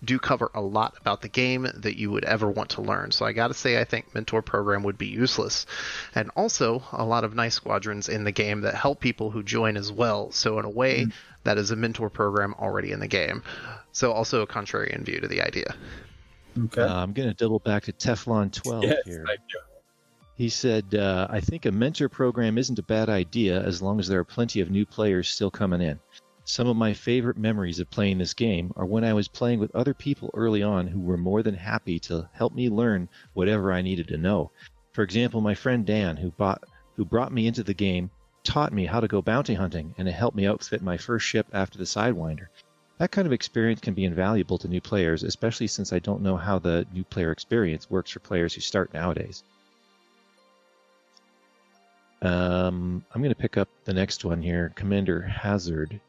do 0.05 0.19
cover 0.19 0.51
a 0.55 0.61
lot 0.61 0.95
about 1.01 1.23
the 1.23 1.29
game 1.29 1.69
that 1.75 1.97
you 1.97 2.11
would 2.11 2.25
ever 2.25 2.49
want 2.49 2.71
to 2.71 2.83
learn. 2.83 3.11
So 3.11 3.25
I 3.25 3.33
got 3.33 3.49
to 3.49 3.55
say, 3.55 3.81
I 3.81 3.85
think 3.85 4.15
mentor 4.15 4.43
program 4.43 4.83
would 4.85 4.99
be 4.99 5.07
useless, 5.07 5.67
and 6.15 6.31
also 6.37 6.83
a 6.93 7.05
lot 7.05 7.25
of 7.25 7.35
nice 7.35 7.55
squadrons 7.55 8.09
in 8.09 8.25
the 8.25 8.33
game 8.33 8.63
that 8.63 8.75
help 8.75 9.01
people 9.01 9.31
who 9.31 9.43
join 9.43 9.77
as 9.77 9.91
well. 9.93 10.31
So 10.33 10.59
in 10.59 10.65
a 10.65 10.71
way, 10.71 11.07
mm. 11.07 11.13
that 11.45 11.59
is 11.59 11.71
a 11.71 11.77
mentor 11.77 12.11
program 12.11 12.55
already 12.59 12.93
in 12.93 13.01
the 13.01 13.09
game. 13.09 13.43
So 13.93 14.13
also 14.13 14.43
a 14.43 14.47
contrarian 14.47 15.05
view 15.05 15.21
to 15.21 15.29
the 15.29 15.43
idea. 15.43 15.75
Okay. 16.65 16.83
Uh, 16.83 17.03
I'm 17.03 17.13
going 17.13 17.29
to 17.29 17.35
double 17.35 17.59
back 17.59 17.85
to 17.85 17.93
Teflon 17.93 18.53
12 18.53 18.85
yes, 18.85 18.97
here. 19.05 19.25
He 20.35 20.49
said, 20.49 20.95
uh, 20.95 21.27
I 21.29 21.41
think 21.41 21.67
a 21.67 21.73
mentor 21.73 22.09
program 22.09 22.59
isn't 22.59 22.79
a 22.79 22.83
bad 22.83 23.09
idea 23.09 23.61
as 23.63 23.83
long 23.83 23.99
as 23.99 24.07
there 24.07 24.21
are 24.21 24.25
plenty 24.25 24.61
of 24.61 24.71
new 24.71 24.87
players 24.87 25.29
still 25.29 25.51
coming 25.51 25.81
in. 25.81 25.99
Some 26.45 26.69
of 26.69 26.77
my 26.77 26.95
favorite 26.95 27.37
memories 27.37 27.79
of 27.81 27.91
playing 27.91 28.19
this 28.19 28.35
game 28.35 28.73
are 28.77 28.87
when 28.87 29.05
I 29.05 29.13
was 29.13 29.29
playing 29.29 29.59
with 29.59 29.75
other 29.75 29.95
people 29.95 30.31
early 30.35 30.63
on 30.63 30.87
who 30.87 31.01
were 31.01 31.17
more 31.17 31.43
than 31.43 31.55
happy 31.55 31.99
to 32.01 32.29
help 32.33 32.55
me 32.55 32.71
learn 32.71 33.09
whatever 33.35 33.73
I 33.73 33.83
needed 33.83 34.09
to 34.09 34.17
know. 34.17 34.51
For 34.93 35.03
example, 35.03 35.41
my 35.41 35.55
friend 35.55 35.85
Dan, 35.85 36.17
who, 36.17 36.31
bought, 36.31 36.63
who 36.97 37.05
brought 37.05 37.33
me 37.33 37.47
into 37.47 37.63
the 37.63 37.75
game, 37.75 38.11
taught 38.45 38.73
me 38.73 38.87
how 38.87 39.01
to 39.01 39.09
go 39.09 39.21
bounty 39.21 39.55
hunting 39.55 39.95
and 39.99 40.09
helped 40.09 40.37
me 40.37 40.47
outfit 40.47 40.81
my 40.81 40.97
first 40.97 41.27
ship 41.27 41.47
after 41.53 41.77
the 41.77 41.85
Sidewinder. 41.85 42.47
That 42.99 43.13
kind 43.13 43.27
of 43.27 43.33
experience 43.33 43.81
can 43.81 43.95
be 43.95 44.05
invaluable 44.05 44.59
to 44.59 44.69
new 44.69 44.81
players, 44.81 45.23
especially 45.23 45.69
since 45.69 45.93
I 45.93 46.01
don't 46.01 46.23
know 46.23 46.37
how 46.37 46.59
the 46.59 46.85
new 46.93 47.05
player 47.05 47.31
experience 47.31 47.89
works 47.89 48.11
for 48.11 48.19
players 48.19 48.55
who 48.55 48.61
start 48.61 48.93
nowadays. 48.93 49.45
Um, 52.21 53.05
I'm 53.15 53.23
going 53.23 53.35
to 53.35 53.41
pick 53.41 53.57
up 53.57 53.69
the 53.85 53.95
next 53.95 54.25
one 54.25 54.43
here 54.43 54.73
Commander 54.75 55.23
Hazard. 55.23 56.01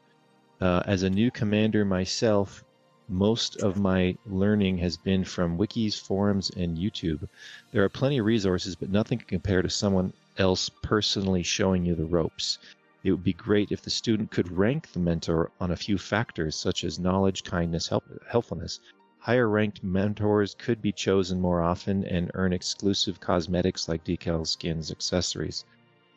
Uh, 0.60 0.82
as 0.84 1.04
a 1.04 1.10
new 1.10 1.30
commander 1.30 1.84
myself, 1.84 2.64
most 3.08 3.56
of 3.62 3.78
my 3.78 4.16
learning 4.26 4.78
has 4.78 4.96
been 4.96 5.24
from 5.24 5.58
wikis, 5.58 5.94
forums, 5.98 6.50
and 6.50 6.76
YouTube. 6.76 7.28
There 7.72 7.84
are 7.84 7.88
plenty 7.88 8.18
of 8.18 8.26
resources, 8.26 8.74
but 8.74 8.90
nothing 8.90 9.18
can 9.18 9.28
compare 9.28 9.62
to 9.62 9.70
someone 9.70 10.12
else 10.38 10.68
personally 10.82 11.44
showing 11.44 11.84
you 11.84 11.94
the 11.94 12.04
ropes. 12.04 12.58
It 13.02 13.12
would 13.12 13.24
be 13.24 13.32
great 13.32 13.72
if 13.72 13.82
the 13.82 13.90
student 13.90 14.30
could 14.30 14.50
rank 14.50 14.92
the 14.92 14.98
mentor 14.98 15.50
on 15.60 15.70
a 15.70 15.76
few 15.76 15.96
factors 15.96 16.54
such 16.54 16.84
as 16.84 16.98
knowledge, 16.98 17.44
kindness, 17.44 17.88
help, 17.88 18.04
helpfulness. 18.28 18.80
Higher 19.18 19.48
ranked 19.48 19.82
mentors 19.82 20.54
could 20.54 20.82
be 20.82 20.92
chosen 20.92 21.40
more 21.40 21.62
often 21.62 22.04
and 22.04 22.30
earn 22.34 22.52
exclusive 22.52 23.20
cosmetics 23.20 23.88
like 23.88 24.04
decals, 24.04 24.48
skins, 24.48 24.90
accessories. 24.90 25.64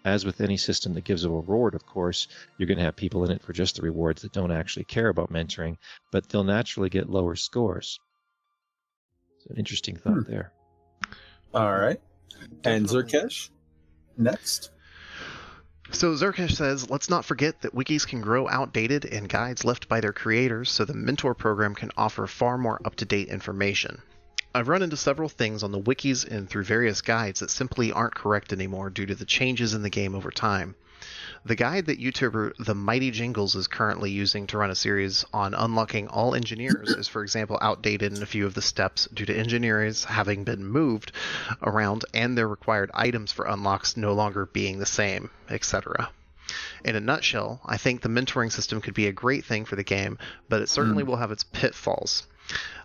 As 0.06 0.26
with 0.26 0.42
any 0.42 0.58
system 0.58 0.94
that 0.96 1.06
gives 1.06 1.24
a 1.24 1.30
reward, 1.30 1.76
of 1.76 1.86
course, 1.86 2.28
you're 2.58 2.68
going 2.68 2.78
to 2.78 2.84
have 2.84 2.96
people 2.98 3.24
in 3.24 3.32
it 3.32 3.42
for 3.42 3.54
just 3.54 3.78
the 3.78 3.82
rewards 3.82 4.22
that 4.22 4.34
don't 4.34 4.52
actually 4.52 4.84
care 4.84 5.08
about 5.08 5.32
mentoring, 5.32 5.78
but 6.12 6.28
they'll 6.28 6.44
naturally 6.44 6.90
get 6.90 7.10
lower 7.10 7.36
scores. 7.36 8.00
So 9.40 9.48
an 9.52 9.58
interesting 9.58 9.96
thought 9.96 10.26
hmm. 10.26 10.32
there. 10.32 10.52
All 11.54 11.72
right. 11.72 12.02
And 12.66 12.86
Zerkesh, 12.88 13.50
next. 14.18 14.72
So 15.94 16.16
Zerkesh 16.16 16.56
says, 16.56 16.90
let's 16.90 17.10
not 17.10 17.24
forget 17.24 17.62
that 17.62 17.76
wikis 17.76 18.08
can 18.08 18.20
grow 18.20 18.50
outdated 18.50 19.06
and 19.06 19.30
guides 19.30 19.64
left 19.64 19.88
by 19.88 20.02
their 20.02 20.12
creators, 20.12 20.72
so 20.72 20.86
the 20.86 20.94
mentor 20.94 21.36
program 21.36 21.76
can 21.76 21.92
offer 21.96 22.26
far 22.26 22.58
more 22.58 22.82
up-to-date 22.84 23.30
information. 23.30 24.02
I've 24.56 24.68
run 24.68 24.82
into 24.82 24.98
several 24.98 25.30
things 25.30 25.64
on 25.64 25.72
the 25.72 25.80
wikis 25.80 26.28
and 26.30 26.50
through 26.50 26.64
various 26.64 27.02
guides 27.02 27.40
that 27.40 27.52
simply 27.52 27.92
aren't 27.92 28.16
correct 28.16 28.52
anymore 28.52 28.90
due 28.90 29.06
to 29.06 29.16
the 29.16 29.24
changes 29.24 29.76
in 29.76 29.84
the 29.84 29.90
game 29.90 30.16
over 30.16 30.32
time. 30.32 30.76
The 31.46 31.56
guide 31.56 31.86
that 31.88 32.00
YouTuber 32.00 32.54
The 32.58 32.76
Mighty 32.76 33.12
Jingles 33.12 33.56
is 33.56 33.68
currently 33.68 34.12
using 34.12 34.48
to 34.48 34.58
run 34.58 34.70
a 34.70 34.76
series 34.76 35.26
on 35.34 35.54
unlocking 35.54 36.08
all 36.08 36.36
engineers 36.36 36.90
is, 36.90 37.08
for 37.08 37.22
example, 37.24 37.58
outdated 37.62 38.16
in 38.16 38.24
a 38.24 38.28
few 38.28 38.46
of 38.46 38.54
the 38.54 38.62
steps 38.62 39.08
due 39.14 39.26
to 39.26 39.38
engineers 39.38 40.04
having 40.04 40.44
been 40.44 40.66
moved 40.66 41.12
around 41.62 42.06
and 42.14 42.38
their 42.38 42.48
required 42.48 42.92
items 42.94 43.32
for 43.32 43.46
unlocks 43.46 43.98
no 43.98 44.14
longer 44.14 44.46
being 44.46 44.80
the 44.80 44.86
same, 44.86 45.30
etc. 45.50 46.10
In 46.84 46.96
a 46.96 47.00
nutshell, 47.00 47.62
I 47.66 47.78
think 47.78 48.02
the 48.02 48.10
mentoring 48.10 48.52
system 48.52 48.82
could 48.82 48.94
be 48.94 49.08
a 49.08 49.14
great 49.14 49.46
thing 49.46 49.66
for 49.66 49.76
the 49.76 49.84
game, 49.84 50.18
but 50.50 50.62
it 50.62 50.70
certainly 50.70 51.04
mm. 51.04 51.08
will 51.08 51.18
have 51.18 51.32
its 51.32 51.44
pitfalls 51.44 52.28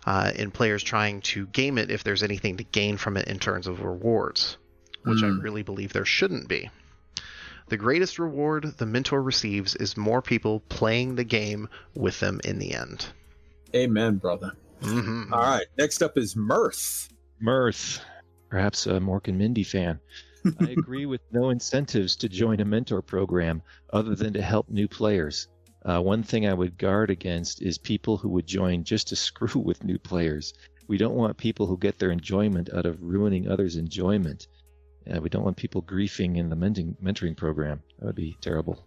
uh, 0.05 0.31
in 0.35 0.51
players 0.51 0.83
trying 0.83 1.21
to 1.21 1.45
game 1.47 1.77
it 1.77 1.91
if 1.91 2.03
there's 2.03 2.23
anything 2.23 2.57
to 2.57 2.63
gain 2.63 2.97
from 2.97 3.17
it 3.17 3.27
in 3.27 3.39
terms 3.39 3.67
of 3.67 3.81
rewards, 3.81 4.57
which 5.03 5.19
mm. 5.19 5.39
I 5.39 5.41
really 5.41 5.63
believe 5.63 5.93
there 5.93 6.05
shouldn't 6.05 6.47
be. 6.47 6.69
The 7.69 7.77
greatest 7.77 8.17
reward 8.17 8.77
the 8.77 8.87
mentor 8.87 9.21
receives 9.21 9.75
is 9.75 9.95
more 9.95 10.23
people 10.23 10.61
playing 10.69 11.15
the 11.15 11.23
game 11.23 11.69
with 11.93 12.19
them 12.19 12.41
in 12.43 12.57
the 12.57 12.73
end. 12.73 13.05
Amen, 13.75 14.17
brother. 14.17 14.53
Mm-hmm. 14.81 15.31
All 15.31 15.39
right. 15.39 15.67
Next 15.77 16.01
up 16.01 16.17
is 16.17 16.35
Mirth. 16.35 17.09
Mirth. 17.39 18.01
Perhaps 18.49 18.87
a 18.87 18.93
Mork 18.93 19.27
and 19.27 19.37
Mindy 19.37 19.63
fan. 19.63 19.99
I 20.59 20.71
agree 20.77 21.05
with 21.05 21.21
no 21.31 21.51
incentives 21.51 22.15
to 22.17 22.29
join 22.29 22.59
a 22.59 22.65
mentor 22.65 23.03
program 23.03 23.61
other 23.93 24.15
than 24.15 24.33
to 24.33 24.41
help 24.41 24.67
new 24.69 24.87
players. 24.87 25.47
Uh, 25.85 26.01
one 26.01 26.23
thing 26.23 26.47
I 26.47 26.53
would 26.55 26.77
guard 26.77 27.11
against 27.11 27.61
is 27.61 27.77
people 27.77 28.17
who 28.17 28.29
would 28.29 28.47
join 28.47 28.83
just 28.83 29.09
to 29.09 29.15
screw 29.27 29.61
with 29.61 29.83
new 29.83 29.99
players. 29.99 30.55
We 30.87 30.97
don't 30.97 31.15
want 31.15 31.37
people 31.37 31.67
who 31.67 31.77
get 31.77 31.99
their 31.99 32.09
enjoyment 32.09 32.73
out 32.73 32.87
of 32.87 33.03
ruining 33.03 33.47
others' 33.47 33.75
enjoyment. 33.75 34.47
Uh, 35.11 35.19
we 35.21 35.29
don't 35.29 35.43
want 35.43 35.57
people 35.57 35.81
griefing 35.81 36.37
in 36.37 36.49
the 36.49 36.55
mentoring, 36.55 36.95
mentoring 37.01 37.35
program. 37.35 37.81
That 37.99 38.05
would 38.05 38.15
be 38.15 38.37
terrible. 38.41 38.83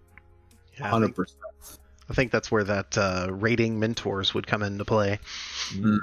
Yeah, 0.79 0.89
Hundred 0.89 1.15
percent. 1.15 1.39
I 2.09 2.15
think 2.15 2.31
that's 2.31 2.51
where 2.51 2.65
that 2.65 2.99
uh, 2.99 3.29
rating 3.31 3.79
mentors 3.79 4.35
would 4.35 4.47
come 4.47 4.63
into 4.63 4.85
play. 4.85 5.19
Mm. 5.73 5.99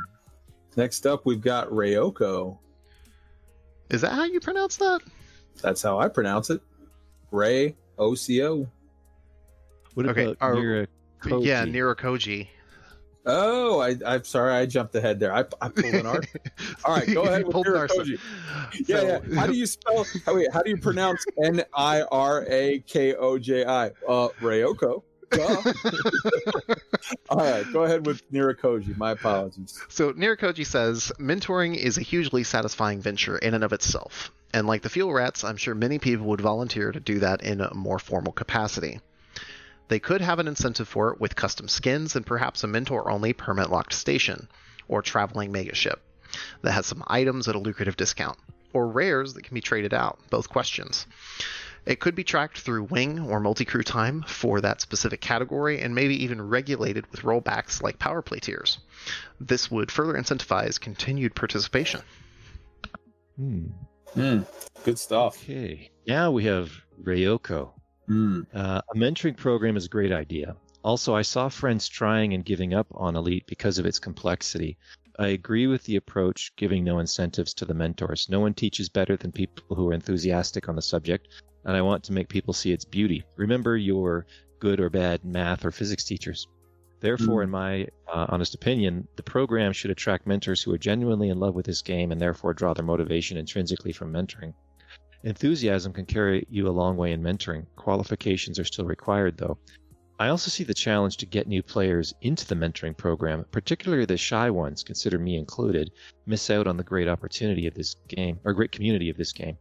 Next 0.75 1.06
up, 1.06 1.25
we've 1.25 1.41
got 1.41 1.69
Rayoko. 1.69 2.57
Is 3.89 4.01
that 4.01 4.14
how 4.14 4.23
you 4.23 4.39
pronounce 4.39 4.77
that? 4.77 5.01
That's 5.61 5.81
how 5.81 5.99
I 5.99 6.07
pronounce 6.07 6.49
it. 6.49 6.61
Ray 7.31 7.75
O 7.98 8.15
C 8.15 8.43
O. 8.43 8.67
What 9.93 10.07
okay, 10.07 10.25
about 10.25 10.38
our, 10.41 10.56
Nira 10.56 10.88
Koji? 11.22 11.45
Yeah, 11.45 11.65
Nirakoji. 11.65 12.48
Oh, 13.32 13.80
I, 13.80 13.95
I'm 14.06 14.24
sorry, 14.24 14.53
I 14.53 14.66
jumped 14.66 14.95
ahead 14.95 15.19
there. 15.19 15.33
I, 15.33 15.45
I 15.61 15.69
pulled 15.69 15.93
an 15.93 16.06
R. 16.06 16.22
All 16.85 16.95
right, 16.95 17.08
go 17.14 17.24
ahead 17.24 17.45
with. 17.45 17.56
Yeah, 18.88 18.99
so, 18.99 19.22
yeah. 19.27 19.35
How 19.35 19.45
do 19.45 19.53
you 19.53 19.66
spell? 19.66 20.06
Oh, 20.27 20.35
wait, 20.35 20.51
how 20.51 20.64
do 20.64 20.69
you 20.69 20.77
pronounce 20.77 21.24
N 21.43 21.64
I 21.74 22.01
R 22.01 22.45
A 22.49 22.80
K 22.88 23.16
O 23.16 23.38
J 23.38 23.66
I? 23.66 23.88
Uh, 24.08 24.30
Rayoko. 24.41 25.03
All 27.30 27.38
right, 27.38 27.66
go 27.72 27.83
ahead 27.83 28.08
with 28.08 28.27
Nirakoji. 28.32 28.98
My 28.98 29.11
apologies. 29.11 29.80
So 29.88 30.11
Nirakoji 30.14 30.66
says 30.66 31.11
mentoring 31.19 31.75
is 31.75 31.99
a 31.99 32.01
hugely 32.01 32.43
satisfying 32.43 32.99
venture 32.99 33.38
in 33.38 33.53
and 33.53 33.64
of 33.64 33.72
itself, 33.72 34.32
and 34.56 34.66
like 34.66 34.82
the 34.82 34.90
fuel 34.90 35.14
rats, 35.14 35.43
I'm 35.43 35.58
sure 35.58 35.75
many 35.75 35.99
people 35.99 36.25
would 36.27 36.41
volunteer 36.41 36.91
to 36.91 36.99
do 36.99 37.19
that 37.19 37.43
in 37.43 37.61
a 37.61 37.74
more 37.75 37.99
formal 37.99 38.33
capacity. 38.33 39.01
They 39.90 40.00
could 40.00 40.22
have 40.22 40.40
an 40.40 40.48
incentive 40.48 40.88
for 40.88 41.11
it 41.11 41.19
with 41.19 41.35
custom 41.35 41.68
skins 41.68 42.16
and 42.16 42.26
perhaps 42.26 42.64
a 42.64 42.68
mentor 42.68 43.09
only 43.09 43.34
permit 43.34 43.69
locked 43.69 43.93
station, 43.93 44.48
or 44.88 45.01
traveling 45.01 45.51
megaship 45.51 45.98
that 46.61 46.72
has 46.72 46.85
some 46.85 47.03
items 47.08 47.48
at 47.48 47.56
a 47.56 47.59
lucrative 47.59 47.98
discount, 47.98 48.38
or 48.72 48.88
rares 48.88 49.34
that 49.34 49.43
can 49.43 49.56
be 49.56 49.61
traded 49.61 49.93
out, 49.93 50.19
both 50.30 50.48
questions. 50.48 51.08
It 51.85 52.00
could 52.00 52.14
be 52.14 52.24
tracked 52.24 52.59
through 52.59 52.84
wing 52.84 53.19
or 53.19 53.40
multi 53.40 53.66
crew 53.66 53.82
time 53.82 54.24
for 54.27 54.61
that 54.61 54.80
specific 54.82 55.22
category 55.22 55.82
and 55.82 55.95
maybe 55.95 56.24
even 56.24 56.50
regulated 56.50 57.09
with 57.09 57.22
rollbacks 57.22 57.82
like 57.82 57.98
power 57.98 58.22
play 58.22 58.40
tiers. 58.40 58.77
This 59.40 59.72
would 59.72 59.92
further 59.92 60.14
incentivize 60.14 60.80
continued 60.80 61.34
participation. 61.34 62.01
Hmm. 63.38 63.68
Mm, 64.16 64.45
good 64.84 65.00
stuff. 65.00 65.42
Okay. 65.43 65.90
Now 66.06 66.32
we 66.32 66.43
have 66.43 66.72
Ryoko. 67.01 67.72
Mm. 68.09 68.45
Uh, 68.53 68.81
a 68.93 68.97
mentoring 68.97 69.38
program 69.38 69.77
is 69.77 69.85
a 69.85 69.89
great 69.89 70.11
idea. 70.11 70.55
Also, 70.83 71.13
I 71.13 71.21
saw 71.21 71.49
friends 71.49 71.88
trying 71.88 72.33
and 72.33 72.43
giving 72.43 72.73
up 72.73 72.88
on 72.91 73.15
Elite 73.15 73.45
because 73.47 73.77
of 73.77 73.85
its 73.85 73.99
complexity. 73.99 74.77
I 75.19 75.27
agree 75.27 75.67
with 75.67 75.83
the 75.83 75.97
approach 75.97 76.53
giving 76.55 76.83
no 76.83 76.99
incentives 76.99 77.53
to 77.55 77.65
the 77.65 77.73
mentors. 77.73 78.27
No 78.29 78.39
one 78.39 78.53
teaches 78.53 78.88
better 78.88 79.17
than 79.17 79.31
people 79.31 79.75
who 79.75 79.89
are 79.89 79.93
enthusiastic 79.93 80.69
on 80.69 80.75
the 80.75 80.81
subject, 80.81 81.27
and 81.65 81.75
I 81.75 81.81
want 81.81 82.05
to 82.05 82.13
make 82.13 82.29
people 82.29 82.53
see 82.53 82.71
its 82.71 82.85
beauty. 82.85 83.25
Remember 83.35 83.75
your 83.75 84.25
good 84.59 84.79
or 84.79 84.89
bad 84.89 85.25
math 85.25 85.65
or 85.65 85.71
physics 85.71 86.05
teachers. 86.05 86.47
Therefore, 87.01 87.43
in 87.43 87.49
my 87.49 87.88
uh, 88.11 88.25
honest 88.29 88.55
opinion, 88.55 89.07
the 89.15 89.23
program 89.23 89.71
should 89.71 89.91
attract 89.91 90.27
mentors 90.27 90.61
who 90.61 90.73
are 90.73 90.77
genuinely 90.77 91.29
in 91.29 91.39
love 91.39 91.55
with 91.55 91.65
this 91.65 91.81
game 91.81 92.11
and 92.11 92.19
therefore 92.19 92.53
draw 92.53 92.73
their 92.73 92.85
motivation 92.85 93.38
intrinsically 93.38 93.93
from 93.93 94.11
mentoring. 94.11 94.53
Enthusiasm 95.23 95.91
can 95.91 96.06
carry 96.06 96.45
you 96.49 96.67
a 96.67 96.72
long 96.72 96.95
way 96.95 97.11
in 97.11 97.22
mentoring. 97.22 97.65
Qualifications 97.75 98.57
are 98.57 98.64
still 98.64 98.85
required, 98.85 99.38
though. 99.38 99.57
I 100.19 100.27
also 100.27 100.49
see 100.49 100.65
the 100.65 100.73
challenge 100.73 101.17
to 101.17 101.25
get 101.25 101.48
new 101.48 101.64
players 101.64 102.14
into 102.22 102.45
the 102.45 102.56
mentoring 102.56 102.95
program, 102.95 103.45
particularly 103.51 104.06
the 104.06 104.17
shy 104.17 104.49
ones, 104.49 104.83
consider 104.83 105.17
me 105.17 105.38
included, 105.38 105.91
miss 106.25 106.49
out 106.49 106.67
on 106.67 106.75
the 106.75 106.83
great 106.83 107.07
opportunity 107.07 107.67
of 107.67 107.73
this 107.73 107.95
game, 108.09 108.39
or 108.43 108.53
great 108.53 108.73
community 108.73 109.09
of 109.09 109.15
this 109.15 109.31
game. 109.31 109.57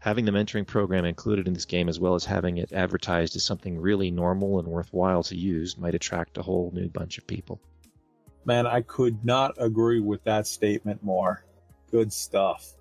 Having 0.00 0.26
the 0.26 0.32
mentoring 0.32 0.66
program 0.66 1.06
included 1.06 1.48
in 1.48 1.54
this 1.54 1.64
game, 1.64 1.88
as 1.88 1.98
well 1.98 2.14
as 2.14 2.26
having 2.26 2.58
it 2.58 2.74
advertised 2.74 3.36
as 3.36 3.44
something 3.44 3.78
really 3.78 4.10
normal 4.10 4.58
and 4.58 4.68
worthwhile 4.68 5.22
to 5.22 5.36
use, 5.36 5.78
might 5.78 5.94
attract 5.94 6.36
a 6.36 6.42
whole 6.42 6.70
new 6.74 6.88
bunch 6.90 7.16
of 7.16 7.26
people. 7.26 7.58
Man, 8.44 8.66
I 8.66 8.82
could 8.82 9.24
not 9.24 9.54
agree 9.56 10.00
with 10.00 10.22
that 10.24 10.46
statement 10.46 11.02
more. 11.02 11.46
Good 11.90 12.12
stuff. 12.12 12.74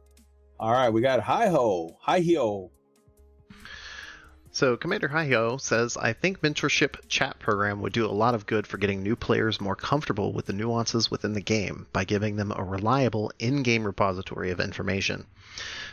All 0.61 0.71
right, 0.71 0.89
we 0.89 1.01
got 1.01 1.19
Hi 1.21 1.47
Ho, 1.47 1.97
Hi 2.01 2.21
Ho. 2.37 2.69
So, 4.53 4.75
Commander 4.75 5.07
Hyo 5.07 5.61
says, 5.61 5.95
I 5.95 6.11
think 6.11 6.41
mentorship 6.41 7.07
chat 7.07 7.39
program 7.39 7.79
would 7.79 7.93
do 7.93 8.05
a 8.05 8.11
lot 8.11 8.35
of 8.35 8.45
good 8.45 8.67
for 8.67 8.77
getting 8.77 9.01
new 9.01 9.15
players 9.15 9.61
more 9.61 9.77
comfortable 9.77 10.33
with 10.33 10.45
the 10.45 10.51
nuances 10.51 11.09
within 11.09 11.31
the 11.31 11.39
game 11.39 11.87
by 11.93 12.03
giving 12.03 12.35
them 12.35 12.51
a 12.53 12.61
reliable 12.61 13.31
in-game 13.39 13.85
repository 13.85 14.51
of 14.51 14.59
information. 14.59 15.25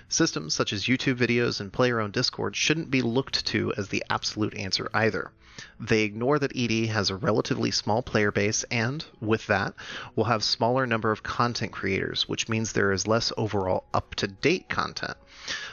Systems 0.09 0.55
such 0.55 0.73
as 0.73 0.87
YouTube 0.87 1.19
videos 1.19 1.61
and 1.61 1.73
player-owned 1.73 2.13
Discord 2.13 2.57
shouldn't 2.57 2.91
be 2.91 3.01
looked 3.01 3.47
to 3.47 3.73
as 3.77 3.91
the 3.91 4.03
absolute 4.11 4.57
answer 4.57 4.91
either. 4.93 5.31
They 5.79 6.03
ignore 6.03 6.41
that 6.41 6.57
ED 6.57 6.89
has 6.89 7.11
a 7.11 7.17
relatively 7.17 7.71
small 7.71 8.03
player 8.03 8.33
base 8.33 8.65
and, 8.73 9.05
with 9.21 9.47
that, 9.47 9.75
will 10.17 10.25
have 10.25 10.43
smaller 10.43 10.85
number 10.85 11.13
of 11.13 11.23
content 11.23 11.71
creators, 11.71 12.29
which 12.29 12.49
means 12.49 12.73
there 12.73 12.91
is 12.91 13.07
less 13.07 13.33
overall 13.37 13.85
up-to-date 13.95 14.69
content. 14.69 15.17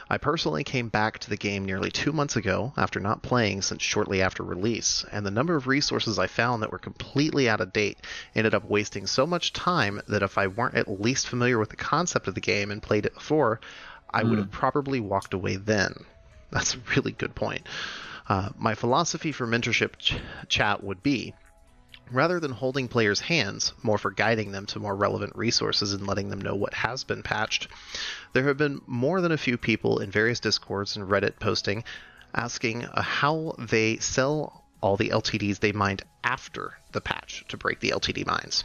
I 0.08 0.18
personally 0.18 0.64
came 0.64 0.88
back 0.88 1.18
to 1.20 1.30
the 1.30 1.36
game 1.36 1.64
nearly 1.64 1.90
two 1.90 2.12
months 2.12 2.36
ago 2.36 2.72
after 2.76 3.00
not 3.00 3.22
playing 3.22 3.62
since 3.62 3.82
shortly 3.82 4.22
after 4.22 4.42
release, 4.42 5.04
and 5.12 5.24
the 5.24 5.30
number 5.30 5.56
of 5.56 5.66
resources 5.66 6.18
I 6.18 6.26
found 6.26 6.62
that 6.62 6.72
were 6.72 6.78
completely 6.78 7.48
out 7.48 7.60
of 7.60 7.72
date 7.72 7.98
ended 8.34 8.54
up 8.54 8.64
wasting 8.64 9.06
so 9.06 9.26
much 9.26 9.52
time 9.52 10.00
that 10.08 10.22
if 10.22 10.38
I 10.38 10.46
weren't 10.46 10.76
at 10.76 11.00
least 11.00 11.28
familiar 11.28 11.58
with 11.58 11.70
the 11.70 11.76
concept 11.76 12.28
of 12.28 12.34
the 12.34 12.40
game 12.40 12.70
and 12.70 12.82
played 12.82 13.06
it 13.06 13.14
before, 13.14 13.60
I 14.10 14.22
would 14.22 14.38
have 14.38 14.50
probably 14.50 15.00
walked 15.00 15.34
away 15.34 15.56
then. 15.56 16.04
That's 16.50 16.74
a 16.74 16.78
really 16.96 17.12
good 17.12 17.34
point. 17.34 17.66
Uh, 18.28 18.50
my 18.56 18.74
philosophy 18.74 19.32
for 19.32 19.46
mentorship 19.46 19.96
ch- 19.98 20.16
chat 20.48 20.82
would 20.82 21.02
be 21.02 21.34
rather 22.10 22.40
than 22.40 22.52
holding 22.52 22.88
players' 22.88 23.20
hands, 23.20 23.72
more 23.82 23.98
for 23.98 24.10
guiding 24.10 24.52
them 24.52 24.66
to 24.66 24.78
more 24.78 24.94
relevant 24.94 25.34
resources 25.36 25.92
and 25.92 26.06
letting 26.06 26.28
them 26.28 26.40
know 26.40 26.54
what 26.54 26.74
has 26.74 27.04
been 27.04 27.22
patched. 27.22 27.68
There 28.32 28.44
have 28.44 28.56
been 28.56 28.80
more 28.86 29.20
than 29.20 29.32
a 29.32 29.38
few 29.38 29.56
people 29.56 29.98
in 29.98 30.10
various 30.10 30.40
Discords 30.40 30.96
and 30.96 31.08
Reddit 31.08 31.38
posting 31.38 31.84
asking 32.34 32.84
uh, 32.84 33.02
how 33.02 33.54
they 33.58 33.96
sell 33.98 34.64
all 34.80 34.96
the 34.96 35.08
LTDs 35.08 35.58
they 35.60 35.72
mined 35.72 36.02
after 36.22 36.78
the 36.92 37.00
patch 37.00 37.44
to 37.48 37.56
break 37.56 37.80
the 37.80 37.90
LTD 37.90 38.26
mines. 38.26 38.64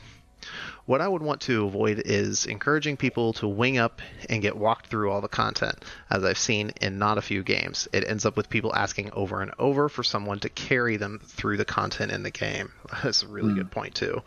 What 0.92 1.00
I 1.00 1.08
would 1.08 1.22
want 1.22 1.40
to 1.44 1.66
avoid 1.66 2.02
is 2.04 2.46
encouraging 2.46 2.98
people 2.98 3.32
to 3.36 3.48
wing 3.48 3.78
up 3.78 4.02
and 4.30 4.42
get 4.42 4.58
walked 4.58 4.88
through 4.88 5.10
all 5.10 5.22
the 5.22 5.30
content, 5.30 5.86
as 6.10 6.26
I've 6.26 6.38
seen 6.38 6.74
in 6.82 7.00
not 7.00 7.18
a 7.18 7.22
few 7.22 7.44
games. 7.44 7.88
It 7.94 8.04
ends 8.06 8.26
up 8.26 8.36
with 8.36 8.50
people 8.50 8.76
asking 8.76 9.12
over 9.14 9.42
and 9.42 9.54
over 9.58 9.88
for 9.88 10.04
someone 10.04 10.42
to 10.42 10.50
carry 10.50 10.98
them 10.98 11.22
through 11.24 11.56
the 11.56 11.64
content 11.64 12.12
in 12.12 12.24
the 12.24 12.30
game. 12.30 12.74
That's 13.04 13.24
a 13.24 13.28
really 13.30 13.54
good 13.54 13.72
point, 13.72 13.96
too. 13.96 14.22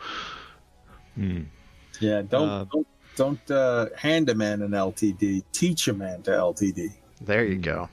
Hmm. 1.16 1.42
Yeah, 2.00 2.22
don't 2.22 2.48
Uh, 2.48 2.64
don't, 2.72 2.86
don't 3.14 3.50
uh, 3.50 3.88
hand 3.94 4.30
a 4.30 4.34
man 4.34 4.62
an 4.62 4.70
LTD. 4.70 5.44
Teach 5.52 5.86
a 5.88 5.92
man 5.92 6.22
to 6.22 6.30
LTD. 6.30 6.94
There 7.20 7.44
you 7.44 7.56
go. 7.56 7.90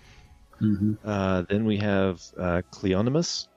Mm-hmm. 0.62 0.94
Uh, 1.04 1.42
then 1.50 1.66
we 1.66 1.76
have 1.80 2.22
uh, 2.38 2.62
Cleonimus. 2.72 3.50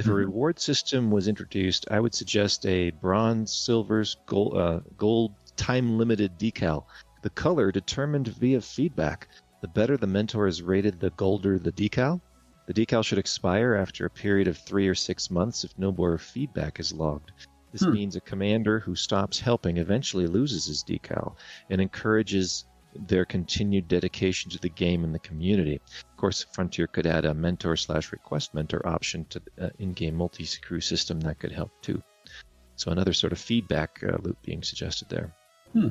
If 0.00 0.08
a 0.08 0.12
Mhm. 0.12 0.14
reward 0.14 0.58
system 0.58 1.12
was 1.12 1.28
introduced, 1.28 1.86
I 1.92 2.00
would 2.00 2.12
suggest 2.12 2.66
a 2.66 2.90
bronze, 2.90 3.54
silvers, 3.54 4.16
gold, 4.26 4.56
uh, 4.56 4.80
gold 4.96 5.36
time 5.56 5.96
limited 5.96 6.36
decal. 6.36 6.86
The 7.22 7.30
color 7.30 7.70
determined 7.70 8.26
via 8.26 8.62
feedback. 8.62 9.28
The 9.60 9.68
better 9.68 9.96
the 9.96 10.08
mentor 10.08 10.48
is 10.48 10.60
rated, 10.60 10.98
the 10.98 11.10
golder 11.10 11.56
the 11.60 11.70
decal. 11.72 12.22
The 12.66 12.74
decal 12.74 13.04
should 13.04 13.18
expire 13.18 13.74
after 13.74 14.04
a 14.06 14.10
period 14.10 14.48
of 14.48 14.58
three 14.58 14.88
or 14.88 14.96
six 14.96 15.30
months 15.30 15.62
if 15.62 15.72
no 15.78 15.92
more 15.92 16.18
feedback 16.18 16.80
is 16.80 16.92
logged. 16.92 17.30
This 17.70 17.86
Hmm. 17.86 17.88
means 17.88 18.16
a 18.16 18.20
commander 18.22 18.80
who 18.80 18.96
stops 18.96 19.38
helping 19.38 19.76
eventually 19.76 20.26
loses 20.26 20.66
his 20.66 20.82
decal 20.82 21.36
and 21.68 21.80
encourages 21.80 22.64
their 22.94 23.24
continued 23.24 23.88
dedication 23.88 24.50
to 24.50 24.58
the 24.58 24.68
game 24.68 25.04
and 25.04 25.14
the 25.14 25.18
community. 25.20 25.80
Of 26.10 26.16
course, 26.16 26.44
Frontier 26.52 26.86
could 26.86 27.06
add 27.06 27.24
a 27.24 27.34
mentor 27.34 27.76
slash 27.76 28.12
request 28.12 28.54
mentor 28.54 28.86
option 28.86 29.24
to 29.26 29.40
the 29.56 29.66
uh, 29.66 29.70
in-game 29.78 30.14
multi-crew 30.16 30.80
system 30.80 31.20
that 31.20 31.38
could 31.38 31.52
help 31.52 31.70
too. 31.82 32.02
So 32.76 32.90
another 32.90 33.12
sort 33.12 33.32
of 33.32 33.38
feedback 33.38 34.02
uh, 34.02 34.16
loop 34.22 34.40
being 34.42 34.62
suggested 34.62 35.08
there. 35.08 35.34
Yeah, 35.74 35.90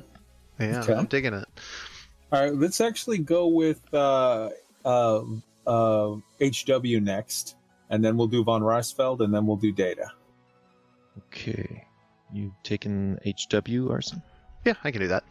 Okay. 0.59 0.93
I'm 0.93 1.05
digging 1.05 1.33
it. 1.33 1.47
All 2.31 2.41
right, 2.41 2.53
let's 2.53 2.81
actually 2.81 3.19
go 3.19 3.47
with 3.47 3.81
uh, 3.93 4.49
uh, 4.83 5.21
uh, 5.65 6.15
HW 6.41 6.99
next, 6.99 7.55
and 7.89 8.03
then 8.03 8.17
we'll 8.17 8.27
do 8.27 8.43
von 8.43 8.61
Reisfeld, 8.61 9.21
and 9.21 9.33
then 9.33 9.45
we'll 9.45 9.55
do 9.57 9.71
data. 9.71 10.11
Okay, 11.27 11.85
you 12.33 12.53
taken 12.63 13.19
HW, 13.25 13.89
Arson? 13.89 14.21
Yeah, 14.65 14.73
I 14.83 14.91
can 14.91 15.01
do 15.01 15.07
that. 15.07 15.23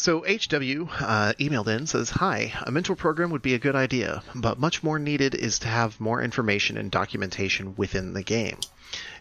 So 0.00 0.20
HW 0.20 0.86
uh, 1.00 1.32
emailed 1.40 1.66
in 1.66 1.88
says, 1.88 2.10
"Hi, 2.10 2.52
a 2.62 2.70
mentor 2.70 2.94
program 2.94 3.30
would 3.30 3.42
be 3.42 3.54
a 3.54 3.58
good 3.58 3.74
idea, 3.74 4.22
but 4.32 4.56
much 4.56 4.80
more 4.80 4.96
needed 4.96 5.34
is 5.34 5.58
to 5.58 5.66
have 5.66 5.98
more 5.98 6.22
information 6.22 6.78
and 6.78 6.88
documentation 6.88 7.74
within 7.74 8.12
the 8.12 8.22
game. 8.22 8.60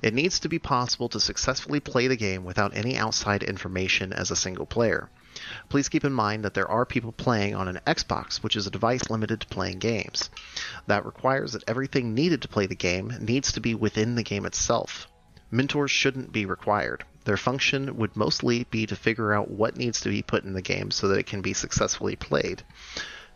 It 0.04 0.14
needs 0.14 0.40
to 0.42 0.50
be 0.50 0.60
possible 0.60 1.10
to 1.10 1.20
successfully 1.20 1.80
play 1.80 2.06
the 2.06 2.16
game 2.16 2.46
without 2.46 2.78
any 2.78 2.96
outside 2.96 3.42
information 3.42 4.14
as 4.14 4.30
a 4.30 4.36
single 4.36 4.68
player. 4.68 5.10
Please 5.68 5.90
keep 5.90 6.06
in 6.06 6.14
mind 6.14 6.46
that 6.46 6.54
there 6.54 6.70
are 6.70 6.86
people 6.86 7.12
playing 7.12 7.56
on 7.56 7.68
an 7.68 7.80
Xbox, 7.88 8.44
which 8.44 8.56
is 8.56 8.68
a 8.68 8.72
device 8.72 9.10
limited 9.10 9.42
to 9.42 9.48
playing 9.48 9.80
games. 9.80 10.30
That 10.86 11.08
requires 11.08 11.54
that 11.54 11.64
everything 11.68 12.14
needed 12.14 12.44
to 12.44 12.48
play 12.48 12.68
the 12.68 12.76
game 12.76 13.18
needs 13.20 13.52
to 13.54 13.62
be 13.62 13.74
within 13.74 14.14
the 14.14 14.22
game 14.22 14.46
itself. 14.46 15.08
Mentors 15.50 15.92
shouldn't 15.92 16.32
be 16.32 16.46
required. 16.46 17.06
Their 17.24 17.38
function 17.38 17.98
would 17.98 18.16
mostly 18.16 18.66
be 18.66 18.86
to 18.86 18.96
figure 18.96 19.34
out 19.34 19.50
what 19.50 19.78
needs 19.78 20.02
to 20.02 20.10
be 20.10 20.22
put 20.22 20.44
in 20.44 20.54
the 20.54 20.62
game 20.62 20.92
so 20.92 21.08
that 21.08 21.20
it 21.20 21.26
can 21.26 21.42
be 21.42 21.54
successfully 21.54 22.16
played. 22.16 22.64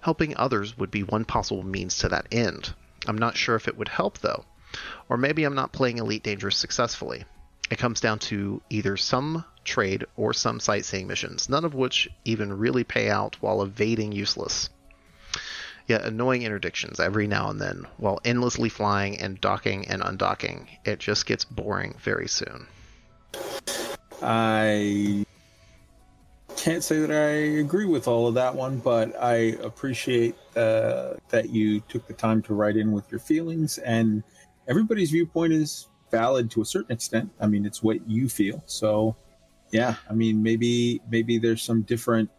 Helping 0.01 0.35
others 0.35 0.77
would 0.77 0.91
be 0.91 1.03
one 1.03 1.25
possible 1.25 1.63
means 1.63 1.97
to 1.99 2.09
that 2.09 2.27
end. 2.31 2.73
I'm 3.07 3.17
not 3.17 3.37
sure 3.37 3.55
if 3.55 3.67
it 3.67 3.77
would 3.77 3.87
help 3.87 4.17
though. 4.19 4.45
Or 5.09 5.17
maybe 5.17 5.43
I'm 5.43 5.55
not 5.55 5.71
playing 5.71 5.97
Elite 5.97 6.23
Dangerous 6.23 6.57
successfully. 6.57 7.25
It 7.69 7.77
comes 7.77 8.01
down 8.01 8.19
to 8.19 8.61
either 8.69 8.97
some 8.97 9.45
trade 9.63 10.05
or 10.17 10.33
some 10.33 10.59
sightseeing 10.59 11.07
missions, 11.07 11.47
none 11.47 11.63
of 11.63 11.73
which 11.73 12.09
even 12.25 12.57
really 12.57 12.83
pay 12.83 13.09
out 13.09 13.37
while 13.39 13.61
evading 13.61 14.11
useless. 14.11 14.69
Annoying 15.99 16.41
interdictions 16.41 16.99
every 16.99 17.27
now 17.27 17.49
and 17.49 17.59
then, 17.59 17.85
while 17.97 18.19
endlessly 18.23 18.69
flying 18.69 19.19
and 19.19 19.39
docking 19.41 19.87
and 19.87 20.01
undocking. 20.01 20.67
It 20.85 20.99
just 20.99 21.25
gets 21.25 21.43
boring 21.45 21.95
very 21.99 22.27
soon. 22.27 22.67
I 24.21 25.25
can't 26.55 26.83
say 26.83 26.99
that 26.99 27.11
I 27.11 27.59
agree 27.59 27.85
with 27.85 28.07
all 28.07 28.27
of 28.27 28.35
that 28.35 28.55
one, 28.55 28.77
but 28.77 29.15
I 29.21 29.57
appreciate 29.63 30.35
uh, 30.55 31.13
that 31.29 31.49
you 31.49 31.79
took 31.81 32.07
the 32.07 32.13
time 32.13 32.41
to 32.43 32.53
write 32.53 32.77
in 32.77 32.91
with 32.91 33.09
your 33.09 33.19
feelings, 33.19 33.79
and 33.79 34.23
everybody's 34.67 35.09
viewpoint 35.11 35.53
is 35.53 35.87
valid 36.11 36.51
to 36.51 36.61
a 36.61 36.65
certain 36.65 36.91
extent. 36.91 37.31
I 37.39 37.47
mean, 37.47 37.65
it's 37.65 37.81
what 37.81 38.07
you 38.07 38.29
feel. 38.29 38.61
So, 38.67 39.15
yeah, 39.71 39.95
I 40.09 40.13
mean, 40.13 40.43
maybe 40.43 41.01
maybe 41.09 41.39
there's 41.39 41.63
some 41.63 41.81
different 41.81 42.29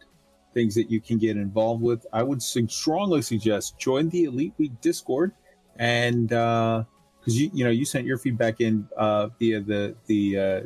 things 0.53 0.75
that 0.75 0.89
you 0.89 1.01
can 1.01 1.17
get 1.17 1.37
involved 1.37 1.81
with. 1.81 2.05
I 2.13 2.23
would 2.23 2.41
su- 2.41 2.67
strongly 2.67 3.21
suggest 3.21 3.77
join 3.77 4.09
the 4.09 4.25
Elite 4.25 4.53
Week 4.57 4.79
Discord, 4.81 5.31
and 5.77 6.29
because 6.29 6.85
you 7.25 7.49
you 7.53 7.63
know 7.63 7.71
you 7.71 7.85
sent 7.85 8.05
your 8.05 8.17
feedback 8.17 8.61
in 8.61 8.87
uh, 8.97 9.27
via 9.39 9.61
the 9.61 9.95
the 10.07 10.37
uh, 10.37 10.61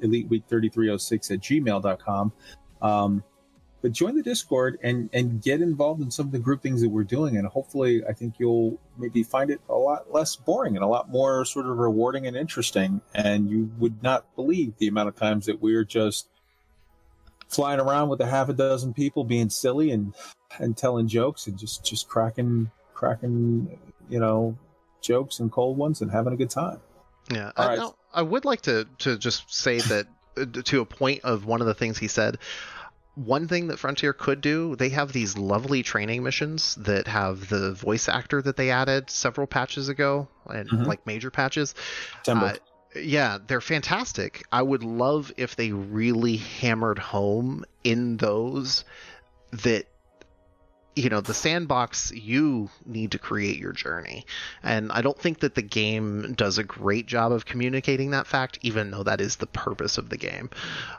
Elite 0.00 0.28
Week 0.28 0.44
3306 0.48 1.30
at 1.30 1.40
gmail.com. 1.40 2.32
Um, 2.82 3.24
but 3.82 3.92
join 3.92 4.14
the 4.14 4.22
Discord 4.22 4.78
and 4.82 5.08
and 5.12 5.42
get 5.42 5.62
involved 5.62 6.02
in 6.02 6.10
some 6.10 6.26
of 6.26 6.32
the 6.32 6.38
group 6.38 6.62
things 6.62 6.82
that 6.82 6.90
we're 6.90 7.02
doing, 7.02 7.36
and 7.38 7.46
hopefully, 7.46 8.02
I 8.06 8.12
think 8.12 8.34
you'll 8.38 8.78
maybe 8.98 9.22
find 9.22 9.50
it 9.50 9.60
a 9.68 9.74
lot 9.74 10.12
less 10.12 10.36
boring 10.36 10.76
and 10.76 10.84
a 10.84 10.88
lot 10.88 11.08
more 11.08 11.44
sort 11.46 11.66
of 11.66 11.78
rewarding 11.78 12.26
and 12.26 12.36
interesting. 12.36 13.00
And 13.14 13.48
you 13.48 13.70
would 13.78 14.02
not 14.02 14.34
believe 14.36 14.74
the 14.78 14.88
amount 14.88 15.08
of 15.08 15.16
times 15.16 15.46
that 15.46 15.62
we're 15.62 15.84
just 15.84 16.28
flying 17.50 17.80
around 17.80 18.08
with 18.08 18.20
a 18.20 18.26
half 18.26 18.48
a 18.48 18.52
dozen 18.52 18.94
people 18.94 19.24
being 19.24 19.50
silly 19.50 19.90
and 19.90 20.14
and 20.58 20.76
telling 20.76 21.08
jokes 21.08 21.46
and 21.46 21.58
just 21.58 21.84
just 21.84 22.08
cracking 22.08 22.70
cracking 22.94 23.78
you 24.08 24.20
know 24.20 24.56
jokes 25.00 25.40
and 25.40 25.50
cold 25.50 25.76
ones 25.76 26.00
and 26.00 26.10
having 26.10 26.32
a 26.32 26.36
good 26.36 26.50
time. 26.50 26.80
Yeah, 27.30 27.52
All 27.56 27.64
I, 27.64 27.76
right. 27.76 27.92
I 28.14 28.22
would 28.22 28.44
like 28.44 28.62
to 28.62 28.86
to 28.98 29.18
just 29.18 29.52
say 29.52 29.80
that 29.80 30.06
uh, 30.36 30.44
to 30.64 30.80
a 30.80 30.84
point 30.84 31.20
of 31.24 31.44
one 31.44 31.60
of 31.60 31.66
the 31.66 31.74
things 31.74 31.98
he 31.98 32.08
said. 32.08 32.38
One 33.16 33.48
thing 33.48 33.66
that 33.66 33.78
Frontier 33.78 34.12
could 34.12 34.40
do, 34.40 34.76
they 34.76 34.88
have 34.90 35.12
these 35.12 35.36
lovely 35.36 35.82
training 35.82 36.22
missions 36.22 36.76
that 36.76 37.08
have 37.08 37.48
the 37.48 37.74
voice 37.74 38.08
actor 38.08 38.40
that 38.40 38.56
they 38.56 38.70
added 38.70 39.10
several 39.10 39.48
patches 39.48 39.88
ago, 39.88 40.28
and 40.46 40.70
Mhm. 40.70 40.86
like 40.86 41.04
major 41.06 41.30
patches. 41.30 41.74
Uh, 42.26 42.54
yeah, 42.94 43.38
they're 43.46 43.60
fantastic. 43.60 44.44
I 44.50 44.62
would 44.62 44.82
love 44.82 45.32
if 45.36 45.56
they 45.56 45.72
really 45.72 46.36
hammered 46.36 46.98
home 46.98 47.64
in 47.84 48.16
those 48.16 48.84
that 49.52 49.86
you 50.96 51.08
know 51.08 51.20
the 51.20 51.32
sandbox 51.32 52.10
you 52.10 52.68
need 52.84 53.12
to 53.12 53.18
create 53.18 53.58
your 53.58 53.72
journey 53.72 54.26
and 54.64 54.90
i 54.90 55.00
don't 55.00 55.16
think 55.16 55.38
that 55.38 55.54
the 55.54 55.62
game 55.62 56.34
does 56.34 56.58
a 56.58 56.64
great 56.64 57.06
job 57.06 57.30
of 57.30 57.46
communicating 57.46 58.10
that 58.10 58.26
fact 58.26 58.58
even 58.62 58.90
though 58.90 59.04
that 59.04 59.20
is 59.20 59.36
the 59.36 59.46
purpose 59.46 59.98
of 59.98 60.08
the 60.08 60.16
game 60.16 60.50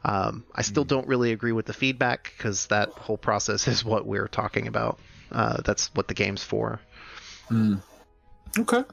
um, 0.05 0.45
i 0.55 0.61
still 0.61 0.85
don't 0.85 1.07
really 1.07 1.33
agree 1.33 1.51
with 1.51 1.65
the 1.65 1.73
feedback 1.73 2.33
because 2.37 2.67
that 2.67 2.89
whole 2.89 3.17
process 3.17 3.67
is 3.67 3.83
what 3.83 4.05
we're 4.05 4.29
talking 4.29 4.65
about 4.65 4.97
uh, 5.33 5.61
that's 5.61 5.93
what 5.93 6.07
the 6.07 6.13
game's 6.13 6.43
for 6.43 6.79
Hmm. 7.51 7.75
Okay. 8.57 8.83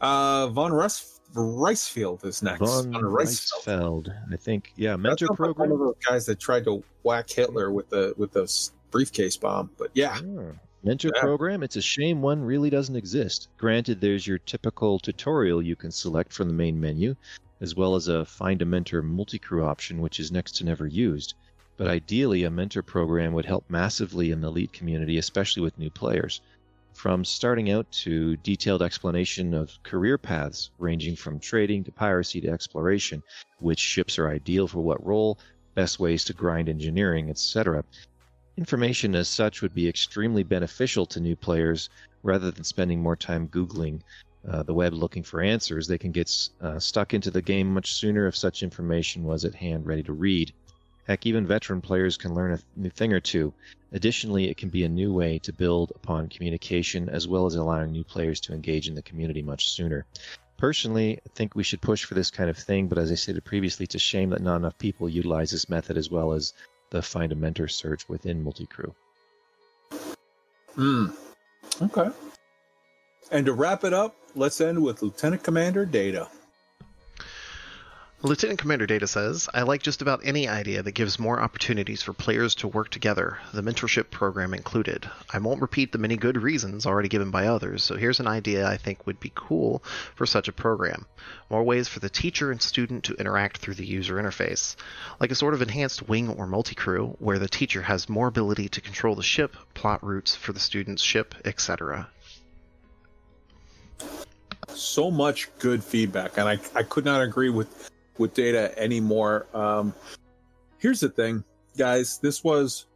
Uh, 0.00 0.46
Von 0.48 0.72
Rice, 0.72 1.17
Ricefield 1.34 2.24
is 2.24 2.42
next. 2.42 2.60
Von 2.60 2.92
Ricefield. 2.92 4.14
I 4.32 4.36
think. 4.36 4.72
Yeah, 4.76 4.96
mentor 4.96 5.26
like 5.30 5.38
one 5.38 5.54
program. 5.54 5.72
of 5.72 5.78
those 5.78 5.94
guys 6.06 6.26
that 6.26 6.40
tried 6.40 6.64
to 6.64 6.82
whack 7.02 7.28
Hitler 7.30 7.70
with 7.70 7.88
the 7.90 8.14
with 8.16 8.32
the 8.32 8.50
briefcase 8.90 9.36
bomb. 9.36 9.70
But 9.78 9.90
yeah, 9.94 10.18
Ah, 10.22 10.52
Mentor 10.84 11.10
Yeah. 11.14 11.20
program. 11.20 11.62
It's 11.62 11.76
a 11.76 11.82
shame 11.82 12.22
one 12.22 12.40
really 12.42 12.70
doesn't 12.70 12.94
exist. 12.96 13.48
Granted, 13.58 14.00
there's 14.00 14.26
your 14.26 14.38
typical 14.38 14.98
tutorial 14.98 15.60
you 15.60 15.76
can 15.76 15.90
select 15.90 16.32
from 16.32 16.48
the 16.48 16.54
main 16.54 16.80
menu, 16.80 17.14
as 17.60 17.74
well 17.74 17.94
as 17.96 18.08
a 18.08 18.24
find 18.24 18.62
a 18.62 18.64
mentor 18.64 19.02
multi-crew 19.02 19.64
option, 19.64 20.00
which 20.00 20.20
is 20.20 20.30
next 20.32 20.52
to 20.56 20.64
never 20.64 20.86
used. 20.86 21.34
But 21.76 21.88
ideally, 21.88 22.44
a 22.44 22.50
mentor 22.50 22.82
program 22.82 23.32
would 23.34 23.44
help 23.44 23.64
massively 23.68 24.30
in 24.30 24.40
the 24.40 24.48
elite 24.48 24.72
community, 24.72 25.18
especially 25.18 25.62
with 25.62 25.78
new 25.78 25.90
players. 25.90 26.40
From 26.98 27.24
starting 27.24 27.70
out 27.70 27.88
to 28.02 28.36
detailed 28.38 28.82
explanation 28.82 29.54
of 29.54 29.80
career 29.84 30.18
paths 30.18 30.70
ranging 30.78 31.14
from 31.14 31.38
trading 31.38 31.84
to 31.84 31.92
piracy 31.92 32.40
to 32.40 32.48
exploration, 32.48 33.22
which 33.60 33.78
ships 33.78 34.18
are 34.18 34.28
ideal 34.28 34.66
for 34.66 34.80
what 34.80 35.06
role, 35.06 35.38
best 35.76 36.00
ways 36.00 36.24
to 36.24 36.32
grind 36.32 36.68
engineering, 36.68 37.30
etc. 37.30 37.84
Information 38.56 39.14
as 39.14 39.28
such 39.28 39.62
would 39.62 39.76
be 39.76 39.88
extremely 39.88 40.42
beneficial 40.42 41.06
to 41.06 41.20
new 41.20 41.36
players 41.36 41.88
rather 42.24 42.50
than 42.50 42.64
spending 42.64 43.00
more 43.00 43.14
time 43.14 43.46
Googling 43.46 44.00
uh, 44.48 44.64
the 44.64 44.74
web 44.74 44.92
looking 44.92 45.22
for 45.22 45.40
answers. 45.40 45.86
They 45.86 45.98
can 45.98 46.10
get 46.10 46.28
uh, 46.60 46.80
stuck 46.80 47.14
into 47.14 47.30
the 47.30 47.42
game 47.42 47.72
much 47.72 47.92
sooner 47.92 48.26
if 48.26 48.36
such 48.36 48.64
information 48.64 49.22
was 49.22 49.44
at 49.44 49.54
hand 49.54 49.86
ready 49.86 50.02
to 50.02 50.12
read. 50.12 50.52
Heck, 51.08 51.24
even 51.24 51.46
veteran 51.46 51.80
players 51.80 52.18
can 52.18 52.34
learn 52.34 52.52
a 52.52 52.58
new 52.76 52.90
thing 52.90 53.14
or 53.14 53.20
two. 53.20 53.54
Additionally, 53.92 54.50
it 54.50 54.58
can 54.58 54.68
be 54.68 54.84
a 54.84 54.88
new 54.90 55.10
way 55.10 55.38
to 55.38 55.54
build 55.54 55.90
upon 55.94 56.28
communication 56.28 57.08
as 57.08 57.26
well 57.26 57.46
as 57.46 57.54
allowing 57.54 57.92
new 57.92 58.04
players 58.04 58.40
to 58.40 58.52
engage 58.52 58.88
in 58.88 58.94
the 58.94 59.00
community 59.00 59.40
much 59.40 59.70
sooner. 59.70 60.04
Personally, 60.58 61.18
I 61.24 61.28
think 61.34 61.54
we 61.54 61.62
should 61.62 61.80
push 61.80 62.04
for 62.04 62.12
this 62.12 62.30
kind 62.30 62.50
of 62.50 62.58
thing, 62.58 62.88
but 62.88 62.98
as 62.98 63.10
I 63.10 63.14
stated 63.14 63.42
previously, 63.44 63.84
it's 63.84 63.94
a 63.94 63.98
shame 63.98 64.30
that 64.30 64.42
not 64.42 64.56
enough 64.56 64.76
people 64.76 65.08
utilize 65.08 65.50
this 65.50 65.70
method 65.70 65.96
as 65.96 66.10
well 66.10 66.32
as 66.32 66.52
the 66.90 67.00
find 67.00 67.32
a 67.32 67.36
mentor 67.36 67.68
search 67.68 68.06
within 68.08 68.44
multi-crew. 68.44 68.94
Hmm. 70.74 71.06
Okay. 71.80 72.10
And 73.30 73.46
to 73.46 73.54
wrap 73.54 73.84
it 73.84 73.94
up, 73.94 74.14
let's 74.34 74.60
end 74.60 74.82
with 74.82 75.00
Lieutenant 75.00 75.42
Commander 75.42 75.86
Data. 75.86 76.28
Lieutenant 78.20 78.58
Commander 78.58 78.84
Data 78.88 79.06
says, 79.06 79.48
I 79.54 79.62
like 79.62 79.80
just 79.80 80.02
about 80.02 80.22
any 80.24 80.48
idea 80.48 80.82
that 80.82 80.90
gives 80.90 81.20
more 81.20 81.38
opportunities 81.38 82.02
for 82.02 82.12
players 82.12 82.56
to 82.56 82.66
work 82.66 82.88
together, 82.88 83.38
the 83.54 83.62
mentorship 83.62 84.10
program 84.10 84.54
included. 84.54 85.08
I 85.32 85.38
won't 85.38 85.60
repeat 85.60 85.92
the 85.92 85.98
many 85.98 86.16
good 86.16 86.36
reasons 86.36 86.84
already 86.84 87.08
given 87.08 87.30
by 87.30 87.46
others, 87.46 87.84
so 87.84 87.94
here's 87.94 88.18
an 88.18 88.26
idea 88.26 88.66
I 88.66 88.76
think 88.76 89.06
would 89.06 89.20
be 89.20 89.30
cool 89.36 89.84
for 90.16 90.26
such 90.26 90.48
a 90.48 90.52
program. 90.52 91.06
More 91.48 91.62
ways 91.62 91.86
for 91.86 92.00
the 92.00 92.08
teacher 92.08 92.50
and 92.50 92.60
student 92.60 93.04
to 93.04 93.14
interact 93.14 93.58
through 93.58 93.74
the 93.74 93.86
user 93.86 94.16
interface. 94.16 94.74
Like 95.20 95.30
a 95.30 95.36
sort 95.36 95.54
of 95.54 95.62
enhanced 95.62 96.08
wing 96.08 96.28
or 96.28 96.48
multi-crew, 96.48 97.14
where 97.20 97.38
the 97.38 97.48
teacher 97.48 97.82
has 97.82 98.08
more 98.08 98.26
ability 98.26 98.68
to 98.70 98.80
control 98.80 99.14
the 99.14 99.22
ship, 99.22 99.56
plot 99.74 100.02
routes 100.02 100.34
for 100.34 100.52
the 100.52 100.58
student's 100.58 101.02
ship, 101.02 101.36
etc. 101.44 102.08
So 104.70 105.08
much 105.08 105.50
good 105.60 105.84
feedback, 105.84 106.36
and 106.36 106.48
I, 106.48 106.58
I 106.74 106.82
could 106.82 107.04
not 107.04 107.22
agree 107.22 107.50
with 107.50 107.88
with 108.18 108.34
Data 108.34 108.76
anymore. 108.78 109.46
Um, 109.54 109.94
here's 110.78 111.00
the 111.00 111.08
thing, 111.08 111.44
guys. 111.76 112.18
This 112.18 112.42
was 112.42 112.86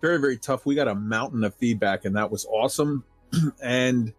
very 0.00 0.18
very 0.20 0.38
tough. 0.38 0.66
We 0.66 0.74
got 0.74 0.88
a 0.88 0.94
mountain 0.94 1.44
of 1.44 1.54
feedback, 1.54 2.04
and 2.04 2.16
that 2.16 2.30
was 2.30 2.46
awesome. 2.46 3.04
and 3.62 4.12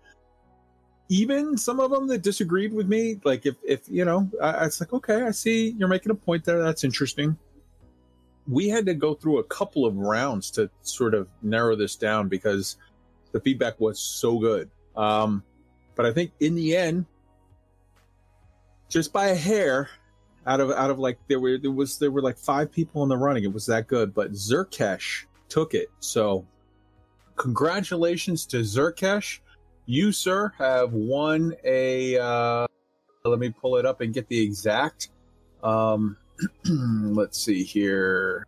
even 1.09 1.57
some 1.57 1.79
of 1.79 1.89
them 1.89 2.07
that 2.07 2.21
disagreed 2.21 2.71
with 2.71 2.87
me, 2.87 3.19
like 3.23 3.45
if 3.45 3.55
if 3.63 3.81
you 3.89 4.05
know, 4.05 4.29
I, 4.41 4.51
I 4.51 4.65
was 4.65 4.79
like, 4.79 4.93
okay, 4.93 5.23
I 5.23 5.31
see 5.31 5.71
you're 5.71 5.87
making 5.87 6.11
a 6.11 6.15
point 6.15 6.45
there. 6.45 6.61
That's 6.61 6.83
interesting. 6.83 7.37
We 8.47 8.69
had 8.69 8.85
to 8.85 8.93
go 8.93 9.13
through 9.13 9.39
a 9.39 9.43
couple 9.43 9.85
of 9.85 9.95
rounds 9.95 10.49
to 10.51 10.69
sort 10.81 11.13
of 11.13 11.27
narrow 11.41 11.75
this 11.75 11.95
down 11.95 12.29
because 12.29 12.77
the 13.31 13.39
feedback 13.39 13.79
was 13.79 13.99
so 13.99 14.39
good. 14.39 14.69
Um, 14.95 15.43
but 15.95 16.05
I 16.05 16.13
think 16.13 16.31
in 16.39 16.55
the 16.55 16.75
end, 16.75 17.05
just 18.87 19.13
by 19.13 19.27
a 19.27 19.35
hair, 19.35 19.89
out 20.49 20.59
of 20.59 20.71
out 20.71 20.89
of 20.89 20.97
like 20.97 21.19
there 21.27 21.39
were 21.39 21.59
there 21.59 21.71
was 21.71 21.99
there 21.99 22.09
were 22.09 22.23
like 22.23 22.37
five 22.37 22.71
people 22.71 23.03
in 23.03 23.09
the 23.09 23.15
running. 23.15 23.43
It 23.43 23.53
was 23.53 23.67
that 23.67 23.87
good, 23.87 24.15
but 24.15 24.31
Zerkesh 24.31 25.25
took 25.47 25.75
it. 25.75 25.89
So 25.99 26.45
congratulations 27.35 28.47
to 28.47 28.57
Zerkesh. 28.57 29.39
You, 29.85 30.11
sir, 30.11 30.51
have 30.57 30.91
won 30.91 31.55
a. 31.63 32.17
Uh, 32.17 32.67
let 33.25 33.39
me 33.39 33.49
pull 33.49 33.77
it 33.77 33.85
up 33.85 34.01
and 34.01 34.11
get 34.11 34.27
the 34.27 34.41
exact. 34.41 35.09
Um, 35.63 36.17
let's 36.65 37.39
see 37.39 37.63
here. 37.63 38.45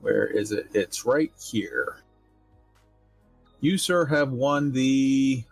Where 0.00 0.26
is 0.26 0.52
it? 0.52 0.68
It's 0.72 1.04
right 1.04 1.32
here. 1.38 2.02
You, 3.60 3.76
sir, 3.76 4.06
have 4.06 4.32
won 4.32 4.72
the. 4.72 5.44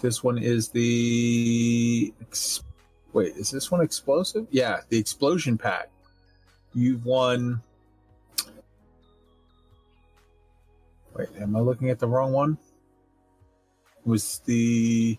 This 0.00 0.22
one 0.22 0.38
is 0.38 0.68
the. 0.68 2.12
ex- 2.20 2.62
Wait, 3.12 3.36
is 3.36 3.50
this 3.50 3.70
one 3.70 3.80
explosive? 3.80 4.46
Yeah, 4.50 4.80
the 4.90 4.98
explosion 4.98 5.58
pack. 5.58 5.90
You've 6.74 7.04
won. 7.04 7.62
Wait, 11.16 11.28
am 11.40 11.56
I 11.56 11.60
looking 11.60 11.90
at 11.90 11.98
the 11.98 12.06
wrong 12.06 12.32
one? 12.32 12.58
It 13.98 14.06
was 14.06 14.40
the 14.44 15.18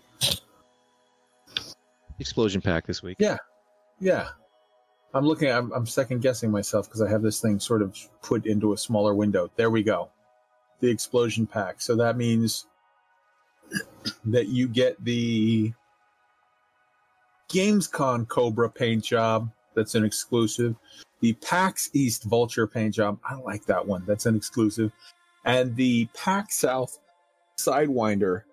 Explosion 2.20 2.62
pack 2.62 2.86
this 2.86 3.02
week. 3.02 3.18
Yeah. 3.20 3.38
yeah. 4.00 4.30
I'm 5.14 5.26
looking. 5.26 5.50
I'm, 5.50 5.72
I'm 5.72 5.86
second 5.88 6.22
guessing 6.22 6.52
myself 6.52 6.88
because 6.88 7.02
I 7.02 7.10
have 7.10 7.22
this 7.22 7.40
thing 7.40 7.60
sort 7.60 7.82
of 7.82 7.98
put 8.22 8.46
into 8.46 8.74
a 8.74 8.78
smaller 8.78 9.16
window. 9.16 9.50
There 9.56 9.70
we 9.70 9.84
go. 9.84 10.10
The 10.82 10.90
explosion 10.90 11.48
pack. 11.48 11.82
So 11.82 11.96
that 11.96 12.18
means 12.18 12.66
that 14.26 14.48
you 14.48 14.68
get 14.68 15.04
the 15.04 15.74
Gamescom 17.50 18.28
Cobra 18.28 18.70
paint 18.70 19.04
job. 19.04 19.50
That's 19.76 19.96
an 19.96 20.04
exclusive. 20.04 20.76
The 21.22 21.34
PAX 21.34 21.90
East 21.94 22.24
Vulture 22.24 22.68
paint 22.68 22.96
job. 22.96 23.20
I 23.24 23.36
like 23.36 23.66
that 23.66 23.86
one. 23.86 24.04
That's 24.06 24.26
an 24.26 24.36
exclusive. 24.36 24.92
And 25.46 25.76
the 25.76 26.08
PAX 26.14 26.56
South 26.56 27.00
Sidewinder 27.58 28.44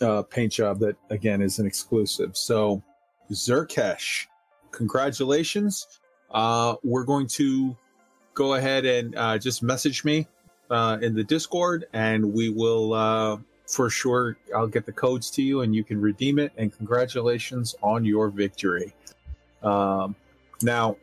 uh, 0.00 0.22
paint 0.22 0.52
job 0.52 0.80
that 0.80 0.96
again 1.10 1.42
is 1.42 1.58
an 1.58 1.66
exclusive. 1.66 2.36
So 2.36 2.82
Zerkesh, 3.30 4.26
congratulations. 4.70 5.86
Uh, 6.30 6.76
we're 6.82 7.04
going 7.04 7.26
to 7.26 7.76
go 8.34 8.54
ahead 8.54 8.84
and 8.84 9.16
uh, 9.16 9.38
just 9.38 9.62
message 9.62 10.04
me 10.04 10.26
uh, 10.70 10.98
in 11.02 11.14
the 11.14 11.24
Discord, 11.24 11.86
and 11.92 12.32
we 12.32 12.48
will 12.48 12.94
uh, 12.94 13.36
for 13.70 13.90
sure. 13.90 14.36
I'll 14.54 14.66
get 14.66 14.86
the 14.86 14.92
codes 14.92 15.30
to 15.32 15.42
you, 15.42 15.62
and 15.62 15.74
you 15.74 15.84
can 15.84 16.00
redeem 16.00 16.38
it. 16.38 16.52
And 16.56 16.76
congratulations 16.76 17.74
on 17.82 18.04
your 18.04 18.28
victory. 18.28 18.94
Um, 19.62 20.14
now, 20.62 20.96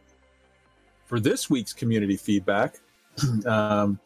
for 1.05 1.19
this 1.19 1.49
week's 1.49 1.73
community 1.73 2.17
feedback, 2.17 2.79
um, 3.45 3.99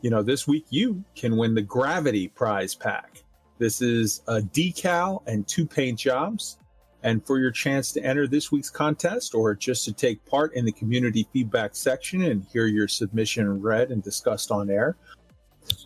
you 0.00 0.10
know, 0.10 0.22
this 0.22 0.46
week 0.46 0.66
you 0.70 1.02
can 1.16 1.36
win 1.36 1.54
the 1.54 1.62
Gravity 1.62 2.28
Prize 2.28 2.74
Pack. 2.74 3.22
This 3.58 3.82
is 3.82 4.22
a 4.28 4.40
decal 4.40 5.22
and 5.26 5.46
two 5.46 5.66
paint 5.66 5.98
jobs. 5.98 6.58
And 7.04 7.24
for 7.24 7.38
your 7.38 7.52
chance 7.52 7.92
to 7.92 8.02
enter 8.02 8.26
this 8.26 8.50
week's 8.50 8.70
contest 8.70 9.34
or 9.34 9.54
just 9.54 9.84
to 9.84 9.92
take 9.92 10.24
part 10.26 10.54
in 10.54 10.64
the 10.64 10.72
community 10.72 11.28
feedback 11.32 11.76
section 11.76 12.22
and 12.22 12.44
hear 12.52 12.66
your 12.66 12.88
submission 12.88 13.62
read 13.62 13.90
and 13.90 14.02
discussed 14.02 14.50
on 14.50 14.68
air, 14.68 14.96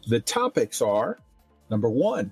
the 0.08 0.20
topics 0.20 0.80
are 0.80 1.18
number 1.72 1.88
one, 1.88 2.30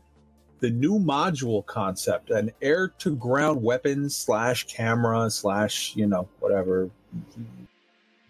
the 0.60 0.70
new 0.70 0.98
module 0.98 1.64
concept, 1.64 2.30
an 2.30 2.52
air 2.60 2.88
to 2.98 3.16
ground 3.16 3.60
weapons 3.62 4.14
slash 4.14 4.66
camera 4.66 5.30
slash, 5.30 5.96
you 5.96 6.06
know, 6.06 6.28
whatever, 6.38 6.90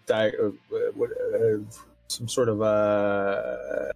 di- 0.07 0.31
uh, 0.41 0.49
what, 0.95 1.11
uh, 1.11 1.57
some 2.07 2.27
sort 2.27 2.47
of, 2.47 2.61
uh, 2.61 3.91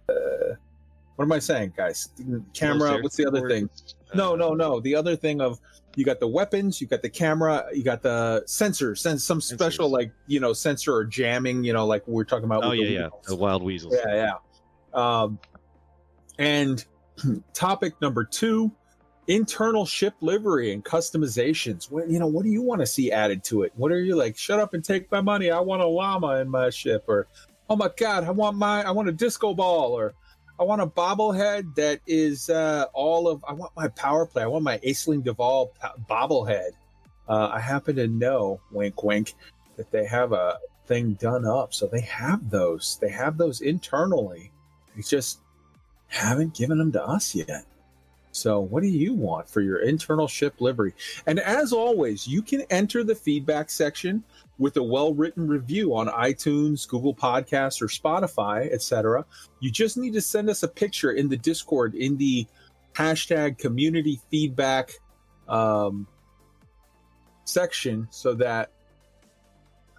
what 1.16 1.24
am 1.24 1.32
I 1.32 1.38
saying, 1.38 1.72
guys? 1.74 2.10
Camera, 2.52 2.98
what's 3.00 3.16
the 3.16 3.26
other 3.26 3.48
thing? 3.48 3.70
No, 4.14 4.36
no, 4.36 4.52
no. 4.52 4.80
The 4.80 4.94
other 4.94 5.16
thing 5.16 5.40
of 5.40 5.58
you 5.96 6.04
got 6.04 6.20
the 6.20 6.28
weapons, 6.28 6.78
you 6.78 6.86
got 6.86 7.00
the 7.00 7.08
camera, 7.08 7.64
you 7.72 7.82
got 7.82 8.02
the 8.02 8.42
sensor, 8.44 8.94
sense 8.94 9.24
some 9.24 9.40
special 9.40 9.88
Sensors. 9.88 9.92
like 9.92 10.12
you 10.26 10.40
know 10.40 10.52
sensor 10.52 10.94
or 10.94 11.04
jamming, 11.06 11.64
you 11.64 11.72
know, 11.72 11.86
like 11.86 12.06
we 12.06 12.12
we're 12.12 12.24
talking 12.24 12.44
about. 12.44 12.64
Oh 12.64 12.70
with 12.70 12.80
the 12.80 12.84
yeah, 12.84 13.00
yeah. 13.00 13.08
The 13.26 13.34
wild 13.34 13.62
weasels. 13.62 13.94
Yeah, 14.04 14.14
yeah. 14.14 14.32
Um, 14.92 15.38
and 16.38 16.84
topic 17.52 18.00
number 18.00 18.24
two: 18.24 18.70
internal 19.28 19.84
ship 19.84 20.14
livery 20.20 20.72
and 20.72 20.84
customizations. 20.84 21.90
What 21.90 22.08
you 22.08 22.18
know, 22.18 22.26
what 22.26 22.44
do 22.44 22.50
you 22.50 22.62
want 22.62 22.80
to 22.80 22.86
see 22.86 23.12
added 23.12 23.44
to 23.44 23.62
it? 23.62 23.72
What 23.76 23.92
are 23.92 24.00
you 24.00 24.16
like? 24.16 24.36
Shut 24.36 24.60
up 24.60 24.74
and 24.74 24.84
take 24.84 25.10
my 25.10 25.20
money. 25.20 25.50
I 25.50 25.60
want 25.60 25.82
a 25.82 25.86
llama 25.86 26.36
in 26.36 26.48
my 26.48 26.70
ship, 26.70 27.04
or 27.06 27.28
oh 27.68 27.76
my 27.76 27.90
god, 27.96 28.24
I 28.24 28.30
want 28.30 28.56
my 28.56 28.82
I 28.82 28.90
want 28.90 29.08
a 29.08 29.12
disco 29.12 29.54
ball, 29.54 29.92
or 29.92 30.14
I 30.58 30.62
want 30.62 30.80
a 30.80 30.86
bobblehead 30.86 31.74
that 31.74 32.00
is 32.06 32.48
uh, 32.48 32.86
all 32.92 33.28
of. 33.28 33.44
I 33.46 33.52
want 33.52 33.72
my 33.76 33.88
power 33.88 34.26
play. 34.26 34.42
I 34.42 34.46
want 34.46 34.64
my 34.64 34.78
Aisling 34.78 35.22
Duval 35.22 35.72
bobblehead. 36.08 36.70
Uh, 37.28 37.50
I 37.52 37.58
happen 37.58 37.96
to 37.96 38.06
know, 38.06 38.60
wink, 38.70 39.02
wink, 39.02 39.34
that 39.76 39.90
they 39.90 40.06
have 40.06 40.32
a 40.32 40.58
thing 40.86 41.14
done 41.14 41.44
up, 41.44 41.74
so 41.74 41.86
they 41.86 42.00
have 42.00 42.50
those. 42.50 42.98
They 43.00 43.10
have 43.10 43.36
those 43.36 43.60
internally. 43.60 44.52
It's 44.96 45.10
just 45.10 45.40
haven't 46.08 46.54
given 46.54 46.78
them 46.78 46.92
to 46.92 47.04
us 47.04 47.34
yet. 47.34 47.64
So, 48.32 48.60
what 48.60 48.82
do 48.82 48.88
you 48.88 49.14
want 49.14 49.48
for 49.48 49.62
your 49.62 49.78
internal 49.78 50.28
ship 50.28 50.60
livery? 50.60 50.92
And 51.26 51.40
as 51.40 51.72
always, 51.72 52.28
you 52.28 52.42
can 52.42 52.62
enter 52.68 53.02
the 53.02 53.14
feedback 53.14 53.70
section 53.70 54.22
with 54.58 54.76
a 54.76 54.82
well-written 54.82 55.48
review 55.48 55.96
on 55.96 56.08
iTunes, 56.08 56.86
Google 56.86 57.14
Podcasts, 57.14 57.80
or 57.80 57.86
Spotify, 57.86 58.70
etc. 58.70 59.24
You 59.60 59.70
just 59.70 59.96
need 59.96 60.12
to 60.12 60.20
send 60.20 60.50
us 60.50 60.62
a 60.62 60.68
picture 60.68 61.12
in 61.12 61.30
the 61.30 61.36
Discord 61.38 61.94
in 61.94 62.18
the 62.18 62.46
hashtag 62.92 63.56
community 63.56 64.20
feedback 64.30 64.92
um, 65.48 66.06
section 67.44 68.06
so 68.10 68.34
that 68.34 68.70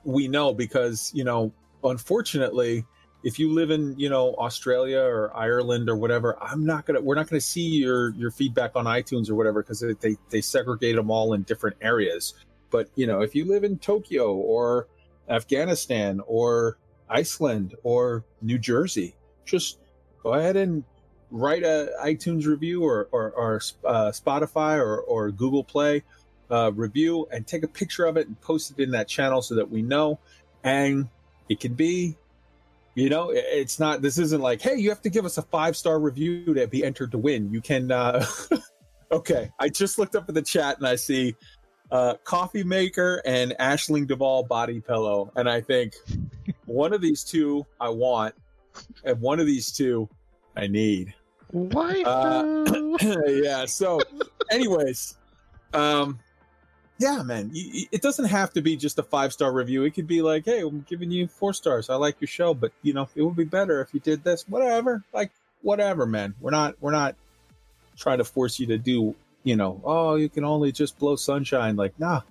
we 0.03 0.27
know 0.27 0.53
because 0.53 1.11
you 1.13 1.23
know 1.23 1.51
unfortunately 1.83 2.85
if 3.23 3.39
you 3.39 3.51
live 3.51 3.71
in 3.71 3.97
you 3.97 4.09
know 4.09 4.35
australia 4.35 4.99
or 4.99 5.35
ireland 5.35 5.89
or 5.89 5.95
whatever 5.95 6.41
i'm 6.41 6.65
not 6.65 6.85
gonna 6.85 7.01
we're 7.01 7.15
not 7.15 7.27
gonna 7.29 7.41
see 7.41 7.67
your 7.67 8.11
your 8.11 8.31
feedback 8.31 8.75
on 8.75 8.85
itunes 8.85 9.29
or 9.29 9.35
whatever 9.35 9.61
because 9.61 9.83
they 10.01 10.15
they 10.29 10.41
segregate 10.41 10.95
them 10.95 11.09
all 11.09 11.33
in 11.33 11.43
different 11.43 11.75
areas. 11.81 12.33
But 12.69 12.89
you 12.95 13.07
know 13.07 13.21
if 13.21 13.33
you 13.33 13.45
live 13.45 13.63
in 13.63 13.79
tokyo 13.79 14.33
or 14.33 14.87
afghanistan 15.29 16.21
or 16.27 16.77
iceland 17.09 17.75
or 17.83 18.23
new 18.41 18.57
jersey 18.57 19.15
just 19.45 19.79
go 20.21 20.33
ahead 20.33 20.57
and 20.57 20.83
write 21.31 21.63
a 21.63 21.91
itunes 22.03 22.45
review 22.45 22.83
or 22.83 23.07
or, 23.11 23.31
or 23.31 23.61
uh, 23.85 24.11
spotify 24.11 24.77
or, 24.77 24.99
or 24.99 25.31
google 25.31 25.63
play 25.63 26.03
uh, 26.49 26.71
review 26.73 27.27
and 27.31 27.45
take 27.45 27.63
a 27.63 27.67
picture 27.67 28.05
of 28.05 28.17
it 28.17 28.27
and 28.27 28.39
post 28.41 28.71
it 28.71 28.81
in 28.81 28.91
that 28.91 29.07
channel 29.07 29.41
so 29.41 29.55
that 29.55 29.69
we 29.69 29.81
know. 29.81 30.19
And 30.63 31.09
it 31.49 31.59
can 31.59 31.73
be 31.73 32.17
you 32.97 33.09
know 33.09 33.29
it's 33.31 33.79
not 33.79 34.01
this 34.01 34.17
isn't 34.17 34.41
like 34.41 34.59
hey 34.59 34.75
you 34.75 34.89
have 34.89 35.01
to 35.03 35.09
give 35.09 35.23
us 35.23 35.37
a 35.37 35.41
five 35.43 35.77
star 35.77 35.99
review 35.99 36.51
to 36.55 36.67
be 36.67 36.83
entered 36.83 37.11
to 37.11 37.17
win 37.17 37.53
you 37.53 37.61
can 37.61 37.91
uh 37.91 38.25
okay 39.11 39.51
i 39.59 39.69
just 39.69 39.99
looked 39.99 40.15
up 40.15 40.27
at 40.27 40.33
the 40.33 40.41
chat 40.41 40.79
and 40.79 40.87
i 40.87 40.95
see 40.95 41.35
uh 41.91 42.15
coffee 42.23 42.63
maker 42.63 43.21
and 43.23 43.53
Aisling 43.59 44.07
Duval 44.07 44.43
body 44.43 44.81
pillow 44.81 45.31
and 45.35 45.47
i 45.47 45.61
think 45.61 45.93
one 46.65 46.91
of 46.91 46.99
these 46.99 47.23
two 47.23 47.63
i 47.79 47.87
want 47.87 48.33
and 49.03 49.21
one 49.21 49.39
of 49.39 49.45
these 49.45 49.71
two 49.71 50.09
i 50.55 50.65
need 50.65 51.13
Why? 51.51 52.01
Uh, 52.01 52.65
yeah. 53.27 53.65
So, 53.65 54.01
anyways, 54.51 55.15
um, 55.73 56.19
yeah, 56.99 57.21
man, 57.21 57.51
it 57.53 58.01
doesn't 58.01 58.25
have 58.25 58.53
to 58.53 58.61
be 58.61 58.75
just 58.75 58.97
a 58.97 59.03
five 59.03 59.31
star 59.31 59.51
review. 59.51 59.83
It 59.83 59.93
could 59.93 60.07
be 60.07 60.21
like, 60.21 60.45
hey, 60.45 60.61
I'm 60.61 60.85
giving 60.89 61.11
you 61.11 61.27
four 61.27 61.53
stars. 61.53 61.89
I 61.89 61.95
like 61.95 62.19
your 62.19 62.27
show, 62.27 62.53
but 62.53 62.71
you 62.81 62.93
know, 62.93 63.07
it 63.15 63.21
would 63.21 63.35
be 63.35 63.43
better 63.43 63.81
if 63.81 63.93
you 63.93 63.99
did 63.99 64.23
this. 64.23 64.47
Whatever, 64.47 65.03
like 65.13 65.31
whatever, 65.61 66.05
man. 66.05 66.33
We're 66.41 66.51
not 66.51 66.75
we're 66.81 66.91
not 66.91 67.15
trying 67.97 68.17
to 68.17 68.23
force 68.23 68.59
you 68.59 68.67
to 68.67 68.77
do. 68.77 69.15
You 69.43 69.55
know, 69.55 69.79
oh, 69.83 70.15
you 70.15 70.27
can 70.27 70.43
only 70.43 70.71
just 70.71 70.97
blow 70.97 71.15
sunshine. 71.15 71.75
Like, 71.75 71.99
nah, 71.99 72.21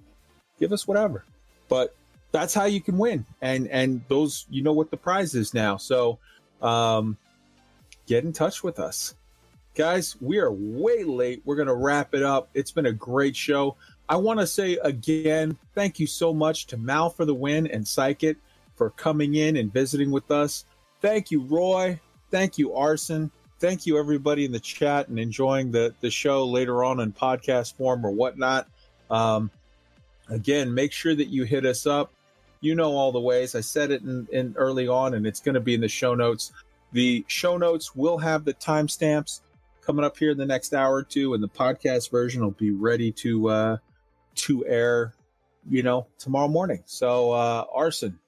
give 0.59 0.73
us 0.73 0.87
whatever. 0.87 1.25
But 1.69 1.95
that's 2.33 2.53
how 2.53 2.65
you 2.65 2.81
can 2.81 2.99
win, 2.99 3.25
and 3.41 3.69
and 3.69 4.03
those 4.09 4.47
you 4.51 4.63
know 4.63 4.73
what 4.73 4.91
the 4.91 4.97
prize 4.97 5.35
is 5.35 5.55
now. 5.55 5.77
So, 5.77 6.19
um, 6.61 7.17
get 8.07 8.25
in 8.25 8.33
touch 8.33 8.65
with 8.65 8.81
us 8.81 9.15
guys 9.77 10.17
we 10.23 10.39
are 10.39 10.51
way 10.51 11.05
late 11.05 11.43
we're 11.45 11.55
gonna 11.55 11.75
wrap 11.75 12.15
it 12.15 12.23
up 12.23 12.49
it's 12.55 12.71
been 12.71 12.87
a 12.87 12.93
great 12.93 13.37
show 13.37 13.77
i 14.09 14.17
want 14.17 14.39
to 14.39 14.47
say 14.47 14.77
again 14.83 15.57
thank 15.75 15.99
you 15.99 16.07
so 16.07 16.33
much 16.33 16.67
to 16.67 16.77
mal 16.77 17.11
for 17.11 17.25
the 17.25 17.35
win 17.35 17.67
and 17.67 17.85
psykit 17.85 18.37
for 18.77 18.91
coming 18.91 19.35
in 19.35 19.57
and 19.57 19.73
visiting 19.73 20.11
with 20.11 20.31
us. 20.31 20.65
Thank 21.01 21.31
you 21.31 21.43
roy. 21.43 21.99
Thank 22.31 22.59
you 22.59 22.75
arson. 22.75 23.31
Thank 23.59 23.87
you 23.87 23.99
everybody 23.99 24.45
in 24.45 24.53
the 24.53 24.61
chat 24.61 25.09
and 25.09 25.19
enjoying 25.19 25.71
the 25.73 25.95
the 26.01 26.11
show 26.11 26.45
later 26.47 26.85
on 26.85 27.01
in 27.01 27.13
podcast 27.13 27.75
form 27.75 28.05
or 28.05 28.11
whatnot. 28.11 28.69
Um 29.11 29.51
again 30.29 30.73
make 30.73 30.93
sure 30.93 31.15
that 31.15 31.29
you 31.29 31.45
hit 31.45 31.65
us 31.65 31.87
up. 31.87 32.13
You 32.61 32.75
know 32.75 32.93
all 32.93 33.13
the 33.13 33.21
ways. 33.21 33.55
I 33.55 33.61
said 33.61 33.91
it 33.91 34.03
in, 34.03 34.29
in 34.31 34.55
early 34.57 34.89
on 34.89 35.15
and 35.15 35.27
it's 35.27 35.41
going 35.41 35.55
to 35.55 35.61
be 35.61 35.75
in 35.75 35.81
the 35.81 35.89
show 35.89 36.15
notes. 36.15 36.53
The 36.93 37.25
show 37.29 37.57
notes 37.57 37.95
will 37.95 38.19
have 38.19 38.45
the 38.45 38.55
timestamps 38.55 39.41
coming 39.83 40.05
up 40.05 40.17
here 40.17 40.31
in 40.31 40.39
the 40.39 40.47
next 40.47 40.75
hour 40.75 40.95
or 40.95 41.03
two, 41.03 41.35
and 41.35 41.43
the 41.43 41.49
podcast 41.49 42.11
version 42.11 42.43
will 42.43 42.51
be 42.53 42.71
ready 42.73 43.13
to 43.13 43.49
uh, 43.49 43.77
to 44.37 44.67
air, 44.67 45.15
you 45.69 45.83
know, 45.83 46.07
tomorrow 46.19 46.49
morning. 46.49 46.83
So, 46.87 47.33
uh, 47.33 47.65
Arson, 47.75 48.19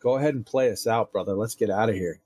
go 0.00 0.16
ahead 0.16 0.34
and 0.34 0.44
play 0.44 0.70
us 0.70 0.86
out, 0.86 1.12
brother. 1.12 1.34
Let's 1.34 1.54
get 1.54 1.70
out 1.70 1.88
of 1.88 1.94
here. 1.94 2.20